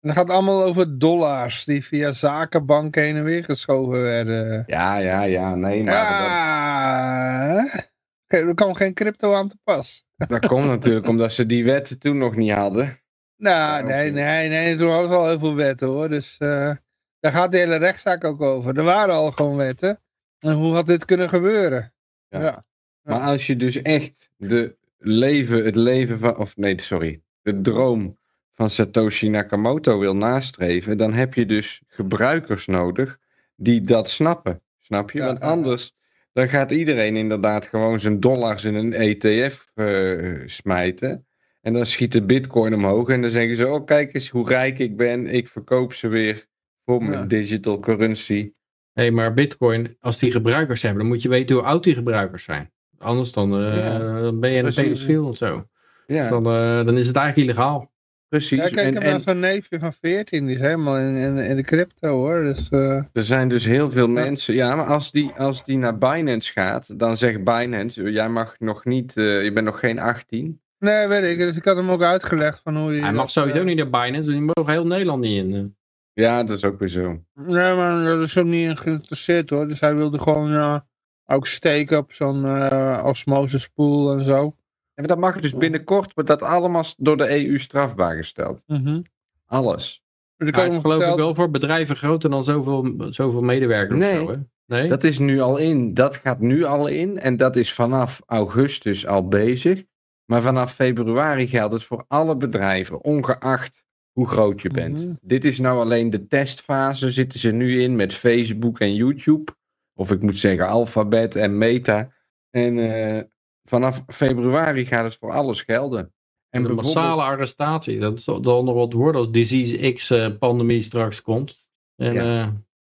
En 0.00 0.08
dat 0.08 0.16
gaat 0.16 0.30
allemaal 0.30 0.62
over 0.62 0.98
dollars 0.98 1.64
die 1.64 1.84
via 1.84 2.12
zakenbanken 2.12 3.02
heen 3.02 3.16
en 3.16 3.24
weer 3.24 3.44
geschoven 3.44 4.02
werden. 4.02 4.64
Ja, 4.66 4.96
ja, 4.96 5.22
ja, 5.22 5.54
nee, 5.54 5.84
maar... 5.84 5.94
Ja, 5.94 7.54
dat... 7.62 7.88
Er 8.26 8.54
kwam 8.54 8.74
geen 8.74 8.94
crypto 8.94 9.34
aan 9.34 9.48
te 9.48 9.56
pas. 9.64 10.04
Dat 10.16 10.46
komt 10.46 10.66
natuurlijk 10.66 11.06
omdat 11.06 11.32
ze 11.32 11.46
die 11.46 11.64
wetten 11.64 11.98
toen 11.98 12.18
nog 12.18 12.36
niet 12.36 12.52
hadden. 12.52 13.00
Nou, 13.36 13.84
nee, 13.84 14.10
nee, 14.10 14.48
nee, 14.48 14.76
toen 14.76 14.90
hadden 14.90 15.10
ze 15.10 15.16
al 15.16 15.28
heel 15.28 15.38
veel 15.38 15.54
wetten 15.54 15.88
hoor. 15.88 16.08
Dus 16.08 16.36
uh, 16.38 16.74
daar 17.20 17.32
gaat 17.32 17.52
de 17.52 17.58
hele 17.58 17.76
rechtszaak 17.76 18.24
ook 18.24 18.40
over. 18.40 18.76
Er 18.76 18.84
waren 18.84 19.14
al 19.14 19.30
gewoon 19.30 19.56
wetten. 19.56 20.00
En 20.38 20.52
hoe 20.52 20.74
had 20.74 20.86
dit 20.86 21.04
kunnen 21.04 21.28
gebeuren? 21.28 21.92
Ja. 22.30 22.64
Maar 23.02 23.20
als 23.20 23.46
je 23.46 23.56
dus 23.56 23.82
echt 23.82 24.30
de 24.36 24.76
leven, 24.98 25.64
het 25.64 25.74
leven 25.74 26.18
van, 26.18 26.36
of 26.36 26.56
nee, 26.56 26.80
sorry, 26.80 27.20
de 27.42 27.60
droom 27.60 28.18
van 28.54 28.70
Satoshi 28.70 29.28
Nakamoto 29.28 29.98
wil 29.98 30.16
nastreven, 30.16 30.98
dan 30.98 31.12
heb 31.12 31.34
je 31.34 31.46
dus 31.46 31.82
gebruikers 31.86 32.66
nodig 32.66 33.18
die 33.56 33.84
dat 33.84 34.10
snappen. 34.10 34.60
Snap 34.78 35.10
je? 35.10 35.20
Want 35.20 35.40
anders 35.40 35.94
dan 36.32 36.48
gaat 36.48 36.70
iedereen 36.70 37.16
inderdaad 37.16 37.66
gewoon 37.66 38.00
zijn 38.00 38.20
dollars 38.20 38.64
in 38.64 38.74
een 38.74 38.92
ETF 38.92 39.70
uh, 39.74 40.12
eh, 40.12 40.42
smijten. 40.46 41.26
En 41.60 41.72
dan 41.72 41.86
schiet 41.86 42.12
de 42.12 42.22
bitcoin 42.22 42.74
omhoog 42.74 43.08
en 43.08 43.20
dan 43.20 43.30
zeggen 43.30 43.56
ze, 43.56 43.68
oh 43.68 43.84
kijk 43.86 44.14
eens 44.14 44.28
hoe 44.28 44.48
rijk 44.48 44.78
ik 44.78 44.96
ben, 44.96 45.26
ik 45.26 45.48
verkoop 45.48 45.92
ze 45.92 46.08
weer 46.08 46.46
voor 46.84 47.04
mijn 47.04 47.28
digital 47.28 47.78
currency 47.78 48.52
hey, 49.00 49.10
maar 49.10 49.34
bitcoin, 49.34 49.96
als 50.00 50.18
die 50.18 50.30
gebruikers 50.30 50.82
hebben, 50.82 51.00
dan 51.00 51.12
moet 51.12 51.22
je 51.22 51.28
weten 51.28 51.56
hoe 51.56 51.64
oud 51.64 51.84
die 51.84 51.94
gebruikers 51.94 52.44
zijn. 52.44 52.70
Anders 52.98 53.32
dan, 53.32 53.62
uh, 53.62 53.98
dan 54.22 54.40
ben 54.40 54.50
je 54.50 54.62
een 54.62 54.74
pedofiel 54.74 55.26
of 55.26 55.36
zo. 55.36 55.66
Ja. 56.06 56.20
Dus 56.20 56.28
dan, 56.28 56.46
uh, 56.46 56.84
dan 56.84 56.98
is 56.98 57.06
het 57.06 57.16
eigenlijk 57.16 57.48
illegaal. 57.48 57.90
Precies. 58.28 58.58
Ja, 58.58 58.68
kijk, 58.68 58.94
ik 58.94 59.02
heb 59.02 59.22
zo'n 59.22 59.38
neefje 59.38 59.78
van 59.78 59.92
14, 59.92 60.46
die 60.46 60.54
is 60.54 60.60
helemaal 60.60 60.98
in, 60.98 61.16
in, 61.16 61.38
in 61.38 61.56
de 61.56 61.62
crypto 61.62 62.08
hoor. 62.08 62.42
Dus, 62.42 62.70
uh... 62.70 63.02
Er 63.12 63.24
zijn 63.24 63.48
dus 63.48 63.64
heel 63.64 63.90
veel 63.90 64.08
mensen, 64.08 64.54
ja, 64.54 64.74
maar 64.74 64.86
als 64.86 65.10
die, 65.10 65.32
als 65.36 65.64
die 65.64 65.78
naar 65.78 65.98
Binance 65.98 66.52
gaat, 66.52 66.98
dan 66.98 67.16
zegt 67.16 67.44
Binance, 67.44 68.10
jij 68.10 68.28
mag 68.28 68.54
nog 68.58 68.84
niet, 68.84 69.12
je 69.14 69.50
bent 69.54 69.66
nog 69.66 69.78
geen 69.78 69.98
18. 69.98 70.60
Nee, 70.78 71.06
weet 71.06 71.32
ik, 71.32 71.38
dus 71.38 71.56
ik 71.56 71.64
had 71.64 71.76
hem 71.76 71.90
ook 71.90 72.02
uitgelegd 72.02 72.60
van 72.62 72.76
hoe 72.76 72.94
je... 72.94 73.02
Hij 73.02 73.12
mag 73.12 73.30
sowieso 73.30 73.62
niet 73.62 73.76
naar 73.76 73.90
Binance, 73.90 74.30
die 74.30 74.40
mogen 74.40 74.72
heel 74.72 74.86
Nederland 74.86 75.20
niet 75.20 75.36
in. 75.36 75.74
Ja, 76.20 76.44
dat 76.44 76.56
is 76.56 76.64
ook 76.64 76.78
weer 76.78 76.88
zo. 76.88 77.22
Nee, 77.34 77.74
maar 77.74 78.04
dat 78.04 78.20
is 78.20 78.38
ook 78.38 78.46
niet 78.46 78.68
in 78.68 78.76
geïnteresseerd 78.76 79.50
hoor. 79.50 79.68
Dus 79.68 79.80
hij 79.80 79.96
wilde 79.96 80.18
gewoon 80.18 80.50
ja, 80.50 80.86
ook 81.26 81.46
steken 81.46 81.98
op 81.98 82.12
zo'n 82.12 82.44
uh, 82.44 83.02
osmosespoel 83.04 84.12
en 84.12 84.24
zo. 84.24 84.56
En 84.94 85.06
dat 85.06 85.18
mag 85.18 85.40
dus 85.40 85.56
binnenkort, 85.56 86.14
wordt 86.14 86.28
dat 86.28 86.42
allemaal 86.42 86.84
door 86.96 87.16
de 87.16 87.46
EU 87.46 87.58
strafbaar 87.58 88.16
gesteld. 88.16 88.62
Mm 88.66 89.02
Alles. 89.46 90.02
Dus 90.36 90.50
dat 90.50 90.76
geloof 90.76 91.02
ik 91.02 91.16
wel 91.16 91.34
voor 91.34 91.50
bedrijven 91.50 91.96
groter 91.96 92.30
dan 92.30 92.44
zoveel, 92.44 92.94
zoveel 93.10 93.42
medewerkers. 93.42 93.98
Nee, 93.98 94.14
zo, 94.14 94.34
nee, 94.66 94.88
dat 94.88 95.04
is 95.04 95.18
nu 95.18 95.40
al 95.40 95.56
in. 95.56 95.94
Dat 95.94 96.16
gaat 96.16 96.40
nu 96.40 96.64
al 96.64 96.86
in. 96.86 97.18
En 97.18 97.36
dat 97.36 97.56
is 97.56 97.72
vanaf 97.72 98.20
augustus 98.26 99.06
al 99.06 99.28
bezig. 99.28 99.84
Maar 100.24 100.42
vanaf 100.42 100.74
februari 100.74 101.46
geldt 101.46 101.72
het 101.72 101.84
voor 101.84 102.04
alle 102.08 102.36
bedrijven, 102.36 103.04
ongeacht 103.04 103.84
hoe 104.20 104.28
groot 104.28 104.60
je 104.60 104.70
bent. 104.70 105.04
Mhm. 105.04 105.14
Dit 105.20 105.44
is 105.44 105.58
nou 105.58 105.78
alleen 105.78 106.10
de 106.10 106.26
testfase, 106.26 107.10
zitten 107.10 107.38
ze 107.38 107.50
nu 107.50 107.82
in 107.82 107.96
met 107.96 108.14
Facebook 108.14 108.80
en 108.80 108.94
YouTube. 108.94 109.52
Of 109.94 110.10
ik 110.10 110.22
moet 110.22 110.38
zeggen 110.38 110.68
Alphabet 110.68 111.36
en 111.36 111.58
Meta. 111.58 112.12
En 112.50 112.76
uh, 112.76 113.20
vanaf 113.64 114.04
februari 114.06 114.86
gaat 114.86 115.04
het 115.04 115.16
voor 115.20 115.30
alles 115.30 115.62
gelden. 115.62 116.12
En 116.50 116.62
de 116.62 116.72
massale 116.72 117.22
arrestatie, 117.22 117.98
dat 117.98 118.20
zal 118.20 118.64
nog 118.64 118.74
wat 118.74 118.92
worden 118.92 119.20
als 119.20 119.30
Disease 119.30 119.92
X-pandemie 119.92 120.78
eh, 120.78 120.84
straks 120.84 121.22
komt. 121.22 121.64
En 121.96 122.12
ja. 122.12 122.46
Uh, 122.46 122.52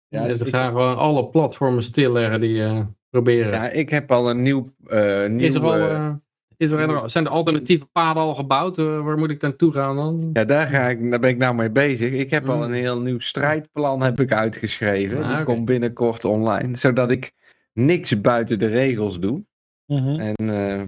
ja, 0.07 0.35
ze 0.35 0.45
gaan 0.45 0.71
gewoon 0.71 0.97
alle 0.97 1.29
platformen 1.29 1.83
stilleggen 1.83 2.39
die 2.39 2.85
proberen. 3.09 3.51
Ja, 3.51 3.69
ik 3.69 3.89
heb 3.89 4.11
al 4.11 4.29
een 4.29 4.41
nieuw... 4.41 4.73
nieuw 5.27 5.39
is 5.39 5.55
er 5.55 5.61
al 5.61 6.19
is 6.57 6.71
er, 6.71 7.09
zijn 7.09 7.23
de 7.23 7.29
alternatieve 7.29 7.85
paden 7.85 8.23
al 8.23 8.35
gebouwd? 8.35 8.77
Uh, 8.77 9.03
waar 9.03 9.17
moet 9.17 9.31
ik 9.31 9.39
dan 9.39 9.55
toe 9.55 9.71
gaan 9.71 9.95
dan? 9.95 10.29
Ja, 10.33 10.45
daar, 10.45 10.67
ga 10.67 10.89
ik, 10.89 11.09
daar 11.09 11.19
ben 11.19 11.29
ik 11.29 11.37
nou 11.37 11.55
mee 11.55 11.69
bezig. 11.69 12.11
Ik 12.11 12.29
heb 12.29 12.49
al 12.49 12.57
mm. 12.57 12.63
een 12.63 12.73
heel 12.73 13.01
nieuw 13.01 13.19
strijdplan 13.19 14.01
heb 14.01 14.19
ik 14.19 14.31
uitgeschreven. 14.31 15.23
Ah, 15.23 15.35
Die 15.35 15.45
komt 15.45 15.65
binnenkort 15.65 16.25
online. 16.25 16.77
Zodat 16.77 17.11
ik 17.11 17.31
niks 17.73 18.21
buiten 18.21 18.59
de 18.59 18.67
regels 18.67 19.19
doe. 19.19 19.43
Mm 19.85 19.97
-hmm. 19.97 20.19
En 20.19 20.35
uh, 20.43 20.81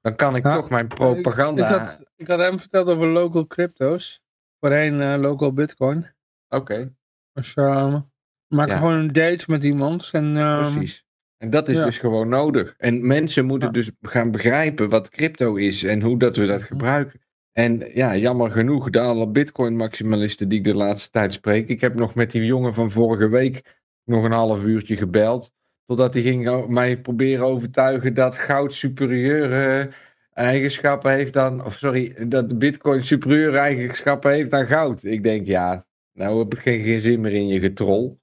dan 0.00 0.14
kan 0.14 0.36
ik 0.36 0.42
toch 0.42 0.70
mijn 0.70 0.88
propaganda 0.88 1.98
Ik 2.16 2.26
had 2.26 2.40
hem 2.40 2.58
verteld 2.58 2.88
over 2.88 3.08
local 3.08 3.46
crypto's. 3.46 4.22
Voorheen 4.60 5.00
uh, 5.00 5.16
local 5.18 5.52
bitcoin. 5.52 6.06
Oké. 6.48 6.92
Dus 7.32 7.56
uh, 7.56 8.00
maak 8.46 8.70
gewoon 8.70 8.92
een 8.92 9.12
date 9.12 9.44
met 9.46 9.64
iemand. 9.64 10.08
En, 10.12 10.36
uh, 10.36 10.58
Precies. 10.58 11.04
En 11.40 11.50
dat 11.50 11.68
is 11.68 11.76
dus 11.76 11.98
gewoon 11.98 12.28
nodig. 12.28 12.74
En 12.78 13.06
mensen 13.06 13.44
moeten 13.44 13.72
dus 13.72 13.90
gaan 14.00 14.30
begrijpen 14.30 14.88
wat 14.88 15.10
crypto 15.10 15.54
is 15.56 15.82
en 15.82 16.02
hoe 16.02 16.18
dat 16.18 16.36
we 16.36 16.46
dat 16.46 16.62
gebruiken. 16.62 17.20
En 17.52 17.90
ja, 17.94 18.16
jammer 18.16 18.50
genoeg, 18.50 18.90
de 18.90 19.00
alle 19.00 19.28
bitcoin-maximalisten 19.28 20.48
die 20.48 20.58
ik 20.58 20.64
de 20.64 20.74
laatste 20.74 21.10
tijd 21.10 21.32
spreek. 21.32 21.68
Ik 21.68 21.80
heb 21.80 21.94
nog 21.94 22.14
met 22.14 22.30
die 22.30 22.44
jongen 22.44 22.74
van 22.74 22.90
vorige 22.90 23.28
week 23.28 23.80
nog 24.04 24.24
een 24.24 24.32
half 24.32 24.64
uurtje 24.64 24.96
gebeld. 24.96 25.52
Totdat 25.86 26.14
hij 26.14 26.22
ging 26.22 26.66
mij 26.66 27.00
proberen 27.00 27.44
overtuigen 27.44 28.14
dat 28.14 28.38
goud 28.38 28.74
superieure 28.74 29.90
eigenschappen 30.32 31.12
heeft 31.12 31.32
dan. 31.32 31.64
Of 31.64 31.72
sorry, 31.72 32.28
dat 32.28 32.58
bitcoin 32.58 33.02
superieure 33.02 33.58
eigenschappen 33.58 34.30
heeft 34.30 34.50
dan 34.50 34.66
goud. 34.66 35.04
Ik 35.04 35.22
denk, 35.22 35.46
ja, 35.46 35.86
nou 36.12 36.38
heb 36.38 36.54
ik 36.54 36.60
geen, 36.60 36.82
geen 36.82 37.00
zin 37.00 37.20
meer 37.20 37.32
in 37.32 37.48
je 37.48 37.60
getrol. 37.60 38.20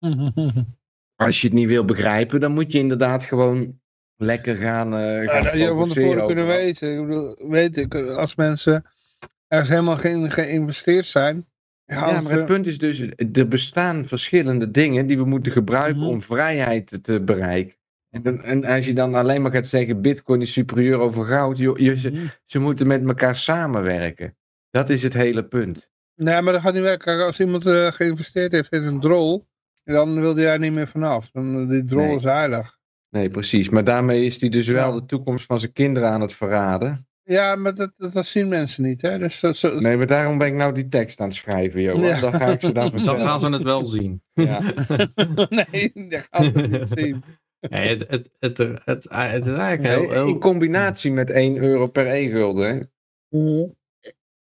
Als 1.24 1.40
je 1.40 1.46
het 1.46 1.56
niet 1.56 1.68
wil 1.68 1.84
begrijpen, 1.84 2.40
dan 2.40 2.52
moet 2.52 2.72
je 2.72 2.78
inderdaad 2.78 3.24
gewoon 3.24 3.80
lekker 4.16 4.56
gaan. 4.56 4.94
Uh, 4.94 5.30
gaan 5.30 5.42
ja, 5.42 5.54
je 5.54 5.66
van 5.66 5.88
tevoren 5.88 6.26
kunnen 6.26 6.46
weten. 6.46 6.92
Ik 6.92 7.06
bedoel, 7.06 7.36
weet 7.48 7.76
ik, 7.76 7.94
als 7.94 8.34
mensen 8.34 8.84
ergens 9.48 9.70
helemaal 9.70 9.96
geen 9.96 10.30
geïnvesteerd 10.30 11.06
zijn. 11.06 11.46
Ja, 11.84 12.20
maar 12.20 12.32
het 12.32 12.46
punt 12.46 12.66
is 12.66 12.78
dus, 12.78 13.02
er 13.32 13.48
bestaan 13.48 14.04
verschillende 14.04 14.70
dingen 14.70 15.06
die 15.06 15.16
we 15.16 15.24
moeten 15.24 15.52
gebruiken 15.52 16.00
mhm. 16.00 16.08
om 16.08 16.22
vrijheid 16.22 16.98
te 17.02 17.20
bereiken. 17.20 17.76
En, 18.10 18.42
en, 18.42 18.64
als 18.64 18.86
je 18.86 18.94
dan 18.94 19.14
alleen 19.14 19.42
maar 19.42 19.52
gaat 19.52 19.66
zeggen, 19.66 20.02
bitcoin 20.02 20.40
is 20.40 20.52
superieur 20.52 20.98
over 20.98 21.24
goud, 21.24 21.58
je, 21.58 21.96
ze, 21.96 22.10
mhm. 22.10 22.26
ze, 22.44 22.58
moeten 22.58 22.86
met 22.86 23.04
elkaar 23.04 23.36
samenwerken. 23.36 24.36
Dat 24.70 24.90
is 24.90 25.02
het 25.02 25.12
hele 25.12 25.44
punt. 25.44 25.90
Nee, 26.14 26.42
maar 26.42 26.52
dat 26.52 26.62
gaat 26.62 26.74
niet 26.74 26.82
werken. 26.82 27.24
Als 27.24 27.40
iemand 27.40 27.66
uh, 27.66 27.92
geïnvesteerd 27.92 28.52
heeft 28.52 28.72
in 28.72 28.82
een 28.82 29.00
drol, 29.00 29.46
dan 29.84 30.20
wil 30.20 30.34
hij 30.36 30.44
daar 30.44 30.58
niet 30.58 30.72
meer 30.72 30.88
vanaf. 30.88 31.30
Dan, 31.30 31.68
die 31.68 31.84
drol 31.84 32.16
is 32.16 32.24
heilig. 32.24 32.78
Nee, 33.10 33.28
precies. 33.28 33.68
Maar 33.68 33.84
daarmee 33.84 34.24
is 34.24 34.40
hij 34.40 34.48
dus 34.48 34.66
wel 34.66 34.92
de 34.92 35.04
toekomst 35.04 35.46
van 35.46 35.58
zijn 35.58 35.72
kinderen 35.72 36.10
aan 36.10 36.20
het 36.20 36.32
verraden. 36.32 37.06
Ja, 37.24 37.56
maar 37.56 37.74
dat, 37.74 37.92
dat, 37.96 38.26
zien 38.26 38.48
mensen 38.48 38.82
niet. 38.82 39.02
Hè? 39.02 39.18
Dus 39.18 39.40
dat, 39.40 39.56
zo... 39.56 39.80
Nee, 39.80 39.96
maar 39.96 40.06
daarom 40.06 40.38
ben 40.38 40.46
ik 40.46 40.54
nou 40.54 40.74
die 40.74 40.88
tekst 40.88 41.20
aan 41.20 41.26
het 41.26 41.36
schrijven, 41.36 41.80
Johan. 41.80 42.04
Ja. 42.04 42.20
Dan 42.20 42.32
ga 42.32 42.46
ik 42.46 42.60
ze 42.60 42.72
dan 42.72 42.90
vertellen. 42.90 43.18
Dan 43.18 43.26
gaan 43.26 43.40
ze 43.40 43.50
het 43.50 43.62
wel 43.62 43.86
zien. 43.86 44.22
Ja. 44.32 44.60
nee, 45.70 45.92
dat 46.08 46.28
gaan 46.30 46.44
ze 46.44 46.66
niet 46.68 46.88
zien. 46.88 47.24
Nee, 47.60 47.88
het, 47.88 48.04
het, 48.08 48.30
het, 48.38 48.58
het, 48.58 48.80
het, 48.84 49.04
is 49.46 49.52
eigenlijk 49.52 49.82
heel, 49.82 50.10
heel... 50.10 50.28
In 50.28 50.38
combinatie 50.38 51.12
met 51.12 51.30
1 51.30 51.56
euro 51.56 51.86
per 51.86 52.06
e-gulden. 52.06 52.92
Mhm. 53.28 53.66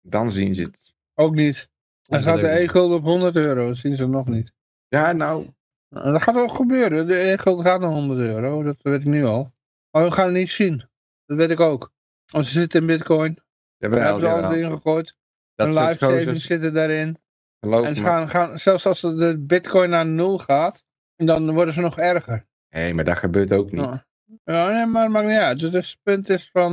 Dan 0.01 0.31
zien 0.31 0.55
ze 0.55 0.63
het. 0.63 0.93
Ook 1.13 1.35
niet. 1.35 1.69
Dan 2.01 2.21
gaat 2.21 2.41
de 2.41 2.59
e-gulden 2.59 2.97
op 2.97 3.03
100 3.03 3.35
euro. 3.35 3.67
Dat 3.67 3.77
zien 3.77 3.95
ze 3.95 4.07
nog 4.07 4.27
niet. 4.27 4.53
Ja, 4.95 5.11
nou... 5.11 5.53
Dat 5.89 6.23
gaat 6.23 6.35
wel 6.35 6.47
gebeuren. 6.47 7.07
De 7.07 7.19
e-gulden 7.19 7.65
gaat 7.65 7.79
naar 7.79 7.89
100 7.89 8.19
euro. 8.19 8.63
Dat 8.63 8.77
weet 8.81 8.99
ik 8.99 9.05
nu 9.05 9.25
al. 9.25 9.53
Maar 9.91 10.03
we 10.03 10.11
gaan 10.11 10.25
het 10.25 10.33
niet 10.33 10.49
zien. 10.49 10.89
Dat 11.25 11.37
weet 11.37 11.49
ik 11.49 11.59
ook. 11.59 11.93
Want 12.31 12.45
ze 12.45 12.51
zitten 12.51 12.79
in 12.79 12.87
bitcoin. 12.87 13.39
Ja, 13.77 13.89
Daar 13.89 14.03
hebben 14.03 14.21
ze 14.21 14.27
alles 14.27 14.55
erin 14.55 14.71
gegooid. 14.71 15.15
Hun 15.55 15.73
live 15.73 15.95
savings 15.97 16.45
zitten 16.45 16.73
daarin. 16.73 17.17
en 17.59 17.95
ze 17.95 18.03
gaan, 18.03 18.29
gaan, 18.29 18.59
zelfs 18.59 18.85
als 18.85 19.01
de 19.01 19.37
bitcoin 19.39 19.89
naar 19.89 20.05
nul 20.05 20.37
gaat, 20.37 20.83
dan 21.15 21.53
worden 21.53 21.73
ze 21.73 21.81
nog 21.81 21.97
erger. 21.97 22.45
Nee, 22.69 22.93
maar 22.93 23.03
dat 23.03 23.17
gebeurt 23.17 23.51
ook 23.51 23.71
niet. 23.71 24.05
Ja, 24.43 24.69
nee, 24.69 24.85
maar 24.85 25.03
het 25.03 25.11
maakt 25.11 25.27
niet 25.27 25.37
uit. 25.37 25.59
Dus 25.59 25.71
het 25.71 25.99
punt 26.03 26.29
is 26.29 26.49
van, 26.51 26.71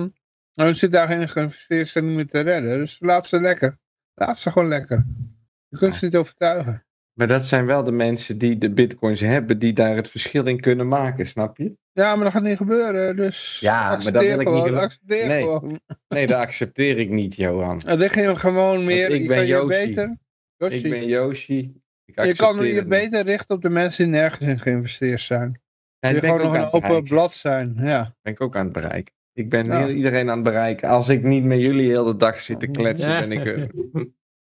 nou, 0.54 0.70
we 0.70 0.74
zitten 0.74 0.90
daarin 0.90 1.28
geïnvesteerd 1.28 1.88
zijn 1.88 2.06
niet 2.06 2.16
meer 2.16 2.28
te 2.28 2.40
redden. 2.40 2.78
Dus 2.78 3.00
laat 3.00 3.26
ze 3.26 3.40
lekker. 3.40 3.78
Laat 4.14 4.38
ze 4.38 4.50
gewoon 4.50 4.68
lekker. 4.68 5.06
Je 5.68 5.78
kunt 5.78 5.94
ze 5.94 6.04
niet 6.04 6.16
overtuigen. 6.16 6.86
Maar 7.12 7.26
dat 7.26 7.44
zijn 7.44 7.66
wel 7.66 7.84
de 7.84 7.90
mensen 7.90 8.38
die 8.38 8.58
de 8.58 8.70
bitcoins 8.70 9.20
hebben, 9.20 9.58
die 9.58 9.72
daar 9.72 9.96
het 9.96 10.08
verschil 10.08 10.46
in 10.46 10.60
kunnen 10.60 10.88
maken, 10.88 11.26
snap 11.26 11.56
je? 11.56 11.76
Ja, 11.92 12.14
maar 12.14 12.24
dat 12.24 12.32
gaat 12.32 12.42
niet 12.42 12.56
gebeuren, 12.56 13.16
dus 13.16 13.60
ja, 13.60 13.96
maar 14.02 14.12
dat 14.12 14.22
wil 14.22 14.40
ik 14.40 14.46
gewoon, 14.46 14.70
niet 14.70 14.80
accepteer 14.80 15.28
nee. 15.28 15.42
gewoon. 15.42 15.80
Nee, 16.08 16.26
dat 16.26 16.38
accepteer 16.38 16.98
ik 16.98 17.10
niet, 17.10 17.36
Johan. 17.36 17.78
Dan 17.78 17.98
leg 17.98 18.14
je 18.14 18.36
gewoon 18.36 18.84
meer, 18.84 19.10
ik 19.10 19.28
ben 19.28 19.46
Yoshi. 19.46 19.66
beter... 19.66 20.16
Ik 20.56 20.90
ben 20.90 21.06
Yoshi. 21.06 21.72
je 22.04 22.34
kan 22.36 22.66
je 22.66 22.84
beter 22.84 23.24
richten 23.24 23.56
op 23.56 23.62
de 23.62 23.70
mensen 23.70 24.04
die 24.04 24.12
nergens 24.12 24.48
in 24.48 24.58
geïnvesteerd 24.58 25.20
zijn. 25.20 25.60
Ja, 25.98 26.08
je 26.08 26.18
gewoon 26.18 26.42
nog 26.42 26.54
een 26.54 26.72
open 26.72 27.02
blad 27.02 27.32
zijn, 27.32 27.74
ja. 27.76 28.14
Ben 28.22 28.32
ik 28.32 28.40
ook 28.40 28.56
aan 28.56 28.64
het 28.64 28.72
bereiken. 28.72 29.14
Ik 29.32 29.48
ben 29.48 29.96
iedereen 29.96 30.28
aan 30.28 30.34
het 30.34 30.44
bereiken. 30.44 30.88
Als 30.88 31.08
ik 31.08 31.22
niet 31.22 31.44
met 31.44 31.60
jullie 31.60 31.88
heel 31.88 32.04
de 32.04 32.16
dag 32.16 32.40
zit 32.40 32.60
te 32.60 32.66
kletsen, 32.66 33.28
ben 33.28 33.32
ik... 33.32 33.70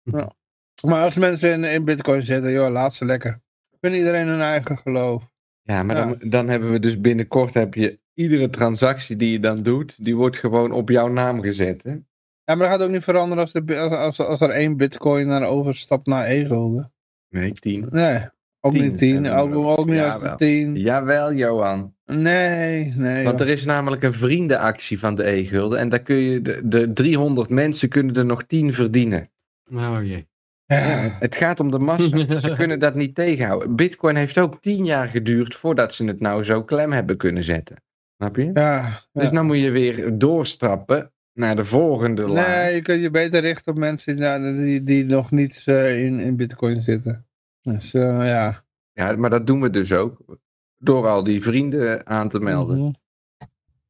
ja. 0.03 0.35
Maar 0.81 1.03
als 1.03 1.15
mensen 1.15 1.51
in, 1.51 1.63
in 1.63 1.85
bitcoin 1.85 2.23
zitten, 2.23 2.51
joh, 2.51 2.71
laat 2.71 2.93
ze 2.93 3.05
lekker. 3.05 3.41
Ben 3.79 3.93
iedereen 3.93 4.27
hun 4.27 4.41
eigen 4.41 4.77
geloof. 4.77 5.23
Ja, 5.61 5.83
maar 5.83 5.95
Dan, 5.95 6.17
dan 6.29 6.47
hebben 6.47 6.71
we 6.71 6.79
dus 6.79 7.01
binnenkort 7.01 7.53
heb 7.53 7.73
je 7.73 7.99
iedere 8.13 8.49
transactie 8.49 9.15
die 9.15 9.31
je 9.31 9.39
dan 9.39 9.57
doet, 9.63 10.05
die 10.05 10.15
wordt 10.15 10.37
gewoon 10.37 10.71
op 10.71 10.89
jouw 10.89 11.07
naam 11.07 11.41
gezet. 11.41 11.83
Hè? 11.83 11.91
Ja, 11.91 12.55
maar 12.55 12.57
dat 12.57 12.67
gaat 12.67 12.81
ook 12.81 12.89
niet 12.89 13.03
veranderen 13.03 13.43
als, 13.43 13.53
de, 13.53 13.77
als, 13.77 14.19
als 14.19 14.41
er 14.41 14.49
één 14.49 14.77
bitcoin 14.77 15.27
naar 15.27 15.47
overstapt 15.47 16.05
naar 16.05 16.25
e-gulden. 16.25 16.93
Nee, 17.29 17.51
tien. 17.51 17.87
Nee, 17.89 18.29
ook 18.59 18.73
niet 18.73 18.97
tien. 18.97 19.29
Ook, 19.29 19.55
ook 19.55 19.85
niet 19.85 20.01
als 20.01 20.37
tien. 20.37 20.75
Jawel, 20.75 21.33
Johan. 21.33 21.95
Nee, 22.05 22.93
nee. 22.95 23.23
Want 23.23 23.41
er 23.41 23.47
is 23.47 23.65
namelijk 23.65 24.03
een 24.03 24.13
vriendenactie 24.13 24.99
van 24.99 25.15
de 25.15 25.31
e-gulden 25.31 25.79
en 25.79 25.89
daar 25.89 26.01
kun 26.01 26.15
je, 26.15 26.41
de, 26.41 26.67
de 26.67 26.93
300 26.93 27.49
mensen 27.49 27.89
kunnen 27.89 28.15
er 28.15 28.25
nog 28.25 28.43
10 28.43 28.73
verdienen. 28.73 29.29
Nou, 29.69 29.97
oh 29.97 30.07
jee. 30.07 30.27
Ja, 30.67 31.17
het 31.19 31.35
gaat 31.35 31.59
om 31.59 31.71
de 31.71 31.79
massa. 31.79 32.17
Ze 32.39 32.53
kunnen 32.57 32.79
dat 32.79 32.95
niet 32.95 33.15
tegenhouden. 33.15 33.75
Bitcoin 33.75 34.15
heeft 34.15 34.37
ook 34.37 34.61
tien 34.61 34.85
jaar 34.85 35.07
geduurd 35.07 35.55
voordat 35.55 35.93
ze 35.93 36.05
het 36.05 36.19
nou 36.19 36.43
zo 36.43 36.63
klem 36.63 36.91
hebben 36.91 37.17
kunnen 37.17 37.43
zetten. 37.43 37.83
Snap 38.17 38.35
je? 38.35 38.49
Ja, 38.53 39.01
Dus 39.11 39.29
dan 39.29 39.45
moet 39.45 39.57
je 39.57 39.69
weer 39.69 40.17
doorstappen 40.17 41.11
naar 41.33 41.55
de 41.55 41.65
volgende 41.65 42.27
laag. 42.27 42.47
Nee, 42.47 42.75
je 42.75 42.81
kunt 42.81 43.01
je 43.01 43.09
beter 43.09 43.41
richten 43.41 43.71
op 43.71 43.77
mensen 43.77 44.15
die, 44.15 44.63
die, 44.63 44.83
die 44.83 45.05
nog 45.05 45.31
niet 45.31 45.63
uh, 45.65 46.05
in, 46.05 46.19
in 46.19 46.35
Bitcoin 46.35 46.83
zitten. 46.83 47.25
Dus 47.61 47.93
uh, 47.93 48.01
ja. 48.27 48.63
Ja, 48.93 49.15
maar 49.15 49.29
dat 49.29 49.47
doen 49.47 49.61
we 49.61 49.69
dus 49.69 49.91
ook. 49.91 50.39
Door 50.77 51.07
al 51.07 51.23
die 51.23 51.41
vrienden 51.41 52.05
aan 52.07 52.29
te 52.29 52.39
melden. 52.39 52.77
Mm 52.77 52.83
-hmm. 52.83 52.95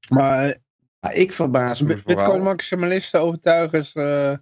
Maar, 0.10 0.58
maar, 1.00 1.14
ik 1.14 1.34
verbaas 1.34 1.82
me 1.82 1.88
Bitcoin 1.88 2.04
vooral... 2.04 2.24
Bitcoin 2.24 2.44
maximalisten 2.44 3.22
overtuigen 3.22 3.80
is... 3.80 3.96
Uh, 3.96 4.34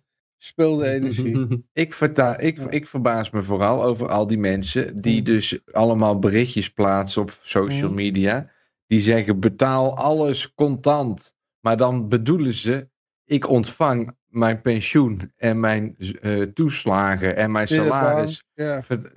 speelde 0.44 0.90
energie. 0.96 1.66
ik, 1.74 1.94
verta 1.94 2.38
ik, 2.38 2.60
ik 2.60 2.88
verbaas 2.88 3.30
me 3.30 3.42
vooral 3.42 3.84
over 3.84 4.08
al 4.08 4.28
die 4.28 4.38
mensen 4.38 5.02
die 5.02 5.20
mm. 5.20 5.26
dus 5.26 5.60
allemaal 5.72 6.20
berichtjes 6.20 6.74
plaatsen 6.74 7.22
op 7.22 7.40
social 7.42 7.90
mm. 7.90 7.96
media. 7.96 8.52
Die 8.88 9.02
zeggen 9.02 9.40
betaal 9.40 9.98
alles 9.98 10.54
contant. 10.54 11.36
Maar 11.60 11.78
dan 11.78 12.10
bedoelen 12.10 12.54
ze, 12.54 12.88
ik 13.26 13.50
ontvang 13.50 14.16
mijn 14.28 14.62
pensioen 14.62 15.32
en 15.36 15.60
mijn 15.60 15.96
uh, 16.00 16.42
toeslagen 16.42 17.36
en 17.36 17.52
mijn 17.52 17.68
salaris 17.68 18.44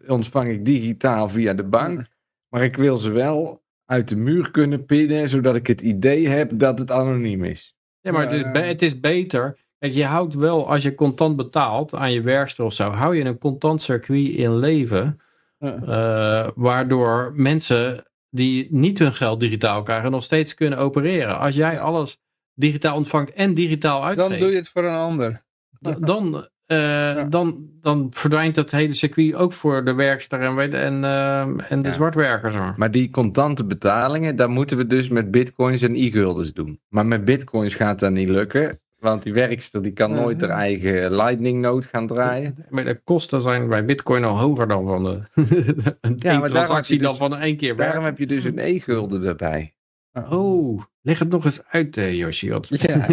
ontvang 0.07 0.49
ik 0.49 0.65
digitaal 0.65 1.29
via 1.29 1.55
de 1.55 1.65
bank. 1.65 1.99
Mm. 1.99 2.07
Maar 2.49 2.65
ik 2.65 2.77
wil 2.77 2.97
ze 2.97 3.11
wel 3.11 3.65
uit 3.85 4.09
de 4.09 4.17
muur 4.17 4.51
kunnen 4.51 4.85
pinnen, 4.85 5.29
zodat 5.29 5.55
ik 5.55 5.67
het 5.67 5.81
idee 5.81 6.29
heb 6.29 6.51
dat 6.55 6.79
het 6.79 6.91
anoniem 6.91 7.45
is. 7.45 7.77
Ja, 8.01 8.13
maar 8.13 8.31
het 8.31 8.33
is, 8.33 8.61
het 8.63 8.83
is 8.83 9.01
beter 9.01 9.66
je 9.79 10.05
houdt 10.05 10.35
wel, 10.35 10.69
als 10.69 10.83
je 10.83 10.95
contant 10.95 11.37
betaalt 11.37 11.95
aan 11.95 12.13
je 12.13 12.21
werkster 12.21 12.65
of 12.65 12.73
zo, 12.73 12.91
hou 12.91 13.17
je 13.17 13.25
een 13.25 13.39
contant 13.39 13.83
circuit 13.83 14.35
in 14.35 14.57
leven. 14.57 15.21
Uh, 15.61 16.49
waardoor 16.55 17.33
mensen 17.35 18.05
die 18.31 18.69
niet 18.71 18.99
hun 18.99 19.15
geld 19.15 19.41
digitaal 19.41 19.83
krijgen, 19.83 20.11
nog 20.11 20.25
steeds 20.25 20.55
kunnen 20.55 20.79
opereren. 20.79 21.39
Als 21.39 21.55
jij 21.55 21.81
alles 21.81 22.19
digitaal 22.55 22.97
ontvangt 22.97 23.33
en 23.33 23.55
digitaal 23.55 24.05
uitgeeft. 24.05 24.31
Dan 24.31 24.39
doe 24.39 24.51
je 24.51 24.57
het 24.57 24.69
voor 24.69 24.85
een 24.85 24.95
ander. 24.95 25.45
Dan, 25.81 26.47
uh, 26.67 27.23
dan, 27.29 27.69
dan 27.81 28.07
verdwijnt 28.11 28.55
dat 28.55 28.71
hele 28.71 28.95
circuit 28.95 29.35
ook 29.35 29.53
voor 29.53 29.85
de 29.85 29.95
werkster 29.95 30.41
en, 30.41 30.73
en, 30.73 31.03
uh, 31.03 31.41
en 31.71 31.83
de 31.83 31.89
ja. 31.89 31.95
zwartwerkers. 31.95 32.77
Maar 32.77 32.91
die 32.91 33.11
contante 33.11 33.65
betalingen, 33.65 34.37
daar 34.37 34.51
moeten 34.51 34.77
we 34.77 34.87
dus 34.87 35.09
met 35.09 35.31
bitcoins 35.31 35.83
en 35.83 35.95
e-guldens 35.95 36.53
doen. 36.53 36.81
Maar 36.89 37.07
met 37.07 37.25
bitcoins 37.25 37.75
gaat 37.75 37.99
dat 37.99 38.13
niet 38.13 38.29
lukken. 38.29 38.81
Want 39.07 39.23
die 39.23 39.33
werkster 39.33 39.83
die 39.83 39.93
kan 39.93 40.13
nooit 40.13 40.41
haar 40.41 40.51
eigen 40.51 41.17
lightning 41.17 41.61
node 41.61 41.87
gaan 41.87 42.07
draaien. 42.07 42.67
Maar 42.71 42.85
de 42.85 43.01
kosten 43.05 43.41
zijn 43.41 43.69
bij 43.69 43.85
bitcoin 43.85 44.25
al 44.25 44.39
hoger 44.39 44.69
dan 44.69 44.87
van 44.87 45.05
de, 45.05 45.23
een 46.01 46.17
ja, 46.19 46.39
maar 46.39 46.49
transactie 46.49 46.99
dus, 46.99 47.07
dan 47.07 47.17
van 47.17 47.37
één 47.37 47.57
keer 47.57 47.77
Daarom 47.77 48.05
heb 48.05 48.19
je 48.19 48.27
dus 48.27 48.45
een 48.45 48.59
e-gulden 48.59 49.25
erbij. 49.25 49.75
Oh, 50.13 50.83
leg 51.01 51.19
het 51.19 51.29
nog 51.29 51.45
eens 51.45 51.63
uit 51.65 51.97
uh, 51.97 52.15
Yoshi. 52.15 52.49
Ja. 52.69 53.07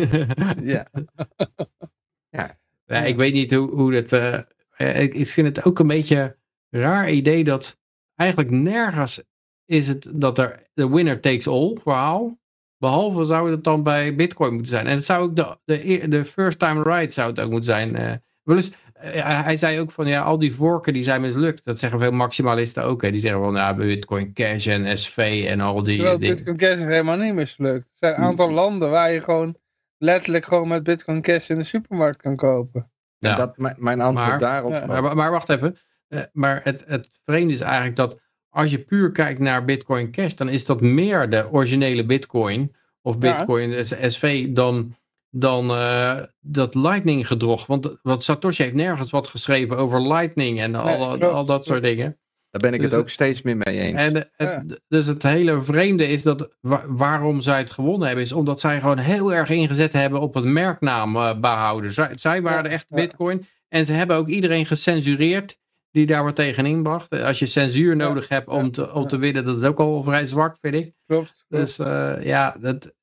ja. 0.62 0.88
ja. 2.30 2.58
ja. 2.86 3.04
ik 3.04 3.16
weet 3.16 3.34
niet 3.34 3.54
hoe, 3.54 3.70
hoe 3.70 4.02
dat... 4.02 4.12
Uh, 4.12 5.02
ik, 5.02 5.14
ik 5.14 5.28
vind 5.28 5.48
het 5.56 5.66
ook 5.66 5.80
een 5.80 5.88
beetje 5.88 6.38
een 6.70 6.82
raar 6.82 7.10
idee 7.10 7.44
dat 7.44 7.78
eigenlijk 8.16 8.52
nergens 8.52 9.22
is 9.66 9.88
het 9.88 10.08
dat 10.14 10.38
er 10.38 10.68
de 10.74 10.90
winner 10.90 11.20
takes 11.20 11.48
all 11.48 11.78
verhaal 11.84 12.38
Behalve 12.84 13.26
zou 13.26 13.52
het 13.52 13.64
dan 13.64 13.84
bij 13.84 14.16
bitcoin 14.16 14.54
moeten 14.54 14.72
zijn. 14.72 14.88
En 14.88 14.96
het 14.96 15.06
zou 15.06 15.24
ook 15.24 15.36
de, 15.36 15.58
de, 15.66 16.08
de 16.08 16.26
first 16.26 16.60
time 16.60 16.84
right 16.84 17.14
zou 17.14 17.30
het 17.30 17.40
ook 17.40 17.50
moeten 17.50 17.70
zijn. 17.70 18.02
Uh, 18.02 18.12
wel 18.44 18.58
eens, 18.58 18.72
hij 19.44 19.58
zei 19.58 19.80
ook 19.80 19.92
van 19.92 20.08
ja, 20.08 20.22
al 20.22 20.40
die 20.40 20.56
vorken 20.56 20.94
die 20.94 21.04
zijn 21.04 21.22
mislukt. 21.22 21.66
Dat 21.66 21.80
zeggen 21.80 22.00
veel 22.00 22.12
maximalisten 22.12 22.84
ook. 22.84 23.02
Hè. 23.02 23.12
Die 23.12 23.20
zeggen 23.20 23.42
van 23.42 23.56
ja, 23.56 23.74
Bitcoin 23.74 24.34
Cash 24.34 24.68
en 24.68 24.98
SV 24.98 25.46
en 25.48 25.60
al 25.60 25.84
die 25.84 25.96
Terwijl 25.96 26.18
Bitcoin 26.18 26.58
Cash 26.58 26.80
is 26.80 26.86
helemaal 26.86 27.18
niet 27.18 27.34
mislukt. 27.34 27.86
Er 27.86 27.98
zijn 27.98 28.14
een 28.14 28.24
aantal 28.24 28.48
mm. 28.48 28.54
landen 28.54 28.90
waar 28.90 29.12
je 29.12 29.22
gewoon 29.22 29.56
letterlijk 29.98 30.46
gewoon 30.46 30.68
met 30.68 30.84
Bitcoin 30.84 31.22
Cash 31.22 31.50
in 31.50 31.58
de 31.58 31.64
supermarkt 31.64 32.22
kan 32.22 32.36
kopen. 32.36 32.92
Ja, 33.18 33.36
dat, 33.36 33.58
mijn 33.78 34.02
antwoord 34.02 34.30
maar, 34.30 34.40
daarop. 34.40 34.86
Maar, 34.86 35.16
maar, 35.16 35.32
wacht 35.32 35.50
even. 35.50 35.78
Uh, 36.10 36.22
maar 36.32 36.62
het, 36.64 36.84
het 36.88 37.10
vreemde 37.26 37.54
is 37.54 37.62
eigenlijk 37.62 37.96
dat 37.96 38.20
als 38.54 38.72
je 38.72 38.80
puur 38.80 39.12
kijkt 39.12 39.40
naar 39.40 39.66
Bitcoin 39.66 40.12
Cash, 40.12 40.34
dan 40.34 40.50
is 40.50 40.66
dat 40.66 40.82
meer 40.82 41.30
de 41.30 41.48
originele 41.52 42.06
Bitcoin 42.06 42.76
of 43.02 43.18
Bitcoin 43.18 43.72
ja. 43.72 44.10
SV 44.10 44.48
dan 44.50 44.96
dan 45.36 45.72
uh, 45.72 46.20
dat 46.40 46.76
Lightning 46.76 47.28
gedrog. 47.28 47.66
Want 47.66 47.96
wat 48.02 48.24
Satoshi 48.24 48.64
heeft 48.64 48.76
nergens 48.76 49.12
wat 49.12 49.28
geschreven 49.28 49.78
over 49.78 50.08
Lightning 50.08 50.60
en 50.60 50.76
al, 50.76 51.24
al 51.24 51.46
dat 51.46 51.66
soort 51.66 51.84
dingen. 51.84 52.18
Daar 52.50 52.62
ben 52.62 52.74
ik 52.74 52.82
dus 52.82 52.92
het 52.92 53.00
ook 53.00 53.10
steeds 53.10 53.42
meer 53.42 53.58
mee 53.58 53.80
eens. 53.80 54.00
En 54.00 54.30
het, 54.36 54.82
Dus 54.88 55.06
het 55.06 55.24
hele 55.24 55.64
vreemde 55.64 56.08
is 56.08 56.24
dat 56.24 56.50
waarom 56.88 57.42
zij 57.42 57.58
het 57.58 57.72
gewonnen 57.72 58.08
hebben, 58.08 58.26
is 58.26 58.32
omdat 58.32 58.60
zij 58.60 58.80
gewoon 58.80 58.98
heel 58.98 59.34
erg 59.34 59.50
ingezet 59.50 59.94
hebben 59.94 60.22
op 60.22 60.34
het 60.34 60.44
merknaam 60.44 61.16
uh, 61.16 61.40
behouden. 61.40 61.94
Zij, 61.94 62.12
zij 62.16 62.42
waren 62.42 62.72
echt 62.72 62.86
bitcoin. 62.90 63.46
En 63.70 63.86
ze 63.86 63.94
hebben 63.94 64.18
ook 64.18 64.28
iedereen 64.28 64.66
gecensureerd 64.66 65.58
die 65.94 66.06
daar 66.06 66.24
wat 66.24 66.36
tegen 66.36 66.66
inbracht. 66.66 67.12
Als 67.12 67.40
je 67.40 67.46
censuur 67.46 67.96
nodig 67.96 68.28
hebt 68.28 68.48
om 68.48 68.72
te, 68.72 68.94
om 68.94 69.08
te 69.08 69.18
winnen, 69.18 69.46
dat 69.46 69.58
is 69.58 69.64
ook 69.64 69.80
al 69.80 70.04
vrij 70.04 70.26
zwak, 70.26 70.58
vind 70.62 70.76
ik. 70.76 70.94
Klopt. 71.06 71.46
Dus 71.48 71.80
uh, 71.80 72.24
ja, 72.24 72.56
dat... 72.60 72.94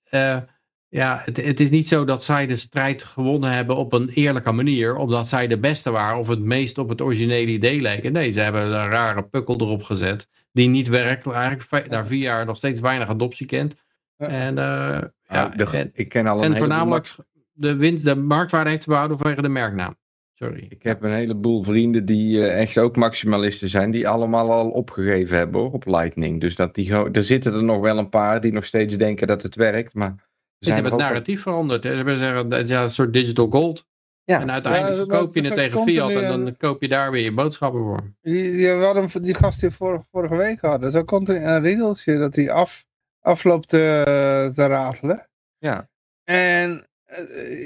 Ja, 0.90 1.22
het, 1.24 1.36
het, 1.44 1.60
is 1.60 1.70
niet 1.70 1.88
zo 1.88 2.04
dat 2.04 2.24
zij 2.24 2.46
de 2.46 2.56
strijd 2.56 3.02
gewonnen 3.02 3.52
hebben 3.52 3.76
op 3.76 3.92
een 3.92 4.08
eerlijke 4.08 4.52
manier, 4.52 4.96
omdat 4.96 5.28
zij 5.28 5.46
de 5.46 5.58
beste 5.58 5.90
waren 5.90 6.18
of 6.18 6.28
het 6.28 6.40
meest 6.40 6.78
op 6.78 6.88
het 6.88 7.00
originele 7.00 7.50
idee 7.50 7.80
lijken. 7.80 8.12
Nee, 8.12 8.30
ze 8.30 8.40
hebben 8.40 8.62
een 8.62 8.88
rare 8.88 9.22
pukkel 9.22 9.60
erop 9.60 9.82
gezet, 9.82 10.28
die 10.52 10.68
niet 10.68 10.88
werkt, 10.88 11.26
eigenlijk 11.26 11.88
na 11.88 12.06
vier 12.06 12.22
jaar 12.22 12.46
nog 12.46 12.56
steeds 12.56 12.80
weinig 12.80 13.08
adoptie 13.08 13.46
kent. 13.46 13.74
En, 14.16 14.56
uh, 14.56 14.98
ja, 15.28 15.48
de, 15.48 15.90
ik 15.92 16.08
ken 16.08 16.26
al 16.26 16.44
een 16.44 16.52
en 16.52 16.58
voornamelijk 16.58 17.14
de, 17.52 17.76
wind, 17.76 18.04
de 18.04 18.16
marktwaarde 18.16 18.70
heeft 18.70 18.82
te 18.82 18.88
behouden 18.88 19.18
vanwege 19.18 19.42
de 19.42 19.48
merknaam. 19.48 19.96
Sorry. 20.42 20.66
Ik 20.68 20.82
heb 20.82 21.02
een 21.02 21.12
heleboel 21.12 21.64
vrienden 21.64 22.04
die 22.04 22.38
uh, 22.38 22.60
echt 22.60 22.78
ook 22.78 22.96
maximalisten 22.96 23.68
zijn, 23.68 23.90
die 23.90 24.08
allemaal 24.08 24.52
al 24.52 24.70
opgegeven 24.70 25.36
hebben 25.36 25.60
hoor, 25.60 25.72
op 25.72 25.86
Lightning. 25.86 26.40
Dus 26.40 26.56
dat 26.56 26.74
die, 26.74 26.92
er 26.92 27.24
zitten 27.24 27.54
er 27.54 27.62
nog 27.62 27.80
wel 27.80 27.98
een 27.98 28.08
paar 28.08 28.40
die 28.40 28.52
nog 28.52 28.64
steeds 28.64 28.96
denken 28.96 29.26
dat 29.26 29.42
het 29.42 29.54
werkt, 29.54 29.94
maar 29.94 30.14
ze 30.58 30.72
hebben 30.72 30.92
het 30.92 31.00
narratief 31.00 31.42
veranderd. 31.42 31.82
Ze 31.82 31.88
hebben 31.88 32.16
zeggen, 32.16 32.50
het 32.50 32.68
is 32.68 32.74
een 32.74 32.90
soort 32.90 33.12
digital 33.12 33.46
gold. 33.50 33.86
Ja. 34.24 34.40
En 34.40 34.50
uiteindelijk 34.50 35.10
ja, 35.10 35.18
koop 35.18 35.34
je 35.34 35.42
het 35.42 35.54
tegen 35.54 35.82
fiat 35.82 36.10
en 36.10 36.28
dan 36.28 36.56
koop 36.56 36.82
je 36.82 36.88
daar 36.88 37.10
weer 37.10 37.22
je 37.22 37.32
boodschappen 37.32 37.80
voor. 37.80 38.14
Die, 38.20 38.52
die, 38.52 38.70
hadden, 38.70 39.22
die 39.22 39.34
gast 39.34 39.60
die 39.60 39.70
vorige, 39.70 40.04
vorige 40.10 40.36
week 40.36 40.60
hadden, 40.60 40.92
zo 40.92 41.04
komt 41.04 41.28
er 41.28 41.44
een 41.44 41.60
rindeltje 41.60 42.18
dat 42.18 42.36
hij 42.36 42.50
af, 42.50 42.84
afloopt 43.20 43.68
te, 43.68 44.52
te 44.54 44.66
ratelen. 44.66 45.28
Ja. 45.58 45.88
En 46.24 46.89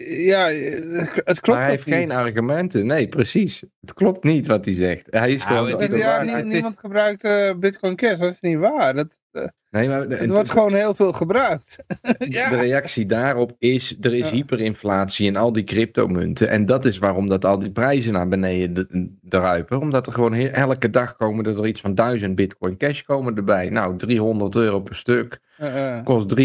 ja, 0.07 0.47
het 0.49 1.41
klopt 1.41 1.47
Maar 1.47 1.61
hij 1.61 1.71
heeft 1.71 1.83
geen 1.83 2.11
argumenten. 2.11 2.87
Nee, 2.87 3.09
precies. 3.09 3.63
Het 3.81 3.95
klopt 3.95 4.25
niet 4.25 4.47
wat 4.47 4.65
hij 4.65 4.75
zegt. 4.75 5.07
Hij 5.11 5.33
is 5.33 5.45
gewoon... 5.45 5.97
Ja, 5.99 6.23
ja, 6.23 6.41
niemand 6.41 6.79
gebruikt 6.79 7.25
uh, 7.25 7.55
Bitcoin 7.55 7.97
Cash. 7.97 8.19
Dat 8.19 8.33
is 8.33 8.41
niet 8.41 8.59
waar. 8.59 8.95
Dat, 8.95 9.21
uh, 9.33 9.45
Nee, 9.75 9.89
maar, 9.89 10.01
het 10.01 10.31
wordt 10.31 10.51
gewoon 10.51 10.75
heel 10.75 10.95
veel 10.95 11.13
gebruikt. 11.13 11.77
ja. 12.19 12.49
De 12.49 12.57
reactie 12.57 13.07
daarop 13.07 13.55
is, 13.59 13.97
er 14.01 14.15
is 14.15 14.31
hyperinflatie 14.31 15.27
in 15.27 15.37
al 15.37 15.53
die 15.53 15.65
cryptomunten. 15.65 16.49
En 16.49 16.67
dat 16.67 16.85
is 16.85 16.99
waarom 16.99 17.29
dat 17.29 17.45
al 17.45 17.59
die 17.59 17.71
prijzen 17.71 18.13
naar 18.13 18.29
beneden 18.29 19.19
druipen. 19.23 19.81
Omdat 19.81 20.07
er 20.07 20.13
gewoon 20.13 20.35
elke 20.35 20.91
dag 20.91 21.17
komen 21.17 21.45
er 21.45 21.67
iets 21.67 21.81
van 21.81 21.95
1000 21.95 22.35
bitcoin 22.35 22.77
cash 22.77 23.03
komen 23.03 23.37
erbij. 23.37 23.69
Nou, 23.69 23.97
300 23.97 24.55
euro 24.55 24.81
per 24.81 24.97
stuk. 24.97 25.41
Uh, 25.61 26.05
kost 26.05 26.41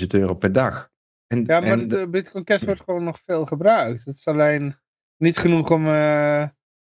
300.000 0.00 0.06
euro 0.08 0.34
per 0.34 0.52
dag. 0.52 0.92
En, 1.34 1.44
ja, 1.46 1.60
maar 1.60 1.88
de 1.88 2.08
bitcoin 2.08 2.44
cash 2.44 2.62
wordt 2.62 2.82
gewoon 2.84 3.04
nog 3.04 3.18
veel 3.26 3.44
gebruikt. 3.44 4.04
Het 4.04 4.16
is 4.16 4.26
alleen 4.26 4.76
niet 5.16 5.38
genoeg 5.38 5.70
om, 5.70 5.86
uh, 5.86 6.44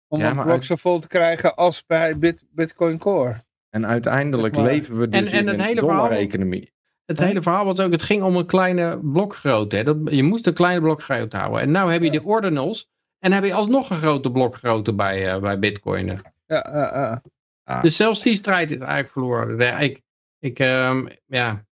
om 0.08 0.20
ja, 0.20 0.30
een 0.30 0.42
blok 0.42 0.62
zo 0.62 0.76
vol 0.76 1.00
te 1.00 1.08
krijgen 1.08 1.54
als 1.54 1.86
bij 1.86 2.18
Bitcoin 2.50 2.98
Core. 2.98 3.44
En 3.70 3.86
uiteindelijk 3.86 4.56
leven 4.56 4.98
we 4.98 5.08
dus 5.08 5.20
en, 5.20 5.46
en 5.48 5.58
in 5.58 5.60
een 5.60 5.76
dollar-economie. 5.76 6.72
Het 7.04 7.18
hele 7.18 7.42
verhaal 7.42 7.64
was 7.64 7.80
ook, 7.80 7.92
het 7.92 8.02
ging 8.02 8.22
om 8.22 8.36
een 8.36 8.46
kleine 8.46 8.98
blokgrootte. 9.02 9.82
Dat, 9.82 9.96
je 10.04 10.22
moest 10.22 10.46
een 10.46 10.54
kleine 10.54 10.80
blokgrootte 10.80 11.36
houden. 11.36 11.60
En 11.60 11.70
nu 11.70 11.92
heb 11.92 12.02
je 12.02 12.10
de 12.10 12.24
ordinals 12.24 12.90
en 13.18 13.32
heb 13.32 13.44
je 13.44 13.54
alsnog 13.54 13.90
een 13.90 13.96
grote 13.96 14.30
blokgrootte 14.30 14.94
bij, 14.94 15.34
uh, 15.34 15.40
bij 15.40 15.58
bitcoin. 15.58 16.06
Ja, 16.06 16.22
ja, 16.46 17.22
ja. 17.64 17.80
Dus 17.80 17.96
zelfs 17.96 18.22
die 18.22 18.36
strijd 18.36 18.70
is 18.70 18.78
eigenlijk 18.78 19.10
verloren. 19.10 19.80
Ik, 19.80 20.02
ik 20.38 20.58
um, 20.58 21.08
ja... 21.26 21.66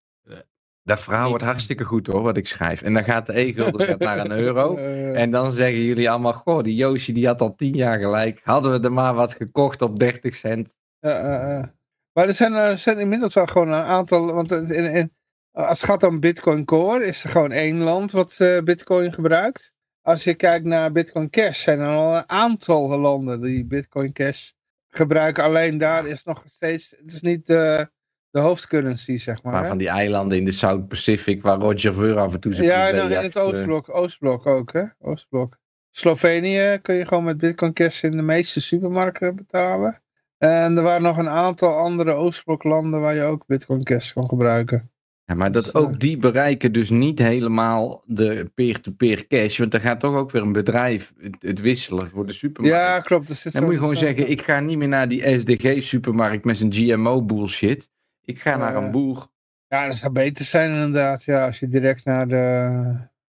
Dat 0.86 1.00
verhaal 1.00 1.28
wordt 1.28 1.44
hartstikke 1.44 1.84
goed 1.84 2.06
hoor, 2.06 2.22
wat 2.22 2.36
ik 2.36 2.46
schrijf. 2.46 2.82
En 2.82 2.94
dan 2.94 3.04
gaat 3.04 3.26
de 3.26 3.38
e-gulden 3.38 3.98
naar 3.98 4.18
een 4.18 4.30
euro. 4.30 4.76
En 5.22 5.30
dan 5.30 5.52
zeggen 5.52 5.82
jullie 5.82 6.10
allemaal, 6.10 6.32
goh, 6.32 6.62
die 6.62 6.74
Yoshi 6.74 7.12
die 7.12 7.26
had 7.26 7.40
al 7.40 7.54
tien 7.54 7.74
jaar 7.74 7.98
gelijk. 7.98 8.40
Hadden 8.44 8.72
we 8.72 8.80
er 8.80 8.92
maar 8.92 9.14
wat 9.14 9.34
gekocht 9.34 9.82
op 9.82 9.98
30 9.98 10.34
cent. 10.34 10.68
Maar 12.12 12.28
er 12.28 12.34
zijn, 12.34 12.52
er 12.52 12.78
zijn 12.78 12.98
inmiddels 12.98 13.34
wel 13.34 13.46
gewoon 13.46 13.68
een 13.68 13.84
aantal, 13.84 14.34
want 14.34 14.50
in, 14.50 14.84
in, 14.84 15.12
als 15.52 15.80
het 15.80 15.90
gaat 15.90 16.02
om 16.02 16.20
Bitcoin 16.20 16.64
Core, 16.64 17.04
is 17.04 17.24
er 17.24 17.30
gewoon 17.30 17.52
één 17.52 17.78
land 17.78 18.12
wat 18.12 18.38
uh, 18.40 18.60
Bitcoin 18.60 19.12
gebruikt. 19.12 19.72
Als 20.02 20.24
je 20.24 20.34
kijkt 20.34 20.64
naar 20.64 20.92
Bitcoin 20.92 21.30
Cash, 21.30 21.62
zijn 21.62 21.80
er 21.80 21.88
al 21.88 22.16
een 22.16 22.28
aantal 22.28 22.98
landen 22.98 23.40
die 23.40 23.64
Bitcoin 23.64 24.12
Cash 24.12 24.50
gebruiken. 24.88 25.44
Alleen 25.44 25.78
daar 25.78 26.06
is 26.06 26.24
nog 26.24 26.44
steeds, 26.46 26.90
het 26.98 27.12
is 27.12 27.20
niet 27.20 27.46
de, 27.46 27.90
de 28.30 28.40
hoofdcurrency, 28.40 29.18
zeg 29.18 29.42
maar. 29.42 29.52
Maar 29.52 29.68
van 29.68 29.78
die 29.78 29.88
eilanden 29.88 30.38
in 30.38 30.44
de 30.44 30.50
South 30.50 30.88
Pacific, 30.88 31.42
waar 31.42 31.58
Roger 31.58 31.94
Ver 31.94 32.18
af 32.18 32.34
en 32.34 32.40
toe 32.40 32.54
zijn 32.54 32.66
Ja, 32.66 32.88
in 32.88 33.10
het 33.10 33.38
Oostblok, 33.38 33.94
Oostblok 33.94 34.46
ook, 34.46 34.72
hè. 34.72 34.84
Oostblok. 34.98 35.58
Slovenië 35.90 36.78
kun 36.82 36.94
je 36.94 37.06
gewoon 37.06 37.24
met 37.24 37.38
Bitcoin 37.38 37.72
Cash 37.72 38.02
in 38.02 38.16
de 38.16 38.22
meeste 38.22 38.60
supermarkten 38.60 39.36
betalen. 39.36 40.02
En 40.38 40.76
er 40.76 40.82
waren 40.82 41.02
nog 41.02 41.18
een 41.18 41.28
aantal 41.28 41.74
andere 41.76 42.12
Oostbloklanden 42.12 43.00
waar 43.00 43.14
je 43.14 43.22
ook 43.22 43.46
Bitcoin 43.46 43.82
Cash 43.82 44.12
kon 44.12 44.28
gebruiken. 44.28 44.90
Ja, 45.26 45.34
maar 45.34 45.52
dat 45.52 45.64
dus, 45.64 45.74
ook 45.74 45.92
eh, 45.92 45.98
die 45.98 46.16
bereiken 46.16 46.72
dus 46.72 46.90
niet 46.90 47.18
helemaal 47.18 48.02
de 48.04 48.50
peer-to-peer 48.54 49.26
cash. 49.26 49.58
Want 49.58 49.70
dan 49.70 49.80
gaat 49.80 50.00
toch 50.00 50.14
ook 50.14 50.30
weer 50.30 50.42
een 50.42 50.52
bedrijf 50.52 51.12
het, 51.40 51.60
wisselen 51.60 52.10
voor 52.10 52.26
de 52.26 52.32
supermarkt. 52.32 52.76
Ja, 52.76 53.00
klopt. 53.00 53.52
dan 53.52 53.64
moet 53.64 53.72
je 53.72 53.78
gewoon 53.78 53.96
zeggen, 53.96 54.30
ik 54.30 54.42
ga 54.42 54.60
niet 54.60 54.78
meer 54.78 54.88
naar 54.88 55.08
die 55.08 55.38
SDG-supermarkt 55.40 56.44
met 56.44 56.56
zijn 56.56 56.72
GMO-bullshit. 56.72 57.90
Ik 58.26 58.40
ga 58.40 58.56
naar 58.56 58.76
een 58.76 58.90
boer. 58.90 59.26
Ja, 59.68 59.86
dat 59.86 59.96
zou 59.96 60.12
beter 60.12 60.44
zijn 60.44 60.72
inderdaad. 60.72 61.24
Ja, 61.24 61.46
als 61.46 61.58
je 61.58 61.68
direct 61.68 62.04
naar 62.04 62.28
de... 62.28 62.34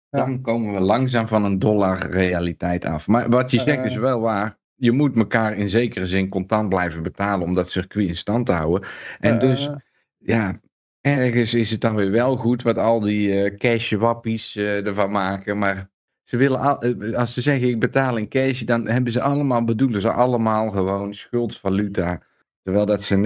Ja. 0.09 0.21
Dan 0.21 0.41
komen 0.41 0.75
we 0.75 0.81
langzaam 0.81 1.29
van 1.29 1.45
een 1.45 1.59
dollar 1.59 2.07
realiteit 2.11 2.85
af. 2.85 3.07
Maar 3.09 3.29
wat 3.31 3.51
je 3.51 3.61
zegt 3.61 3.85
is 3.85 3.97
wel 3.97 4.21
waar 4.21 4.59
je 4.75 4.93
moet 4.93 5.17
elkaar 5.17 5.57
in 5.57 5.69
zekere 5.69 6.07
zin 6.07 6.29
contant 6.29 6.69
blijven 6.69 7.03
betalen 7.03 7.47
om 7.47 7.55
dat 7.55 7.71
circuit 7.71 8.09
in 8.09 8.17
stand 8.17 8.47
te 8.47 8.53
houden. 8.53 8.89
En 9.21 9.39
dus, 9.39 9.71
ja, 10.19 10.61
ergens 11.01 11.55
is 11.55 11.71
het 11.71 11.81
dan 11.81 11.95
weer 11.95 12.11
wel 12.11 12.37
goed 12.37 12.63
wat 12.63 12.79
al 12.79 13.01
die 13.01 13.29
uh, 13.29 13.57
cash 13.57 13.93
wappies 13.93 14.57
uh, 14.57 14.87
ervan 14.87 15.11
maken. 15.11 15.59
Maar 15.59 15.91
ze 16.23 16.37
willen, 16.37 16.61
al, 16.61 16.83
eh, 16.83 17.17
als 17.17 17.33
ze 17.33 17.41
zeggen 17.41 17.69
ik 17.69 17.81
betaal 17.81 18.17
in 18.17 18.29
cash, 18.29 18.61
dan 18.61 18.89
hebben 18.89 19.13
ze 19.13 19.21
allemaal, 19.21 19.65
bedoelen 19.65 20.01
ze 20.01 20.13
allemaal 20.13 20.71
gewoon 20.71 21.15
schuldvaluta. 21.15 22.23
Terwijl 22.65 22.87
dat 22.87 23.03
ze 23.03 23.17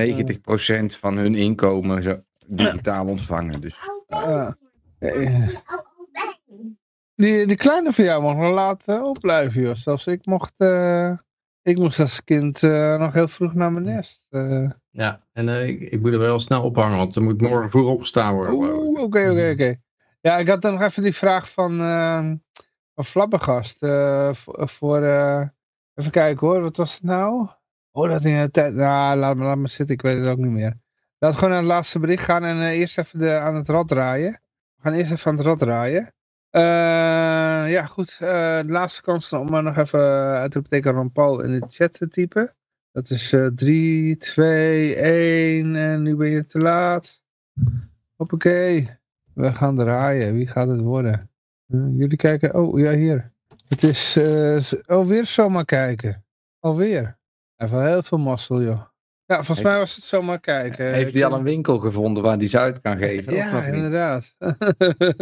90% 0.93 0.99
van 0.99 1.17
hun 1.17 1.35
inkomen 1.35 2.03
zo 2.03 2.21
digitaal 2.47 3.07
ontvangen. 3.07 3.61
Dus. 3.61 3.75
Die, 7.15 7.47
die 7.47 7.57
kleine 7.57 7.93
van 7.93 8.05
jou 8.05 8.23
mag 8.23 8.37
nog 8.37 8.53
laten 8.53 9.05
opblijven, 9.05 9.63
joh. 9.63 9.75
Zelfs 9.75 10.07
ik 10.07 10.27
mocht... 10.27 10.55
Ik 11.69 11.79
moest 11.79 12.01
als 12.01 12.25
kind 12.25 12.63
uh, 12.63 12.99
nog 12.99 13.13
heel 13.13 13.29
vroeg 13.29 13.55
naar 13.55 13.73
mijn 13.73 13.85
nest. 13.85 14.27
Uh. 14.31 14.71
Ja, 14.91 15.27
en 15.33 15.49
uh, 15.49 15.69
ik, 15.69 15.81
ik, 15.81 16.01
moet 16.01 16.13
er 16.13 16.19
wel 16.19 16.39
snel 16.39 16.63
ophangen, 16.63 16.97
want 16.97 17.17
er 17.17 17.23
moet 17.23 17.41
morgen 17.41 17.71
vroeg 17.71 17.89
opgestaan 17.89 18.35
worden. 18.35 18.55
Oeh, 18.55 19.03
oké, 19.03 19.31
oké, 19.31 19.51
oké. 19.51 19.77
Ja, 20.21 20.39
ik 20.39 20.49
had 20.49 20.63
dan 20.63 20.73
nog 20.73 20.83
even 20.83 21.03
die 21.03 21.15
vraag 21.15 21.51
van, 21.51 21.81
uh, 21.81 22.31
van 22.95 23.05
Flabbergast. 23.05 23.79
voor, 24.33 24.69
voor 24.69 25.03
even 25.95 26.11
kijken 26.11 26.47
hoor, 26.47 26.61
wat 26.61 26.77
was 26.77 26.95
het 26.95 27.03
nou? 27.03 27.49
Oh, 27.99 28.09
dat 28.09 28.25
in 28.25 28.37
de 28.37 28.51
tijd. 28.51 28.75
Nou, 28.75 29.19
laat 29.19 29.37
laat 29.37 29.59
me 29.59 29.69
zitten, 29.69 29.95
ik 29.95 30.03
weet 30.03 30.19
het 30.19 30.27
ook 30.27 30.39
niet 30.39 30.51
meer. 30.51 30.77
Laat 31.19 31.35
gewoon 31.35 31.51
naar 31.51 31.59
het 31.59 31.69
laatste 31.69 31.99
bericht 31.99 32.25
gaan 32.25 32.45
en 32.45 32.63
eerst 32.63 32.99
even 32.99 33.19
de, 33.19 33.39
aan 33.39 33.55
het 33.55 33.69
rad 33.69 33.89
draaien. 33.89 34.33
We 34.77 34.83
gaan 34.83 34.93
eerst 34.93 35.13
even 35.13 35.31
aan 35.31 35.37
het 35.37 35.47
rad 35.47 35.59
draaien. 35.59 36.03
Uh, 36.51 37.71
ja, 37.71 37.87
goed. 37.87 38.19
Uh, 38.23 38.29
de 38.59 38.65
laatste 38.67 39.03
kans 39.03 39.33
om 39.33 39.51
maar 39.51 39.63
nog 39.63 39.77
even 39.77 40.01
uitroepteken 40.37 40.93
Ron 40.93 41.13
Paul 41.13 41.41
in 41.41 41.61
de 41.61 41.67
chat 41.69 41.93
te 41.93 42.09
typen. 42.09 42.55
Dat 42.93 43.11
is 43.11 43.33
uh, 43.33 43.47
3, 43.47 44.17
2, 44.17 44.95
1 44.95 45.77
en 45.77 46.03
nu 46.03 46.17
ben 46.17 46.29
je 46.29 46.47
te 46.47 46.59
laat. 46.59 47.23
Hoppakee. 48.17 48.89
we 49.35 49.53
gaan 49.53 49.77
draaien. 49.77 50.35
Wie 50.35 50.47
gaat 50.47 50.69
het 50.69 50.81
worden? 50.81 51.31
jullie 51.67 52.17
kijken, 52.17 52.55
oh 52.55 52.79
ja 52.79 52.93
hier. 52.93 53.33
Het 53.69 53.83
is 53.83 54.17
uh, 54.17 54.63
alweer 54.87 55.27
zomaar 55.27 55.65
kijken. 55.65 56.25
Alweer. 56.59 57.18
Even 57.59 57.87
heel 57.87 58.03
veel 58.03 58.19
mazzel 58.19 58.63
joh. 58.63 58.83
Ja, 59.25 59.43
volgens 59.43 59.67
mij 59.67 59.79
was 59.79 59.97
het 59.97 60.05
zomaar 60.05 60.41
kijken. 60.41 60.93
Heeft 60.93 61.15
hij 61.15 61.25
al 61.25 61.39
een 61.39 61.43
winkel 61.43 61.79
gevonden 61.79 62.23
waar 62.23 62.37
hij 62.37 62.47
ze 62.47 62.59
uit 62.59 62.81
kan 62.81 62.99
geven? 62.99 63.35
Ja, 63.35 63.65
inderdaad. 63.65 64.35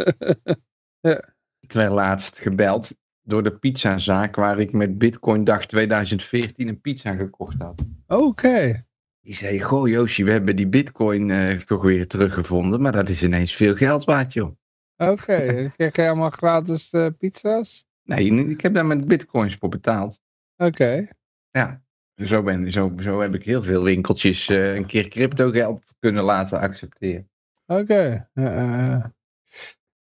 ja. 1.07 1.35
Ik 1.59 1.71
werd 1.71 1.91
laatst 1.91 2.39
gebeld 2.39 2.97
door 3.21 3.43
de 3.43 3.57
pizzazaak 3.57 4.35
waar 4.35 4.59
ik 4.59 4.71
met 4.71 4.97
Bitcoin 4.97 5.43
dag 5.43 5.65
2014 5.65 6.67
een 6.67 6.81
pizza 6.81 7.15
gekocht 7.15 7.61
had. 7.61 7.85
Oké. 8.07 8.85
Die 9.21 9.35
zei, 9.35 9.61
goh 9.61 9.87
Yoshi, 9.87 10.23
we 10.23 10.31
hebben 10.31 10.55
die 10.55 10.67
bitcoin 10.67 11.29
uh, 11.29 11.57
toch 11.57 11.81
weer 11.81 12.07
teruggevonden, 12.07 12.81
maar 12.81 12.91
dat 12.91 13.09
is 13.09 13.23
ineens 13.23 13.55
veel 13.55 13.75
geld 13.75 14.03
waard 14.03 14.33
joh. 14.33 14.51
Oké, 14.97 15.11
okay. 15.11 15.71
krijg 15.75 15.95
je 15.95 16.07
allemaal 16.07 16.29
gratis 16.29 16.93
uh, 16.93 17.07
pizza's? 17.17 17.85
Nee, 18.03 18.49
ik 18.49 18.61
heb 18.61 18.73
daar 18.73 18.85
met 18.85 19.07
bitcoins 19.07 19.55
voor 19.55 19.69
betaald. 19.69 20.21
Oké. 20.57 21.07
Ja, 21.51 21.81
zo, 22.25 22.43
ben, 22.43 22.71
zo, 22.71 22.93
zo 22.99 23.21
heb 23.21 23.35
ik 23.35 23.43
heel 23.43 23.61
veel 23.61 23.83
winkeltjes 23.83 24.49
uh, 24.49 24.75
een 24.75 24.85
keer 24.85 25.07
crypto 25.07 25.51
geld 25.51 25.93
kunnen 25.99 26.23
laten 26.23 26.59
accepteren. 26.59 27.29
Oké. 27.65 28.25
Okay. 28.33 29.11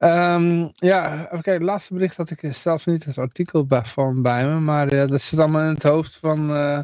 Um, 0.04 0.72
ja, 0.76 1.14
even 1.14 1.30
kijken, 1.30 1.54
het 1.54 1.62
laatste 1.62 1.94
bericht 1.94 2.18
had 2.18 2.30
ik 2.30 2.54
zelfs 2.54 2.86
niet 2.86 3.04
het 3.04 3.18
artikel 3.18 3.66
van 3.68 4.22
bij 4.22 4.48
me, 4.48 4.60
maar 4.60 4.94
uh, 4.94 5.08
dat 5.08 5.22
zit 5.22 5.40
allemaal 5.40 5.64
in 5.64 5.74
het 5.74 5.84
hoofd 5.84 6.16
van, 6.16 6.50
uh, 6.50 6.80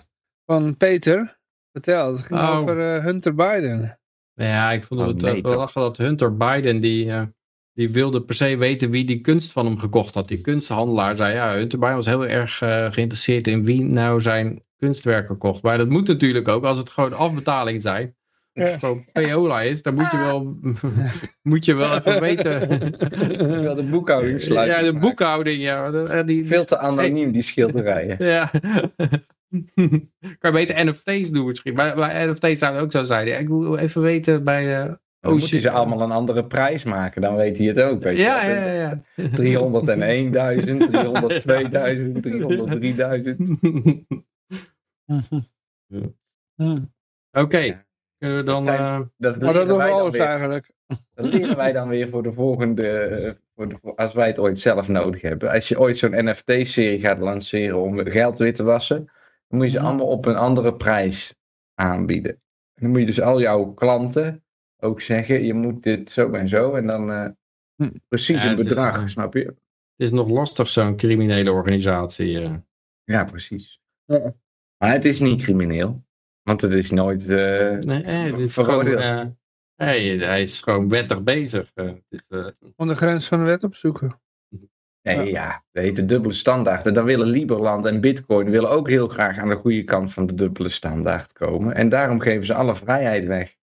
van 0.46 0.78
Peter. 0.78 1.40
Vertel, 1.72 2.12
het 2.12 2.26
ging 2.26 2.40
oh. 2.40 2.58
over 2.58 2.96
uh, 2.96 3.04
Hunter 3.04 3.36
Biden. 3.36 4.00
Ja, 4.34 4.72
ik 4.72 4.84
vond 4.84 5.02
het 5.02 5.24
oh, 5.24 5.32
nee, 5.32 5.42
wel 5.42 5.58
lachen 5.58 5.82
dat 5.82 5.98
Hunter 5.98 6.38
Biden, 6.38 6.82
die, 6.82 7.12
die 7.74 7.90
wilde 7.90 8.22
per 8.22 8.36
se 8.36 8.58
weten 8.58 8.90
wie 8.90 9.06
die 9.06 9.22
kunst 9.22 9.52
van 9.52 9.66
hem 9.66 9.80
gekocht 9.80 10.14
had. 10.14 10.28
Die 10.28 10.42
kunsthandelaar 10.42 11.16
zei, 11.16 11.34
ja, 11.34 11.54
Hunter 11.54 11.80
Biden 11.80 11.96
was 11.96 12.06
heel 12.06 12.28
erg 12.28 12.58
geïnteresseerd 12.94 13.48
in 13.48 13.64
wie 13.64 13.84
nou 13.84 14.22
zijn 14.22 14.64
kunstwerken 14.78 15.38
kocht. 15.38 15.62
Maar 15.62 15.78
dat 15.78 15.90
moet 15.90 16.08
natuurlijk 16.08 16.48
ook, 16.48 16.64
als 16.64 16.78
het 16.78 16.90
gewoon 16.90 17.14
afbetaling 17.14 17.82
zijn 17.82 18.16
ja. 18.58 18.80
zo 18.80 19.04
payola 19.12 19.62
is, 19.62 19.82
dan 19.82 19.94
moet 19.94 20.12
je 20.12 20.18
wel, 20.18 20.56
moet 21.52 21.66
je 21.66 21.76
wel 21.76 21.98
even 21.98 22.22
weten. 22.28 22.70
Wel 23.64 23.76
de 23.76 23.84
boekhouding 23.84 24.42
sluiten. 24.42 24.86
Ja, 24.86 24.92
de 24.92 25.00
boekhouding, 25.00 25.62
ja. 25.62 25.92
Eh, 25.92 26.26
die, 26.26 26.46
Veel 26.46 26.66
te 26.66 26.78
anoniem, 26.78 27.32
die 27.32 27.42
schilderijen. 27.42 28.26
ja. 28.34 28.52
kan 30.40 30.40
je 30.40 30.52
beter 30.52 30.86
NFT's 30.86 31.32
doen 31.32 31.46
misschien. 31.46 31.74
Maar 31.74 31.96
bij 31.96 32.26
NFT's 32.26 32.60
zou 32.60 32.74
het 32.74 32.84
ook 32.84 32.92
zo 32.92 33.04
zijn. 33.04 33.40
Ik 33.40 33.48
wil 33.48 33.78
even 33.78 34.02
weten 34.02 34.44
bij... 34.44 34.86
Uh, 34.86 34.94
dan 35.20 35.34
moet 35.34 35.50
hij 35.50 35.60
ze 35.60 35.70
allemaal 35.70 36.02
een 36.02 36.12
andere 36.12 36.46
prijs 36.46 36.84
maken, 36.84 37.22
dan 37.22 37.36
weet 37.36 37.58
hij 37.58 37.68
het 37.68 37.82
ook. 37.82 38.04
Weet 38.04 38.20
ja, 38.20 38.44
je. 38.44 38.50
ja, 38.50 38.66
ja, 38.66 38.74
ja. 38.74 39.02
301.000, 39.22 39.26
302.000, 41.96 42.22
303.000. 42.22 42.26
Oké, 47.32 47.86
kunnen 48.18 48.38
we 48.38 48.44
dan... 48.44 48.66
Dat, 48.66 48.76
zijn, 48.76 49.02
uh, 49.02 49.08
dat, 49.18 49.40
maar 49.40 49.54
dat 49.54 49.68
doen 49.68 49.78
we 49.78 49.84
alles 49.84 50.16
eigenlijk. 50.16 50.72
Dat 51.14 51.34
leren 51.34 51.56
wij 51.56 51.72
dan 51.72 51.88
weer 51.88 52.10
voor 52.10 52.24
de 52.24 52.34
volgende... 52.34 53.38
Voor 53.56 53.70
de, 53.70 53.80
als 53.96 54.14
wij 54.14 54.28
het 54.28 54.40
ooit 54.40 54.60
zelf 54.60 54.88
nodig 54.88 55.22
hebben. 55.22 55.52
Als 55.52 55.68
je 55.68 55.80
ooit 55.80 55.98
zo'n 55.98 56.26
NFT-serie 56.26 57.00
gaat 57.00 57.20
lanceren 57.20 57.82
om 57.82 58.06
geld 58.06 58.38
weer 58.38 58.54
te 58.54 58.64
wassen... 58.64 59.06
dan 59.48 59.60
moet 59.60 59.66
je 59.66 59.72
ze 59.72 59.80
allemaal 59.80 60.08
op 60.08 60.26
een 60.26 60.36
andere 60.36 60.76
prijs 60.76 61.36
aanbieden. 61.74 62.32
En 62.32 62.84
dan 62.84 62.90
moet 62.90 63.00
je 63.00 63.06
dus 63.06 63.22
al 63.22 63.42
jouw 63.42 63.74
klanten 63.74 64.44
ook 64.78 65.02
zeggen... 65.02 65.44
je 65.44 65.54
moet 65.54 65.84
dit 65.84 66.12
zo 66.12 66.32
en 66.32 66.50
zo 66.50 66.76
en 66.76 66.88
dan... 66.88 67.12
Uh, 67.12 67.90
precies 68.08 68.44
een 68.44 68.56
bedrag, 68.56 69.04
is, 69.04 69.12
snap 69.12 69.34
je? 69.34 69.46
Het 69.46 69.56
is 70.06 70.12
nog 70.12 70.30
lastig, 70.30 70.70
zo'n 70.70 70.96
criminele 70.96 71.52
organisatie. 71.52 72.42
Uh. 72.42 72.56
Ja, 73.04 73.26
precies. 73.26 73.82
Ja. 74.06 74.34
Maar 74.78 74.92
het 74.92 75.06
is 75.06 75.20
niet 75.20 75.42
crimineel. 75.42 76.06
Want 76.44 76.62
het 76.62 76.72
is 76.72 76.92
nooit 76.92 77.30
uh, 77.30 77.78
nee, 77.78 78.32
het 78.32 78.40
is 78.40 78.54
gewoon, 78.54 78.88
uh, 78.88 79.24
hey, 79.76 80.18
hij 80.18 80.42
is 80.42 80.62
gewoon 80.62 80.90
wettig 80.90 81.24
bezig. 81.24 81.72
Uh, 81.76 82.48
Om 82.76 82.88
de 82.88 82.96
grens 82.96 83.28
van 83.28 83.40
de 83.40 83.46
wet 83.46 83.64
opzoeken. 83.64 84.22
Nee, 85.02 85.18
ja, 85.18 85.24
ja 85.24 85.64
dat 85.72 85.84
heet 85.84 85.96
de 85.96 86.06
dubbele 86.06 86.34
standaard. 86.34 86.86
En 86.86 86.94
dan 86.94 87.06
willen 87.06 87.28
Liberland 87.28 87.86
en 87.86 88.02
Bitcoin 88.02 88.50
willen 88.50 88.70
ook 88.70 88.90
heel 88.90 89.08
graag 89.08 89.38
aan 89.38 89.50
de 89.50 89.56
goede 89.56 89.84
kant 89.84 90.14
van 90.14 90.26
de 90.26 90.34
dubbele 90.34 90.70
standaard 90.70 91.34
komen. 91.34 91.76
En 91.76 91.90
daarom 91.90 92.20
geven 92.20 92.46
ze 92.46 92.54
alle 92.54 92.76
vrijheid 92.76 93.26
weg. 93.26 93.56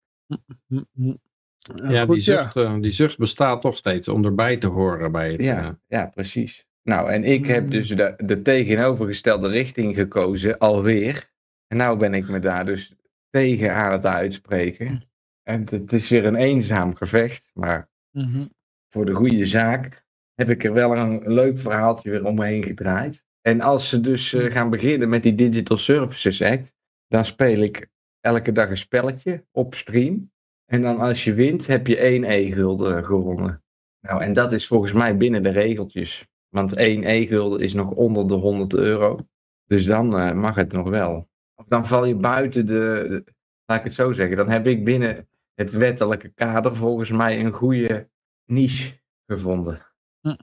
Ja, 1.76 2.06
Goed, 2.06 2.14
die, 2.14 2.20
zucht, 2.20 2.54
ja. 2.54 2.78
die 2.78 2.92
zucht 2.92 3.18
bestaat 3.18 3.62
toch 3.62 3.78
steeds 3.78 4.08
om 4.08 4.26
erbij 4.26 4.58
te 4.58 4.68
horen 4.68 5.12
bij 5.12 5.32
het. 5.32 5.42
Ja, 5.42 5.80
ja 5.88 6.06
precies. 6.06 6.68
Nou, 6.84 7.12
en 7.12 7.24
ik 7.24 7.46
heb 7.46 7.64
mm. 7.64 7.70
dus 7.70 7.88
de, 7.88 8.14
de 8.18 8.42
tegenovergestelde 8.42 9.48
richting 9.48 9.96
gekozen, 9.96 10.58
alweer. 10.58 11.32
En 11.68 11.78
nou 11.78 11.98
ben 11.98 12.14
ik 12.14 12.28
me 12.28 12.40
daar 12.40 12.66
dus 12.66 12.96
tegen 13.30 13.76
aan 13.76 13.92
het 13.92 14.06
uitspreken. 14.06 15.04
En 15.44 15.66
het 15.70 15.94
is 15.94 16.10
weer 16.10 16.26
een 16.26 16.36
eenzaam 16.36 16.96
gevecht, 16.96 17.52
maar 17.54 17.90
mhm. 18.12 18.46
voor 18.90 19.06
de 19.06 19.14
goede 19.14 19.46
zaak 19.46 20.06
heb 20.34 20.50
ik 20.50 20.64
er 20.64 20.74
wel 20.74 20.98
een 20.98 21.34
leuk 21.34 21.60
verhaaltje 21.60 22.10
weer 22.10 22.26
omheen 22.26 22.64
gedraaid. 22.64 23.24
En 23.42 23.62
als 23.62 23.90
ze 23.90 24.00
dus 24.00 24.34
eh, 24.34 24.52
gaan 24.52 24.70
beginnen 24.70 25.10
met 25.10 25.24
die 25.24 25.36
Digital 25.36 25.78
Services 25.78 26.42
Act, 26.42 26.74
dan 27.08 27.26
speel 27.26 27.62
ik 27.62 27.88
elke 28.20 28.52
dag 28.52 28.70
een 28.70 28.78
spelletje 28.78 29.46
op 29.52 29.76
stream. 29.76 30.32
En 30.66 30.82
dan 30.82 31.00
als 31.00 31.24
je 31.24 31.34
wint, 31.34 31.68
heb 31.68 31.88
je 31.88 31.98
één 31.98 32.24
e-gulden 32.24 33.06
gewonnen. 33.06 33.64
Nou, 34.00 34.22
en 34.22 34.34
dat 34.34 34.52
is 34.52 34.68
volgens 34.68 34.94
mij 34.94 35.18
binnen 35.18 35.44
de 35.44 35.50
regeltjes. 35.50 36.28
Want 36.54 36.76
één 36.76 37.04
e-gulden 37.04 37.60
is 37.60 37.74
nog 37.74 37.90
onder 37.90 38.28
de 38.28 38.34
100 38.34 38.74
euro. 38.74 39.20
Dus 39.66 39.86
dan 39.86 40.20
uh, 40.20 40.32
mag 40.32 40.56
het 40.56 40.72
nog 40.72 40.90
wel 40.90 41.28
dan 41.68 41.88
val 41.88 42.06
je 42.06 42.16
buiten 42.16 42.66
de, 42.66 43.24
laat 43.66 43.78
ik 43.78 43.84
het 43.84 43.94
zo 43.94 44.12
zeggen, 44.12 44.38
dan 44.38 44.50
heb 44.50 44.68
ik 44.68 44.86
binnen 44.86 45.28
het 45.54 45.74
wettelijke 45.74 46.30
kader 46.30 46.76
volgens 46.76 47.12
mij 47.12 47.40
een 47.40 47.52
goede 47.52 48.10
niche 48.46 49.00
gevonden. 49.28 49.86
Hm. 50.22 50.36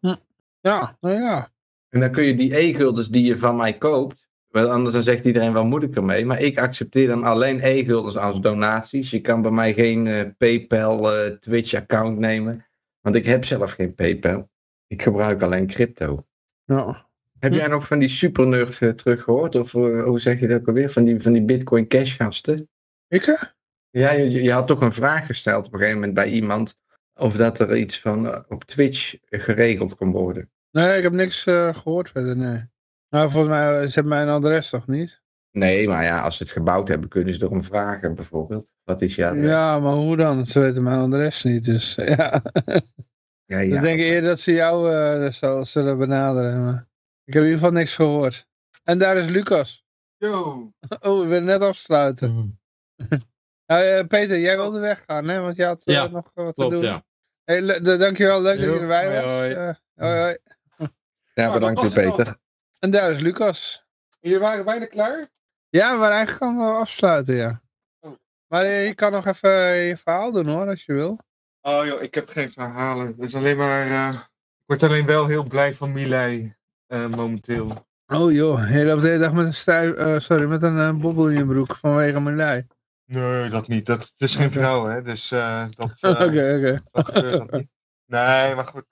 Hm. 0.00 0.16
Ja, 0.60 0.96
nou 1.00 1.22
ja. 1.22 1.50
En 1.88 2.00
dan 2.00 2.10
kun 2.10 2.24
je 2.24 2.34
die 2.34 2.58
e-guldens 2.58 3.08
die 3.08 3.24
je 3.24 3.36
van 3.36 3.56
mij 3.56 3.78
koopt, 3.78 4.28
want 4.48 4.68
anders 4.68 4.92
dan 4.92 5.02
zegt 5.02 5.24
iedereen, 5.24 5.52
wel 5.52 5.66
moet 5.66 5.82
ik 5.82 5.96
ermee? 5.96 6.24
Maar 6.24 6.40
ik 6.40 6.58
accepteer 6.58 7.06
dan 7.06 7.24
alleen 7.24 7.60
e-guldens 7.62 8.16
als 8.16 8.40
donaties. 8.40 9.10
Je 9.10 9.20
kan 9.20 9.42
bij 9.42 9.50
mij 9.50 9.74
geen 9.74 10.06
uh, 10.06 10.22
PayPal, 10.36 11.26
uh, 11.26 11.32
Twitch-account 11.32 12.18
nemen, 12.18 12.66
want 13.00 13.16
ik 13.16 13.26
heb 13.26 13.44
zelf 13.44 13.72
geen 13.72 13.94
PayPal. 13.94 14.48
Ik 14.88 15.02
gebruik 15.02 15.42
alleen 15.42 15.66
crypto. 15.66 16.26
Ja. 16.64 17.06
Heb 17.38 17.52
jij 17.52 17.66
nog 17.66 17.86
van 17.86 17.98
die 17.98 18.08
supernerd 18.08 18.80
uh, 18.80 18.90
teruggehoord? 18.90 19.54
Of 19.54 19.74
uh, 19.74 20.04
hoe 20.04 20.20
zeg 20.20 20.40
je 20.40 20.46
dat 20.46 20.60
ook 20.60 20.66
alweer? 20.66 20.90
Van 20.90 21.04
die, 21.04 21.20
van 21.22 21.32
die 21.32 21.42
Bitcoin 21.42 21.88
Cash 21.88 22.16
gasten? 22.16 22.68
Ik? 23.08 23.54
Ja, 23.90 24.10
je, 24.10 24.42
je 24.42 24.52
had 24.52 24.66
toch 24.66 24.80
een 24.80 24.92
vraag 24.92 25.26
gesteld 25.26 25.66
op 25.66 25.72
een 25.72 25.78
gegeven 25.78 26.00
moment 26.00 26.16
bij 26.16 26.28
iemand. 26.28 26.78
Of 27.14 27.36
dat 27.36 27.58
er 27.58 27.76
iets 27.76 28.00
van 28.00 28.26
uh, 28.26 28.38
op 28.48 28.64
Twitch 28.64 29.14
geregeld 29.26 29.94
kon 29.94 30.10
worden. 30.10 30.50
Nee, 30.70 30.96
ik 30.96 31.02
heb 31.02 31.12
niks 31.12 31.42
gehoord 31.42 32.10
verder, 32.10 32.36
nee. 32.36 32.66
Nou, 33.10 33.30
volgens 33.30 33.52
mij, 33.52 33.88
ze 33.88 33.94
hebben 33.94 34.12
mijn 34.12 34.28
adres 34.28 34.70
toch 34.70 34.86
niet? 34.86 35.22
Nee, 35.50 35.88
maar 35.88 36.04
ja, 36.04 36.20
als 36.20 36.36
ze 36.36 36.42
het 36.42 36.52
gebouwd 36.52 36.88
hebben, 36.88 37.08
kunnen 37.08 37.34
ze 37.34 37.42
erom 37.42 37.62
vragen 37.62 38.14
bijvoorbeeld. 38.14 38.72
Wat 38.84 39.02
is 39.02 39.20
adres? 39.20 39.44
Ja, 39.44 39.78
maar 39.78 39.92
hoe 39.92 40.16
dan? 40.16 40.46
Ze 40.46 40.60
weten 40.60 40.82
mijn 40.82 40.98
adres 40.98 41.42
niet, 41.42 41.64
dus 41.64 41.94
ja. 42.16 42.42
Ja, 43.48 43.58
ja. 43.58 43.76
Ik 43.76 43.82
denk 43.82 43.98
eerder 43.98 44.28
dat 44.28 44.40
ze 44.40 44.52
jou 44.52 44.94
uh, 44.94 45.62
zullen 45.62 45.98
benaderen. 45.98 46.64
Maar... 46.64 46.88
Ik 47.24 47.32
heb 47.34 47.42
in 47.42 47.48
ieder 47.48 47.58
geval 47.64 47.78
niks 47.78 47.94
gehoord. 47.94 48.46
En 48.84 48.98
daar 48.98 49.16
is 49.16 49.26
Lucas. 49.26 49.84
Yo. 50.16 50.70
Oh, 51.00 51.20
we 51.20 51.26
willen 51.26 51.44
net 51.44 51.62
afsluiten. 51.62 52.30
Mm. 52.30 52.58
uh, 53.66 54.00
Peter, 54.14 54.38
jij 54.38 54.56
wilde 54.56 54.78
weggaan, 54.78 55.28
hè? 55.28 55.40
Want 55.40 55.56
je 55.56 55.64
had 55.64 55.82
uh, 55.84 56.02
nog 56.02 56.30
wat 56.34 56.54
klopt, 56.54 56.56
te 56.56 56.68
doen. 56.68 56.82
Ja. 56.82 57.04
Hey, 57.44 57.80
dankjewel, 57.80 58.42
leuk 58.42 58.56
dat 58.60 58.64
je 58.64 58.80
erbij 58.80 59.14
was. 59.14 59.24
Hoi, 59.24 59.54
hoi. 59.54 59.76
hoi, 59.94 60.18
hoi. 60.20 60.36
Ja, 61.34 61.52
bedankt 61.52 61.80
voor 61.80 61.92
Peter. 61.92 62.38
En 62.78 62.90
daar 62.90 63.10
is 63.10 63.20
Lucas. 63.20 63.84
Jullie 64.20 64.38
waren 64.38 64.64
bijna 64.64 64.86
klaar? 64.86 65.28
Ja, 65.68 65.92
we 65.92 65.98
waren 65.98 66.16
eigenlijk 66.16 66.44
gaan 66.44 66.74
afsluiten, 66.74 67.34
ja. 67.34 67.62
Oh. 68.00 68.12
Maar 68.46 68.66
je 68.66 68.94
kan 68.94 69.12
nog 69.12 69.26
even 69.26 69.50
je 69.74 69.96
verhaal 69.96 70.32
doen 70.32 70.46
hoor, 70.46 70.68
als 70.68 70.84
je 70.84 70.92
wil. 70.92 71.18
Oh 71.60 71.86
joh, 71.86 72.02
ik 72.02 72.14
heb 72.14 72.28
geen 72.28 72.50
verhalen. 72.50 73.06
Het 73.06 73.18
is 73.18 73.34
alleen 73.34 73.56
maar... 73.56 73.86
Uh, 73.86 74.14
ik 74.14 74.64
word 74.66 74.82
alleen 74.82 75.06
wel 75.06 75.26
heel 75.26 75.42
blij 75.42 75.74
van 75.74 75.92
Milei. 75.92 76.54
Uh, 76.88 77.08
momenteel. 77.08 77.86
Oh 78.06 78.32
joh, 78.32 78.70
je 78.70 78.84
loopt 78.84 79.02
de 79.02 79.08
hele 79.08 79.18
dag 79.18 79.32
met 79.32 79.46
een, 79.46 79.54
stijf, 79.54 79.96
uh, 79.96 80.18
sorry, 80.18 80.44
met 80.44 80.62
een 80.62 80.76
uh, 80.76 80.94
bobbel 80.94 81.28
in 81.28 81.38
je 81.38 81.46
broek 81.46 81.76
vanwege 81.76 82.20
mijn 82.20 82.36
lij. 82.36 82.66
Nee, 83.04 83.50
dat 83.50 83.68
niet. 83.68 83.86
Dat, 83.86 83.98
het 83.98 84.20
is 84.20 84.34
geen 84.34 84.52
vrouw, 84.52 84.86
hè. 84.86 85.02
Dus 85.02 85.28
dat... 85.28 86.02
Oké, 86.26 86.82
oké. 87.42 87.66
Nee, 88.06 88.54
maar 88.54 88.66
goed. 88.66 88.84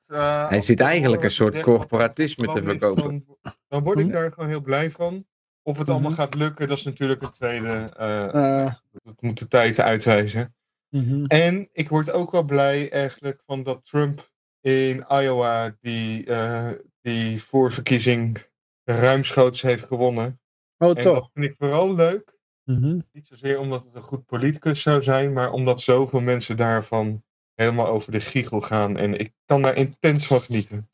Hij 0.48 0.60
zit 0.60 0.80
eigenlijk 0.80 1.22
een 1.22 1.30
soort 1.30 1.60
corporatisme 1.60 2.52
te 2.52 2.62
verkopen. 2.62 3.24
Dan, 3.43 3.56
dan 3.68 3.82
word 3.82 3.98
ik 3.98 4.12
daar 4.12 4.32
gewoon 4.32 4.48
heel 4.48 4.60
blij 4.60 4.90
van. 4.90 5.26
Of 5.62 5.78
het 5.78 5.88
allemaal 5.88 6.10
mhm. 6.10 6.20
gaat 6.20 6.34
lukken, 6.34 6.68
dat 6.68 6.78
is 6.78 6.84
natuurlijk 6.84 7.20
het 7.20 7.34
tweede. 7.34 7.88
Uh, 8.01 8.72
dat 9.02 9.20
moet 9.20 9.38
de 9.38 9.48
tijd 9.48 9.80
uitwijzen. 9.80 10.56
Mhm. 10.97 11.24
En 11.24 11.68
ik 11.73 11.89
word 11.89 12.10
ook 12.10 12.31
wel 12.31 12.43
blij 12.43 12.90
eigenlijk 12.90 13.43
van 13.47 13.62
dat 13.62 13.85
Trump 13.85 14.31
in 14.60 15.05
Iowa 15.09 15.77
die, 15.81 16.27
uh, 16.27 16.70
die 17.01 17.43
voorverkiezing 17.43 18.47
ruimschoots 18.85 19.62
heeft 19.62 19.85
gewonnen. 19.85 20.40
Oh, 20.78 20.89
en 20.89 21.02
toch? 21.02 21.14
dat 21.14 21.31
vind 21.32 21.44
ik 21.47 21.55
vooral 21.59 21.94
leuk. 21.94 22.39
Mhm. 22.64 23.01
Niet 23.12 23.27
zozeer 23.27 23.59
omdat 23.59 23.85
het 23.85 23.94
een 23.94 24.02
goed 24.02 24.27
politicus 24.27 24.82
zou 24.82 25.02
zijn, 25.02 25.32
maar 25.32 25.52
omdat 25.52 25.81
zoveel 25.81 26.20
mensen 26.20 26.56
daarvan 26.56 27.24
helemaal 27.55 27.86
over 27.86 28.12
de 28.12 28.20
giegel 28.20 28.60
gaan. 28.60 28.97
En 28.97 29.18
ik 29.18 29.32
kan 29.44 29.62
daar 29.62 29.77
intens 29.77 30.27
van 30.27 30.40
genieten. 30.40 30.89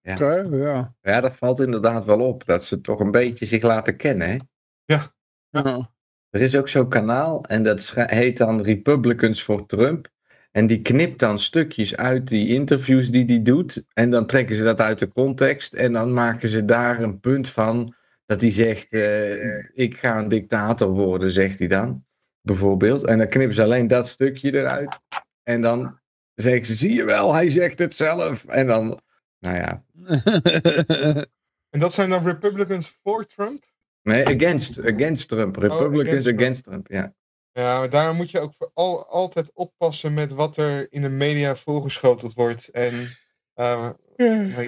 Ja. 0.00 0.14
Okay, 0.14 0.58
ja. 0.58 0.94
ja, 1.00 1.20
dat 1.20 1.36
valt 1.36 1.60
inderdaad 1.60 2.04
wel 2.04 2.20
op. 2.20 2.44
Dat 2.44 2.64
ze 2.64 2.80
toch 2.80 3.00
een 3.00 3.10
beetje 3.10 3.46
zich 3.46 3.62
laten 3.62 3.96
kennen. 3.96 4.28
Hè? 4.28 4.38
Ja. 4.84 5.02
ja. 5.50 5.92
Er 6.32 6.40
is 6.40 6.56
ook 6.56 6.68
zo'n 6.68 6.88
kanaal 6.88 7.44
en 7.44 7.62
dat 7.62 7.92
heet 7.94 8.36
dan 8.36 8.62
Republicans 8.62 9.42
for 9.42 9.66
Trump. 9.66 10.08
En 10.50 10.66
die 10.66 10.82
knipt 10.82 11.18
dan 11.18 11.38
stukjes 11.38 11.96
uit 11.96 12.28
die 12.28 12.48
interviews 12.48 13.10
die 13.10 13.24
hij 13.24 13.42
doet. 13.42 13.84
En 13.92 14.10
dan 14.10 14.26
trekken 14.26 14.56
ze 14.56 14.62
dat 14.62 14.80
uit 14.80 14.98
de 14.98 15.08
context. 15.08 15.72
En 15.72 15.92
dan 15.92 16.12
maken 16.12 16.48
ze 16.48 16.64
daar 16.64 17.02
een 17.02 17.20
punt 17.20 17.48
van. 17.48 17.94
Dat 18.26 18.40
hij 18.40 18.50
zegt: 18.50 18.92
uh, 18.92 19.58
Ik 19.74 19.96
ga 19.96 20.18
een 20.18 20.28
dictator 20.28 20.88
worden, 20.88 21.32
zegt 21.32 21.58
hij 21.58 21.68
dan. 21.68 22.04
Bijvoorbeeld. 22.40 23.04
En 23.04 23.18
dan 23.18 23.28
knippen 23.28 23.54
ze 23.54 23.62
alleen 23.62 23.86
dat 23.86 24.08
stukje 24.08 24.52
eruit. 24.52 25.00
En 25.42 25.60
dan 25.60 25.98
zeggen 26.34 26.66
ze: 26.66 26.74
Zie 26.74 26.94
je 26.94 27.04
wel, 27.04 27.32
hij 27.32 27.50
zegt 27.50 27.78
het 27.78 27.94
zelf. 27.94 28.44
En 28.44 28.66
dan, 28.66 29.00
nou 29.38 29.56
ja. 29.56 29.84
en 31.70 31.80
dat 31.80 31.92
zijn 31.92 32.10
dan 32.10 32.24
Republicans 32.26 32.98
for 33.02 33.26
Trump? 33.26 33.71
Nee, 34.02 34.26
against, 34.26 34.78
against 34.78 35.28
Trump. 35.28 35.56
Republicans 35.56 36.02
oh, 36.02 36.08
against, 36.08 36.28
against 36.28 36.64
Trump. 36.64 36.86
Ja. 36.90 37.14
Ja, 37.52 37.78
maar 37.78 37.90
daar 37.90 38.14
moet 38.14 38.30
je 38.30 38.40
ook 38.40 38.70
al, 38.74 39.06
altijd 39.06 39.50
oppassen 39.54 40.14
met 40.14 40.32
wat 40.32 40.56
er 40.56 40.86
in 40.90 41.02
de 41.02 41.08
media 41.08 41.56
voorgeschoteld 41.56 42.34
wordt 42.34 42.68
en 42.68 43.16
uh, 43.56 43.90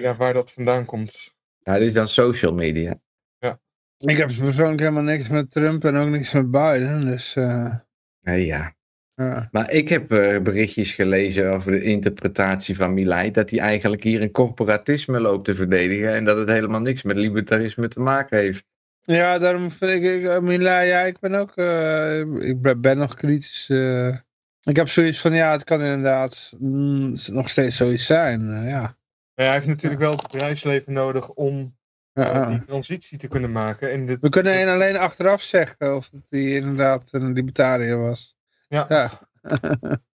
ja, 0.01 0.15
waar 0.15 0.33
dat 0.33 0.51
vandaan 0.51 0.85
komt. 0.85 1.33
Ja, 1.59 1.73
dit 1.73 1.87
is 1.87 1.93
dan 1.93 2.07
social 2.07 2.53
media. 2.53 2.99
Ja. 3.37 3.59
Ik 3.97 4.17
heb 4.17 4.27
persoonlijk 4.27 4.79
helemaal 4.79 5.03
niks 5.03 5.27
met 5.27 5.51
Trump 5.51 5.85
en 5.85 5.95
ook 5.95 6.09
niks 6.09 6.31
met 6.31 6.51
Biden, 6.51 7.05
dus... 7.05 7.35
Uh... 7.35 7.75
Nee, 8.21 8.45
ja. 8.45 8.75
ja. 9.15 9.47
Maar 9.51 9.71
ik 9.71 9.89
heb 9.89 10.11
uh, 10.11 10.41
berichtjes 10.41 10.93
gelezen 10.93 11.53
over 11.53 11.71
de 11.71 11.81
interpretatie 11.81 12.75
van 12.75 12.93
Milei, 12.93 13.31
dat 13.31 13.49
hij 13.49 13.59
eigenlijk 13.59 14.03
hier 14.03 14.21
een 14.21 14.31
corporatisme 14.31 15.19
loopt 15.19 15.45
te 15.45 15.55
verdedigen 15.55 16.13
en 16.13 16.25
dat 16.25 16.37
het 16.37 16.49
helemaal 16.49 16.81
niks 16.81 17.03
met 17.03 17.17
libertarisme 17.17 17.87
te 17.87 17.99
maken 17.99 18.37
heeft. 18.37 18.65
Ja, 19.05 19.37
daarom 19.37 19.71
vind 19.71 19.91
ik, 19.91 20.03
ik 20.03 20.41
Mila, 20.41 20.79
ja, 20.79 21.01
ik 21.01 21.19
ben 21.19 21.33
ook, 21.33 21.51
uh, 21.55 22.19
ik 22.19 22.81
ben 22.81 22.97
nog 22.97 23.13
kritisch. 23.13 23.69
Uh, 23.69 24.15
ik 24.63 24.75
heb 24.75 24.89
zoiets 24.89 25.21
van, 25.21 25.33
ja, 25.33 25.51
het 25.51 25.63
kan 25.63 25.81
inderdaad 25.81 26.53
mm, 26.57 27.15
nog 27.31 27.49
steeds 27.49 27.77
zoiets 27.77 28.05
zijn, 28.05 28.41
uh, 28.41 28.69
ja. 28.69 28.97
Maar 29.35 29.45
hij 29.45 29.53
heeft 29.53 29.67
natuurlijk 29.67 30.01
wel 30.01 30.11
het 30.11 30.21
bedrijfsleven 30.21 30.93
nodig 30.93 31.29
om 31.29 31.75
ja, 32.13 32.49
die 32.49 32.65
transitie 32.65 33.17
te 33.17 33.27
kunnen 33.27 33.51
maken. 33.51 33.91
En 33.91 34.05
dit, 34.05 34.17
We 34.21 34.29
kunnen 34.29 34.67
alleen 34.67 34.97
achteraf 34.97 35.41
zeggen 35.41 35.95
of 35.95 36.09
hij 36.29 36.41
inderdaad 36.41 37.09
een 37.11 37.33
libertariër 37.33 38.01
was. 38.01 38.37
Ja. 38.67 38.85
ja. 38.89 39.11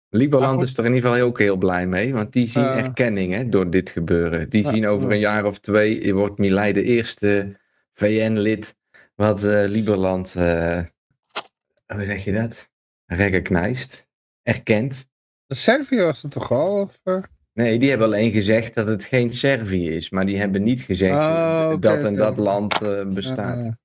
Liberland 0.10 0.62
is 0.62 0.78
er 0.78 0.86
in 0.86 0.94
ieder 0.94 1.10
geval 1.10 1.26
ook 1.26 1.40
heel 1.40 1.58
blij 1.58 1.88
mee, 1.88 2.14
want 2.14 2.34
die 2.34 2.48
zien 2.48 2.64
erkenning 2.64 3.34
hè, 3.34 3.50
door 3.50 3.70
dit 3.70 3.90
gebeuren. 3.90 4.50
Die 4.50 4.66
zien 4.66 4.88
over 4.88 5.12
een 5.12 5.20
jaar 5.20 5.46
of 5.46 5.60
twee, 5.60 6.14
wordt 6.14 6.38
Milei 6.38 6.74
de 6.74 6.84
eerste 6.84 7.60
VN-lid 7.94 8.78
wat 9.20 9.44
uh, 9.44 9.68
Lieberland, 9.68 10.36
uh, 10.36 10.82
hoe 11.86 12.06
zeg 12.06 12.24
je 12.24 12.32
dat? 12.32 12.70
Recognized, 13.06 14.08
erkent. 14.44 15.08
Servië 15.48 16.02
was 16.02 16.22
het 16.22 16.32
toch 16.32 16.52
al? 16.52 16.82
Of, 16.82 17.00
uh... 17.04 17.24
Nee, 17.54 17.80
die 17.80 17.90
hebben 17.90 18.08
alleen 18.08 18.32
gezegd 18.32 18.76
dat 18.76 18.88
het 18.88 19.04
geen 19.04 19.34
Servië 19.34 19.90
is, 19.90 20.10
maar 20.10 20.26
die 20.26 20.38
hebben 20.38 20.64
niet 20.64 20.82
gezegd 20.82 21.16
oh, 21.16 21.62
okay, 21.66 21.80
dat 21.80 22.04
en 22.04 22.14
okay. 22.14 22.16
dat 22.16 22.38
land 22.38 22.80
bestaat. 23.14 23.76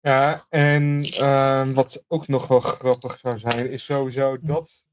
Ja, 0.00 0.46
en 0.48 1.02
ehm, 1.02 1.72
wat 1.72 2.04
ook 2.08 2.28
nog 2.28 2.46
wel 2.46 2.60
grappig 2.60 3.18
zou 3.18 3.38
zijn, 3.38 3.70
is 3.70 3.84
sowieso 3.84 4.36
dat 4.40 4.84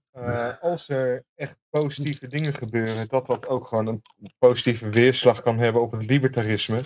als 0.61 0.89
er 0.89 1.25
echt 1.35 1.55
positieve 1.69 2.27
dingen 2.27 2.53
gebeuren, 2.53 3.07
dat 3.07 3.25
dat 3.27 3.47
ook 3.47 3.67
gewoon 3.67 3.87
een 3.87 4.01
positieve 4.37 4.89
weerslag 4.89 5.41
kan 5.41 5.59
hebben 5.59 5.81
op 5.81 5.91
het 5.91 6.05
libertarisme. 6.05 6.81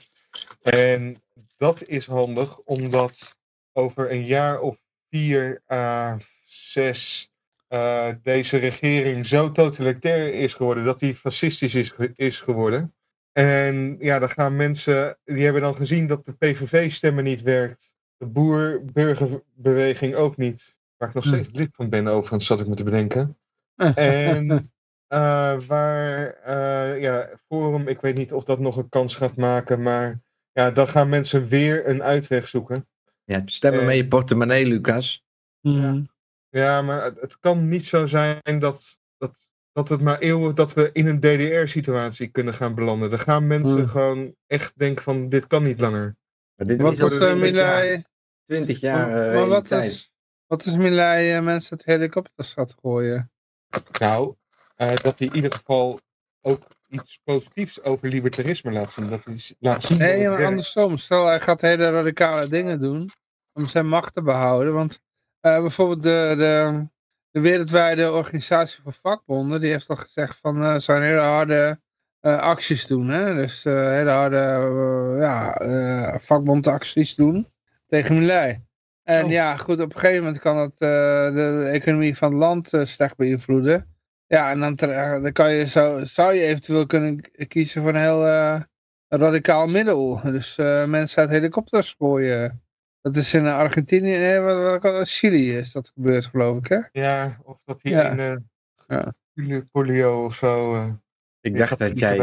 En 0.61 1.21
dat 1.57 1.87
is 1.87 2.07
handig, 2.07 2.57
omdat 2.57 3.37
over 3.73 4.11
een 4.11 4.25
jaar 4.25 4.59
of 4.59 4.77
vier 5.09 5.61
à 5.71 6.17
zes 6.45 7.31
uh, 7.69 8.09
deze 8.21 8.57
regering 8.57 9.25
zo 9.25 9.51
totalitair 9.51 10.33
is 10.33 10.53
geworden 10.53 10.85
dat 10.85 10.99
die 10.99 11.15
fascistisch 11.15 11.75
is, 11.75 11.93
is 12.15 12.41
geworden. 12.41 12.93
En 13.31 13.95
ja, 13.99 14.19
dan 14.19 14.29
gaan 14.29 14.55
mensen, 14.55 15.17
die 15.23 15.43
hebben 15.43 15.61
dan 15.61 15.75
gezien 15.75 16.07
dat 16.07 16.25
de 16.25 16.33
PVV-stemmen 16.33 17.23
niet 17.23 17.41
werkt. 17.41 17.93
De 18.17 18.25
boer-burgerbeweging 18.25 20.15
ook 20.15 20.37
niet. 20.37 20.77
Waar 20.97 21.09
ik 21.09 21.15
nog 21.15 21.25
steeds 21.25 21.49
lid 21.51 21.69
van 21.71 21.89
ben, 21.89 22.07
overigens, 22.07 22.45
zat 22.45 22.59
ik 22.61 22.67
me 22.67 22.75
te 22.75 22.83
bedenken. 22.83 23.37
En 23.95 24.71
uh, 25.13 25.59
waar, 25.67 26.39
ja, 26.99 27.29
Forum, 27.47 27.87
ik 27.87 28.01
weet 28.01 28.17
niet 28.17 28.33
of 28.33 28.43
dat 28.43 28.59
nog 28.59 28.77
een 28.77 28.89
kans 28.89 29.15
gaat 29.15 29.35
maken, 29.35 29.81
maar 29.81 30.21
ja, 30.57 30.71
dan 30.71 30.87
gaan 30.87 31.09
mensen 31.09 31.47
weer 31.47 31.87
een 31.87 32.03
uitweg 32.03 32.47
zoeken. 32.47 32.87
Ja, 33.23 33.41
stemmen 33.45 33.85
met 33.85 33.95
je 33.95 34.07
portemonnee, 34.07 34.65
Lucas. 34.65 35.25
Ja, 35.59 36.01
ja 36.49 36.81
maar 36.81 37.03
het, 37.03 37.21
het, 37.21 37.39
kan 37.39 37.67
niet 37.67 37.85
zo 37.85 38.05
zijn 38.05 38.59
dat, 38.59 38.99
dat, 39.17 39.47
dat 39.71 39.89
het 39.89 40.01
maar 40.01 40.19
eeuwig 40.19 40.53
dat 40.53 40.73
we 40.73 40.89
in 40.93 41.07
een 41.07 41.19
DDR-situatie 41.19 42.27
kunnen 42.27 42.53
gaan 42.53 42.75
belanden. 42.75 43.09
Dan 43.09 43.19
gaan 43.19 43.47
mensen 43.47 43.77
Hmm. 43.77 43.87
gewoon 43.87 44.35
echt 44.47 44.77
denken 44.77 45.03
van 45.03 45.29
dit 45.29 45.47
kan 45.47 45.63
niet 45.63 45.79
langer. 45.79 46.15
Maar 46.55 46.67
dit 46.67 46.81
Wat 46.81 46.93
is 46.93 47.01
al 47.01 47.11
uh, 47.11 47.17
20 47.17 47.51
jaar, 47.51 47.81
Milei? 47.81 48.03
20 48.45 48.79
jaar 48.79 49.07
Maar, 49.07 49.33
maar 49.33 49.47
wat, 49.47 49.71
is, 49.71 50.13
wat 50.45 50.65
is 50.65 50.75
Milei 50.75 51.37
uh, 51.37 51.43
mensen 51.43 51.77
het 51.77 51.85
helikopters 51.85 52.53
gaat 52.53 52.75
gooien? 52.81 53.31
Nou, 53.99 54.35
uh, 54.77 54.95
dat 54.95 55.19
hij 55.19 55.27
in 55.27 55.35
ieder 55.35 55.51
geval 55.51 55.99
ook 56.41 56.67
iets 56.89 57.19
positiefs 57.23 57.81
over 57.83 58.07
libertarisme 58.07 58.71
laat 58.71 58.91
zien. 58.91 59.07
Dat 59.07 59.25
hij 59.25 59.39
laat 59.59 59.83
zien 59.83 59.97
dat 59.97 60.07
Nee, 60.07 60.29
maar 60.29 60.45
andersom. 60.45 60.97
Stel, 60.97 61.25
hij 61.25 61.41
gaat 61.41 61.61
hele 61.61 61.89
radicale 61.89 62.47
dingen 62.47 62.81
doen 62.81 63.11
om 63.53 63.65
zijn 63.65 63.87
macht 63.87 64.13
te 64.13 64.21
behouden. 64.21 64.73
Want 64.73 64.99
uh, 65.41 65.59
bijvoorbeeld 65.59 66.03
de, 66.03 66.33
de, 66.37 66.87
de 67.31 67.39
wereldwijde 67.39 68.11
organisatie 68.11 68.81
voor 68.83 68.93
vakbonden, 68.93 69.61
die 69.61 69.71
heeft 69.71 69.89
al 69.89 69.95
gezegd 69.95 70.37
van 70.37 70.61
uh, 70.61 70.77
zijn 70.77 71.01
hele 71.01 71.19
harde 71.19 71.79
uh, 72.21 72.37
acties 72.37 72.87
doen. 72.87 73.09
Hè? 73.09 73.33
Dus 73.35 73.63
hele 73.63 74.09
harde 74.09 74.37
ja, 75.19 75.57
vakbondacties 76.19 77.15
doen 77.15 77.47
tegen 77.87 78.17
Milei. 78.17 78.65
En 79.03 79.25
Oh. 79.25 79.31
ja, 79.31 79.57
goed, 79.57 79.79
op 79.79 79.93
een 79.93 79.99
gegeven 79.99 80.23
moment 80.23 80.41
kan 80.41 80.55
dat 80.55 80.77
de, 80.77 81.31
de 81.33 81.69
economie 81.71 82.17
van 82.17 82.29
het 82.31 82.39
land 82.39 82.71
slecht 82.83 83.17
beïnvloeden. 83.17 83.96
Ja, 84.27 84.51
en 84.51 84.59
dan, 84.59 84.75
dan 85.21 85.31
kan 85.31 85.53
je, 85.53 85.65
zou, 85.65 86.05
zou 86.05 86.33
je 86.33 86.41
eventueel 86.41 86.85
kunnen 86.85 87.21
kiezen 87.47 87.81
voor 87.81 87.89
een 87.89 88.01
heel 88.01 88.25
uh, 88.25 88.61
radicaal 89.07 89.67
middel. 89.67 90.21
Dus 90.23 90.57
uh, 90.57 90.85
mensen 90.85 91.21
uit 91.21 91.29
helikopters 91.29 91.95
gooien. 91.97 92.61
Dat 93.01 93.15
is 93.15 93.33
in 93.33 93.45
Argentinië, 93.45 94.17
nee, 94.17 94.39
wat, 94.39 94.81
wat, 94.81 95.09
Chili 95.09 95.57
is 95.57 95.71
dat 95.71 95.91
gebeurd 95.93 96.25
geloof 96.25 96.57
ik 96.57 96.67
hè? 96.67 97.01
Ja, 97.01 97.37
of 97.43 97.57
dat 97.65 97.79
hij 97.81 97.91
Ja. 97.91 98.37
uh, 99.35 99.57
polio 99.71 100.25
of 100.25 100.35
zo... 100.35 100.73
Uh, 100.75 100.89
Ik 101.41 101.57
dacht, 101.57 101.77
dat 101.77 101.99
jij, 101.99 102.17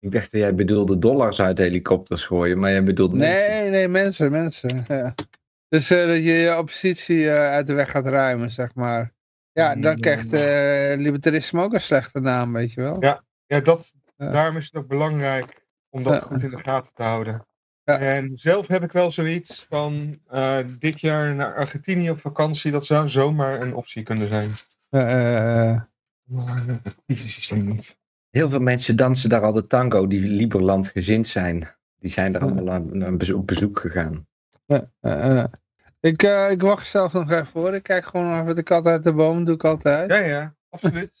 ik 0.00 0.12
dacht 0.12 0.30
dat 0.30 0.40
jij 0.40 0.54
bedoelde 0.54 0.98
dollars 0.98 1.40
uit 1.40 1.58
helikopters 1.58 2.24
gooien, 2.24 2.58
maar 2.58 2.70
jij 2.70 2.84
bedoelde 2.84 3.16
mensen. 3.16 3.50
Nee, 3.50 3.70
nee, 3.70 3.88
mensen, 3.88 4.30
mensen. 4.30 4.84
Ja. 4.88 5.14
Dus 5.68 5.90
uh, 5.90 6.06
dat 6.06 6.16
je 6.16 6.32
je 6.32 6.58
oppositie 6.58 7.18
uh, 7.18 7.50
uit 7.50 7.66
de 7.66 7.72
weg 7.72 7.90
gaat 7.90 8.06
ruimen, 8.06 8.52
zeg 8.52 8.74
maar. 8.74 9.12
Ja, 9.52 9.74
dan 9.74 9.98
krijgt 10.00 10.32
uh, 10.32 11.02
libertarisme 11.04 11.62
ook 11.62 11.72
een 11.72 11.80
slechte 11.80 12.20
naam, 12.20 12.52
weet 12.52 12.72
je 12.72 12.80
wel. 12.80 12.96
Ja, 13.00 13.24
ja, 13.46 13.60
dat, 13.60 13.94
Ja. 14.16 14.30
daarom 14.30 14.56
is 14.56 14.64
het 14.64 14.74
ook 14.74 14.88
belangrijk 14.88 15.66
om 15.90 16.02
dat 16.02 16.12
Ja. 16.12 16.18
goed 16.26 16.42
in 16.42 16.50
de 16.50 16.58
gaten 16.58 16.94
te 16.94 17.02
houden. 17.02 17.46
Ja. 17.84 17.98
En 17.98 18.30
zelf 18.34 18.66
heb 18.66 18.82
ik 18.82 18.92
wel 18.92 19.10
zoiets 19.10 19.66
van 19.68 20.18
eh, 20.28 20.58
dit 20.78 21.00
jaar 21.00 21.34
naar 21.34 21.54
Argentinië 21.54 22.10
op 22.10 22.18
vakantie. 22.20 22.70
Dat 22.70 22.86
zou 22.86 23.08
zomaar 23.08 23.62
een 23.62 23.74
optie 23.74 24.02
kunnen 24.02 24.28
zijn. 24.28 24.50
Uh, 24.90 25.80
Maar 26.24 26.62
het 26.82 26.96
kiezensysteem 27.06 27.64
niet. 27.66 27.98
Heel 28.30 28.48
veel 28.48 28.60
mensen 28.60 28.96
dansen 28.96 29.28
daar 29.28 29.42
al 29.42 29.52
de 29.52 29.66
tango 29.66 30.06
die 30.06 30.20
Liberland 30.20 30.88
gezind 30.88 31.28
zijn. 31.28 31.68
Die 31.98 32.10
zijn 32.10 32.34
er 32.34 32.40
allemaal 32.40 32.70
aan, 32.70 33.04
aan 33.04 33.18
bezo- 33.18 33.36
op 33.36 33.46
bezoek 33.46 33.78
gegaan. 33.78 34.26
Ik, 36.02 36.22
uh, 36.22 36.50
ik 36.50 36.62
wacht 36.62 36.86
zelf 36.86 37.12
nog 37.12 37.30
even 37.30 37.48
hoor. 37.52 37.74
Ik 37.74 37.82
kijk 37.82 38.04
gewoon 38.04 38.40
even 38.40 38.54
de 38.54 38.62
kat 38.62 38.86
uit 38.86 39.04
de 39.04 39.12
boom, 39.12 39.44
doe 39.44 39.54
ik 39.54 39.64
altijd. 39.64 40.10
Ja, 40.10 40.24
ja, 40.24 40.54
absoluut. 40.70 41.18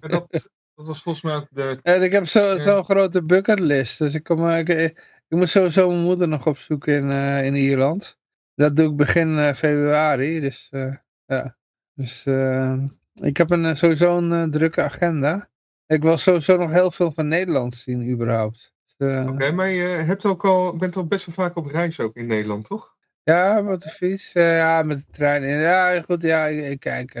En 0.00 0.10
dat, 0.10 0.26
dat 0.74 0.86
was 0.86 1.02
volgens 1.02 1.24
mij 1.24 1.34
ook 1.34 1.46
de... 1.50 1.78
En 1.82 2.02
ik 2.02 2.12
heb 2.12 2.26
zo'n 2.26 2.60
zo 2.60 2.82
grote 2.82 3.22
bucketlist. 3.22 3.98
Dus 3.98 4.14
ik, 4.14 4.22
kom, 4.22 4.48
ik, 4.48 4.68
ik, 4.68 5.22
ik 5.28 5.38
moet 5.38 5.48
sowieso 5.48 5.88
mijn 5.88 6.02
moeder 6.02 6.28
nog 6.28 6.46
opzoeken 6.46 6.94
in, 6.94 7.10
uh, 7.10 7.44
in 7.44 7.54
Ierland. 7.54 8.18
Dat 8.54 8.76
doe 8.76 8.90
ik 8.90 8.96
begin 8.96 9.28
uh, 9.28 9.52
februari. 9.52 10.40
Dus 10.40 10.68
ja. 11.26 11.56
Dus 11.94 12.24
ik 13.14 13.36
heb 13.36 13.50
een, 13.50 13.76
sowieso 13.76 14.16
een 14.16 14.50
drukke 14.50 14.82
agenda. 14.82 15.50
Ik 15.86 16.02
wil 16.02 16.16
sowieso 16.16 16.56
nog 16.56 16.70
heel 16.70 16.90
veel 16.90 17.12
van 17.12 17.28
Nederland 17.28 17.74
zien, 17.74 18.10
überhaupt. 18.10 18.74
Dus, 18.96 19.26
Oké, 19.26 19.52
maar 19.52 19.68
je 19.68 19.82
hebt 19.82 20.24
ook 20.24 20.44
al, 20.44 20.76
bent 20.76 20.96
al 20.96 21.06
best 21.06 21.26
wel 21.26 21.34
vaak 21.34 21.56
op 21.56 21.66
reis 21.66 22.00
ook 22.00 22.16
in 22.16 22.26
Nederland, 22.26 22.64
toch? 22.64 22.95
Ja, 23.26 23.60
met 23.60 23.82
de 23.82 23.90
fiets. 23.90 24.32
ja, 24.32 24.82
met 24.82 24.98
de 24.98 25.04
trein. 25.10 25.42
Ja, 25.42 26.00
goed, 26.00 26.22
ja, 26.22 26.46
ik, 26.46 26.80
kijk. 26.80 27.14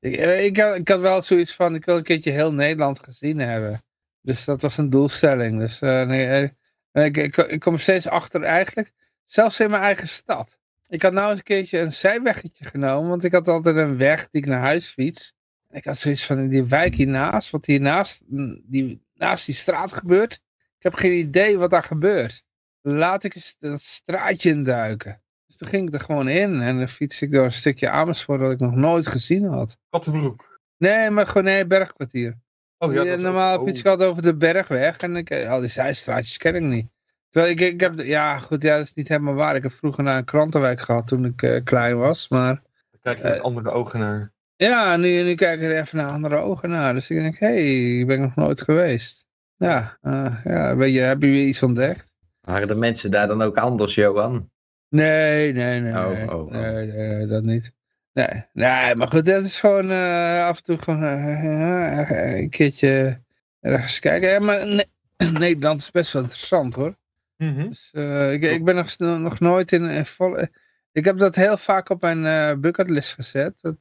ik, 0.00 0.16
ik, 0.16 0.56
had, 0.56 0.74
ik 0.74 0.88
had 0.88 1.00
wel 1.00 1.22
zoiets 1.22 1.54
van, 1.54 1.74
ik 1.74 1.84
wil 1.84 1.96
een 1.96 2.02
keertje 2.02 2.30
heel 2.30 2.52
Nederland 2.52 3.00
gezien 3.00 3.38
hebben. 3.38 3.82
Dus 4.20 4.44
dat 4.44 4.62
was 4.62 4.76
een 4.76 4.90
doelstelling. 4.90 5.58
Dus 5.58 5.80
nee, 5.80 6.52
ik, 6.92 7.36
ik, 7.36 7.60
kom 7.60 7.78
steeds 7.78 8.08
achter 8.08 8.42
eigenlijk, 8.42 8.92
zelfs 9.24 9.60
in 9.60 9.70
mijn 9.70 9.82
eigen 9.82 10.08
stad. 10.08 10.58
Ik 10.88 11.02
had 11.02 11.12
nou 11.12 11.28
eens 11.28 11.38
een 11.38 11.44
keertje 11.44 11.78
een 11.78 11.92
zijweggetje 11.92 12.64
genomen, 12.64 13.10
want 13.10 13.24
ik 13.24 13.32
had 13.32 13.48
altijd 13.48 13.76
een 13.76 13.96
weg 13.96 14.28
die 14.30 14.42
ik 14.42 14.48
naar 14.48 14.60
huis 14.60 14.90
fiets. 14.90 15.34
En 15.68 15.76
ik 15.76 15.84
had 15.84 15.98
zoiets 15.98 16.26
van 16.26 16.48
die 16.48 16.64
wijk 16.64 16.94
hiernaast, 16.94 17.50
wat 17.50 17.66
hiernaast, 17.66 18.22
die, 18.62 19.02
naast 19.14 19.46
die 19.46 19.54
straat 19.54 19.92
gebeurt. 19.92 20.34
Ik 20.76 20.82
heb 20.82 20.94
geen 20.94 21.18
idee 21.18 21.58
wat 21.58 21.70
daar 21.70 21.82
gebeurt. 21.82 22.44
Laat 22.82 23.24
ik 23.24 23.34
eens 23.34 23.56
dat 23.58 23.80
straatje 23.80 24.50
induiken. 24.50 25.22
Dus 25.46 25.56
toen 25.56 25.68
ging 25.68 25.88
ik 25.88 25.94
er 25.94 26.00
gewoon 26.00 26.28
in 26.28 26.60
en 26.60 26.78
dan 26.78 26.88
fiets 26.88 27.22
ik 27.22 27.30
door 27.30 27.44
een 27.44 27.52
stukje 27.52 27.90
Amersfoort 27.90 28.40
dat 28.40 28.50
ik 28.50 28.58
nog 28.58 28.74
nooit 28.74 29.06
gezien 29.06 29.44
had. 29.44 29.78
Kattenbroek? 29.90 30.60
Nee, 30.76 31.10
maar 31.10 31.26
gewoon 31.26 31.44
nee, 31.44 31.66
bergkwartier. 31.66 32.38
Oh, 32.78 32.94
ja, 32.94 33.16
normaal 33.16 33.52
heb 33.52 33.60
je 33.60 33.66
het 33.66 33.80
gehad 33.80 34.02
over 34.02 34.22
de 34.22 34.36
bergweg 34.36 34.96
en 34.96 35.16
ik, 35.16 35.30
eh, 35.30 35.50
al 35.50 35.60
die 35.60 35.68
zijstraatjes 35.68 36.36
ken 36.36 36.54
ik 36.54 36.62
niet. 36.62 36.88
Terwijl 37.28 37.52
ik, 37.52 37.60
ik 37.60 37.80
heb, 37.80 38.00
ja 38.00 38.38
goed, 38.38 38.62
ja, 38.62 38.76
dat 38.76 38.84
is 38.84 38.94
niet 38.94 39.08
helemaal 39.08 39.34
waar. 39.34 39.56
Ik 39.56 39.62
heb 39.62 39.72
vroeger 39.72 40.04
naar 40.04 40.16
een 40.16 40.24
krantenwijk 40.24 40.80
gehad 40.80 41.06
toen 41.06 41.24
ik 41.24 41.42
uh, 41.42 41.64
klein 41.64 41.98
was, 41.98 42.28
maar... 42.28 42.62
kijk 43.02 43.18
je 43.18 43.22
met 43.22 43.36
uh, 43.36 43.42
andere 43.42 43.70
ogen 43.70 43.98
naar. 43.98 44.32
Ja, 44.56 44.96
nu, 44.96 45.22
nu 45.22 45.34
kijk 45.34 45.60
ik 45.60 45.66
er 45.66 45.78
even 45.78 45.96
naar 45.96 46.10
andere 46.10 46.36
ogen 46.36 46.70
naar. 46.70 46.94
Dus 46.94 47.10
ik 47.10 47.16
denk, 47.16 47.38
hé, 47.38 47.46
hey, 47.46 47.98
ik 47.98 48.06
ben 48.06 48.20
nog 48.20 48.34
nooit 48.34 48.60
geweest. 48.60 49.24
Ja, 49.56 49.98
uh, 50.02 50.44
ja 50.44 50.76
weet 50.76 50.94
je, 50.94 51.00
heb 51.00 51.22
je 51.22 51.28
weer 51.28 51.46
iets 51.46 51.62
ontdekt? 51.62 52.09
Waren 52.40 52.68
de 52.68 52.74
mensen 52.74 53.10
daar 53.10 53.26
dan 53.26 53.42
ook 53.42 53.56
anders, 53.56 53.94
Johan? 53.94 54.50
Nee, 54.88 55.52
nee, 55.52 55.80
nee, 55.80 55.92
oh, 55.92 56.08
nee, 56.08 56.30
oh, 56.30 56.34
oh. 56.34 56.50
nee, 56.50 56.86
nee, 56.86 57.26
dat 57.26 57.42
niet. 57.42 57.72
Nee, 58.12 58.44
nee, 58.52 58.94
maar 58.94 59.08
goed, 59.08 59.26
dat 59.26 59.44
is 59.44 59.60
gewoon 59.60 59.90
uh, 59.90 60.46
af 60.46 60.56
en 60.56 60.64
toe 60.64 60.78
gewoon 60.78 61.02
uh, 61.02 62.10
een 62.10 62.50
keertje 62.50 63.22
ergens 63.60 63.98
kijken. 63.98 64.28
Ja, 64.28 64.38
maar 64.38 64.66
nee, 64.66 64.86
Nederland 65.38 65.80
is 65.80 65.90
best 65.90 66.12
wel 66.12 66.22
interessant 66.22 66.74
hoor. 66.74 66.96
Mm 67.36 67.54
-hmm. 67.54 67.68
dus, 67.68 67.90
uh, 67.92 68.32
ik, 68.32 68.42
ik 68.42 68.64
ben 68.64 68.74
nog, 68.74 68.98
nog 68.98 69.40
nooit 69.40 69.72
in, 69.72 69.84
in 69.84 70.06
volle... 70.06 70.50
Ik 70.92 71.04
heb 71.04 71.18
dat 71.18 71.34
heel 71.34 71.56
vaak 71.56 71.88
op 71.88 72.00
mijn 72.00 72.24
uh, 72.24 72.60
bucketlist 72.60 73.14
gezet. 73.14 73.60
Dat, 73.60 73.76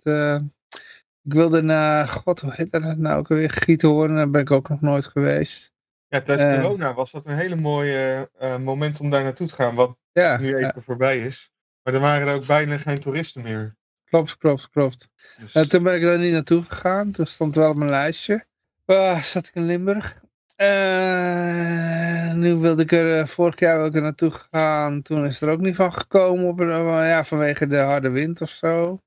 ik 1.23 1.33
wilde 1.33 1.61
naar, 1.61 2.07
god 2.07 2.41
hoe 2.41 2.53
heet 2.55 2.71
dat 2.71 2.97
nou 2.97 3.17
ook 3.17 3.27
weer, 3.27 3.49
Giethoorn, 3.49 4.15
daar 4.15 4.29
ben 4.29 4.41
ik 4.41 4.51
ook 4.51 4.69
nog 4.69 4.81
nooit 4.81 5.05
geweest. 5.05 5.71
Ja, 6.09 6.21
tijdens 6.21 6.61
corona 6.61 6.93
was 6.93 7.11
dat 7.11 7.25
een 7.25 7.35
hele 7.35 7.55
mooie 7.55 8.29
moment 8.59 8.99
om 8.99 9.09
daar 9.09 9.23
naartoe 9.23 9.47
te 9.47 9.53
gaan, 9.53 9.75
wat 9.75 9.97
ja, 10.11 10.37
nu 10.37 10.57
even 10.57 10.83
voorbij 10.83 11.19
is. 11.19 11.51
Maar 11.83 11.93
er 11.93 11.99
waren 11.99 12.27
er 12.27 12.33
ook 12.33 12.45
bijna 12.45 12.77
geen 12.77 12.99
toeristen 12.99 13.41
meer. 13.41 13.77
Klopt, 14.05 14.37
klopt, 14.37 14.69
klopt. 14.69 15.09
Dus... 15.37 15.55
Uh, 15.55 15.63
toen 15.63 15.83
ben 15.83 15.95
ik 15.95 16.01
daar 16.01 16.19
niet 16.19 16.31
naartoe 16.31 16.63
gegaan. 16.63 17.11
Toen 17.11 17.25
stond 17.25 17.55
wel 17.55 17.69
op 17.69 17.75
mijn 17.75 17.89
lijstje. 17.89 18.45
Uh, 18.85 19.21
zat 19.21 19.47
ik 19.47 19.55
in 19.55 19.65
Limburg. 19.65 20.21
Nu 22.35 22.55
wilde 22.55 22.81
ik 22.81 22.91
er, 22.91 23.27
vorig 23.27 23.59
jaar 23.59 23.75
wilde 23.75 23.89
ik 23.89 23.95
er 23.95 24.01
naartoe 24.01 24.31
gaan. 24.31 25.01
Toen 25.01 25.25
is 25.25 25.41
er 25.41 25.49
ook 25.49 25.59
niet 25.59 25.75
van 25.75 25.93
gekomen. 25.93 26.47
Op, 26.47 26.59
ja, 26.59 27.23
vanwege 27.23 27.67
de 27.67 27.77
harde 27.77 28.09
wind 28.09 28.41
of 28.41 28.49
zo. 28.49 29.01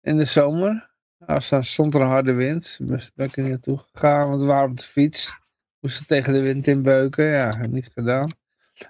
In 0.00 0.16
de 0.16 0.24
zomer. 0.24 0.90
Als 1.26 1.48
dan 1.48 1.64
stond 1.64 1.94
er 1.94 2.00
een 2.00 2.06
harde 2.06 2.32
wind. 2.32 2.78
Dus 2.82 3.10
ben 3.14 3.26
ik 3.26 3.36
er 3.36 3.42
niet 3.42 3.52
naartoe 3.52 3.78
gegaan. 3.92 4.28
Want 4.28 4.40
we 4.40 4.46
waren 4.46 4.70
op 4.70 4.78
de 4.78 4.84
fiets. 4.84 5.37
Moesten 5.80 6.06
tegen 6.06 6.32
de 6.32 6.40
wind 6.40 6.66
inbeuken. 6.66 7.24
Ja, 7.24 7.66
niet 7.66 7.90
gedaan. 7.94 8.32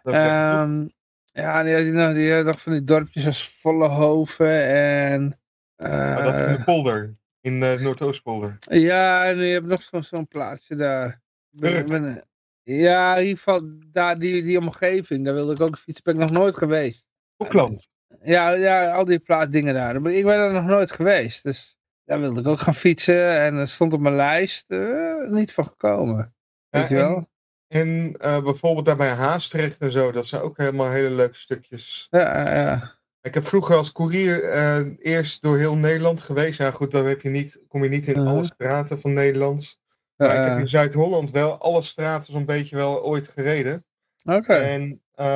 Um, 0.05 0.90
ja, 1.24 1.62
die, 1.62 1.77
die, 1.77 2.12
die 2.12 2.32
had 2.32 2.44
nog 2.44 2.60
van 2.60 2.73
die 2.73 2.85
dorpjes 2.85 3.27
als 3.27 3.48
Vollehoven 3.48 4.66
en... 4.69 5.39
Uh, 5.77 6.24
dat 6.24 6.40
in 6.40 6.56
de 6.56 6.62
polder, 6.65 7.16
in 7.40 7.60
de 7.60 7.78
Noordoostpolder. 7.81 8.56
Ja, 8.60 9.24
en 9.24 9.36
je 9.36 9.52
hebt 9.52 9.66
nog 9.66 9.82
zo'n 9.82 10.02
zo 10.02 10.24
plaatsje 10.28 10.77
daar. 10.77 11.20
Ben, 11.51 11.89
ben, 11.89 12.24
ja, 12.62 13.16
in 13.16 13.23
ieder 13.23 13.36
geval 13.36 13.60
daar, 13.86 14.19
die, 14.19 14.43
die 14.43 14.59
omgeving, 14.59 15.24
daar 15.24 15.35
wilde 15.35 15.52
ik 15.52 15.60
ook 15.60 15.78
fietsen. 15.78 16.05
Ben 16.05 16.15
ik 16.15 16.20
nog 16.20 16.31
nooit 16.31 16.56
geweest. 16.56 17.09
Hoekland? 17.36 17.89
Ja, 18.23 18.51
ja, 18.51 18.93
al 18.93 19.05
die 19.05 19.19
plaatsdingen 19.19 19.74
daar. 19.74 19.97
Ik 19.97 20.24
ben 20.24 20.39
er 20.39 20.52
nog 20.52 20.65
nooit 20.65 20.93
geweest, 20.93 21.43
dus 21.43 21.78
daar 22.05 22.20
wilde 22.20 22.40
ik 22.40 22.47
ook 22.47 22.60
gaan 22.60 22.74
fietsen. 22.74 23.40
En 23.40 23.56
dat 23.56 23.69
stond 23.69 23.93
op 23.93 24.01
mijn 24.01 24.16
lijst, 24.16 24.65
uh, 24.69 25.28
niet 25.31 25.52
van 25.52 25.66
gekomen. 25.66 26.35
Weet 26.71 26.89
je 26.89 26.95
wel? 26.95 27.29
En 27.69 28.15
uh, 28.21 28.43
bijvoorbeeld 28.43 28.87
daarbij 28.87 29.09
Haastrecht 29.09 29.79
en 29.79 29.93
zo, 29.93 30.13
dat 30.13 30.27
zijn 30.27 30.43
ook 30.43 30.57
helemaal 30.57 30.91
hele 30.91 31.11
leuke 31.11 31.37
stukjes. 31.37 32.07
Ja, 32.11 32.55
ja. 32.55 32.97
Ik 33.21 33.35
heb 33.35 33.47
vroeger 33.47 33.77
als 33.77 33.93
koerier 33.93 34.55
uh, 34.55 34.95
eerst 34.99 35.43
door 35.43 35.59
heel 35.59 35.77
Nederland 35.77 36.23
geweest. 36.23 36.59
Ja 36.59 36.71
goed, 36.71 36.91
dan 36.91 37.07
heb 37.07 37.21
je 37.21 37.29
niet, 37.29 37.61
kom 37.69 37.83
je 37.83 37.89
niet 37.89 38.07
in 38.07 38.27
alle 38.27 38.45
straten 38.45 39.01
van 39.01 39.13
Nederland. 39.13 39.79
Maar 40.17 40.37
ik 40.37 40.49
heb 40.49 40.59
in 40.59 40.69
Zuid-Holland 40.69 41.31
wel 41.31 41.59
alle 41.59 41.83
straten 41.83 42.33
zo'n 42.33 42.45
beetje 42.45 42.77
wel 42.77 43.05
ooit 43.05 43.29
gereden. 43.29 43.85
Oké. 44.25 44.55
En 44.55 45.03
uh, 45.17 45.27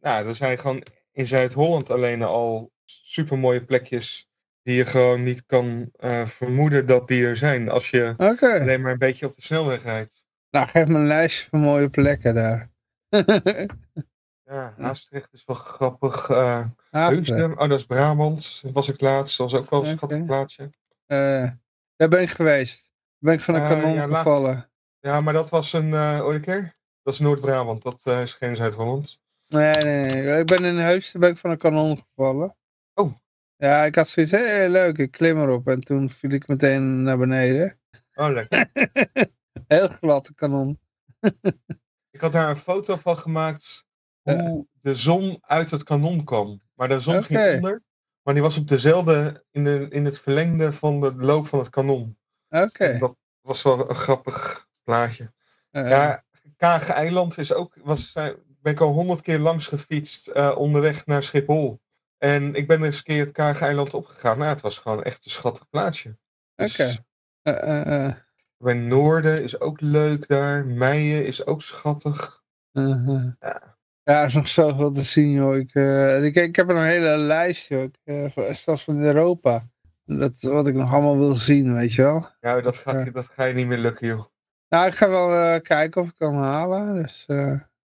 nou, 0.00 0.26
er 0.26 0.34
zijn 0.34 0.58
gewoon 0.58 0.82
in 1.12 1.26
Zuid-Holland 1.26 1.90
alleen 1.90 2.22
al 2.22 2.72
super 2.84 3.38
mooie 3.38 3.64
plekjes 3.64 4.28
die 4.62 4.76
je 4.76 4.84
gewoon 4.84 5.22
niet 5.22 5.46
kan 5.46 5.90
vermoeden 6.24 6.86
dat 6.86 7.08
die 7.08 7.24
er 7.24 7.36
zijn. 7.36 7.68
Als 7.68 7.90
je 7.90 8.14
okay. 8.16 8.60
alleen 8.60 8.80
maar 8.80 8.92
een 8.92 8.98
beetje 8.98 9.26
op 9.26 9.34
de 9.34 9.42
snelweg 9.42 9.82
rijdt. 9.82 10.24
Nou, 10.56 10.68
geef 10.68 10.86
me 10.86 10.98
een 10.98 11.06
lijstje 11.06 11.48
van 11.48 11.60
mooie 11.60 11.88
plekken 11.88 12.34
daar. 12.34 12.70
ja, 14.50 14.74
Maastricht 14.78 15.32
is 15.32 15.44
wel 15.44 15.56
grappig. 15.56 16.28
Uh, 16.28 16.64
oh, 16.90 17.58
dat 17.68 17.78
is 17.78 17.86
Brabant. 17.86 18.62
Dat 18.62 18.72
was 18.72 18.88
ik 18.88 19.00
laatst. 19.00 19.38
Dat 19.38 19.50
was 19.50 19.60
ook 19.60 19.70
wel 19.70 19.86
een 19.86 19.96
schattig 19.96 20.24
plaatsje. 20.24 20.62
Uh, 21.06 21.50
daar 21.96 22.08
ben 22.08 22.22
ik 22.22 22.30
geweest. 22.30 22.92
Daar 23.18 23.18
ben 23.18 23.32
ik 23.34 23.40
van 23.40 23.54
een 23.54 23.62
uh, 23.62 23.68
kanon 23.68 23.94
ja, 23.94 24.06
gevallen. 24.06 24.70
Ja, 25.00 25.20
maar 25.20 25.32
dat 25.32 25.50
was 25.50 25.72
een, 25.72 25.88
uh, 25.88 26.20
ooit 26.24 26.44
keer? 26.44 26.72
Dat 27.02 27.14
is 27.14 27.20
Noord-Brabant. 27.20 27.82
Dat 27.82 28.06
is 28.06 28.34
geen 28.34 28.56
Zuid-Holland. 28.56 29.20
Nee, 29.46 29.84
nee, 29.84 30.22
nee. 30.22 30.40
Ik 30.40 30.46
ben 30.46 30.64
in 30.64 30.76
Heusden 30.76 31.20
ben 31.20 31.30
ik 31.30 31.38
van 31.38 31.50
een 31.50 31.58
kanon 31.58 31.96
gevallen. 31.96 32.56
Oh. 32.94 33.12
Ja, 33.56 33.84
ik 33.84 33.94
had 33.94 34.08
zoiets, 34.08 34.32
hey, 34.32 34.68
leuk, 34.68 34.98
ik 34.98 35.10
klim 35.10 35.40
erop. 35.40 35.68
En 35.68 35.80
toen 35.80 36.10
viel 36.10 36.30
ik 36.30 36.48
meteen 36.48 37.02
naar 37.02 37.18
beneden. 37.18 37.78
Oh, 38.14 38.32
lekker. 38.32 38.70
Heel 39.74 39.88
glad 39.88 40.34
kanon. 40.34 40.78
ik 42.10 42.20
had 42.20 42.32
daar 42.32 42.50
een 42.50 42.56
foto 42.56 42.96
van 42.96 43.18
gemaakt 43.18 43.84
hoe 44.22 44.66
de 44.80 44.94
zon 44.94 45.38
uit 45.40 45.70
het 45.70 45.82
kanon 45.82 46.24
kwam. 46.24 46.60
Maar 46.74 46.88
de 46.88 47.00
zon 47.00 47.22
ging 47.22 47.54
onder. 47.54 47.82
Maar 48.22 48.34
die 48.34 48.42
was 48.42 48.56
op 48.56 48.68
dezelfde, 48.68 49.44
in, 49.50 49.64
de, 49.64 49.86
in 49.90 50.04
het 50.04 50.20
verlengde 50.20 50.72
van 50.72 51.00
de 51.00 51.14
loop 51.14 51.46
van 51.46 51.58
het 51.58 51.68
kanon. 51.68 52.18
Oké. 52.48 52.98
Dat 52.98 53.16
was 53.40 53.62
wel 53.62 53.88
een 53.88 53.94
grappig 53.94 54.68
plaatje. 54.82 55.32
Uh, 55.72 55.88
ja, 55.88 56.24
Kage 56.56 56.92
Eiland 56.92 57.38
is 57.38 57.52
ook, 57.52 57.76
was, 57.82 58.12
ben 58.12 58.72
ik 58.72 58.80
al 58.80 58.92
honderd 58.92 59.20
keer 59.20 59.38
langs 59.38 59.66
gefietst 59.66 60.28
uh, 60.28 60.54
onderweg 60.56 61.06
naar 61.06 61.22
Schiphol. 61.22 61.80
En 62.18 62.54
ik 62.54 62.66
ben 62.66 62.84
eens 62.84 62.96
een 62.96 63.02
keer 63.02 63.24
het 63.24 63.32
Kage 63.32 63.64
Eiland 63.64 63.94
opgegaan. 63.94 64.38
Nou, 64.38 64.50
het 64.50 64.60
was 64.60 64.78
gewoon 64.78 65.02
echt 65.02 65.24
een 65.24 65.30
schattig 65.30 65.68
plaatsje. 65.68 66.16
Dus 66.54 66.80
Oké. 66.80 67.04
Okay. 67.42 68.06
Uh, 68.08 68.14
bij 68.58 68.74
Noorden 68.74 69.42
is 69.42 69.60
ook 69.60 69.80
leuk 69.80 70.28
daar. 70.28 70.66
Meijen 70.66 71.26
is 71.26 71.46
ook 71.46 71.62
schattig. 71.62 72.42
Uh-huh. 72.72 73.32
Ja. 73.40 73.76
Ja, 74.02 74.20
er 74.20 74.26
is 74.26 74.34
nog 74.34 74.48
zoveel 74.48 74.92
te 74.92 75.02
zien, 75.02 75.30
joh. 75.30 75.56
Ik, 75.56 75.74
uh, 75.74 76.24
ik, 76.24 76.34
ik, 76.34 76.56
heb 76.56 76.70
er 76.70 76.76
een 76.76 76.82
hele 76.82 77.16
lijst, 77.16 77.68
joh. 77.68 77.90
Uh, 78.04 78.54
zelfs 78.54 78.84
van 78.84 79.00
Europa. 79.00 79.68
Dat, 80.04 80.40
wat 80.40 80.66
ik 80.66 80.74
nog 80.74 80.92
allemaal 80.92 81.18
wil 81.18 81.34
zien, 81.34 81.74
weet 81.74 81.92
je 81.92 82.02
wel. 82.02 82.28
Ja, 82.40 82.60
dat, 82.60 82.76
gaat, 82.76 83.14
dat 83.14 83.26
ga 83.26 83.44
je 83.44 83.54
niet 83.54 83.66
meer 83.66 83.78
lukken, 83.78 84.06
joh. 84.06 84.24
Nou, 84.68 84.86
ik 84.86 84.94
ga 84.94 85.08
wel 85.08 85.32
uh, 85.32 85.60
kijken 85.60 86.02
of 86.02 86.08
ik 86.08 86.14
kan 86.14 86.34
halen. 86.34 87.02
Dus, 87.02 87.26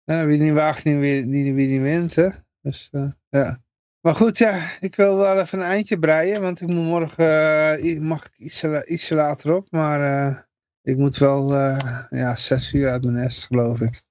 wie 0.04 0.38
niet 0.38 0.54
waagt, 0.54 0.84
niet, 0.84 0.98
wie, 0.98 1.26
wie, 1.26 1.54
wie 1.54 1.68
niet 1.68 1.82
wint, 1.82 2.14
hè. 2.14 2.28
Dus, 2.62 2.90
ja. 3.28 3.60
Maar 4.06 4.14
goed, 4.14 4.38
ja, 4.38 4.70
ik 4.80 4.96
wil 4.96 5.16
wel 5.16 5.40
even 5.40 5.58
een 5.58 5.64
eindje 5.64 5.98
breien, 5.98 6.42
want 6.42 6.60
ik 6.60 6.68
moet 6.68 6.84
morgen, 6.84 8.06
mag 8.06 8.24
ik 8.24 8.32
iets, 8.36 8.64
iets 8.64 9.08
later 9.08 9.54
op, 9.54 9.70
maar 9.70 10.46
ik 10.82 10.96
moet 10.96 11.16
wel 11.16 11.54
uh, 11.54 12.00
ja, 12.10 12.36
zes 12.36 12.72
uur 12.72 12.90
uit 12.90 13.02
mijn 13.02 13.14
nest, 13.14 13.46
geloof 13.46 13.80
ik. 13.80 14.02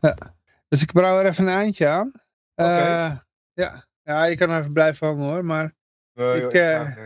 Ja. 0.00 0.16
Dus 0.68 0.82
ik 0.82 0.92
brouw 0.92 1.18
er 1.18 1.26
even 1.26 1.46
een 1.46 1.54
eindje 1.54 1.88
aan. 1.88 2.12
Ja. 2.54 3.24
ja, 4.02 4.24
je 4.24 4.36
kan 4.36 4.56
even 4.56 4.72
blijven 4.72 5.06
hangen 5.06 5.24
hoor. 5.24 5.44
Maar 5.44 5.74
ik, 6.14 6.52
uh, 6.52 6.96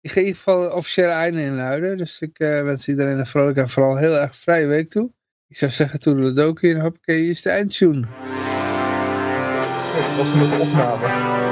ik 0.00 0.10
ga 0.10 0.20
in 0.20 0.26
ieder 0.26 0.36
geval 0.36 0.70
officiële 0.70 1.12
einde 1.12 1.42
inluiden. 1.42 1.96
Dus 1.96 2.20
ik 2.20 2.36
wens 2.38 2.88
iedereen 2.88 3.18
een 3.18 3.26
vrolijke 3.26 3.60
en 3.60 3.68
vooral 3.68 3.96
heel 3.96 4.14
erg 4.14 4.36
vrije 4.36 4.66
week 4.66 4.88
toe. 4.88 5.10
Ik 5.48 5.56
zou 5.56 5.70
zeggen, 5.70 6.00
toedeledokie 6.00 6.74
en 6.74 6.80
hoppakee, 6.80 7.20
hier 7.20 7.30
is 7.30 7.42
de 7.42 7.50
eindtune. 7.50 8.06
Dat 9.96 10.16
was 10.16 10.32
de 10.32 10.58
opname. 10.60 11.51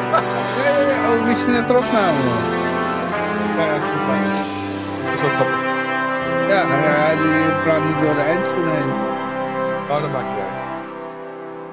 Oh, 1.11 1.25
wist 1.27 1.45
je 1.45 1.51
net 1.51 1.71
opname? 1.71 2.23
Ja, 3.57 3.79
dat 5.05 5.15
is 5.15 5.21
wel 5.21 5.31
grappig. 5.31 5.69
Ja, 6.49 6.61
ja, 6.85 7.11
die 7.23 7.63
praat 7.63 7.85
niet 7.85 8.01
door 8.01 8.15
de 8.15 8.21
eindtune 8.21 8.71
heen. 8.71 8.91
Oh, 9.91 10.01
dat 10.01 10.11
maakt 10.11 10.29
niet 10.29 10.39
uit. 10.45 10.61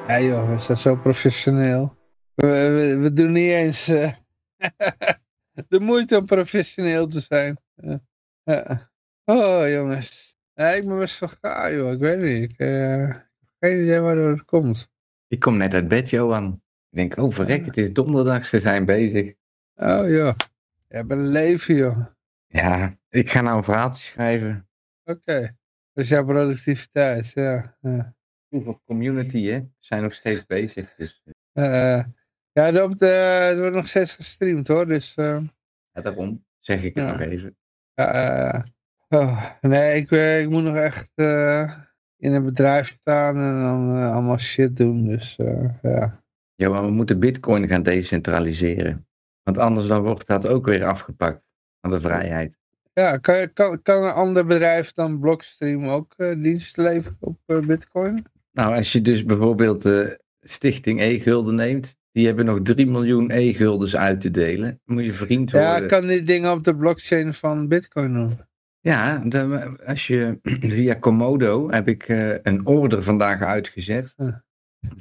Ja 0.07 0.19
joh, 0.19 0.55
we 0.55 0.61
zijn 0.61 0.77
zo 0.77 0.95
professioneel. 0.95 1.95
We, 2.35 2.47
we, 2.47 2.97
we 2.97 3.13
doen 3.13 3.31
niet 3.31 3.51
eens 3.51 3.89
uh, 3.89 4.11
de 5.69 5.79
moeite 5.79 6.17
om 6.17 6.25
professioneel 6.25 7.07
te 7.07 7.19
zijn. 7.19 7.57
Uh, 7.75 7.95
uh. 8.45 8.79
Oh 9.25 9.69
jongens. 9.69 10.35
Ja, 10.53 10.69
ik 10.69 10.87
ben 10.87 10.99
best 10.99 11.15
vergaan 11.15 11.73
joh, 11.73 11.91
ik 11.91 11.99
weet 11.99 12.19
niet. 12.19 12.51
Ik 12.51 12.59
uh, 12.59 13.15
geen 13.59 13.83
idee 13.83 13.99
waardoor 13.99 14.29
het 14.29 14.45
komt. 14.45 14.91
Ik 15.27 15.39
kom 15.39 15.57
net 15.57 15.73
uit 15.73 15.87
bed 15.87 16.09
Johan. 16.09 16.61
Ik 16.97 17.03
denk, 17.03 17.17
oh 17.27 17.31
verrek, 17.33 17.65
het 17.65 17.77
is 17.77 17.93
donderdag, 17.93 18.45
ze 18.45 18.59
zijn 18.59 18.85
bezig. 18.85 19.33
Oh 19.75 20.09
joh, 20.09 20.33
je 20.87 20.95
hebt 20.95 21.11
een 21.11 21.27
leven 21.27 21.75
joh. 21.75 22.05
Ja, 22.47 22.97
ik 23.09 23.31
ga 23.31 23.41
nou 23.41 23.57
een 23.57 23.63
verhaaltje 23.63 24.03
schrijven. 24.03 24.69
Oké, 25.03 25.19
okay. 25.19 25.41
dat 25.93 26.03
is 26.03 26.09
jouw 26.09 26.25
productiviteit, 26.25 27.31
ja. 27.31 27.77
ja. 27.81 28.15
Hoeveel 28.47 28.81
community, 28.85 29.45
hè? 29.45 29.59
We 29.59 29.69
zijn 29.79 30.01
nog 30.03 30.13
steeds 30.13 30.45
bezig. 30.45 30.95
Dus. 30.95 31.23
Uh, 31.53 32.03
ja, 32.51 32.83
op 32.83 32.97
de, 32.97 33.05
het 33.05 33.57
wordt 33.57 33.75
nog 33.75 33.87
steeds 33.87 34.13
gestreamd 34.13 34.67
hoor, 34.67 34.87
dus... 34.87 35.15
Uh... 35.17 35.39
Ja, 35.91 36.01
daarom 36.01 36.45
zeg 36.59 36.83
ik 36.83 36.95
het 36.95 37.03
ja. 37.05 37.11
nog 37.11 37.21
even. 37.21 37.57
Oh, 39.09 39.45
nee, 39.61 40.01
ik, 40.01 40.11
ik 40.41 40.49
moet 40.49 40.63
nog 40.63 40.75
echt 40.75 41.11
in 42.17 42.33
een 42.33 42.45
bedrijf 42.45 42.87
staan 42.87 43.35
en 43.35 43.61
dan 43.61 44.11
allemaal 44.11 44.37
shit 44.37 44.77
doen, 44.77 45.07
dus 45.07 45.35
ja. 45.81 46.25
Ja, 46.57 46.69
maar 46.69 46.83
we 46.83 46.91
moeten 46.91 47.19
bitcoin 47.19 47.67
gaan 47.67 47.83
decentraliseren. 47.83 49.07
Want 49.43 49.57
anders 49.57 49.87
dan 49.87 50.01
wordt 50.01 50.27
dat 50.27 50.47
ook 50.47 50.65
weer 50.65 50.85
afgepakt 50.85 51.41
van 51.81 51.89
de 51.89 52.01
vrijheid. 52.01 52.57
Ja, 52.93 53.17
kan, 53.17 53.53
kan, 53.53 53.81
kan 53.81 54.03
een 54.03 54.11
ander 54.11 54.45
bedrijf 54.45 54.93
dan 54.93 55.19
Blockstream 55.19 55.87
ook 55.87 56.13
uh, 56.17 56.33
diensten 56.35 56.83
leveren 56.83 57.17
op 57.19 57.39
uh, 57.47 57.59
bitcoin? 57.59 58.25
Nou, 58.51 58.75
als 58.75 58.91
je 58.91 59.01
dus 59.01 59.25
bijvoorbeeld 59.25 59.81
de 59.81 60.21
stichting 60.41 61.01
E-gulden 61.01 61.55
neemt, 61.55 61.95
die 62.11 62.25
hebben 62.25 62.45
nog 62.45 62.59
3 62.63 62.87
miljoen 62.87 63.31
E-guldens 63.31 63.95
uit 63.95 64.21
te 64.21 64.31
delen. 64.31 64.81
Dan 64.85 64.95
moet 64.95 65.05
je 65.05 65.13
vriend 65.13 65.51
worden. 65.51 65.69
Ja, 65.69 65.85
kan 65.85 66.07
die 66.07 66.23
dingen 66.23 66.51
op 66.51 66.63
de 66.63 66.75
blockchain 66.75 67.33
van 67.33 67.67
bitcoin 67.67 68.13
doen? 68.13 68.39
Ja, 68.79 69.17
de, 69.17 69.75
als 69.85 70.07
je 70.07 70.39
via 70.75 70.93
Komodo 70.93 71.71
heb 71.71 71.87
ik 71.87 72.07
een 72.43 72.65
order 72.65 73.03
vandaag 73.03 73.41
uitgezet. 73.41 74.15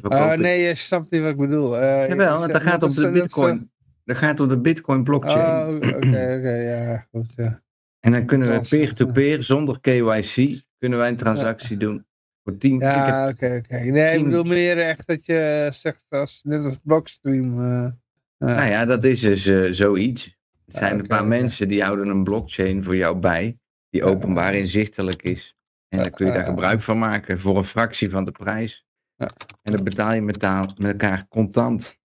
Uh, 0.02 0.32
nee, 0.32 0.60
je 0.62 0.74
snapt 0.74 1.10
niet 1.10 1.22
wat 1.22 1.30
ik 1.30 1.36
bedoel. 1.36 1.76
Uh, 1.82 2.08
Jawel, 2.08 2.48
dat 2.48 2.62
gaat 2.62 2.82
op 2.82 2.94
de 2.94 3.10
bitcoin. 3.10 3.70
Dat 4.04 4.16
gaat 4.16 4.40
op 4.40 4.48
de 4.48 4.58
bitcoin 4.58 5.04
blockchain. 5.04 5.68
Oh, 5.68 5.76
oké, 5.76 5.86
oké, 5.86 6.06
okay, 6.06 6.64
ja, 6.64 7.06
goed, 7.10 7.32
ja. 7.36 7.62
En 8.00 8.12
dan 8.12 8.26
kunnen 8.26 8.50
we 8.50 8.66
peer-to-peer, 8.68 9.12
-peer, 9.12 9.42
zonder 9.42 9.80
KYC, 9.80 10.62
kunnen 10.78 10.98
wij 10.98 11.08
een 11.08 11.16
transactie 11.16 11.72
ja. 11.72 11.86
doen. 11.86 12.06
Voor 12.44 12.58
10 12.58 12.78
Ja, 12.78 13.28
oké, 13.28 13.46
oké. 13.46 13.62
Okay. 13.64 13.88
Nee, 13.88 14.10
tien... 14.10 14.18
ik 14.18 14.24
bedoel 14.24 14.44
meer 14.44 14.78
echt 14.78 15.06
dat 15.06 15.26
je 15.26 15.68
zegt, 15.72 16.06
als, 16.08 16.40
net 16.42 16.64
als 16.64 16.78
Blockstream. 16.82 17.60
Uh, 17.60 17.90
nou 18.38 18.68
ja, 18.68 18.84
dat 18.84 19.04
is 19.04 19.20
dus 19.20 19.46
uh, 19.46 19.72
zoiets. 19.72 20.36
Het 20.66 20.74
zijn 20.74 20.90
okay, 20.90 21.02
een 21.02 21.06
paar 21.06 21.24
okay. 21.24 21.38
mensen 21.38 21.68
die 21.68 21.82
houden 21.82 22.08
een 22.08 22.24
blockchain 22.24 22.84
voor 22.84 22.96
jou 22.96 23.18
bij, 23.18 23.58
die 23.90 24.04
openbaar 24.04 24.54
inzichtelijk 24.54 25.22
is. 25.22 25.56
En 25.88 25.98
dan 25.98 26.10
kun 26.10 26.26
je 26.26 26.32
daar 26.32 26.44
gebruik 26.44 26.82
van 26.82 26.98
maken 26.98 27.40
voor 27.40 27.56
een 27.56 27.64
fractie 27.64 28.10
van 28.10 28.24
de 28.24 28.32
prijs. 28.32 28.85
En 29.16 29.72
dan 29.72 29.84
betaal 29.84 30.12
je 30.12 30.22
met, 30.22 30.42
met 30.78 30.92
elkaar 30.92 31.28
contant. 31.28 31.98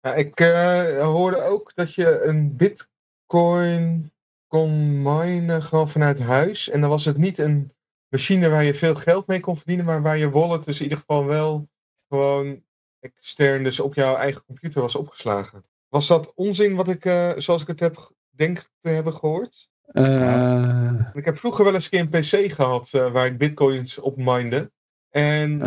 Ja, 0.00 0.14
ik 0.14 0.40
uh, 0.40 1.00
hoorde 1.00 1.42
ook 1.42 1.72
dat 1.74 1.94
je 1.94 2.22
een 2.22 2.56
bitcoin 2.56 4.12
kon 4.46 5.02
minen 5.02 5.62
gewoon 5.62 5.88
vanuit 5.88 6.20
huis. 6.20 6.68
En 6.68 6.80
dan 6.80 6.90
was 6.90 7.04
het 7.04 7.16
niet 7.16 7.38
een 7.38 7.70
machine 8.08 8.48
waar 8.48 8.64
je 8.64 8.74
veel 8.74 8.94
geld 8.94 9.26
mee 9.26 9.40
kon 9.40 9.56
verdienen, 9.56 9.84
maar 9.84 10.02
waar 10.02 10.18
je 10.18 10.30
wallet 10.30 10.64
dus 10.64 10.76
in 10.78 10.82
ieder 10.82 10.98
geval 10.98 11.24
wel 11.24 11.68
gewoon 12.08 12.62
extern 13.00 13.62
dus 13.62 13.80
op 13.80 13.94
jouw 13.94 14.16
eigen 14.16 14.44
computer 14.44 14.80
was 14.80 14.94
opgeslagen. 14.94 15.64
Was 15.88 16.06
dat 16.06 16.32
onzin 16.34 16.74
wat 16.74 16.88
ik, 16.88 17.04
uh, 17.04 17.30
zoals 17.36 17.62
ik 17.62 17.68
het 17.68 17.80
heb, 17.80 18.12
denk 18.30 18.68
te 18.80 18.88
hebben 18.88 19.14
gehoord? 19.14 19.70
Uh... 19.92 21.00
Ik 21.12 21.24
heb 21.24 21.38
vroeger 21.38 21.64
wel 21.64 21.74
eens 21.74 21.84
een 21.84 21.90
keer 21.90 22.00
een 22.00 22.46
PC 22.46 22.52
gehad 22.52 22.92
uh, 22.92 23.12
waar 23.12 23.26
ik 23.26 23.38
bitcoins 23.38 23.98
op 23.98 24.16
minde. 24.16 24.72
En, 25.12 25.58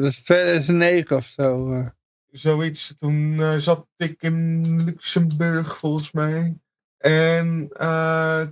dat 0.00 0.10
is 0.10 0.22
2009 0.22 1.16
of 1.16 1.26
zo. 1.26 1.84
Zoiets. 2.30 2.94
Toen 2.96 3.40
zat 3.60 3.86
ik 3.96 4.22
in 4.22 4.84
Luxemburg 4.84 5.76
volgens 5.78 6.12
mij. 6.12 6.56
En 6.98 7.68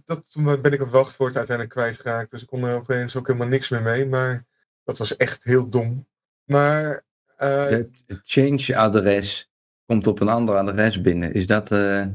dat, 0.04 0.32
toen 0.32 0.44
ben 0.44 0.72
ik 0.72 0.80
het 0.80 0.90
wachtwoord 0.90 1.36
uiteindelijk 1.36 1.76
kwijtgeraakt. 1.76 2.30
Dus 2.30 2.42
ik 2.42 2.48
kon 2.48 2.64
er 2.64 2.76
opeens 2.76 3.16
ook 3.16 3.26
helemaal 3.26 3.48
niks 3.48 3.68
meer 3.68 3.82
mee. 3.82 4.06
Maar 4.06 4.46
dat 4.84 4.98
was 4.98 5.16
echt 5.16 5.44
heel 5.44 5.68
dom. 5.68 6.06
Maar... 6.44 7.04
Het 7.36 8.20
change-adres 8.24 9.50
komt 9.86 10.06
op 10.06 10.20
een 10.20 10.28
ander 10.28 10.56
adres 10.56 11.00
binnen. 11.00 11.32
Is 11.32 11.46
dat 11.46 11.70
uh, 11.70 12.06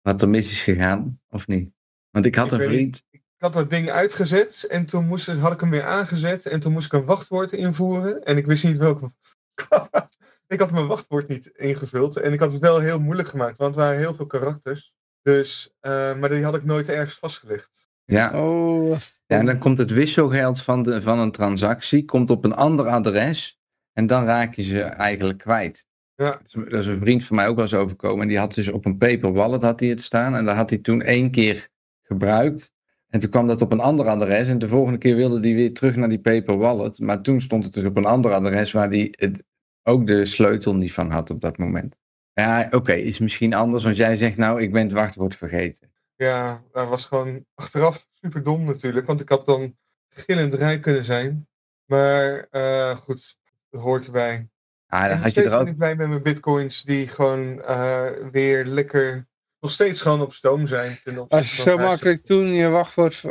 wat 0.00 0.22
er 0.22 0.28
mis 0.28 0.50
is 0.50 0.62
gegaan? 0.62 1.20
Of 1.28 1.46
niet? 1.46 1.70
Want 2.10 2.24
ik 2.24 2.34
had 2.34 2.52
ik 2.52 2.60
een 2.60 2.64
vriend... 2.64 3.02
Had 3.42 3.52
dat 3.52 3.70
ding 3.70 3.90
uitgezet. 3.90 4.64
En 4.64 4.86
toen 4.86 5.06
moest, 5.06 5.26
had 5.26 5.52
ik 5.52 5.60
hem 5.60 5.70
weer 5.70 5.84
aangezet. 5.84 6.46
En 6.46 6.60
toen 6.60 6.72
moest 6.72 6.86
ik 6.86 6.92
een 6.92 7.04
wachtwoord 7.04 7.52
invoeren. 7.52 8.24
En 8.24 8.36
ik 8.36 8.46
wist 8.46 8.64
niet 8.64 8.78
welke... 8.78 9.08
ik 10.46 10.60
had 10.60 10.70
mijn 10.70 10.86
wachtwoord 10.86 11.28
niet 11.28 11.46
ingevuld. 11.46 12.16
En 12.16 12.32
ik 12.32 12.40
had 12.40 12.52
het 12.52 12.60
wel 12.60 12.78
heel 12.78 13.00
moeilijk 13.00 13.28
gemaakt. 13.28 13.58
Want 13.58 13.76
er 13.76 13.82
waren 13.82 13.98
heel 13.98 14.14
veel 14.14 14.26
karakters. 14.26 14.94
Dus, 15.22 15.74
uh, 15.80 16.18
maar 16.18 16.28
die 16.28 16.44
had 16.44 16.56
ik 16.56 16.64
nooit 16.64 16.88
ergens 16.88 17.18
vastgelegd. 17.18 17.88
Ja. 18.04 18.42
Oh. 18.42 18.96
ja, 19.26 19.38
en 19.38 19.46
dan 19.46 19.58
komt 19.58 19.78
het 19.78 19.90
wisselgeld 19.90 20.62
van, 20.62 20.82
de, 20.82 21.02
van 21.02 21.18
een 21.18 21.32
transactie 21.32 22.04
komt 22.04 22.30
op 22.30 22.44
een 22.44 22.54
ander 22.54 22.86
adres 22.86 23.60
en 23.92 24.06
dan 24.06 24.24
raak 24.24 24.54
je 24.54 24.62
ze 24.62 24.82
eigenlijk 24.82 25.38
kwijt. 25.38 25.86
Ja. 26.14 26.40
Dat 26.52 26.72
is 26.72 26.86
een 26.86 27.00
vriend 27.00 27.24
van 27.24 27.36
mij 27.36 27.48
ook 27.48 27.54
wel 27.54 27.64
eens 27.64 27.74
overkomen 27.74 28.22
en 28.22 28.28
die 28.28 28.38
had 28.38 28.54
dus 28.54 28.68
op 28.68 28.84
een 28.84 28.98
paper 28.98 29.32
wallet 29.32 29.62
had 29.62 29.80
hij 29.80 29.88
het 29.88 30.02
staan 30.02 30.34
en 30.34 30.44
daar 30.44 30.56
had 30.56 30.70
hij 30.70 30.78
toen 30.78 31.02
één 31.02 31.30
keer 31.30 31.68
gebruikt. 32.02 32.72
En 33.12 33.20
toen 33.20 33.30
kwam 33.30 33.46
dat 33.46 33.62
op 33.62 33.72
een 33.72 33.80
ander 33.80 34.08
adres 34.08 34.48
en 34.48 34.58
de 34.58 34.68
volgende 34.68 34.98
keer 34.98 35.16
wilde 35.16 35.40
hij 35.40 35.54
weer 35.54 35.74
terug 35.74 35.96
naar 35.96 36.08
die 36.08 36.20
paper 36.20 36.56
wallet. 36.56 36.98
Maar 36.98 37.20
toen 37.20 37.40
stond 37.40 37.64
het 37.64 37.72
dus 37.72 37.84
op 37.84 37.96
een 37.96 38.06
ander 38.06 38.32
adres 38.32 38.72
waar 38.72 38.88
hij 38.88 39.14
het, 39.16 39.42
ook 39.82 40.06
de 40.06 40.26
sleutel 40.26 40.74
niet 40.74 40.92
van 40.92 41.10
had 41.10 41.30
op 41.30 41.40
dat 41.40 41.58
moment. 41.58 41.94
Ja, 42.32 42.64
oké, 42.66 42.76
okay, 42.76 43.00
is 43.00 43.18
misschien 43.18 43.54
anders, 43.54 43.84
want 43.84 43.96
jij 43.96 44.16
zegt 44.16 44.36
nou, 44.36 44.62
ik 44.62 44.72
ben 44.72 44.82
het 44.82 44.92
wachtwoord 44.92 45.36
vergeten. 45.36 45.92
Ja, 46.16 46.62
dat 46.72 46.88
was 46.88 47.04
gewoon 47.04 47.44
achteraf 47.54 48.08
super 48.12 48.42
dom 48.42 48.64
natuurlijk, 48.64 49.06
want 49.06 49.20
ik 49.20 49.28
had 49.28 49.46
dan 49.46 49.76
gillend 50.08 50.54
rijk 50.54 50.82
kunnen 50.82 51.04
zijn. 51.04 51.48
Maar 51.84 52.48
uh, 52.50 52.96
goed, 52.96 53.38
dat 53.70 53.80
hoort 53.80 54.06
erbij. 54.06 54.48
Ah, 54.86 55.08
dan 55.08 55.18
had 55.18 55.34
je 55.34 55.42
er 55.42 55.52
ook... 55.52 55.64
ben 55.64 55.72
ik 55.72 55.78
blij 55.78 55.96
met 55.96 56.08
mijn 56.08 56.22
bitcoins 56.22 56.82
die 56.82 57.08
gewoon 57.08 57.58
uh, 57.58 58.06
weer 58.30 58.64
lekker, 58.64 59.26
nog 59.62 59.70
steeds 59.70 60.00
gewoon 60.00 60.20
op 60.20 60.32
stoom 60.32 60.66
zijn. 60.66 60.98
Als 61.28 61.56
je 61.56 61.62
zo 61.62 61.76
makkelijk 61.78 62.24
toen 62.24 62.46
je 62.46 62.68
wachtwoord 62.68 63.22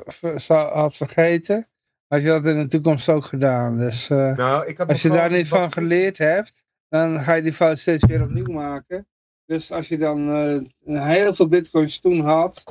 had 0.48 0.96
vergeten, 0.98 1.68
had 2.08 2.22
je 2.22 2.28
dat 2.28 2.46
in 2.46 2.60
de 2.60 2.68
toekomst 2.68 3.10
ook 3.10 3.26
gedaan. 3.26 3.78
Dus 3.78 4.10
uh, 4.10 4.36
nou, 4.36 4.68
ik 4.68 4.78
had 4.78 4.88
als 4.88 5.02
je 5.02 5.10
daar 5.10 5.32
niet 5.32 5.48
van 5.48 5.72
geleerd 5.72 6.18
hebt, 6.18 6.64
dan 6.90 7.20
ga 7.20 7.34
je 7.34 7.42
die 7.42 7.54
fout 7.54 7.80
steeds 7.80 8.06
weer 8.06 8.22
opnieuw 8.22 8.52
maken. 8.52 9.08
Dus 9.46 9.72
als 9.72 9.88
je 9.88 9.98
dan 9.98 10.30
uh, 10.30 10.62
heel 11.08 11.34
veel 11.34 11.48
bitcoins 11.48 12.00
toen 12.00 12.20
had, 12.20 12.64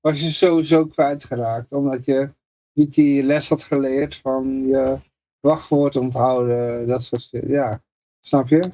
was 0.00 0.20
je 0.20 0.30
sowieso 0.30 0.86
kwijtgeraakt. 0.86 1.72
Omdat 1.72 2.04
je 2.04 2.34
niet 2.72 2.94
die 2.94 3.22
les 3.22 3.48
had 3.48 3.62
geleerd 3.62 4.16
van 4.16 4.66
je 4.66 4.98
wachtwoord 5.40 5.96
onthouden, 5.96 6.88
dat 6.88 7.02
soort 7.02 7.30
dingen. 7.30 7.48
Ja, 7.48 7.82
snap 8.20 8.48
je? 8.48 8.70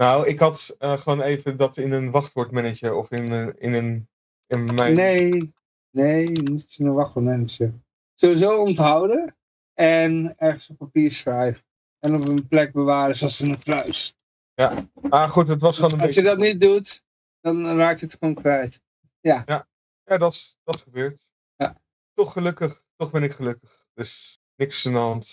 Nou, 0.00 0.26
ik 0.26 0.38
had 0.38 0.76
uh, 0.78 0.98
gewoon 0.98 1.20
even 1.20 1.56
dat 1.56 1.76
in 1.76 1.92
een 1.92 2.10
wachtwoordmanager 2.10 2.94
of 2.94 3.10
in, 3.10 3.32
uh, 3.32 3.48
in 3.58 3.74
een... 3.74 4.08
In 4.46 4.74
mijn... 4.74 4.94
Nee, 4.94 5.54
nee, 5.90 6.28
niet 6.28 6.74
in 6.78 6.86
een 6.86 6.94
wachtwoordmanager. 6.94 7.74
Sowieso 8.14 8.62
onthouden 8.62 9.36
en 9.74 10.34
ergens 10.36 10.70
op 10.70 10.76
papier 10.78 11.12
schrijven. 11.12 11.62
En 11.98 12.14
op 12.14 12.28
een 12.28 12.48
plek 12.48 12.72
bewaren 12.72 13.16
zoals 13.16 13.40
in 13.40 13.50
een 13.50 13.58
kluis. 13.58 14.16
Ja, 14.54 14.88
maar 15.00 15.28
goed, 15.28 15.48
het 15.48 15.60
was 15.60 15.76
gewoon 15.76 15.92
een 15.92 16.00
Als 16.00 16.06
beetje... 16.06 16.22
je 16.22 16.28
dat 16.28 16.38
niet 16.38 16.60
doet, 16.60 17.04
dan 17.40 17.76
raak 17.76 17.98
je 17.98 18.06
het 18.06 18.16
gewoon 18.18 18.34
kwijt. 18.34 18.82
Ja. 19.20 19.42
Ja, 19.46 19.68
ja 20.04 20.18
dat, 20.18 20.32
is, 20.32 20.56
dat 20.64 20.74
is 20.74 20.82
gebeurd. 20.82 21.30
Ja. 21.56 21.80
Toch 22.14 22.32
gelukkig, 22.32 22.82
toch 22.96 23.10
ben 23.10 23.22
ik 23.22 23.32
gelukkig. 23.32 23.86
Dus 23.94 24.40
niks 24.56 24.86
aan 24.86 24.92
de 24.92 24.98
hand. 24.98 25.28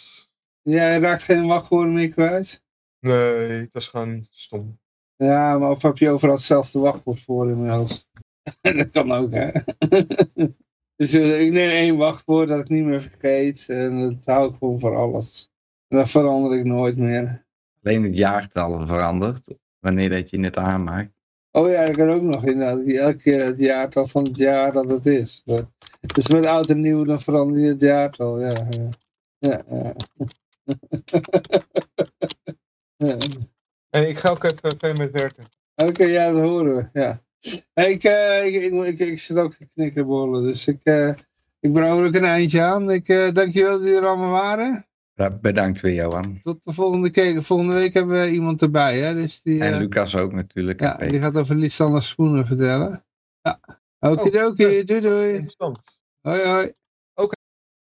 Jij 0.61 0.99
raakt 0.99 1.23
geen 1.23 1.47
wachtwoorden 1.47 1.93
meer 1.93 2.09
kwijt? 2.09 2.65
Nee, 2.99 3.69
dat 3.71 3.81
is 3.81 3.87
gewoon 3.87 4.27
stom. 4.31 4.79
Ja, 5.15 5.57
maar 5.57 5.69
of 5.69 5.81
heb 5.81 5.97
je 5.97 6.09
overal 6.09 6.35
hetzelfde 6.35 6.79
wachtwoord 6.79 7.21
voor 7.21 7.49
inmiddels? 7.49 8.07
dat 8.61 8.89
kan 8.89 9.11
ook, 9.11 9.31
hè? 9.31 9.51
dus 10.97 11.13
uh, 11.13 11.41
ik 11.41 11.51
neem 11.51 11.69
één 11.69 11.97
wachtwoord 11.97 12.49
dat 12.49 12.59
ik 12.59 12.69
niet 12.69 12.83
meer 12.83 13.01
vergeet. 13.01 13.69
En 13.69 14.13
dat 14.13 14.25
hou 14.25 14.49
ik 14.49 14.57
gewoon 14.57 14.79
voor 14.79 14.95
alles. 14.95 15.49
En 15.87 15.97
dat 15.97 16.09
verander 16.09 16.57
ik 16.57 16.65
nooit 16.65 16.97
meer 16.97 17.45
alleen 17.87 18.03
het 18.03 18.17
jaartal 18.17 18.87
verandert, 18.87 19.47
wanneer 19.79 20.09
dat 20.09 20.29
je 20.29 20.39
het 20.39 20.57
aanmaakt. 20.57 21.11
Oh 21.51 21.69
ja, 21.69 21.85
dat 21.85 21.95
kan 21.95 22.09
ook 22.09 22.21
nog 22.21 22.45
inderdaad. 22.45 22.87
Elke 22.87 23.17
keer 23.17 23.45
het 23.45 23.59
jaartal 23.59 24.07
van 24.07 24.23
het 24.23 24.37
jaar 24.37 24.71
dat 24.71 24.89
het 24.89 25.05
is. 25.05 25.43
Dus 26.13 26.27
met 26.27 26.45
oud 26.45 26.69
en 26.69 26.81
nieuw 26.81 27.03
dan 27.03 27.19
verander 27.19 27.59
je 27.59 27.67
het 27.67 27.81
jaartal. 27.81 28.39
Ja, 28.39 28.67
ja. 28.69 28.89
ja, 29.37 29.63
ja. 29.69 29.95
En 33.89 34.07
ik 34.09 34.17
ga 34.17 34.29
ook 34.29 34.43
even 34.43 34.59
verder 34.59 34.97
met 34.97 35.11
werken. 35.11 35.45
Oké, 35.75 36.03
ja, 36.03 36.31
dat 36.31 36.41
horen 36.41 36.75
we. 36.75 36.99
Ja. 36.99 37.21
Ik, 37.73 38.03
uh, 38.03 38.45
ik, 38.45 38.53
ik, 38.53 38.73
ik, 38.73 38.99
ik, 38.99 39.19
zit 39.19 39.37
ook 39.37 39.53
te 39.53 39.65
knikken 39.65 40.05
bollen, 40.05 40.43
dus 40.43 40.67
ik, 40.67 40.79
uh, 40.83 41.13
ik 41.59 41.73
breng 41.73 42.05
ook 42.05 42.13
een 42.13 42.23
eindje 42.23 42.61
aan. 42.61 42.91
Ik 42.91 43.07
uh, 43.07 43.31
dank 43.33 43.53
je 43.53 43.63
wel 43.63 43.71
dat 43.71 43.83
jullie 43.83 43.99
er 43.99 44.07
allemaal 44.07 44.31
waren. 44.31 44.87
Ja, 45.13 45.29
bedankt 45.29 45.81
weer, 45.81 45.93
Johan. 45.93 46.39
Tot 46.41 46.63
de 46.63 46.73
volgende 46.73 47.09
keer. 47.09 47.43
Volgende 47.43 47.73
week 47.73 47.93
hebben 47.93 48.21
we 48.21 48.31
iemand 48.31 48.61
erbij. 48.61 48.99
Hè? 48.99 49.13
Dus 49.13 49.41
die, 49.41 49.63
en 49.63 49.77
Lucas 49.77 50.15
ook 50.15 50.33
natuurlijk. 50.33 50.79
Ja, 50.79 50.97
die 50.97 51.19
gaat 51.19 51.37
over 51.37 51.55
Lisanne 51.55 52.01
Schoenen 52.01 52.45
vertellen. 52.47 53.05
Ja. 53.41 53.59
Oké, 53.99 54.43
oh, 54.43 54.55
doei 54.55 54.83
doei. 54.83 55.47
Hoi 56.21 56.41
hoi. 56.43 56.73